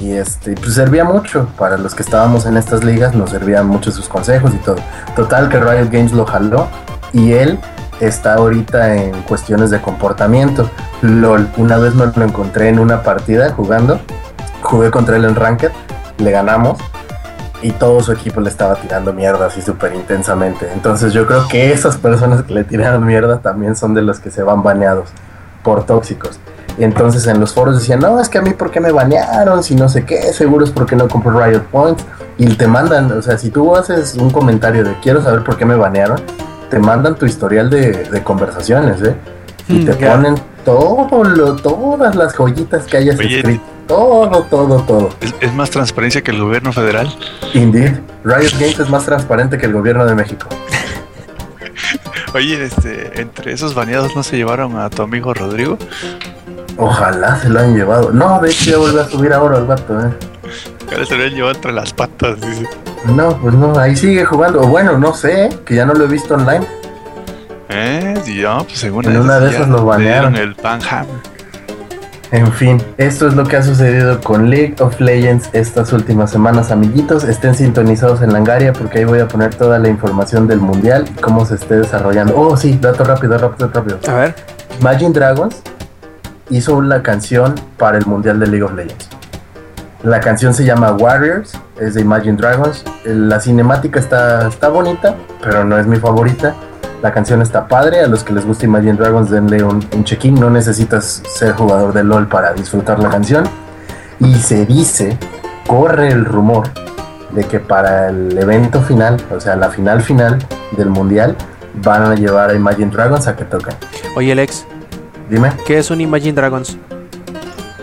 Y 0.00 0.12
este, 0.12 0.54
pues 0.54 0.74
servía 0.74 1.04
mucho 1.04 1.48
para 1.58 1.78
los 1.78 1.94
que 1.94 2.02
estábamos 2.02 2.46
en 2.46 2.56
estas 2.56 2.84
ligas, 2.84 3.14
nos 3.14 3.30
servían 3.30 3.66
mucho 3.66 3.90
sus 3.90 4.08
consejos 4.08 4.52
y 4.54 4.58
todo. 4.58 4.76
Total 5.14 5.48
que 5.48 5.58
Riot 5.58 5.90
Games 5.90 6.12
lo 6.12 6.26
jaló 6.26 6.68
y 7.12 7.32
él 7.32 7.58
está 8.00 8.34
ahorita 8.34 8.94
en 8.96 9.22
cuestiones 9.22 9.70
de 9.70 9.80
comportamiento. 9.80 10.70
LOL, 11.02 11.48
una 11.56 11.78
vez 11.78 11.94
me 11.94 12.06
lo 12.06 12.24
encontré 12.24 12.68
en 12.68 12.78
una 12.78 13.02
partida 13.02 13.52
jugando, 13.52 14.00
jugué 14.62 14.90
contra 14.90 15.16
él 15.16 15.24
en 15.24 15.34
Ranked, 15.34 15.70
le 16.18 16.30
ganamos 16.30 16.78
y 17.62 17.70
todo 17.72 18.00
su 18.02 18.12
equipo 18.12 18.40
le 18.40 18.48
estaba 18.50 18.74
tirando 18.76 19.12
mierda 19.12 19.46
así 19.46 19.62
súper 19.62 19.94
intensamente. 19.94 20.68
Entonces 20.72 21.12
yo 21.12 21.26
creo 21.26 21.48
que 21.48 21.72
esas 21.72 21.96
personas 21.96 22.42
que 22.42 22.54
le 22.54 22.64
tiraron 22.64 23.04
mierda 23.04 23.38
también 23.38 23.76
son 23.76 23.94
de 23.94 24.02
los 24.02 24.20
que 24.20 24.30
se 24.30 24.42
van 24.42 24.62
baneados 24.62 25.08
por 25.62 25.84
tóxicos. 25.84 26.38
Y 26.78 26.84
entonces 26.84 27.26
en 27.26 27.40
los 27.40 27.54
foros 27.54 27.78
decían, 27.78 28.00
no, 28.00 28.20
es 28.20 28.28
que 28.28 28.38
a 28.38 28.42
mí 28.42 28.50
por 28.50 28.70
qué 28.70 28.80
me 28.80 28.92
banearon, 28.92 29.62
si 29.62 29.74
no 29.74 29.88
sé 29.88 30.04
qué, 30.04 30.20
seguro 30.34 30.64
es 30.64 30.70
porque 30.70 30.94
no 30.94 31.08
compro 31.08 31.32
Riot 31.42 31.62
Points. 31.72 32.04
Y 32.38 32.46
te 32.54 32.66
mandan, 32.66 33.10
o 33.12 33.22
sea, 33.22 33.38
si 33.38 33.48
tú 33.50 33.74
haces 33.74 34.14
un 34.14 34.28
comentario 34.30 34.84
de 34.84 34.94
quiero 35.00 35.22
saber 35.22 35.42
por 35.42 35.56
qué 35.56 35.64
me 35.64 35.74
banearon, 35.74 36.20
te 36.68 36.78
mandan 36.78 37.14
tu 37.14 37.24
historial 37.24 37.70
de, 37.70 38.04
de 38.04 38.22
conversaciones, 38.22 39.00
¿eh? 39.00 39.16
Y 39.68 39.84
te 39.86 39.94
Mm, 39.94 39.98
ya. 39.98 40.12
ponen 40.12 40.34
todo 40.64 41.24
lo, 41.24 41.56
todas 41.56 42.14
las 42.14 42.34
joyitas 42.34 42.84
que 42.84 42.98
hayas 42.98 43.18
Oye, 43.18 43.38
escrito. 43.38 43.64
Todo, 43.86 44.42
todo, 44.50 44.80
todo. 44.82 45.10
¿Es, 45.20 45.34
es 45.40 45.52
más 45.54 45.70
transparencia 45.70 46.22
que 46.22 46.30
el 46.32 46.40
gobierno 46.40 46.72
federal? 46.72 47.14
Indeed, 47.54 47.94
Riot 48.24 48.52
Games 48.58 48.78
es 48.80 48.88
más 48.90 49.04
transparente 49.04 49.58
que 49.58 49.66
el 49.66 49.72
gobierno 49.72 50.04
de 50.04 50.14
México. 50.14 50.48
Oye, 52.34 52.64
este, 52.64 53.20
entre 53.20 53.52
esos 53.52 53.74
baneados 53.74 54.14
no 54.14 54.22
se 54.22 54.36
llevaron 54.36 54.76
a 54.78 54.90
tu 54.90 55.02
amigo 55.02 55.32
Rodrigo. 55.32 55.78
Ojalá 56.76 57.36
se 57.40 57.48
lo 57.48 57.60
han 57.60 57.74
llevado. 57.74 58.10
No, 58.12 58.40
de 58.40 58.50
hecho 58.50 58.70
ya 58.72 58.76
vuelve 58.78 59.00
a 59.00 59.04
subir 59.04 59.32
ahora 59.32 59.58
el 59.58 59.64
vato, 59.64 59.98
¿eh? 60.00 60.10
Ahora 60.92 61.06
se 61.06 61.14
lo 61.16 61.22
habían 61.22 61.34
llevado 61.36 61.54
entre 61.54 61.72
las 61.72 61.92
patas, 61.94 62.40
dice. 62.40 62.68
No, 63.06 63.36
pues 63.40 63.54
no, 63.54 63.78
ahí 63.78 63.96
sigue 63.96 64.24
jugando. 64.24 64.60
O 64.60 64.66
bueno, 64.66 64.98
no 64.98 65.14
sé, 65.14 65.48
que 65.64 65.76
ya 65.76 65.86
no 65.86 65.94
lo 65.94 66.04
he 66.04 66.08
visto 66.08 66.34
online. 66.34 66.66
Eh, 67.68 68.14
y 68.26 68.40
no, 68.42 68.64
pues 68.64 68.78
según 68.78 69.06
En 69.06 69.16
una 69.18 69.38
de 69.38 69.50
ya 69.50 69.56
esas 69.58 69.68
lo 69.68 69.84
banearon. 69.84 70.36
el 70.36 70.54
Panhammer. 70.56 71.14
En 72.32 72.52
fin, 72.52 72.82
esto 72.98 73.28
es 73.28 73.34
lo 73.34 73.44
que 73.44 73.56
ha 73.56 73.62
sucedido 73.62 74.20
con 74.20 74.50
League 74.50 74.74
of 74.80 75.00
Legends 75.00 75.48
estas 75.52 75.92
últimas 75.92 76.30
semanas, 76.30 76.72
amiguitos. 76.72 77.22
Estén 77.22 77.54
sintonizados 77.54 78.20
en 78.20 78.32
Langaria 78.32 78.72
porque 78.72 78.98
ahí 78.98 79.04
voy 79.04 79.20
a 79.20 79.28
poner 79.28 79.54
toda 79.54 79.78
la 79.78 79.88
información 79.88 80.48
del 80.48 80.58
mundial 80.58 81.06
y 81.08 81.20
cómo 81.20 81.46
se 81.46 81.54
esté 81.54 81.76
desarrollando. 81.76 82.36
Oh, 82.36 82.56
sí, 82.56 82.78
dato 82.80 83.04
rápido, 83.04 83.38
rápido, 83.38 83.70
rápido. 83.72 83.98
A 84.08 84.14
ver. 84.14 84.34
Imagine 84.80 85.12
Dragons 85.12 85.62
hizo 86.50 86.82
la 86.82 87.02
canción 87.02 87.54
para 87.76 87.96
el 87.98 88.06
mundial 88.06 88.40
de 88.40 88.46
League 88.48 88.64
of 88.64 88.74
Legends. 88.74 89.08
La 90.02 90.20
canción 90.20 90.52
se 90.52 90.64
llama 90.64 90.92
Warriors, 90.92 91.58
es 91.80 91.94
de 91.94 92.00
Imagine 92.00 92.36
Dragons. 92.36 92.84
La 93.04 93.40
cinemática 93.40 94.00
está, 94.00 94.48
está 94.48 94.68
bonita, 94.68 95.16
pero 95.42 95.64
no 95.64 95.78
es 95.78 95.86
mi 95.86 95.96
favorita. 95.96 96.54
La 97.06 97.12
canción 97.12 97.40
está 97.40 97.68
padre, 97.68 98.00
a 98.00 98.08
los 98.08 98.24
que 98.24 98.32
les 98.32 98.44
gusta 98.44 98.64
Imagine 98.64 98.94
Dragons 98.94 99.30
denle 99.30 99.62
un, 99.62 99.76
un 99.94 100.02
check-in, 100.02 100.34
no 100.34 100.50
necesitas 100.50 101.22
ser 101.32 101.52
jugador 101.52 101.92
de 101.92 102.02
LOL 102.02 102.26
para 102.26 102.52
disfrutar 102.52 102.98
la 102.98 103.08
canción. 103.08 103.44
Y 104.18 104.34
se 104.34 104.66
dice, 104.66 105.16
corre 105.68 106.08
el 106.08 106.24
rumor 106.24 106.68
de 107.30 107.44
que 107.44 107.60
para 107.60 108.08
el 108.08 108.36
evento 108.36 108.82
final, 108.82 109.22
o 109.32 109.38
sea, 109.38 109.54
la 109.54 109.68
final 109.68 110.02
final 110.02 110.38
del 110.72 110.90
mundial, 110.90 111.36
van 111.74 112.02
a 112.02 112.16
llevar 112.16 112.50
a 112.50 112.54
Imagine 112.54 112.90
Dragons 112.90 113.28
a 113.28 113.36
que 113.36 113.44
toquen. 113.44 113.76
Oye, 114.16 114.32
Alex, 114.32 114.66
Dime, 115.30 115.52
¿qué 115.64 115.78
es 115.78 115.92
un 115.92 116.00
Imagine 116.00 116.32
Dragons? 116.32 116.76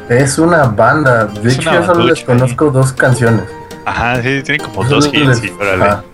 es 0.09 0.37
una 0.37 0.65
banda. 0.65 1.27
De 1.27 1.47
Es 1.47 1.57
hecho, 1.57 1.71
yo 1.71 1.85
solo 1.85 2.03
les 2.03 2.21
conozco 2.25 2.71
dos 2.71 2.91
canciones. 2.91 3.45
Ajá, 3.85 4.21
sí, 4.21 4.41
tienen 4.43 4.65
como 4.65 4.83
dos 4.85 5.09
hits, 5.11 5.39
sí, 5.39 5.51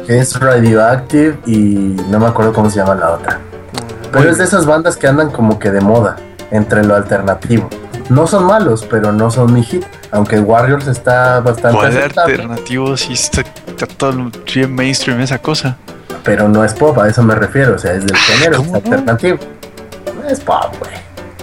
es 0.07 0.39
Radioactive 0.39 1.37
y 1.45 1.95
no 2.09 2.19
me 2.19 2.27
acuerdo 2.27 2.51
cómo 2.53 2.69
se 2.69 2.77
llama 2.77 2.95
la 2.95 3.11
otra. 3.11 3.39
Pero 4.11 4.31
es 4.31 4.39
de 4.39 4.43
esas 4.43 4.65
bandas 4.65 4.97
que 4.97 5.07
andan 5.07 5.29
como 5.29 5.59
que 5.59 5.69
de 5.69 5.81
moda, 5.81 6.15
entre 6.51 6.83
lo 6.83 6.95
alternativo. 6.95 7.69
No 8.09 8.25
son 8.25 8.45
malos, 8.45 8.87
pero 8.89 9.11
no 9.11 9.29
son 9.29 9.53
mi 9.53 9.61
hit. 9.63 9.85
Aunque 10.11 10.39
Warriors 10.39 10.87
está 10.87 11.41
bastante 11.41 11.77
¿Cuál 11.77 11.89
aceptable, 11.95 12.33
alternativo? 12.33 12.97
Sí, 12.97 13.13
está, 13.13 13.41
está 13.41 13.85
todo 13.85 14.31
bien 14.51 14.73
mainstream 14.73 15.21
esa 15.21 15.37
cosa. 15.37 15.77
pero 16.23 16.49
no 16.49 16.63
es 16.63 16.73
pop, 16.73 16.97
a 16.97 17.07
eso 17.07 17.21
me 17.21 17.35
refiero. 17.35 17.75
O 17.75 17.77
sea, 17.77 17.93
es 17.93 18.05
del 18.07 18.17
género, 18.17 18.63
es 18.63 18.73
alternativo. 18.73 19.37
No 20.15 20.27
es 20.27 20.39
pop, 20.39 20.73
güey. 20.79 20.91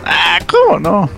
Ah, 0.04 0.38
¿cómo 0.50 0.80
no? 0.80 1.08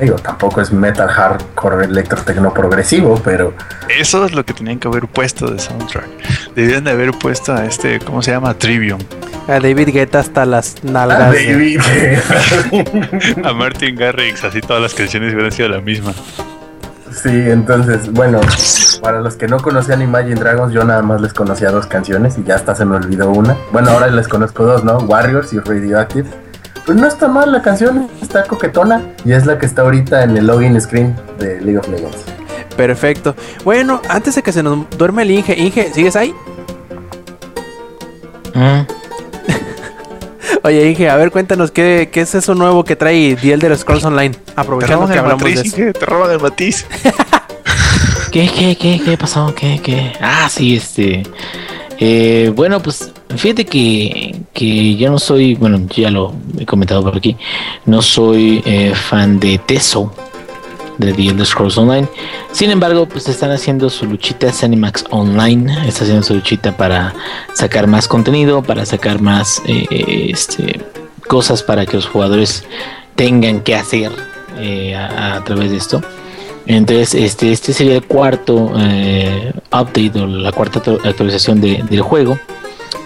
Digo, 0.00 0.16
tampoco 0.16 0.60
es 0.62 0.72
metal 0.72 1.08
hardcore 1.08 1.84
electrotecno 1.84 2.54
progresivo, 2.54 3.20
pero 3.22 3.52
Eso 3.88 4.24
es 4.24 4.32
lo 4.32 4.44
que 4.44 4.54
tenían 4.54 4.78
que 4.78 4.88
haber 4.88 5.06
puesto 5.06 5.50
de 5.50 5.58
soundtrack. 5.58 6.06
Debían 6.54 6.84
de 6.84 6.92
haber 6.92 7.10
puesto 7.12 7.52
a 7.54 7.64
este, 7.66 7.98
¿cómo 8.00 8.22
se 8.22 8.30
llama? 8.30 8.54
Trivium. 8.54 8.98
A 9.46 9.60
David 9.60 9.88
Guetta 9.92 10.20
hasta 10.20 10.46
las 10.46 10.82
nalgas. 10.84 11.32
de- 11.32 11.52
baby, 11.54 11.78
A 13.44 13.52
Martin 13.52 13.96
Garrix, 13.96 14.42
así 14.44 14.60
todas 14.60 14.80
las 14.82 14.94
canciones 14.94 15.32
hubieran 15.34 15.52
sido 15.52 15.68
la 15.68 15.80
misma. 15.80 16.12
Sí, 17.10 17.28
entonces, 17.28 18.10
bueno, 18.12 18.40
para 19.02 19.20
los 19.20 19.34
que 19.34 19.48
no 19.48 19.58
conocían 19.58 20.00
Imagine 20.00 20.36
Dragons, 20.36 20.72
yo 20.72 20.84
nada 20.84 21.02
más 21.02 21.20
les 21.20 21.32
conocía 21.34 21.70
dos 21.70 21.86
canciones 21.86 22.38
y 22.38 22.44
ya 22.44 22.54
hasta 22.54 22.74
se 22.74 22.84
me 22.84 22.96
olvidó 22.96 23.30
una. 23.30 23.56
Bueno, 23.72 23.90
ahora 23.90 24.06
les 24.06 24.28
conozco 24.28 24.64
dos, 24.64 24.84
¿no? 24.84 24.98
Warriors 24.98 25.52
y 25.52 25.58
Radioactive. 25.58 26.28
Pues 26.90 27.00
no 27.00 27.06
está 27.06 27.28
mal 27.28 27.52
la 27.52 27.62
canción, 27.62 28.10
está 28.20 28.42
coquetona 28.42 29.14
y 29.24 29.30
es 29.30 29.46
la 29.46 29.60
que 29.60 29.66
está 29.66 29.82
ahorita 29.82 30.24
en 30.24 30.36
el 30.36 30.48
login 30.48 30.80
screen 30.80 31.14
de 31.38 31.60
League 31.60 31.78
of 31.78 31.86
Legends. 31.86 32.24
Perfecto. 32.76 33.36
Bueno, 33.62 34.02
antes 34.08 34.34
de 34.34 34.42
que 34.42 34.50
se 34.50 34.60
nos 34.60 34.90
duerme 34.98 35.22
el 35.22 35.30
Inge, 35.30 35.56
Inge, 35.56 35.92
¿sigues 35.94 36.16
ahí? 36.16 36.34
Mm. 38.54 38.80
Oye, 40.64 40.90
Inge, 40.90 41.08
a 41.08 41.14
ver, 41.14 41.30
cuéntanos 41.30 41.70
qué, 41.70 42.08
qué 42.10 42.22
es 42.22 42.34
eso 42.34 42.56
nuevo 42.56 42.82
que 42.82 42.96
trae 42.96 43.36
The 43.36 43.52
Elder 43.52 43.78
Scrolls 43.78 44.04
Online. 44.04 44.34
Aprovechando 44.56 45.06
que 45.06 45.12
el 45.12 45.18
hablamos 45.20 45.44
de 45.44 45.50
matriz, 45.50 45.72
eso. 45.72 45.80
Inge, 45.80 45.92
te 45.92 46.06
roban 46.06 46.32
el 46.32 46.40
matiz. 46.40 46.86
¿Qué, 48.32 48.50
qué, 48.52 48.76
qué, 48.76 49.00
qué 49.04 49.16
pasó? 49.16 49.54
¿Qué, 49.54 49.80
qué? 49.80 50.12
Ah, 50.20 50.48
sí, 50.50 50.74
este. 50.74 51.22
Eh, 52.02 52.50
bueno, 52.56 52.80
pues 52.82 53.12
fíjate 53.36 53.66
que, 53.66 54.40
que 54.54 54.96
yo 54.96 55.10
no 55.10 55.18
soy, 55.18 55.54
bueno, 55.54 55.78
ya 55.94 56.10
lo 56.10 56.34
he 56.58 56.64
comentado 56.64 57.02
por 57.02 57.14
aquí, 57.14 57.36
no 57.84 58.00
soy 58.00 58.62
eh, 58.64 58.94
fan 58.94 59.38
de 59.38 59.58
Teso, 59.58 60.10
de 60.96 61.12
The 61.12 61.28
Elder 61.28 61.44
Scrolls 61.44 61.76
Online. 61.76 62.08
Sin 62.52 62.70
embargo, 62.70 63.06
pues 63.06 63.28
están 63.28 63.50
haciendo 63.50 63.90
su 63.90 64.06
luchita, 64.06 64.50
Zenimax 64.50 65.04
Online 65.10 65.86
está 65.86 66.04
haciendo 66.04 66.22
su 66.22 66.34
luchita 66.34 66.74
para 66.74 67.14
sacar 67.52 67.86
más 67.86 68.08
contenido, 68.08 68.62
para 68.62 68.86
sacar 68.86 69.20
más 69.20 69.60
eh, 69.66 69.86
este, 70.30 70.80
cosas 71.28 71.62
para 71.62 71.84
que 71.84 71.96
los 71.96 72.06
jugadores 72.06 72.64
tengan 73.14 73.60
que 73.60 73.74
hacer 73.74 74.10
a 74.96 75.42
través 75.44 75.70
de 75.70 75.76
esto. 75.76 76.02
Entonces, 76.66 77.14
este, 77.14 77.50
este 77.52 77.72
sería 77.72 77.96
el 77.96 78.04
cuarto 78.04 78.72
eh, 78.78 79.52
update 79.72 80.12
o 80.20 80.26
la 80.26 80.52
cuarta 80.52 80.82
actu- 80.82 81.00
actualización 81.04 81.60
de- 81.60 81.82
del 81.88 82.02
juego. 82.02 82.38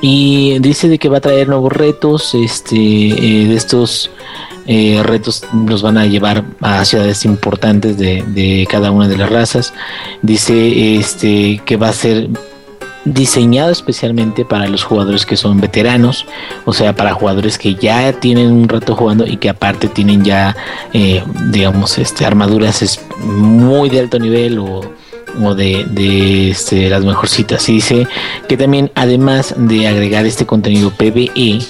Y 0.01 0.59
dice 0.59 0.89
de 0.89 0.99
que 0.99 1.09
va 1.09 1.19
a 1.19 1.21
traer 1.21 1.49
nuevos 1.49 1.73
retos. 1.73 2.35
Este, 2.35 2.77
eh, 2.77 3.47
de 3.47 3.55
estos 3.55 4.11
eh, 4.67 5.01
retos 5.03 5.45
los 5.67 5.83
van 5.83 5.99
a 5.99 6.07
llevar 6.07 6.45
a 6.61 6.85
ciudades 6.85 7.25
importantes 7.25 7.97
de, 7.99 8.23
de 8.29 8.67
cada 8.71 8.91
una 8.91 9.09
de 9.09 9.17
las 9.17 9.31
razas. 9.31 9.73
Dice 10.23 10.97
este, 10.97 11.61
que 11.65 11.77
va 11.77 11.89
a 11.89 11.93
ser 11.93 12.29
diseñado 13.05 13.71
especialmente 13.71 14.45
para 14.45 14.67
los 14.67 14.83
jugadores 14.83 15.27
que 15.27 15.37
son 15.37 15.61
veteranos, 15.61 16.27
o 16.65 16.73
sea, 16.73 16.95
para 16.95 17.13
jugadores 17.15 17.59
que 17.59 17.75
ya 17.75 18.13
tienen 18.13 18.51
un 18.51 18.69
rato 18.69 18.97
jugando 18.97 19.27
y 19.27 19.37
que 19.37 19.51
aparte 19.51 19.89
tienen 19.89 20.25
ya, 20.25 20.57
eh, 20.93 21.23
digamos, 21.51 21.99
este, 21.99 22.25
armaduras 22.25 23.01
muy 23.21 23.91
de 23.91 24.01
alto 24.01 24.19
nivel 24.19 24.59
o, 24.59 24.81
o 25.43 25.55
de, 25.55 25.85
de 25.91 26.51
este, 26.51 26.89
las 26.89 27.05
mejorcitas. 27.05 27.69
Y 27.69 27.75
dice 27.75 28.07
que 28.49 28.57
también, 28.57 28.91
además 28.95 29.55
de 29.57 29.87
agregar 29.87 30.27
este 30.27 30.47
contenido 30.47 30.91
PvE, 30.91 31.61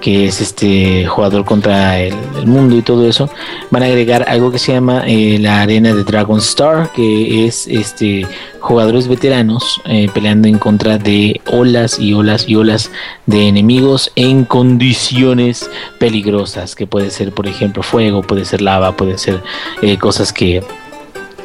que 0.00 0.26
es 0.26 0.40
este 0.40 1.06
jugador 1.06 1.44
contra 1.44 1.98
el, 1.98 2.14
el 2.38 2.46
mundo 2.46 2.76
y 2.76 2.82
todo 2.82 3.08
eso, 3.08 3.28
van 3.70 3.82
a 3.82 3.86
agregar 3.86 4.24
algo 4.28 4.50
que 4.50 4.58
se 4.58 4.72
llama 4.72 5.02
eh, 5.06 5.38
la 5.40 5.62
arena 5.62 5.94
de 5.94 6.04
Dragon 6.04 6.38
Star, 6.38 6.90
que 6.92 7.46
es 7.46 7.66
este 7.66 8.26
jugadores 8.60 9.06
veteranos 9.06 9.80
eh, 9.84 10.08
peleando 10.12 10.48
en 10.48 10.58
contra 10.58 10.98
de 10.98 11.40
olas 11.46 12.00
y 12.00 12.14
olas 12.14 12.48
y 12.48 12.56
olas 12.56 12.90
de 13.26 13.46
enemigos 13.46 14.10
en 14.16 14.44
condiciones 14.44 15.70
peligrosas, 15.98 16.74
que 16.74 16.86
puede 16.86 17.10
ser, 17.10 17.32
por 17.32 17.46
ejemplo, 17.46 17.82
fuego, 17.84 18.22
puede 18.22 18.44
ser 18.44 18.62
lava, 18.62 18.96
puede 18.96 19.18
ser 19.18 19.40
eh, 19.82 19.98
cosas 19.98 20.32
que, 20.32 20.64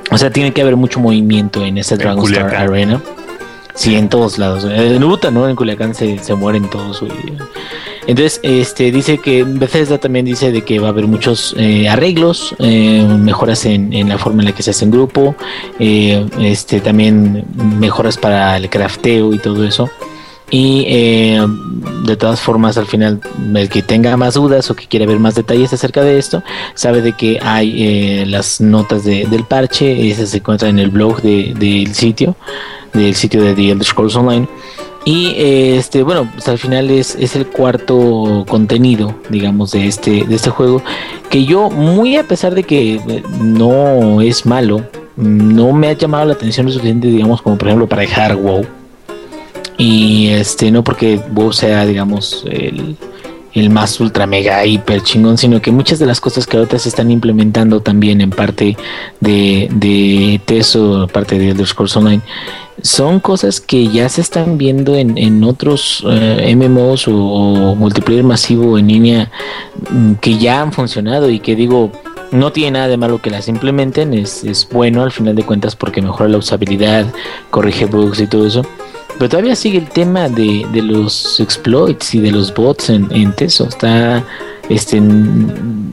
o 0.09 0.17
sea, 0.17 0.31
tiene 0.31 0.51
que 0.51 0.61
haber 0.61 0.75
mucho 0.75 0.99
movimiento 0.99 1.63
en 1.63 1.77
esa 1.77 1.95
En 1.95 1.99
Dragon 1.99 2.33
Star. 2.33 2.55
Arena. 2.55 3.01
Sí, 3.73 3.95
en 3.95 4.09
todos 4.09 4.37
lados. 4.37 4.65
En 4.65 5.03
Uta, 5.03 5.31
¿no? 5.31 5.47
En 5.47 5.55
Culiacán 5.55 5.95
se, 5.95 6.19
se 6.19 6.35
mueren 6.35 6.69
todos. 6.69 6.99
güey. 6.99 7.11
Entonces, 8.07 8.39
este 8.43 8.91
dice 8.91 9.19
que 9.19 9.43
Bethesda 9.43 9.97
también 9.99 10.25
dice 10.25 10.51
de 10.51 10.63
que 10.63 10.79
va 10.79 10.87
a 10.87 10.89
haber 10.91 11.05
muchos 11.07 11.53
eh, 11.57 11.87
arreglos, 11.87 12.55
eh, 12.59 13.05
mejoras 13.19 13.65
en, 13.65 13.93
en 13.93 14.09
la 14.09 14.17
forma 14.17 14.41
en 14.41 14.49
la 14.49 14.55
que 14.55 14.63
se 14.63 14.71
hace 14.71 14.85
en 14.85 14.91
grupo, 14.91 15.35
eh, 15.79 16.25
este 16.39 16.79
también 16.81 17.45
mejoras 17.79 18.17
para 18.17 18.57
el 18.57 18.69
crafteo 18.69 19.33
y 19.33 19.37
todo 19.39 19.63
eso. 19.65 19.89
Y 20.53 20.83
eh, 20.87 21.39
de 22.05 22.17
todas 22.17 22.41
formas, 22.41 22.77
al 22.77 22.85
final, 22.85 23.21
el 23.55 23.69
que 23.69 23.81
tenga 23.83 24.17
más 24.17 24.33
dudas 24.33 24.69
o 24.69 24.75
que 24.75 24.85
quiera 24.85 25.05
ver 25.05 25.17
más 25.17 25.35
detalles 25.35 25.71
acerca 25.71 26.01
de 26.03 26.17
esto, 26.17 26.43
sabe 26.73 27.01
de 27.01 27.13
que 27.13 27.39
hay 27.41 27.73
eh, 28.21 28.25
las 28.25 28.59
notas 28.59 29.05
de- 29.05 29.25
del 29.27 29.45
parche, 29.45 30.09
esas 30.11 30.29
se 30.31 30.37
encuentran 30.37 30.71
en 30.71 30.79
el 30.79 30.89
blog 30.89 31.21
de- 31.21 31.53
del 31.57 31.93
sitio, 31.95 32.35
del 32.93 33.15
sitio 33.15 33.41
de 33.41 33.53
The 33.53 33.71
Elder 33.71 33.85
Scrolls 33.85 34.15
Online. 34.17 34.45
Y 35.03 35.29
eh, 35.29 35.77
este, 35.77 36.03
bueno, 36.03 36.29
pues 36.31 36.47
al 36.47 36.59
final 36.59 36.91
es, 36.91 37.15
es 37.15 37.35
el 37.35 37.47
cuarto 37.47 38.45
contenido, 38.47 39.15
digamos, 39.29 39.71
de 39.71 39.87
este, 39.87 40.25
de 40.25 40.35
este 40.35 40.51
juego. 40.51 40.83
Que 41.29 41.45
yo, 41.45 41.69
muy 41.69 42.17
a 42.17 42.27
pesar 42.27 42.53
de 42.53 42.63
que 42.63 42.95
eh, 42.95 43.23
no 43.39 44.21
es 44.21 44.45
malo, 44.45 44.83
no 45.15 45.73
me 45.73 45.87
ha 45.87 45.93
llamado 45.93 46.25
la 46.25 46.33
atención 46.33 46.67
lo 46.67 46.71
suficiente, 46.71 47.07
digamos, 47.07 47.41
como 47.41 47.57
por 47.57 47.67
ejemplo 47.67 47.87
para 47.87 48.03
dejar 48.03 48.35
WoW. 48.35 48.65
Y 49.77 50.27
este, 50.27 50.69
no 50.69 50.83
porque 50.83 51.19
WoW 51.31 51.51
sea, 51.51 51.85
digamos, 51.87 52.45
el, 52.51 52.95
el 53.53 53.69
más 53.69 53.99
ultra 53.99 54.27
mega 54.27 54.63
hiper 54.65 55.01
chingón, 55.01 55.37
sino 55.37 55.61
que 55.61 55.71
muchas 55.71 55.99
de 55.99 56.05
las 56.05 56.21
cosas 56.21 56.45
que 56.45 56.57
ahorita 56.57 56.77
se 56.79 56.89
están 56.89 57.11
implementando 57.11 57.81
también 57.81 58.21
en 58.21 58.29
parte 58.29 58.77
de, 59.19 59.67
de 59.71 60.39
Teso, 60.45 61.07
parte 61.11 61.37
de 61.37 61.49
Elder 61.49 61.65
Scrolls 61.67 61.95
Online, 61.97 62.21
son 62.81 63.19
cosas 63.19 63.61
que 63.61 63.87
ya 63.87 64.09
se 64.09 64.21
están 64.21 64.57
viendo 64.57 64.95
en, 64.95 65.17
en 65.17 65.43
otros 65.43 66.03
eh, 66.09 66.55
MMOs 66.55 67.07
o, 67.07 67.15
o 67.15 67.75
multiplayer 67.75 68.23
masivo 68.23 68.77
en 68.77 68.87
línea 68.87 69.31
mm, 69.89 70.13
que 70.15 70.37
ya 70.37 70.61
han 70.61 70.71
funcionado 70.71 71.29
y 71.29 71.39
que 71.39 71.55
digo, 71.55 71.91
no 72.31 72.51
tiene 72.51 72.71
nada 72.71 72.87
de 72.87 72.97
malo 72.97 73.21
que 73.21 73.29
las 73.29 73.47
implementen, 73.47 74.13
es, 74.13 74.43
es 74.43 74.67
bueno 74.69 75.03
al 75.03 75.11
final 75.11 75.35
de 75.35 75.43
cuentas 75.43 75.75
porque 75.75 76.01
mejora 76.01 76.29
la 76.29 76.37
usabilidad, 76.37 77.05
corrige 77.49 77.85
bugs 77.85 78.19
y 78.19 78.27
todo 78.27 78.47
eso. 78.47 78.63
Pero 79.17 79.29
todavía 79.29 79.55
sigue 79.55 79.77
el 79.77 79.89
tema 79.89 80.29
de, 80.29 80.65
de 80.71 80.81
los 80.81 81.39
exploits 81.39 82.15
y 82.15 82.19
de 82.19 82.31
los 82.31 82.53
bots 82.53 82.89
en, 82.89 83.07
en 83.11 83.33
Teso. 83.33 83.67
Está, 83.67 84.25
este, 84.69 85.01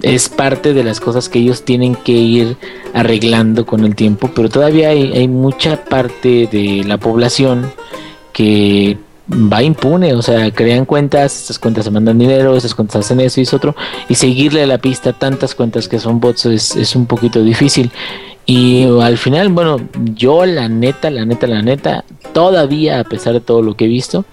es 0.02 0.28
parte 0.28 0.72
de 0.72 0.84
las 0.84 1.00
cosas 1.00 1.28
que 1.28 1.38
ellos 1.38 1.64
tienen 1.64 1.94
que 1.94 2.12
ir 2.12 2.56
arreglando 2.94 3.66
con 3.66 3.84
el 3.84 3.94
tiempo. 3.94 4.30
Pero 4.34 4.48
todavía 4.48 4.90
hay, 4.90 5.12
hay 5.12 5.28
mucha 5.28 5.84
parte 5.84 6.48
de 6.50 6.84
la 6.86 6.98
población 6.98 7.70
que 8.32 8.98
va 9.30 9.62
impune, 9.62 10.14
o 10.14 10.22
sea, 10.22 10.50
crean 10.52 10.84
cuentas, 10.84 11.36
estas 11.42 11.58
cuentas 11.58 11.84
se 11.84 11.90
mandan 11.90 12.18
dinero, 12.18 12.56
esas 12.56 12.74
cuentas 12.74 13.04
hacen 13.04 13.20
eso 13.20 13.40
y 13.40 13.42
eso 13.42 13.56
otro, 13.56 13.76
y 14.08 14.14
seguirle 14.14 14.66
la 14.66 14.78
pista 14.78 15.12
tantas 15.12 15.54
cuentas 15.54 15.86
que 15.86 15.98
son 15.98 16.18
bots 16.18 16.46
es, 16.46 16.76
es 16.76 16.96
un 16.96 17.06
poquito 17.06 17.42
difícil. 17.42 17.90
Y 18.50 18.84
al 19.02 19.18
final, 19.18 19.50
bueno, 19.50 19.76
yo 20.14 20.46
la 20.46 20.70
neta, 20.70 21.10
la 21.10 21.26
neta, 21.26 21.46
la 21.46 21.60
neta, 21.60 22.02
todavía, 22.32 22.98
a 22.98 23.04
pesar 23.04 23.34
de 23.34 23.40
todo 23.40 23.60
lo 23.60 23.76
que 23.76 23.84
he 23.84 23.88
visto, 23.88 24.24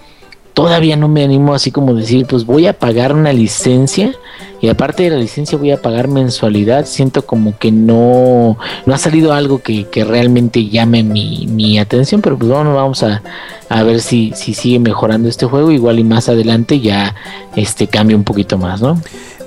todavía 0.54 0.96
no 0.96 1.10
me 1.10 1.26
animo 1.26 1.54
así 1.54 1.70
como 1.70 1.94
decir, 1.94 2.26
pues 2.26 2.46
voy 2.46 2.66
a 2.66 2.80
pagar 2.80 3.14
una 3.14 3.34
licencia 3.34 4.16
y 4.62 4.70
aparte 4.70 5.04
de 5.04 5.10
la 5.10 5.18
licencia 5.18 5.58
voy 5.58 5.72
a 5.72 5.82
pagar 5.82 6.08
mensualidad. 6.08 6.86
Siento 6.86 7.26
como 7.26 7.58
que 7.58 7.74
no, 7.74 8.58
no 8.86 8.94
ha 8.94 8.98
salido 8.98 9.34
algo 9.34 9.62
que, 9.62 9.90
que 9.90 10.06
realmente 10.06 10.70
llame 10.70 11.04
mi, 11.04 11.46
mi 11.48 11.78
atención, 11.78 12.22
pero 12.22 12.38
pues 12.38 12.50
bueno, 12.50 12.74
vamos 12.74 13.04
a, 13.04 13.22
a 13.68 13.84
ver 13.84 14.00
si, 14.00 14.32
si 14.34 14.54
sigue 14.54 14.80
mejorando 14.80 15.28
este 15.28 15.46
juego, 15.46 15.72
igual 15.72 16.00
y 16.00 16.06
más 16.06 16.30
adelante 16.30 16.80
ya 16.80 17.16
este 17.58 17.88
cambia 17.88 18.16
un 18.16 18.24
poquito 18.24 18.58
más, 18.58 18.82
¿no? 18.82 18.98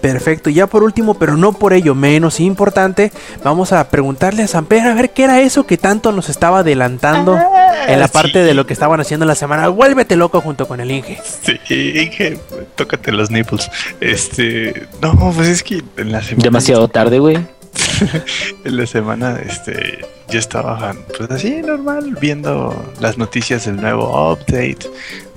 Perfecto, 0.01 0.51
y 0.51 0.55
ya 0.55 0.67
por 0.67 0.83
último, 0.83 1.15
pero 1.15 1.37
no 1.37 1.53
por 1.53 1.73
ello 1.73 1.95
menos 1.95 2.41
importante, 2.41 3.13
vamos 3.43 3.73
a 3.73 3.89
preguntarle 3.89 4.43
a 4.43 4.47
Samper 4.47 4.87
a 4.87 4.95
ver 4.95 5.11
qué 5.11 5.25
era 5.25 5.41
eso 5.41 5.67
que 5.67 5.77
tanto 5.77 6.13
nos 6.13 6.29
estaba 6.29 6.61
adelantando 6.61 7.39
en 7.87 8.01
la 8.01 8.09
parte 8.09 8.43
de 8.43 8.55
lo 8.55 8.67
que 8.67 8.73
estaban 8.73 9.01
haciendo 9.01 9.27
la 9.27 9.35
semana. 9.35 9.69
Vuélvete 9.69 10.17
loco 10.17 10.41
junto 10.41 10.69
con 10.69 10.81
el 10.81 10.91
Inge. 10.91 11.21
Sí, 11.43 11.59
Inge, 11.69 12.39
tócate 12.75 13.13
los 13.13 13.31
nipples. 13.31 13.71
Este, 14.01 14.87
no, 15.01 15.33
pues 15.35 15.49
es 15.49 15.63
que 15.63 15.83
en 15.97 16.13
la 16.13 16.23
semana. 16.23 16.45
Demasiado 16.45 16.89
tarde, 16.89 17.19
güey. 17.19 17.37
en 18.65 18.77
la 18.77 18.87
semana, 18.87 19.39
este, 19.45 19.99
yo 20.31 20.39
estaba, 20.39 20.95
pues 21.17 21.31
así, 21.31 21.63
normal, 21.63 22.17
viendo 22.21 22.93
las 23.01 23.19
noticias 23.19 23.67
del 23.67 23.77
nuevo 23.77 24.33
update 24.33 24.79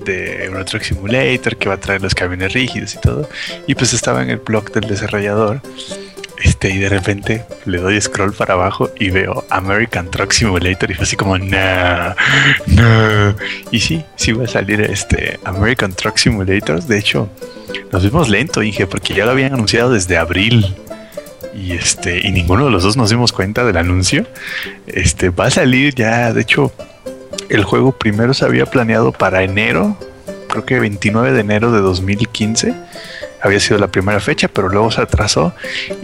de 0.04 0.46
Euro 0.46 0.66
Truck 0.66 0.84
Simulator 0.84 1.58
que 1.58 1.70
va 1.70 1.76
a 1.76 1.80
traer 1.80 2.02
los 2.02 2.16
camiones 2.16 2.54
rígidos 2.54 2.96
y 2.96 2.98
todo. 3.00 3.30
Y 3.68 3.76
pues 3.76 3.94
estaba 3.94 4.22
en 4.22 4.30
el 4.30 4.38
blog 4.38 4.72
del 4.72 4.88
desarrollador. 4.88 5.62
Este, 6.44 6.72
y 6.72 6.80
de 6.80 6.90
repente 6.90 7.46
le 7.66 7.78
doy 7.78 8.02
scroll 8.02 8.34
para 8.34 8.56
abajo 8.56 8.90
y 9.00 9.12
veo 9.12 9.46
American 9.52 10.10
Truck 10.10 10.32
Simulator 10.32 10.90
y 10.90 10.96
fue 10.96 11.04
así 11.04 11.16
como, 11.16 11.38
no, 11.38 12.16
no. 12.66 13.36
Y 13.70 13.80
sí, 13.80 14.04
sí 14.16 14.32
va 14.32 14.46
a 14.46 14.48
salir 14.48 14.82
este 14.82 15.40
American 15.44 15.94
Truck 15.94 16.18
Simulator. 16.18 16.82
De 16.84 16.98
hecho, 16.98 17.30
nos 17.92 18.04
vimos 18.04 18.28
lento, 18.30 18.62
dije, 18.62 18.88
porque 18.88 19.14
ya 19.14 19.26
lo 19.26 19.32
habían 19.32 19.54
anunciado 19.54 19.94
desde 19.94 20.18
abril 20.18 20.76
y 21.54 21.74
este 21.74 22.26
y 22.26 22.32
ninguno 22.32 22.66
de 22.66 22.72
los 22.72 22.84
dos 22.84 22.98
nos 22.98 23.10
dimos 23.10 23.32
cuenta 23.32 23.64
del 23.64 23.78
anuncio. 23.78 24.26
Este 24.88 25.30
va 25.30 25.46
a 25.46 25.52
salir 25.52 25.94
ya, 25.94 26.34
de 26.34 26.42
hecho, 26.42 26.74
el 27.50 27.64
juego 27.64 27.92
primero 27.92 28.34
se 28.34 28.46
había 28.46 28.66
planeado 28.66 29.12
para 29.12 29.44
enero, 29.44 29.98
creo 30.50 30.66
que 30.66 30.80
29 30.80 31.32
de 31.32 31.40
enero 31.40 31.72
de 31.72 31.82
2015. 31.82 32.74
Había 33.44 33.60
sido 33.60 33.80
la 33.80 33.88
primera 33.88 34.20
fecha, 34.20 34.48
pero 34.48 34.70
luego 34.70 34.92
se 34.92 35.02
atrasó 35.02 35.54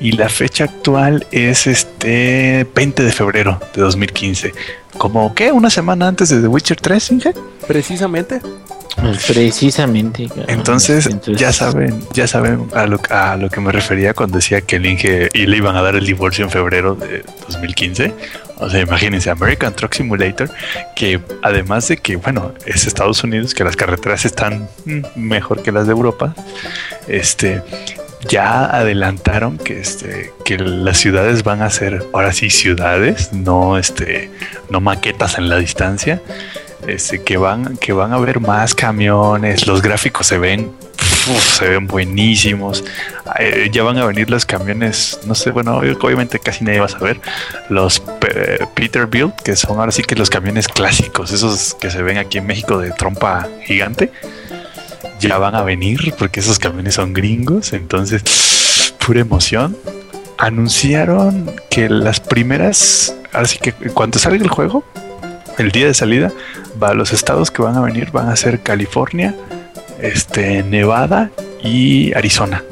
y 0.01 0.14
la 0.14 0.27
fecha 0.27 0.64
actual 0.64 1.27
es 1.31 1.67
este 1.67 2.65
20 2.73 3.03
de 3.03 3.11
febrero 3.11 3.61
de 3.75 3.81
2015. 3.83 4.53
Como 4.97 5.35
que 5.35 5.51
una 5.51 5.69
semana 5.69 6.07
antes 6.07 6.30
de 6.30 6.41
The 6.41 6.47
Witcher 6.47 6.77
3, 6.81 7.11
Inge. 7.11 7.33
Precisamente. 7.67 8.41
Precisamente. 9.27 10.27
Entonces, 10.47 11.07
ya 11.27 11.53
saben, 11.53 12.03
ya 12.14 12.27
saben 12.27 12.67
a 12.73 12.88
lo, 12.88 12.99
a 13.11 13.38
lo 13.38 13.49
que 13.49 13.61
me 13.61 13.72
refería 13.72 14.15
cuando 14.15 14.38
decía 14.38 14.61
que 14.61 14.77
el 14.77 14.88
Inge 14.88 15.30
y 15.33 15.45
le 15.45 15.57
iban 15.57 15.75
a 15.75 15.83
dar 15.83 15.95
el 15.95 16.06
divorcio 16.06 16.43
en 16.43 16.49
febrero 16.49 16.95
de 16.95 17.23
2015. 17.47 18.14
O 18.59 18.69
sea, 18.69 18.81
imagínense, 18.81 19.29
American 19.29 19.73
Truck 19.73 19.93
Simulator, 19.93 20.49
que 20.95 21.19
además 21.41 21.87
de 21.87 21.97
que, 21.97 22.15
bueno, 22.15 22.53
es 22.65 22.87
Estados 22.87 23.23
Unidos, 23.23 23.53
que 23.53 23.63
las 23.63 23.75
carreteras 23.75 24.25
están 24.25 24.67
mm, 24.85 25.01
mejor 25.15 25.61
que 25.61 25.71
las 25.71 25.85
de 25.85 25.93
Europa, 25.93 26.33
este, 27.07 27.61
ya 28.27 28.65
adelantaron 28.65 29.57
que 29.57 29.79
este 29.79 30.33
que 30.43 30.57
las 30.57 30.97
ciudades 30.97 31.43
van 31.43 31.61
a 31.61 31.69
ser 31.69 32.03
ahora 32.13 32.33
sí 32.33 32.49
ciudades, 32.49 33.31
no 33.31 33.77
este 33.77 34.31
no 34.69 34.81
maquetas 34.81 35.37
en 35.37 35.49
la 35.49 35.57
distancia. 35.57 36.21
Este, 36.85 37.21
que 37.23 37.37
van 37.37 37.77
que 37.77 37.91
van 37.91 38.13
a 38.13 38.17
ver 38.17 38.39
más 38.39 38.75
camiones, 38.75 39.67
los 39.67 39.81
gráficos 39.81 40.27
se 40.27 40.37
ven 40.37 40.71
se 41.33 41.67
ven 41.69 41.88
buenísimos. 41.88 42.83
Eh, 43.39 43.69
ya 43.72 43.83
van 43.83 43.97
a 43.97 44.06
venir 44.06 44.30
los 44.30 44.45
camiones, 44.45 45.19
no 45.25 45.35
sé, 45.35 45.51
bueno, 45.51 45.77
obviamente 45.77 46.39
casi 46.39 46.64
nadie 46.64 46.80
va 46.80 46.85
a 46.85 46.89
saber. 46.89 47.19
Los 47.69 47.99
Pe- 47.99 48.65
Peterbilt, 48.73 49.35
que 49.41 49.56
son 49.56 49.80
ahora 49.80 49.91
sí 49.91 50.03
que 50.03 50.15
los 50.15 50.30
camiones 50.30 50.67
clásicos, 50.67 51.31
esos 51.31 51.75
que 51.75 51.89
se 51.91 52.01
ven 52.01 52.17
aquí 52.17 52.38
en 52.38 52.47
México 52.47 52.77
de 52.80 52.91
trompa 52.91 53.47
gigante, 53.65 54.11
ya 55.19 55.38
van 55.38 55.56
a 55.56 55.64
venir 55.64 56.14
porque 56.17 56.39
esos 56.39 56.59
camiones 56.59 56.95
son 56.95 57.14
gringos. 57.14 57.73
Entonces, 57.73 58.23
pura 59.06 59.22
emoción. 59.22 59.75
Anunciaron 60.39 61.51
que 61.69 61.89
las 61.89 62.19
primeras, 62.19 63.15
ahora 63.33 63.47
sí 63.47 63.57
que 63.57 63.73
cuando 63.73 64.19
salga 64.19 64.43
el 64.43 64.49
juego, 64.49 64.83
el 65.57 65.72
día 65.72 65.88
de 65.88 65.93
salida, 65.95 66.31
va 66.81 66.93
los 66.93 67.11
estados 67.11 67.49
que 67.49 67.64
van 67.64 67.75
a 67.75 67.81
venir 67.81 68.11
van 68.11 68.30
a 68.30 68.35
ser 68.35 68.61
California, 68.61 69.33
este, 70.01 70.64
Nevada 70.64 71.32
y 71.64 72.14
Arizona. 72.14 72.64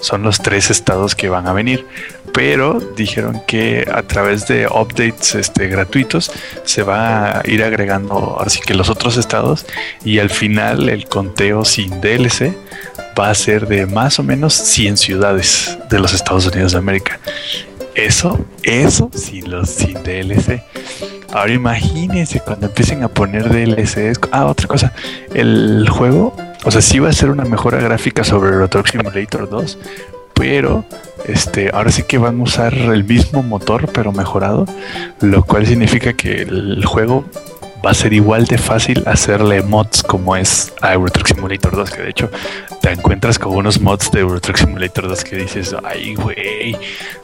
Son 0.00 0.22
los 0.22 0.40
tres 0.40 0.70
estados 0.70 1.14
que 1.14 1.28
van 1.28 1.46
a 1.46 1.52
venir. 1.52 1.86
Pero 2.32 2.80
dijeron 2.80 3.42
que 3.46 3.88
a 3.90 4.02
través 4.02 4.48
de 4.48 4.66
updates 4.66 5.36
este, 5.36 5.68
gratuitos 5.68 6.32
se 6.64 6.82
va 6.82 7.38
a 7.38 7.42
ir 7.44 7.62
agregando 7.62 8.40
así 8.40 8.60
que 8.60 8.74
los 8.74 8.90
otros 8.90 9.16
estados 9.16 9.64
y 10.04 10.18
al 10.18 10.30
final 10.30 10.88
el 10.88 11.06
conteo 11.06 11.64
sin 11.64 12.00
DLC 12.00 12.52
va 13.16 13.30
a 13.30 13.34
ser 13.36 13.68
de 13.68 13.86
más 13.86 14.18
o 14.18 14.24
menos 14.24 14.52
100 14.52 14.96
ciudades 14.96 15.78
de 15.88 16.00
los 16.00 16.12
Estados 16.12 16.46
Unidos 16.46 16.72
de 16.72 16.78
América. 16.78 17.20
Eso, 17.94 18.44
eso 18.64 19.08
sin 19.14 19.48
los 19.50 19.70
sin 19.70 20.02
DLC. 20.02 20.60
Ahora 21.32 21.52
imagínense 21.52 22.40
cuando 22.40 22.66
empiecen 22.66 23.04
a 23.04 23.08
poner 23.08 23.48
DLCs. 23.48 24.20
Ah, 24.32 24.46
otra 24.46 24.66
cosa. 24.66 24.92
El 25.32 25.88
juego, 25.88 26.36
o 26.64 26.70
sea, 26.70 26.80
sí 26.80 26.98
va 26.98 27.10
a 27.10 27.12
ser 27.12 27.30
una 27.30 27.44
mejora 27.44 27.78
gráfica 27.78 28.24
sobre 28.24 28.66
Truck 28.68 28.88
Simulator 28.88 29.48
2, 29.48 29.78
pero 30.34 30.84
este, 31.26 31.70
ahora 31.72 31.90
sí 31.90 32.02
que 32.02 32.18
van 32.18 32.40
a 32.40 32.42
usar 32.42 32.74
el 32.74 33.04
mismo 33.04 33.42
motor, 33.42 33.88
pero 33.92 34.12
mejorado, 34.12 34.66
lo 35.20 35.44
cual 35.44 35.66
significa 35.66 36.14
que 36.14 36.42
el 36.42 36.84
juego 36.84 37.24
va 37.84 37.90
a 37.90 37.94
ser 37.94 38.14
igual 38.14 38.46
de 38.46 38.56
fácil 38.56 39.02
hacerle 39.06 39.62
mods 39.62 40.02
como 40.02 40.36
es 40.36 40.72
a 40.80 40.94
Euro 40.94 41.10
Truck 41.10 41.26
Simulator 41.26 41.76
2, 41.76 41.90
que 41.90 42.02
de 42.02 42.10
hecho 42.10 42.30
te 42.80 42.90
encuentras 42.90 43.38
con 43.38 43.54
unos 43.54 43.80
mods 43.80 44.10
de 44.10 44.20
Euro 44.20 44.40
Truck 44.40 44.56
Simulator 44.56 45.06
2 45.08 45.24
que 45.24 45.36
dices, 45.36 45.76
ay 45.84 46.14
güey, 46.14 46.76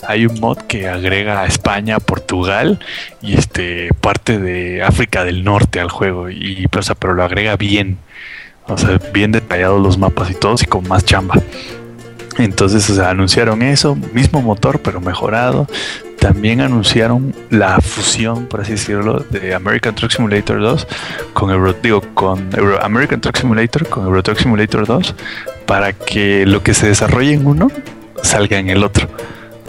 hay 0.07 0.27
un 0.27 0.39
mod 0.39 0.59
que 0.59 0.87
agrega 0.87 1.41
a 1.41 1.47
España, 1.47 1.99
Portugal 1.99 2.79
y 3.23 3.39
este 3.39 3.95
parte 4.01 4.39
de 4.39 4.83
África 4.83 5.25
del 5.25 5.45
Norte 5.45 5.81
al 5.81 5.91
juego 5.91 6.29
y 6.29 6.67
o 6.67 6.95
pero 6.95 7.15
lo 7.15 7.25
agrega 7.25 7.57
bien. 7.57 7.99
O 8.71 8.79
sea, 8.79 8.99
bien 9.13 9.33
detallados 9.33 9.83
los 9.83 9.99
mapas 9.99 10.31
y 10.31 10.35
todos 10.35 10.63
y 10.63 10.67
con 10.67 10.87
más 10.89 11.05
chamba. 11.05 11.35
Entonces, 12.39 12.99
anunciaron 12.99 13.63
eso, 13.63 13.97
mismo 14.13 14.41
motor 14.41 14.81
pero 14.81 15.01
mejorado. 15.01 15.67
También 16.19 16.61
anunciaron 16.61 17.35
la 17.49 17.81
fusión, 17.81 18.47
por 18.47 18.61
así 18.61 18.73
decirlo, 18.73 19.25
de 19.31 19.55
American 19.55 19.95
Truck 19.95 20.11
Simulator 20.11 20.61
2 20.61 20.87
con 21.33 21.77
digo, 21.83 22.03
con 22.13 22.51
American 22.83 23.23
Truck 23.23 23.37
Simulator 23.37 23.89
con 23.89 24.05
Euro 24.05 24.23
Truck 24.23 24.39
Simulator 24.39 24.87
2 24.87 25.15
para 25.65 25.95
que 25.95 26.45
lo 26.45 26.63
que 26.63 26.75
se 26.75 26.89
desarrolle 26.89 27.33
en 27.33 27.47
uno 27.47 27.69
salga 28.23 28.59
en 28.59 28.69
el 28.69 28.85
otro. 28.85 29.09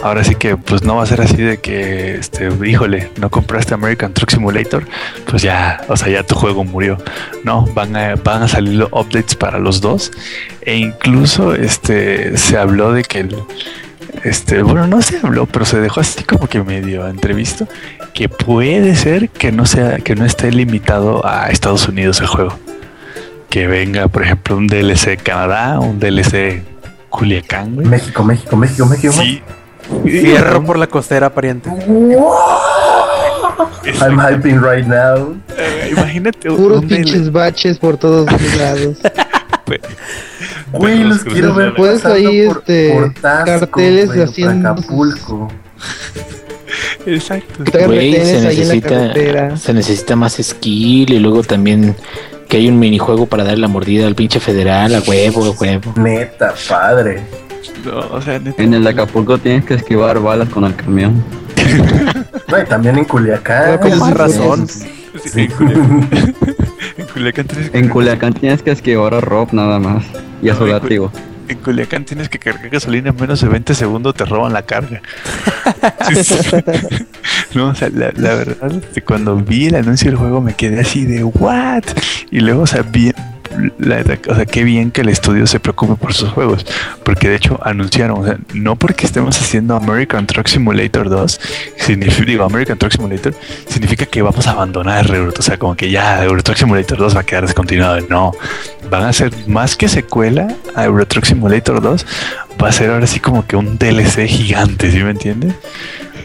Ahora 0.03 0.23
sí 0.23 0.35
que 0.35 0.57
pues 0.57 0.83
no 0.83 0.95
va 0.95 1.03
a 1.03 1.05
ser 1.05 1.21
así 1.21 1.37
de 1.37 1.59
que 1.59 2.15
este, 2.15 2.49
híjole, 2.65 3.11
no 3.17 3.29
compraste 3.29 3.73
American 3.73 4.13
Truck 4.13 4.31
Simulator, 4.31 4.85
pues 5.29 5.43
ya, 5.43 5.81
o 5.87 5.95
sea, 5.95 6.09
ya 6.09 6.23
tu 6.23 6.35
juego 6.35 6.63
murió. 6.63 6.97
No, 7.43 7.65
van 7.73 7.95
a, 7.95 8.15
van 8.15 8.43
a 8.43 8.47
salir 8.47 8.75
los 8.75 8.89
updates 8.91 9.35
para 9.35 9.59
los 9.59 9.81
dos. 9.81 10.11
E 10.61 10.77
incluso 10.77 11.53
este 11.53 12.37
se 12.37 12.57
habló 12.57 12.93
de 12.93 13.03
que 13.03 13.19
el, 13.19 13.35
este, 14.23 14.61
bueno, 14.61 14.87
no 14.87 15.01
se 15.01 15.17
habló, 15.17 15.45
pero 15.45 15.65
se 15.65 15.79
dejó 15.79 16.01
así 16.01 16.23
como 16.23 16.47
que 16.47 16.61
medio 16.63 17.07
entrevisto 17.07 17.67
que 18.13 18.29
puede 18.29 18.95
ser 18.95 19.29
que 19.29 19.51
no 19.51 19.65
sea, 19.65 19.97
que 19.97 20.15
no 20.15 20.25
esté 20.25 20.51
limitado 20.51 21.25
a 21.25 21.49
Estados 21.49 21.87
Unidos 21.87 22.19
el 22.21 22.27
juego. 22.27 22.57
Que 23.49 23.67
venga, 23.67 24.07
por 24.07 24.23
ejemplo, 24.23 24.55
un 24.55 24.67
DLC 24.67 25.21
Canadá, 25.21 25.79
un 25.79 25.99
DLC 25.99 26.63
Culiacán, 27.09 27.75
güey. 27.75 27.87
México, 27.87 28.23
México, 28.23 28.55
México, 28.55 28.85
México. 28.85 29.13
Sí. 29.13 29.41
Fierro 30.03 30.63
por 30.63 30.77
la 30.77 30.87
costera, 30.87 31.29
pariente. 31.29 31.69
I'm 33.99 34.19
hyping 34.19 34.61
right 34.61 34.85
now. 34.85 35.35
Eh, 35.57 35.89
imagínate 35.91 36.49
un, 36.49 36.57
Puros 36.57 36.85
pinches 36.85 37.31
baches 37.31 37.77
por 37.77 37.97
todos 37.97 38.27
lados. 38.57 38.97
Güey, 40.73 41.03
los 41.03 41.23
quiero 41.23 41.53
ver 41.53 41.73
Puedes 41.75 42.05
ahí, 42.05 42.47
por, 42.47 42.57
este, 42.57 42.93
por 42.93 43.13
Tasco, 43.13 43.45
carteles 43.45 44.07
güey, 44.07 44.21
haciendo 44.21 44.69
Acapulco. 44.69 45.47
Exacto. 47.05 47.63
Güey, 47.85 48.13
se 48.25 48.41
necesita, 48.41 49.57
se 49.57 49.73
necesita 49.73 50.15
más 50.15 50.37
skill 50.41 51.13
y 51.13 51.19
luego 51.19 51.43
también 51.43 51.95
que 52.47 52.57
hay 52.57 52.67
un 52.67 52.79
minijuego 52.79 53.25
para 53.25 53.43
dar 53.43 53.57
la 53.57 53.67
mordida 53.67 54.07
al 54.07 54.15
pinche 54.15 54.39
federal, 54.39 54.93
a 54.95 54.99
huevo, 54.99 55.45
a 55.45 55.51
huevo. 55.51 55.93
Neta, 55.95 56.53
padre. 56.67 57.21
No, 57.85 57.99
o 58.11 58.21
sea, 58.21 58.39
neta, 58.39 58.61
En 58.61 58.73
el 58.73 58.85
Acapulco 58.87 59.37
tienes 59.37 59.65
que 59.65 59.75
esquivar 59.75 60.19
balas 60.19 60.49
con 60.49 60.63
el 60.65 60.75
camión. 60.75 61.23
Güey, 62.49 62.65
también 62.65 62.97
en 62.97 63.05
Culiacán. 63.05 63.77
Con 63.77 63.97
más 63.99 64.13
razón. 64.13 64.67
sí. 64.67 64.85
sí, 65.25 65.41
en 65.41 65.47
Culiacán- 65.51 66.35
en 66.97 67.05
Culiacán 67.07 67.45
tienes 67.47 67.69
que- 67.69 67.77
En 67.79 67.89
Culiacán 67.89 68.33
tienes 68.33 68.61
que 68.61 68.71
esquivar 68.71 69.13
a 69.13 69.21
Rob 69.21 69.53
nada 69.53 69.79
más. 69.79 70.03
Y 70.41 70.49
a 70.49 70.55
su 70.55 70.65
No, 70.65 70.73
látigo. 70.73 71.11
en 71.47 71.57
Culiacán 71.59 72.03
tienes 72.03 72.27
que 72.27 72.39
cargar 72.39 72.69
gasolina 72.69 73.09
en 73.11 73.15
menos 73.15 73.39
de 73.41 73.47
20 73.47 73.73
segundos, 73.73 74.15
te 74.15 74.25
roban 74.25 74.51
la 74.53 74.63
carga. 74.63 75.01
Sí, 76.13 76.23
sí. 76.23 76.57
No, 77.53 77.67
o 77.69 77.75
sea, 77.75 77.89
la, 77.89 78.11
la 78.15 78.33
verdad, 78.35 78.71
este, 78.73 79.01
cuando 79.01 79.35
vi 79.37 79.67
el 79.67 79.75
anuncio 79.75 80.09
del 80.11 80.17
juego 80.17 80.41
me 80.41 80.53
quedé 80.55 80.81
así 80.81 81.05
de, 81.05 81.23
¿what? 81.23 81.83
Y 82.31 82.39
luego, 82.41 82.63
o 82.63 82.67
sea, 82.67 82.81
vi, 82.81 83.13
la- 83.79 84.03
o 84.29 84.35
sea, 84.35 84.45
qué 84.45 84.63
bien 84.63 84.91
que 84.91 85.01
el 85.01 85.09
estudio 85.09 85.47
se 85.47 85.59
preocupe 85.59 85.95
por 85.95 86.13
sus 86.13 86.29
juegos, 86.29 86.65
porque 87.03 87.29
de 87.29 87.35
hecho 87.35 87.59
anunciaron, 87.63 88.19
o 88.21 88.25
sea, 88.25 88.37
no 88.53 88.75
porque 88.75 89.05
estemos 89.05 89.39
haciendo 89.41 89.75
American 89.75 90.25
Truck 90.27 90.47
Simulator 90.47 91.09
2, 91.09 91.39
significa, 91.77 92.25
digo, 92.25 92.43
American 92.43 92.77
Truck 92.77 92.91
Simulator, 92.93 93.33
significa 93.67 94.05
que 94.05 94.21
vamos 94.21 94.47
a 94.47 94.51
abandonar 94.51 95.09
Euro, 95.13 95.33
o 95.37 95.41
sea, 95.41 95.57
como 95.57 95.75
que 95.75 95.89
ya 95.91 96.23
Euro 96.23 96.41
Truck 96.43 96.57
Simulator 96.57 96.97
2 96.97 97.15
va 97.15 97.21
a 97.21 97.23
quedar 97.25 97.45
descontinuado, 97.45 97.99
no, 98.09 98.31
van 98.89 99.03
a 99.03 99.13
ser 99.13 99.31
más 99.47 99.75
que 99.75 99.87
secuela 99.87 100.47
a 100.75 100.85
Euro 100.85 101.05
Truck 101.05 101.25
Simulator 101.25 101.81
2, 101.81 102.05
va 102.61 102.69
a 102.69 102.71
ser 102.71 102.89
ahora 102.91 103.07
sí 103.07 103.19
como 103.19 103.45
que 103.47 103.55
un 103.55 103.77
DLC 103.77 104.27
gigante, 104.27 104.91
¿sí 104.91 104.99
me 105.03 105.11
entiendes? 105.11 105.53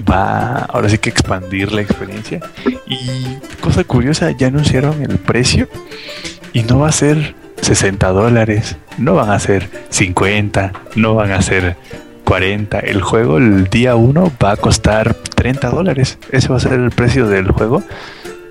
Va 0.09 0.59
ahora 0.69 0.89
sí 0.91 0.99
que 0.99 1.09
expandir 1.09 1.73
la 1.73 1.81
experiencia. 1.81 2.41
Y 2.87 3.39
cosa 3.61 3.83
curiosa, 3.83 4.31
ya 4.33 4.49
anunciaron 4.49 5.03
el 5.03 5.19
precio 5.19 5.69
y 6.57 6.63
no 6.63 6.79
va 6.79 6.89
a 6.89 6.93
ser 6.93 7.35
60 7.61 8.09
dólares, 8.13 8.79
no 8.97 9.15
van 9.15 9.29
a 9.29 9.39
ser 9.39 9.69
50, 9.91 10.73
no 10.95 11.15
van 11.15 11.33
a 11.33 11.43
ser 11.43 11.77
40. 12.25 12.79
El 12.79 13.03
juego 13.03 13.37
el 13.37 13.65
día 13.65 13.95
1 13.95 14.33
va 14.43 14.53
a 14.53 14.57
costar 14.57 15.13
30 15.13 15.69
dólares. 15.69 16.19
Ese 16.33 16.49
va 16.49 16.57
a 16.57 16.61
ser 16.61 16.73
el 16.73 16.93
precio 16.93 17.29
del 17.29 17.51
juego 17.51 17.83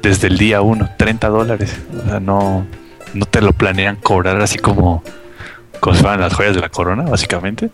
desde 0.04 0.28
el 0.28 0.38
día 0.38 0.62
1, 0.62 0.92
30 0.98 1.30
dólares. 1.30 1.80
O 2.06 2.08
sea, 2.08 2.20
no, 2.20 2.68
no 3.16 3.26
te 3.26 3.42
lo 3.42 3.54
planean 3.54 3.96
cobrar 3.96 4.40
así 4.40 4.60
como, 4.60 5.02
como 5.80 5.96
si 5.96 6.04
fueran 6.04 6.22
las 6.22 6.36
joyas 6.36 6.54
de 6.54 6.62
la 6.62 6.70
corona, 6.70 7.06
básicamente. 7.10 7.72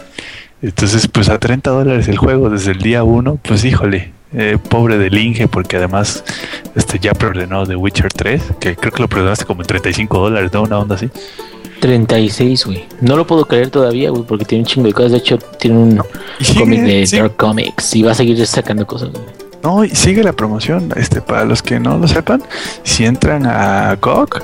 Entonces, 0.61 1.09
pues 1.09 1.27
a 1.27 1.39
30 1.39 1.71
dólares 1.71 2.07
el 2.07 2.17
juego 2.17 2.49
desde 2.49 2.71
el 2.71 2.77
día 2.77 3.03
1, 3.03 3.37
pues 3.43 3.65
híjole, 3.65 4.13
eh, 4.33 4.57
pobre 4.69 4.97
del 4.97 5.17
Inge, 5.17 5.47
porque 5.47 5.77
además 5.77 6.23
este 6.75 6.99
ya 6.99 7.13
preordenó 7.13 7.65
The 7.65 7.75
Witcher 7.75 8.11
3, 8.11 8.41
que 8.59 8.75
creo 8.75 8.91
que 8.91 9.01
lo 9.01 9.07
preordenaste 9.07 9.45
como 9.45 9.61
en 9.61 9.67
35 9.67 10.17
dólares, 10.19 10.51
¿no? 10.53 10.63
Una 10.63 10.79
onda 10.79 10.95
así. 10.95 11.09
36, 11.81 12.65
güey. 12.65 12.85
No 13.01 13.17
lo 13.17 13.25
puedo 13.25 13.45
creer 13.45 13.69
todavía, 13.71 14.11
güey, 14.11 14.23
porque 14.23 14.45
tiene 14.45 14.63
un 14.63 14.67
chingo 14.67 14.87
de 14.87 14.93
cosas. 14.93 15.11
De 15.11 15.17
hecho, 15.17 15.37
tiene 15.59 15.77
un 15.77 16.01
cómic 16.57 16.81
de 16.81 17.07
sí. 17.07 17.17
Dark 17.17 17.35
Comics 17.35 17.95
y 17.95 18.03
va 18.03 18.11
a 18.11 18.15
seguir 18.15 18.45
sacando 18.45 18.85
cosas. 18.85 19.09
güey. 19.09 19.23
No, 19.63 19.83
y 19.83 19.89
sigue 19.89 20.23
la 20.23 20.33
promoción. 20.33 20.91
Este, 20.95 21.21
para 21.21 21.43
los 21.45 21.61
que 21.61 21.79
no 21.79 21.97
lo 21.97 22.07
sepan, 22.07 22.43
si 22.83 23.05
entran 23.05 23.45
a 23.45 23.95
GOG, 23.99 24.43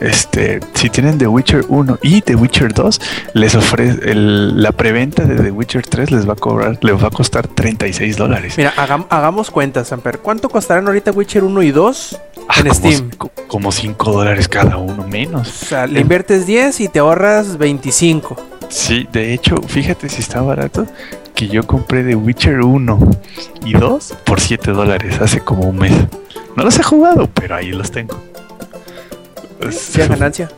este, 0.00 0.60
si 0.74 0.90
tienen 0.90 1.18
The 1.18 1.26
Witcher 1.26 1.64
1 1.68 1.98
y 2.02 2.20
The 2.22 2.34
Witcher 2.36 2.72
2, 2.72 3.00
les 3.34 3.54
ofrece 3.54 4.10
el- 4.10 4.62
la 4.62 4.72
preventa 4.72 5.24
de 5.24 5.36
The 5.36 5.50
Witcher 5.50 5.86
3 5.86 6.10
les 6.10 6.28
va 6.28 6.32
a 6.34 6.36
cobrar, 6.36 6.78
les 6.82 7.02
va 7.02 7.08
a 7.08 7.10
costar 7.10 7.46
36 7.48 8.16
dólares. 8.16 8.54
Mira, 8.56 8.72
hagam- 8.76 9.06
hagamos 9.10 9.50
cuentas, 9.50 9.88
Samper. 9.88 10.18
¿Cuánto 10.20 10.48
costarán 10.48 10.86
ahorita 10.86 11.10
Witcher 11.12 11.44
1 11.44 11.62
y 11.62 11.70
2 11.70 12.18
Ah, 12.48 12.54
en 12.60 12.68
como, 12.68 12.74
Steam? 12.74 13.10
co- 13.18 13.30
Como 13.48 13.72
5 13.72 14.12
dólares 14.12 14.48
cada 14.48 14.76
uno 14.76 15.06
menos. 15.08 15.48
O 15.62 15.66
sea, 15.66 15.86
le 15.86 16.00
inviertes 16.00 16.46
10 16.46 16.80
y 16.80 16.88
te 16.88 16.98
ahorras 16.98 17.56
25. 17.58 18.36
Sí, 18.68 19.08
de 19.12 19.32
hecho, 19.32 19.56
fíjate 19.66 20.08
si 20.10 20.20
está 20.20 20.42
barato 20.42 20.86
que 21.34 21.48
yo 21.48 21.66
compré 21.66 22.04
The 22.04 22.14
Witcher 22.14 22.60
1 22.60 22.98
y 23.64 23.72
2 23.72 24.14
por 24.24 24.40
7 24.40 24.72
dólares 24.72 25.20
hace 25.20 25.40
como 25.40 25.62
un 25.62 25.78
mes. 25.78 25.92
No 26.56 26.64
los 26.64 26.78
he 26.78 26.82
jugado, 26.82 27.28
pero 27.32 27.54
ahí 27.54 27.70
los 27.70 27.90
tengo. 27.90 28.20
¿Sí 29.70 30.00
es 30.00 30.08
ganancia? 30.08 30.48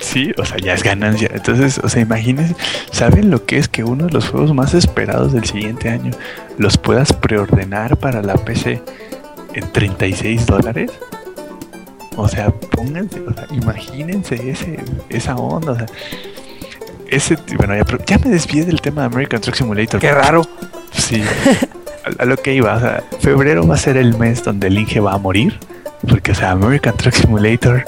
Sí, 0.00 0.32
o 0.36 0.44
sea, 0.44 0.58
ya 0.58 0.74
es 0.74 0.82
ganancia. 0.82 1.30
Entonces, 1.32 1.78
o 1.82 1.88
sea, 1.88 2.02
imagínense, 2.02 2.54
¿saben 2.92 3.30
lo 3.30 3.44
que 3.44 3.58
es 3.58 3.68
que 3.68 3.84
uno 3.84 4.06
de 4.06 4.12
los 4.12 4.28
juegos 4.28 4.54
más 4.54 4.74
esperados 4.74 5.32
del 5.32 5.44
siguiente 5.44 5.88
año 5.88 6.12
los 6.56 6.78
puedas 6.78 7.12
preordenar 7.12 7.96
para 7.96 8.22
la 8.22 8.34
PC 8.34 8.82
en 9.54 9.72
36 9.72 10.46
dólares? 10.46 10.92
O 12.16 12.28
sea, 12.28 12.50
pónganse, 12.50 13.20
o 13.20 13.32
sea, 13.32 13.46
imagínense 13.50 14.50
ese, 14.50 14.78
esa 15.08 15.36
onda, 15.36 15.72
o 15.72 15.76
sea, 15.76 15.86
ese, 17.08 17.38
bueno, 17.56 17.74
ya, 17.74 17.84
ya 18.06 18.18
me 18.18 18.30
desvié 18.30 18.64
del 18.64 18.80
tema 18.80 19.02
de 19.02 19.06
American 19.06 19.40
Truck 19.40 19.54
Simulator. 19.54 20.00
Qué 20.00 20.12
raro. 20.12 20.42
Sí, 20.92 21.22
a, 22.04 22.22
a 22.22 22.26
lo 22.26 22.36
que 22.36 22.54
iba, 22.54 22.74
o 22.76 22.80
sea, 22.80 23.02
febrero 23.20 23.66
va 23.66 23.74
a 23.74 23.78
ser 23.78 23.96
el 23.96 24.16
mes 24.18 24.42
donde 24.44 24.66
el 24.66 24.78
Inge 24.78 25.00
va 25.00 25.14
a 25.14 25.18
morir, 25.18 25.58
porque, 26.08 26.32
o 26.32 26.34
sea, 26.34 26.52
American 26.52 26.96
Truck 26.96 27.14
Simulator, 27.14 27.84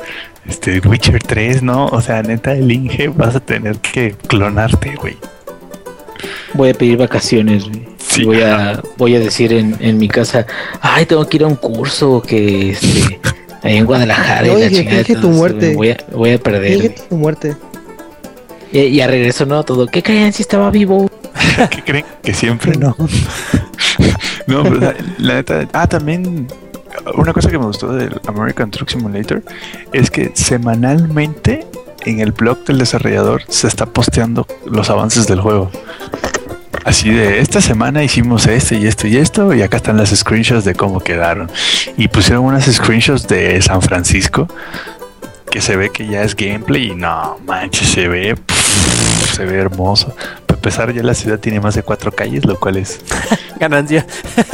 este, 0.51 0.81
Witcher 0.81 1.23
3, 1.23 1.62
¿no? 1.62 1.87
O 1.87 2.01
sea, 2.01 2.23
neta, 2.23 2.53
el 2.53 2.70
Inge 2.70 3.09
vas 3.09 3.37
a 3.37 3.41
tener 3.41 3.79
que 3.79 4.17
clonarte, 4.27 4.97
güey. 4.97 5.17
Voy 6.55 6.70
a 6.70 6.75
pedir 6.75 6.99
vacaciones, 6.99 7.69
güey. 7.69 7.89
Sí. 7.99 8.23
Y 8.23 8.25
Voy 8.25 8.43
a, 8.43 8.83
voy 8.97 9.15
a 9.15 9.20
decir 9.20 9.53
en, 9.53 9.77
en 9.79 9.97
mi 9.97 10.09
casa, 10.09 10.47
ay, 10.81 11.07
tengo 11.07 11.27
que 11.29 11.37
ir 11.37 11.45
a 11.45 11.47
un 11.47 11.55
curso 11.55 12.20
que 12.20 12.70
este, 12.70 13.20
ahí 13.62 13.77
en 13.77 13.87
Guadalajara. 13.87 14.49
y 14.49 14.51
Oye, 14.51 14.70
la 14.70 14.77
chingada, 14.77 15.05
finge 15.05 15.20
tu 15.20 15.31
muerte. 15.31 15.75
Voy 15.77 15.91
a, 15.91 15.97
voy 16.12 16.33
a 16.33 16.39
perder. 16.39 16.95
Tu 17.09 17.17
muerte. 17.17 17.57
Y, 18.73 18.81
y 18.81 19.01
a 19.01 19.07
regreso, 19.07 19.47
no, 19.47 19.62
todo. 19.62 19.87
¿Qué 19.87 20.03
creen 20.03 20.33
si 20.33 20.43
estaba 20.43 20.70
vivo? 20.70 21.09
¿Qué 21.70 21.83
creen? 21.85 22.05
Que 22.23 22.35
siempre 22.35 22.77
no. 22.77 22.97
no, 24.49 24.62
pero 24.65 24.75
la, 24.77 24.95
la 25.19 25.35
neta. 25.35 25.69
Ah, 25.73 25.87
también. 25.87 26.49
Una 27.15 27.33
cosa 27.33 27.51
que 27.51 27.59
me 27.59 27.67
gustó 27.67 27.93
del 27.93 28.20
American 28.27 28.70
Truck 28.70 28.89
Simulator 28.89 29.43
es 29.93 30.10
que 30.10 30.33
semanalmente 30.35 31.67
en 32.05 32.20
el 32.20 32.33
blog 32.33 32.65
del 32.65 32.78
desarrollador 32.78 33.43
se 33.49 33.67
está 33.67 33.86
posteando 33.86 34.47
los 34.67 34.91
avances 34.91 35.27
del 35.27 35.41
juego. 35.41 35.70
Así 36.85 37.10
de 37.10 37.41
esta 37.41 37.60
semana 37.60 38.02
hicimos 38.02 38.47
esto 38.47 38.75
y 38.75 38.86
esto 38.86 39.07
y 39.07 39.17
esto, 39.19 39.55
y 39.55 39.62
acá 39.62 39.77
están 39.77 39.97
las 39.99 40.10
screenshots 40.10 40.65
de 40.65 40.75
cómo 40.75 41.01
quedaron. 41.01 41.51
Y 41.97 42.09
pusieron 42.09 42.44
unas 42.44 42.65
screenshots 42.65 43.28
de 43.28 43.60
San 43.60 43.83
Francisco 43.83 44.49
que 45.51 45.60
se 45.60 45.77
ve 45.77 45.91
que 45.91 46.07
ya 46.07 46.23
es 46.23 46.35
gameplay 46.35 46.93
y 46.93 46.94
no 46.94 47.39
manches, 47.44 47.89
se 47.89 48.09
ve, 48.09 48.36
pff, 48.36 49.09
se 49.31 49.44
ve 49.44 49.59
hermoso. 49.59 50.15
Para 50.47 50.59
empezar, 50.59 50.92
ya 50.92 51.02
la 51.02 51.15
ciudad 51.15 51.39
tiene 51.39 51.60
más 51.60 51.75
de 51.75 51.83
cuatro 51.83 52.12
calles, 52.12 52.44
lo 52.44 52.59
cual 52.59 52.76
es 52.76 53.00
Ganancia. 53.60 54.07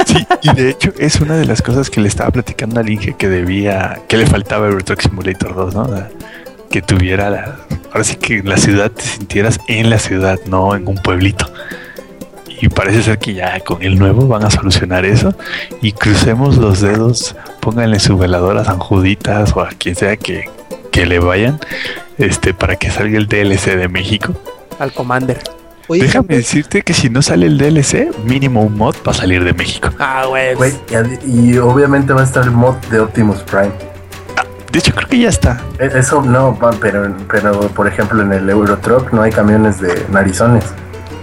Sí, 0.05 0.25
y 0.41 0.53
de 0.53 0.69
hecho 0.69 0.91
es 0.97 1.19
una 1.21 1.35
de 1.35 1.45
las 1.45 1.61
cosas 1.61 1.89
que 1.89 2.01
le 2.01 2.07
estaba 2.07 2.29
platicando 2.31 2.79
al 2.79 2.89
Inge 2.89 3.15
que 3.17 3.29
debía, 3.29 4.01
que 4.07 4.17
le 4.17 4.25
faltaba 4.25 4.67
Euro 4.67 4.83
Truck 4.83 5.01
Simulator 5.01 5.55
2, 5.55 5.75
¿no? 5.75 5.81
O 5.83 5.95
sea, 5.95 6.09
que 6.69 6.81
tuviera 6.81 7.29
la, 7.29 7.55
ahora 7.91 8.03
sí 8.03 8.17
que 8.17 8.43
la 8.43 8.57
ciudad 8.57 8.91
te 8.91 9.03
sintieras 9.03 9.59
en 9.67 9.89
la 9.89 9.99
ciudad, 9.99 10.39
no 10.45 10.75
en 10.75 10.87
un 10.87 10.97
pueblito. 10.97 11.49
Y 12.59 12.69
parece 12.69 13.03
ser 13.03 13.19
que 13.19 13.35
ya 13.35 13.59
con 13.59 13.83
el 13.83 13.99
nuevo 13.99 14.27
van 14.27 14.43
a 14.43 14.49
solucionar 14.49 15.05
eso. 15.05 15.33
Y 15.81 15.91
crucemos 15.91 16.57
los 16.57 16.81
dedos, 16.81 17.35
pónganle 17.61 17.99
su 17.99 18.17
velador 18.17 18.57
a 18.57 18.65
San 18.65 18.79
Juditas 18.79 19.53
o 19.55 19.61
a 19.61 19.69
quien 19.69 19.95
sea 19.95 20.17
que, 20.17 20.49
que 20.91 21.05
le 21.05 21.19
vayan, 21.19 21.59
este, 22.17 22.53
para 22.53 22.75
que 22.75 22.89
salga 22.89 23.17
el 23.17 23.27
DLC 23.27 23.75
de 23.75 23.87
México. 23.87 24.33
Al 24.79 24.91
Commander. 24.93 25.39
Oye, 25.89 26.01
Déjame 26.03 26.35
decirte 26.35 26.81
que 26.81 26.93
si 26.93 27.09
no 27.09 27.21
sale 27.21 27.45
el 27.45 27.57
DLC, 27.57 28.13
mínimo 28.25 28.61
un 28.61 28.77
mod 28.77 28.95
va 29.07 29.11
a 29.11 29.15
salir 29.15 29.43
de 29.45 29.53
México. 29.53 29.89
Ah, 29.99 30.25
güey. 30.27 30.53
Y, 31.25 31.57
obviamente 31.57 32.11
va 32.11 32.21
a 32.21 32.23
estar 32.25 32.43
el 32.43 32.51
mod 32.51 32.75
de 32.91 32.99
Optimus 32.99 33.37
Prime. 33.43 33.71
De 34.71 34.79
hecho, 34.79 34.93
creo 34.93 35.07
que 35.07 35.19
ya 35.19 35.29
está. 35.29 35.61
E- 35.79 35.89
Eso 35.97 36.21
no, 36.21 36.57
pero, 36.81 37.15
pero 37.31 37.59
por 37.69 37.87
ejemplo 37.87 38.21
en 38.21 38.33
el 38.33 38.49
Euro 38.49 38.77
Truck 38.79 39.13
no 39.13 39.21
hay 39.21 39.31
camiones 39.31 39.79
de 39.79 40.05
narizones. 40.09 40.65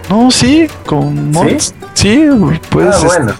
No, 0.09 0.31
sí, 0.31 0.67
con 0.85 1.31
mods. 1.31 1.73
Sí, 1.93 2.27
puedes. 2.69 2.95
ah, 2.95 3.05
bueno. 3.05 3.33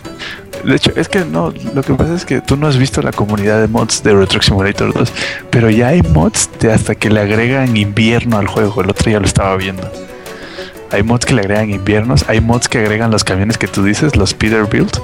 De 0.66 0.76
hecho, 0.76 0.92
es 0.95 1.08
que 1.08 1.24
no, 1.26 1.53
lo 1.74 1.84
que 1.84 1.94
pasa 1.94 2.16
es 2.16 2.26
que 2.26 2.42
tú 2.42 2.58
no 2.58 2.68
has 2.68 2.77
visto 2.77 3.02
la 3.02 3.11
comunidad 3.11 3.61
de 3.61 3.68
mods 3.68 4.02
de 4.03 4.11
Truck 4.26 4.42
Simulator 4.42 4.94
2, 4.94 5.11
pero 5.52 5.69
ya 5.69 5.90
hay 5.90 6.02
mods 6.02 6.50
de 6.60 6.72
hasta 6.74 6.95
que 6.95 7.10
le 7.10 7.19
agregan 7.22 7.77
invierno 7.77 8.38
al 8.38 8.48
juego. 8.48 8.82
El 8.82 8.90
otro 8.90 9.11
ya 9.11 9.19
lo 9.19 9.26
estaba 9.26 9.56
viendo. 9.58 9.90
Hay 10.92 11.03
mods 11.03 11.26
que 11.26 11.34
le 11.34 11.42
agregan 11.42 11.69
inviernos, 11.72 12.26
hay 12.30 12.42
mods 12.42 12.68
que 12.69 12.80
agregan 12.80 13.11
los 13.11 13.24
camiones 13.24 13.58
que 13.58 13.68
tú 13.68 13.84
dices, 13.84 14.16
los 14.16 14.34
Peterbilt, 14.34 14.98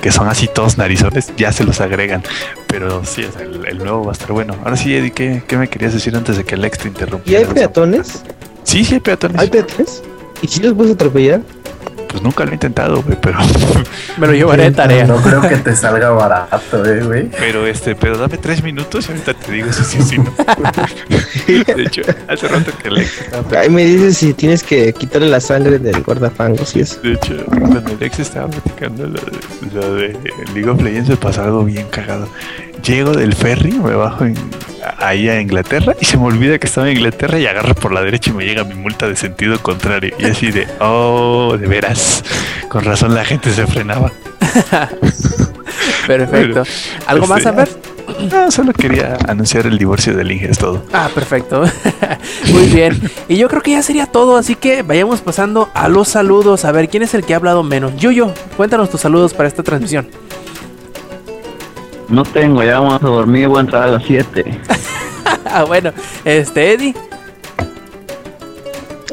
que 0.00 0.12
son 0.12 0.28
así 0.28 0.48
todos 0.52 0.78
narizones, 0.78 1.32
ya 1.36 1.52
se 1.52 1.64
los 1.64 1.80
agregan. 1.80 2.22
Pero 2.66 3.04
sí, 3.04 3.24
el, 3.40 3.64
el 3.66 3.78
nuevo 3.78 4.04
va 4.04 4.10
a 4.10 4.12
estar 4.12 4.32
bueno. 4.32 4.54
Ahora 4.64 4.76
sí, 4.76 4.94
Eddie, 4.94 5.10
¿qué, 5.12 5.42
qué 5.46 5.56
me 5.56 5.68
querías 5.68 5.94
decir 5.94 6.14
antes 6.16 6.36
de 6.36 6.44
que 6.44 6.56
Lex 6.56 6.78
te 6.78 6.84
¿Y 6.84 6.90
interrumpiera? 6.90 7.48
hay 7.48 7.54
peatones? 7.54 8.22
Sí, 8.64 8.84
sí 8.84 8.94
hay 8.94 9.00
peatones. 9.00 9.40
¿Hay 9.40 9.48
peatones? 9.48 10.02
¿Y 10.42 10.48
si 10.48 10.60
los 10.60 10.74
puedes 10.74 10.94
atropellar? 10.94 11.40
Pues 12.08 12.22
nunca 12.22 12.44
lo 12.44 12.50
he 12.50 12.54
intentado, 12.54 13.02
güey, 13.02 13.16
pero 13.20 13.38
Me 14.16 14.26
lo 14.26 14.32
llevaré 14.32 14.64
de 14.64 14.70
tarea. 14.72 15.06
No 15.06 15.16
creo 15.16 15.42
que 15.42 15.56
te 15.56 15.76
salga 15.76 16.10
barato, 16.10 16.84
eh, 16.84 17.04
güey. 17.04 17.28
Pero 17.38 17.66
este, 17.66 17.94
pero 17.94 18.16
dame 18.16 18.38
tres 18.38 18.62
minutos 18.62 19.06
y 19.08 19.12
ahorita 19.12 19.34
te 19.34 19.52
digo 19.52 19.72
si 19.72 19.84
sí 19.84 20.02
si 20.02 20.18
no. 20.18 20.32
De 21.46 21.82
hecho, 21.82 22.02
hace 22.28 22.48
rato 22.48 22.72
que 22.82 23.00
estaba 23.00 23.60
Ahí 23.60 23.70
me 23.70 23.84
dices 23.84 24.16
si 24.16 24.34
tienes 24.34 24.62
que 24.62 24.92
quitarle 24.92 25.28
la 25.28 25.40
sangre 25.40 25.78
del 25.78 26.02
guardafangos 26.02 26.74
y 26.76 26.80
eso. 26.80 27.00
de 27.02 27.12
hecho, 27.14 27.44
cuando 27.46 27.94
Lex 28.00 28.18
estaba 28.20 28.48
platicando 28.48 29.06
lo 29.06 29.20
de, 29.20 29.72
lo 29.72 29.94
de 29.94 30.18
League 30.54 30.68
of 30.68 30.82
Legends 30.82 31.08
me 31.10 31.16
pasó 31.16 31.42
algo 31.44 31.64
bien 31.64 31.86
cagado. 31.88 32.28
Llego 32.84 33.12
del 33.12 33.34
ferry, 33.34 33.72
me 33.72 33.94
bajo 33.94 34.24
en, 34.24 34.34
ahí 34.98 35.28
a 35.28 35.40
Inglaterra 35.40 35.94
y 36.00 36.04
se 36.04 36.16
me 36.16 36.24
olvida 36.24 36.58
que 36.58 36.66
estaba 36.66 36.88
en 36.88 36.96
Inglaterra 36.96 37.38
y 37.38 37.46
agarro 37.46 37.74
por 37.74 37.92
la 37.92 38.02
derecha 38.02 38.30
y 38.30 38.34
me 38.34 38.44
llega 38.44 38.64
mi 38.64 38.74
multa 38.74 39.08
de 39.08 39.16
sentido 39.16 39.58
contrario. 39.60 40.14
Y 40.18 40.24
así 40.26 40.50
de, 40.50 40.66
oh, 40.80 41.56
de 41.58 41.66
veras. 41.66 42.24
Con 42.68 42.84
razón 42.84 43.14
la 43.14 43.24
gente 43.24 43.50
se 43.50 43.66
frenaba. 43.66 44.12
Perfecto. 46.06 46.62
¿Algo 47.06 47.26
más, 47.26 47.44
a 47.46 47.52
ver? 47.52 47.68
No, 48.30 48.50
solo 48.50 48.72
quería 48.72 49.18
anunciar 49.28 49.66
el 49.66 49.78
divorcio 49.78 50.16
del 50.16 50.32
Inge, 50.32 50.50
es 50.50 50.58
todo. 50.58 50.82
Ah, 50.92 51.10
perfecto. 51.14 51.62
Muy 52.52 52.66
bien. 52.66 52.98
Y 53.28 53.36
yo 53.36 53.48
creo 53.48 53.62
que 53.62 53.72
ya 53.72 53.82
sería 53.82 54.06
todo, 54.06 54.36
así 54.36 54.54
que 54.54 54.82
vayamos 54.82 55.20
pasando 55.20 55.68
a 55.74 55.88
los 55.88 56.08
saludos. 56.08 56.64
A 56.64 56.72
ver, 56.72 56.88
¿quién 56.88 57.02
es 57.02 57.12
el 57.12 57.24
que 57.24 57.34
ha 57.34 57.36
hablado 57.36 57.62
menos? 57.62 57.94
Yuyo, 57.96 58.32
cuéntanos 58.56 58.88
tus 58.88 59.02
saludos 59.02 59.34
para 59.34 59.48
esta 59.48 59.62
transmisión. 59.62 60.08
No 62.08 62.22
tengo, 62.22 62.62
ya 62.62 62.80
vamos 62.80 63.02
a 63.02 63.06
dormir, 63.06 63.48
voy 63.48 63.58
a 63.58 63.60
entrar 63.60 63.82
a 63.84 63.92
las 63.92 64.04
7. 64.04 64.60
Ah, 65.44 65.64
bueno, 65.66 65.92
este, 66.24 66.72
Eddie. 66.72 66.94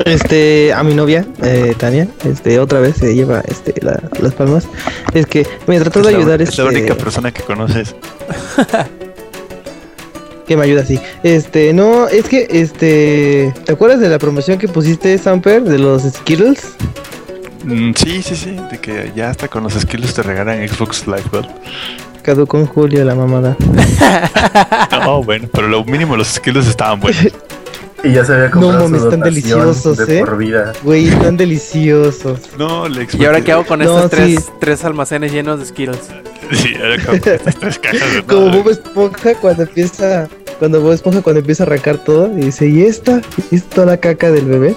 Este, 0.06 0.74
a 0.74 0.84
mi 0.84 0.94
novia, 0.94 1.26
eh, 1.42 1.74
Tania, 1.78 2.08
este, 2.26 2.60
otra 2.60 2.80
vez 2.82 2.98
se 2.98 3.16
lleva 3.16 3.42
este, 3.48 3.74
la- 3.82 4.02
las 4.20 4.34
palmas. 4.34 4.68
Es 5.14 5.26
que 5.26 5.48
me 5.68 5.80
trató 5.80 6.02
de 6.02 6.08
es 6.08 6.12
la, 6.14 6.18
ayudar, 6.20 6.42
es 6.42 6.58
la 6.58 6.66
este, 6.66 6.78
única 6.78 6.96
persona 6.96 7.32
que 7.32 7.44
conoces. 7.44 7.96
que 10.48 10.58
me 10.58 10.64
ayuda 10.64 10.82
así. 10.82 11.00
Este, 11.24 11.74
no, 11.74 12.08
es 12.08 12.26
que, 12.26 12.48
este, 12.50 13.54
¿te 13.66 13.72
acuerdas 13.72 14.00
de 14.02 14.10
la 14.10 14.20
promoción 14.20 14.58
que 14.58 14.68
pusiste, 14.68 15.18
Samper, 15.18 15.64
de 15.64 15.80
los 15.80 16.04
Skittles? 16.04 16.74
Mm, 17.64 17.94
sí, 17.96 18.22
sí, 18.22 18.36
sí, 18.36 18.58
de 18.70 18.78
que 18.80 19.12
ya 19.16 19.30
hasta 19.30 19.48
con 19.48 19.64
los 19.64 19.74
skills 19.74 20.14
te 20.14 20.22
regalan 20.24 20.68
Xbox 20.68 21.08
Live 21.08 21.24
Gold. 21.32 21.48
Caducó 22.26 22.58
en 22.58 22.66
julio 22.66 23.06
la 23.06 23.14
mamada. 23.14 23.56
No, 25.06 25.24
bueno, 25.24 25.48
pero 25.54 25.68
lo 25.68 25.84
mínimo 25.86 26.18
los 26.18 26.28
skills 26.30 26.68
estaban 26.68 27.00
buenos. 27.00 27.28
Y 28.04 28.12
ya 28.14 28.26
se 28.26 28.34
había 28.34 28.50
comprado 28.50 28.84
mames, 28.86 29.02
su 29.02 29.08
están 29.08 29.20
dotación 29.20 29.22
deliciosos, 29.24 29.98
de 29.98 30.18
¿eh? 30.18 30.20
por 30.26 30.38
vida. 30.38 30.74
Güey, 30.84 31.08
están 31.08 31.38
deliciosos. 31.38 32.40
No, 32.58 32.90
le 32.90 33.08
¿Y 33.14 33.26
ahora 33.26 33.42
qué 33.42 33.52
hago 33.52 33.66
con 33.66 33.80
No, 33.80 33.86
estos 33.86 34.10
tres, 34.10 34.40
sí. 34.46 34.52
tres 34.60 34.84
almacenes 34.84 35.32
llenos 35.32 35.60
de 35.60 35.66
Skittles? 35.68 36.00
Sí, 36.52 36.74
ahora 36.82 37.04
con 37.06 37.16
estas 37.16 37.56
tres 37.60 37.80
cajas 37.80 38.14
de 38.16 38.24
Como. 38.24 38.50
Bob 38.52 38.70
Esponja 38.70 39.36
cuando 39.36 39.64
empieza, 39.64 40.28
cuando 40.60 40.82
Bob 40.82 40.94
Esponja 40.94 41.22
cuando 41.22 41.40
empieza 41.42 41.64
a 41.64 41.68
arrancar 41.68 41.98
todo 42.00 42.32
y 42.38 42.46
dice, 42.46 42.68
¿y 42.68 42.82
esta? 42.84 43.22
¿Y 43.52 43.56
esta 43.56 43.76
toda 43.76 43.88
la 43.88 43.98
caca 43.98 44.32
del 44.32 44.46
bebé? 44.46 44.76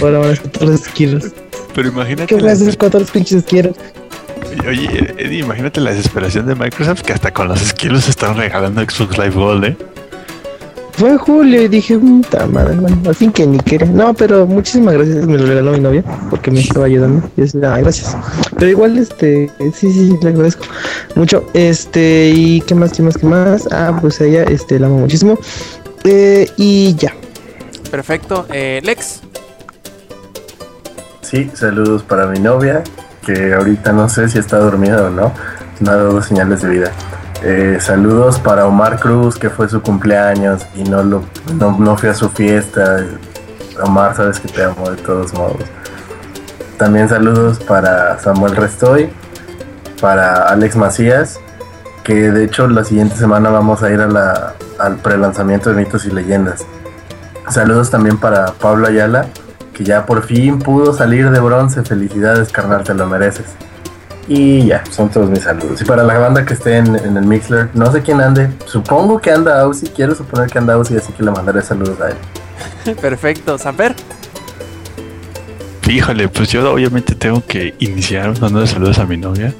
Ahora 0.00 0.18
van 0.18 0.30
a 0.30 0.36
ser 0.36 0.48
todos 0.48 0.70
los 0.70 0.80
Skittles. 0.80 1.32
Pero 1.74 1.88
imagínate. 1.88 2.26
¿Qué 2.26 2.34
voy 2.40 2.48
a 2.50 2.52
hacer 2.52 2.76
con 2.76 2.90
todos 2.90 3.02
los 3.02 3.10
pinches 3.12 3.42
Skittles? 3.42 3.76
Oye, 4.66 5.14
Eddie, 5.18 5.40
imagínate 5.40 5.80
la 5.80 5.90
desesperación 5.90 6.46
de 6.46 6.54
Microsoft 6.54 7.02
que 7.02 7.12
hasta 7.12 7.32
con 7.32 7.48
los 7.48 7.60
skills 7.60 8.08
están 8.08 8.36
regalando 8.36 8.80
Xbox 8.80 9.18
Live 9.18 9.30
Gold, 9.34 9.64
¿eh? 9.64 9.76
Fue 10.92 11.10
en 11.10 11.18
julio 11.18 11.62
y 11.62 11.68
dije, 11.68 11.98
puta 11.98 12.46
madre, 12.46 12.76
bueno, 12.76 12.96
al 13.06 13.14
fin 13.14 13.32
que 13.32 13.46
ni 13.46 13.58
quería. 13.58 13.88
No, 13.88 14.12
pero 14.12 14.46
muchísimas 14.46 14.94
gracias, 14.94 15.26
me 15.26 15.38
lo 15.38 15.46
regaló 15.46 15.72
mi 15.72 15.80
novia 15.80 16.04
porque 16.28 16.50
me 16.50 16.60
estaba 16.60 16.86
ayudando. 16.86 17.28
Y 17.36 17.42
es, 17.42 17.54
ah, 17.56 17.78
gracias. 17.78 18.16
Pero 18.58 18.70
igual, 18.70 18.98
este, 18.98 19.50
sí, 19.74 19.90
sí, 19.90 20.16
le 20.22 20.28
agradezco 20.28 20.64
mucho. 21.14 21.44
Este, 21.54 22.32
y 22.34 22.60
qué 22.60 22.74
más, 22.74 22.92
qué 22.92 23.02
más, 23.02 23.16
qué 23.16 23.26
más. 23.26 23.66
Ah, 23.72 23.98
pues 24.00 24.20
ella, 24.20 24.44
este, 24.44 24.78
la 24.78 24.86
amo 24.86 24.98
muchísimo. 24.98 25.38
Eh, 26.04 26.46
y 26.58 26.94
ya. 26.96 27.14
Perfecto. 27.90 28.46
Eh, 28.52 28.80
Lex. 28.84 29.22
Sí, 31.22 31.50
saludos 31.54 32.02
para 32.02 32.26
mi 32.26 32.38
novia, 32.38 32.84
que 33.24 33.54
ahorita 33.54 33.92
no 33.92 34.08
sé 34.08 34.28
si 34.28 34.38
está 34.38 34.58
dormida 34.58 35.04
o 35.04 35.10
no. 35.10 35.32
No 35.80 35.90
ha 35.90 35.96
dado 35.96 36.22
señales 36.22 36.62
de 36.62 36.68
vida. 36.68 36.90
Eh, 37.42 37.78
saludos 37.80 38.38
para 38.38 38.66
Omar 38.66 39.00
Cruz, 39.00 39.36
que 39.36 39.50
fue 39.50 39.68
su 39.68 39.82
cumpleaños 39.82 40.64
y 40.76 40.84
no, 40.84 41.02
lo, 41.02 41.24
no, 41.58 41.76
no 41.78 41.96
fui 41.96 42.08
a 42.08 42.14
su 42.14 42.28
fiesta. 42.28 43.04
Omar, 43.82 44.14
sabes 44.14 44.38
que 44.38 44.48
te 44.48 44.62
amo 44.62 44.90
de 44.90 44.96
todos 44.96 45.32
modos. 45.34 45.62
También 46.76 47.08
saludos 47.08 47.58
para 47.60 48.18
Samuel 48.18 48.56
Restoy, 48.56 49.10
para 50.00 50.48
Alex 50.48 50.76
Macías, 50.76 51.40
que 52.02 52.30
de 52.30 52.44
hecho 52.44 52.68
la 52.68 52.84
siguiente 52.84 53.16
semana 53.16 53.50
vamos 53.50 53.82
a 53.82 53.90
ir 53.90 54.00
a 54.00 54.08
la, 54.08 54.54
al 54.78 54.96
prelanzamiento 54.96 55.70
de 55.70 55.76
mitos 55.76 56.04
y 56.06 56.10
leyendas. 56.10 56.64
Saludos 57.48 57.90
también 57.90 58.18
para 58.18 58.46
Pablo 58.52 58.86
Ayala, 58.88 59.26
que 59.74 59.84
ya 59.84 60.06
por 60.06 60.24
fin 60.26 60.58
pudo 60.58 60.92
salir 60.92 61.30
de 61.30 61.40
bronce. 61.40 61.82
Felicidades, 61.82 62.50
carnal, 62.52 62.84
te 62.84 62.94
lo 62.94 63.06
mereces. 63.06 63.46
Y 64.28 64.66
ya, 64.66 64.84
son 64.90 65.10
todos 65.10 65.28
mis 65.28 65.40
saludos. 65.40 65.80
Y 65.80 65.84
para 65.84 66.04
la 66.04 66.18
banda 66.18 66.44
que 66.44 66.54
esté 66.54 66.76
en, 66.76 66.94
en 66.96 67.16
el 67.16 67.24
Mixler, 67.24 67.70
no 67.74 67.90
sé 67.90 68.02
quién 68.02 68.20
ande. 68.20 68.50
Supongo 68.66 69.20
que 69.20 69.30
anda 69.30 69.60
Aussie, 69.60 69.90
quiero 69.90 70.14
suponer 70.14 70.48
que 70.48 70.58
anda 70.58 70.74
Aussie, 70.74 70.96
así 70.96 71.12
que 71.12 71.22
le 71.22 71.30
mandaré 71.30 71.62
saludos 71.62 72.00
a 72.00 72.10
él. 72.10 72.96
Perfecto. 73.00 73.58
Samper. 73.58 73.94
Híjole, 75.88 76.28
pues 76.28 76.48
yo 76.48 76.72
obviamente 76.72 77.14
tengo 77.14 77.44
que 77.44 77.74
iniciar 77.80 78.38
dando 78.38 78.66
saludos 78.66 78.98
a 78.98 79.04
mi 79.04 79.18
novia, 79.18 79.52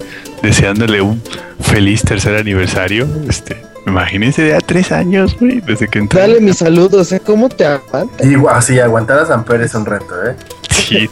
deseándole 0.42 1.02
un 1.02 1.20
feliz 1.60 2.02
tercer 2.02 2.36
aniversario. 2.36 3.06
Este, 3.28 3.62
imagínense 3.86 4.48
ya 4.48 4.58
tres 4.60 4.92
años, 4.92 5.36
güey, 5.38 5.60
desde 5.60 5.88
que 5.88 5.98
entré. 5.98 6.20
Dale 6.20 6.40
mis 6.40 6.58
saludos, 6.58 7.12
¿eh? 7.12 7.20
¿Cómo 7.24 7.48
te 7.48 7.64
aguantas? 7.64 8.26
Y 8.26 8.34
guau, 8.34 8.60
sí, 8.62 8.78
aguantar 8.78 9.18
a 9.20 9.26
San 9.26 9.44
Pérez 9.44 9.66
es 9.70 9.74
un 9.74 9.86
reto, 9.86 10.14
¿eh? 10.26 10.34
Sí, 10.70 11.08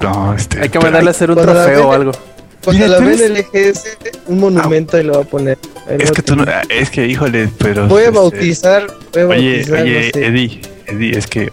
no, 0.00 0.34
este. 0.34 0.60
Hay 0.62 0.68
que 0.68 0.78
mandarle 0.78 1.08
a 1.08 1.12
hacer 1.12 1.30
un 1.30 1.36
trofeo 1.40 1.88
o 1.88 1.92
algo. 1.92 2.12
Cuando 2.64 2.84
Mira, 2.84 2.88
la 2.88 2.98
tú 2.98 3.04
ven 3.04 3.14
eres- 3.14 3.30
en 3.30 3.36
el 3.36 3.46
EGS, 3.70 3.84
un 4.26 4.38
monumento 4.40 4.98
y 4.98 5.02
lo 5.04 5.14
va 5.14 5.20
a 5.22 5.24
poner. 5.24 5.56
Es 5.88 6.12
que 6.12 6.20
tú 6.22 6.36
no, 6.36 6.44
tengo. 6.44 6.58
es 6.68 6.90
que 6.90 7.06
híjole, 7.06 7.48
pero. 7.58 7.86
Voy 7.88 8.02
a 8.02 8.06
este, 8.06 8.18
bautizar, 8.18 8.86
voy 9.12 9.22
a 9.22 9.26
Oye, 9.26 9.52
bautizar, 9.64 9.82
oye, 9.82 10.06
no 10.06 10.12
sé. 10.12 10.26
Eddie, 10.26 10.60
Eddie, 10.86 11.18
es 11.18 11.26
que 11.26 11.52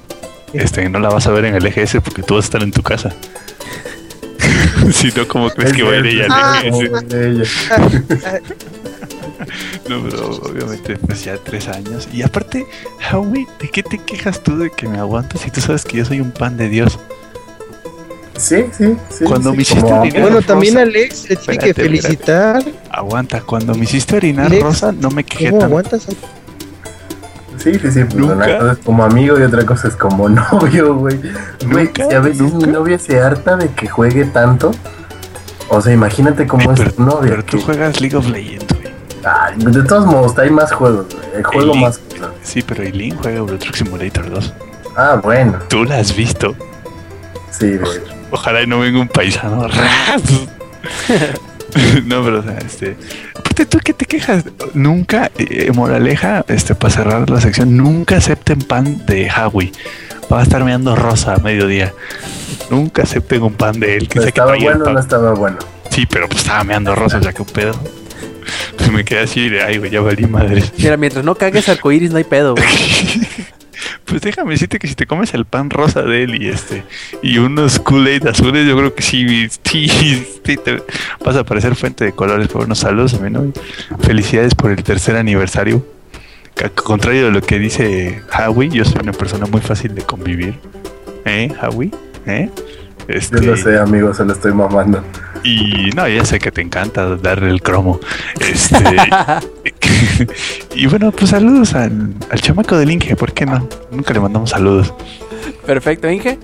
este, 0.53 0.89
no 0.89 0.99
la 0.99 1.09
vas 1.09 1.25
a 1.27 1.31
ver 1.31 1.45
en 1.45 1.55
el 1.55 1.65
EGS 1.65 1.97
porque 2.03 2.23
tú 2.23 2.35
vas 2.35 2.43
a 2.43 2.47
estar 2.47 2.61
en 2.63 2.71
tu 2.71 2.83
casa. 2.83 3.13
si 4.91 5.07
no, 5.15 5.25
¿cómo 5.27 5.49
crees 5.49 5.71
que 5.73 5.83
va 5.83 5.91
a 5.93 5.95
ir 5.97 6.05
ella 6.07 6.27
Ah. 6.29 6.59
al 6.59 6.65
EGS? 6.67 7.51
No, 9.89 10.03
pero 10.03 10.27
obviamente, 10.29 10.97
pues 10.97 11.23
ya 11.25 11.37
tres 11.37 11.67
años. 11.67 12.07
Y 12.11 12.21
aparte, 12.23 12.65
Howie, 13.11 13.47
¿de 13.59 13.69
qué 13.69 13.83
te 13.83 13.97
quejas 13.97 14.41
tú 14.43 14.57
de 14.57 14.69
que 14.71 14.87
me 14.87 14.97
aguantas 14.99 15.41
si 15.41 15.51
tú 15.51 15.61
sabes 15.61 15.83
que 15.85 15.97
yo 15.97 16.05
soy 16.05 16.19
un 16.19 16.31
pan 16.31 16.57
de 16.57 16.69
Dios? 16.69 16.99
Sí, 18.37 18.65
sí, 18.77 18.95
sí. 19.09 19.23
Cuando 19.25 19.49
sí, 19.51 19.55
me 19.57 19.61
hiciste 19.63 19.81
como- 19.81 20.01
orinar- 20.01 20.21
Bueno, 20.21 20.35
Rosa. 20.37 20.47
también 20.47 20.77
Alex 20.77 21.29
le 21.29 21.35
tiene 21.37 21.57
que 21.57 21.69
Espérate, 21.69 21.73
felicitar. 21.73 22.63
Aguanta, 22.91 23.41
cuando 23.41 23.73
me 23.73 23.83
hiciste 23.85 24.15
orinar 24.17 24.51
rosa, 24.59 24.91
no 24.91 25.09
me 25.09 25.23
quejé 25.23 25.45
¿Cómo 25.49 25.59
tanto. 25.61 25.65
aguantas? 25.65 26.07
Sí, 27.57 27.73
sí, 27.73 27.91
sí. 27.91 28.03
Pues 28.03 28.15
Nunca. 28.15 28.35
una 28.35 28.45
cosa 28.59 28.71
es 28.73 28.77
como 28.79 29.03
amigo 29.03 29.39
y 29.39 29.41
otra 29.41 29.65
cosa 29.65 29.87
es 29.87 29.95
como 29.95 30.29
novio, 30.29 30.95
güey. 30.95 31.19
Güey, 31.69 31.89
si 31.95 32.13
a 32.13 32.19
veces 32.19 32.41
nunca. 32.41 32.67
mi 32.67 32.73
novia 32.73 32.99
se 32.99 33.19
harta 33.19 33.57
de 33.57 33.69
que 33.69 33.87
juegue 33.87 34.25
tanto. 34.25 34.71
O 35.69 35.81
sea, 35.81 35.91
imagínate 35.91 36.45
cómo 36.47 36.69
Pero, 36.75 36.89
es 36.89 36.95
tu 36.95 37.03
novia. 37.03 37.31
pero 37.31 37.43
tú 37.43 37.57
que- 37.57 37.63
juegas 37.63 37.99
League 37.99 38.15
of 38.15 38.27
Legends. 38.29 38.65
Ay, 39.23 39.55
de 39.57 39.83
todos 39.83 40.05
modos, 40.05 40.37
hay 40.37 40.49
más 40.49 40.71
juegos, 40.71 41.07
güey. 41.13 41.27
El 41.35 41.43
juego 41.43 41.75
más. 41.75 41.99
Sí, 42.43 42.61
pero 42.61 42.83
Eileen 42.83 43.17
juega 43.17 43.37
Euro 43.37 43.57
Truck 43.57 43.75
Simulator 43.75 44.29
2. 44.29 44.53
Ah, 44.95 45.19
bueno. 45.21 45.59
Tú 45.69 45.83
la 45.83 45.97
has 45.97 46.15
visto. 46.15 46.55
Sí, 47.51 47.73
hecho. 47.73 48.03
Ojalá 48.31 48.63
y 48.63 48.67
no 48.67 48.79
venga 48.79 48.99
un 48.99 49.07
paisano. 49.07 49.67
no, 52.05 52.23
pero 52.23 52.39
o 52.39 52.43
sea, 52.43 52.57
este. 52.57 52.97
Aparte, 53.35 53.65
¿tú 53.65 53.79
qué 53.83 53.93
te 53.93 54.05
quejas? 54.05 54.43
Nunca, 54.73 55.31
eh, 55.37 55.71
moraleja, 55.73 56.43
este, 56.47 56.75
para 56.75 56.93
cerrar 56.93 57.29
la 57.29 57.41
sección, 57.41 57.77
nunca 57.77 58.17
acepten 58.17 58.59
pan 58.59 59.05
de 59.05 59.29
Howie. 59.31 59.71
Va 60.31 60.41
a 60.41 60.43
estar 60.43 60.63
meando 60.63 60.95
rosa 60.95 61.35
a 61.35 61.37
mediodía. 61.37 61.93
Nunca 62.69 63.03
acepten 63.03 63.43
un 63.43 63.53
pan 63.53 63.79
de 63.79 63.97
él. 63.97 64.09
Que 64.09 64.19
que 64.19 64.27
¿Estaba 64.27 64.55
el 64.55 64.63
bueno 64.63 64.91
no 64.91 64.99
estaba 64.99 65.33
bueno? 65.33 65.57
Sí, 65.89 66.05
pero 66.05 66.27
pues 66.27 66.41
estaba 66.41 66.63
meando 66.63 66.93
rosa, 66.95 67.21
sea, 67.21 67.33
que 67.33 67.41
un 67.41 67.47
pedo. 67.47 67.73
Me 68.91 69.03
quedé 69.03 69.19
así 69.19 69.49
de, 69.49 69.61
ay, 69.61 69.77
güey, 69.77 69.91
ya 69.91 70.01
valí 70.01 70.25
madres. 70.25 70.73
Mira, 70.77 70.97
mientras 70.97 71.23
no 71.23 71.35
cagues 71.35 71.69
arcoíris 71.69 72.11
no 72.11 72.17
hay 72.17 72.23
pedo, 72.23 72.55
güey. 72.55 72.67
Pues 74.05 74.21
déjame 74.21 74.51
decirte 74.51 74.79
que 74.79 74.87
si 74.87 74.95
te 74.95 75.05
comes 75.05 75.33
el 75.33 75.45
pan 75.45 75.69
rosa 75.69 76.01
de 76.01 76.23
él 76.23 76.41
y 76.41 76.47
este 76.47 76.83
y 77.21 77.37
unos 77.37 77.79
Kool-Aid 77.79 78.25
azules, 78.25 78.65
yo 78.65 78.77
creo 78.77 78.95
que 78.95 79.03
sí, 79.03 79.47
sí, 79.63 79.87
sí 79.89 80.57
te 80.57 80.81
vas 81.23 81.35
a 81.35 81.43
parecer 81.43 81.75
fuente 81.75 82.05
de 82.05 82.11
colores. 82.13 82.47
Pero 82.47 82.65
unos 82.65 82.79
saludos 82.79 83.13
a 83.15 83.19
mi 83.19 83.29
novio. 83.29 83.51
Felicidades 83.99 84.55
por 84.55 84.71
el 84.71 84.81
tercer 84.81 85.15
aniversario. 85.17 85.85
Al 86.63 86.71
contrario 86.71 87.25
de 87.25 87.31
lo 87.31 87.41
que 87.41 87.59
dice 87.59 88.23
Howie, 88.33 88.69
yo 88.69 88.83
soy 88.83 89.01
una 89.03 89.11
persona 89.11 89.45
muy 89.45 89.61
fácil 89.61 89.93
de 89.93 90.01
convivir. 90.01 90.55
¿Eh, 91.25 91.51
Howie? 91.61 91.91
¿Eh? 92.25 92.49
Este, 93.07 93.41
Yo 93.41 93.51
lo 93.51 93.57
sé, 93.57 93.77
amigo, 93.77 94.13
se 94.13 94.25
lo 94.25 94.33
estoy 94.33 94.53
mamando. 94.53 95.03
Y 95.43 95.89
no, 95.95 96.07
ya 96.07 96.25
sé 96.25 96.39
que 96.39 96.51
te 96.51 96.61
encanta 96.61 97.15
darle 97.15 97.49
el 97.49 97.61
cromo. 97.61 97.99
Este. 98.39 98.75
y 100.75 100.87
bueno, 100.87 101.11
pues 101.11 101.31
saludos 101.31 101.73
al, 101.73 102.13
al 102.29 102.41
chamaco 102.41 102.77
del 102.77 102.91
Inge, 102.91 103.15
¿por 103.15 103.31
qué 103.33 103.45
no? 103.45 103.67
Nunca 103.91 104.13
le 104.13 104.19
mandamos 104.19 104.49
saludos. 104.49 104.93
Perfecto, 105.65 106.09
Inge. 106.09 106.37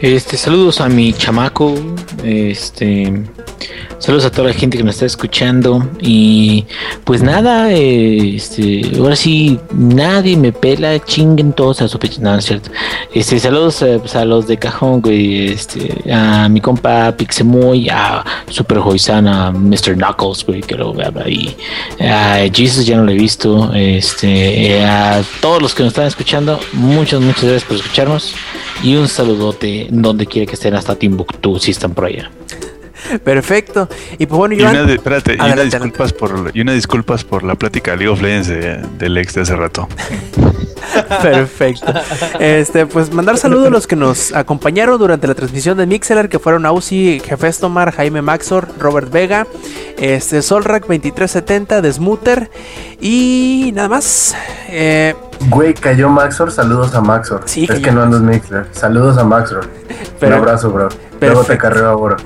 Este, 0.00 0.36
saludos 0.36 0.80
a 0.80 0.88
mi 0.88 1.12
chamaco. 1.12 1.74
Este, 2.24 3.22
Saludos 3.98 4.24
a 4.24 4.30
toda 4.32 4.48
la 4.48 4.54
gente 4.54 4.76
que 4.76 4.82
nos 4.82 4.96
está 4.96 5.06
escuchando. 5.06 5.88
Y 6.00 6.64
pues 7.04 7.22
nada, 7.22 7.72
eh, 7.72 8.34
este, 8.36 8.82
ahora 8.98 9.14
sí, 9.14 9.58
nadie 9.72 10.36
me 10.36 10.52
pela, 10.52 10.98
chinguen 11.04 11.52
todos 11.52 11.82
a 11.82 11.88
su 11.88 11.98
pecho. 11.98 12.20
No, 12.20 12.40
cierto. 12.40 12.70
Este, 13.14 13.38
saludos 13.38 13.80
eh, 13.82 13.98
pues, 14.00 14.16
a 14.16 14.24
los 14.24 14.46
de 14.48 14.56
cajón, 14.56 15.00
güey. 15.00 15.52
Este, 15.52 16.12
a 16.12 16.48
mi 16.48 16.60
compa 16.60 17.12
Pixemoy, 17.16 17.88
a 17.90 18.24
Super 18.48 18.78
Joysan, 18.78 19.28
a 19.28 19.52
Mr. 19.52 19.94
Knuckles, 19.94 20.44
que 20.66 20.74
lo 20.74 20.92
vea 20.92 21.12
ahí. 21.24 21.56
A 22.00 22.40
Jesus 22.52 22.84
ya 22.84 22.96
no 22.96 23.04
lo 23.04 23.12
he 23.12 23.16
visto. 23.16 23.72
Este, 23.72 24.78
eh, 24.78 24.84
a 24.84 25.22
todos 25.40 25.62
los 25.62 25.74
que 25.74 25.84
nos 25.84 25.92
están 25.92 26.06
escuchando, 26.06 26.58
muchas, 26.72 27.20
muchas 27.20 27.44
gracias 27.44 27.64
por 27.64 27.76
escucharnos. 27.76 28.34
Y 28.82 28.96
un 28.96 29.06
saludote 29.06 29.86
donde 29.90 30.26
quiera 30.26 30.46
que 30.46 30.54
estén 30.54 30.74
hasta 30.74 30.96
Timbuktu, 30.96 31.58
si 31.60 31.70
están 31.70 31.94
por 31.94 32.06
allá. 32.06 32.30
Perfecto. 33.24 33.88
Y 34.18 34.26
pues 34.26 34.38
bueno, 34.38 34.54
Y 34.54 34.60
Joan, 34.60 34.76
una, 34.76 34.84
de- 34.84 34.94
espérate, 34.94 35.32
y 35.34 35.40
una 35.40 35.62
disculpas 35.62 36.12
por 36.12 36.50
y 36.54 36.60
una 36.60 36.72
disculpas 36.72 37.24
por 37.24 37.42
la 37.42 37.54
plática 37.54 37.92
de 37.92 37.96
League 37.98 38.12
of 38.12 38.22
Legends 38.22 38.48
de- 38.48 38.80
del 38.98 39.18
ex 39.18 39.34
de 39.34 39.42
hace 39.42 39.56
rato. 39.56 39.88
Perfecto. 41.22 41.92
Este, 42.38 42.86
pues 42.86 43.12
mandar 43.12 43.38
saludos 43.38 43.68
a 43.68 43.70
los 43.70 43.86
que 43.86 43.96
nos 43.96 44.32
acompañaron 44.34 44.98
durante 44.98 45.26
la 45.26 45.34
transmisión 45.34 45.78
de 45.78 45.86
Mixeler, 45.86 46.28
que 46.28 46.38
fueron 46.38 46.66
Ausi, 46.66 47.20
Jefes 47.24 47.58
Tomar, 47.58 47.92
Jaime 47.92 48.20
Maxor, 48.22 48.68
Robert 48.78 49.10
Vega, 49.10 49.46
este, 49.98 50.42
Solrak 50.42 50.82
2370, 50.82 51.80
Desmuter 51.80 52.50
y 53.00 53.70
nada 53.74 53.88
más. 53.88 54.34
Eh, 54.68 55.14
Güey, 55.48 55.74
cayó 55.74 56.08
Maxor, 56.08 56.50
saludos 56.52 56.94
a 56.94 57.00
Maxor. 57.00 57.42
Sí, 57.46 57.66
es 57.68 57.80
que 57.80 57.90
no 57.92 58.02
ando 58.02 58.16
en 58.18 58.26
Mixler. 58.26 58.66
Saludos 58.72 59.18
a 59.18 59.24
Maxor. 59.24 59.68
Pero- 60.20 60.36
Un 60.36 60.40
abrazo, 60.42 60.70
bro. 60.70 60.88
Luego 61.20 61.44
te 61.44 61.56
carreo 61.56 61.86
ahora. 61.88 62.16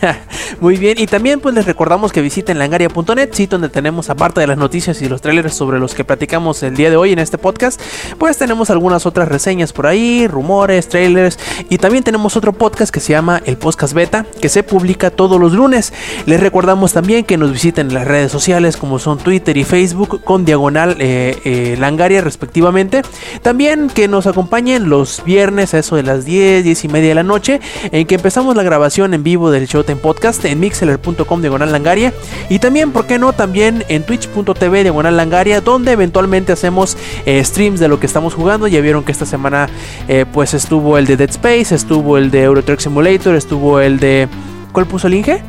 Muy 0.60 0.76
bien, 0.76 0.98
y 0.98 1.06
también 1.06 1.38
pues 1.38 1.54
les 1.54 1.66
recordamos 1.66 2.12
que 2.12 2.20
visiten 2.20 2.58
langaria.net, 2.58 3.28
sitio 3.32 3.58
donde 3.58 3.68
tenemos 3.68 4.10
aparte 4.10 4.40
de 4.40 4.48
las 4.48 4.58
noticias 4.58 5.00
y 5.02 5.08
los 5.08 5.20
trailers 5.22 5.54
sobre 5.54 5.78
los 5.78 5.94
que 5.94 6.02
platicamos 6.04 6.60
el 6.64 6.74
día 6.76 6.90
de 6.90 6.96
hoy 6.96 7.12
en 7.12 7.20
este 7.20 7.38
podcast, 7.38 7.80
pues 8.18 8.36
tenemos 8.38 8.68
algunas 8.70 9.06
otras 9.06 9.28
reseñas 9.28 9.72
por 9.72 9.86
ahí, 9.86 10.26
rumores, 10.26 10.88
trailers 10.88 11.38
y 11.68 11.78
también 11.78 12.02
tenemos 12.02 12.36
otro 12.36 12.52
podcast 12.52 12.92
que 12.92 12.98
se 12.98 13.12
llama 13.12 13.40
El 13.46 13.56
Podcast 13.56 13.94
Beta, 13.94 14.26
que 14.40 14.48
se 14.48 14.64
publica 14.64 15.10
todos 15.10 15.38
los 15.40 15.52
lunes. 15.52 15.92
Les 16.26 16.40
recordamos 16.40 16.92
también 16.92 17.24
que 17.24 17.36
nos 17.36 17.52
visiten 17.52 17.86
en 17.88 17.94
las 17.94 18.06
redes 18.08 18.32
sociales 18.32 18.76
como 18.76 18.98
son 18.98 19.18
Twitter 19.18 19.56
y 19.56 19.62
Facebook 19.64 20.24
con 20.24 20.44
diagonal 20.44 20.96
eh, 20.98 21.38
eh, 21.44 21.76
Langaria 21.78 22.20
respectivamente. 22.20 22.59
También 23.42 23.88
que 23.88 24.08
nos 24.08 24.26
acompañen 24.26 24.88
los 24.88 25.22
viernes 25.24 25.74
a 25.74 25.78
eso 25.78 25.96
de 25.96 26.02
las 26.02 26.24
10, 26.24 26.64
10 26.64 26.84
y 26.84 26.88
media 26.88 27.08
de 27.10 27.14
la 27.14 27.22
noche 27.22 27.60
en 27.90 28.06
que 28.06 28.16
empezamos 28.16 28.56
la 28.56 28.62
grabación 28.62 29.14
en 29.14 29.22
vivo 29.22 29.50
del 29.50 29.66
Showtime 29.66 30.00
Podcast 30.00 30.44
en 30.44 30.60
mixeler.com 30.60 31.40
diagonal 31.40 31.72
langaria 31.72 32.12
y 32.48 32.58
también, 32.58 32.92
¿por 32.92 33.06
qué 33.06 33.18
no? 33.18 33.32
También 33.32 33.84
en 33.88 34.04
twitch.tv 34.04 34.82
diagonal 34.82 35.16
langaria 35.16 35.60
donde 35.60 35.92
eventualmente 35.92 36.52
hacemos 36.52 36.96
eh, 37.26 37.42
streams 37.44 37.80
de 37.80 37.88
lo 37.88 37.98
que 37.98 38.06
estamos 38.06 38.34
jugando. 38.34 38.66
Ya 38.66 38.80
vieron 38.80 39.04
que 39.04 39.12
esta 39.12 39.26
semana 39.26 39.68
eh, 40.08 40.26
pues 40.30 40.54
estuvo 40.54 40.98
el 40.98 41.06
de 41.06 41.16
Dead 41.16 41.30
Space, 41.30 41.74
estuvo 41.74 42.18
el 42.18 42.30
de 42.30 42.42
Euro 42.42 42.62
Truck 42.62 42.80
Simulator, 42.80 43.34
estuvo 43.34 43.80
el 43.80 43.98
de... 43.98 44.28
¿Cuál 44.72 44.86
puso 44.86 45.08
el 45.08 45.14
Inge? 45.14 45.42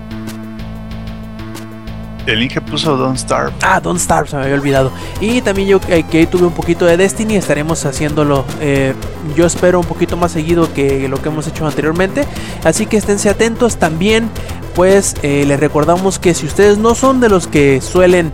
El 2.26 2.42
Inge 2.42 2.62
puso 2.62 2.98
Don't 2.98 3.18
Starve. 3.18 3.52
Ah, 3.62 3.80
Don't 3.80 4.00
Starve, 4.00 4.30
se 4.30 4.36
me 4.36 4.44
había 4.44 4.56
olvidado. 4.56 4.92
Y 5.20 5.42
también 5.42 5.68
yo 5.68 5.80
eh, 5.88 6.04
que 6.04 6.28
tuve 6.28 6.46
un 6.46 6.54
poquito 6.54 6.86
de 6.86 6.98
Destiny, 6.98 7.36
estaremos 7.36 7.86
haciéndolo, 7.86 8.46
eh, 8.60 8.94
yo 9.36 9.46
espero 9.46 9.80
un 9.80 9.86
poquito 9.86 10.18
más 10.18 10.32
seguido 10.32 10.72
que 10.74 11.08
lo 11.08 11.22
que 11.22 11.30
hemos 11.30 11.48
hecho 11.48 11.66
anteriormente. 11.66 12.26
Así 12.64 12.86
que 12.86 12.98
esténse 12.98 13.30
atentos 13.30 13.78
también, 13.78 14.30
pues 14.76 15.16
eh, 15.24 15.46
les 15.48 15.60
recordamos 15.60 16.20
que 16.20 16.34
si 16.34 16.46
ustedes 16.46 16.78
no 16.78 16.96
son 16.96 17.20
de 17.20 17.30
los 17.30 17.48
que 17.48 17.82
suelen... 17.82 18.32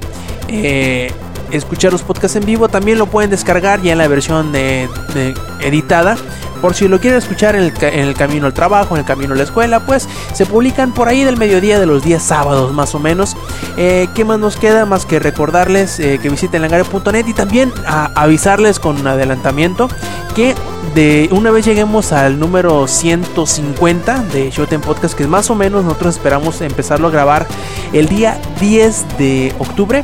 escuchar 1.52 1.92
los 1.92 2.02
podcasts 2.02 2.36
en 2.36 2.46
vivo 2.46 2.68
también 2.68 2.98
lo 2.98 3.08
pueden 3.08 3.30
descargar 3.30 3.82
ya 3.82 3.94
en 3.94 3.98
la 3.98 4.08
versión 4.08 4.54
editada 5.62 6.18
por 6.62 6.74
si 6.74 6.88
lo 6.88 7.00
quieren 7.00 7.18
escuchar 7.20 7.56
en 7.56 7.64
el, 7.82 8.14
camino 8.16 8.48
al 8.48 8.54
trabajo, 8.54 8.96
en 8.96 9.02
el 9.02 9.06
camino 9.06 9.34
a 9.34 9.38
la 9.38 9.44
escuela, 9.44 9.80
pues 9.86 10.08
se 10.34 10.46
publican 10.46 10.94
por 10.94 11.08
ahí 11.08 11.24
del 11.24 11.38
mediodía 11.38 11.80
de 11.80 11.86
los 11.86 12.04
días 12.04 12.24
sábados 12.24 12.74
más 12.74 12.96
o 12.96 13.00
menos. 13.00 13.36
Eh, 13.78 14.08
¿Qué 14.16 14.26
más 14.26 14.40
nos 14.40 14.58
queda? 14.58 14.86
Más 14.86 15.06
que 15.06 15.20
recordarles 15.20 16.00
eh, 16.00 16.20
que 16.22 16.30
visiten 16.30 16.62
langario.net 16.62 17.28
y 17.28 17.34
también 17.34 17.72
avisarles 17.86 18.80
con 18.80 19.06
adelantamiento 19.06 19.88
que 20.36 20.56
de 20.96 21.30
una 21.32 21.52
vez 21.52 21.66
lleguemos 21.66 22.12
al 22.12 22.40
número 22.40 22.88
150 22.88 24.24
de 24.34 24.50
Showtime 24.50 24.84
Podcast, 24.84 25.16
que 25.16 25.24
es 25.24 25.30
más 25.30 25.50
o 25.50 25.56
menos 25.56 25.84
nosotros 25.84 26.16
esperamos 26.16 26.62
empezarlo 26.62 27.08
a 27.08 27.12
grabar 27.12 27.48
el 27.94 28.08
día 28.08 28.40
10 28.60 29.18
de 29.18 29.54
octubre. 29.60 30.04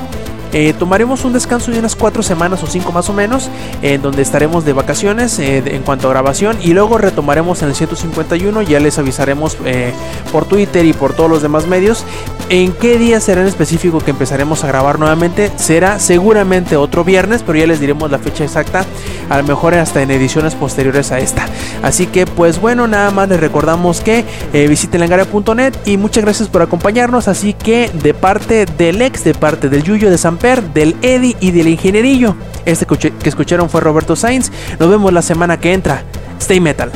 Eh, 0.54 0.74
tomaremos 0.78 1.26
un 1.26 1.34
descanso 1.34 1.72
de 1.72 1.80
unas 1.80 1.96
4 1.96 2.22
semanas 2.22 2.62
o 2.62 2.68
5 2.68 2.92
más 2.92 3.10
o 3.10 3.14
menos, 3.14 3.50
en 3.82 4.04
donde 4.04 4.22
estaremos 4.22 4.66
de 4.66 4.74
vacaciones 4.74 5.40
eh, 5.40 5.64
en 5.66 5.82
cuanto 5.82 6.08
a 6.08 6.12
grabación 6.12 6.58
y 6.62 6.74
luego 6.74 7.00
retomaremos 7.00 7.64
en 7.64 7.70
el 7.70 7.76
151, 7.76 8.62
ya 8.62 8.80
les 8.80 9.00
avisaremos 9.00 9.58
eh, 9.66 9.94
por 10.32 10.46
Twitter 10.46 10.86
y 10.86 10.94
por 10.94 11.14
todos 11.14 11.30
los 11.30 11.42
demás 11.42 11.66
medios 11.66 12.06
en 12.50 12.72
qué 12.74 13.00
día 13.00 13.20
será 13.20 13.42
en 13.42 13.48
específico 13.48 14.00
que 14.00 14.12
empezaremos 14.12 14.64
a 14.64 14.68
grabar 14.68 15.00
nuevamente. 15.00 15.52
Será 15.56 15.98
seguramente 15.98 16.76
otro 16.76 17.04
viernes, 17.04 17.42
pero 17.44 17.58
ya 17.58 17.66
les 17.66 17.80
diremos 17.80 18.12
la 18.12 18.20
fecha 18.20 18.44
exacta, 18.44 18.86
a 19.30 19.38
lo 19.38 19.44
mejor 19.44 19.74
hasta 19.74 20.04
en 20.04 20.12
ediciones 20.12 20.54
posteriores 20.54 21.12
a 21.12 21.20
esta. 21.20 21.48
Así 21.82 22.06
que 22.06 22.28
pues 22.28 22.62
bueno, 22.62 22.88
nada 22.88 23.10
más 23.10 23.28
les 23.28 23.40
recordamos 23.40 24.02
que 24.02 24.24
visiten 24.54 25.00
langaria.net 25.00 25.74
y 25.86 25.98
muchas 25.98 26.24
gracias 26.24 26.48
por 26.48 26.62
acompañarnos. 26.62 27.28
Así 27.28 27.54
que 27.54 27.90
de 28.04 28.14
parte 28.14 28.66
del 28.66 29.02
ex, 29.02 29.24
de 29.24 29.34
parte 29.34 29.70
del 29.70 29.82
Yuyo 29.84 30.12
de 30.12 30.18
Del 30.44 30.98
Eddie 31.02 31.38
y 31.40 31.52
del 31.52 31.70
Ingenierillo, 31.70 32.36
este 32.66 32.86
que 32.86 33.30
escucharon 33.30 33.70
fue 33.70 33.80
Roberto 33.80 34.18
Sainz. 34.18 34.52
Nos 34.78 34.90
vemos 34.90 35.14
la 35.14 35.22
semana 35.22 35.58
que 35.58 35.72
entra. 35.72 36.04
Stay 36.38 36.60
metal. 36.60 36.92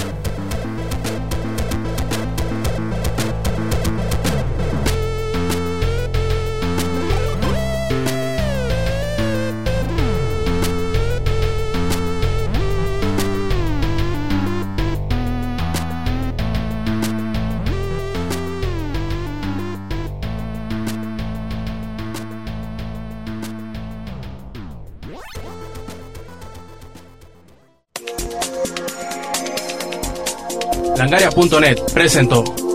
Langaria.net 31.47 31.93
presentó 31.93 32.66